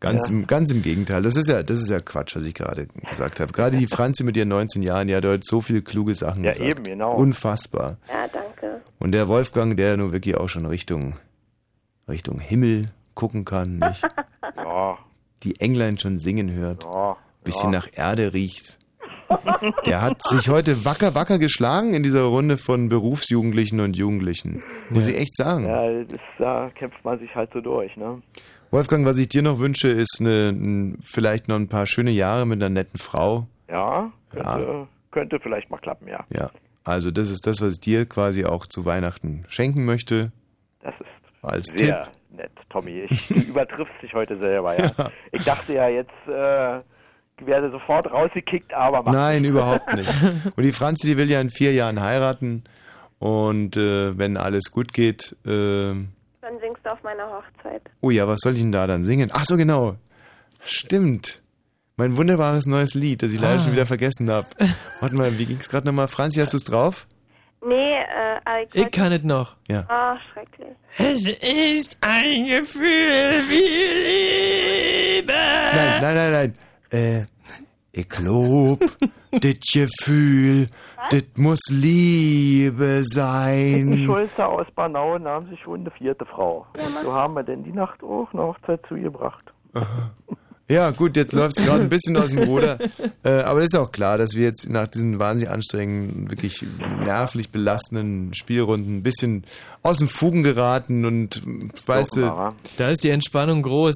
Ganz, 0.00 0.28
Ja. 0.28 0.34
im, 0.34 0.46
ganz 0.48 0.72
im 0.72 0.82
Gegenteil. 0.82 1.22
Das 1.22 1.36
ist 1.36 1.48
ja, 1.48 1.62
das 1.62 1.78
ist 1.80 1.88
ja 1.88 2.00
Quatsch, 2.00 2.34
was 2.34 2.42
ich 2.42 2.52
gerade 2.54 2.88
gesagt 3.08 3.38
habe. 3.38 3.52
Gerade 3.52 3.76
die 3.76 3.86
Franzi 3.86 4.24
mit 4.24 4.36
ihren 4.36 4.48
19 4.48 4.82
Jahren, 4.82 5.06
die 5.06 5.14
hat 5.14 5.24
heute 5.24 5.44
so 5.46 5.60
viele 5.60 5.82
kluge 5.82 6.16
Sachen 6.16 6.42
Ja, 6.42 6.50
gesagt. 6.50 6.68
eben, 6.68 6.82
genau. 6.82 7.14
Unfassbar. 7.14 7.96
Ja, 8.08 8.26
danke. 8.32 8.80
Und 8.98 9.12
der 9.12 9.28
Wolfgang, 9.28 9.76
der 9.76 9.96
nun 9.96 10.10
wirklich 10.10 10.36
auch 10.36 10.48
schon 10.48 10.66
Richtung, 10.66 11.14
Richtung 12.08 12.40
Himmel 12.40 12.90
gucken 13.14 13.44
kann, 13.44 13.78
nicht? 13.78 14.02
Ja. 14.56 14.98
Die 15.42 15.60
Englein 15.60 15.98
schon 15.98 16.18
singen 16.18 16.50
hört, 16.52 16.84
Ja. 16.84 17.16
bisschen 17.44 17.72
Ja. 17.72 17.78
nach 17.78 17.88
Erde 17.94 18.32
riecht. 18.34 18.78
Der 19.86 20.02
hat 20.02 20.22
sich 20.22 20.48
heute 20.48 20.84
wacker, 20.84 21.14
wacker 21.14 21.38
geschlagen 21.38 21.94
in 21.94 22.02
dieser 22.02 22.22
Runde 22.24 22.56
von 22.58 22.88
Berufsjugendlichen 22.88 23.78
und 23.80 23.96
Jugendlichen. 23.96 24.62
Muss 24.90 25.06
ich 25.06 25.16
echt 25.16 25.36
sagen. 25.36 25.66
Ja, 25.66 26.02
das, 26.04 26.18
da 26.38 26.70
kämpft 26.70 27.04
man 27.04 27.18
sich 27.20 27.32
halt 27.34 27.50
so 27.52 27.60
durch, 27.60 27.96
ne? 27.96 28.20
Wolfgang, 28.72 29.04
was 29.06 29.18
ich 29.18 29.28
dir 29.28 29.42
noch 29.42 29.60
wünsche, 29.60 29.88
ist 29.88 30.16
eine, 30.20 30.48
ein, 30.50 30.98
vielleicht 31.02 31.46
noch 31.48 31.56
ein 31.56 31.68
paar 31.68 31.86
schöne 31.86 32.10
Jahre 32.10 32.44
mit 32.44 32.60
einer 32.60 32.68
netten 32.70 32.98
Frau. 32.98 33.46
Ja, 33.68 34.10
könnte, 34.30 34.48
Ja. 34.48 34.88
könnte 35.12 35.38
vielleicht 35.40 35.70
mal 35.70 35.78
klappen, 35.78 36.08
ja. 36.08 36.24
Ja. 36.30 36.50
Also 36.82 37.10
das 37.12 37.30
ist 37.30 37.46
das, 37.46 37.60
was 37.60 37.74
ich 37.74 37.80
dir 37.80 38.06
quasi 38.06 38.44
auch 38.44 38.66
zu 38.66 38.84
Weihnachten 38.84 39.44
schenken 39.48 39.84
möchte. 39.84 40.32
Das 40.82 40.94
ist 40.94 41.06
Als 41.42 41.66
sehr 41.66 42.02
Tipp. 42.04 42.12
Nett, 42.42 42.52
Tommy. 42.70 43.06
Ich, 43.10 43.28
du 43.28 43.34
übertriffst 43.34 43.94
dich 44.02 44.12
heute 44.14 44.38
selber, 44.38 44.78
ja. 44.78 45.10
Ich 45.32 45.44
dachte 45.44 45.74
ja 45.74 45.88
jetzt, 45.88 46.10
äh, 46.26 46.80
werde 47.46 47.70
sofort 47.70 48.10
rausgekickt, 48.10 48.74
aber 48.74 49.02
mach 49.02 49.12
Nein, 49.12 49.42
nicht. 49.42 49.50
überhaupt 49.50 49.94
nicht. 49.94 50.10
Und 50.56 50.62
die 50.62 50.72
Franzi, 50.72 51.06
die 51.06 51.16
will 51.16 51.30
ja 51.30 51.40
in 51.40 51.50
vier 51.50 51.72
Jahren 51.72 52.00
heiraten. 52.00 52.64
Und 53.18 53.76
äh, 53.76 54.16
wenn 54.18 54.36
alles 54.36 54.70
gut 54.70 54.92
geht, 54.92 55.36
äh, 55.46 55.48
Dann 55.88 56.58
singst 56.60 56.84
du 56.84 56.90
auf 56.92 57.02
meiner 57.02 57.26
Hochzeit. 57.30 57.82
oh 58.00 58.10
ja, 58.10 58.26
was 58.28 58.40
soll 58.40 58.54
ich 58.54 58.60
denn 58.60 58.72
da 58.72 58.86
dann 58.86 59.04
singen? 59.04 59.30
Ach 59.32 59.44
so, 59.44 59.56
genau. 59.56 59.96
Stimmt. 60.64 61.42
Mein 61.96 62.16
wunderbares 62.16 62.66
neues 62.66 62.94
Lied, 62.94 63.22
das 63.22 63.32
ich 63.32 63.40
leider 63.40 63.58
Ah. 63.58 63.62
schon 63.62 63.72
wieder 63.72 63.86
vergessen 63.86 64.30
habe. 64.30 64.46
Warte 65.00 65.14
mal, 65.16 65.38
wie 65.38 65.46
ging's 65.46 65.68
gerade 65.68 65.86
nochmal? 65.86 66.08
Franzi, 66.08 66.40
hast 66.40 66.52
du 66.54 66.56
es 66.58 66.64
drauf? 66.64 67.06
Nee, 67.62 67.98
äh, 67.98 68.64
ich, 68.64 68.74
Ich 68.74 68.90
kann 68.90 69.12
es 69.12 69.22
noch. 69.22 69.56
Ja. 69.68 69.84
Ah, 69.88 70.16
schrecklich. 70.32 70.68
Es 70.96 71.26
ist 71.26 71.98
ein 72.00 72.46
Gefühl 72.46 72.82
wie 73.50 75.16
Liebe. 75.18 75.32
Nein, 75.32 76.00
nein, 76.00 76.14
nein, 76.14 76.32
nein. 76.32 76.54
Äh, 77.00 77.26
ich 77.92 78.08
glaub, 78.08 78.80
das 79.30 79.60
Gefühl, 79.72 80.68
das 81.10 81.24
muss 81.36 81.60
Liebe 81.70 83.02
sein. 83.04 84.04
Schulze 84.06 84.46
aus 84.46 84.66
Banau 84.74 85.18
nahm 85.18 85.46
sich 85.48 85.60
schon 85.60 85.80
eine 85.80 85.90
vierte 85.90 86.24
Frau. 86.24 86.66
so 87.02 87.12
haben 87.12 87.34
wir 87.34 87.42
denn 87.42 87.62
die 87.62 87.72
Nacht 87.72 88.02
auch 88.02 88.28
eine 88.32 88.42
Hochzeit 88.42 88.80
zugebracht. 88.88 89.52
Ja, 90.70 90.92
gut, 90.92 91.16
jetzt 91.16 91.32
läuft 91.32 91.58
es 91.58 91.66
gerade 91.66 91.82
ein 91.82 91.88
bisschen 91.88 92.16
aus 92.16 92.30
dem 92.30 92.44
Ruder. 92.44 92.78
Äh, 93.22 93.42
aber 93.42 93.60
ist 93.60 93.76
auch 93.76 93.92
klar, 93.92 94.16
dass 94.16 94.32
wir 94.32 94.44
jetzt 94.44 94.70
nach 94.70 94.86
diesen 94.86 95.18
wahnsinnig 95.18 95.52
anstrengenden, 95.52 96.30
wirklich 96.30 96.64
nervlich 97.04 97.50
belastenden 97.50 98.32
Spielrunden 98.32 98.96
ein 98.96 99.02
bisschen 99.02 99.44
aus 99.82 99.98
den 99.98 100.08
Fugen 100.08 100.42
geraten 100.42 101.04
und 101.04 101.42
weißt 101.86 102.16
du. 102.16 102.52
Da 102.78 102.88
ist 102.88 103.04
die 103.04 103.10
Entspannung 103.10 103.60
groß. 103.60 103.94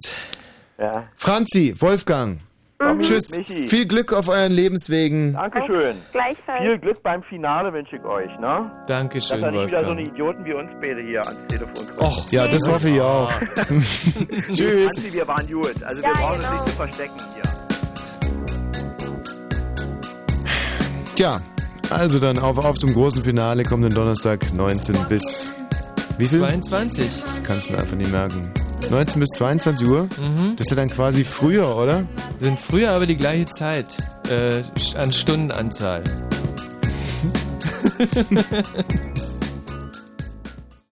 Ja. 0.79 1.09
Franzi, 1.17 1.75
Wolfgang. 1.79 2.41
Tommy, 2.79 3.03
Tschüss. 3.03 3.37
Michi. 3.37 3.69
Viel 3.69 3.87
Glück 3.87 4.13
auf 4.13 4.29
euren 4.29 4.53
Lebenswegen. 4.53 5.33
Dankeschön. 5.35 5.97
Gleichfalls. 6.13 6.61
Viel 6.61 6.79
Glück 6.79 7.03
beim 7.03 7.23
Finale 7.23 7.73
wünsche 7.73 7.97
ich 7.97 8.05
euch, 8.05 8.39
ne? 8.41 8.71
Dankeschön, 8.87 9.41
Dass 9.41 9.53
ihr 9.53 9.61
nicht 9.61 9.69
wieder 9.69 9.85
so 9.85 9.91
eine 9.93 10.03
Idioten 10.03 10.45
wie 10.45 10.53
uns 10.55 10.71
beide 10.81 11.01
hier 11.01 11.25
ans 11.25 11.47
Telefon 11.49 11.87
kommen. 11.87 12.01
Och, 12.01 12.31
ja, 12.33 12.47
das 12.49 12.69
hoffe 12.69 12.89
ich 12.91 13.01
auch. 13.01 13.31
Tschüss. 14.53 14.85
Franzi, 14.85 15.13
wir 15.13 15.29
waren 15.29 15.47
gut. 15.47 15.83
Also 15.85 16.03
wir 16.03 16.13
brauchen 16.13 16.39
uns 16.39 16.51
nicht 16.51 16.67
zu 16.67 16.77
verstecken 16.77 17.21
hier. 17.35 17.43
Tja, 21.15 21.41
also 21.91 22.19
dann 22.19 22.39
auf, 22.39 22.59
auf 22.59 22.77
zum 22.77 22.93
großen 22.93 23.23
Finale 23.23 23.63
kommenden 23.63 23.95
Donnerstag 23.95 24.53
19 24.53 24.97
bis 25.09 25.49
wie 26.19 26.29
viel? 26.29 26.39
22. 26.39 27.25
Kannst 27.45 27.71
mir 27.71 27.79
einfach 27.79 27.97
nicht 27.97 28.13
merken. 28.13 28.53
19 28.91 29.21
bis 29.21 29.31
22 29.31 29.87
Uhr? 29.87 30.05
Mhm. 30.05 30.57
Das 30.57 30.67
ist 30.67 30.71
ja 30.71 30.77
dann 30.77 30.89
quasi 30.89 31.25
früher, 31.25 31.77
oder? 31.77 32.05
Sind 32.41 32.59
früher 32.59 32.91
aber 32.91 33.07
die 33.07 33.17
gleiche 33.17 33.47
Zeit. 33.47 33.97
Äh, 34.29 34.63
an 34.97 35.13
Stundenanzahl. 35.13 36.03